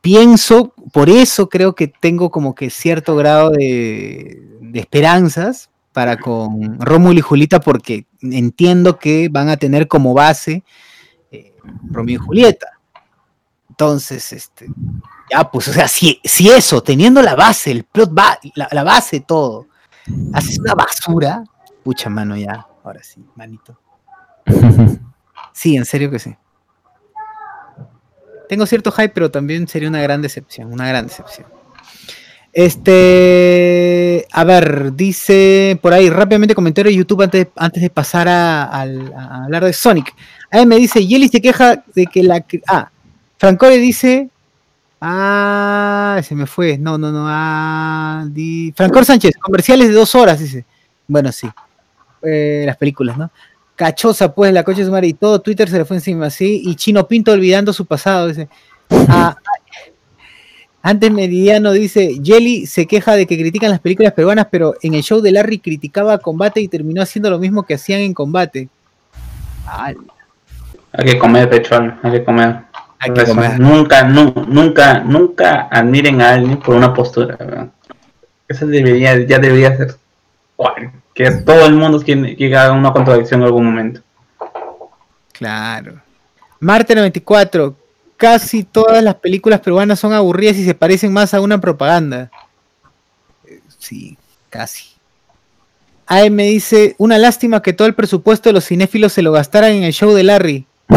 Pienso, 0.00 0.72
por 0.92 1.10
eso 1.10 1.48
creo 1.48 1.74
que 1.74 1.88
tengo 1.88 2.30
como 2.30 2.54
que 2.54 2.70
cierto 2.70 3.16
grado 3.16 3.50
de, 3.50 4.42
esperanzas 4.74 5.68
para 5.92 6.18
con 6.18 6.80
Rómulo 6.80 7.18
y 7.18 7.22
Julita, 7.22 7.60
porque 7.60 8.06
entiendo 8.22 8.98
que 8.98 9.28
van 9.28 9.48
a 9.48 9.56
tener 9.56 9.88
como 9.88 10.14
base 10.14 10.62
eh, 11.30 11.52
Romeo 11.90 12.14
y 12.14 12.24
Julieta. 12.24 12.78
Entonces, 13.68 14.32
este, 14.32 14.68
ya, 15.30 15.50
pues, 15.50 15.68
o 15.68 15.72
sea, 15.72 15.88
si, 15.88 16.20
si 16.24 16.48
eso, 16.50 16.82
teniendo 16.82 17.22
la 17.22 17.34
base, 17.34 17.70
el 17.70 17.84
plot, 17.84 18.12
ba- 18.12 18.38
la, 18.54 18.68
la 18.72 18.84
base, 18.84 19.20
todo, 19.20 19.66
haces 20.32 20.58
una 20.58 20.74
basura, 20.74 21.44
pucha 21.82 22.08
mano, 22.10 22.36
ya, 22.36 22.66
ahora 22.84 23.02
sí, 23.02 23.24
manito. 23.36 23.78
Sí, 25.52 25.76
en 25.76 25.84
serio 25.84 26.10
que 26.10 26.18
sí. 26.18 26.34
Tengo 28.48 28.66
cierto 28.66 28.90
hype, 28.92 29.10
pero 29.10 29.30
también 29.30 29.68
sería 29.68 29.88
una 29.88 30.00
gran 30.00 30.22
decepción, 30.22 30.72
una 30.72 30.88
gran 30.88 31.06
decepción. 31.06 31.46
Este, 32.52 34.26
a 34.32 34.42
ver, 34.42 34.94
dice 34.96 35.78
por 35.80 35.92
ahí 35.92 36.10
rápidamente 36.10 36.54
comentario 36.54 36.90
de 36.90 36.96
YouTube 36.96 37.22
antes, 37.22 37.46
antes 37.54 37.80
de 37.80 37.90
pasar 37.90 38.28
a, 38.28 38.64
hablar 39.44 39.64
de 39.64 39.72
Sonic. 39.72 40.14
Ahí 40.50 40.66
me 40.66 40.76
dice, 40.76 41.06
Yeli 41.06 41.28
se 41.28 41.40
queja 41.40 41.84
de 41.94 42.06
que 42.06 42.22
la... 42.22 42.44
Ah, 42.66 42.90
Francore 43.38 43.78
dice... 43.78 44.30
Ah, 45.00 46.20
se 46.22 46.34
me 46.34 46.46
fue. 46.46 46.76
No, 46.76 46.98
no, 46.98 47.12
no. 47.12 47.24
Ah, 47.26 48.26
di... 48.28 48.72
Francor 48.76 49.04
Sánchez, 49.04 49.36
comerciales 49.40 49.88
de 49.88 49.94
dos 49.94 50.14
horas, 50.14 50.40
dice. 50.40 50.66
Bueno, 51.06 51.32
sí. 51.32 51.48
Eh, 52.22 52.64
las 52.66 52.76
películas, 52.76 53.16
¿no? 53.16 53.30
Cachosa, 53.76 54.34
pues, 54.34 54.52
la 54.52 54.62
coche 54.62 54.80
de 54.80 54.86
su 54.86 54.92
madre 54.92 55.06
y 55.08 55.14
todo 55.14 55.40
Twitter 55.40 55.68
se 55.68 55.78
le 55.78 55.84
fue 55.84 55.96
encima, 55.96 56.28
sí. 56.30 56.62
Y 56.66 56.74
Chino 56.74 57.06
Pinto 57.08 57.32
olvidando 57.32 57.72
su 57.72 57.86
pasado, 57.86 58.28
dice. 58.28 58.48
Ah, 59.08 59.36
antes 60.82 61.10
Meridiano 61.10 61.72
dice, 61.72 62.18
Jelly 62.22 62.66
se 62.66 62.86
queja 62.86 63.14
de 63.14 63.26
que 63.26 63.38
critican 63.38 63.70
las 63.70 63.80
películas 63.80 64.12
peruanas, 64.14 64.46
pero 64.50 64.74
en 64.82 64.94
el 64.94 65.02
show 65.02 65.20
de 65.20 65.30
Larry 65.32 65.58
criticaba 65.58 66.18
combate 66.18 66.60
y 66.60 66.68
terminó 66.68 67.02
haciendo 67.02 67.30
lo 67.30 67.38
mismo 67.38 67.62
que 67.64 67.74
hacían 67.74 68.00
en 68.00 68.14
combate. 68.14 68.68
Hay 70.92 71.04
que 71.04 71.18
comer 71.18 71.48
pechón, 71.48 71.98
hay 72.02 72.12
que 72.12 72.24
comer. 72.24 72.56
Hay 72.98 73.12
que 73.12 73.24
comer. 73.24 73.58
Nunca, 73.60 74.04
nu- 74.04 74.44
nunca, 74.48 75.00
nunca 75.00 75.68
admiren 75.70 76.20
a 76.20 76.34
alguien 76.34 76.58
por 76.58 76.74
una 76.74 76.92
postura. 76.92 77.36
¿verdad? 77.36 77.68
Eso 78.48 78.66
debería, 78.66 79.18
ya 79.24 79.38
debería 79.38 79.76
ser 79.76 79.94
cual- 80.56 80.90
que 81.14 81.30
todo 81.30 81.66
el 81.66 81.74
mundo 81.74 82.00
tiene 82.00 82.36
que 82.36 82.54
haga 82.56 82.72
una 82.72 82.92
contradicción 82.92 83.40
en 83.40 83.46
algún 83.46 83.66
momento. 83.66 84.00
Claro. 85.32 86.00
Marte 86.60 86.94
94. 86.94 87.74
Casi 88.16 88.64
todas 88.64 89.02
las 89.02 89.14
películas 89.14 89.60
peruanas 89.60 89.98
son 89.98 90.12
aburridas 90.12 90.56
y 90.56 90.64
se 90.64 90.74
parecen 90.74 91.12
más 91.12 91.32
a 91.32 91.40
una 91.40 91.60
propaganda. 91.60 92.30
Sí, 93.78 94.18
casi. 94.50 94.90
AM 96.06 96.34
me 96.34 96.48
dice, 96.48 96.96
una 96.98 97.16
lástima 97.16 97.62
que 97.62 97.72
todo 97.72 97.88
el 97.88 97.94
presupuesto 97.94 98.48
de 98.48 98.52
los 98.52 98.66
cinéfilos 98.66 99.12
se 99.12 99.22
lo 99.22 99.32
gastaran 99.32 99.72
en 99.72 99.84
el 99.84 99.92
show 99.92 100.12
de 100.12 100.24
Larry. 100.24 100.66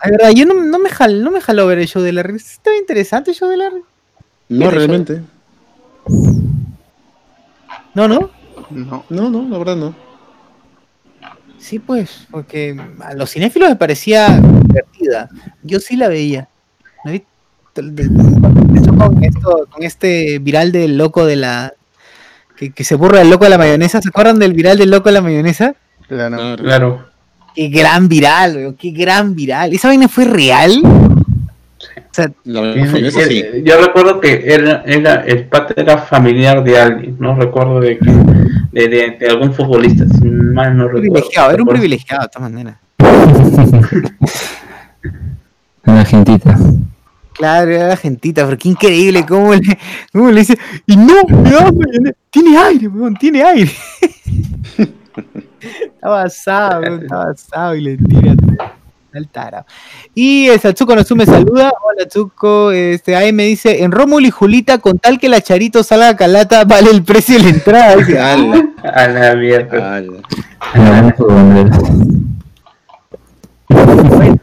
La 0.00 0.10
verdad, 0.10 0.30
yo 0.34 0.46
no, 0.46 0.54
no 0.54 0.78
me 0.78 0.88
jal, 0.88 1.22
no 1.22 1.30
me 1.30 1.40
jaló 1.40 1.66
ver 1.66 1.78
el 1.78 1.88
show 1.88 2.02
de 2.02 2.12
Larry. 2.12 2.36
Estaba 2.36 2.76
interesante 2.76 3.32
el 3.32 3.36
show 3.36 3.48
de 3.48 3.56
Larry. 3.56 3.82
No, 4.48 4.70
¿Qué 4.70 4.74
realmente. 4.74 5.22
No, 7.94 8.08
no. 8.08 8.30
No. 8.70 9.04
No, 9.08 9.30
no, 9.30 9.48
la 9.48 9.58
verdad 9.58 9.76
no. 9.76 9.94
Sí, 11.58 11.78
pues, 11.78 12.26
porque 12.30 12.76
a 13.00 13.14
los 13.14 13.30
cinéfilos 13.30 13.68
me 13.68 13.76
parecía 13.76 14.40
divertida. 14.66 15.28
Yo 15.62 15.80
sí 15.80 15.96
la 15.96 16.08
veía. 16.08 16.48
¿No 17.04 17.12
con, 17.74 19.24
esto, 19.24 19.68
con 19.70 19.82
este 19.82 20.38
viral 20.38 20.72
del 20.72 20.96
loco 20.96 21.26
de 21.26 21.36
la. 21.36 21.74
Que, 22.56 22.72
que 22.72 22.84
se 22.84 22.94
burla 22.94 23.20
del 23.20 23.30
loco 23.30 23.44
de 23.44 23.50
la 23.50 23.58
mayonesa. 23.58 24.00
¿Se 24.00 24.08
acuerdan 24.08 24.38
del 24.38 24.52
viral 24.52 24.78
del 24.78 24.90
loco 24.90 25.08
de 25.08 25.12
la 25.12 25.20
mayonesa? 25.20 25.74
Claro. 26.08 26.36
Claro. 26.36 26.62
Claro. 26.62 27.08
Qué 27.54 27.68
gran 27.68 28.08
viral, 28.08 28.56
weón, 28.56 28.74
qué 28.74 28.90
gran 28.90 29.34
viral. 29.34 29.72
¿Esa 29.72 29.88
vaina 29.88 30.06
fue 30.06 30.24
real? 30.24 30.80
Sea, 32.18 32.30
sí. 33.28 33.44
Yo 33.64 33.80
recuerdo 33.80 34.20
que 34.20 34.42
era, 34.44 34.82
era 34.84 35.24
el 35.24 35.44
pata 35.46 35.74
era 35.76 35.98
familiar 35.98 36.64
de 36.64 36.78
alguien, 36.78 37.16
no 37.20 37.36
recuerdo 37.36 37.80
de 37.80 37.98
que 37.98 38.10
de, 38.72 38.88
de- 38.88 39.16
de 39.20 39.28
algún 39.28 39.52
futbolista, 39.54 40.04
si 40.08 40.24
mal 40.24 40.76
no 40.76 40.84
recuerdo. 40.88 41.12
privilegiado, 41.12 41.50
era 41.52 41.62
un 41.62 41.68
privilegiado 41.68 42.22
de 42.22 42.28
todas 42.28 42.50
maneras. 42.50 42.76
Una 45.86 46.04
gentita. 46.04 46.58
Claro, 47.34 47.70
era 47.70 47.88
la 47.88 47.96
gentita, 47.96 48.44
pero 48.44 48.58
qué 48.58 48.68
increíble 48.68 49.24
cómo 49.24 49.54
le, 49.54 49.78
cómo 50.12 50.30
le 50.30 50.40
dice, 50.40 50.58
y 50.86 50.96
no, 50.96 51.14
me 51.28 51.50
da 51.50 51.70
mayonesa". 51.70 52.16
tiene 52.30 52.58
aire, 52.58 52.88
weón, 52.88 53.14
tiene 53.14 53.42
aire. 53.44 53.70
está 55.94 56.08
basado, 56.08 56.80
weón, 56.82 57.02
está 57.02 57.16
basado 57.16 57.76
y 57.76 57.80
le 57.82 57.96
tira 57.96 58.34
al 59.14 59.28
tarao. 59.28 59.64
Y 60.14 60.48
el 60.48 60.60
Satsuko 60.60 60.94
Nozu 60.94 61.16
me 61.16 61.24
saluda, 61.26 61.72
hola 61.82 62.06
Tsuko, 62.06 62.70
este 62.72 63.16
ahí 63.16 63.32
me 63.32 63.44
dice, 63.44 63.82
en 63.82 63.90
Rómulo 63.92 64.26
y 64.26 64.30
Julita, 64.30 64.78
con 64.78 64.98
tal 64.98 65.18
que 65.18 65.28
la 65.28 65.40
Charito 65.40 65.82
salga 65.82 66.14
calata, 66.16 66.64
vale 66.64 66.90
el 66.90 67.02
precio 67.04 67.36
de 67.38 67.44
la 67.44 67.48
entrada. 67.50 67.96
Dice, 67.96 68.18
"Ah, 68.20 68.32
Ala, 68.34 68.68
A 68.82 69.08
la 69.08 69.34
mierda. 69.34 70.02
por 71.16 71.34
banderas. 71.34 71.78
bueno, 73.68 74.38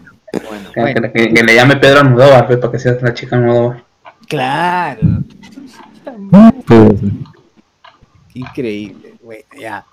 Que, 0.74 0.82
bueno, 0.82 1.12
que- 1.14 1.34
que 1.34 1.44
le 1.44 1.56
llame 1.56 1.78
Pedro 1.78 2.00
Almodóvar, 2.02 2.48
pues, 2.48 2.60
para 2.60 2.72
que 2.72 2.80
sea 2.80 2.98
la 3.02 3.14
chica 3.14 3.36
Almodóvar. 3.38 3.84
claro. 4.28 5.00
Increíble. 8.34 9.14
Bueno, 9.24 9.44
ya. 9.60 9.86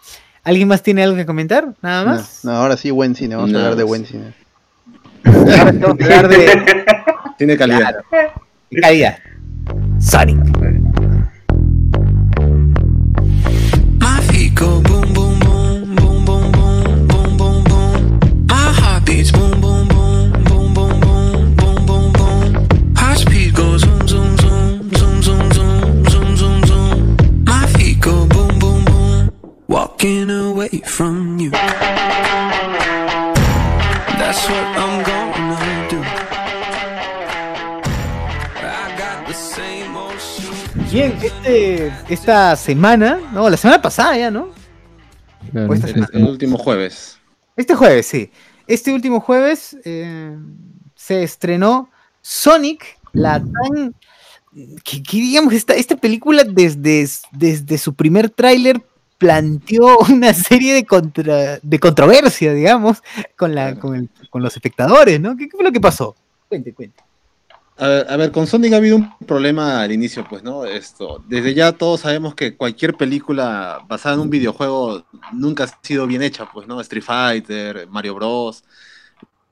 ¿Alguien 0.44 0.66
más 0.66 0.82
tiene 0.82 1.04
algo 1.04 1.16
que 1.16 1.24
comentar? 1.26 1.72
Nada 1.82 2.04
más. 2.04 2.40
no, 2.44 2.50
ahora 2.52 2.76
sí, 2.76 2.90
buen 2.90 3.14
cine. 3.14 3.36
Vamos 3.36 3.54
a 3.54 3.56
hablar 3.58 3.76
de 3.76 3.84
más. 3.84 3.88
buen 3.88 4.06
cine. 4.06 4.34
Ahora 5.24 5.72
tenemos 5.72 5.96
que 5.96 6.04
hablar 6.04 6.28
de, 6.28 6.84
Tiene 7.38 7.56
calidad. 7.56 7.96
Claro. 8.10 8.32
calidad. 8.82 9.18
Sonic. 10.00 10.36
My 14.00 14.20
feet 14.30 14.54
go 14.54 14.80
boom, 14.82 15.12
boom, 15.12 15.38
boom, 15.40 15.94
boom, 15.94 16.24
boom, 16.24 16.52
boom, 16.52 17.06
boom, 17.08 17.36
boom, 17.36 17.64
boom. 17.64 18.20
My 18.48 18.72
heart 18.80 19.04
beats 19.04 19.30
boom, 19.32 19.60
boom, 19.60 19.88
boom, 19.88 20.32
boom, 20.44 20.74
boom, 20.74 21.00
boom, 21.00 21.56
boom, 21.56 21.86
boom, 21.86 22.12
boom. 22.12 22.94
High 22.96 23.16
speed 23.16 23.54
goes 23.54 23.82
zoom, 23.82 24.08
zoom, 24.08 24.36
zoom, 24.38 24.92
zoom, 24.92 25.22
zoom, 25.22 25.52
zoom, 25.52 26.04
zoom, 26.10 26.36
zoom, 26.36 26.64
zoom. 26.66 27.16
My 27.44 27.66
feet 27.68 28.00
go 28.00 28.26
boom, 28.26 28.58
boom, 28.58 28.84
boom. 28.84 29.30
Walking 29.68 30.30
away 30.30 30.82
from 30.84 31.38
you. 31.38 31.50
Bien, 40.92 41.16
este, 41.22 41.92
esta 42.08 42.54
semana, 42.56 43.18
no, 43.32 43.48
la 43.48 43.56
semana 43.56 43.80
pasada 43.80 44.16
ya, 44.18 44.30
¿no? 44.30 44.50
Claro. 45.50 45.72
Esta 45.72 45.88
semana. 45.88 46.08
El 46.12 46.24
último 46.24 46.58
jueves. 46.58 47.18
Este 47.56 47.74
jueves, 47.74 48.06
sí. 48.06 48.30
Este 48.66 48.92
último 48.92 49.20
jueves 49.20 49.76
eh, 49.84 50.36
se 50.94 51.22
estrenó 51.22 51.88
Sonic, 52.20 52.98
la 53.12 53.40
tan... 53.42 53.94
Que, 54.84 55.02
que 55.02 55.16
digamos, 55.16 55.54
esta, 55.54 55.72
esta 55.74 55.96
película 55.96 56.44
desde, 56.44 57.08
desde 57.32 57.78
su 57.78 57.94
primer 57.94 58.28
tráiler 58.28 58.82
planteó 59.16 59.98
una 60.10 60.34
serie 60.34 60.74
de, 60.74 60.84
contra, 60.84 61.58
de 61.62 61.80
controversia, 61.80 62.52
digamos, 62.52 63.02
con, 63.36 63.54
la, 63.54 63.78
con, 63.78 63.94
el- 63.96 64.10
con 64.28 64.42
los 64.42 64.54
espectadores, 64.54 65.18
¿no? 65.18 65.36
¿Qué, 65.38 65.48
qué 65.48 65.56
fue 65.56 65.64
lo 65.64 65.72
que 65.72 65.80
pasó? 65.80 66.14
Cuente, 66.50 66.74
cuente. 66.74 67.02
A 67.84 68.16
ver, 68.16 68.30
con 68.30 68.46
Sonic 68.46 68.72
ha 68.74 68.76
habido 68.76 68.94
un 68.94 69.16
problema 69.26 69.82
al 69.82 69.90
inicio, 69.90 70.24
pues, 70.28 70.44
¿no? 70.44 70.64
Esto, 70.64 71.24
desde 71.26 71.52
ya 71.52 71.72
todos 71.72 72.00
sabemos 72.02 72.36
que 72.36 72.56
cualquier 72.56 72.94
película 72.94 73.84
basada 73.88 74.14
en 74.14 74.20
un 74.20 74.30
videojuego 74.30 75.04
nunca 75.32 75.64
ha 75.64 75.78
sido 75.82 76.06
bien 76.06 76.22
hecha, 76.22 76.48
pues, 76.52 76.68
¿no? 76.68 76.80
Street 76.80 77.02
Fighter, 77.02 77.88
Mario 77.88 78.14
Bros. 78.14 78.62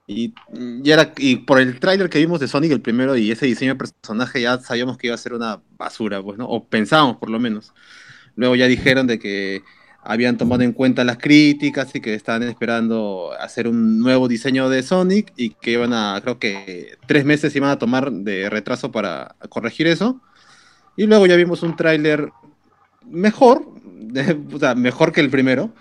Y, 0.07 0.33
y 0.55 0.93
y 1.19 1.37
por 1.37 1.61
el 1.61 1.81
tráiler 1.81 2.09
que 2.09 2.21
vimos 2.21 2.39
de 2.39 2.47
Sonic, 2.49 2.71
el 2.73 2.81
primero, 2.83 3.17
y 3.17 3.33
ese 3.33 3.47
diseño 3.47 3.75
de 3.75 3.79
personaje, 3.79 4.41
ya 4.43 4.59
sabíamos 4.59 4.97
que 4.97 5.09
iba 5.09 5.15
a 5.15 5.19
ser 5.19 5.35
una 5.35 5.61
basura, 5.77 6.23
pues, 6.23 6.39
¿no? 6.39 6.47
O 6.47 6.65
pensábamos, 6.65 7.17
por 7.17 7.31
lo 7.31 7.41
menos. 7.41 7.73
Luego 8.37 8.55
ya 8.55 8.67
dijeron 8.69 9.09
de 9.09 9.19
que 9.19 9.63
habían 10.03 10.39
tomado 10.39 10.63
en 10.63 10.73
cuenta 10.73 11.05
las 11.05 11.19
críticas 11.19 11.95
y 11.95 12.01
que 12.01 12.15
estaban 12.15 12.43
esperando 12.45 13.33
hacer 13.39 13.69
un 13.69 13.99
nuevo 13.99 14.29
diseño 14.29 14.69
de 14.69 14.83
Sonic 14.83 15.33
y 15.37 15.51
que 15.51 15.73
iban 15.73 15.93
a, 15.93 16.19
creo 16.23 16.39
que 16.39 16.97
tres 17.07 17.25
meses 17.25 17.55
iban 17.55 17.71
a 17.71 17.79
tomar 17.79 18.11
de 18.11 18.49
retraso 18.49 18.91
para 18.91 19.35
corregir 19.49 19.87
eso. 19.87 20.21
Y 20.97 21.07
luego 21.07 21.27
ya 21.27 21.37
vimos 21.37 21.63
un 21.63 21.77
tráiler 21.77 22.31
mejor, 23.07 23.67
o 24.53 24.59
sea, 24.59 24.75
mejor 24.75 25.13
que 25.13 25.21
el 25.21 25.31
primero, 25.31 25.73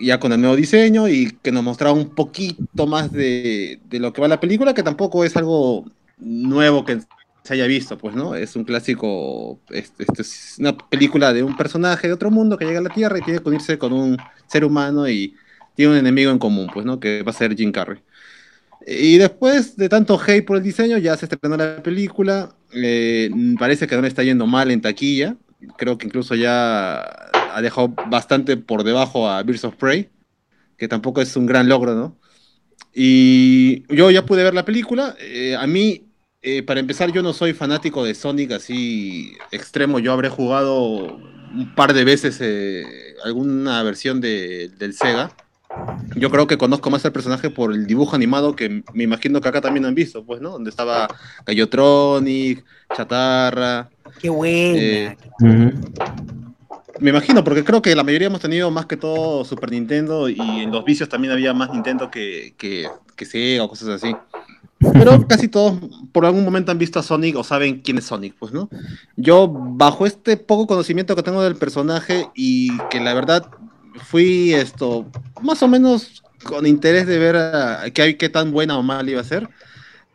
ya 0.00 0.18
con 0.20 0.32
el 0.32 0.40
nuevo 0.40 0.56
diseño 0.56 1.08
y 1.08 1.36
que 1.42 1.52
nos 1.52 1.62
mostraba 1.62 1.94
un 1.94 2.14
poquito 2.14 2.86
más 2.86 3.12
de, 3.12 3.80
de 3.84 3.98
lo 3.98 4.12
que 4.12 4.20
va 4.20 4.28
la 4.28 4.40
película, 4.40 4.74
que 4.74 4.82
tampoco 4.82 5.24
es 5.24 5.36
algo 5.36 5.84
nuevo 6.18 6.84
que 6.84 7.00
se 7.44 7.54
haya 7.54 7.66
visto, 7.66 7.98
pues, 7.98 8.14
¿no? 8.14 8.34
Es 8.34 8.56
un 8.56 8.64
clásico, 8.64 9.60
este, 9.70 10.04
este 10.04 10.22
es 10.22 10.56
una 10.58 10.76
película 10.76 11.32
de 11.32 11.42
un 11.42 11.56
personaje 11.56 12.06
de 12.08 12.14
otro 12.14 12.30
mundo 12.30 12.56
que 12.56 12.64
llega 12.64 12.78
a 12.80 12.82
la 12.82 12.90
Tierra 12.90 13.18
y 13.18 13.22
tiene 13.22 13.40
que 13.40 13.48
unirse 13.48 13.78
con 13.78 13.92
un 13.92 14.16
ser 14.46 14.64
humano 14.64 15.08
y 15.08 15.34
tiene 15.74 15.92
un 15.92 15.98
enemigo 15.98 16.30
en 16.30 16.38
común, 16.38 16.70
pues, 16.72 16.86
¿no? 16.86 17.00
Que 17.00 17.22
va 17.22 17.30
a 17.30 17.34
ser 17.34 17.56
Jim 17.56 17.72
Carrey. 17.72 18.00
Y 18.86 19.18
después 19.18 19.76
de 19.76 19.88
tanto 19.88 20.20
hate 20.20 20.44
por 20.44 20.56
el 20.56 20.62
diseño, 20.62 20.98
ya 20.98 21.16
se 21.16 21.26
estrenó 21.26 21.56
la 21.56 21.82
película. 21.82 22.54
eh, 22.74 23.30
parece 23.58 23.86
que 23.86 23.94
no 23.96 24.02
le 24.02 24.08
está 24.08 24.22
yendo 24.22 24.46
mal 24.46 24.70
en 24.70 24.80
taquilla. 24.80 25.36
Creo 25.78 25.98
que 25.98 26.06
incluso 26.06 26.34
ya 26.34 27.02
ha 27.02 27.62
dejado 27.62 27.88
bastante 28.08 28.56
por 28.56 28.82
debajo 28.82 29.28
a 29.28 29.42
Birds 29.42 29.64
of 29.64 29.76
Prey, 29.76 30.10
que 30.76 30.88
tampoco 30.88 31.20
es 31.22 31.36
un 31.36 31.46
gran 31.46 31.68
logro, 31.68 31.94
¿no? 31.94 32.18
Y 32.94 33.84
yo 33.94 34.10
ya 34.10 34.26
pude 34.26 34.44
ver 34.44 34.54
la 34.54 34.64
película. 34.64 35.16
eh, 35.20 35.56
a 35.56 35.66
mí, 35.66 36.11
eh, 36.42 36.62
para 36.62 36.80
empezar, 36.80 37.12
yo 37.12 37.22
no 37.22 37.32
soy 37.32 37.52
fanático 37.52 38.04
de 38.04 38.14
Sonic 38.14 38.52
así 38.52 39.32
extremo. 39.50 39.98
Yo 39.98 40.12
habré 40.12 40.28
jugado 40.28 41.16
un 41.54 41.74
par 41.74 41.92
de 41.94 42.04
veces 42.04 42.38
eh, 42.40 43.14
alguna 43.24 43.82
versión 43.82 44.20
de- 44.20 44.68
del 44.78 44.94
Sega. 44.94 45.30
Yo 46.16 46.30
creo 46.30 46.46
que 46.46 46.58
conozco 46.58 46.90
más 46.90 47.04
al 47.06 47.12
personaje 47.12 47.48
por 47.48 47.72
el 47.72 47.86
dibujo 47.86 48.14
animado 48.14 48.54
que 48.54 48.82
me 48.92 49.04
imagino 49.04 49.40
que 49.40 49.48
acá 49.48 49.60
también 49.62 49.86
han 49.86 49.94
visto, 49.94 50.22
pues, 50.24 50.40
¿no? 50.42 50.50
Donde 50.50 50.68
estaba 50.68 51.08
Gallotronic, 51.46 52.62
Chatarra. 52.94 53.88
Qué 54.20 54.28
buena. 54.28 54.78
Eh. 54.78 55.16
Me 57.00 57.10
imagino, 57.10 57.42
porque 57.42 57.64
creo 57.64 57.80
que 57.80 57.96
la 57.96 58.04
mayoría 58.04 58.26
hemos 58.26 58.40
tenido 58.40 58.70
más 58.70 58.84
que 58.86 58.96
todo 58.98 59.44
Super 59.46 59.70
Nintendo 59.72 60.28
y 60.28 60.38
en 60.38 60.70
los 60.70 60.84
vicios 60.84 61.08
también 61.08 61.32
había 61.32 61.54
más 61.54 61.70
Nintendo 61.72 62.10
que, 62.10 62.54
que, 62.58 62.86
que 63.16 63.24
Sega 63.24 63.64
o 63.64 63.68
cosas 63.68 63.88
así. 63.88 64.14
Pero 64.92 65.26
casi 65.26 65.48
todos 65.48 65.78
por 66.12 66.26
algún 66.26 66.44
momento 66.44 66.70
han 66.72 66.78
visto 66.78 66.98
a 66.98 67.02
Sonic 67.02 67.36
o 67.36 67.44
saben 67.44 67.80
quién 67.80 67.98
es 67.98 68.04
Sonic, 68.04 68.34
pues, 68.38 68.52
¿no? 68.52 68.68
Yo, 69.16 69.48
bajo 69.48 70.06
este 70.06 70.36
poco 70.36 70.66
conocimiento 70.66 71.16
que 71.16 71.22
tengo 71.22 71.42
del 71.42 71.56
personaje 71.56 72.30
y 72.34 72.76
que 72.88 73.00
la 73.00 73.14
verdad 73.14 73.46
fui 74.04 74.52
esto, 74.54 75.06
más 75.42 75.62
o 75.62 75.68
menos 75.68 76.22
con 76.44 76.66
interés 76.66 77.06
de 77.06 77.18
ver 77.18 77.36
a- 77.36 77.84
qué, 77.94 78.16
qué 78.16 78.28
tan 78.28 78.50
buena 78.50 78.76
o 78.78 78.82
mal 78.82 79.08
iba 79.08 79.20
a 79.20 79.24
ser, 79.24 79.48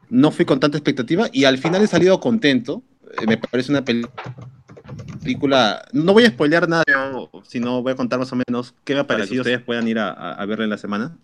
no 0.09 0.31
fui 0.31 0.45
con 0.45 0.59
tanta 0.59 0.77
expectativa 0.77 1.29
y 1.31 1.45
al 1.45 1.57
final 1.57 1.81
he 1.81 1.87
salido 1.87 2.19
contento. 2.19 2.83
Eh, 3.21 3.27
Me 3.27 3.37
parece 3.37 3.71
una 3.71 3.83
película 3.83 4.09
no 5.91 6.13
voy 6.13 6.25
a 6.25 6.29
spoilear 6.29 6.69
nada, 6.69 6.83
sino 7.43 7.81
voy 7.81 7.93
a 7.93 7.95
contar 7.95 8.19
más 8.19 8.31
o 8.31 8.35
menos 8.35 8.73
qué 8.83 8.93
me 8.93 9.01
ha 9.01 9.07
parecido, 9.07 9.41
ustedes 9.41 9.61
puedan 9.61 9.87
ir 9.87 9.99
a, 9.99 10.11
a, 10.11 10.33
a 10.33 10.45
verla 10.45 10.65
en 10.65 10.69
la 10.69 10.77
semana. 10.77 11.17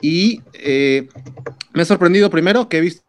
Y 0.00 0.40
eh, 0.54 1.08
me 1.74 1.82
ha 1.82 1.84
sorprendido 1.84 2.30
primero 2.30 2.68
que 2.68 2.78
he 2.78 2.80
visto 2.80 3.04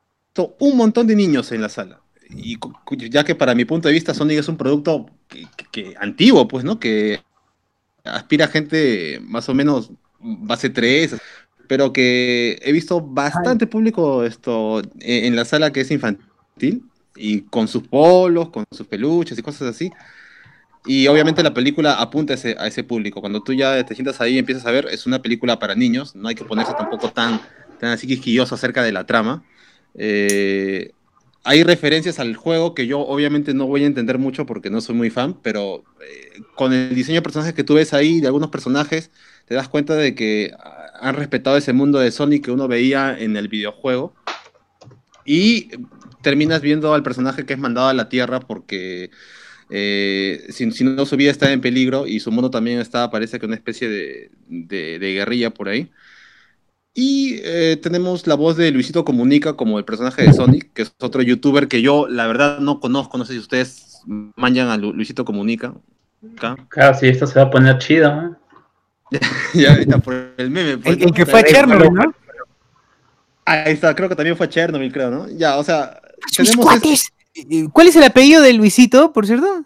un 0.59 0.77
montón 0.77 1.07
de 1.07 1.15
niños 1.15 1.51
en 1.51 1.61
la 1.61 1.69
sala. 1.69 2.01
Y 2.29 2.57
ya 3.09 3.23
que 3.25 3.35
para 3.35 3.55
mi 3.55 3.65
punto 3.65 3.87
de 3.87 3.93
vista 3.93 4.13
Sonic 4.13 4.39
es 4.39 4.47
un 4.47 4.57
producto 4.57 5.07
que, 5.27 5.45
que- 5.71 5.95
antiguo, 5.99 6.47
pues, 6.47 6.63
¿no? 6.63 6.79
Que 6.79 7.21
aspira 8.03 8.45
a 8.45 8.49
gente 8.49 9.19
más 9.23 9.49
o 9.49 9.53
menos 9.53 9.91
base 10.19 10.69
3, 10.69 11.17
pero 11.67 11.93
que 11.93 12.59
he 12.61 12.71
visto 12.71 13.01
bastante 13.01 13.67
público 13.67 14.23
esto 14.23 14.79
en, 14.99 15.25
en 15.25 15.35
la 15.35 15.45
sala 15.45 15.71
que 15.71 15.81
es 15.81 15.91
infantil 15.91 16.83
y 17.15 17.41
con 17.43 17.67
sus 17.67 17.87
polos, 17.87 18.49
con 18.49 18.65
sus 18.71 18.87
peluches 18.87 19.37
y 19.37 19.41
cosas 19.41 19.69
así. 19.75 19.91
Y 20.85 21.07
obviamente 21.07 21.43
la 21.43 21.53
película 21.53 21.93
apunta 22.01 22.33
a 22.33 22.35
ese, 22.35 22.55
a 22.59 22.67
ese 22.67 22.83
público. 22.83 23.21
Cuando 23.21 23.43
tú 23.43 23.53
ya 23.53 23.85
te 23.85 23.93
sientas 23.93 24.19
ahí 24.19 24.35
y 24.35 24.39
empiezas 24.39 24.65
a 24.65 24.71
ver, 24.71 24.87
es 24.89 25.05
una 25.05 25.21
película 25.21 25.59
para 25.59 25.75
niños, 25.75 26.15
no 26.15 26.27
hay 26.27 26.35
que 26.35 26.45
ponerse 26.45 26.73
tampoco 26.73 27.11
tan, 27.11 27.39
tan 27.81 27.89
así 27.89 28.07
acerca 28.51 28.83
de 28.83 28.91
la 28.91 29.05
trama. 29.07 29.43
Eh, 29.95 30.91
hay 31.43 31.63
referencias 31.63 32.19
al 32.19 32.35
juego 32.35 32.75
que 32.75 32.85
yo 32.85 32.99
obviamente 32.99 33.55
no 33.55 33.65
voy 33.65 33.83
a 33.83 33.87
entender 33.87 34.19
mucho 34.19 34.45
porque 34.45 34.69
no 34.69 34.81
soy 34.81 34.93
muy 34.93 35.09
fan, 35.09 35.35
pero 35.41 35.83
eh, 35.99 36.41
con 36.55 36.73
el 36.73 36.93
diseño 36.93 37.17
de 37.17 37.21
personajes 37.23 37.55
que 37.55 37.63
tú 37.63 37.73
ves 37.73 37.93
ahí, 37.95 38.21
de 38.21 38.27
algunos 38.27 38.51
personajes, 38.51 39.09
te 39.47 39.55
das 39.55 39.67
cuenta 39.67 39.95
de 39.95 40.13
que 40.13 40.51
han 40.99 41.15
respetado 41.15 41.57
ese 41.57 41.73
mundo 41.73 41.97
de 41.97 42.11
Sonic 42.11 42.45
que 42.45 42.51
uno 42.51 42.67
veía 42.67 43.17
en 43.19 43.35
el 43.35 43.47
videojuego. 43.47 44.13
Y 45.25 45.69
terminas 46.21 46.61
viendo 46.61 46.93
al 46.93 47.01
personaje 47.01 47.47
que 47.47 47.53
es 47.53 47.59
mandado 47.59 47.87
a 47.87 47.95
la 47.95 48.09
Tierra 48.09 48.39
porque 48.41 49.09
eh, 49.71 50.45
si, 50.49 50.67
no 50.83 51.05
su 51.07 51.17
vida 51.17 51.31
está 51.31 51.51
en 51.51 51.61
peligro 51.61 52.05
y 52.05 52.19
su 52.19 52.31
mundo 52.31 52.51
también 52.51 52.79
está, 52.79 53.09
parece 53.09 53.39
que 53.39 53.47
una 53.47 53.55
especie 53.55 53.89
de- 53.89 54.29
de 54.99 55.13
guerrilla 55.13 55.49
por 55.49 55.69
ahí. 55.69 55.89
Y 56.93 57.39
eh, 57.43 57.79
tenemos 57.81 58.27
la 58.27 58.35
voz 58.35 58.57
de 58.57 58.69
Luisito 58.71 59.05
Comunica 59.05 59.53
como 59.53 59.79
el 59.79 59.85
personaje 59.85 60.23
de 60.23 60.33
Sonic, 60.33 60.73
que 60.73 60.81
es 60.81 60.93
otro 60.99 61.21
youtuber 61.21 61.67
que 61.69 61.81
yo 61.81 62.07
la 62.09 62.27
verdad 62.27 62.59
no 62.59 62.79
conozco, 62.81 63.17
no 63.17 63.23
sé 63.25 63.33
si 63.33 63.39
ustedes 63.39 64.01
manjan 64.35 64.67
a 64.67 64.77
Lu- 64.77 64.93
Luisito 64.93 65.23
Comunica. 65.23 65.73
Acá. 66.37 66.57
Claro, 66.69 66.97
sí, 66.99 67.07
esto 67.07 67.25
se 67.27 67.39
va 67.39 67.45
a 67.45 67.49
poner 67.49 67.77
chido, 67.77 68.13
¿no? 68.13 68.37
ya 69.53 69.73
ahí 69.73 69.81
está 69.81 69.97
por 69.99 70.13
el 70.37 70.49
meme. 70.51 70.71
El, 70.83 70.99
el 71.01 71.07
¿no? 71.07 71.13
que 71.13 71.25
fue 71.25 71.39
a 71.39 71.43
Chernobyl, 71.43 71.93
¿no? 71.93 72.13
Ahí 73.45 73.73
está, 73.73 73.95
creo 73.95 74.07
que 74.07 74.15
también 74.15 74.37
fue 74.37 74.45
a 74.45 74.49
Chernobyl, 74.49 74.91
creo, 74.91 75.09
¿no? 75.11 75.27
Ya, 75.29 75.57
o 75.57 75.63
sea, 75.63 75.99
tenemos... 76.35 76.65
cuates. 76.65 77.09
Eh, 77.35 77.67
¿Cuál 77.71 77.87
es 77.87 77.95
el 77.95 78.03
apellido 78.03 78.41
de 78.41 78.53
Luisito, 78.53 79.11
por 79.13 79.25
cierto? 79.25 79.65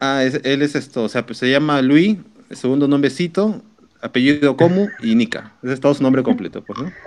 Ah, 0.00 0.22
es- 0.24 0.40
él 0.44 0.62
es 0.62 0.74
esto, 0.74 1.02
o 1.04 1.08
sea, 1.08 1.24
pues 1.26 1.38
se 1.38 1.50
llama 1.50 1.82
Luis, 1.82 2.18
segundo 2.50 2.86
nombrecito, 2.88 3.62
apellido 4.00 4.56
Comu 4.56 4.88
y 5.02 5.14
Nika. 5.14 5.56
Ese 5.62 5.74
es 5.74 5.80
todo 5.80 5.94
su 5.94 6.02
nombre 6.02 6.22
completo, 6.22 6.64
pues, 6.64 6.78
¿no? 6.78 6.92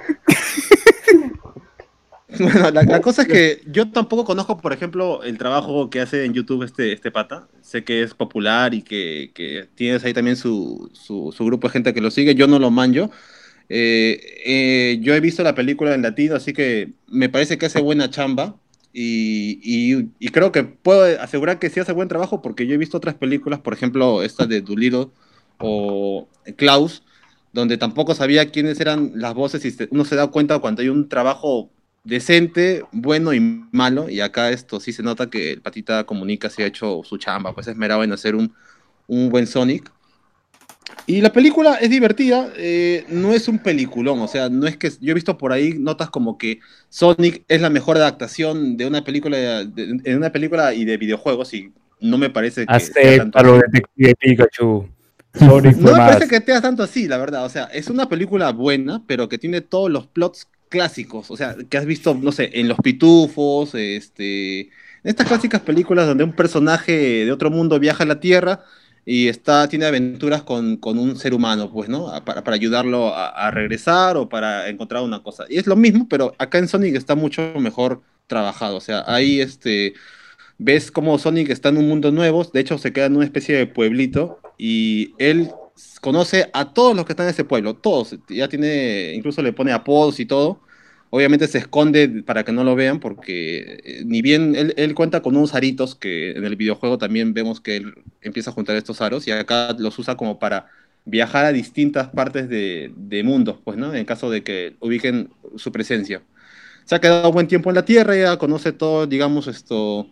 Bueno, 2.39 2.71
la, 2.71 2.83
la 2.83 3.01
cosa 3.01 3.23
es 3.23 3.27
que 3.27 3.61
yo 3.71 3.91
tampoco 3.91 4.23
conozco, 4.23 4.57
por 4.57 4.71
ejemplo, 4.73 5.21
el 5.23 5.37
trabajo 5.37 5.89
que 5.89 5.99
hace 5.99 6.23
en 6.25 6.33
YouTube 6.33 6.63
este, 6.63 6.93
este 6.93 7.11
pata. 7.11 7.49
Sé 7.61 7.83
que 7.83 8.03
es 8.03 8.13
popular 8.13 8.73
y 8.73 8.83
que, 8.83 9.31
que 9.33 9.67
tienes 9.75 10.03
ahí 10.05 10.13
también 10.13 10.37
su, 10.37 10.89
su, 10.93 11.33
su 11.35 11.45
grupo 11.45 11.67
de 11.67 11.73
gente 11.73 11.93
que 11.93 12.01
lo 12.01 12.09
sigue. 12.09 12.33
Yo 12.35 12.47
no 12.47 12.57
lo 12.59 12.71
manjo. 12.71 13.11
Eh, 13.69 14.19
eh, 14.45 14.99
yo 15.01 15.13
he 15.13 15.19
visto 15.19 15.43
la 15.43 15.55
película 15.55 15.93
en 15.93 16.01
latino, 16.03 16.35
así 16.35 16.53
que 16.53 16.93
me 17.07 17.29
parece 17.29 17.57
que 17.57 17.65
hace 17.65 17.81
buena 17.81 18.09
chamba. 18.09 18.55
Y, 18.93 19.59
y- 19.63 20.09
y 20.19 20.29
creo 20.29 20.51
que 20.51 20.63
puedo 20.63 21.03
asegurar 21.21 21.59
que 21.59 21.69
sí 21.69 21.79
hace 21.79 21.93
buen 21.93 22.09
trabajo 22.09 22.41
porque 22.41 22.67
yo 22.67 22.73
he 22.75 22.77
visto 22.77 22.97
otras 22.97 23.15
películas, 23.15 23.59
por 23.61 23.73
ejemplo, 23.73 24.21
esta 24.23 24.45
de 24.45 24.61
Doolittle 24.61 25.07
o 25.61 26.27
Klaus, 26.57 27.03
donde 27.53 27.77
tampoco 27.77 28.15
sabía 28.15 28.49
quiénes 28.51 28.79
eran 28.79 29.11
las 29.15 29.33
voces 29.33 29.65
y 29.65 29.75
uno 29.91 30.05
se 30.05 30.15
da 30.15 30.27
cuenta 30.27 30.59
cuando 30.59 30.81
hay 30.81 30.89
un 30.89 31.09
trabajo 31.09 31.69
decente, 32.03 32.83
bueno 32.91 33.33
y 33.33 33.39
malo, 33.39 34.09
y 34.09 34.21
acá 34.21 34.49
esto 34.51 34.79
sí 34.79 34.93
se 34.93 35.03
nota 35.03 35.29
que 35.29 35.51
el 35.51 35.61
Patita 35.61 36.03
Comunica 36.05 36.49
se 36.49 36.63
ha 36.63 36.67
hecho 36.67 37.01
su 37.03 37.17
chamba, 37.17 37.53
pues 37.53 37.67
es 37.67 37.73
esmerado 37.73 38.03
en 38.03 38.11
hacer 38.13 38.35
un, 38.35 38.53
un 39.07 39.29
buen 39.29 39.47
Sonic. 39.47 39.91
Y 41.05 41.21
la 41.21 41.31
película 41.31 41.75
es 41.75 41.89
divertida, 41.89 42.51
eh, 42.57 43.05
no 43.09 43.33
es 43.33 43.47
un 43.47 43.59
peliculón, 43.59 44.19
o 44.19 44.27
sea, 44.27 44.49
no 44.49 44.67
es 44.67 44.77
que 44.77 44.89
yo 44.99 45.11
he 45.11 45.13
visto 45.13 45.37
por 45.37 45.51
ahí 45.51 45.73
notas 45.77 46.09
como 46.09 46.37
que 46.37 46.59
Sonic 46.89 47.43
es 47.47 47.61
la 47.61 47.69
mejor 47.69 47.97
adaptación 47.97 48.77
de 48.77 48.87
una 48.87 49.03
película, 49.03 49.37
de, 49.37 49.65
de- 49.65 50.01
en 50.11 50.17
una 50.17 50.31
película 50.31 50.73
y 50.73 50.85
de 50.85 50.97
videojuegos 50.97 51.53
y 51.53 51.71
no 51.99 52.17
me 52.17 52.29
parece 52.29 52.65
que 52.65 52.79
sea 52.79 53.15
tanto 53.15 53.37
Acéptalo, 53.39 53.55
así. 53.55 53.61
detective 53.71 54.15
Pikachu. 54.19 54.89
No 55.77 55.91
me 55.91 56.01
parece 56.01 56.27
que 56.27 56.41
sea 56.41 56.61
tanto 56.61 56.83
así, 56.83 57.07
la 57.07 57.17
verdad. 57.17 57.45
O 57.45 57.49
sea, 57.49 57.65
es 57.65 57.89
una 57.89 58.09
película 58.09 58.51
buena, 58.51 59.03
pero 59.07 59.29
que 59.29 59.37
tiene 59.37 59.61
todos 59.61 59.89
los 59.89 60.07
plots 60.07 60.47
clásicos. 60.69 61.31
O 61.31 61.37
sea, 61.37 61.55
que 61.69 61.77
has 61.77 61.85
visto, 61.85 62.13
no 62.15 62.31
sé, 62.31 62.49
en 62.59 62.67
Los 62.67 62.79
Pitufos, 62.79 63.75
este, 63.75 64.61
en 64.61 64.69
estas 65.03 65.27
clásicas 65.27 65.61
películas 65.61 66.07
donde 66.07 66.23
un 66.23 66.33
personaje 66.35 67.25
de 67.25 67.31
otro 67.31 67.49
mundo 67.49 67.79
viaja 67.79 68.03
a 68.03 68.07
la 68.07 68.19
Tierra 68.19 68.63
y 69.05 69.27
está, 69.29 69.67
tiene 69.67 69.85
aventuras 69.85 70.43
con, 70.43 70.77
con 70.77 70.99
un 70.99 71.15
ser 71.17 71.33
humano, 71.33 71.71
pues, 71.71 71.89
¿no? 71.89 72.09
A- 72.09 72.23
Para, 72.23 72.43
para 72.43 72.55
ayudarlo 72.55 73.13
a, 73.15 73.29
a 73.29 73.51
regresar 73.51 74.17
o 74.17 74.29
para 74.29 74.69
encontrar 74.69 75.01
una 75.03 75.23
cosa. 75.23 75.45
Y 75.49 75.57
es 75.57 75.67
lo 75.67 75.75
mismo, 75.75 76.07
pero 76.09 76.35
acá 76.39 76.57
en 76.59 76.67
Sonic 76.67 76.95
está 76.95 77.15
mucho 77.15 77.53
mejor 77.59 78.03
trabajado. 78.27 78.77
O 78.77 78.81
sea, 78.81 79.03
ahí 79.07 79.41
este 79.41 79.93
ves 80.57 80.91
cómo 80.91 81.17
Sonic 81.17 81.49
está 81.49 81.69
en 81.69 81.77
un 81.77 81.87
mundo 81.87 82.11
nuevo, 82.11 82.43
de 82.43 82.59
hecho 82.59 82.77
se 82.77 82.93
queda 82.93 83.05
en 83.07 83.15
una 83.15 83.25
especie 83.25 83.55
de 83.57 83.67
pueblito 83.67 84.40
y 84.63 85.15
él 85.17 85.49
conoce 86.01 86.51
a 86.53 86.71
todos 86.71 86.95
los 86.95 87.03
que 87.03 87.13
están 87.13 87.25
en 87.25 87.31
ese 87.31 87.43
pueblo, 87.43 87.73
todos, 87.73 88.15
ya 88.29 88.47
tiene, 88.47 89.11
incluso 89.15 89.41
le 89.41 89.53
pone 89.53 89.71
apodos 89.71 90.19
y 90.19 90.27
todo. 90.27 90.61
Obviamente 91.09 91.47
se 91.47 91.57
esconde 91.57 92.21
para 92.23 92.45
que 92.45 92.51
no 92.51 92.63
lo 92.63 92.75
vean 92.75 92.99
porque 92.99 93.81
eh, 93.83 94.03
ni 94.05 94.21
bien 94.21 94.55
él, 94.55 94.93
cuenta 94.93 95.23
con 95.23 95.35
unos 95.35 95.55
aritos 95.55 95.95
que 95.95 96.33
en 96.33 96.45
el 96.45 96.57
videojuego 96.57 96.99
también 96.99 97.33
vemos 97.33 97.59
que 97.59 97.77
él 97.77 97.95
empieza 98.21 98.51
a 98.51 98.53
juntar 98.53 98.75
estos 98.75 99.01
aros 99.01 99.27
y 99.27 99.31
acá 99.31 99.75
los 99.79 99.97
usa 99.97 100.15
como 100.15 100.37
para 100.37 100.67
viajar 101.05 101.45
a 101.45 101.51
distintas 101.51 102.09
partes 102.09 102.47
de, 102.47 102.93
de 102.95 103.23
mundos, 103.23 103.57
pues, 103.63 103.79
¿no? 103.79 103.95
En 103.95 104.05
caso 104.05 104.29
de 104.29 104.43
que 104.43 104.75
ubiquen 104.79 105.31
su 105.55 105.71
presencia. 105.71 106.21
Se 106.85 106.93
ha 106.93 107.01
quedado 107.01 107.31
buen 107.31 107.47
tiempo 107.47 107.71
en 107.71 107.77
la 107.77 107.85
Tierra, 107.85 108.15
ya 108.15 108.37
conoce 108.37 108.73
todo, 108.73 109.07
digamos, 109.07 109.47
esto, 109.47 110.07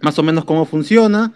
más 0.00 0.16
o 0.20 0.22
menos 0.22 0.44
cómo 0.44 0.66
funciona. 0.66 1.34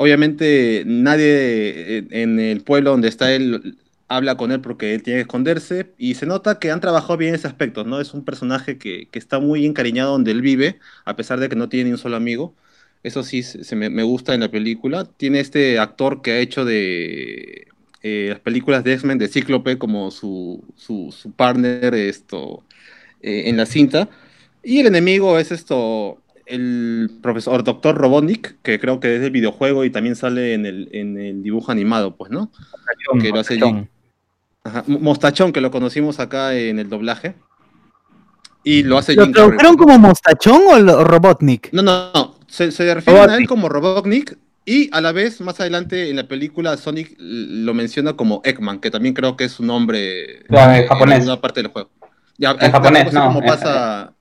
Obviamente 0.00 0.84
nadie 0.86 1.98
en- 1.98 2.08
en 2.14 2.40
el 2.40 2.62
pueblo 2.62 2.90
donde 2.92 3.08
está 3.08 3.32
él 3.34 3.78
habla 4.08 4.36
con 4.36 4.52
él 4.52 4.60
porque 4.60 4.94
él 4.94 5.02
tiene 5.02 5.18
que 5.18 5.22
esconderse 5.22 5.92
y 5.98 6.14
se 6.14 6.24
nota 6.26 6.58
que 6.60 6.70
han 6.70 6.80
trabajado 6.80 7.16
bien 7.18 7.34
ese 7.34 7.46
aspecto, 7.48 7.84
¿no? 7.84 8.00
Es 8.00 8.14
un 8.14 8.24
personaje 8.24 8.78
que, 8.78 9.08
que 9.10 9.18
está 9.18 9.38
muy 9.40 9.66
encariñado 9.66 10.12
donde 10.12 10.30
él 10.30 10.40
vive, 10.42 10.78
a 11.04 11.16
pesar 11.16 11.40
de 11.40 11.48
que 11.48 11.56
no 11.56 11.68
tiene 11.68 11.86
ni 11.86 11.92
un 11.92 11.98
solo 11.98 12.16
amigo. 12.16 12.54
Eso 13.02 13.22
sí 13.22 13.42
se, 13.42 13.76
me 13.76 14.02
gusta 14.02 14.34
en 14.34 14.40
la 14.40 14.50
película. 14.50 15.04
Tiene 15.04 15.40
este 15.40 15.78
actor 15.78 16.22
que 16.22 16.32
ha 16.32 16.38
hecho 16.40 16.64
de 16.64 17.68
eh, 18.02 18.26
las 18.30 18.40
películas 18.40 18.84
de 18.84 18.94
X-Men 18.94 19.18
de 19.18 19.28
Cíclope 19.28 19.78
como 19.78 20.10
su, 20.10 20.64
su, 20.76 21.12
su 21.16 21.32
partner 21.32 21.94
esto, 21.94 22.64
eh, 23.22 23.44
en 23.46 23.56
la 23.56 23.66
cinta. 23.66 24.08
Y 24.62 24.80
el 24.80 24.86
enemigo 24.88 25.38
es 25.38 25.52
esto, 25.52 26.22
el 26.48 27.10
profesor 27.22 27.62
Doctor 27.64 27.96
Robotnik, 27.96 28.56
que 28.62 28.78
creo 28.80 29.00
que 29.00 29.14
es 29.16 29.20
del 29.20 29.30
videojuego 29.30 29.84
y 29.84 29.90
también 29.90 30.16
sale 30.16 30.54
en 30.54 30.66
el, 30.66 30.88
en 30.92 31.18
el 31.18 31.42
dibujo 31.42 31.70
animado, 31.72 32.16
pues, 32.16 32.30
¿no? 32.30 32.50
que 33.20 33.30
lo 33.30 33.40
hace 33.40 33.54
Mostachón. 33.58 33.88
Ajá, 34.64 34.84
Mostachón, 34.86 35.52
que 35.52 35.60
lo 35.60 35.70
conocimos 35.70 36.18
acá 36.20 36.54
en 36.54 36.78
el 36.78 36.88
doblaje. 36.88 37.34
Y 38.64 38.82
lo 38.82 38.98
hace 38.98 39.14
¿Lo 39.14 39.24
Jim 39.24 39.32
tradujeron 39.32 39.76
como 39.76 39.98
Mostachón 39.98 40.62
o 40.68 40.78
lo- 40.78 41.04
Robotnik? 41.04 41.70
No, 41.72 41.82
no, 41.82 42.10
no. 42.14 42.34
Se, 42.48 42.70
se 42.72 42.92
refieren 42.94 43.30
a 43.30 43.36
él 43.36 43.46
como 43.46 43.68
Robotnik 43.68 44.36
y 44.64 44.90
a 44.92 45.00
la 45.00 45.12
vez, 45.12 45.40
más 45.40 45.58
adelante 45.60 46.10
en 46.10 46.16
la 46.16 46.28
película, 46.28 46.76
Sonic 46.76 47.14
lo 47.18 47.72
menciona 47.72 48.14
como 48.14 48.42
Eggman, 48.44 48.80
que 48.80 48.90
también 48.90 49.14
creo 49.14 49.36
que 49.36 49.44
es 49.44 49.52
su 49.52 49.64
nombre 49.64 50.44
Claro, 50.48 50.72
en 50.74 50.82
en 50.82 50.88
japonés. 50.88 51.14
alguna 51.20 51.40
parte 51.40 51.62
del 51.62 51.70
juego. 51.70 51.90
Ya, 52.36 52.50
En 52.60 52.70
japonés, 52.72 53.12
no, 53.12 53.38
en- 53.38 53.46
pasa... 53.46 54.12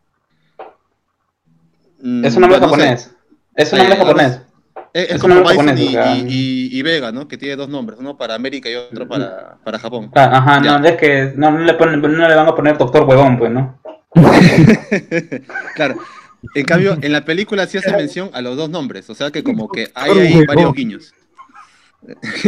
Mm, 2.02 2.26
Es 2.26 2.36
un 2.36 2.42
nombre 2.42 2.60
bueno, 2.60 2.76
no 2.76 2.82
sé. 2.82 2.88
japonés. 2.88 3.12
Es 3.56 3.74
un 3.74 3.80
nombre 3.80 3.96
Eh, 3.96 3.98
japonés. 4.00 4.42
Es, 4.94 5.04
es 5.04 5.10
Es 5.10 5.16
un 5.16 5.20
como 5.22 5.34
nombre 5.36 5.54
Bison 5.54 5.66
japonés, 5.68 5.86
y, 5.86 5.88
o 5.88 5.92
sea. 5.92 6.16
y- 6.16 6.22
y- 6.28 6.80
y 6.80 6.82
Vega, 6.82 7.12
¿no? 7.12 7.28
Que 7.28 7.38
tiene 7.38 7.56
dos 7.56 7.70
nombres, 7.70 8.00
uno 8.00 8.18
para 8.18 8.36
América 8.36 8.70
y 8.70 8.76
otro 8.76 9.08
para, 9.08 9.58
para 9.64 9.80
Japón. 9.80 10.12
Ah, 10.16 10.30
Ajá, 10.38 10.62
Ya. 10.64 10.78
no, 10.80 10.88
es 10.88 10.96
que 10.98 11.34
no, 11.36 11.52
no 11.52 11.60
le 11.60 11.74
ponen, 11.74 12.02
no 12.02 12.08
le 12.08 12.36
van 12.36 12.48
a 12.48 12.56
poner 12.56 12.78
doctor 12.78 13.04
huevón, 13.04 13.38
pues, 13.38 13.52
¿no? 13.52 13.80
claro. 15.76 15.98
En 16.56 16.66
cambio, 16.66 16.98
en 17.02 17.12
la 17.12 17.26
película 17.26 17.66
sí 17.68 17.78
hace 17.78 17.92
mención 17.96 18.30
a 18.34 18.42
los 18.42 18.56
dos 18.58 18.70
nombres, 18.70 19.10
o 19.10 19.16
sea 19.16 19.32
que 19.32 19.44
como 19.44 19.68
que 19.70 19.90
hay 19.94 20.12
ahí 20.20 20.46
varios 20.46 20.74
guiños. 20.74 21.14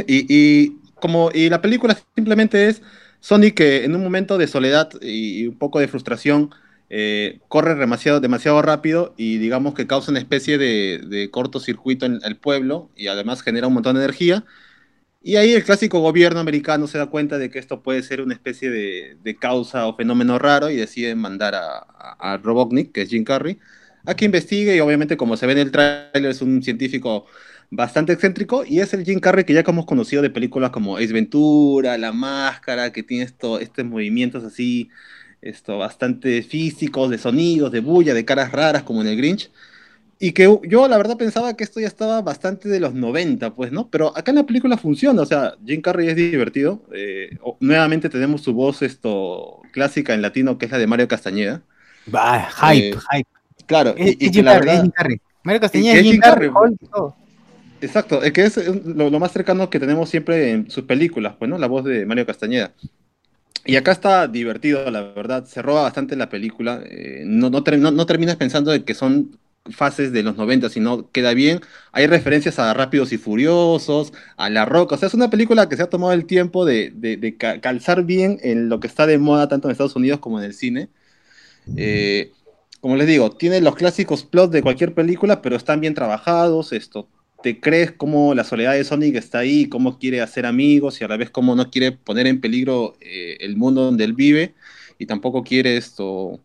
Y, 0.07 0.25
y 0.29 0.77
como 1.01 1.31
y 1.33 1.49
la 1.49 1.59
película 1.59 1.97
simplemente 2.15 2.67
es 2.69 2.81
Sonic 3.19 3.55
que 3.55 3.83
en 3.83 3.95
un 3.95 4.03
momento 4.03 4.37
de 4.37 4.45
soledad 4.47 4.89
y 5.01 5.47
un 5.47 5.57
poco 5.57 5.79
de 5.79 5.87
frustración 5.87 6.51
eh, 6.89 7.39
corre 7.47 7.75
demasiado, 7.75 8.61
rápido 8.61 9.13
y 9.17 9.37
digamos 9.37 9.73
que 9.75 9.87
causa 9.87 10.11
una 10.11 10.19
especie 10.19 10.57
de, 10.57 11.01
de 11.07 11.29
cortocircuito 11.29 12.05
en 12.05 12.19
el 12.23 12.37
pueblo 12.37 12.89
y 12.95 13.07
además 13.07 13.41
genera 13.43 13.67
un 13.67 13.73
montón 13.73 13.95
de 13.95 14.03
energía. 14.03 14.45
Y 15.21 15.35
ahí 15.35 15.51
el 15.53 15.63
clásico 15.63 15.99
gobierno 15.99 16.39
americano 16.39 16.87
se 16.87 16.97
da 16.97 17.07
cuenta 17.07 17.37
de 17.37 17.49
que 17.49 17.59
esto 17.59 17.83
puede 17.83 18.01
ser 18.03 18.21
una 18.21 18.33
especie 18.33 18.69
de, 18.69 19.37
causa 19.39 19.85
o 19.87 19.95
fenómeno 19.95 20.39
raro 20.39 20.69
y 20.69 20.77
deciden 20.77 21.17
mandar 21.19 21.55
a, 21.55 21.79
a, 21.79 22.33
a 22.33 22.37
Robotnik, 22.37 22.91
que 22.93 23.01
es 23.01 23.09
Jim 23.09 23.25
Carrey, 23.25 23.59
a 24.05 24.15
que 24.15 24.25
investigue 24.25 24.75
y 24.75 24.79
obviamente 24.79 25.17
como 25.17 25.37
se 25.37 25.45
ve 25.45 25.53
en 25.53 25.59
el 25.59 25.71
tráiler 25.71 26.31
es 26.31 26.41
un 26.41 26.63
científico 26.63 27.25
bastante 27.69 28.13
excéntrico 28.13 28.63
y 28.65 28.79
es 28.79 28.93
el 28.93 29.05
Jim 29.05 29.19
Carrey 29.19 29.43
que 29.43 29.53
ya 29.53 29.63
hemos 29.67 29.85
conocido 29.85 30.21
de 30.21 30.29
películas 30.29 30.71
como 30.71 30.97
Ace 30.97 31.13
Ventura, 31.13 31.97
La 31.97 32.11
Máscara, 32.11 32.91
que 32.91 33.03
tiene 33.03 33.25
esto, 33.25 33.59
estos 33.59 33.85
movimientos 33.85 34.43
así 34.43 34.89
esto, 35.41 35.77
bastante 35.77 36.41
físicos, 36.43 37.09
de 37.09 37.17
sonidos, 37.17 37.71
de 37.71 37.79
bulla, 37.81 38.13
de 38.13 38.25
caras 38.25 38.51
raras 38.51 38.83
como 38.83 39.01
en 39.01 39.07
el 39.07 39.17
Grinch. 39.17 39.51
Y 40.21 40.33
que 40.33 40.49
yo 40.67 40.87
la 40.89 40.97
verdad 40.97 41.17
pensaba 41.17 41.55
que 41.55 41.63
esto 41.63 41.79
ya 41.79 41.87
estaba 41.87 42.21
bastante 42.21 42.67
de 42.69 42.79
los 42.81 42.93
90, 42.93 43.55
pues, 43.55 43.71
¿no? 43.71 43.89
Pero 43.89 44.15
acá 44.17 44.31
en 44.31 44.35
la 44.37 44.45
película 44.45 44.77
funciona, 44.77 45.21
o 45.21 45.25
sea, 45.25 45.55
Jim 45.65 45.81
Carrey 45.81 46.09
es 46.09 46.15
divertido. 46.17 46.83
eh, 46.93 47.37
nuevamente 47.61 48.09
tenemos 48.09 48.41
su 48.41 48.53
voz 48.53 48.81
esto 48.81 49.61
clásica 49.71 50.13
en 50.13 50.21
latino, 50.21 50.57
que 50.57 50.65
es 50.65 50.71
la 50.71 50.77
de 50.77 50.87
Mario 50.87 51.07
Castañeda. 51.07 51.63
Va, 52.13 52.49
hype, 52.49 52.89
Eh, 52.89 52.99
hype. 53.11 53.29
Claro, 53.65 53.95
Es, 53.95 54.15
y, 54.19 54.25
y 54.27 54.29
es 54.29 54.31
que 54.31 54.43
la 54.43 54.53
Carrey, 54.53 54.75
es 54.75 54.81
verdad... 54.81 54.81
Jim 54.81 54.91
Carrey. 54.91 55.21
Mario 55.43 55.61
Castañeda 55.61 55.95
es 55.95 56.01
es 56.01 56.07
Jim 56.07 56.17
Carrey. 56.19 56.49
Carrey. 56.49 56.49
Exacto, 57.81 58.21
es 58.23 58.33
que 58.33 58.43
es 58.45 58.57
lo, 58.85 59.09
lo 59.09 59.19
más 59.19 59.31
cercano 59.31 59.69
que 59.69 59.79
tenemos 59.79 60.09
siempre 60.09 60.51
en 60.51 60.69
sus 60.69 60.83
películas, 60.83 61.35
pues, 61.39 61.49
¿no? 61.49 61.57
La 61.57 61.67
voz 61.67 61.85
de 61.85 62.05
Mario 62.05 62.25
Castañeda. 62.25 62.73
Y 63.65 63.75
acá 63.75 63.91
está 63.91 64.27
divertido, 64.27 64.89
la 64.89 65.01
verdad, 65.01 65.45
se 65.45 65.61
roba 65.61 65.83
bastante 65.83 66.15
la 66.15 66.29
película, 66.29 66.81
eh, 66.85 67.23
no, 67.25 67.49
no, 67.49 67.61
no- 67.77 67.91
no 67.91 68.05
terminas 68.05 68.37
pensando 68.37 68.71
de 68.71 68.83
que 68.85 68.93
son 68.95 69.37
fases 69.71 70.11
de 70.13 70.23
los 70.23 70.37
90, 70.37 70.69
sino 70.69 71.11
queda 71.11 71.33
bien. 71.33 71.59
Hay 71.91 72.07
referencias 72.07 72.57
a 72.57 72.73
Rápidos 72.73 73.11
y 73.11 73.17
Furiosos, 73.17 74.13
a 74.37 74.49
La 74.49 74.65
Roca, 74.65 74.95
o 74.95 74.97
sea, 74.97 75.07
es 75.07 75.13
una 75.13 75.29
película 75.29 75.69
que 75.69 75.75
se 75.75 75.83
ha 75.83 75.89
tomado 75.89 76.13
el 76.13 76.25
tiempo 76.25 76.65
de, 76.65 76.91
de- 76.95 77.17
de 77.17 77.37
ca- 77.37 77.59
calzar 77.61 78.03
bien 78.05 78.39
en 78.41 78.69
lo 78.69 78.79
que 78.79 78.87
está 78.87 79.05
de 79.05 79.17
moda 79.19 79.47
tanto 79.49 79.67
en 79.67 79.73
Estados 79.73 79.95
Unidos 79.95 80.19
como 80.19 80.39
en 80.39 80.45
el 80.45 80.53
cine. 80.53 80.89
Eh, 81.75 82.31
como 82.81 82.95
les 82.97 83.07
digo, 83.07 83.31
tiene 83.31 83.61
los 83.61 83.75
clásicos 83.75 84.23
plots 84.25 84.51
de 84.53 84.63
cualquier 84.63 84.93
película, 84.93 85.41
pero 85.41 85.55
están 85.57 85.81
bien 85.81 85.93
trabajados. 85.95 86.73
Esto, 86.73 87.09
te 87.41 87.59
crees 87.59 87.91
cómo 87.91 88.33
la 88.33 88.43
soledad 88.43 88.73
de 88.73 88.83
Sonic 88.83 89.15
está 89.15 89.39
ahí, 89.39 89.67
cómo 89.69 89.97
quiere 89.97 90.21
hacer 90.21 90.45
amigos 90.45 90.99
y 90.99 91.03
a 91.03 91.07
la 91.07 91.17
vez 91.17 91.29
cómo 91.29 91.55
no 91.55 91.69
quiere 91.69 91.91
poner 91.91 92.27
en 92.27 92.41
peligro 92.41 92.95
eh, 93.01 93.37
el 93.39 93.55
mundo 93.55 93.83
donde 93.83 94.03
él 94.03 94.13
vive 94.13 94.55
y 94.97 95.05
tampoco 95.05 95.43
quiere 95.43 95.77
esto 95.77 96.39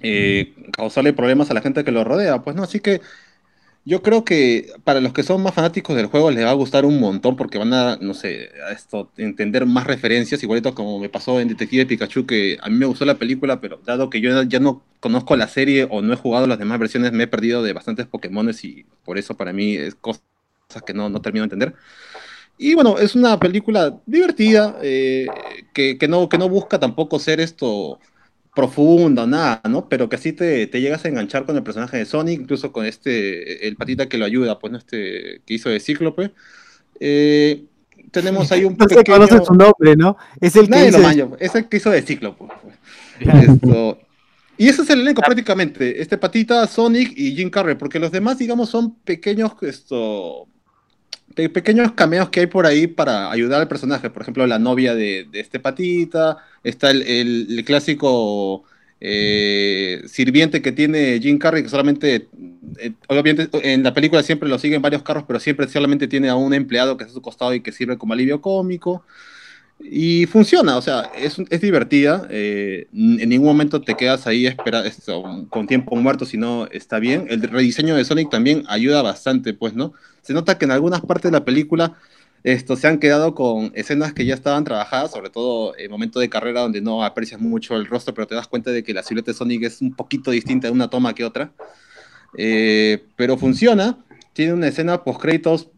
eh, 0.00 0.54
causarle 0.72 1.12
problemas 1.12 1.50
a 1.50 1.54
la 1.54 1.62
gente 1.62 1.82
que 1.82 1.90
lo 1.90 2.04
rodea. 2.04 2.42
Pues 2.42 2.54
no, 2.54 2.62
así 2.62 2.80
que 2.80 3.00
yo 3.86 4.02
creo 4.02 4.24
que 4.24 4.72
para 4.82 5.00
los 5.00 5.12
que 5.12 5.22
son 5.22 5.42
más 5.42 5.54
fanáticos 5.54 5.94
del 5.94 6.06
juego 6.06 6.30
les 6.30 6.44
va 6.44 6.50
a 6.50 6.54
gustar 6.54 6.86
un 6.86 6.98
montón 6.98 7.36
porque 7.36 7.58
van 7.58 7.74
a, 7.74 7.96
no 7.96 8.14
sé, 8.14 8.50
a 8.66 8.72
esto, 8.72 9.10
entender 9.18 9.66
más 9.66 9.86
referencias, 9.86 10.42
igualito 10.42 10.74
como 10.74 10.98
me 10.98 11.10
pasó 11.10 11.38
en 11.38 11.48
Detective 11.48 11.84
Pikachu, 11.86 12.24
que 12.26 12.58
a 12.62 12.70
mí 12.70 12.76
me 12.76 12.86
gustó 12.86 13.04
la 13.04 13.18
película, 13.18 13.60
pero 13.60 13.78
dado 13.84 14.08
que 14.08 14.20
yo 14.22 14.42
ya 14.44 14.58
no 14.58 14.82
conozco 15.00 15.36
la 15.36 15.48
serie 15.48 15.86
o 15.90 16.00
no 16.00 16.14
he 16.14 16.16
jugado 16.16 16.46
las 16.46 16.58
demás 16.58 16.78
versiones, 16.78 17.12
me 17.12 17.24
he 17.24 17.26
perdido 17.26 17.62
de 17.62 17.74
bastantes 17.74 18.06
Pokémones 18.06 18.64
y 18.64 18.86
por 19.04 19.18
eso 19.18 19.36
para 19.36 19.52
mí 19.52 19.76
es 19.76 19.94
cosas 19.94 20.22
que 20.86 20.94
no, 20.94 21.10
no 21.10 21.20
termino 21.20 21.42
de 21.42 21.54
entender. 21.54 21.74
Y 22.56 22.74
bueno, 22.74 22.98
es 22.98 23.14
una 23.14 23.38
película 23.38 24.00
divertida, 24.06 24.78
eh, 24.82 25.26
que, 25.74 25.98
que 25.98 26.08
no, 26.08 26.28
que 26.28 26.38
no 26.38 26.48
busca 26.48 26.78
tampoco 26.78 27.18
ser 27.18 27.40
esto 27.40 27.98
profunda, 28.54 29.26
nada, 29.26 29.60
¿no? 29.68 29.88
Pero 29.88 30.08
que 30.08 30.16
así 30.16 30.32
te, 30.32 30.66
te 30.66 30.80
llegas 30.80 31.04
a 31.04 31.08
enganchar 31.08 31.44
con 31.44 31.56
el 31.56 31.62
personaje 31.62 31.96
de 31.98 32.04
Sonic, 32.04 32.40
incluso 32.40 32.72
con 32.72 32.86
este, 32.86 33.66
el 33.66 33.76
patita 33.76 34.08
que 34.08 34.18
lo 34.18 34.24
ayuda, 34.24 34.58
pues, 34.58 34.72
¿no? 34.72 34.78
Este, 34.78 35.40
que 35.44 35.54
hizo 35.54 35.68
de 35.70 35.80
Cíclope. 35.80 36.30
Eh, 37.00 37.64
tenemos 38.10 38.50
ahí 38.52 38.64
un 38.64 38.76
No 38.78 38.88
se 38.88 38.94
pequeño... 38.94 39.16
conoce 39.18 39.44
su 39.44 39.54
nombre, 39.54 39.96
¿no? 39.96 40.16
Es 40.40 40.54
el 40.56 40.64
que 40.66 40.70
Nadie 40.70 40.92
lo 40.92 41.36
es 41.38 41.54
el 41.54 41.68
que 41.68 41.76
hizo 41.78 41.90
de 41.90 42.02
Cíclope. 42.02 42.44
pues. 42.62 43.44
Esto- 43.50 43.98
Y 44.56 44.68
ese 44.68 44.82
es 44.82 44.90
el 44.90 45.00
elenco 45.00 45.20
prácticamente, 45.20 46.00
este 46.00 46.16
patita, 46.16 46.64
Sonic 46.68 47.12
y 47.16 47.34
Jim 47.34 47.50
Carrey, 47.50 47.74
porque 47.74 47.98
los 47.98 48.12
demás, 48.12 48.38
digamos, 48.38 48.70
son 48.70 48.94
pequeños, 49.00 49.50
esto, 49.62 50.46
pe- 51.34 51.48
pequeños 51.50 51.92
cameos 51.92 52.30
que 52.30 52.40
hay 52.40 52.46
por 52.46 52.66
ahí 52.66 52.86
para 52.86 53.30
ayudar 53.30 53.60
al 53.60 53.68
personaje. 53.68 54.10
Por 54.10 54.22
ejemplo, 54.22 54.46
la 54.46 54.58
novia 54.58 54.94
de, 54.94 55.26
de 55.30 55.40
este 55.40 55.60
patita, 55.60 56.38
está 56.62 56.90
el, 56.90 57.02
el- 57.02 57.46
el 57.58 57.64
clásico 57.64 58.64
eh, 59.00 60.02
sirviente 60.06 60.62
que 60.62 60.72
tiene 60.72 61.18
Jim 61.20 61.38
Carrey, 61.38 61.62
que 61.62 61.68
solamente, 61.68 62.28
eh, 62.78 62.92
obviamente 63.08 63.48
en 63.62 63.82
la 63.82 63.92
película 63.94 64.22
siempre 64.22 64.48
lo 64.48 64.58
siguen 64.58 64.82
varios 64.82 65.02
carros, 65.02 65.24
pero 65.26 65.40
siempre 65.40 65.68
solamente 65.68 66.08
tiene 66.08 66.28
a 66.28 66.36
un 66.36 66.54
empleado 66.54 66.96
que 66.96 67.04
está 67.04 67.12
a 67.12 67.14
su 67.14 67.22
costado 67.22 67.54
y 67.54 67.60
que 67.60 67.72
sirve 67.72 67.98
como 67.98 68.14
alivio 68.14 68.40
cómico. 68.40 69.04
Y 69.80 70.26
funciona, 70.26 70.76
o 70.76 70.82
sea, 70.82 71.10
es, 71.16 71.36
es 71.50 71.60
divertida. 71.60 72.26
eh, 72.30 72.86
en 72.92 73.28
ningún 73.28 73.48
momento 73.48 73.82
te 73.82 73.94
quedas 73.94 74.26
ahí 74.26 74.46
espera, 74.46 74.82
con 75.50 75.66
tiempo 75.66 75.96
muerto, 75.96 76.24
sino 76.24 76.66
está 76.70 76.98
bien. 76.98 77.26
El 77.28 77.42
rediseño 77.42 77.94
de 77.94 78.04
Sonic 78.04 78.30
también 78.30 78.64
ayuda 78.68 79.02
bastante, 79.02 79.52
pues, 79.52 79.74
¿no? 79.74 79.92
Se 80.22 80.32
nota 80.32 80.56
que 80.56 80.64
en 80.64 80.70
algunas 80.70 81.02
partes 81.02 81.30
de 81.30 81.38
la 81.38 81.44
película 81.44 81.96
esto, 82.44 82.76
se 82.76 82.86
han 82.86 82.98
quedado 82.98 83.34
con 83.34 83.72
escenas 83.74 84.12
que 84.12 84.26
ya 84.26 84.34
estaban 84.34 84.64
trabajadas, 84.64 85.10
sobre 85.12 85.30
todo 85.30 85.74
en 85.78 85.90
momento 85.90 86.20
de 86.20 86.28
carrera 86.28 86.60
donde 86.60 86.82
no 86.82 87.02
aprecias 87.02 87.40
mucho 87.40 87.74
el 87.74 87.86
rostro, 87.86 88.12
pero 88.12 88.26
te 88.26 88.34
das 88.34 88.46
cuenta 88.46 88.70
de 88.70 88.84
que 88.84 88.92
la 88.92 89.02
silueta 89.02 89.32
de 89.32 89.38
Sonic 89.38 89.62
es 89.62 89.80
un 89.80 89.94
poquito 89.94 90.30
distinta 90.30 90.68
de 90.68 90.74
una 90.74 90.90
toma 90.90 91.14
que 91.14 91.24
otra. 91.24 91.52
Eh, 92.36 93.02
pero 93.16 93.38
funciona, 93.38 93.96
tiene 94.34 94.52
una 94.52 94.68
escena 94.68 95.02
post 95.02 95.22
créditos 95.22 95.68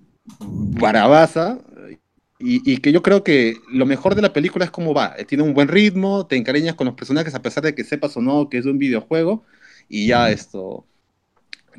barabaza 0.40 1.58
y, 2.38 2.70
y 2.70 2.78
que 2.78 2.92
yo 2.92 3.02
creo 3.02 3.24
que 3.24 3.56
lo 3.72 3.86
mejor 3.86 4.14
de 4.14 4.22
la 4.22 4.32
película 4.32 4.64
es 4.64 4.70
cómo 4.70 4.94
va. 4.94 5.14
Eh, 5.18 5.24
Tiene 5.24 5.44
un 5.44 5.54
buen 5.54 5.68
ritmo, 5.68 6.26
te 6.26 6.36
encariñas 6.36 6.74
con 6.74 6.86
los 6.86 6.94
personajes 6.96 7.34
a 7.34 7.42
pesar 7.42 7.64
de 7.64 7.74
que 7.74 7.84
sepas 7.84 8.16
o 8.16 8.22
no 8.22 8.48
que 8.50 8.58
es 8.58 8.66
un 8.66 8.78
videojuego 8.78 9.44
y 9.88 10.08
ya 10.08 10.30
esto 10.30 10.86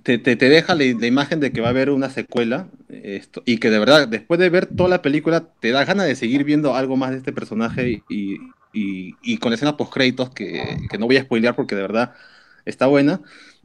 te, 0.04 0.18
te, 0.18 0.36
te 0.36 0.50
deja 0.50 0.76
la, 0.76 0.84
la 1.00 1.08
imagen 1.08 1.40
de 1.40 1.52
que 1.52 1.62
va 1.62 1.68
a 1.68 1.70
haber 1.72 1.90
una 1.90 2.10
secuela 2.10 2.70
esto, 2.90 3.42
y 3.46 3.58
que 3.58 3.70
de 3.70 3.80
verdad 3.80 4.08
después 4.08 4.40
de 4.40 4.50
ver 4.50 4.68
toda 4.68 4.90
la 4.90 5.02
película 5.02 5.50
te 5.60 5.72
da 5.72 5.86
ganas 5.86 6.08
de 6.08 6.16
seguir 6.16 6.44
viendo 6.44 6.76
algo 6.76 6.98
más 6.98 7.12
de 7.12 7.18
este 7.18 7.34
personaje 7.34 8.04
y, 8.10 8.38
y, 8.74 9.16
y 9.22 9.38
con 9.38 9.52
la 9.52 9.56
escena 9.56 9.78
post 9.78 9.94
créditos 9.94 10.30
que, 10.32 10.78
que 10.90 10.98
no 10.98 11.08
voy 11.08 11.18
a 11.18 11.24
spoilear 11.24 11.56
porque 11.56 11.76
de 11.76 11.82
verdad 11.82 12.14
está 12.66 12.88
buena, 12.88 13.22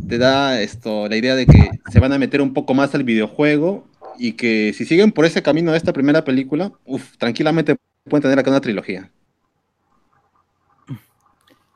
te 0.08 0.18
da 0.18 0.60
esto 0.62 1.08
la 1.08 1.16
idea 1.16 1.34
de 1.34 1.46
que 1.46 1.70
se 1.90 2.00
van 2.00 2.12
a 2.12 2.18
meter 2.18 2.40
un 2.40 2.54
poco 2.54 2.74
más 2.74 2.94
al 2.94 3.04
videojuego 3.04 3.86
y 4.18 4.32
que 4.32 4.72
si 4.74 4.84
siguen 4.84 5.12
por 5.12 5.24
ese 5.24 5.42
camino 5.42 5.72
de 5.72 5.78
esta 5.78 5.92
primera 5.92 6.24
película, 6.24 6.72
uf, 6.84 7.16
tranquilamente 7.18 7.76
pueden 8.04 8.22
tener 8.22 8.38
acá 8.38 8.50
una 8.50 8.60
trilogía. 8.60 9.10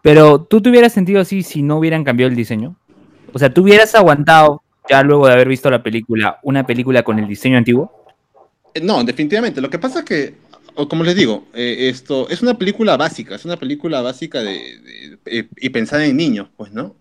Pero 0.02 0.42
tú 0.42 0.60
te 0.60 0.70
hubieras 0.70 0.92
sentido 0.92 1.20
así 1.20 1.42
si 1.42 1.62
no 1.62 1.78
hubieran 1.78 2.05
cambiado 2.05 2.31
el 2.31 2.36
diseño. 2.36 2.76
O 3.32 3.39
sea, 3.39 3.52
¿tú 3.52 3.62
hubieras 3.62 3.94
aguantado, 3.94 4.62
ya 4.89 5.02
luego 5.02 5.26
de 5.26 5.32
haber 5.32 5.48
visto 5.48 5.70
la 5.70 5.82
película, 5.82 6.39
una 6.42 6.65
película 6.66 7.02
con 7.02 7.18
el 7.18 7.26
diseño 7.26 7.58
antiguo? 7.58 7.90
Eh, 8.74 8.81
No, 8.81 9.02
definitivamente. 9.05 9.60
Lo 9.60 9.70
que 9.70 9.78
pasa 9.78 10.00
es 10.00 10.05
que, 10.05 10.34
como 10.89 11.02
les 11.05 11.16
digo, 11.16 11.47
eh, 11.55 11.89
esto 11.89 12.28
es 12.28 12.42
una 12.42 12.56
película 12.56 12.97
básica, 12.97 13.34
es 13.34 13.44
una 13.44 13.56
película 13.56 14.00
básica 14.00 14.40
de, 14.42 14.78
de- 14.81 15.18
eh, 15.26 15.48
y 15.56 15.70
pensada 15.70 16.05
en 16.06 16.16
niños, 16.16 16.48
pues, 16.56 16.73
¿no? 16.73 16.94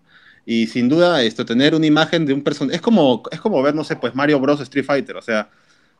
Y 0.46 0.68
sin 0.68 0.88
duda, 0.88 1.22
esto, 1.24 1.46
tener 1.46 1.74
una 1.76 1.86
imagen 1.86 2.26
de 2.26 2.34
un 2.34 2.42
personaje, 2.44 2.76
es 2.76 2.82
como, 2.82 3.24
es 3.32 3.40
como 3.40 3.62
ver, 3.62 3.74
no 3.74 3.84
sé, 3.84 3.96
pues 3.96 4.14
Mario 4.16 4.40
Bros. 4.40 4.60
Street 4.62 4.86
Fighter, 4.86 5.16
o 5.16 5.22
sea, 5.22 5.50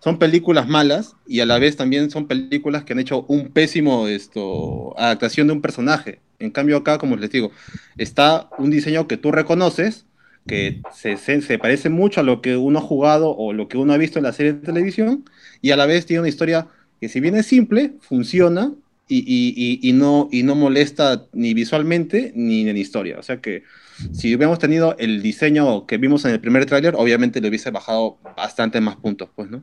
son 0.01 0.19
películas 0.21 0.69
malas 0.69 1.17
y 1.27 1.41
a 1.41 1.47
la 1.47 1.59
vez 1.59 1.77
también 1.77 2.11
son 2.11 2.29
películas 2.29 2.85
que 2.85 2.93
han 2.95 3.01
hecho 3.01 3.25
un 3.29 3.53
pésimo 3.53 4.09
esto, 4.09 4.99
adaptación 4.99 5.49
de 5.49 5.55
un 5.55 5.63
personaje. 5.63 6.23
En 6.39 6.53
cambio 6.53 6.79
acá, 6.79 6.99
como 6.99 7.17
les 7.17 7.31
digo, 7.31 7.53
está 7.99 8.49
un 8.59 8.71
diseño 8.71 9.09
que 9.09 9.17
tú 9.17 9.33
reconoces, 9.33 10.07
que 10.47 10.83
se, 10.93 11.17
se, 11.17 11.43
se 11.43 11.59
parece 11.59 11.89
mucho 11.89 12.21
a 12.21 12.25
lo 12.25 12.41
que 12.41 12.57
uno 12.57 12.79
ha 12.79 12.83
jugado 12.83 13.31
o 13.37 13.53
lo 13.53 13.69
que 13.69 13.79
uno 13.79 13.93
ha 13.93 13.97
visto 13.99 14.19
en 14.21 14.25
la 14.25 14.33
serie 14.33 14.53
de 14.53 14.61
televisión 14.61 15.25
y 15.61 15.73
a 15.73 15.77
la 15.77 15.87
vez 15.87 16.07
tiene 16.07 16.21
una 16.21 16.29
historia 16.29 16.69
que 17.01 17.09
si 17.09 17.21
bien 17.21 17.35
es 17.37 17.47
simple, 17.47 17.95
funciona 18.01 18.73
y, 19.09 19.19
y- 19.19 19.55
y- 19.83 19.91
y 19.91 19.93
no, 19.93 20.29
y 20.33 20.43
no 20.45 20.55
molesta 20.55 21.27
ni 21.33 21.55
visualmente 21.55 22.33
ni 22.37 22.69
en 22.69 22.77
historia. 22.77 23.19
O 23.19 23.23
sea 23.23 23.41
que 23.41 23.65
si 24.13 24.35
hubiéramos 24.35 24.59
tenido 24.59 24.97
el 24.99 25.23
diseño 25.23 25.87
que 25.87 25.99
vimos 25.99 26.25
en 26.25 26.33
el 26.33 26.41
primer 26.41 26.67
tráiler, 26.67 26.95
obviamente 26.97 27.41
le 27.41 27.49
hubiese 27.49 27.71
bajado 27.71 28.19
bastante 28.37 28.81
más 28.81 28.97
puntos, 28.97 29.29
pues, 29.35 29.51
¿no? 29.51 29.63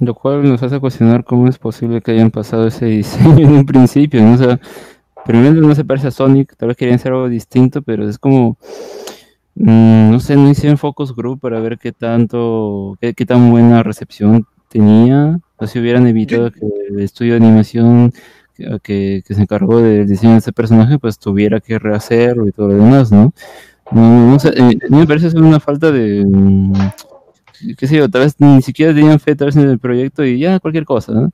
Lo 0.00 0.14
cual 0.14 0.42
nos 0.44 0.62
hace 0.62 0.80
cuestionar 0.80 1.24
cómo 1.24 1.48
es 1.48 1.58
posible 1.58 2.00
que 2.00 2.12
hayan 2.12 2.30
pasado 2.30 2.66
ese 2.66 2.86
diseño 2.86 3.38
en 3.38 3.52
un 3.52 3.66
principio, 3.66 4.22
¿no? 4.22 4.34
O 4.34 4.38
sea, 4.38 4.60
primero 5.24 5.60
no 5.60 5.74
se 5.74 5.84
parece 5.84 6.08
a 6.08 6.10
Sonic, 6.10 6.56
tal 6.56 6.68
vez 6.68 6.76
querían 6.76 6.96
hacer 6.96 7.12
algo 7.12 7.28
distinto, 7.28 7.82
pero 7.82 8.08
es 8.08 8.18
como, 8.18 8.56
mm, 9.56 10.10
no 10.10 10.20
sé, 10.20 10.36
no 10.36 10.48
hicieron 10.48 10.78
focus 10.78 11.14
group 11.14 11.40
para 11.40 11.60
ver 11.60 11.78
qué 11.78 11.92
tanto, 11.92 12.96
qué, 13.00 13.14
qué 13.14 13.26
tan 13.26 13.50
buena 13.50 13.82
recepción 13.82 14.46
tenía, 14.68 15.38
o 15.56 15.66
si 15.66 15.78
hubieran 15.78 16.06
evitado 16.06 16.50
que 16.50 16.60
el 16.88 17.00
estudio 17.00 17.32
de 17.32 17.44
animación 17.44 18.12
que, 18.82 19.22
se 19.26 19.40
encargó 19.40 19.80
del 19.80 20.06
diseño 20.06 20.32
de 20.32 20.38
este 20.38 20.52
personaje, 20.52 20.98
pues 20.98 21.18
tuviera 21.18 21.60
que 21.60 21.78
rehacerlo 21.78 22.46
y 22.46 22.52
todo 22.52 22.68
lo 22.68 22.74
demás, 22.74 23.10
¿no? 23.12 23.32
No, 23.92 24.30
no 24.30 24.38
sé, 24.38 24.50
eh, 24.56 24.78
me 24.88 25.06
parece 25.06 25.30
ser 25.30 25.42
una 25.42 25.60
falta 25.60 25.90
de, 25.90 26.24
mm, 26.24 26.72
qué 27.76 27.86
sé 27.86 27.96
yo, 27.96 28.08
tal 28.08 28.22
vez 28.22 28.36
ni 28.38 28.62
siquiera 28.62 28.94
tenían 28.94 29.18
fe 29.20 29.34
tal 29.34 29.46
vez 29.46 29.56
en 29.56 29.68
el 29.68 29.78
proyecto 29.78 30.24
y 30.24 30.38
ya 30.38 30.60
cualquier 30.60 30.84
cosa, 30.84 31.12
¿no? 31.12 31.30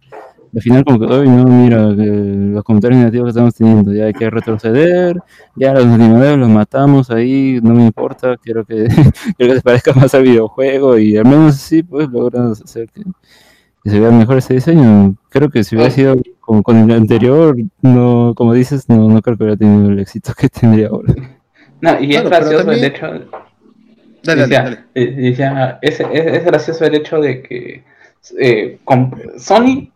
Al 0.54 0.62
final 0.62 0.84
como 0.84 0.98
que, 0.98 1.06
oye, 1.06 1.28
no, 1.28 1.44
mira, 1.44 1.94
que 1.94 2.04
los 2.04 2.64
comentarios 2.64 2.98
negativos 2.98 3.26
que 3.26 3.30
estamos 3.30 3.54
teniendo, 3.54 3.92
ya 3.92 4.04
hay 4.06 4.14
que 4.14 4.30
retroceder, 4.30 5.20
ya 5.54 5.74
los 5.74 5.84
animadores 5.84 6.38
los 6.38 6.48
matamos 6.48 7.10
ahí, 7.10 7.60
no 7.62 7.74
me 7.74 7.84
importa, 7.84 8.36
quiero 8.38 8.64
que, 8.64 8.86
quiero 9.36 9.52
que 9.52 9.58
se 9.58 9.62
parezca 9.62 9.92
más 9.92 10.14
al 10.14 10.22
videojuego 10.22 10.98
y 10.98 11.16
al 11.16 11.24
menos 11.26 11.56
así 11.56 11.82
pues 11.82 12.08
logran 12.08 12.52
hacer 12.52 12.88
que, 12.88 13.02
que 13.86 13.90
se 13.92 14.00
vea 14.00 14.10
mejor 14.10 14.38
ese 14.38 14.54
diseño. 14.54 15.14
Creo 15.28 15.48
que 15.48 15.62
si 15.62 15.76
hubiera 15.76 15.92
sido 15.92 16.16
como 16.40 16.64
con 16.64 16.76
el 16.76 16.90
anterior, 16.90 17.56
no, 17.82 18.32
como 18.34 18.52
dices, 18.52 18.88
no, 18.88 19.08
no 19.08 19.22
creo 19.22 19.36
que 19.36 19.44
hubiera 19.44 19.56
tenido 19.56 19.92
el 19.92 20.00
éxito 20.00 20.32
que 20.36 20.48
tendría 20.48 20.88
ahora. 20.88 21.14
No, 21.80 22.00
y 22.00 22.08
Claro, 22.08 22.24
es 22.24 22.30
gracioso 22.30 22.64
también- 22.64 22.78
el 22.84 22.84
hecho. 22.90 23.06
Dale, 24.24 24.40
decía, 24.42 24.62
dale, 24.64 24.78
eh, 24.92 25.12
decía, 25.12 25.78
es, 25.82 26.00
es, 26.00 26.08
es 26.12 26.44
gracioso 26.44 26.84
el 26.84 26.94
hecho 26.96 27.20
de 27.20 27.42
que 27.44 27.84
eh, 28.40 28.78
con- 28.82 29.14
Sony 29.38 29.88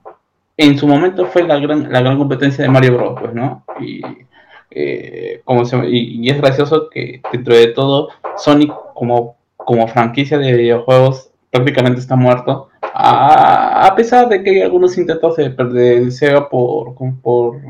en 0.57 0.79
su 0.79 0.87
momento 0.87 1.27
fue 1.27 1.43
la 1.43 1.59
gran, 1.59 1.91
la 1.91 2.01
gran 2.01 2.17
competencia 2.17 2.63
de 2.63 2.71
Mario 2.71 2.97
Bros, 2.97 3.19
pues, 3.21 3.35
¿no? 3.35 3.65
Y, 3.81 4.03
eh, 4.71 5.41
como 5.45 5.65
se- 5.65 5.89
y, 5.89 6.21
y 6.25 6.31
es 6.31 6.41
gracioso 6.41 6.89
que 6.91 7.21
dentro 7.33 7.57
de 7.57 7.67
todo, 7.69 8.11
Sony 8.37 8.69
como, 8.95 9.35
como 9.57 9.89
franquicia 9.89 10.39
de 10.39 10.53
videojuegos 10.55 11.31
prácticamente 11.51 11.99
está 11.99 12.15
muerto. 12.15 12.69
A, 12.93 13.87
a 13.87 13.95
pesar 13.95 14.29
de 14.29 14.43
que 14.43 14.51
hay 14.51 14.63
algunos 14.63 14.97
intentos 14.99 15.37
de, 15.37 15.51
de 15.51 16.11
Sega 16.11 16.49
por, 16.49 16.95
por 17.23 17.61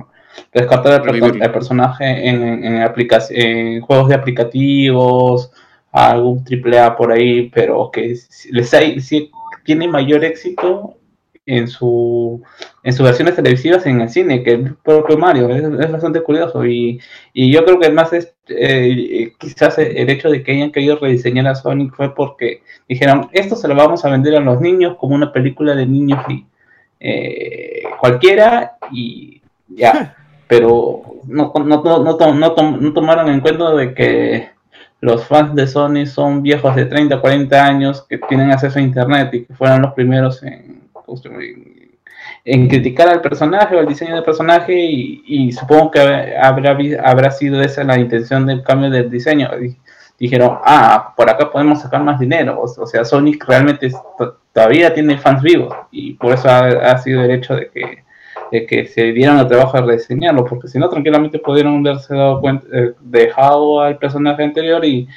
rescatar 0.53 1.03
el, 1.09 1.53
personaje 1.53 2.29
en, 2.29 2.65
en, 2.65 2.83
en 3.31 3.81
juegos 3.81 4.09
de 4.09 4.15
aplicativos, 4.15 5.51
algún 5.93 6.45
triple 6.45 6.79
A 6.79 6.97
por 6.97 7.13
ahí, 7.13 7.51
pero 7.51 7.91
que 7.91 8.17
les 8.51 8.75
hay, 8.75 9.01
si 9.01 9.31
tiene 9.65 9.89
mayor 9.89 10.25
éxito 10.25 10.97
en 11.47 11.69
su 11.69 12.43
en 12.83 12.93
sus 12.93 13.05
versiones 13.05 13.35
televisivas 13.37 13.87
en 13.87 14.01
el 14.01 14.09
cine 14.09 14.43
que 14.43 14.53
el 14.53 14.75
propio 14.77 15.19
Mario 15.19 15.49
es, 15.51 15.63
es 15.63 15.93
bastante 15.93 16.23
curioso. 16.23 16.65
Y, 16.65 17.01
y 17.33 17.53
yo 17.53 17.65
creo 17.65 17.79
que 17.79 17.91
más 17.91 18.13
es 18.13 18.35
eh, 18.49 19.33
quizás 19.39 19.79
el 19.79 20.09
hecho 20.11 20.31
de 20.31 20.43
que 20.43 20.53
hayan 20.53 20.73
querido 20.73 20.97
rediseñar 20.97 21.47
a 21.49 21.55
Sonic 21.55 21.95
fue 21.95 22.15
porque 22.15 22.63
dijeron 22.89 23.29
esto 23.33 23.57
se 23.57 23.69
lo 23.69 23.75
vamos 23.75 24.05
a 24.05 24.11
vender 24.11 24.37
a 24.37 24.41
los 24.41 24.61
niños 24.61 24.97
como 24.99 25.15
una 25.15 25.33
película 25.33 25.75
de 25.75 25.87
niños 25.87 26.21
y, 26.29 26.47
eh, 27.01 27.83
cualquiera 28.01 28.77
y 28.93 29.43
ya. 29.69 30.17
Pero 30.49 31.03
no, 31.27 31.53
no, 31.55 31.63
no, 31.65 32.03
no, 32.03 32.71
no 32.73 32.93
tomaron 32.93 33.29
en 33.29 33.41
cuenta 33.41 33.73
de 33.73 33.95
que 33.95 34.51
los 35.01 35.25
fans 35.25 35.55
de 35.55 35.69
Sony 35.69 36.07
son 36.07 36.43
viejos 36.43 36.75
de 36.75 36.87
30, 36.87 37.21
40 37.21 37.65
años 37.65 38.05
que 38.09 38.19
tienen 38.19 38.51
acceso 38.51 38.81
a 38.81 38.83
internet 38.83 39.31
y 39.33 39.45
que 39.45 39.55
fueron 39.55 39.83
los 39.83 39.93
primeros 39.93 40.43
en, 40.43 40.80
en- 42.45 42.69
criticar 42.69 43.09
al 43.09 43.21
personaje 43.21 43.77
o 43.77 43.81
el 43.81 43.87
diseño 43.87 44.15
del 44.15 44.25
personaje 44.25 44.75
y, 44.75 45.53
supongo 45.53 45.91
que 45.91 46.01
habrá, 46.01 46.77
habrá 47.03 47.31
sido 47.31 47.61
esa 47.63 47.85
la 47.85 47.99
intención 47.99 48.47
del 48.47 48.63
cambio 48.63 48.91
del 48.91 49.11
diseño. 49.11 49.51
Dijeron, 50.19 50.59
ah, 50.65 51.15
por 51.17 51.31
acá 51.31 51.51
podemos 51.51 51.81
sacar 51.81 52.03
más 52.03 52.21
dinero. 52.21 52.61
O, 52.61 52.87
sea, 52.87 53.05
Sonic 53.05 53.45
realmente 53.47 53.91
todavía 54.53 54.93
tiene 54.93 55.19
fans 55.19 55.43
vivos 55.43 55.75
y 55.91 56.15
por 56.15 56.35
eso 56.35 56.49
ha, 56.49 56.99
sido 56.99 57.25
el 57.25 57.31
hecho 57.31 57.55
de 57.57 57.71
que, 57.71 58.05
de 58.53 58.67
que 58.67 58.87
se 58.87 59.13
dieron 59.13 59.39
el 59.39 59.49
trabajo 59.49 59.79
de 59.79 59.87
rediseñarlo, 59.87 60.45
porque 60.45 60.69
si 60.69 60.79
no, 60.79 60.91
tranquilamente 60.91 61.39
pudieron 61.39 61.87
haberse 61.87 62.15
dado 62.15 62.41
cuenta, 62.41 62.67
eh, 62.73 62.93
dejado 63.01 63.81
al 63.81 63.97
personaje 63.97 64.43
anterior 64.43 64.85
y, 64.85 65.09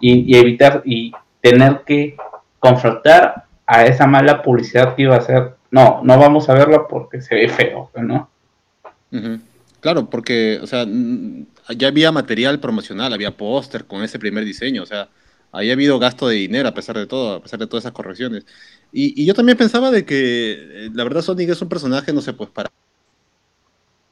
y 0.00 0.36
evitar 0.36 0.82
y 0.84 1.12
tener 1.40 1.80
que 1.84 2.16
confrontar 2.60 3.41
a 3.66 3.84
esa 3.86 4.06
mala 4.06 4.42
publicidad 4.42 4.94
que 4.94 5.02
iba 5.02 5.14
a 5.14 5.18
hacer. 5.18 5.54
No, 5.70 6.00
no 6.02 6.18
vamos 6.18 6.48
a 6.48 6.54
verla 6.54 6.86
porque 6.88 7.20
se 7.20 7.34
ve 7.34 7.48
feo, 7.48 7.90
¿no? 7.96 8.28
Claro, 9.80 10.08
porque, 10.08 10.58
o 10.62 10.66
sea, 10.66 10.86
ya 11.76 11.88
había 11.88 12.12
material 12.12 12.60
promocional, 12.60 13.12
había 13.12 13.36
póster 13.36 13.84
con 13.84 14.02
ese 14.02 14.18
primer 14.18 14.44
diseño, 14.44 14.82
o 14.82 14.86
sea, 14.86 15.08
ahí 15.50 15.70
ha 15.70 15.74
habido 15.74 15.98
gasto 15.98 16.28
de 16.28 16.36
dinero 16.36 16.68
a 16.68 16.74
pesar 16.74 16.96
de 16.96 17.06
todo, 17.06 17.36
a 17.36 17.42
pesar 17.42 17.58
de 17.58 17.66
todas 17.66 17.84
esas 17.84 17.92
correcciones. 17.92 18.46
Y, 18.92 19.20
y 19.20 19.26
yo 19.26 19.34
también 19.34 19.58
pensaba 19.58 19.90
de 19.90 20.04
que, 20.04 20.52
eh, 20.52 20.90
la 20.92 21.04
verdad, 21.04 21.22
Sonic 21.22 21.50
es 21.50 21.62
un 21.62 21.68
personaje, 21.68 22.12
no 22.12 22.20
sé, 22.20 22.32
pues 22.32 22.50
para 22.50 22.70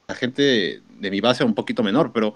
la 0.08 0.14
gente 0.14 0.82
de 0.98 1.10
mi 1.10 1.20
base 1.20 1.44
un 1.44 1.54
poquito 1.54 1.82
menor, 1.82 2.12
pero 2.12 2.34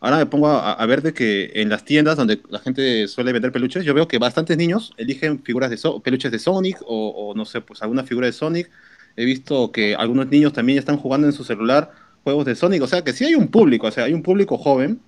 ahora 0.00 0.18
me 0.18 0.26
pongo 0.26 0.48
a, 0.48 0.72
a 0.72 0.86
ver 0.86 1.02
de 1.02 1.14
que 1.14 1.52
en 1.54 1.68
las 1.68 1.84
tiendas 1.84 2.16
donde 2.16 2.40
la 2.50 2.58
gente 2.60 3.08
suele 3.08 3.32
vender 3.32 3.52
peluches, 3.52 3.84
yo 3.84 3.94
veo 3.94 4.08
que 4.08 4.18
bastantes 4.18 4.56
niños 4.56 4.92
eligen 4.96 5.42
figuras 5.42 5.70
de 5.70 5.76
So- 5.76 6.00
peluches 6.02 6.30
de 6.32 6.38
Sonic 6.38 6.78
o, 6.86 7.08
o 7.10 7.34
no 7.34 7.44
sé, 7.44 7.60
pues 7.60 7.82
alguna 7.82 8.04
figura 8.04 8.26
de 8.26 8.32
Sonic. 8.32 8.70
He 9.16 9.24
visto 9.24 9.70
que 9.72 9.94
algunos 9.94 10.28
niños 10.28 10.52
también 10.52 10.78
están 10.78 10.96
jugando 10.96 11.26
en 11.26 11.32
su 11.32 11.44
celular 11.44 11.92
juegos 12.24 12.44
de 12.46 12.54
Sonic, 12.56 12.82
o 12.82 12.86
sea 12.86 13.02
que 13.04 13.12
sí 13.12 13.24
hay 13.24 13.34
un 13.34 13.48
público, 13.48 13.86
o 13.86 13.90
sea, 13.90 14.04
hay 14.04 14.12
un 14.14 14.22
público 14.22 14.58
joven. 14.58 15.00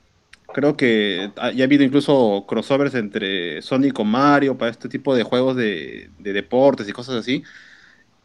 Creo 0.54 0.76
que 0.76 1.30
ya 1.54 1.64
ha 1.64 1.66
habido 1.66 1.82
incluso 1.84 2.44
crossovers 2.48 2.94
entre 2.94 3.60
Sonic 3.62 3.92
con 3.94 4.08
Mario 4.08 4.56
para 4.56 4.70
este 4.70 4.88
tipo 4.88 5.14
de 5.14 5.22
juegos 5.24 5.56
de, 5.56 6.10
de 6.18 6.32
deportes 6.32 6.88
y 6.88 6.92
cosas 6.92 7.16
así. 7.16 7.42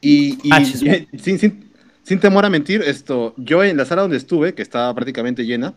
Y, 0.01 0.38
y- 0.43 0.49
Ah, 0.51 0.61
y- 0.61 0.65
sin, 1.19 1.40
sin- 1.40 1.72
sin 2.03 2.19
temor 2.19 2.45
a 2.45 2.49
mentir, 2.49 2.81
esto, 2.81 3.33
yo 3.38 3.64
en 3.64 3.77
la 3.77 3.85
sala 3.85 4.01
donde 4.03 4.17
estuve, 4.17 4.53
que 4.56 4.61
estaba 4.61 4.93
prácticamente 4.95 5.45
llena, 5.45 5.75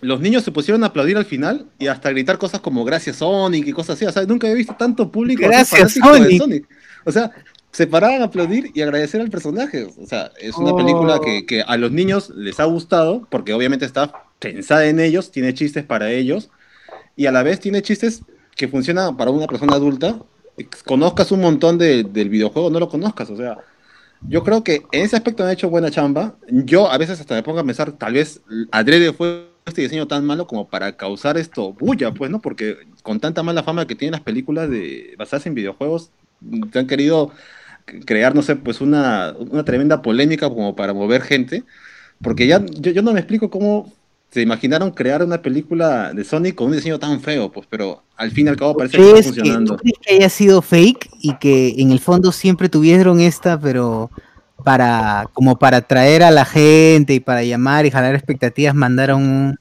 los 0.00 0.20
niños 0.20 0.42
se 0.42 0.52
pusieron 0.52 0.82
a 0.84 0.88
aplaudir 0.88 1.16
al 1.16 1.24
final 1.24 1.66
y 1.78 1.86
hasta 1.86 2.08
a 2.08 2.12
gritar 2.12 2.38
cosas 2.38 2.60
como 2.60 2.84
gracias 2.84 3.16
Sonic 3.16 3.66
y 3.66 3.72
cosas 3.72 3.96
así. 3.96 4.04
O 4.04 4.12
sea, 4.12 4.24
nunca 4.24 4.46
había 4.46 4.56
visto 4.56 4.74
tanto 4.78 5.10
público 5.10 5.42
Gracias, 5.44 5.94
de 5.94 6.38
Sonic. 6.38 6.68
O 7.04 7.12
sea, 7.12 7.30
se 7.70 7.86
paraban 7.86 8.20
a 8.22 8.26
aplaudir 8.26 8.70
y 8.74 8.82
agradecer 8.82 9.20
al 9.20 9.30
personaje. 9.30 9.86
O 9.98 10.06
sea, 10.06 10.30
es 10.40 10.56
una 10.56 10.74
película 10.76 11.20
que, 11.24 11.46
que 11.46 11.62
a 11.62 11.76
los 11.76 11.90
niños 11.90 12.30
les 12.30 12.60
ha 12.60 12.64
gustado 12.64 13.26
porque 13.30 13.54
obviamente 13.54 13.84
está 13.86 14.12
pensada 14.38 14.86
en 14.86 15.00
ellos, 15.00 15.30
tiene 15.30 15.54
chistes 15.54 15.84
para 15.84 16.10
ellos 16.10 16.50
y 17.16 17.26
a 17.26 17.32
la 17.32 17.42
vez 17.42 17.60
tiene 17.60 17.80
chistes 17.82 18.22
que 18.56 18.68
funcionan 18.68 19.16
para 19.16 19.30
una 19.30 19.46
persona 19.46 19.74
adulta. 19.74 20.18
Conozcas 20.84 21.32
un 21.32 21.40
montón 21.40 21.78
de- 21.78 22.04
del 22.04 22.28
videojuego, 22.28 22.70
no 22.70 22.78
lo 22.78 22.88
conozcas. 22.88 23.30
O 23.30 23.36
sea, 23.36 23.56
yo 24.28 24.44
creo 24.44 24.62
que 24.62 24.82
en 24.92 25.02
ese 25.04 25.16
aspecto 25.16 25.42
han 25.44 25.50
hecho 25.50 25.70
buena 25.70 25.90
chamba. 25.90 26.36
Yo 26.50 26.90
a 26.90 26.98
veces 26.98 27.20
hasta 27.20 27.34
me 27.34 27.42
pongo 27.42 27.60
a 27.60 27.64
pensar, 27.64 27.92
tal 27.92 28.12
vez 28.12 28.42
adrede 28.70 29.12
fue 29.12 29.51
este 29.66 29.82
diseño 29.82 30.06
tan 30.06 30.24
malo 30.24 30.46
como 30.46 30.68
para 30.68 30.96
causar 30.96 31.38
esto 31.38 31.72
bulla, 31.72 32.12
pues, 32.12 32.30
¿no? 32.30 32.40
Porque 32.40 32.78
con 33.02 33.20
tanta 33.20 33.42
mala 33.42 33.62
fama 33.62 33.86
que 33.86 33.94
tienen 33.94 34.12
las 34.12 34.20
películas 34.20 34.68
de 34.68 35.14
basadas 35.18 35.46
en 35.46 35.54
videojuegos, 35.54 36.10
te 36.70 36.78
han 36.78 36.86
querido 36.86 37.30
crear, 38.04 38.34
no 38.34 38.42
sé, 38.42 38.56
pues 38.56 38.80
una, 38.80 39.34
una 39.38 39.64
tremenda 39.64 40.02
polémica 40.02 40.48
como 40.48 40.74
para 40.74 40.92
mover 40.92 41.22
gente. 41.22 41.64
Porque 42.20 42.46
ya 42.46 42.64
yo, 42.64 42.92
yo 42.92 43.02
no 43.02 43.12
me 43.12 43.20
explico 43.20 43.50
cómo 43.50 43.92
se 44.30 44.40
imaginaron 44.40 44.92
crear 44.92 45.22
una 45.22 45.42
película 45.42 46.12
de 46.14 46.24
Sonic 46.24 46.54
con 46.54 46.68
un 46.68 46.72
diseño 46.72 46.98
tan 46.98 47.20
feo, 47.20 47.52
pues, 47.52 47.66
pero 47.68 48.02
al 48.16 48.30
fin 48.30 48.46
y 48.46 48.50
al 48.50 48.56
cabo 48.56 48.76
parece 48.76 48.96
que 48.96 49.02
está 49.02 49.12
¿Crees 49.12 49.26
que, 49.26 49.32
funcionando. 49.34 49.76
¿Tú 49.76 49.82
crees 49.82 49.98
que 50.00 50.14
haya 50.14 50.28
sido 50.30 50.62
fake 50.62 51.10
y 51.20 51.36
que 51.36 51.74
en 51.78 51.90
el 51.90 52.00
fondo 52.00 52.32
siempre 52.32 52.68
tuvieron 52.68 53.20
esta, 53.20 53.60
pero 53.60 54.10
para 54.64 55.28
como 55.32 55.58
para 55.58 55.78
atraer 55.78 56.22
a 56.22 56.30
la 56.30 56.44
gente 56.44 57.14
y 57.14 57.20
para 57.20 57.42
llamar 57.44 57.86
y 57.86 57.90
jalar 57.90 58.14
expectativas, 58.14 58.74
mandaron 58.74 59.22
un 59.22 59.58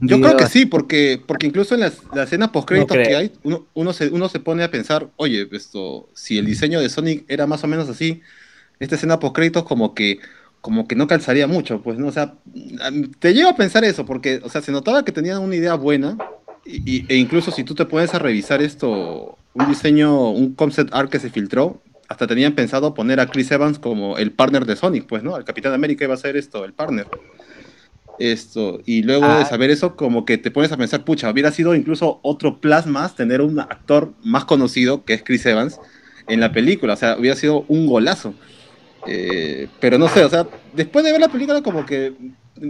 Yo 0.00 0.16
video 0.16 0.20
creo 0.20 0.36
que 0.36 0.46
sí, 0.46 0.66
porque, 0.66 1.22
porque 1.26 1.46
incluso 1.46 1.74
en 1.74 1.80
las, 1.80 1.98
la 2.14 2.24
escena 2.24 2.52
post 2.52 2.68
créditos 2.68 2.96
No 2.96 3.02
que 3.02 3.16
hay, 3.16 3.32
uno, 3.42 3.66
uno, 3.74 3.92
se, 3.92 4.08
uno 4.08 4.28
se 4.28 4.40
pone 4.40 4.62
a 4.62 4.70
pensar, 4.70 5.08
oye, 5.16 5.48
esto, 5.52 6.08
si 6.14 6.38
el 6.38 6.46
diseño 6.46 6.80
de 6.80 6.88
Sonic 6.88 7.24
era 7.28 7.46
más 7.46 7.64
o 7.64 7.66
menos 7.66 7.88
así, 7.88 8.20
esta 8.80 8.96
escena 8.96 9.20
post 9.20 9.34
créditos 9.36 9.64
como 9.64 9.94
que, 9.94 10.20
como 10.60 10.88
que 10.88 10.96
no 10.96 11.06
calzaría 11.06 11.46
mucho, 11.46 11.82
pues, 11.82 11.98
¿no? 11.98 12.08
O 12.08 12.12
sea, 12.12 12.34
te 13.20 13.34
llevo 13.34 13.50
a 13.50 13.56
pensar 13.56 13.84
eso, 13.84 14.04
porque, 14.06 14.40
o 14.44 14.48
sea, 14.50 14.62
se 14.62 14.72
notaba 14.72 15.04
que 15.04 15.12
tenían 15.12 15.38
una 15.42 15.56
idea 15.56 15.74
buena, 15.74 16.16
y, 16.64 16.98
y- 17.00 17.06
e 17.08 17.16
incluso 17.16 17.50
si 17.50 17.64
tú 17.64 17.74
te 17.74 17.86
pones 17.86 18.14
a 18.14 18.18
revisar 18.18 18.62
esto, 18.62 19.38
un 19.54 19.66
diseño, 19.68 20.30
un 20.30 20.54
concept 20.54 20.94
art 20.94 21.10
que 21.10 21.18
se 21.18 21.30
filtró, 21.30 21.82
hasta 22.10 22.26
tenían 22.26 22.54
pensado 22.56 22.92
poner 22.92 23.20
a 23.20 23.26
Chris 23.28 23.52
Evans 23.52 23.78
como 23.78 24.18
el 24.18 24.32
partner 24.32 24.66
de 24.66 24.74
Sonic, 24.74 25.06
pues, 25.06 25.22
¿no? 25.22 25.36
El 25.36 25.44
Capitán 25.44 25.72
América 25.72 26.04
iba 26.04 26.14
a 26.14 26.16
ser 26.16 26.36
esto, 26.36 26.64
el 26.64 26.72
partner. 26.72 27.06
Esto, 28.18 28.80
y 28.84 29.02
luego 29.02 29.26
de 29.26 29.42
Ah. 29.42 29.46
saber 29.46 29.70
eso, 29.70 29.94
como 29.94 30.24
que 30.24 30.36
te 30.36 30.50
pones 30.50 30.72
a 30.72 30.76
pensar, 30.76 31.04
pucha, 31.04 31.30
hubiera 31.30 31.52
sido 31.52 31.72
incluso 31.74 32.18
otro 32.22 32.60
plus 32.60 32.84
más 32.86 33.14
tener 33.14 33.40
un 33.40 33.60
actor 33.60 34.12
más 34.24 34.44
conocido, 34.44 35.04
que 35.04 35.14
es 35.14 35.22
Chris 35.22 35.46
Evans, 35.46 35.78
en 36.26 36.40
la 36.40 36.50
película, 36.52 36.94
o 36.94 36.96
sea, 36.96 37.16
hubiera 37.16 37.36
sido 37.36 37.64
un 37.68 37.86
golazo. 37.86 38.34
Eh, 39.06 39.68
pero 39.78 39.96
no 39.96 40.08
sé, 40.08 40.24
o 40.24 40.28
sea, 40.28 40.46
después 40.74 41.04
de 41.04 41.12
ver 41.12 41.20
la 41.20 41.28
película, 41.28 41.62
como 41.62 41.86
que 41.86 42.12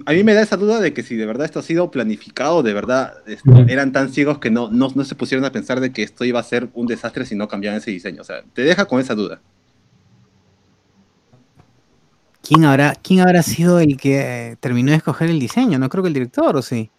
a 0.06 0.12
mí 0.12 0.22
me 0.24 0.34
da 0.34 0.42
esa 0.42 0.56
duda 0.56 0.80
de 0.80 0.92
que 0.92 1.02
si 1.02 1.16
de 1.16 1.26
verdad 1.26 1.44
esto 1.46 1.58
ha 1.58 1.62
sido 1.62 1.90
planificado, 1.90 2.62
de 2.62 2.72
verdad 2.72 3.14
es- 3.26 3.44
Ujú. 3.44 3.64
eran 3.68 3.92
tan 3.92 4.10
ciegos 4.12 4.38
que 4.38 4.50
no, 4.50 4.70
no, 4.70 4.88
no 4.94 5.04
se 5.04 5.14
pusieron 5.14 5.44
a 5.44 5.52
pensar 5.52 5.80
de 5.80 5.92
que 5.92 6.02
esto 6.02 6.24
iba 6.24 6.38
a 6.40 6.44
ser 6.44 6.68
un 6.74 6.86
desastre 6.86 7.24
si 7.26 7.34
no 7.34 7.48
cambiaban 7.48 7.78
ese 7.78 7.90
diseño. 7.90 8.22
O 8.22 8.24
sea, 8.24 8.42
te 8.54 8.62
deja 8.62 8.84
con 8.86 9.00
esa 9.00 9.14
duda. 9.14 9.40
¿Quién 12.42 12.64
habrá, 12.64 12.94
¿Quién 13.02 13.20
habrá 13.20 13.42
sido 13.42 13.80
el 13.80 13.96
que 13.96 14.20
eh, 14.52 14.56
terminó 14.60 14.90
de 14.90 14.96
escoger 14.96 15.28
el 15.30 15.38
diseño? 15.38 15.78
No 15.78 15.88
creo 15.88 16.02
que 16.02 16.08
el 16.08 16.14
director, 16.14 16.56
¿o 16.56 16.62
sí? 16.62 16.90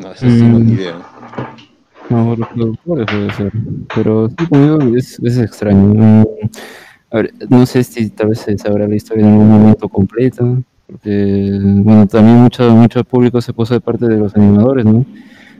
No, 0.00 0.12
eso 0.12 0.28
sí, 0.28 0.42
no, 0.42 0.58
ni 0.58 0.72
idea. 0.72 0.96
No, 2.10 2.36
los 2.36 2.48
productores 2.48 3.06
puede 3.06 3.32
ser. 3.32 3.52
Pero 3.94 4.28
sí, 4.28 4.46
como 4.48 4.78
digo, 4.78 4.96
es, 4.96 5.18
es 5.20 5.38
extraño. 5.38 5.94
Mm, 5.94 6.24
A 7.12 7.16
ver, 7.16 7.32
no 7.48 7.64
sé 7.64 7.84
si 7.84 8.10
tal 8.10 8.28
vez 8.28 8.40
se 8.40 8.58
sabrá 8.58 8.86
la 8.88 8.96
historia 8.96 9.24
en 9.26 9.32
algún 9.32 9.48
momento 9.48 9.88
completa. 9.88 10.44
Porque, 10.86 11.50
bueno, 11.82 12.06
también 12.06 12.38
mucho, 12.38 12.70
mucho 12.74 13.02
público 13.04 13.40
se 13.40 13.52
puso 13.52 13.74
de 13.74 13.80
parte 13.80 14.06
de 14.06 14.16
los 14.18 14.34
animadores, 14.36 14.84
¿no? 14.84 15.04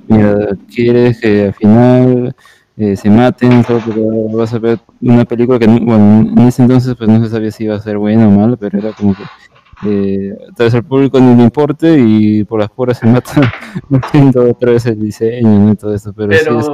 Mira, 0.08 0.36
quieres 0.72 1.20
que 1.20 1.46
al 1.46 1.54
final 1.54 2.34
eh, 2.76 2.96
se 2.96 3.10
maten, 3.10 3.64
porque 3.64 3.92
vas 4.32 4.54
a 4.54 4.58
ver 4.58 4.78
una 5.00 5.24
película 5.24 5.58
que, 5.58 5.66
no- 5.66 5.80
bueno, 5.84 6.20
en 6.30 6.38
ese 6.46 6.62
entonces 6.62 6.94
pues 6.96 7.08
no 7.10 7.22
se 7.24 7.30
sabía 7.30 7.50
si 7.50 7.64
iba 7.64 7.74
a 7.74 7.80
ser 7.80 7.98
buena 7.98 8.28
o 8.28 8.30
mala, 8.30 8.56
pero 8.56 8.78
era 8.78 8.92
como 8.92 9.14
que 9.14 9.22
eh, 9.84 10.34
tal 10.56 10.84
público 10.84 11.18
no 11.20 11.34
le 11.36 11.42
importe 11.42 11.98
y 11.98 12.44
por 12.44 12.60
las 12.60 12.70
puras 12.70 12.98
se 12.98 13.06
mata 13.06 13.30
haciendo 14.02 14.44
otra 14.50 14.70
vez 14.72 14.86
el 14.86 15.00
diseño 15.00 15.72
y 15.72 15.76
todo 15.76 15.92
eso, 15.94 16.12
pero, 16.12 16.32
sí 16.32 16.38
es- 16.58 16.70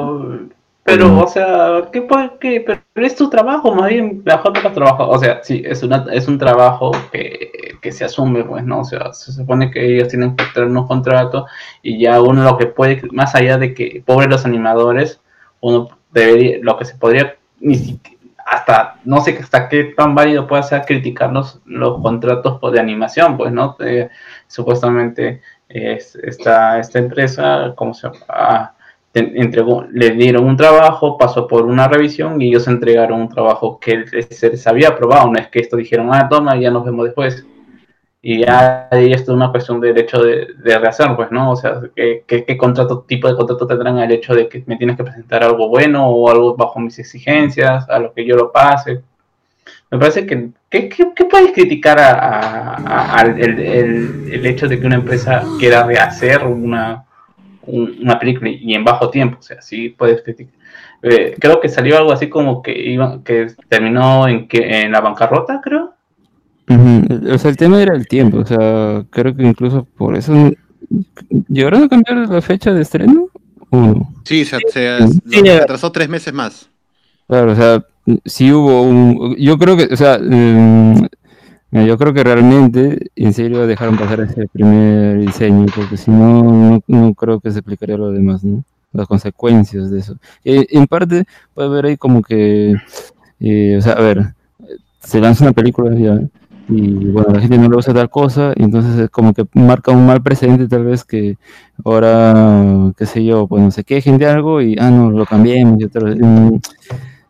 Pero, 0.84 1.20
o 1.20 1.26
sea, 1.28 1.88
¿qué 1.92 2.02
puede, 2.02 2.32
qué? 2.40 2.60
Pero 2.60 3.06
es 3.06 3.14
tu 3.14 3.30
trabajo, 3.30 3.72
más 3.72 3.88
bien, 3.88 4.22
la 4.24 4.42
JK 4.42 4.74
trabajo, 4.74 5.08
o 5.08 5.18
sea, 5.18 5.40
sí, 5.42 5.62
es 5.64 5.82
una, 5.84 6.06
es 6.12 6.26
un 6.26 6.38
trabajo 6.38 6.90
que, 7.12 7.78
que 7.80 7.92
se 7.92 8.04
asume, 8.04 8.42
pues, 8.44 8.64
¿no? 8.64 8.80
O 8.80 8.84
sea, 8.84 9.12
se 9.12 9.32
supone 9.32 9.70
que 9.70 9.94
ellos 9.94 10.08
tienen 10.08 10.34
que 10.34 10.44
tener 10.52 10.68
unos 10.70 10.88
contratos 10.88 11.48
y 11.82 12.00
ya 12.00 12.20
uno 12.20 12.42
lo 12.42 12.58
que 12.58 12.66
puede, 12.66 13.00
más 13.12 13.34
allá 13.36 13.58
de 13.58 13.74
que, 13.74 14.02
pobres 14.04 14.28
los 14.28 14.44
animadores, 14.44 15.20
uno 15.60 15.88
debería, 16.10 16.58
lo 16.62 16.76
que 16.76 16.84
se 16.84 16.96
podría, 16.96 17.36
ni 17.60 17.76
siquiera, 17.76 18.18
hasta, 18.44 18.96
no 19.04 19.20
sé 19.20 19.38
hasta 19.40 19.68
qué 19.68 19.84
tan 19.96 20.14
válido 20.16 20.46
puede 20.46 20.64
ser 20.64 20.82
criticar 20.84 21.32
los, 21.32 21.60
los 21.64 22.02
contratos 22.02 22.58
pues, 22.60 22.72
de 22.72 22.80
animación, 22.80 23.36
pues, 23.36 23.52
¿no? 23.52 23.76
Eh, 23.80 24.10
supuestamente 24.48 25.42
es, 25.68 26.16
esta, 26.16 26.80
esta 26.80 26.98
empresa, 26.98 27.72
¿cómo 27.76 27.94
se 27.94 28.08
llama? 28.08 28.18
Ah, 28.28 28.74
entregó, 29.14 29.84
le 29.90 30.10
dieron 30.10 30.44
un 30.46 30.56
trabajo, 30.56 31.18
pasó 31.18 31.46
por 31.46 31.66
una 31.66 31.88
revisión 31.88 32.40
y 32.40 32.48
ellos 32.48 32.66
entregaron 32.68 33.20
un 33.20 33.28
trabajo 33.28 33.78
que 33.78 34.04
se 34.30 34.50
les 34.50 34.66
había 34.66 34.88
aprobado, 34.88 35.30
no 35.30 35.38
es 35.38 35.48
que 35.48 35.60
esto 35.60 35.76
dijeron, 35.76 36.08
ah, 36.12 36.28
toma, 36.28 36.56
ya 36.56 36.70
nos 36.70 36.84
vemos 36.84 37.04
después. 37.06 37.46
Y 38.24 38.44
ya 38.46 38.88
ahí 38.92 39.12
esto 39.12 39.32
es 39.32 39.36
una 39.36 39.50
cuestión 39.50 39.80
de 39.80 39.88
derecho 39.92 40.22
de, 40.22 40.46
de 40.62 40.78
rehacer, 40.78 41.08
pues, 41.16 41.32
¿no? 41.32 41.50
O 41.50 41.56
sea, 41.56 41.80
¿qué, 41.96 42.22
qué, 42.26 42.44
qué 42.44 42.56
contrato, 42.56 43.00
tipo 43.06 43.26
de 43.28 43.34
contrato 43.34 43.66
tendrán 43.66 43.98
el 43.98 44.12
hecho 44.12 44.32
de 44.34 44.48
que 44.48 44.62
me 44.66 44.76
tienes 44.76 44.96
que 44.96 45.02
presentar 45.04 45.42
algo 45.42 45.68
bueno 45.68 46.06
o 46.08 46.30
algo 46.30 46.54
bajo 46.56 46.78
mis 46.78 46.98
exigencias, 47.00 47.88
a 47.90 47.98
lo 47.98 48.12
que 48.12 48.24
yo 48.24 48.36
lo 48.36 48.52
pase? 48.52 49.02
Me 49.90 49.98
parece 49.98 50.24
que, 50.24 50.50
¿qué, 50.70 50.88
qué- 50.88 51.24
puedes 51.30 51.52
criticar 51.52 51.98
a, 51.98 52.10
a- 52.76 53.18
a- 53.18 53.22
el, 53.22 53.58
el- 53.58 54.28
el 54.32 54.46
hecho 54.46 54.68
de 54.68 54.78
que 54.80 54.86
una 54.86 54.96
empresa 54.96 55.42
quiera 55.58 55.82
rehacer 55.84 56.46
una, 56.46 57.04
un- 57.72 57.98
una 58.02 58.18
película 58.18 58.50
y 58.50 58.74
en 58.74 58.84
bajo 58.84 59.10
tiempo? 59.10 59.38
O 59.40 59.42
sea, 59.42 59.60
sí 59.62 59.88
puedes 59.90 60.22
criticar. 60.22 60.54
Eh, 61.02 61.34
creo 61.40 61.60
que 61.60 61.68
salió 61.68 61.96
algo 61.98 62.12
así 62.12 62.28
como 62.28 62.62
que 62.62 62.72
iba, 62.72 63.22
que 63.24 63.48
terminó 63.68 64.28
en, 64.28 64.46
que, 64.46 64.82
en 64.82 64.92
la 64.92 65.00
bancarrota, 65.00 65.60
creo. 65.62 65.94
O 66.68 67.38
sea, 67.38 67.50
el 67.50 67.56
tema 67.56 67.82
era 67.82 67.94
el 67.94 68.06
tiempo, 68.06 68.38
o 68.38 68.46
sea, 68.46 69.04
creo 69.10 69.34
que 69.34 69.42
incluso 69.42 69.86
por 69.96 70.16
eso 70.16 70.32
llegaron 71.48 71.82
a 71.82 71.88
cambiar 71.88 72.28
la 72.28 72.40
fecha 72.40 72.72
de 72.72 72.82
estreno? 72.82 73.28
Sí, 74.24 74.44
se, 74.44 74.58
se- 74.68 74.98
Sí, 75.28 75.48
atrasó 75.48 75.90
tres 75.90 76.08
meses 76.08 76.32
más. 76.32 76.68
Claro, 77.28 77.52
o 77.52 77.56
sea, 77.56 77.84
sí 78.24 78.52
hubo 78.52 78.82
un, 78.82 79.36
yo 79.36 79.58
creo 79.58 79.76
que, 79.76 79.92
o 79.92 79.96
sea, 79.96 80.18
mira, 80.18 81.08
yo 81.72 81.96
creo 81.96 82.12
que 82.12 82.22
realmente, 82.22 83.10
en 83.16 83.32
serio, 83.32 83.66
dejaron 83.66 83.96
pasar 83.96 84.20
ese 84.20 84.46
primer 84.46 85.18
diseño, 85.18 85.64
porque 85.74 85.96
si 85.96 86.10
no, 86.10 86.42
no, 86.42 86.82
no 86.86 87.14
creo 87.14 87.40
que 87.40 87.50
se 87.50 87.60
explicaría 87.60 87.96
lo 87.96 88.12
demás, 88.12 88.44
¿no? 88.44 88.62
Las 88.92 89.06
consecuencias 89.08 89.90
de 89.90 90.00
eso. 90.00 90.16
Eh, 90.44 90.66
en 90.70 90.86
parte, 90.86 91.24
puede 91.54 91.68
haber 91.68 91.86
ahí 91.86 91.96
como 91.96 92.20
que, 92.20 92.74
eh, 93.40 93.76
o 93.78 93.80
sea, 93.80 93.94
a 93.94 94.02
ver, 94.02 94.34
se 95.00 95.18
lanza 95.18 95.44
una 95.44 95.54
película 95.54 95.90
y 96.68 97.06
bueno, 97.06 97.32
la 97.32 97.40
gente 97.40 97.58
no 97.58 97.68
le 97.68 97.76
gusta 97.76 97.94
tal 97.94 98.10
cosa, 98.10 98.52
y 98.54 98.64
entonces 98.64 98.98
es 98.98 99.10
como 99.10 99.32
que 99.32 99.46
marca 99.54 99.92
un 99.92 100.06
mal 100.06 100.22
precedente 100.22 100.68
tal 100.68 100.84
vez 100.84 101.04
que 101.04 101.36
ahora, 101.84 102.92
qué 102.96 103.06
sé 103.06 103.24
yo, 103.24 103.46
pues 103.46 103.62
no 103.62 103.70
se 103.70 103.82
quejen 103.82 104.18
de 104.18 104.26
algo 104.26 104.60
y, 104.60 104.76
ah, 104.78 104.90
no, 104.90 105.10
lo 105.10 105.24
cambiemos 105.24 105.80
y 105.80 105.84
otro, 105.84 106.08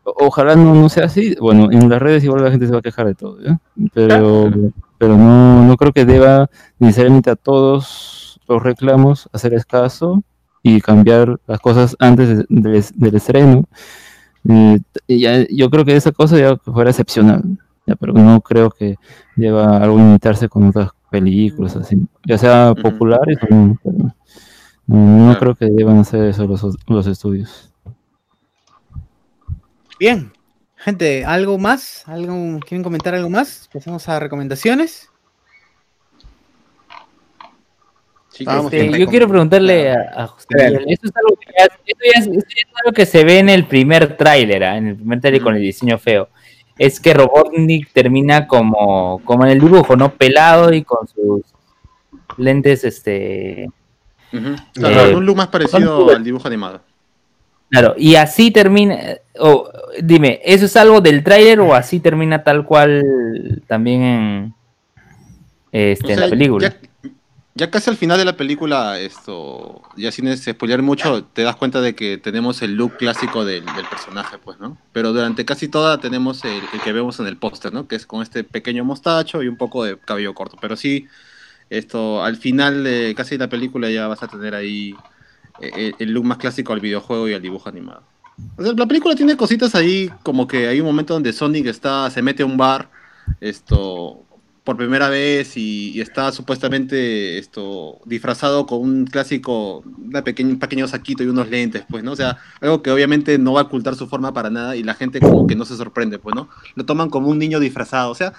Ojalá 0.05 0.57
no, 0.57 0.75
no 0.75 0.89
sea 0.89 1.05
así. 1.07 1.35
Bueno, 1.41 1.69
en 1.71 1.89
las 1.89 2.01
redes 2.03 2.25
igual 2.25 2.43
la 2.45 2.51
gente 2.51 2.67
se 2.67 2.73
va 2.73 2.79
a 2.81 2.83
quejar 2.83 3.07
de 3.07 3.15
todo, 3.15 3.41
¿ya? 3.41 3.59
Pero, 3.95 4.51
pero 4.99 5.17
no, 5.17 5.65
no 5.65 5.77
creo 5.77 5.93
que 5.93 6.05
deba 6.05 6.49
necesariamente 6.79 7.31
a 7.31 7.37
todos 7.37 8.41
los 8.49 8.63
reclamos 8.63 9.29
hacerles 9.33 9.65
caso 9.65 10.23
y 10.63 10.81
cambiar 10.81 11.39
las 11.47 11.61
cosas 11.61 11.97
antes 12.01 12.39
de- 12.39 12.47
del, 12.49 12.85
del 12.95 13.15
estreno. 13.15 13.65
Eh, 14.49 14.81
ya- 15.09 15.47
yo 15.49 15.71
creo 15.71 15.85
que 15.85 15.95
esa 15.97 16.11
cosa 16.13 16.37
ya 16.39 16.57
fuera 16.57 16.91
excepcional, 16.91 17.43
ya, 17.87 17.95
pero 17.97 18.13
no 18.13 18.41
creo 18.41 18.71
que 18.71 18.97
deba 19.37 19.77
algo 19.79 19.99
imitarse 19.99 20.49
con 20.49 20.67
otras 20.69 20.91
películas, 21.11 21.77
así, 21.77 21.97
ya 22.27 22.39
sea 22.39 22.75
populares 22.75 23.39
o 23.51 23.55
no. 23.55 23.79
pero 23.85 23.97
no, 24.89 25.27
no 25.29 25.39
creo 25.39 25.55
que 25.55 25.67
deban 25.67 25.99
hacer 25.99 26.25
eso 26.25 26.47
los, 26.47 26.67
los 26.89 27.07
estudios. 27.07 27.72
Bien. 30.03 30.33
Gente, 30.75 31.25
¿algo 31.25 31.59
más? 31.59 32.03
¿Algo, 32.09 32.59
¿Quieren 32.67 32.83
comentar 32.83 33.15
algo 33.15 33.31
más? 33.31 33.71
Pasamos 33.73 34.09
a 34.09 34.19
recomendaciones. 34.19 35.09
Este, 38.37 38.99
yo 38.99 39.07
quiero 39.07 39.29
preguntarle 39.29 39.93
a, 39.93 40.25
a 40.25 40.27
José 40.27 40.49
Miguel, 40.51 40.87
esto 40.89 41.07
es 41.07 41.13
algo 41.15 41.37
que 41.37 41.53
ya, 41.57 41.67
esto 41.67 42.05
ya 42.05 42.21
es, 42.21 42.27
esto 42.27 42.51
ya 42.57 42.63
es 42.63 42.77
algo 42.85 42.93
que 42.93 43.07
se 43.07 43.23
ve 43.23 43.39
en 43.39 43.49
el 43.49 43.65
primer 43.69 44.17
tráiler, 44.17 44.65
¿ah? 44.65 44.77
en 44.77 44.89
el 44.89 44.97
primer 44.97 45.21
tráiler 45.21 45.41
con 45.41 45.55
el 45.55 45.63
diseño 45.63 45.97
feo. 45.99 46.31
Es 46.77 46.99
que 46.99 47.15
Robotnik 47.15 47.93
termina 47.93 48.49
como, 48.49 49.21
como 49.25 49.45
en 49.45 49.53
el 49.53 49.61
dibujo, 49.61 49.95
¿no? 49.95 50.13
Pelado 50.17 50.75
y 50.75 50.83
con 50.83 51.07
sus 51.07 51.43
lentes, 52.39 52.83
este... 52.83 53.71
Eh, 54.33 55.15
un 55.15 55.25
look 55.25 55.37
más 55.37 55.47
parecido 55.47 56.11
al 56.11 56.25
dibujo 56.25 56.49
animado. 56.49 56.81
Claro, 57.73 57.95
y 57.97 58.17
así 58.17 58.51
termina, 58.51 58.99
o 59.39 59.67
dime, 60.03 60.43
¿eso 60.45 60.67
es 60.67 60.77
algo 60.77 61.01
del 61.01 61.25
tráiler 61.25 61.59
o 61.61 61.75
así 61.75 62.01
termina 62.01 62.45
tal 62.45 62.67
cual 62.67 63.63
también 63.67 64.03
en, 64.03 64.55
este, 65.73 66.09
O 66.09 66.11
en 66.11 66.21
la 66.21 66.29
película? 66.29 66.69
Ya, 66.69 67.11
ya 67.55 67.71
casi 67.71 67.89
al 67.89 67.97
final 67.97 68.19
de 68.19 68.27
la 68.27 68.37
película, 68.37 69.01
esto, 69.01 69.81
ya 69.97 70.13
sin 70.13 70.37
spoilear 70.37 70.83
mucho, 70.83 71.25
te 71.25 71.45
das 71.45 71.57
cuenta 71.57 71.81
de 71.81 71.95
que 71.95 72.19
tenemos 72.19 72.61
el 72.61 72.75
look 72.75 72.99
clásico 72.99 73.47
del, 73.47 73.65
del 73.65 73.87
personaje, 73.89 74.37
pues, 74.37 74.61
¿no? 74.61 74.77
Pero 74.93 75.15
durante 75.15 75.47
casi 75.47 75.69
toda 75.69 75.99
tenemos 75.99 76.45
el, 76.45 76.61
el 76.75 76.81
que 76.85 76.93
vemos 76.93 77.21
en 77.21 77.27
el 77.27 77.39
póster, 77.39 77.73
¿no? 77.73 77.89
Que 77.89 77.97
es 77.97 78.05
con 78.05 78.21
este 78.21 78.45
pequeño 78.45 78.85
mostacho 78.85 79.43
y 79.43 79.49
un 79.49 79.57
poco 79.57 79.83
de 79.83 79.97
cabello 79.97 80.35
corto. 80.35 80.59
Pero 80.61 80.77
sí, 80.77 81.09
esto, 81.71 82.23
al 82.23 82.37
final 82.37 82.85
de 82.85 83.15
casi 83.17 83.39
la 83.39 83.49
película 83.49 83.89
ya 83.89 84.09
vas 84.09 84.23
a 84.23 84.29
tener 84.29 84.55
ahí 84.55 84.95
el, 85.63 85.95
el 85.99 86.11
look 86.13 86.25
más 86.25 86.39
clásico 86.39 86.73
al 86.73 86.81
videojuego 86.81 87.29
y 87.29 87.35
al 87.35 87.43
dibujo 87.43 87.69
animado. 87.69 88.03
O 88.57 88.63
sea, 88.63 88.73
la 88.73 88.87
película 88.87 89.15
tiene 89.15 89.37
cositas 89.37 89.75
ahí, 89.75 90.11
como 90.23 90.47
que 90.47 90.69
hay 90.69 90.81
un 90.81 90.87
momento 90.87 91.15
donde 91.15 91.33
Sonic 91.33 91.67
está, 91.67 92.11
se 92.11 92.23
mete 92.23 92.43
a 92.43 92.47
un 92.47 92.57
bar, 92.57 92.91
esto, 93.41 94.25
por 94.65 94.77
primera 94.77 95.09
vez 95.09 95.57
y, 95.57 95.91
y 95.91 96.01
está 96.01 96.31
supuestamente 96.31 97.39
esto 97.39 98.01
disfrazado 98.05 98.67
con 98.67 98.81
un 98.81 99.07
clásico, 99.07 99.83
una 99.99 100.23
pequeña, 100.23 100.51
un 100.51 100.59
pequeño 100.59 100.87
saquito 100.87 101.23
y 101.23 101.27
unos 101.27 101.49
lentes, 101.49 101.85
pues, 101.89 102.05
¿no? 102.05 102.13
O 102.13 102.17
sea, 102.17 102.39
algo 102.61 102.83
que 102.83 102.91
obviamente 102.91 103.39
no 103.39 103.55
va 103.55 103.63
a 103.63 103.65
ocultar 103.65 103.97
su 103.97 104.07
forma 104.07 104.33
para 104.33 104.51
nada 104.51 104.77
y 104.77 104.83
la 104.83 104.95
gente 104.95 105.21
como 105.21 105.47
que 105.47 105.57
no 105.57 105.65
se 105.65 105.77
sorprende, 105.77 106.19
pues, 106.19 106.35
¿no? 106.35 106.49
Lo 106.77 106.85
toman 106.85 107.11
como 107.11 107.29
un 107.29 107.39
niño 107.39 107.59
disfrazado, 107.59 108.11
o 108.11 108.15
sea, 108.15 108.33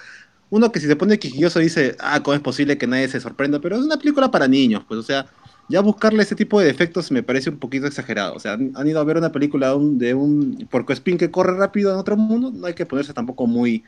uno 0.50 0.72
que 0.72 0.80
si 0.80 0.86
se 0.86 0.96
pone 0.96 1.18
quisquilloso 1.18 1.58
dice, 1.58 1.96
ah, 2.00 2.22
¿cómo 2.22 2.34
es 2.34 2.40
posible 2.40 2.78
que 2.78 2.86
nadie 2.86 3.08
se 3.08 3.20
sorprenda? 3.20 3.60
Pero 3.60 3.76
es 3.76 3.82
una 3.82 3.98
película 3.98 4.30
para 4.30 4.48
niños, 4.48 4.82
pues, 4.88 5.00
o 5.00 5.02
sea, 5.02 5.26
ya 5.68 5.80
buscarle 5.80 6.22
ese 6.22 6.34
tipo 6.34 6.60
de 6.60 6.66
defectos 6.66 7.10
me 7.10 7.22
parece 7.22 7.50
un 7.50 7.58
poquito 7.58 7.86
exagerado. 7.86 8.34
O 8.34 8.40
sea, 8.40 8.52
han, 8.52 8.72
han 8.74 8.86
ido 8.86 9.00
a 9.00 9.04
ver 9.04 9.16
una 9.16 9.32
película 9.32 9.68
de 9.68 9.74
un, 9.74 9.98
de 9.98 10.14
un 10.14 10.68
porcoespín 10.70 11.18
que 11.18 11.30
corre 11.30 11.56
rápido 11.56 11.92
en 11.92 11.98
otro 11.98 12.16
mundo, 12.16 12.50
no 12.52 12.66
hay 12.66 12.74
que 12.74 12.86
ponerse 12.86 13.12
tampoco 13.12 13.46
muy, 13.46 13.84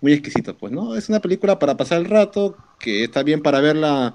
muy 0.00 0.12
exquisito, 0.12 0.56
pues, 0.56 0.72
¿no? 0.72 0.96
Es 0.96 1.08
una 1.08 1.20
película 1.20 1.58
para 1.58 1.76
pasar 1.76 1.98
el 1.98 2.06
rato, 2.06 2.56
que 2.78 3.04
está 3.04 3.22
bien 3.22 3.42
para 3.42 3.60
verla 3.60 4.14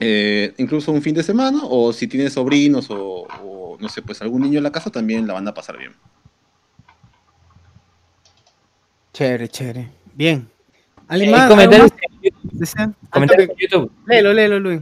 eh, 0.00 0.54
incluso 0.58 0.92
un 0.92 1.02
fin 1.02 1.14
de 1.14 1.22
semana, 1.22 1.60
o 1.64 1.92
si 1.92 2.06
tienes 2.06 2.34
sobrinos 2.34 2.90
o, 2.90 3.26
o, 3.42 3.76
no 3.80 3.88
sé, 3.88 4.02
pues 4.02 4.22
algún 4.22 4.42
niño 4.42 4.58
en 4.58 4.64
la 4.64 4.72
casa, 4.72 4.90
también 4.90 5.26
la 5.26 5.34
van 5.34 5.48
a 5.48 5.54
pasar 5.54 5.78
bien. 5.78 5.92
Chévere, 9.12 9.48
chévere. 9.48 9.88
Bien. 10.14 10.48
¿Alguien 11.08 11.30
más? 11.32 11.48
comentarios 11.48 11.90
en 13.50 13.56
YouTube. 13.56 13.90
Léelo, 14.06 14.32
léelo, 14.32 14.60
Luis. 14.60 14.80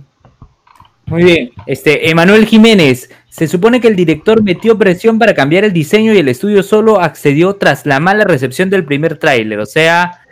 Muy 1.07 1.25
bien. 1.25 1.51
Este, 1.67 2.11
Emanuel 2.11 2.47
Jiménez. 2.47 3.11
Se 3.29 3.47
supone 3.47 3.81
que 3.81 3.89
el 3.89 3.97
director 3.97 4.43
metió 4.43 4.77
presión 4.79 5.19
para 5.19 5.35
cambiar 5.35 5.65
el 5.65 5.73
diseño 5.73 6.13
y 6.15 6.19
el 6.19 6.29
estudio 6.29 6.63
solo 6.63 7.01
accedió 7.01 7.55
tras 7.57 7.85
la 7.87 8.01
mala 8.01 8.25
recepción 8.25 8.71
del 8.71 8.85
primer 8.85 9.19
tráiler. 9.19 9.59
O 9.61 9.67
sea, 9.67 10.23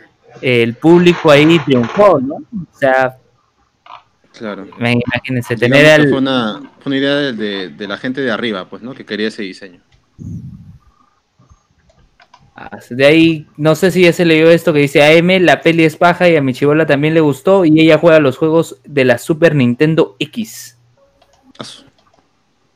el 0.40 0.74
público 0.74 1.30
ahí 1.30 1.58
triunfó, 1.60 2.18
¿no? 2.20 2.36
O 2.36 2.78
sea, 2.78 3.18
Claro. 4.36 4.66
imagínense, 4.80 5.54
tener 5.54 5.86
al... 5.86 6.08
fue, 6.08 6.18
una, 6.18 6.60
fue 6.80 6.90
una 6.90 6.96
idea 6.96 7.14
de, 7.14 7.32
de- 7.34 7.68
de 7.68 7.86
la 7.86 7.96
gente 7.98 8.20
de 8.20 8.32
arriba, 8.32 8.68
pues, 8.68 8.82
¿no? 8.82 8.92
Que 8.94 9.04
quería 9.04 9.28
ese 9.28 9.42
diseño. 9.42 9.78
De 12.90 13.04
ahí, 13.06 13.46
no 13.56 13.74
sé 13.74 13.90
si 13.90 14.02
ya 14.02 14.12
se 14.12 14.24
leyó 14.24 14.48
esto 14.50 14.72
que 14.72 14.78
dice 14.80 15.02
a 15.02 15.12
M, 15.12 15.40
la 15.40 15.60
peli 15.60 15.84
es 15.84 15.96
paja 15.96 16.28
y 16.28 16.36
a 16.36 16.42
mi 16.42 16.54
chibola 16.54 16.86
también 16.86 17.12
le 17.14 17.20
gustó 17.20 17.64
y 17.64 17.80
ella 17.80 17.98
juega 17.98 18.20
los 18.20 18.36
juegos 18.36 18.76
de 18.84 19.04
la 19.04 19.18
Super 19.18 19.54
Nintendo 19.56 20.14
X. 20.20 20.76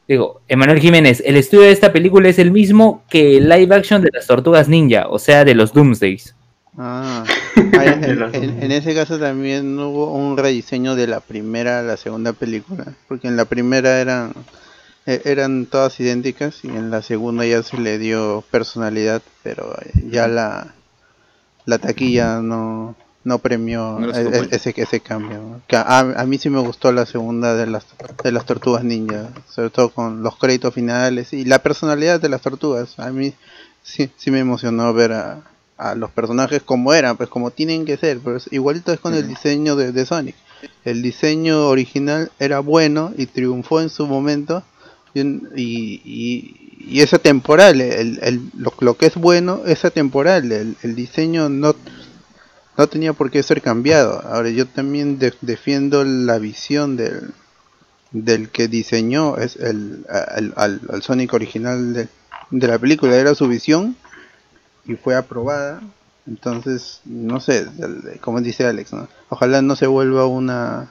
Digo, 0.09 0.41
Emanuel 0.49 0.81
Jiménez, 0.81 1.23
el 1.27 1.37
estudio 1.37 1.65
de 1.65 1.73
esta 1.73 1.93
película 1.93 2.29
es 2.29 2.39
el 2.39 2.51
mismo 2.51 3.05
que 3.11 3.37
el 3.37 3.49
live 3.49 3.75
action 3.75 4.01
de 4.03 4.09
las 4.13 4.27
Tortugas 4.27 4.69
Ninja, 4.69 5.07
o 5.09 5.19
sea, 5.19 5.45
de 5.45 5.55
los 5.55 5.73
Doomsdays. 5.75 6.35
Ah, 6.79 7.25
en, 7.57 8.23
en- 8.35 8.63
en 8.63 8.73
ese 8.73 8.95
caso 8.95 9.19
también 9.19 9.79
hubo 9.79 10.13
un 10.15 10.37
rediseño 10.39 10.95
de 10.95 11.07
la 11.09 11.21
primera 11.21 11.81
a 11.81 11.83
la 11.83 11.97
segunda 11.97 12.33
película, 12.33 12.87
porque 13.07 13.29
en 13.29 13.37
la 13.37 13.45
primera 13.45 14.01
eran 14.01 14.33
eran 15.25 15.67
todas 15.67 15.99
idénticas 16.01 16.65
y 16.65 16.69
en 16.69 16.91
la 16.91 17.03
segunda 17.03 17.47
ya 17.47 17.63
se 17.63 17.79
le 17.79 17.99
dio 17.99 18.45
personalidad, 18.51 19.23
pero 19.43 19.75
ya 20.11 20.29
la 20.29 20.75
la 21.65 21.79
taquilla 21.79 22.41
no 22.41 22.95
no 23.25 23.39
premió 23.41 23.99
No 23.99 24.11
e- 24.11 24.39
e- 24.41 24.49
ese 24.51 24.75
ese 24.77 25.01
cambio. 25.01 25.39
¿no? 25.39 25.61
Que 25.67 25.77
a, 25.77 25.99
a 25.99 26.25
mí 26.27 26.39
sí 26.39 26.51
me 26.51 26.61
gustó 26.61 26.93
la 26.93 27.07
segunda 27.07 27.55
de 27.55 27.67
las 27.67 27.85
de 28.23 28.33
las 28.33 28.47
tortugas 28.47 28.85
ninja, 28.85 29.29
sobre 29.49 29.71
todo 29.71 29.91
con 29.91 30.23
los 30.23 30.37
créditos 30.37 30.75
finales 30.75 31.33
y 31.33 31.45
la 31.45 31.59
personalidad 31.63 32.21
de 32.21 32.29
las 32.29 32.41
tortugas. 32.43 32.99
A 32.99 33.11
mí 33.11 33.35
sí 33.83 34.11
sí 34.17 34.31
me 34.31 34.41
emocionó 34.41 34.93
ver 34.95 35.13
a 35.13 35.41
a 35.77 35.95
los 35.95 36.11
personajes 36.11 36.63
como 36.63 36.93
eran, 36.93 37.17
pues 37.17 37.29
como 37.29 37.53
tienen 37.53 37.85
que 37.85 37.97
ser, 37.97 38.19
pues 38.19 38.49
igualito 38.51 38.93
es 38.93 38.99
con 38.99 39.15
el 39.15 39.29
diseño 39.29 39.77
de, 39.77 39.93
de 39.93 40.05
Sonic. 40.07 40.35
El 40.85 41.03
diseño 41.03 41.69
original 41.69 42.33
era 42.41 42.59
bueno 42.59 43.13
y 43.17 43.27
triunfó 43.27 43.81
en 43.81 43.89
su 43.89 44.07
momento 44.09 44.65
y, 45.25 46.01
y, 46.05 46.77
y- 46.89 47.01
es 47.01 47.13
atemporal, 47.15 47.81
el, 47.81 48.19
el- 48.23 48.43
lo, 48.57 48.73
lo 48.81 48.97
que 48.97 49.07
es 49.07 49.15
bueno 49.17 49.63
es 49.67 49.85
atemporal, 49.85 50.51
el, 50.53 50.77
el 50.83 50.95
diseño 50.95 51.49
no, 51.49 51.75
no 52.77 52.87
tenía 52.89 53.13
por 53.13 53.31
qué 53.31 53.43
ser 53.43 53.61
cambiado. 53.63 54.23
Ahora 54.27 54.51
yo 54.51 54.67
también 54.67 55.19
de- 55.19 55.35
defiendo 55.41 56.05
la 56.05 56.39
visión 56.39 56.97
del, 56.97 57.31
del 58.13 58.49
que 58.49 58.69
diseñó 58.69 59.37
es 59.37 59.57
el, 59.57 60.07
al, 60.09 60.53
al- 60.57 60.81
al 60.91 61.03
Sonic 61.03 61.33
original 61.35 61.93
de, 61.95 62.09
de 62.51 62.67
la 62.69 62.79
película, 62.79 63.17
era 63.17 63.35
su 63.35 63.49
visión 63.49 63.97
y 64.87 64.95
fue 64.95 65.15
aprobada. 65.15 65.83
Entonces, 66.27 67.01
no 67.07 67.41
sé, 67.41 67.67
como 68.21 68.41
dice 68.43 68.67
Alex, 68.67 68.93
¿no? 68.93 69.09
ojalá 69.31 69.63
no 69.63 69.77
se 69.77 69.87
vuelva 69.87 70.27
una 70.27 70.91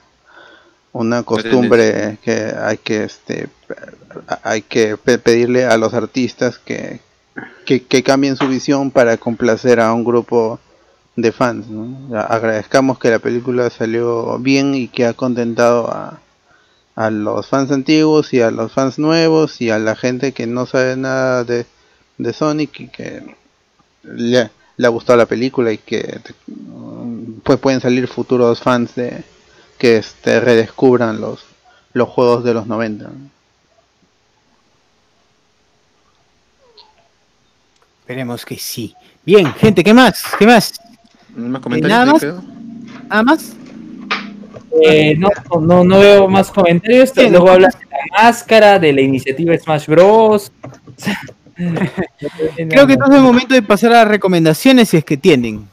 una 0.93 1.21
costumbre 1.21 2.17
que 2.23 2.53
hay 2.59 2.77
que 2.77 3.03
este 3.03 3.47
hay 4.43 4.61
que 4.61 4.97
pe- 4.97 5.17
pedirle 5.17 5.65
a 5.65 5.77
los 5.77 5.93
artistas 5.93 6.57
que, 6.59 6.99
que, 7.65 8.03
cambien 8.03 8.35
su 8.35 8.47
visión 8.47 8.91
para 8.91 9.17
complacer 9.17 9.79
a 9.79 9.93
un 9.93 10.03
grupo 10.03 10.59
de 11.15 11.31
fans. 11.31 11.67
¿no? 11.67 12.17
Agradezcamos 12.17 12.99
que 12.99 13.09
la 13.09 13.19
película 13.19 13.69
salió 13.69 14.39
bien 14.39 14.75
y 14.75 14.87
que 14.87 15.05
ha 15.05 15.13
contentado 15.13 15.91
a, 15.91 16.19
a 16.95 17.09
los 17.09 17.47
fans 17.47 17.71
antiguos 17.71 18.33
y 18.33 18.41
a 18.41 18.51
los 18.51 18.71
fans 18.71 18.97
nuevos 18.99 19.61
y 19.61 19.69
a 19.69 19.79
la 19.79 19.95
gente 19.95 20.31
que 20.31 20.47
no 20.47 20.65
sabe 20.65 20.95
nada 20.95 21.43
de, 21.43 21.65
Sonic 22.33 22.79
y 22.79 22.87
que 22.87 23.35
le, 24.03 24.49
ha 24.83 24.87
gustado 24.87 25.17
la 25.17 25.27
película 25.27 25.71
y 25.71 25.77
que 25.77 26.19
pues 27.43 27.59
pueden 27.59 27.81
salir 27.81 28.07
futuros 28.07 28.59
fans 28.59 28.95
de 28.95 29.23
que 29.77 29.97
este 29.97 30.39
redescubran 30.39 31.21
los 31.21 31.45
los 31.93 32.09
juegos 32.09 32.43
de 32.43 32.55
los 32.55 32.65
90 32.65 33.03
¿no? 33.03 33.36
Esperemos 38.07 38.45
que 38.45 38.55
sí. 38.55 38.95
Bien, 39.25 39.53
gente, 39.55 39.83
¿qué 39.83 39.93
más? 39.93 40.23
¿Qué 40.39 40.47
más? 40.47 40.79
¿Más 41.35 41.61
comentarios, 41.61 41.91
¿Nada 41.91 42.13
más? 42.13 42.23
¿Nada 43.09 43.23
más? 43.23 43.55
Eh, 44.81 45.17
no, 45.17 45.27
no, 45.59 45.83
no 45.83 45.99
veo 45.99 46.29
más 46.29 46.49
comentarios. 46.49 47.13
Bien. 47.13 47.33
Luego 47.33 47.51
hablas 47.51 47.77
de 47.77 47.85
la 47.85 48.23
máscara, 48.23 48.79
de 48.79 48.93
la 48.93 49.01
iniciativa 49.01 49.57
Smash 49.57 49.87
Bros. 49.87 50.53
Creo 51.57 52.87
que 52.87 52.93
entonces 52.93 53.09
es 53.09 53.15
el 53.17 53.23
momento 53.23 53.53
de 53.53 53.61
pasar 53.61 53.91
a 53.91 53.95
las 53.95 54.07
recomendaciones 54.07 54.87
si 54.87 54.95
es 54.95 55.03
que 55.03 55.17
tienen. 55.17 55.67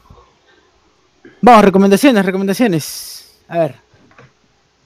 Vamos, 1.39 1.63
recomendaciones, 1.63 2.25
recomendaciones. 2.25 3.39
A 3.47 3.59
ver. 3.59 3.84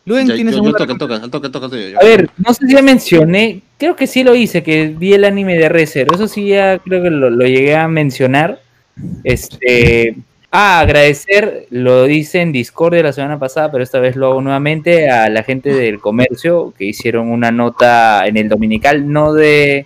Luen 0.09 0.27
Ya, 0.27 0.33
tiene 0.33 0.51
yo, 0.51 0.63
yo 0.63 0.73
toca, 0.73 0.97
toca, 0.97 1.21
toca, 1.29 1.51
toca. 1.51 1.67
A 2.01 2.03
ver, 2.03 2.31
no 2.39 2.51
sé 2.51 2.65
si 2.65 2.73
ya 2.73 2.81
mencioné, 2.81 3.61
creo 3.77 3.95
que 3.95 4.07
sí 4.07 4.23
lo 4.23 4.33
hice, 4.33 4.63
que 4.63 4.87
vi 4.87 5.13
el 5.13 5.23
anime 5.23 5.55
de 5.55 5.69
ReZero, 5.69 6.15
eso 6.15 6.27
sí 6.27 6.47
ya 6.47 6.79
creo 6.79 7.03
que 7.03 7.11
lo, 7.11 7.29
lo 7.29 7.45
llegué 7.45 7.75
a 7.75 7.87
mencionar. 7.87 8.59
Este, 9.23 10.15
ah, 10.49 10.79
agradecer, 10.79 11.67
lo 11.69 12.09
hice 12.09 12.41
en 12.41 12.51
Discord 12.51 12.95
de 12.95 13.03
la 13.03 13.13
semana 13.13 13.37
pasada, 13.37 13.71
pero 13.71 13.83
esta 13.83 13.99
vez 13.99 14.15
lo 14.15 14.31
hago 14.31 14.41
nuevamente 14.41 15.11
a 15.11 15.29
la 15.29 15.43
gente 15.43 15.71
del 15.71 15.99
comercio 15.99 16.73
que 16.75 16.85
hicieron 16.85 17.29
una 17.29 17.51
nota 17.51 18.25
en 18.25 18.37
el 18.37 18.49
dominical, 18.49 19.11
no 19.11 19.33
de 19.33 19.85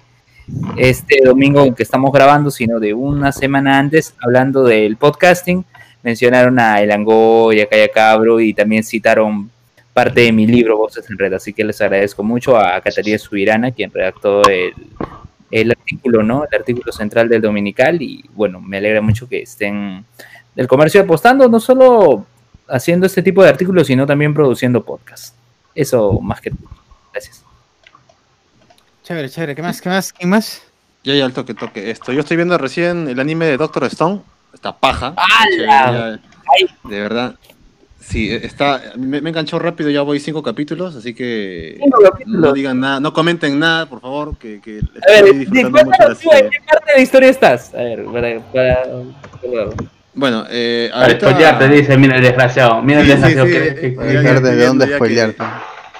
este 0.77 1.19
domingo 1.21 1.75
que 1.75 1.83
estamos 1.83 2.13
grabando, 2.13 2.49
sino 2.49 2.79
de 2.79 2.93
una 2.93 3.33
semana 3.33 3.77
antes, 3.77 4.15
hablando 4.21 4.63
del 4.63 4.95
podcasting. 4.95 5.65
Mencionaron 6.01 6.59
a 6.59 6.81
El 6.81 6.91
Angoy, 6.91 7.59
a 7.59 7.67
Calla 7.67 7.89
Cabro 7.89 8.39
y 8.39 8.53
también 8.53 8.85
citaron 8.85 9.51
parte 9.93 10.21
de 10.21 10.31
mi 10.31 10.47
libro 10.47 10.77
Voces 10.77 11.07
en 11.09 11.17
Red, 11.17 11.33
así 11.33 11.53
que 11.53 11.63
les 11.63 11.79
agradezco 11.81 12.23
mucho 12.23 12.57
a 12.57 12.81
Catarina 12.81 13.17
Subirana, 13.17 13.71
quien 13.71 13.91
redactó 13.91 14.41
el, 14.49 14.73
el 15.51 15.71
artículo, 15.71 16.23
¿no? 16.23 16.45
El 16.49 16.59
artículo 16.59 16.91
central 16.91 17.29
del 17.29 17.41
Dominical 17.41 18.01
y 18.01 18.23
bueno, 18.33 18.59
me 18.59 18.77
alegra 18.77 19.01
mucho 19.01 19.27
que 19.29 19.41
estén 19.43 20.03
del 20.55 20.67
comercio 20.67 21.01
apostando, 21.01 21.47
no 21.47 21.59
solo 21.59 22.25
haciendo 22.67 23.05
este 23.05 23.21
tipo 23.21 23.43
de 23.43 23.49
artículos, 23.49 23.87
sino 23.87 24.05
también 24.07 24.33
produciendo 24.33 24.83
podcast. 24.83 25.35
Eso 25.75 26.19
más 26.21 26.41
que 26.41 26.49
todo. 26.51 26.69
Gracias. 27.11 27.43
Chévere, 29.03 29.29
chévere. 29.29 29.55
¿Qué 29.55 29.61
más? 29.61 29.81
¿Qué 29.81 29.89
más? 29.89 30.13
¿Quién 30.13 30.29
más? 30.29 30.61
Ya, 31.03 31.13
ya, 31.15 31.25
el 31.25 31.33
toque, 31.33 31.53
toque. 31.53 31.91
Esto. 31.91 32.13
Yo 32.13 32.21
estoy 32.21 32.37
viendo 32.37 32.57
recién 32.57 33.07
el 33.09 33.19
anime 33.19 33.45
de 33.45 33.57
Doctor 33.57 33.83
Stone. 33.85 34.21
Está 34.53 34.75
paja. 34.77 35.13
Chévere, 35.51 35.67
ya- 35.67 36.19
de 36.83 37.01
verdad. 37.01 37.35
Sí, 38.05 38.29
está. 38.31 38.93
Me, 38.97 39.21
me 39.21 39.29
enganchó 39.29 39.57
rápido, 39.59 39.89
ya 39.89 40.01
voy 40.01 40.19
cinco 40.19 40.43
capítulos, 40.43 40.95
así 40.95 41.13
que 41.13 41.77
Cinco 41.81 41.99
capítulos. 42.11 42.41
no 42.41 42.53
digan 42.53 42.79
nada, 42.79 42.99
no 42.99 43.13
comenten 43.13 43.57
nada, 43.57 43.85
por 43.87 44.01
favor, 44.01 44.37
que, 44.37 44.59
que 44.61 44.81
A 45.07 45.21
ver, 45.23 45.33
disfrutando 45.33 45.85
mucho 45.85 45.97
la 45.99 46.15
tú, 46.15 46.19
¿en 46.31 46.37
serie. 46.37 46.49
qué 46.51 46.57
parte 46.69 46.91
de 46.91 46.97
la 46.97 47.01
historia 47.01 47.29
estás? 47.29 47.73
A 47.73 47.77
ver, 47.77 48.03
para... 48.05 48.39
para, 48.51 48.83
Bueno, 50.13 50.43
eh, 50.49 50.89
Para 50.91 51.05
ahorita... 51.05 51.29
spoilearte, 51.29 51.67
dice, 51.69 51.97
mira 51.97 52.17
el 52.17 52.23
desgraciado, 52.23 52.81
mira 52.83 52.99
el 52.99 53.05
Sí, 53.07 53.11
sí, 53.13 53.17
desgraciado. 53.17 53.47
sí, 53.47 53.53
que- 53.53 53.67
eh, 53.67 53.75
que- 53.75 54.13
ya- 54.13 54.21
que- 54.21 54.23
ya 54.23 54.39
de 54.41 54.65
dónde 54.65 54.95
spoilearte. 54.95 55.43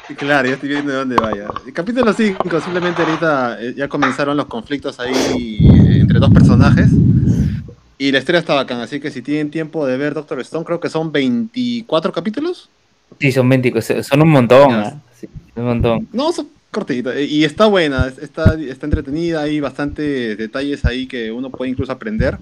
que- 0.07 0.15
Claro, 0.15 0.47
ya 0.49 0.53
estoy 0.55 0.69
viendo 0.69 0.91
de 0.91 0.97
dónde 0.97 1.15
vaya. 1.15 1.47
El 1.65 1.73
capítulo 1.73 2.13
5, 2.13 2.59
simplemente 2.61 3.01
ahorita 3.01 3.57
eh, 3.61 3.73
ya 3.75 3.87
comenzaron 3.87 4.35
los 4.37 4.45
conflictos 4.47 4.99
ahí 4.99 5.13
eh, 5.13 5.99
entre 6.01 6.19
dos 6.19 6.29
personajes. 6.29 6.89
Y 8.03 8.11
la 8.11 8.19
historia 8.19 8.39
está 8.39 8.53
bacán, 8.53 8.81
así 8.81 8.99
que 8.99 9.09
si 9.11 9.21
tienen 9.21 9.49
tiempo 9.49 9.85
de 9.87 9.95
ver 9.95 10.13
Doctor 10.13 10.37
Stone, 10.41 10.65
creo 10.65 10.77
que 10.81 10.89
son 10.89 11.13
24 11.13 12.11
capítulos. 12.11 12.69
Sí, 13.17 13.31
son 13.31 13.47
20, 13.47 14.03
son 14.03 14.21
un 14.21 14.29
montón. 14.29 14.73
¿ah? 14.73 15.01
Sí, 15.17 15.27
un 15.55 15.63
montón. 15.63 16.07
No, 16.11 16.33
son 16.33 16.49
cortitos. 16.69 17.15
eh, 17.15 17.23
Y 17.23 17.45
está 17.45 17.67
buena, 17.67 18.07
es- 18.09 18.17
está, 18.17 18.55
está 18.59 18.87
entretenida, 18.87 19.43
hay 19.43 19.61
bastantes 19.61 20.37
detalles 20.37 20.83
ahí 20.83 21.07
que 21.07 21.31
uno 21.31 21.49
puede 21.49 21.71
incluso 21.71 21.93
aprender. 21.93 22.37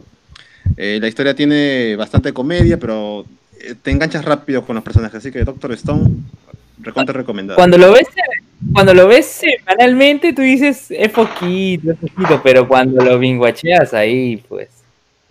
Eh, 0.78 0.98
la 1.00 1.08
historia 1.08 1.36
tiene 1.36 1.96
bastante 1.96 2.34
comedia, 2.34 2.80
pero 2.80 3.26
eh, 3.60 3.76
te 3.80 3.92
enganchas 3.92 4.26
rápido 4.26 4.66
con 4.66 4.74
los 4.76 4.84
personajes, 4.84 5.18
así 5.20 5.32
que 5.32 5.44
Doctor 5.44 5.74
Stone, 5.74 6.10
recontra 6.80 7.14
recomendado. 7.14 7.58
Cuando 7.58 7.78
lo 7.78 7.92
ves, 7.92 8.08
cuando 8.74 8.96
lo 8.96 9.08
ves 9.08 9.28
semanalmente, 9.28 10.34
tú 10.34 10.42
dices, 10.42 10.88
es 10.90 11.12
poquito, 11.12 11.92
es 11.92 11.98
poquito, 12.00 12.42
pero 12.44 12.68
cuando 12.68 13.04
lo 13.06 13.20
binguacheas 13.20 13.94
ahí, 13.94 14.38
pues. 14.50 14.70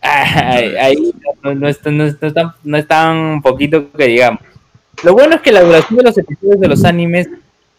Ahí, 0.03 0.75
ahí 0.77 1.12
no, 1.43 1.55
no 1.55 1.69
es, 1.69 1.79
no 1.85 2.05
es- 2.05 2.17
no 2.20 2.29
es 2.29 2.35
tan, 2.35 2.53
no 2.65 2.77
es 2.79 2.87
tan 2.87 3.43
poquito 3.43 3.91
que 3.93 4.05
digamos. 4.07 4.41
Lo 5.05 5.12
bueno 5.15 5.37
es 5.37 5.41
que 5.43 5.53
la 5.53 5.62
duración 5.62 5.99
de 5.99 6.05
los 6.05 6.19
episodios 6.19 6.61
de 6.61 6.69
los 6.69 6.85
animes 6.85 7.29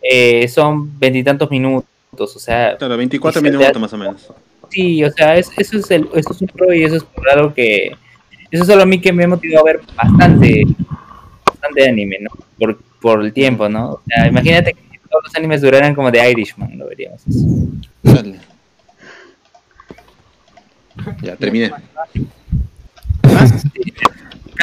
eh, 0.01 0.47
son 0.47 0.97
veintitantos 0.99 1.49
minutos, 1.51 1.87
o 2.35 2.39
sea. 2.39 2.75
Claro, 2.77 2.97
24 2.97 3.39
y 3.39 3.43
se 3.43 3.45
te 3.45 3.51
minutos 3.51 3.69
hace- 3.71 3.79
más 3.79 3.93
o 3.93 3.97
menos. 3.97 4.33
Sí, 4.69 5.03
o 5.03 5.11
sea, 5.11 5.35
es- 5.37 5.51
eso, 5.57 5.77
es 5.77 5.91
el, 5.91 6.07
eso 6.15 6.31
es 6.33 6.41
un 6.41 6.47
pro 6.47 6.73
y 6.73 6.83
eso 6.83 6.95
es 6.95 7.03
por 7.03 7.29
algo 7.29 7.53
que. 7.53 7.91
Eso 8.49 8.63
es 8.63 8.69
algo 8.69 8.83
a 8.83 8.85
mí 8.85 8.99
que 8.99 9.13
me 9.13 9.23
ha 9.23 9.27
motivado 9.27 9.61
a 9.65 9.71
ver 9.71 9.81
bastante, 9.95 10.63
bastante 11.45 11.87
anime, 11.89 12.17
¿no? 12.21 12.29
Por, 12.59 12.79
por 13.01 13.21
el 13.23 13.31
tiempo, 13.33 13.67
¿no? 13.69 13.91
O 13.93 14.01
sea, 14.07 14.27
imagínate 14.27 14.73
que 14.73 14.99
todos 15.09 15.23
los 15.25 15.35
animes 15.35 15.61
duraran 15.61 15.95
como 15.95 16.11
de 16.11 16.29
Irishman, 16.31 16.77
lo 16.77 16.87
veríamos. 16.87 17.21
eso. 17.27 17.45
Dale. 18.03 18.39
Ya, 21.21 21.35
terminé. 21.35 21.71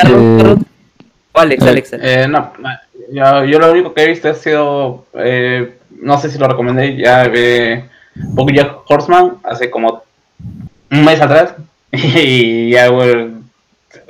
Eh, 0.04 0.56
Alex, 1.34 1.62
Alex. 1.64 1.90
Eh, 2.00 2.26
no, 2.28 2.52
yo, 3.12 3.44
yo 3.44 3.58
lo 3.58 3.72
único 3.72 3.94
que 3.94 4.02
he 4.04 4.08
visto 4.08 4.28
ha 4.28 4.34
sido, 4.34 5.06
eh, 5.14 5.78
no 6.02 6.18
sé 6.18 6.30
si 6.30 6.38
lo 6.38 6.48
recomendé, 6.48 6.96
ya 6.96 7.24
eh, 7.26 7.84
Bojack 8.14 8.88
Horseman 8.90 9.34
hace 9.44 9.70
como 9.70 10.02
un 10.90 11.04
mes 11.04 11.20
atrás 11.20 11.54
y 11.92 12.70
ya 12.70 12.90
bueno, 12.90 13.40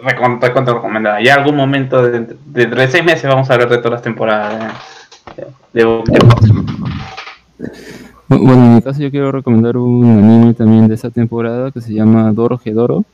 recom- 0.02 0.40
recontra 0.40 0.74
recomendada. 0.74 1.20
Ya 1.22 1.34
algún 1.34 1.56
momento 1.56 2.02
de, 2.02 2.20
de, 2.20 2.36
dentro 2.46 2.80
de 2.80 2.88
seis 2.88 3.04
meses 3.04 3.24
vamos 3.28 3.48
a 3.50 3.56
ver 3.56 3.68
de 3.68 3.78
todas 3.78 3.92
las 3.92 4.02
temporadas 4.02 4.74
de, 5.36 5.44
de, 5.84 6.02
de 6.06 6.26
Horseman. 6.26 6.66
Bu- 8.28 8.38
Bueno, 8.38 8.64
en 8.66 8.74
mi 8.76 8.82
caso 8.82 9.00
yo 9.00 9.10
quiero 9.10 9.32
recomendar 9.32 9.76
un 9.76 10.04
anime 10.06 10.54
también 10.54 10.88
de 10.88 10.94
esa 10.94 11.10
temporada 11.10 11.70
que 11.70 11.80
se 11.80 11.92
llama 11.94 12.30
Doro 12.32 12.58
Gedoro, 12.58 13.04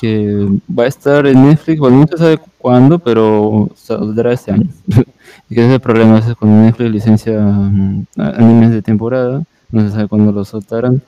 que 0.00 0.46
va 0.76 0.84
a 0.84 0.86
estar 0.86 1.26
en 1.26 1.46
Netflix, 1.48 1.78
bueno, 1.80 1.98
no 2.00 2.06
se 2.06 2.16
sabe 2.16 2.38
cuándo, 2.56 2.98
pero 2.98 3.68
saldrá 3.76 4.32
este 4.32 4.52
año. 4.52 4.68
y 5.50 5.54
que 5.54 5.60
ese 5.60 5.66
es 5.68 5.72
el 5.74 5.80
problema, 5.80 6.12
a 6.12 6.20
veces 6.20 6.34
cuando 6.36 6.62
Netflix 6.64 6.90
licencia 6.90 7.38
mm, 7.40 8.06
animes 8.16 8.70
de 8.70 8.82
temporada, 8.82 9.42
no 9.70 9.82
se 9.82 9.90
sabe 9.90 10.08
cuándo 10.08 10.32
los 10.32 10.48
soltarán. 10.48 11.02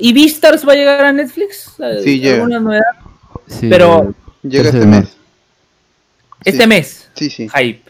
¿Y 0.00 0.12
Beastars 0.14 0.66
va 0.66 0.72
a 0.72 0.76
llegar 0.76 1.04
a 1.04 1.12
Netflix? 1.12 1.76
Sí, 2.02 2.18
llega. 2.18 2.36
¿Alguna 2.36 2.60
novedad? 2.60 2.82
Sí, 3.46 3.66
Pero 3.68 4.14
Llega 4.42 4.70
este 4.70 4.86
mes. 4.86 5.16
este 6.46 6.66
mes, 6.66 7.10
Sí, 7.14 7.28
sí. 7.28 7.46
hype. 7.54 7.82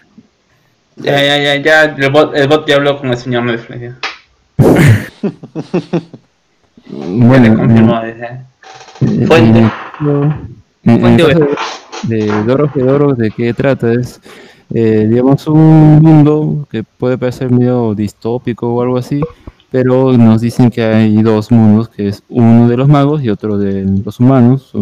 Ya, 0.97 1.23
ya, 1.23 1.39
ya, 1.39 1.57
ya, 1.63 1.85
el 1.85 2.11
bot, 2.11 2.35
el 2.35 2.49
bot 2.49 2.67
ya 2.69 2.75
habló 2.75 2.99
con 2.99 3.09
el 3.11 3.17
señor 3.17 3.45
Netflix. 3.45 3.81
Ya, 3.81 3.99
Bueno, 6.89 7.57
confirmó. 7.57 8.01
eh, 8.03 8.15
dice. 9.01 9.23
Eh, 9.23 9.27
Fuente. 9.27 9.71
Fuente 10.85 11.23
caso 11.23 11.39
de, 12.09 12.17
de 12.17 12.43
Doro 12.45 12.69
Gedoro, 12.69 13.15
¿de 13.15 13.31
qué 13.31 13.55
trata? 13.55 13.93
Es, 13.93 14.21
eh, 14.75 15.07
digamos, 15.09 15.47
un 15.47 16.01
mundo 16.03 16.67
que 16.71 16.83
puede 16.83 17.19
parecer 17.19 17.51
medio 17.51 17.95
distópico 17.95 18.75
o 18.75 18.83
algo 18.83 18.97
así, 18.99 19.21
pero 19.71 20.13
nos 20.17 20.41
dicen 20.41 20.71
que 20.71 20.83
hay 20.83 21.23
dos 21.23 21.51
mundos, 21.53 21.89
que 21.89 22.09
es 22.09 22.23
uno 22.29 22.67
de 22.69 22.77
los 22.77 22.89
magos 22.89 23.23
y 23.23 23.31
otro 23.31 23.57
de 23.59 23.85
los 24.05 24.19
humanos, 24.19 24.73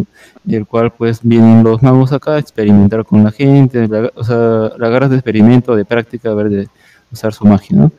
y 0.47 0.55
el 0.55 0.67
cual 0.67 0.93
pues 0.93 1.21
vienen 1.23 1.63
los 1.65 1.83
magos 1.83 2.13
acá 2.13 2.37
a 2.37 2.39
experimentar 2.39 3.05
con 3.05 3.23
la 3.25 3.33
gente, 3.33 3.87
la- 3.89 4.11
o 4.15 4.25
sea, 4.25 4.73
la 4.79 4.87
agarras 4.87 5.11
de 5.11 5.17
experimento, 5.17 5.75
de 5.77 5.85
práctica, 5.85 6.31
a 6.31 6.35
ver, 6.35 6.49
de 6.49 6.69
usar 7.13 7.33
su 7.35 7.45
magia, 7.45 7.77
¿no? 7.77 7.93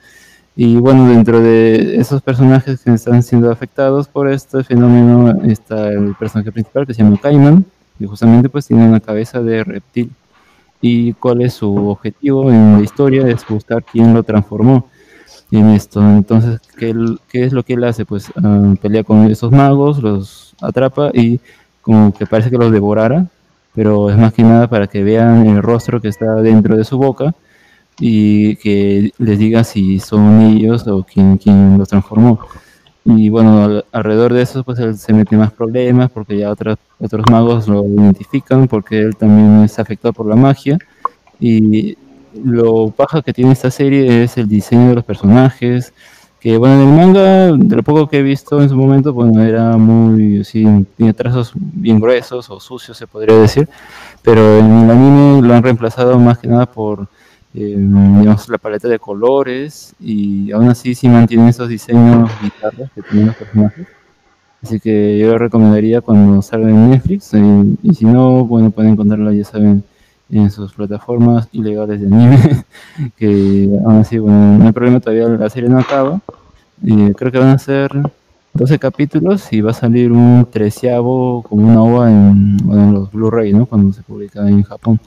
Y 0.61 0.75
bueno, 0.75 1.07
dentro 1.07 1.39
de 1.39 1.95
esos 2.01 2.21
personajes 2.21 2.81
que 2.81 2.91
están 2.91 3.23
siendo 3.23 3.49
afectados 3.49 4.09
por 4.09 4.27
este 4.27 4.61
fenómeno 4.61 5.41
está 5.45 5.88
el 5.88 6.15
personaje 6.15 6.51
principal 6.51 6.85
que 6.85 6.93
se 6.93 7.01
llama 7.01 7.15
Cayman, 7.15 7.63
y 7.97 8.05
justamente 8.05 8.49
pues 8.49 8.67
tiene 8.67 8.85
una 8.85 8.99
cabeza 8.99 9.41
de 9.41 9.63
reptil. 9.63 10.11
¿Y 10.81 11.13
cuál 11.13 11.43
es 11.43 11.53
su 11.53 11.73
objetivo 11.88 12.51
en 12.51 12.73
la 12.73 12.81
historia? 12.81 13.25
Es 13.29 13.47
buscar 13.47 13.85
quién 13.85 14.13
lo 14.13 14.21
transformó 14.23 14.89
en 15.49 15.69
esto. 15.69 16.01
Entonces, 16.01 16.59
¿qué, 16.77 16.93
qué 17.29 17.45
es 17.45 17.53
lo 17.53 17.63
que 17.63 17.75
él 17.75 17.83
hace? 17.85 18.03
Pues 18.03 18.29
ah, 18.43 18.73
pelea 18.81 19.05
con 19.05 19.31
esos 19.31 19.53
magos, 19.53 20.03
los 20.03 20.55
atrapa 20.59 21.09
y 21.13 21.39
como 21.81 22.13
que 22.13 22.25
parece 22.25 22.49
que 22.49 22.57
los 22.57 22.73
devorara, 22.73 23.27
pero 23.73 24.09
es 24.09 24.17
más 24.17 24.33
que 24.33 24.43
nada 24.43 24.67
para 24.67 24.88
que 24.88 25.05
vean 25.05 25.45
el 25.45 25.63
rostro 25.63 26.01
que 26.01 26.09
está 26.09 26.35
dentro 26.41 26.75
de 26.75 26.83
su 26.83 26.97
boca 26.97 27.33
y 27.99 28.55
que 28.57 29.11
les 29.17 29.39
diga 29.39 29.63
si 29.63 29.99
son 29.99 30.41
ellos 30.41 30.87
o 30.87 31.03
quién, 31.03 31.37
quién 31.37 31.77
los 31.77 31.89
transformó. 31.89 32.39
Y 33.05 33.29
bueno, 33.29 33.63
al- 33.63 33.85
alrededor 33.91 34.33
de 34.33 34.41
eso, 34.43 34.63
pues 34.63 34.79
él 34.79 34.97
se 34.97 35.13
mete 35.13 35.35
más 35.35 35.51
problemas 35.51 36.11
porque 36.11 36.37
ya 36.37 36.51
otros, 36.51 36.77
otros 36.99 37.25
magos 37.31 37.67
lo 37.67 37.83
identifican 37.85 38.67
porque 38.67 38.99
él 38.99 39.15
también 39.15 39.63
es 39.63 39.79
afectado 39.79 40.13
por 40.13 40.27
la 40.27 40.35
magia. 40.35 40.77
Y 41.39 41.97
lo 42.43 42.91
paja 42.91 43.21
que 43.21 43.33
tiene 43.33 43.53
esta 43.53 43.71
serie 43.71 44.23
es 44.23 44.37
el 44.37 44.47
diseño 44.47 44.89
de 44.89 44.95
los 44.95 45.03
personajes. 45.05 45.93
Que 46.39 46.57
bueno, 46.57 46.81
en 46.81 46.87
el 46.87 46.95
manga, 46.95 47.51
de 47.51 47.75
lo 47.75 47.83
poco 47.83 48.07
que 48.07 48.19
he 48.19 48.23
visto 48.23 48.61
en 48.61 48.69
su 48.69 48.75
momento, 48.75 49.11
bueno, 49.11 49.43
era 49.43 49.75
muy, 49.75 50.45
sí, 50.45 50.65
tiene 50.95 51.13
trazos 51.13 51.51
bien 51.55 51.99
gruesos 51.99 52.49
o 52.49 52.61
sucios, 52.61 52.95
se 52.97 53.07
podría 53.07 53.35
decir. 53.37 53.67
Pero 54.21 54.59
en 54.59 54.71
el 54.71 54.89
anime 54.91 55.41
lo 55.45 55.53
han 55.53 55.63
reemplazado 55.63 56.17
más 56.17 56.37
que 56.37 56.47
nada 56.47 56.65
por 56.65 57.07
eh, 57.53 57.75
digamos, 57.77 58.47
la 58.49 58.57
paleta 58.57 58.87
de 58.87 58.99
colores 58.99 59.95
y 59.99 60.51
aún 60.51 60.69
así 60.69 60.93
sí 60.93 61.09
mantienen 61.09 61.47
esos 61.47 61.67
diseños 61.67 62.29
bizarros 62.41 62.89
que 62.93 63.01
tienen 63.01 63.27
los 63.27 63.35
personajes. 63.35 63.87
Así 64.61 64.79
que 64.79 65.17
yo 65.17 65.29
lo 65.29 65.37
recomendaría 65.37 66.01
cuando 66.01 66.41
salga 66.41 66.69
en 66.69 66.91
Netflix 66.91 67.33
eh, 67.33 67.63
y 67.81 67.93
si 67.95 68.05
no, 68.05 68.45
bueno, 68.45 68.71
pueden 68.71 68.91
encontrarlo, 68.91 69.31
ya 69.31 69.45
saben, 69.45 69.83
en 70.29 70.51
sus 70.51 70.73
plataformas 70.73 71.47
ilegales 71.51 72.01
de 72.01 72.07
anime, 72.07 72.65
que 73.17 73.69
aún 73.83 73.97
así, 73.97 74.19
bueno, 74.19 74.59
no 74.59 74.65
hay 74.65 74.71
problema, 74.71 74.99
todavía 74.99 75.27
la 75.27 75.49
serie 75.49 75.69
no 75.69 75.79
acaba. 75.79 76.21
Y 76.83 77.13
creo 77.13 77.31
que 77.31 77.39
van 77.39 77.49
a 77.49 77.57
ser 77.57 77.91
12 78.53 78.79
capítulos 78.79 79.51
y 79.51 79.61
va 79.61 79.71
a 79.71 79.73
salir 79.73 80.11
un 80.11 80.47
treceavo 80.49 81.41
como 81.43 81.67
una 81.67 81.81
ova 81.81 82.11
en 82.11 82.93
los 82.93 83.11
Blu-ray, 83.11 83.53
¿no? 83.53 83.65
Cuando 83.65 83.91
se 83.93 84.03
publica 84.03 84.47
en 84.47 84.63
Japón. 84.63 84.99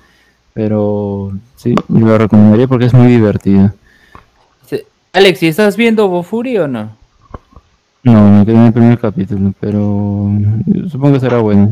Pero 0.54 1.32
sí, 1.56 1.74
lo 1.88 2.18
recomendaría 2.18 2.66
porque 2.66 2.86
es 2.86 2.94
muy 2.94 3.08
divertida. 3.08 3.74
Sí. 4.66 4.82
Alex, 5.12 5.42
¿y 5.42 5.48
estás 5.48 5.76
viendo 5.76 6.08
Bofuri 6.08 6.58
o 6.58 6.68
no? 6.68 6.96
No, 8.02 8.38
me 8.38 8.44
quedé 8.44 8.56
en 8.56 8.66
el 8.66 8.72
primer 8.72 8.98
capítulo, 8.98 9.54
pero 9.60 10.28
supongo 10.90 11.14
que 11.14 11.20
será 11.20 11.38
bueno. 11.38 11.70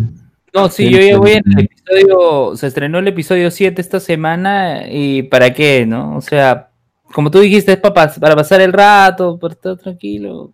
No, 0.53 0.69
sí, 0.69 0.87
Sí, 0.87 0.91
yo 0.91 1.01
ya 1.01 1.19
voy 1.19 1.33
en 1.33 1.43
el 1.47 1.65
episodio, 1.65 2.57
se 2.57 2.67
estrenó 2.67 2.99
el 2.99 3.09
episodio 3.09 3.51
7 3.51 3.81
esta 3.81 4.01
semana 4.01 4.89
y 4.89 5.25
¿para 5.25 5.53
qué, 5.53 5.87
no? 5.87 6.17
O 6.17 6.21
sea, 6.21 6.71
como 7.13 7.31
tú 7.31 7.41
dijiste, 7.41 7.73
es 7.73 7.79
para, 7.79 8.13
para 8.13 8.37
pasar 8.37 8.61
el 8.61 8.73
rato, 8.73 9.39
para 9.39 9.55
estar 9.55 9.77
tranquilo. 9.77 10.53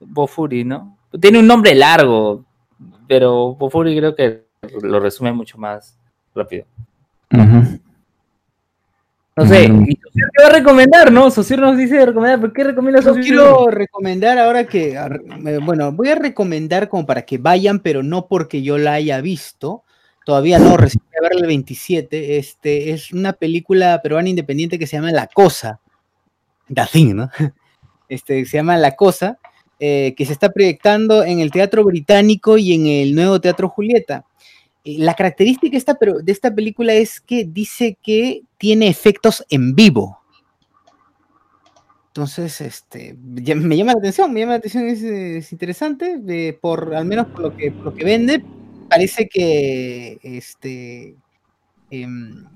Bofuri, 0.00 0.64
¿no? 0.64 0.98
Tiene 1.20 1.38
un 1.38 1.46
nombre 1.46 1.74
largo, 1.74 2.44
pero 3.08 3.54
Bofuri 3.54 3.96
creo 3.96 4.14
que 4.14 4.44
lo 4.82 5.00
resume 5.00 5.32
mucho 5.32 5.58
más 5.58 5.96
rápido. 6.34 6.64
No 9.36 9.46
sé. 9.46 9.64
¿y 9.64 10.20
va 10.42 10.48
a 10.48 10.52
recomendar, 10.52 11.12
no? 11.12 11.30
Socir 11.30 11.58
nos 11.58 11.76
dice 11.76 11.96
de 11.96 12.06
recomendar, 12.06 12.40
¿por 12.40 12.52
qué 12.54 12.64
recomiendas 12.64 13.04
Yo 13.04 13.14
quiero 13.14 13.66
recomendar 13.66 14.38
ahora 14.38 14.66
que, 14.66 14.94
eh, 14.94 15.58
bueno, 15.62 15.92
voy 15.92 16.08
a 16.08 16.14
recomendar 16.14 16.88
como 16.88 17.04
para 17.04 17.22
que 17.22 17.36
vayan, 17.36 17.80
pero 17.80 18.02
no 18.02 18.28
porque 18.28 18.62
yo 18.62 18.78
la 18.78 18.94
haya 18.94 19.20
visto. 19.20 19.84
Todavía 20.24 20.58
no, 20.58 20.76
recién 20.76 21.02
voy 21.06 21.18
a 21.18 21.22
verla 21.22 21.40
el 21.42 21.46
27. 21.48 22.38
Este 22.38 22.92
es 22.92 23.12
una 23.12 23.34
película 23.34 24.00
peruana 24.02 24.30
independiente 24.30 24.78
que 24.78 24.86
se 24.86 24.96
llama 24.96 25.12
La 25.12 25.26
Cosa. 25.26 25.80
The 26.72 26.82
Thing, 26.90 27.14
¿no? 27.14 27.30
Este 28.08 28.44
se 28.44 28.56
llama 28.56 28.76
La 28.76 28.94
Cosa, 28.94 29.38
eh, 29.80 30.14
que 30.16 30.24
se 30.24 30.32
está 30.32 30.48
proyectando 30.50 31.24
en 31.24 31.40
el 31.40 31.50
Teatro 31.50 31.84
Británico 31.84 32.56
y 32.56 32.72
en 32.72 32.86
el 32.86 33.14
Nuevo 33.14 33.40
Teatro 33.40 33.68
Julieta. 33.68 34.24
Eh, 34.86 34.96
La 34.98 35.14
característica 35.14 35.76
esta, 35.76 35.96
pero 35.96 36.20
de 36.20 36.32
esta 36.32 36.54
película 36.54 36.94
es 36.94 37.20
que 37.20 37.44
dice 37.44 37.98
que 38.00 38.42
tiene 38.56 38.88
efectos 38.88 39.44
en 39.50 39.74
vivo. 39.74 40.20
Entonces, 42.08 42.62
este, 42.62 43.14
me 43.20 43.76
llama 43.76 43.92
la 43.92 43.98
atención, 43.98 44.32
me 44.32 44.40
llama 44.40 44.52
la 44.52 44.58
atención, 44.58 44.86
es, 44.86 45.02
es 45.02 45.52
interesante, 45.52 46.56
por, 46.62 46.94
al 46.94 47.04
menos 47.04 47.26
por 47.26 47.40
lo 47.40 47.56
que, 47.56 47.70
por 47.72 47.84
lo 47.84 47.94
que 47.94 48.04
vende, 48.04 48.42
parece 48.88 49.28
que, 49.28 50.18
este, 50.22 51.14
em, 51.90 52.46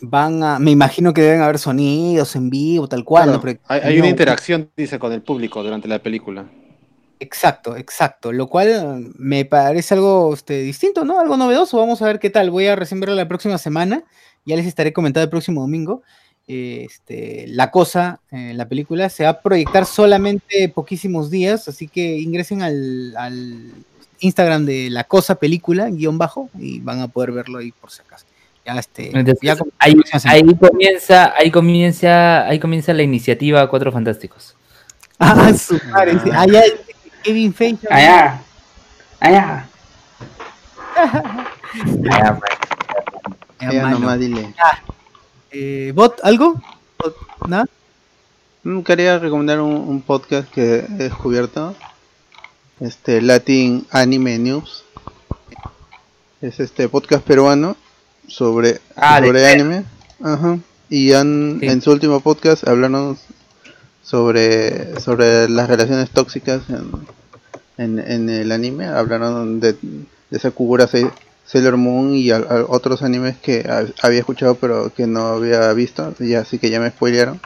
van 0.00 0.42
a, 0.42 0.58
me 0.58 0.72
imagino 0.72 1.14
que 1.14 1.22
deben 1.22 1.42
haber 1.42 1.60
sonidos 1.60 2.34
en 2.34 2.50
vivo, 2.50 2.88
tal 2.88 3.04
cual, 3.04 3.26
¿no? 3.26 3.40
Claro, 3.40 3.60
Pero 3.60 3.60
hay, 3.68 3.92
hay 3.92 3.98
una 4.00 4.08
interacción, 4.08 4.70
dice, 4.76 4.98
con 4.98 5.12
el 5.12 5.22
público 5.22 5.62
durante 5.62 5.86
la 5.86 6.00
película. 6.00 6.46
Exacto, 7.18 7.76
exacto, 7.76 8.30
lo 8.32 8.46
cual 8.46 8.68
eh, 8.68 9.10
me 9.16 9.44
parece 9.44 9.94
algo 9.94 10.34
este, 10.34 10.60
distinto, 10.60 11.04
¿no? 11.04 11.18
Algo 11.18 11.36
novedoso, 11.36 11.78
vamos 11.78 12.02
a 12.02 12.06
ver 12.06 12.18
qué 12.18 12.28
tal, 12.28 12.50
voy 12.50 12.66
a 12.66 12.76
recién 12.76 13.00
verla 13.00 13.14
la 13.14 13.28
próxima 13.28 13.56
semana, 13.56 14.04
ya 14.44 14.54
les 14.56 14.66
estaré 14.66 14.92
comentando 14.92 15.24
el 15.24 15.30
próximo 15.30 15.62
domingo. 15.62 16.02
Este, 16.48 17.46
la 17.48 17.70
cosa, 17.72 18.20
eh, 18.30 18.52
la 18.54 18.68
película, 18.68 19.08
se 19.08 19.24
va 19.24 19.30
a 19.30 19.40
proyectar 19.40 19.84
solamente 19.86 20.68
poquísimos 20.68 21.30
días, 21.30 21.66
así 21.68 21.88
que 21.88 22.18
ingresen 22.18 22.62
al, 22.62 23.16
al 23.16 23.72
Instagram 24.20 24.64
de 24.64 24.90
la 24.90 25.04
cosa 25.04 25.36
película, 25.36 25.88
guion 25.90 26.18
bajo, 26.18 26.50
y 26.58 26.80
van 26.80 27.00
a 27.00 27.08
poder 27.08 27.32
verlo 27.32 27.58
ahí 27.58 27.72
por 27.72 27.90
si 27.90 28.02
acaso. 28.02 28.26
Ya, 28.64 28.78
este, 28.78 29.06
Entonces, 29.06 29.38
ya 29.42 29.56
con- 29.56 29.72
ahí, 29.78 29.96
ahí 30.24 30.54
comienza, 30.54 31.34
ahí 31.36 31.50
comienza, 31.50 32.46
ahí 32.46 32.58
comienza 32.58 32.92
la 32.92 33.02
iniciativa 33.02 33.68
Cuatro 33.68 33.90
Fantásticos. 33.90 34.54
Ah, 35.18 35.52
su 35.54 35.80
madre, 35.90 36.12
allá 36.32 36.60
es 36.60 36.74
Kevin 37.26 37.52
Feige. 37.52 37.88
Allá, 37.90 38.40
allá. 39.18 39.66
Ya, 42.00 42.38
Ya 43.72 43.82
mano. 43.82 43.98
nomás 43.98 44.18
dile. 44.20 44.54
Eh, 45.50 45.90
¿Bot, 45.92 46.20
algo? 46.22 46.54
¿Bot, 46.98 47.16
¿Nada? 47.48 47.66
Mm, 48.62 48.82
Quería 48.82 49.18
recomendar 49.18 49.60
un, 49.60 49.72
un 49.74 50.02
podcast 50.02 50.48
que 50.52 50.76
he 50.76 50.82
descubierto. 51.10 51.74
Este 52.78 53.20
Latin 53.20 53.84
Anime 53.90 54.38
News. 54.38 54.84
Es 56.40 56.60
este 56.60 56.88
podcast 56.88 57.24
peruano 57.24 57.76
sobre, 58.28 58.80
Ah, 58.94 59.18
sobre 59.18 59.50
anime. 59.50 59.84
Ajá. 60.22 60.58
Y 60.88 61.12
han, 61.12 61.58
Sí. 61.58 61.66
en 61.66 61.82
su 61.82 61.90
último 61.90 62.20
podcast 62.20 62.68
hablaron 62.68 63.18
sobre, 64.06 65.00
sobre 65.00 65.48
las 65.48 65.68
relaciones 65.68 66.10
tóxicas 66.10 66.62
en, 67.76 67.98
en, 67.98 68.28
el 68.30 68.52
anime. 68.52 68.86
Hablaron 68.86 69.58
de, 69.58 69.74
de 70.30 70.38
Sakura 70.38 70.86
Se- 70.86 71.10
Sailor 71.44 71.76
Moon 71.76 72.14
y 72.14 72.30
otros 72.32 73.02
animes 73.02 73.36
que 73.38 73.66
ha- 73.68 73.86
había 74.06 74.20
escuchado 74.20 74.54
pero 74.56 74.92
que 74.94 75.06
no 75.06 75.26
había 75.28 75.72
visto. 75.72 76.14
Y 76.20 76.34
así 76.34 76.58
que 76.58 76.70
ya 76.70 76.78
me 76.80 76.90
spoilearon. 76.90 77.40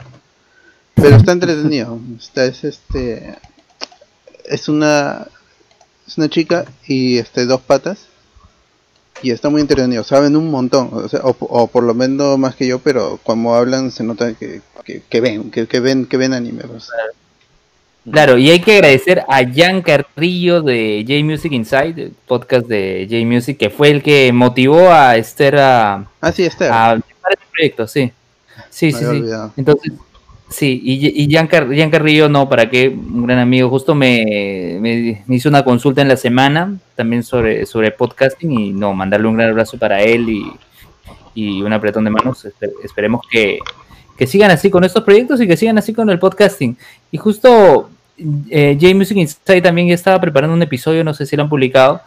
Pero 0.95 1.15
está 1.15 1.31
entretenido. 1.31 1.99
Está, 2.19 2.45
es 2.45 2.63
este. 2.63 3.35
Es 4.45 4.69
una. 4.69 5.27
Es 6.07 6.17
una 6.17 6.29
chica 6.29 6.65
y 6.85 7.17
este 7.17 7.45
dos 7.45 7.61
patas. 7.61 8.07
Y 9.23 9.31
está 9.31 9.49
muy 9.49 9.61
entretenido. 9.61 10.03
Saben 10.03 10.35
un 10.35 10.49
montón. 10.49 10.89
O, 10.91 11.07
sea, 11.07 11.21
o, 11.23 11.35
o 11.39 11.67
por 11.67 11.83
lo 11.83 11.93
menos 11.93 12.37
más 12.39 12.55
que 12.55 12.67
yo, 12.67 12.79
pero 12.79 13.19
cuando 13.23 13.53
hablan 13.53 13.91
se 13.91 14.03
nota 14.03 14.33
que, 14.33 14.61
que, 14.83 15.01
que 15.07 15.21
ven, 15.21 15.51
que, 15.51 15.67
que 15.67 15.79
ven, 15.79 16.05
que 16.05 16.17
ven 16.17 16.33
anime. 16.33 16.63
pues. 16.63 16.89
Claro, 18.09 18.35
y 18.39 18.49
hay 18.49 18.59
que 18.61 18.73
agradecer 18.77 19.19
a 19.27 19.41
Jan 19.53 19.83
Carrillo 19.83 20.63
de 20.63 21.05
J 21.07 21.23
Music 21.23 21.51
Inside, 21.51 22.01
el 22.01 22.13
podcast 22.27 22.65
de 22.65 23.07
J 23.07 23.23
Music, 23.27 23.57
que 23.59 23.69
fue 23.69 23.91
el 23.91 24.01
que 24.01 24.33
motivó 24.33 24.89
a 24.91 25.17
Esther 25.17 25.57
a, 25.57 26.07
Ah, 26.19 26.31
sí, 26.31 26.43
Esther. 26.43 26.71
a 26.71 26.93
empezar 26.93 27.31
este 27.33 27.45
proyecto, 27.53 27.87
sí. 27.87 28.11
Sí, 28.71 28.87
Me 28.87 28.91
sí, 28.93 29.05
sí. 29.05 29.23
Entonces, 29.55 29.91
sí, 30.51 30.79
y, 30.83 31.23
y 31.23 31.33
Jan, 31.33 31.47
Car- 31.47 31.67
Jan 31.75 31.89
Carrillo, 31.89 32.29
no, 32.29 32.47
para 32.47 32.69
qué, 32.69 32.89
un 32.89 33.25
gran 33.25 33.39
amigo, 33.39 33.69
justo 33.69 33.95
me, 33.95 34.77
me- 34.79 35.23
hizo 35.35 35.49
una 35.49 35.63
consulta 35.63 36.01
en 36.01 36.07
la 36.09 36.17
semana 36.17 36.77
también 36.95 37.23
sobre, 37.23 37.65
sobre 37.65 37.91
podcasting 37.91 38.51
y 38.51 38.71
no, 38.71 38.93
mandarle 38.93 39.27
un 39.27 39.35
gran 39.37 39.49
abrazo 39.49 39.77
para 39.79 40.01
él 40.03 40.29
y, 40.29 40.51
y 41.33 41.61
un 41.61 41.73
apretón 41.73 42.03
de 42.03 42.11
manos. 42.11 42.45
Espe- 42.45 42.73
esperemos 42.83 43.21
que, 43.31 43.57
que 44.17 44.27
sigan 44.27 44.51
así 44.51 44.69
con 44.69 44.83
estos 44.83 45.03
proyectos 45.03 45.41
y 45.41 45.47
que 45.47 45.57
sigan 45.57 45.77
así 45.77 45.93
con 45.93 46.09
el 46.09 46.19
podcasting. 46.19 46.77
Y 47.11 47.17
justo 47.17 47.89
eh, 48.49 48.77
J 48.79 48.93
Music 48.93 49.17
Insight 49.17 49.63
también 49.63 49.87
ya 49.87 49.95
estaba 49.95 50.21
preparando 50.21 50.53
un 50.55 50.61
episodio, 50.61 51.03
no 51.03 51.13
sé 51.13 51.25
si 51.25 51.35
lo 51.35 51.43
han 51.43 51.49
publicado, 51.49 52.01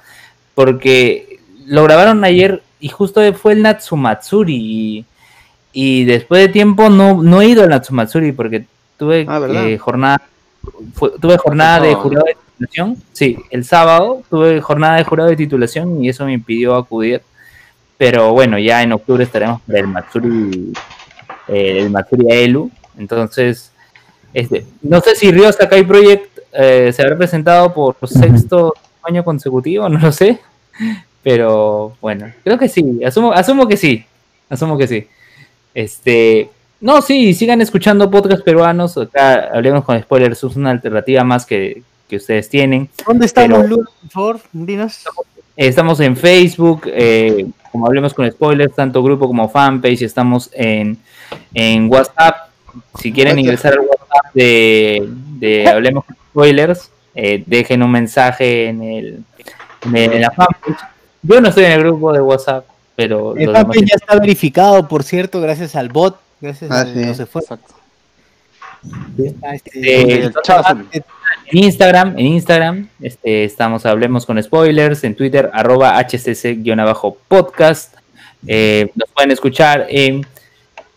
porque 0.54 1.40
lo 1.66 1.82
grabaron 1.84 2.22
ayer 2.24 2.62
y 2.78 2.88
justo 2.90 3.20
fue 3.32 3.54
el 3.54 3.62
Natsumatsuri 3.62 4.54
y, 4.54 5.04
y 5.76 6.04
después 6.04 6.40
de 6.40 6.48
tiempo 6.48 6.88
no, 6.88 7.22
no 7.22 7.42
he 7.42 7.48
ido 7.48 7.64
al 7.64 7.68
Natsumatsuri 7.70 8.32
porque 8.32 8.64
tuve 8.96 9.26
Ah, 9.28 9.40
eh, 9.50 9.76
jornada 9.76 10.22
fue- 10.94 11.10
tuve 11.20 11.36
jornada 11.36 11.80
de 11.80 11.94
jurado 11.94 12.24
de 12.26 12.36
titulación, 12.36 12.96
sí, 13.12 13.36
el 13.50 13.64
sábado 13.64 14.22
tuve 14.30 14.60
jornada 14.60 14.96
de 14.96 15.04
jurado 15.04 15.28
de 15.30 15.36
titulación 15.36 16.02
y 16.02 16.08
eso 16.08 16.24
me 16.24 16.32
impidió 16.32 16.74
acudir, 16.76 17.20
pero 17.98 18.32
bueno, 18.32 18.58
ya 18.58 18.82
en 18.82 18.92
octubre 18.92 19.24
estaremos 19.24 19.60
para 19.62 19.80
el 19.80 19.88
Matsuri, 19.88 20.72
eh, 21.48 21.78
el 21.80 21.90
Matsuri 21.90 22.30
Aelu, 22.32 22.70
entonces, 22.96 23.72
este, 24.32 24.64
no 24.82 25.00
sé 25.00 25.16
si 25.16 25.30
Río 25.32 25.52
Sakai 25.52 25.82
Project 25.84 26.38
eh, 26.52 26.92
se 26.94 27.02
habrá 27.02 27.16
presentado 27.18 27.74
por 27.74 27.96
sexto 28.06 28.72
año 29.02 29.24
consecutivo, 29.24 29.88
no 29.88 29.98
lo 29.98 30.12
sé, 30.12 30.38
pero 31.22 31.96
bueno, 32.00 32.32
creo 32.44 32.58
que 32.58 32.68
sí, 32.68 33.00
asumo, 33.04 33.32
asumo 33.32 33.66
que 33.66 33.76
sí, 33.76 34.04
asumo 34.48 34.78
que 34.78 34.86
sí. 34.86 35.06
Este, 35.74 36.48
no, 36.80 37.02
sí, 37.02 37.34
sigan 37.34 37.60
escuchando 37.60 38.10
podcasts 38.10 38.44
peruanos, 38.44 38.96
acá 38.96 39.50
hablemos 39.52 39.84
con 39.84 40.00
spoilers, 40.00 40.42
es 40.44 40.56
una 40.56 40.70
alternativa 40.70 41.24
más 41.24 41.44
que, 41.46 41.82
que 42.08 42.16
ustedes 42.16 42.48
tienen. 42.48 42.88
¿Dónde 43.06 43.26
estamos, 43.26 43.58
Pero- 43.62 43.68
Luz? 43.76 43.88
Por 44.02 44.10
favor, 44.10 44.40
dinos. 44.52 45.02
Estamos 45.56 46.00
en 46.00 46.16
Facebook, 46.16 46.82
eh, 46.86 47.46
como 47.70 47.86
hablemos 47.86 48.12
con 48.12 48.28
spoilers, 48.30 48.74
tanto 48.74 49.02
grupo 49.02 49.26
como 49.28 49.48
fanpage, 49.48 50.02
estamos 50.02 50.50
en, 50.52 50.96
en 51.52 51.88
WhatsApp. 51.90 52.48
Si 53.00 53.12
quieren 53.12 53.38
ingresar 53.38 53.72
al 53.74 53.80
WhatsApp 53.80 54.34
de, 54.34 55.08
de 55.38 55.68
Hablemos 55.68 56.04
con 56.04 56.16
Spoilers, 56.30 56.90
eh, 57.14 57.44
dejen 57.46 57.84
un 57.84 57.90
mensaje 57.92 58.66
en, 58.66 58.82
el, 58.82 59.24
en, 59.86 59.96
el- 59.96 60.12
en 60.14 60.20
la 60.22 60.30
fanpage. 60.32 60.76
Yo 61.22 61.40
no 61.40 61.48
estoy 61.50 61.64
en 61.64 61.72
el 61.72 61.80
grupo 61.84 62.12
de 62.12 62.20
WhatsApp, 62.20 62.66
pero 62.96 63.36
El 63.36 63.50
fanpage 63.52 63.84
ya 63.86 63.96
está 63.96 64.18
verificado, 64.18 64.86
por 64.88 65.02
cierto, 65.02 65.40
gracias 65.40 65.74
al 65.76 65.88
bot. 65.88 66.18
Gracias 66.40 66.70
Ah, 66.70 66.80
al 66.80 66.92
sí. 66.94 67.00
no 67.00 67.14
se 67.14 67.26
fue. 67.26 67.42
Exacto. 67.42 67.74
Ah, 69.42 69.54
este, 69.54 69.70
Eh, 69.74 70.24
El 70.26 70.34
chat. 70.42 70.76
En 71.46 71.58
Instagram, 71.58 72.18
en 72.18 72.26
Instagram, 72.26 72.88
este, 73.00 73.44
estamos, 73.44 73.84
hablemos 73.86 74.24
con 74.26 74.42
spoilers, 74.42 75.04
en 75.04 75.14
Twitter, 75.14 75.50
arroba 75.52 75.98
hcc-podcast. 76.02 77.94
Eh, 78.46 78.90
nos 78.94 79.08
pueden 79.10 79.30
escuchar 79.30 79.86
en 79.88 80.26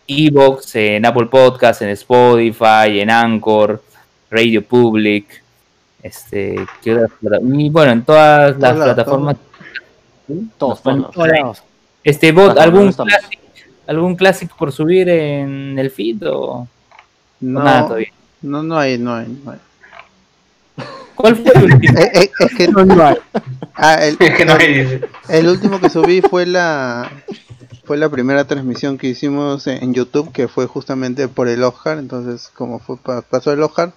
Evox, 0.06 0.74
en 0.76 1.04
Apple 1.04 1.26
Podcast, 1.26 1.82
en 1.82 1.90
Spotify, 1.90 3.00
en 3.00 3.10
Anchor, 3.10 3.82
Radio 4.30 4.64
Public, 4.64 5.42
este, 6.02 6.56
¿qué 6.82 7.06
y 7.54 7.70
bueno, 7.70 7.92
en 7.92 8.04
todas 8.04 8.56
las 8.58 8.74
plataformas. 8.74 9.36
Todos, 10.58 10.82
todos. 10.82 11.62
Este 12.04 12.32
bot, 12.32 12.52
Ajá, 12.52 12.62
algún 12.64 12.92
clásico, 12.92 13.42
algún 13.86 14.16
clásico 14.16 14.56
por 14.58 14.72
subir 14.72 15.08
en 15.08 15.78
el 15.78 15.90
feed 15.90 16.22
o 16.28 16.66
No, 17.40 17.62
nada 17.62 17.86
todavía. 17.86 18.12
no, 18.42 18.62
no 18.62 18.78
hay, 18.78 18.98
no 18.98 19.14
hay. 19.14 19.26
No 19.44 19.50
hay. 19.52 19.58
¿Cuál 21.14 21.36
fue 21.36 21.50
el 21.54 21.64
último? 21.64 21.98
Eh, 21.98 22.10
eh, 22.14 22.30
es 22.38 22.54
que, 22.54 22.68
No, 22.68 22.84
no 22.84 23.04
hay. 23.06 23.16
ah, 23.74 23.94
el, 24.04 24.16
Es 24.20 24.36
que 24.36 24.44
no 24.44 24.52
hay- 24.54 25.00
el 25.28 25.48
último 25.48 25.80
que 25.80 25.90
subí 25.90 26.20
fue 26.22 26.46
la 26.46 27.10
fue 27.84 27.96
la 27.96 28.08
primera 28.10 28.44
transmisión 28.44 28.98
que 28.98 29.08
hicimos 29.08 29.66
en, 29.66 29.94
YouTube, 29.94 30.30
que 30.30 30.46
fue 30.46 30.66
justamente 30.66 31.26
por 31.26 31.48
el 31.48 31.62
Oscar. 31.64 31.96
Entonces, 31.98 32.50
como 32.54 32.78
fue 32.78 32.98
pa- 32.98 33.22
pasó 33.22 33.50
el 33.50 33.62
Oscar, 33.62 33.92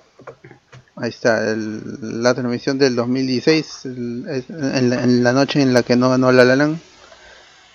ahí 0.96 1.10
está 1.10 1.52
el- 1.52 2.24
la 2.24 2.34
transmisión 2.34 2.78
del 2.80 2.96
2016, 2.96 3.86
el- 3.86 4.26
es- 4.30 4.50
en, 4.50 4.90
la, 4.90 5.04
en 5.04 5.24
la 5.26 5.34
noche 5.34 5.62
en 5.62 5.74
la 5.74 5.84
que 5.84 5.98
no 5.98 6.10
ganó 6.10 6.32
La 6.32 6.46
La 6.46 6.56
Land. 6.56 6.80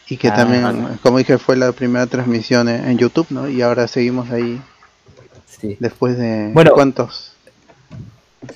Y 0.09 0.17
que 0.17 0.29
Ah, 0.29 0.35
también, 0.37 0.63
vale. 0.63 0.79
como 1.03 1.19
dije, 1.19 1.37
fue 1.39 1.57
la 1.57 1.73
primera 1.73 2.07
transmisión 2.07 2.69
en, 2.69 2.89
en 2.89 2.99
YouTube, 2.99 3.27
¿no? 3.31 3.49
Y 3.49 3.61
ahora 3.63 3.89
seguimos 3.89 4.31
ahí 4.31 4.61
Sí. 5.47 5.77
después 5.81 6.17
de 6.19 6.51
Bueno. 6.53 6.73
cuántos, 6.75 7.33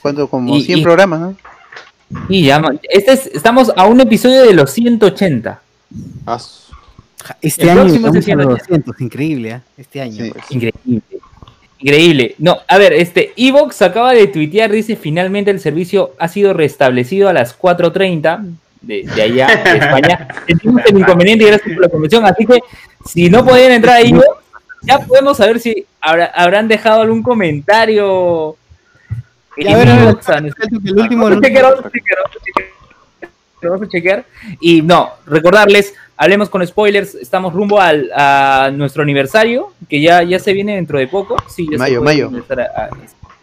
cuánto 0.01 0.29
como 0.29 0.57
Y- 0.57 0.63
100 0.63 0.79
y- 0.79 0.83
programas, 0.83 1.21
¿no? 1.21 1.37
Y 2.29 2.45
ya, 2.45 2.61
este 2.91 3.13
es- 3.13 3.27
estamos 3.27 3.73
a 3.77 3.87
un 3.87 4.01
episodio 4.01 4.43
de 4.43 4.53
los 4.55 4.71
180. 4.71 5.61
Ah, 6.27 6.39
Este 7.43 7.65
El 7.65 7.71
año 7.71 7.81
próximo 7.83 8.07
es 8.09 8.15
el 8.15 8.21
llegamos 8.25 8.47
a 8.47 8.49
los 8.51 8.59
180. 8.63 8.87
200, 8.87 9.01
increíble, 9.03 9.51
¿eh? 9.51 9.61
Este 9.77 10.01
año. 10.01 10.25
Sí. 10.25 10.31
pues. 10.33 10.45
Increíble. 10.51 11.03
Increíble. 11.79 12.35
No, 12.39 12.59
a 12.69 12.79
ver, 12.79 12.93
este 12.95 13.33
Evox 13.37 13.83
acaba 13.83 14.13
de 14.13 14.27
tuitear, 14.27 14.71
dice 14.71 14.97
finalmente 14.97 15.51
el 15.51 15.61
servicio 15.61 16.13
ha 16.19 16.29
sido 16.29 16.53
restablecido 16.55 17.29
a 17.29 17.33
las 17.33 17.53
4.30 17.55 18.45
de, 18.81 19.03
de 19.15 19.23
allá, 19.23 19.47
de 19.65 19.79
España. 19.79 20.29
Sentimos 20.47 20.83
el 20.87 20.99
inconveniente 20.99 21.45
y 21.45 21.49
gracias 21.49 21.75
por 21.75 21.83
la 21.83 21.89
convención. 21.89 22.25
Así 22.27 22.47
que 22.47 22.61
si 23.07 23.29
no 23.31 23.45
podían 23.45 23.73
entrar 23.73 23.97
a 23.97 24.01
Evox, 24.01 24.27
ya 24.83 24.99
podemos 25.01 25.37
saber 25.37 25.61
si 25.61 25.87
habrá- 26.01 26.31
habrán 26.35 26.69
dejado 26.69 27.03
algún 27.03 27.23
comentario. 27.23 28.57
Y 29.57 29.67
a 29.69 29.77
ver, 29.77 29.89
a 29.89 29.95
ver, 29.97 30.03
Evox, 30.05 30.29
a 30.29 30.41
nuestro- 30.41 30.67
el 30.69 30.99
último, 30.99 31.29
el 31.29 31.35
Vamos 31.35 31.45
a 31.45 31.49
chequear, 31.49 31.65
vamos 31.65 31.85
a 31.87 31.91
chequear, 31.91 32.19
vamos 32.23 32.37
a 32.37 32.45
chequear. 32.45 32.71
Vamos 33.63 33.83
a 33.83 33.89
chequear. 33.89 34.25
Y 34.61 34.81
no, 34.81 35.11
recordarles, 35.27 35.93
hablemos 36.17 36.49
con 36.49 36.67
spoilers, 36.67 37.15
estamos 37.17 37.53
rumbo 37.53 37.79
al, 37.79 38.11
a 38.15 38.71
nuestro 38.73 39.03
aniversario, 39.03 39.75
que 39.89 40.01
ya, 40.01 40.23
ya 40.23 40.39
se 40.39 40.55
viene 40.55 40.77
dentro 40.77 40.99
de 40.99 41.07
poco. 41.09 41.37
Sí, 41.55 41.69
ya 41.71 41.77
Mayo, 41.77 42.03
mayo. 42.03 42.31
a- 42.49 42.83
a- 42.85 42.91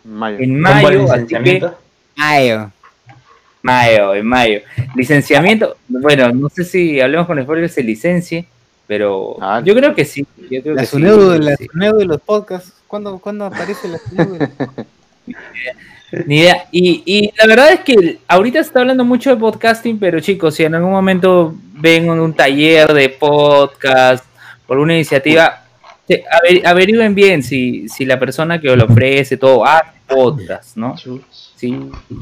Mayo. 0.03 0.37
en 0.39 0.63
¿Cómo 0.63 0.69
el 0.79 0.83
mayo, 0.83 1.11
así 1.13 1.25
que? 1.27 1.69
Mayo. 2.15 2.71
Mayo, 3.67 4.15
en 4.15 4.25
mayo. 4.25 4.59
Licenciamiento, 4.95 5.75
bueno, 5.87 6.31
no 6.31 6.49
sé 6.49 6.63
si 6.63 6.99
hablemos 7.01 7.27
con 7.27 7.41
spoilers 7.41 7.73
se 7.73 7.83
licencie, 7.83 8.45
pero 8.87 9.37
Ah. 9.41 9.61
yo 9.63 9.75
creo 9.75 9.93
que 9.93 10.05
sí. 10.05 10.25
Yo 10.49 10.61
creo 10.61 10.75
La 10.75 10.81
que 10.81 10.87
SUNEDU, 10.87 11.43
sí. 11.57 11.67
De 11.97 12.05
los 12.05 12.21
podcasts. 12.21 12.73
¿Cuándo, 12.87 13.19
¿cuándo 13.19 13.45
aparece 13.45 13.87
la 13.89 13.97
SUNEDU? 13.97 14.37
Ni 16.25 16.37
idea. 16.39 16.67
Y, 16.71 17.03
y 17.05 17.31
la 17.37 17.47
verdad 17.47 17.73
es 17.73 17.81
que 17.81 18.19
ahorita 18.29 18.59
se 18.63 18.67
está 18.67 18.79
hablando 18.79 19.03
mucho 19.03 19.29
de 19.29 19.35
podcasting, 19.35 19.99
pero 19.99 20.21
chicos, 20.21 20.55
si 20.55 20.63
en 20.63 20.73
algún 20.75 20.91
momento 20.91 21.53
ven 21.73 22.09
un, 22.09 22.19
un 22.19 22.33
taller 22.33 22.93
de 22.93 23.09
podcast 23.09 24.23
por 24.65 24.77
una 24.79 24.93
iniciativa, 24.95 25.63
averigüen 26.63 27.13
bien 27.13 27.43
si, 27.43 27.89
si 27.89 28.05
la 28.05 28.17
persona 28.17 28.59
que 28.61 28.73
lo 28.73 28.85
ofrece 28.85 29.35
todo 29.35 29.65
hace 29.65 29.89
podcast, 30.07 30.77
¿no? 30.77 30.95
Sí, 31.57 31.75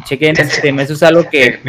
chequen 0.05 0.39
ese 0.39 0.61
tema. 0.61 0.81
Eso 0.83 0.93
es 0.93 1.03
algo 1.03 1.29
que 1.29 1.59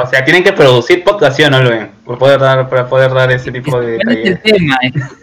O 0.00 0.06
sea, 0.06 0.24
tienen 0.24 0.44
que 0.44 0.52
producir 0.52 1.02
podcast, 1.02 1.36
¿sí 1.36 1.42
o 1.42 1.50
no, 1.50 1.60
Luen? 1.60 1.88
Para 2.04 2.16
poder 2.18 2.38
dar, 2.38 2.68
para 2.68 2.88
poder 2.88 3.12
dar 3.12 3.32
ese 3.32 3.50
tipo 3.50 3.80
de 3.80 3.96
¿Cuál 3.96 4.16
es 4.18 4.24
el 4.26 4.40
talleres. 4.40 4.42
tema? 4.42 4.78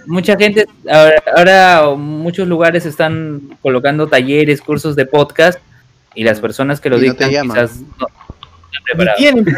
Mucha 0.05 0.35
gente, 0.35 0.65
ahora, 0.91 1.23
ahora 1.37 1.95
muchos 1.95 2.49
lugares 2.49 2.85
están 2.85 3.39
colocando 3.61 4.07
talleres, 4.07 4.59
cursos 4.61 4.97
de 4.97 5.05
podcast 5.05 5.57
y 6.13 6.25
las 6.25 6.41
personas 6.41 6.81
que 6.81 6.89
lo 6.89 6.97
Y 6.97 7.07
no 7.07 7.13
dictan 7.13 7.29
quizás 7.29 7.79
no 7.97 8.07
están 8.07 8.09
Ni 8.69 8.83
preparadas. 8.83 9.17
tienen, 9.17 9.45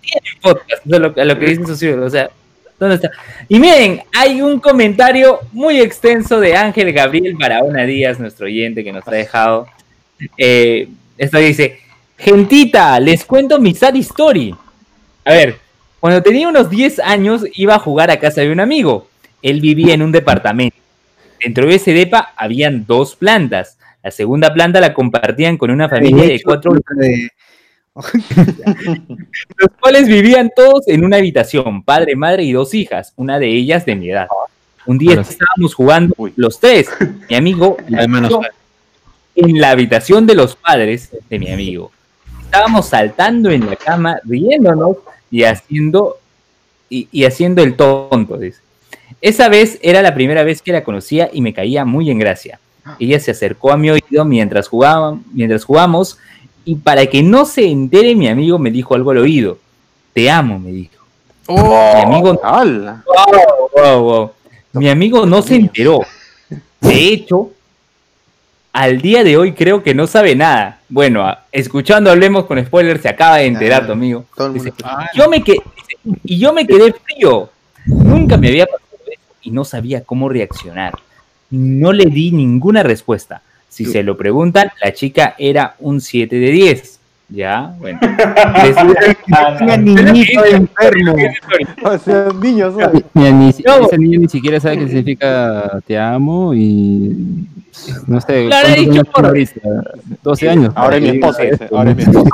tienen 0.00 0.40
podcast, 0.40 0.86
eso 0.86 0.94
es 0.94 1.00
lo, 1.00 1.14
a 1.14 1.24
lo 1.26 1.38
que 1.38 1.46
dice 1.46 1.66
Socio, 1.66 2.02
o 2.02 2.08
sea, 2.08 2.30
¿dónde 2.80 2.96
está? 2.96 3.10
Y 3.48 3.60
miren, 3.60 4.00
hay 4.18 4.40
un 4.40 4.58
comentario 4.58 5.40
muy 5.52 5.80
extenso 5.80 6.40
de 6.40 6.56
Ángel 6.56 6.94
Gabriel 6.94 7.36
Barahona 7.38 7.82
Díaz, 7.84 8.18
nuestro 8.18 8.46
oyente 8.46 8.82
que 8.82 8.90
nos 8.92 9.06
ha 9.06 9.10
dejado. 9.10 9.68
Eh, 10.36 10.88
esto 11.18 11.38
dice, 11.38 11.80
gentita, 12.16 12.98
les 13.00 13.24
cuento 13.24 13.60
mi 13.60 13.74
sad 13.74 13.96
story. 13.96 14.54
A 15.24 15.32
ver, 15.32 15.58
cuando 16.00 16.22
tenía 16.22 16.48
unos 16.48 16.70
10 16.70 17.00
años 17.00 17.44
iba 17.54 17.74
a 17.74 17.78
jugar 17.78 18.10
a 18.10 18.18
casa 18.18 18.42
de 18.42 18.52
un 18.52 18.60
amigo. 18.60 19.08
Él 19.42 19.60
vivía 19.60 19.94
en 19.94 20.02
un 20.02 20.12
departamento. 20.12 20.76
Dentro 21.42 21.66
de 21.66 21.74
ese 21.76 21.92
depa 21.92 22.32
habían 22.36 22.86
dos 22.86 23.16
plantas. 23.16 23.78
La 24.02 24.10
segunda 24.10 24.52
planta 24.52 24.80
la 24.80 24.92
compartían 24.92 25.56
con 25.56 25.70
una 25.70 25.88
familia 25.88 26.24
de 26.24 26.42
cuatro 26.42 26.74
los 27.94 29.70
cuales 29.80 30.08
vivían 30.08 30.50
todos 30.54 30.88
en 30.88 31.04
una 31.04 31.18
habitación, 31.18 31.84
padre, 31.84 32.16
madre 32.16 32.42
y 32.42 32.52
dos 32.52 32.74
hijas, 32.74 33.12
una 33.16 33.38
de 33.38 33.46
ellas 33.48 33.86
de 33.86 33.94
mi 33.94 34.10
edad. 34.10 34.26
Un 34.84 34.98
día 34.98 35.20
estábamos 35.20 35.74
jugando 35.74 36.14
los 36.36 36.58
tres, 36.58 36.88
mi 37.30 37.36
amigo 37.36 37.76
en 39.34 39.60
la 39.60 39.70
habitación 39.70 40.26
de 40.26 40.34
los 40.34 40.56
padres 40.56 41.10
de 41.28 41.38
mi 41.38 41.50
amigo. 41.50 41.90
Estábamos 42.44 42.86
saltando 42.86 43.50
en 43.50 43.66
la 43.66 43.76
cama, 43.76 44.18
riéndonos 44.24 44.98
y 45.30 45.44
haciendo, 45.44 46.18
y, 46.88 47.08
y 47.10 47.24
haciendo 47.24 47.62
el 47.62 47.74
tonto. 47.74 48.36
dice. 48.36 48.60
Esa 49.20 49.48
vez 49.48 49.78
era 49.82 50.02
la 50.02 50.14
primera 50.14 50.44
vez 50.44 50.62
que 50.62 50.72
la 50.72 50.84
conocía 50.84 51.30
y 51.32 51.40
me 51.40 51.54
caía 51.54 51.84
muy 51.84 52.10
en 52.10 52.18
gracia. 52.18 52.60
Ella 52.98 53.18
se 53.18 53.30
acercó 53.30 53.72
a 53.72 53.76
mi 53.76 53.90
oído 53.90 54.24
mientras, 54.24 54.68
jugaban, 54.68 55.24
mientras 55.32 55.64
jugamos 55.64 56.18
y 56.64 56.76
para 56.76 57.06
que 57.06 57.22
no 57.22 57.44
se 57.44 57.66
entere 57.66 58.14
mi 58.14 58.28
amigo 58.28 58.58
me 58.58 58.70
dijo 58.70 58.94
algo 58.94 59.10
al 59.10 59.18
oído. 59.18 59.58
Te 60.12 60.30
amo, 60.30 60.58
me 60.58 60.70
dijo. 60.70 61.04
mi 61.48 61.56
amigo, 62.02 62.40
Wow, 62.42 63.70
wow, 63.74 64.02
wow. 64.02 64.30
Mi 64.74 64.88
amigo 64.88 65.26
no 65.26 65.42
se 65.42 65.56
enteró. 65.56 66.00
De 66.80 67.08
hecho, 67.08 67.50
al 68.74 69.00
día 69.00 69.22
de 69.22 69.36
hoy 69.36 69.52
creo 69.52 69.84
que 69.84 69.94
no 69.94 70.08
sabe 70.08 70.34
nada. 70.34 70.80
Bueno, 70.88 71.24
escuchando 71.52 72.10
Hablemos 72.10 72.44
con 72.46 72.62
Spoilers 72.62 73.00
se 73.00 73.08
acaba 73.08 73.36
de 73.36 73.46
enterar 73.46 73.86
tu 73.86 73.92
amigo. 73.92 74.24
Dice, 74.52 74.72
yo 75.14 75.30
me 75.30 75.42
quedé, 75.44 75.62
y 76.24 76.38
yo 76.38 76.52
me 76.52 76.66
quedé 76.66 76.92
frío. 76.92 77.50
Nunca 77.86 78.36
me 78.36 78.48
había 78.48 78.66
pasado 78.66 78.98
eso 79.06 79.20
y 79.42 79.52
no 79.52 79.64
sabía 79.64 80.02
cómo 80.02 80.28
reaccionar. 80.28 80.92
No 81.50 81.92
le 81.92 82.06
di 82.06 82.32
ninguna 82.32 82.82
respuesta. 82.82 83.42
Si 83.68 83.84
se 83.84 84.02
lo 84.02 84.16
preguntan, 84.16 84.72
la 84.82 84.92
chica 84.92 85.36
era 85.38 85.76
un 85.78 86.00
7 86.00 86.34
de 86.34 86.50
10. 86.50 86.93
Ya, 87.34 87.74
bueno. 87.78 87.98
Una 89.60 89.76
niñito 89.76 90.44
enfermo. 90.44 91.16
O 91.82 91.98
sea, 91.98 92.28
niños, 92.40 92.74
Mira, 93.12 93.30
ni, 93.32 93.52
si- 93.52 93.64
ese 93.66 93.98
niño 93.98 94.20
ni 94.20 94.28
siquiera 94.28 94.60
sabe 94.60 94.78
qué 94.78 94.86
significa 94.86 95.80
te 95.86 95.98
amo 95.98 96.54
y 96.54 97.46
no 98.06 98.20
sé, 98.20 98.46
Claro, 98.46 98.68
¿cuántos 98.68 98.76
he 98.76 98.80
dicho 98.80 99.04
por- 99.04 99.12
tiene 99.14 99.28
ahorita? 99.28 99.90
12 100.22 100.48
años. 100.48 100.72
Ahora 100.76 100.96
es 100.96 101.02
mi 101.02 101.08
esposa, 101.08 101.42
ahora 101.72 101.90
es 101.90 101.96
mi 101.96 102.02
esposa. 102.04 102.30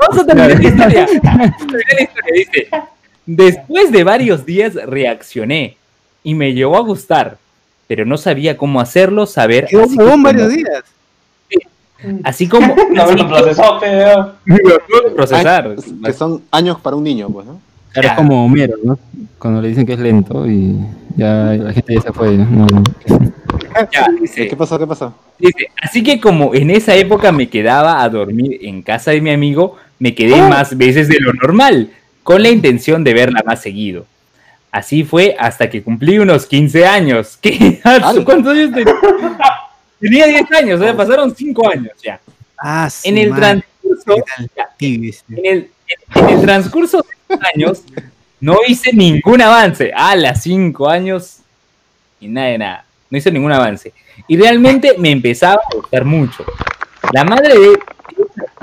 Vamos 0.00 0.22
a 0.22 0.26
terminar 0.26 0.50
la 0.60 0.68
historia. 0.68 1.06
Terminar 1.06 1.38
la 1.38 2.00
historia, 2.02 2.32
Dice, 2.34 2.68
después 3.24 3.92
de 3.92 4.04
varios 4.04 4.44
días 4.44 4.74
reaccioné 4.74 5.76
y 6.22 6.34
me 6.34 6.52
llegó 6.52 6.76
a 6.76 6.80
gustar, 6.80 7.38
pero 7.86 8.04
no 8.04 8.18
sabía 8.18 8.56
cómo 8.58 8.78
hacerlo 8.80 9.24
saber. 9.26 9.66
Quedó 9.66 9.86
varios 10.22 10.50
días. 10.52 10.82
Así 12.24 12.48
como... 12.48 12.74
No 12.92 13.02
así 13.02 13.24
procesó, 13.24 13.80
que- 13.80 15.12
procesar. 15.14 15.74
Que 16.04 16.12
son 16.12 16.42
años 16.50 16.80
para 16.80 16.96
un 16.96 17.04
niño, 17.04 17.28
pues, 17.30 17.46
¿no? 17.46 17.60
Claro, 17.92 18.08
es 18.08 18.14
como 18.14 18.46
Homero, 18.46 18.74
¿no? 18.82 18.98
Cuando 19.38 19.60
le 19.60 19.68
dicen 19.68 19.84
que 19.84 19.92
es 19.92 19.98
lento 19.98 20.46
y 20.46 20.76
ya 21.16 21.52
la 21.58 21.72
gente 21.72 21.94
ya 21.94 22.00
se 22.00 22.12
fue. 22.12 22.36
¿no? 22.36 22.66
Ya, 23.90 24.06
dice, 24.20 24.48
¿Qué 24.48 24.56
pasó? 24.56 24.78
¿Qué 24.78 24.86
pasó? 24.86 25.14
Dice, 25.38 25.68
así 25.80 26.02
que 26.02 26.20
como 26.20 26.54
en 26.54 26.70
esa 26.70 26.94
época 26.94 27.32
me 27.32 27.48
quedaba 27.48 28.02
a 28.02 28.08
dormir 28.08 28.58
en 28.62 28.82
casa 28.82 29.12
de 29.12 29.20
mi 29.20 29.30
amigo, 29.30 29.76
me 29.98 30.14
quedé 30.14 30.36
más 30.42 30.76
veces 30.76 31.08
de 31.08 31.18
lo 31.20 31.32
normal, 31.32 31.90
con 32.22 32.42
la 32.42 32.50
intención 32.50 33.02
de 33.02 33.14
verla 33.14 33.42
más 33.46 33.62
seguido. 33.62 34.04
Así 34.70 35.04
fue 35.04 35.36
hasta 35.38 35.68
que 35.68 35.82
cumplí 35.82 36.18
unos 36.18 36.46
15 36.46 36.86
años. 36.86 37.38
¿Qué? 37.42 37.80
¿Cuántos 38.24 38.52
años 38.52 38.72
tenía? 38.72 38.94
Tenía 40.02 40.26
10 40.26 40.52
años, 40.52 40.80
o 40.80 40.82
sea, 40.84 40.96
pasaron 40.96 41.34
5 41.34 41.68
años 41.70 41.92
ya. 42.02 42.20
Ah, 42.58 42.90
su 42.90 43.08
En 43.08 43.18
el 43.18 43.30
transcurso, 43.34 44.16
ya, 44.56 44.68
en 45.38 45.46
el, 45.46 45.70
en 46.14 46.28
el 46.28 46.40
transcurso 46.42 46.98
de 46.98 47.34
esos 47.34 47.46
años, 47.54 47.82
no 48.40 48.58
hice 48.66 48.92
ningún 48.92 49.40
avance. 49.40 49.92
A 49.94 50.14
las 50.16 50.42
5 50.42 50.88
años 50.88 51.38
y 52.20 52.28
nada 52.28 52.48
de 52.48 52.58
nada. 52.58 52.84
No 53.10 53.18
hice 53.18 53.30
ningún 53.30 53.52
avance. 53.52 53.92
Y 54.28 54.36
realmente 54.36 54.94
me 54.98 55.10
empezaba 55.10 55.54
a 55.70 55.74
gustar 55.76 56.04
mucho. 56.04 56.44
La 57.12 57.24
madre 57.24 57.58
de 57.58 57.72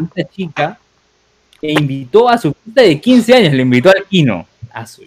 esta 0.04 0.30
chica 0.34 0.80
me 1.62 1.72
invitó 1.74 2.30
a 2.30 2.38
su 2.38 2.54
fiesta 2.54 2.82
de 2.82 3.00
15 3.00 3.34
años, 3.34 3.54
le 3.54 3.62
invitó 3.64 3.90
al 3.90 4.06
Kino. 4.10 4.46
A, 4.72 4.86
su, 4.86 5.04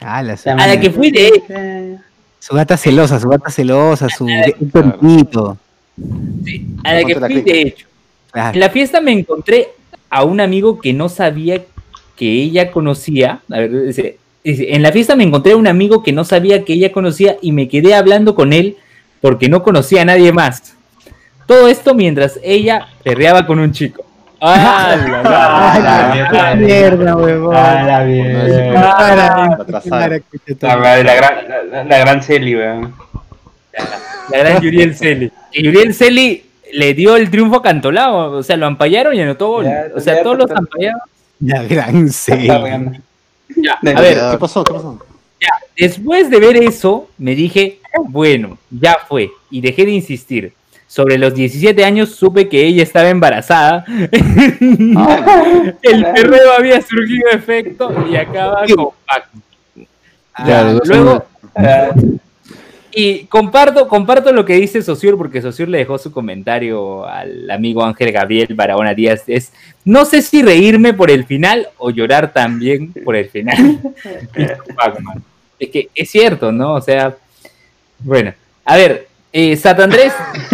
Ah, 0.00 0.22
la- 0.22 0.34
a 0.34 0.66
la 0.66 0.80
que 0.80 0.90
fui 0.90 1.10
de 1.10 1.98
Su 2.42 2.56
gata 2.56 2.76
celosa, 2.76 3.20
su 3.20 3.28
gata 3.28 3.50
celosa, 3.50 4.08
su 4.08 4.24
un 4.24 4.70
perrito. 4.72 5.56
a 6.82 6.94
la 6.94 7.04
que 7.04 7.14
fui 7.14 7.40
de 7.40 7.62
hecho. 7.62 7.86
En 8.34 8.58
la 8.58 8.68
fiesta 8.68 9.00
me 9.00 9.12
encontré 9.12 9.68
a 10.10 10.24
un 10.24 10.40
amigo 10.40 10.80
que 10.80 10.92
no 10.92 11.08
sabía 11.08 11.62
que 12.16 12.32
ella 12.42 12.72
conocía. 12.72 13.42
A 13.48 13.60
ver, 13.60 13.86
dice, 13.86 14.18
dice, 14.42 14.74
en 14.74 14.82
la 14.82 14.90
fiesta 14.90 15.14
me 15.14 15.22
encontré 15.22 15.52
a 15.52 15.56
un 15.56 15.68
amigo 15.68 16.02
que 16.02 16.10
no 16.10 16.24
sabía 16.24 16.64
que 16.64 16.72
ella 16.72 16.90
conocía 16.90 17.36
y 17.40 17.52
me 17.52 17.68
quedé 17.68 17.94
hablando 17.94 18.34
con 18.34 18.52
él 18.52 18.76
porque 19.20 19.48
no 19.48 19.62
conocía 19.62 20.02
a 20.02 20.06
nadie 20.06 20.32
más. 20.32 20.74
Todo 21.46 21.68
esto 21.68 21.94
mientras 21.94 22.40
ella 22.42 22.88
perreaba 23.04 23.46
con 23.46 23.60
un 23.60 23.70
chico. 23.70 24.01
¡Ah, 24.44 24.96
la, 25.06 25.22
la, 25.22 26.32
la, 26.32 26.32
la, 26.32 26.54
mierda, 26.56 27.14
huevón. 27.14 27.54
Ah, 27.56 27.82
la 27.86 28.00
mierda. 28.00 28.96
Para, 28.96 29.52
Atrasada. 29.52 30.08
La, 30.08 30.76
la, 30.76 31.02
la 31.04 31.14
gran, 31.14 31.34
la, 31.70 31.84
la 31.84 31.98
gran 31.98 32.22
Celi, 32.24 32.56
weón. 32.56 32.92
la 34.30 34.38
gran 34.38 34.60
Yuriel 34.60 34.96
Celi. 34.96 35.30
Y 35.52 35.62
Yuriel 35.62 35.94
Celi 35.94 36.44
le 36.72 36.92
dio 36.92 37.14
el 37.14 37.30
triunfo 37.30 37.58
a 37.58 37.62
Cantolao. 37.62 38.32
O 38.32 38.42
sea, 38.42 38.56
lo 38.56 38.66
ampallaron 38.66 39.14
y 39.14 39.20
anotó 39.20 39.48
gol. 39.48 39.66
O 39.94 40.00
sea, 40.00 40.24
todos 40.24 40.36
los 40.36 40.50
ampallados. 40.50 41.02
La 41.38 41.62
gran 41.62 42.08
C. 42.08 42.46
Ya, 42.46 43.74
a 43.74 44.00
ver, 44.00 44.18
¿Qué 44.32 44.38
pasó? 44.38 44.64
¿Qué 44.64 44.72
pasó? 44.72 44.98
Ya, 45.40 45.50
después 45.76 46.30
de 46.30 46.40
ver 46.40 46.56
eso, 46.56 47.08
me 47.16 47.36
dije, 47.36 47.78
bueno, 48.08 48.58
ya 48.70 48.98
fue, 49.08 49.30
y 49.50 49.60
dejé 49.60 49.84
de 49.84 49.92
insistir. 49.92 50.52
Sobre 50.92 51.16
los 51.16 51.32
17 51.32 51.86
años 51.86 52.10
supe 52.10 52.50
que 52.50 52.66
ella 52.66 52.82
estaba 52.82 53.08
embarazada. 53.08 53.86
El 53.88 56.04
perreo 56.12 56.52
había 56.58 56.82
surgido 56.82 57.30
efecto 57.30 57.90
y 58.10 58.16
acaba 58.16 58.66
con 58.66 58.88
Pac. 59.06 59.30
Claro, 60.34 60.74
dos 60.74 60.86
Luego, 60.86 61.24
y 62.94 63.24
comparto, 63.24 63.88
comparto 63.88 64.34
lo 64.34 64.44
que 64.44 64.56
dice 64.56 64.82
Sosur, 64.82 65.16
porque 65.16 65.40
Sosur 65.40 65.66
le 65.66 65.78
dejó 65.78 65.96
su 65.96 66.12
comentario 66.12 67.06
al 67.06 67.50
amigo 67.50 67.82
Ángel 67.82 68.12
Gabriel 68.12 68.54
Barahona 68.54 68.92
Díaz. 68.92 69.22
Es, 69.28 69.50
no 69.86 70.04
sé 70.04 70.20
si 70.20 70.42
reírme 70.42 70.92
por 70.92 71.10
el 71.10 71.24
final 71.24 71.70
o 71.78 71.88
llorar 71.88 72.34
también 72.34 72.92
por 72.92 73.16
el 73.16 73.30
final. 73.30 73.80
Es 75.58 75.70
que 75.70 75.88
es 75.94 76.10
cierto, 76.10 76.50
¿no? 76.50 76.74
O 76.74 76.80
sea, 76.80 77.16
bueno, 78.00 78.34
a 78.64 78.76
ver, 78.76 79.06
eh, 79.32 79.56
Satandrés. 79.56 80.12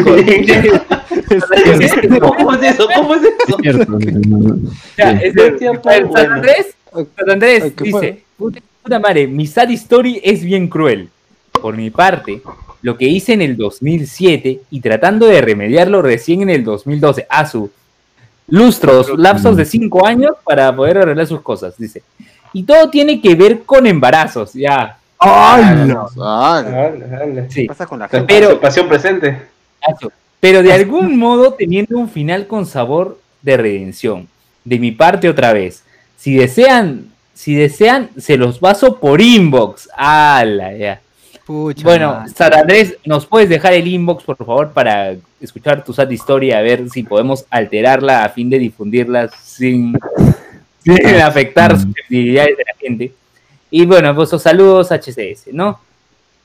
¿Cómo 2.20 2.54
es 2.54 2.62
eso? 2.62 2.88
¿Cómo 2.94 3.14
es 3.14 3.22
eso? 3.22 3.58
cierto. 3.60 3.92
no, 3.92 4.38
no. 4.38 4.56
Ya, 4.96 5.18
Sí. 5.18 5.24
es 5.26 5.36
el- 5.36 5.56
Bueno. 5.58 5.80
a 5.84 5.90
ver, 5.90 6.06
Satandrés, 6.12 6.74
Satandrés 7.16 7.62
Ay, 7.64 7.70
¿qué 7.72 7.84
dice, 7.84 8.22
puta, 8.36 8.60
puta 8.82 8.98
madre, 8.98 9.26
mi 9.26 9.46
sad 9.46 9.70
story 9.72 10.20
es 10.24 10.42
bien 10.42 10.68
cruel. 10.68 11.08
Por 11.60 11.76
mi 11.76 11.90
parte, 11.90 12.40
lo 12.82 12.96
que 12.96 13.06
hice 13.06 13.32
en 13.32 13.42
el 13.42 13.56
2007 13.56 14.60
y 14.70 14.80
tratando 14.80 15.26
de 15.26 15.40
remediarlo 15.40 16.02
recién 16.02 16.42
en 16.42 16.50
el 16.50 16.64
2012, 16.64 17.26
a 17.28 17.46
su 17.46 17.70
lustros, 18.46 19.10
lapsos 19.18 19.56
de 19.56 19.64
5 19.64 20.06
años 20.06 20.32
para 20.44 20.74
poder 20.74 20.98
arreglar 20.98 21.26
sus 21.26 21.40
cosas, 21.42 21.74
dice. 21.76 22.02
Y 22.52 22.62
todo 22.62 22.88
tiene 22.88 23.20
que 23.20 23.34
ver 23.34 23.62
con 23.64 23.86
embarazos, 23.86 24.54
ya. 24.54 24.97
Ah, 25.20 26.92
Sí. 27.48 27.62
¿Qué 27.62 27.66
pasa 27.66 27.86
con 27.86 27.98
la 27.98 28.08
Pero- 28.08 28.26
gente? 28.26 28.34
Pero, 28.34 28.60
pasión 28.60 28.88
presente. 28.88 29.38
Pero 30.40 30.62
de 30.62 30.72
algún 30.72 31.18
modo 31.18 31.54
teniendo 31.54 31.98
un 31.98 32.08
final 32.08 32.46
con 32.46 32.66
sabor 32.66 33.18
de 33.42 33.56
redención. 33.56 34.28
De 34.64 34.78
mi 34.78 34.92
parte 34.92 35.28
otra 35.28 35.52
vez. 35.52 35.82
Si 36.16 36.36
desean, 36.36 37.06
si 37.34 37.54
desean, 37.54 38.10
se 38.16 38.36
los 38.36 38.58
paso 38.58 38.96
por 38.98 39.20
inbox. 39.20 39.88
¡Hala! 39.96 40.76
Ya. 40.76 41.00
Pucha 41.46 41.82
Bueno, 41.82 42.12
madre. 42.14 42.32
Sara 42.34 42.60
Andrés, 42.60 42.96
¿nos 43.06 43.24
puedes 43.24 43.48
dejar 43.48 43.72
el 43.72 43.86
inbox, 43.86 44.22
por 44.22 44.36
favor, 44.36 44.70
para 44.72 45.14
escuchar 45.40 45.82
tu 45.82 45.94
sad 45.94 46.10
historia, 46.10 46.58
a 46.58 46.62
ver 46.62 46.90
si 46.90 47.02
podemos 47.04 47.46
alterarla 47.48 48.24
a 48.24 48.28
fin 48.28 48.50
de 48.50 48.58
difundirla 48.58 49.28
sin, 49.28 49.98
afectar 51.24 51.72
susceptibilidades 51.78 52.56
de 52.56 52.64
la 52.64 52.74
gente. 52.78 53.12
Y 53.70 53.84
bueno, 53.86 54.14
pues 54.14 54.32
los 54.32 54.42
saludos 54.42 54.90
HCS, 54.90 55.52
¿no? 55.52 55.80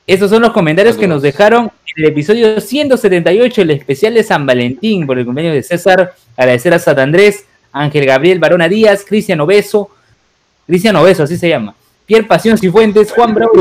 Esos 0.06 0.30
son 0.30 0.42
los 0.42 0.52
comentarios 0.52 0.96
que 0.96 1.08
nos 1.08 1.22
dejaron 1.22 1.70
en 1.96 2.04
el 2.04 2.10
episodio 2.10 2.60
178, 2.60 3.62
el 3.62 3.70
especial 3.70 4.14
de 4.14 4.22
San 4.22 4.44
Valentín, 4.44 5.06
por 5.06 5.18
el 5.18 5.24
cumpleaños 5.24 5.54
de 5.54 5.62
César. 5.62 6.14
Agradecer 6.36 6.74
a 6.74 6.78
San 6.78 6.98
Andrés, 6.98 7.46
Ángel 7.72 8.04
Gabriel 8.04 8.38
Barona 8.38 8.68
Díaz, 8.68 9.04
Cristian 9.06 9.40
Obeso, 9.40 9.90
Cristian 10.66 10.96
Obeso, 10.96 11.22
así 11.22 11.38
se 11.38 11.48
llama. 11.48 11.74
Pierre 12.06 12.26
Pasión 12.26 12.58
Cifuentes, 12.58 13.12
Juan 13.12 13.32
Bravo 13.32 13.52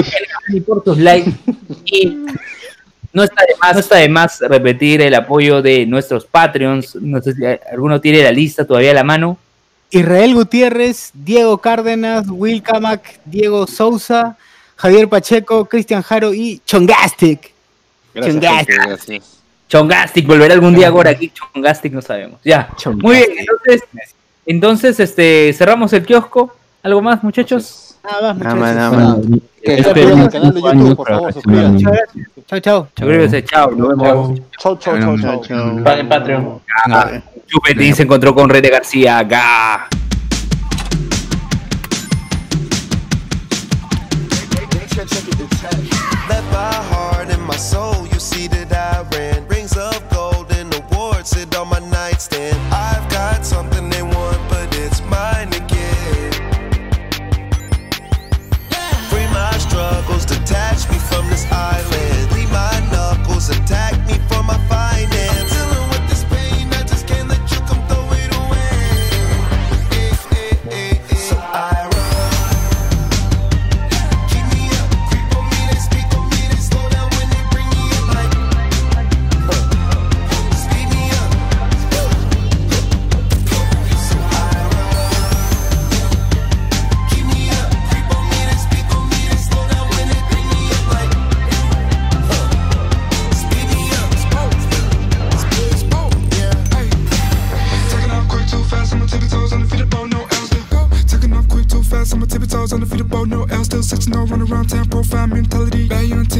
y 0.49 0.59
por 0.59 0.83
tus 0.83 0.97
likes. 0.97 1.31
Y 1.85 2.25
no 3.13 3.23
está, 3.23 3.43
de 3.47 3.55
más, 3.61 3.73
no 3.73 3.79
está 3.79 3.97
de 3.97 4.09
más 4.09 4.39
repetir 4.41 5.01
el 5.01 5.13
apoyo 5.13 5.61
de 5.61 5.85
nuestros 5.85 6.25
Patreons. 6.25 6.95
No 6.95 7.21
sé 7.21 7.33
si 7.33 7.41
alguno 7.71 8.01
tiene 8.01 8.23
la 8.23 8.31
lista 8.31 8.65
todavía 8.65 8.91
a 8.91 8.95
la 8.95 9.03
mano. 9.03 9.37
Israel 9.93 10.33
Gutiérrez, 10.33 11.11
Diego 11.13 11.59
Cárdenas, 11.59 12.25
Will 12.27 12.63
Camac, 12.63 13.19
Diego 13.25 13.67
Sousa, 13.67 14.35
Javier 14.75 15.07
Pacheco, 15.07 15.65
Cristian 15.65 16.01
Jaro 16.01 16.33
y 16.33 16.59
Chongastic. 16.65 17.53
Gracias, 18.15 18.35
Chongastic. 18.41 19.23
Chongastic, 19.69 20.25
volverá 20.25 20.55
algún 20.55 20.73
día 20.73 20.87
ahora 20.87 21.11
aquí. 21.11 21.29
Chongastic 21.31 21.93
no 21.93 22.01
sabemos. 22.01 22.39
Ya. 22.43 22.69
Muy 23.03 23.17
bien, 23.17 23.29
entonces, 23.37 23.83
entonces 24.47 24.99
este, 24.99 25.53
cerramos 25.53 25.93
el 25.93 26.03
kiosco. 26.03 26.55
¿Algo 26.81 27.01
más, 27.03 27.23
muchachos? 27.23 27.95
Nada 28.03 28.33
más, 28.33 28.37
Nada 28.39 28.55
más, 28.55 28.75
muchachos. 28.75 28.75
nada 28.75 29.15
más. 29.15 29.41
Que 29.63 29.83
suscriban 29.83 30.11
al 30.11 30.17
cinco 30.17 30.31
canal 30.31 30.53
de 30.53 30.61
YouTube, 30.61 30.95
por 30.97 31.07
favor, 31.07 31.33
suscríbanse. 31.33 31.85
Chao, 32.47 32.59
chao. 32.59 32.87
Suscríbanse, 32.97 33.45
chao, 33.45 33.71
nos 33.71 33.87
vemos. 33.89 34.41
Chau, 34.59 34.75
chau, 34.77 34.99
chau, 34.99 35.17
chau. 35.19 35.41
chao. 35.43 35.83
Paguen 35.83 36.09
Patreon. 36.09 36.61
Ah, 36.89 37.21
Chupetín 37.47 37.95
se 37.95 38.03
encontró 38.03 38.33
con 38.33 38.49
Rede 38.49 38.69
García. 38.69 39.21
I've 52.73 53.02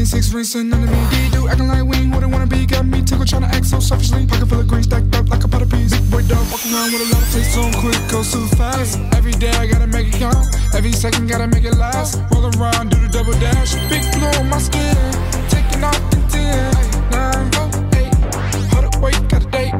Six 0.04 0.34
rings 0.34 0.54
and 0.54 0.68
none 0.68 0.84
of 0.84 0.90
me. 0.90 1.00
They 1.10 1.30
do 1.30 1.48
acting 1.48 1.66
like 1.66 1.82
we 1.82 1.96
ain't 1.96 2.14
what 2.14 2.22
I 2.22 2.26
wanna 2.26 2.46
be. 2.46 2.66
Got 2.66 2.84
me 2.84 3.02
tickled 3.02 3.26
trying 3.26 3.42
to 3.42 3.48
act 3.48 3.64
so 3.64 3.80
selfishly. 3.80 4.26
Pocket 4.26 4.46
full 4.46 4.60
of 4.60 4.68
green 4.68 4.82
stacked 4.82 5.14
up 5.16 5.28
like 5.30 5.42
a 5.44 5.48
pot 5.48 5.62
of 5.62 5.70
peas. 5.70 5.92
Big 5.92 6.10
boy 6.10 6.22
dog 6.22 6.46
walking 6.52 6.74
around 6.74 6.92
with 6.92 7.08
a 7.08 7.14
lot 7.14 7.22
of 7.22 7.32
taste 7.32 7.56
on 7.56 7.72
quick, 7.80 7.98
goes 8.10 8.30
too 8.30 8.46
fast. 8.54 8.98
Every 9.16 9.32
day 9.32 9.50
I 9.50 9.66
gotta 9.66 9.86
make 9.86 10.08
it 10.08 10.18
count. 10.18 10.36
Every 10.74 10.92
second 10.92 11.28
gotta 11.28 11.48
make 11.48 11.64
it 11.64 11.74
last. 11.76 12.20
Roll 12.30 12.46
around, 12.54 12.90
do 12.90 12.98
the 13.00 13.08
double 13.08 13.32
dash. 13.40 13.74
Big 13.88 14.04
blue 14.12 14.28
on 14.38 14.48
my 14.50 14.58
skin. 14.58 14.94
Taking 15.48 15.82
off 15.82 15.98
in 16.12 16.22
10, 16.28 16.74
9, 17.10 17.50
oh, 17.56 17.70
8. 17.96 18.14
Hold 18.72 18.84
up, 18.84 19.00
wait, 19.00 19.18
got 19.28 19.42
a 19.42 19.50
date. 19.50 19.74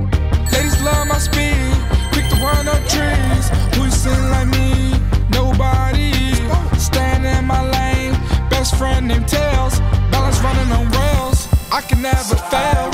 Ladies 0.53 0.81
love 0.83 1.07
my 1.07 1.19
speed. 1.19 1.77
Pick 2.17 2.27
the 2.33 2.41
one 2.41 2.67
up 2.67 2.83
trees. 2.89 3.47
Who 3.77 3.85
you 3.85 3.91
sing 3.91 4.31
like 4.31 4.49
me? 4.49 4.97
Nobody. 5.31 6.35
Stand 6.79 7.27
in 7.27 7.45
my 7.45 7.61
lane. 7.77 8.15
Best 8.49 8.77
friend 8.77 9.07
named 9.07 9.29
Tails. 9.29 9.74
I 11.75 11.81
can 11.81 12.03
never 12.03 12.37
fail. 12.37 12.94